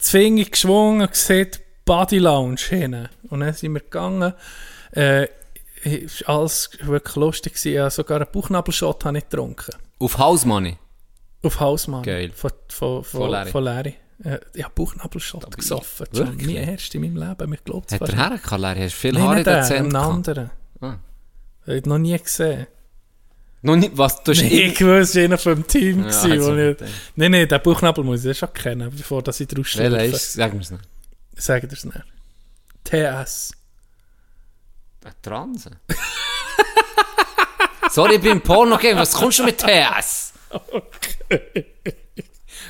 die 0.00 0.04
Finger 0.08 0.44
geschwungen 0.44 1.02
und 1.02 1.10
gesagt, 1.10 1.60
Body 1.84 2.18
Lounge 2.18 2.60
hin. 2.60 3.08
Und 3.28 3.40
dann 3.40 3.52
sind 3.52 3.72
wir 3.72 3.80
gegangen. 3.80 4.32
Äh, 4.92 5.28
es 5.82 6.26
war 6.26 6.40
alles 6.40 6.70
wirklich 6.82 7.16
lustig. 7.16 7.54
gewesen. 7.54 7.72
Ja, 7.72 7.90
sogar 7.90 8.20
einen 8.20 8.30
Bauchnabelshot 8.30 9.04
habe 9.04 9.18
ich 9.18 9.28
getrunken. 9.28 9.74
Auf 9.98 10.18
House 10.18 10.44
Money? 10.44 10.78
Auf 11.42 11.58
Hausmann. 11.58 12.02
Geil. 12.02 12.32
Von, 12.34 12.50
von, 12.68 13.02
von, 13.02 13.20
Von 13.22 13.30
Larry. 13.30 13.50
von 13.50 13.64
Larry. 13.64 13.94
Äh, 14.22 14.38
ich 14.54 14.62
habe 14.62 14.74
Bauchnabelshot 14.74 15.56
gesoffen. 15.56 16.06
Das 16.10 16.26
wirklich? 16.26 16.46
Nie 16.46 16.56
erst 16.56 16.94
in 16.94 17.00
meinem 17.00 17.16
Leben. 17.16 17.50
Mir 17.50 17.56
glaubt 17.64 17.92
Hat 17.92 18.00
er 18.00 18.16
hergekommen, 18.16 18.60
Larry? 18.60 18.80
Hast 18.80 18.92
du 18.94 18.98
viel 18.98 19.12
Nein, 19.12 19.22
Haare 19.22 19.38
in 19.38 19.44
der 19.44 19.62
Zähne 19.62 19.98
anderen. 19.98 20.50
Ah. 20.80 20.96
Ich 21.66 21.76
habe 21.76 21.88
noch 21.88 21.98
nie 21.98 22.18
gesehen. 22.18 22.66
Noch 23.62 23.76
nicht, 23.76 23.90
was, 23.96 24.22
du 24.22 24.32
hast 24.32 24.40
Nee, 24.42 24.66
ich 24.68 24.80
wusste, 24.80 25.24
einer 25.24 25.36
vom 25.38 25.66
Team. 25.66 26.04
Ja, 26.04 26.06
Ja, 26.06 26.12
hat's 26.12 26.24
wo 26.24 26.28
so 26.44 26.56
ich, 26.56 26.78
gedacht. 26.78 26.90
nein, 27.16 27.30
nein, 27.32 27.48
den 27.48 27.62
Bauchnabel 27.62 28.04
muss 28.04 28.24
ich 28.24 28.38
schon 28.38 28.52
kennen, 28.54 28.90
bevor 28.96 29.22
dass 29.22 29.38
ich 29.40 29.48
draus 29.48 29.76
Welcher 29.76 29.98
schlürfe. 30.00 30.16
ist, 30.16 30.32
sag 30.32 30.54
mir's 30.54 30.70
noch. 30.70 30.78
Sagen 31.36 31.68
dir 31.68 31.74
es 31.74 31.84
nicht. 31.84 31.98
TS. 32.84 33.52
Ein 35.04 35.12
Transe? 35.22 35.70
Sorry, 37.90 38.14
ich 38.16 38.20
bin 38.20 38.32
im 38.32 38.40
Porno-Game. 38.40 38.96
Was 38.98 39.12
kommst 39.12 39.38
du 39.40 39.44
mit 39.44 39.58
TS? 39.58 40.32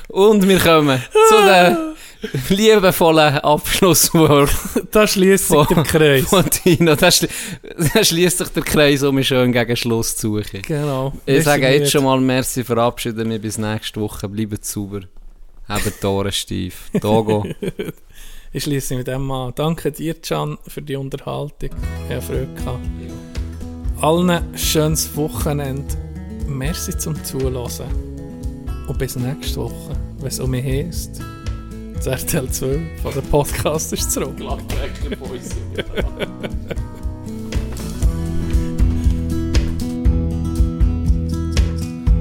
Und 0.07 0.47
wir 0.47 0.59
kommen 0.59 1.01
zu 1.29 1.35
den 1.45 1.77
liebevollen 2.49 3.37
Abschlusswort 3.39 4.49
Da 4.91 5.07
schließt 5.07 5.47
sich 5.47 5.67
der 5.67 5.83
Kreis. 5.83 6.25
von 6.25 6.49
Tino. 6.49 6.95
Da, 6.95 7.11
schli 7.11 7.27
da 7.93 8.03
schließt 8.03 8.37
sich 8.39 8.49
der 8.49 8.63
Kreis, 8.63 9.03
um 9.03 9.15
mich 9.15 9.27
schön 9.27 9.51
gegen 9.51 9.75
Schluss 9.75 10.15
zu 10.15 10.37
suchen. 10.37 10.61
Genau. 10.61 11.13
Ich 11.25 11.43
sage 11.43 11.67
jetzt 11.69 11.91
schon 11.91 12.03
mal 12.03 12.19
Merci, 12.19 12.63
verabschiede 12.63 13.25
mich 13.25 13.41
bis 13.41 13.57
nächste 13.57 13.99
Woche. 14.01 14.27
Bleibt 14.27 14.65
sauber. 14.65 15.01
Habt 15.67 16.01
die 16.01 16.05
Ohren 16.05 16.31
steif. 16.31 16.89
Togo. 16.99 17.45
Ich 18.51 18.63
schließe 18.63 18.95
mit 18.95 19.07
dem 19.07 19.31
an. 19.31 19.53
Danke 19.55 19.91
dir, 19.91 20.13
Can, 20.15 20.57
für 20.67 20.81
die 20.81 20.97
Unterhaltung. 20.97 21.69
Ich 22.09 22.13
habe 22.13 22.21
Freude 22.21 22.49
gehabt. 22.55 22.85
Allen 24.01 24.57
schönes 24.57 25.15
Wochenende. 25.15 25.95
Merci 26.47 26.97
zum 26.97 27.23
Zuhören. 27.23 27.87
Und 28.87 28.97
bis 28.97 29.15
nächste 29.15 29.57
Woche, 29.61 29.93
wenn 30.17 30.27
es 30.27 30.39
um 30.39 30.51
mich 30.51 30.65
heisst. 30.65 31.21
Das 32.03 32.23
RTL 32.23 32.49
2 32.49 32.79
von 33.03 33.13
der 33.13 33.21
Podcast 33.21 33.93
ist 33.93 34.11
zurück. 34.11 34.33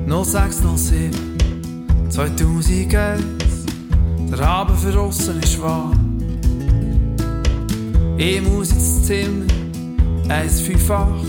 No 0.07 0.23
0607 0.23 1.10
2001 2.10 2.91
Der 4.31 4.41
Abend 4.41 4.78
für 4.81 5.00
aussen 5.00 5.41
ist 5.41 5.59
warm 5.62 6.18
Ich 8.18 8.42
muss 8.42 8.73
ins 8.73 9.07
Zimmer. 9.07 9.47
158 10.28 11.26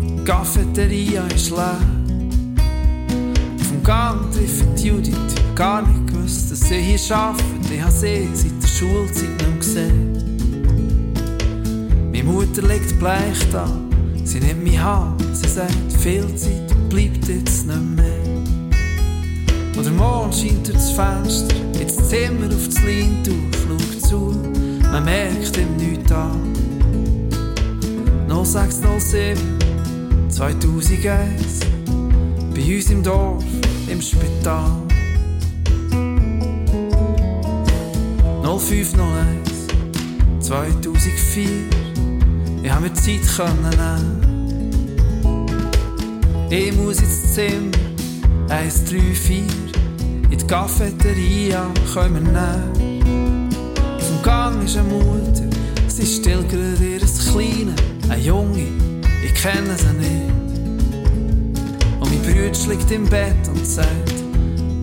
Die 0.00 0.24
Cafeteria 0.24 1.26
ist 1.26 1.50
leer 1.50 1.80
Dem 3.78 3.84
Gang 3.84 4.32
treffe 4.32 4.64
ich 4.74 4.82
die 4.82 4.88
Judith 4.88 5.14
Gar 5.54 5.82
nicht 5.82 6.08
gewusst, 6.08 6.50
dass 6.50 6.60
sie 6.62 6.80
hier 6.80 7.16
arbeitet. 7.16 7.44
Ich 7.72 7.80
habe 7.80 7.92
sie 7.92 8.28
seit 8.34 8.60
der 8.60 8.66
Schulzeit 8.66 9.28
mehr 9.38 9.56
gesehen. 9.56 11.14
Meine 12.10 12.24
Mutter 12.24 12.62
liegt 12.62 12.98
bleich 12.98 13.38
da 13.52 13.68
Sie 14.24 14.40
nimmt 14.40 14.64
mich 14.64 14.80
Hand, 14.80 15.22
sie 15.32 15.48
sagt, 15.48 15.92
viel 16.00 16.26
Zeit 16.34 16.74
bleibt 16.88 17.28
jetzt 17.28 17.66
nicht 17.66 17.96
mehr. 17.96 18.42
Und 19.76 19.84
der 19.84 19.92
Mond 19.92 20.34
scheint 20.34 20.66
durch 20.66 20.76
das 20.76 20.90
Fenster, 20.90 21.54
ins 21.80 21.96
Zimmer 22.08 22.46
auf 22.46 22.66
das 22.66 22.82
Leintuch, 22.82 23.34
schaut 23.62 24.02
zu, 24.02 24.34
man 24.90 25.04
merkt 25.04 25.56
ihm 25.56 25.76
nichts 25.76 26.10
an. 26.10 26.52
0607 28.28 29.38
2001 30.28 31.60
bei 32.54 32.76
uns 32.76 32.90
im 32.90 33.02
Dorf, 33.04 33.44
im 33.90 34.02
Spital. 34.02 34.70
0501 38.42 39.68
2004 40.40 41.78
ich 42.62 42.70
habe 42.70 42.82
mir 42.82 42.94
Zeit 42.94 43.24
nehmen. 43.62 44.28
Ich 46.50 46.74
muss 46.74 47.00
ins 47.00 47.34
Zimmer 47.34 47.70
134 48.48 49.42
in 50.30 50.38
die 50.38 50.46
Cafeteria 50.46 51.66
wir 51.94 52.20
nehmen. 52.20 53.48
Auf 53.96 54.06
dem 54.06 54.22
Gang 54.22 54.64
ist 54.64 54.76
eine 54.76 54.88
Mutter, 54.88 55.44
sie 55.86 56.06
still 56.06 56.42
gerade 56.48 56.84
ihr 56.84 57.00
Kleine, 57.30 57.74
ein 58.08 58.22
Junge, 58.22 58.66
ich 59.24 59.34
kenne 59.34 59.76
sie 59.76 59.92
nicht. 59.98 60.27
Bruder 62.48 62.68
liegt 62.68 62.90
im 62.90 63.04
Bett 63.04 63.48
und 63.48 63.66
sagt, 63.66 64.14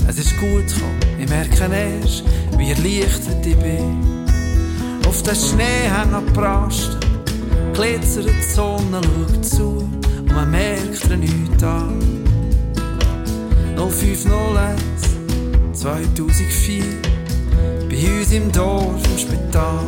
es 0.07 0.17
ist 0.19 0.37
gut 0.37 0.67
gekommen, 0.67 0.99
ich 1.19 1.27
merke 1.27 1.73
erst, 1.73 2.23
wie 2.57 2.69
erleichtert 2.69 3.43
ich 3.43 3.57
bin. 3.57 4.25
Auf 5.07 5.23
den 5.23 5.35
Schnee 5.35 5.89
hängen 5.89 6.25
Prasten, 6.33 6.99
glitzert 7.73 8.27
die 8.27 8.53
Sonne, 8.53 9.01
schaut 9.01 9.45
zu 9.45 9.89
und 10.19 10.33
man 10.33 10.51
merkt 10.51 11.09
ihr 11.09 11.17
nichts 11.17 11.63
an. 11.63 11.99
0501 13.75 14.81
2004 15.73 16.83
bei 17.89 18.19
uns 18.19 18.31
im 18.31 18.51
Dorf 18.51 19.01
im 19.11 19.17
Spital. 19.17 19.79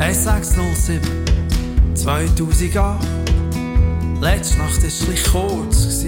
1607 0.00 1.00
2008 1.94 3.25
Letzte 4.20 4.58
Nacht 4.58 4.76
war 4.76 4.82
bisschen 4.82 5.32
kurz. 5.32 6.04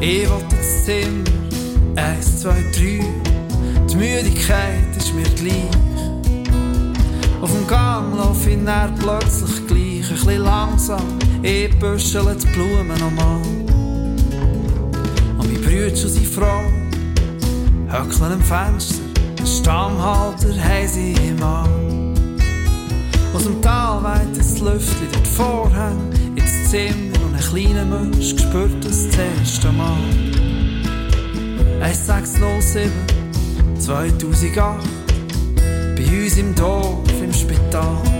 Ich 0.00 0.30
wollte 0.30 0.56
ins 0.56 0.84
Zimmer. 0.84 1.24
1, 1.96 2.40
2, 2.40 2.50
3 2.50 3.04
Die 3.90 3.96
Müdigkeit 3.96 4.96
ist 4.96 5.14
mir 5.14 5.22
gleich. 5.22 5.70
Auf 7.40 7.50
dem 7.50 7.66
Gang 7.66 8.16
lauf 8.16 8.46
ich 8.46 8.58
dann 8.64 8.94
plötzlich 8.96 9.66
gleich. 9.66 10.10
Ein 10.10 10.16
bisschen 10.16 10.42
langsam, 10.42 11.18
ich 11.42 11.78
büschele 11.78 12.36
die 12.36 12.46
Blumen 12.48 12.98
nochmal 12.98 13.40
Und 15.38 15.52
mein 15.52 15.60
Bruder 15.62 15.88
und 15.88 15.96
seine 15.96 16.26
Frau 16.26 16.62
Höckeln 17.88 18.32
am 18.32 18.42
Fenster. 18.42 19.02
Stammhalter 19.44 20.54
haben 20.62 20.88
sie 20.88 21.12
im 21.12 21.42
Arm 21.42 21.89
Aus 23.32 23.44
dem 23.44 23.62
Tal 23.62 24.02
weht 24.02 24.36
das 24.36 24.58
Lüftchen 24.60 25.08
durch 25.12 25.22
die 25.22 26.40
ins 26.40 26.70
Zimmer 26.70 27.24
und 27.24 27.34
ein 27.34 27.40
kleiner 27.40 27.84
Mensch 27.84 28.30
spürt 28.30 28.84
das 28.84 29.06
erste 29.16 29.70
Mal. 29.72 29.96
1607 31.80 32.90
2008 33.78 34.56
bei 35.96 36.24
uns 36.24 36.36
im 36.38 36.54
Dorf 36.54 37.22
im 37.22 37.32
Spital. 37.32 38.19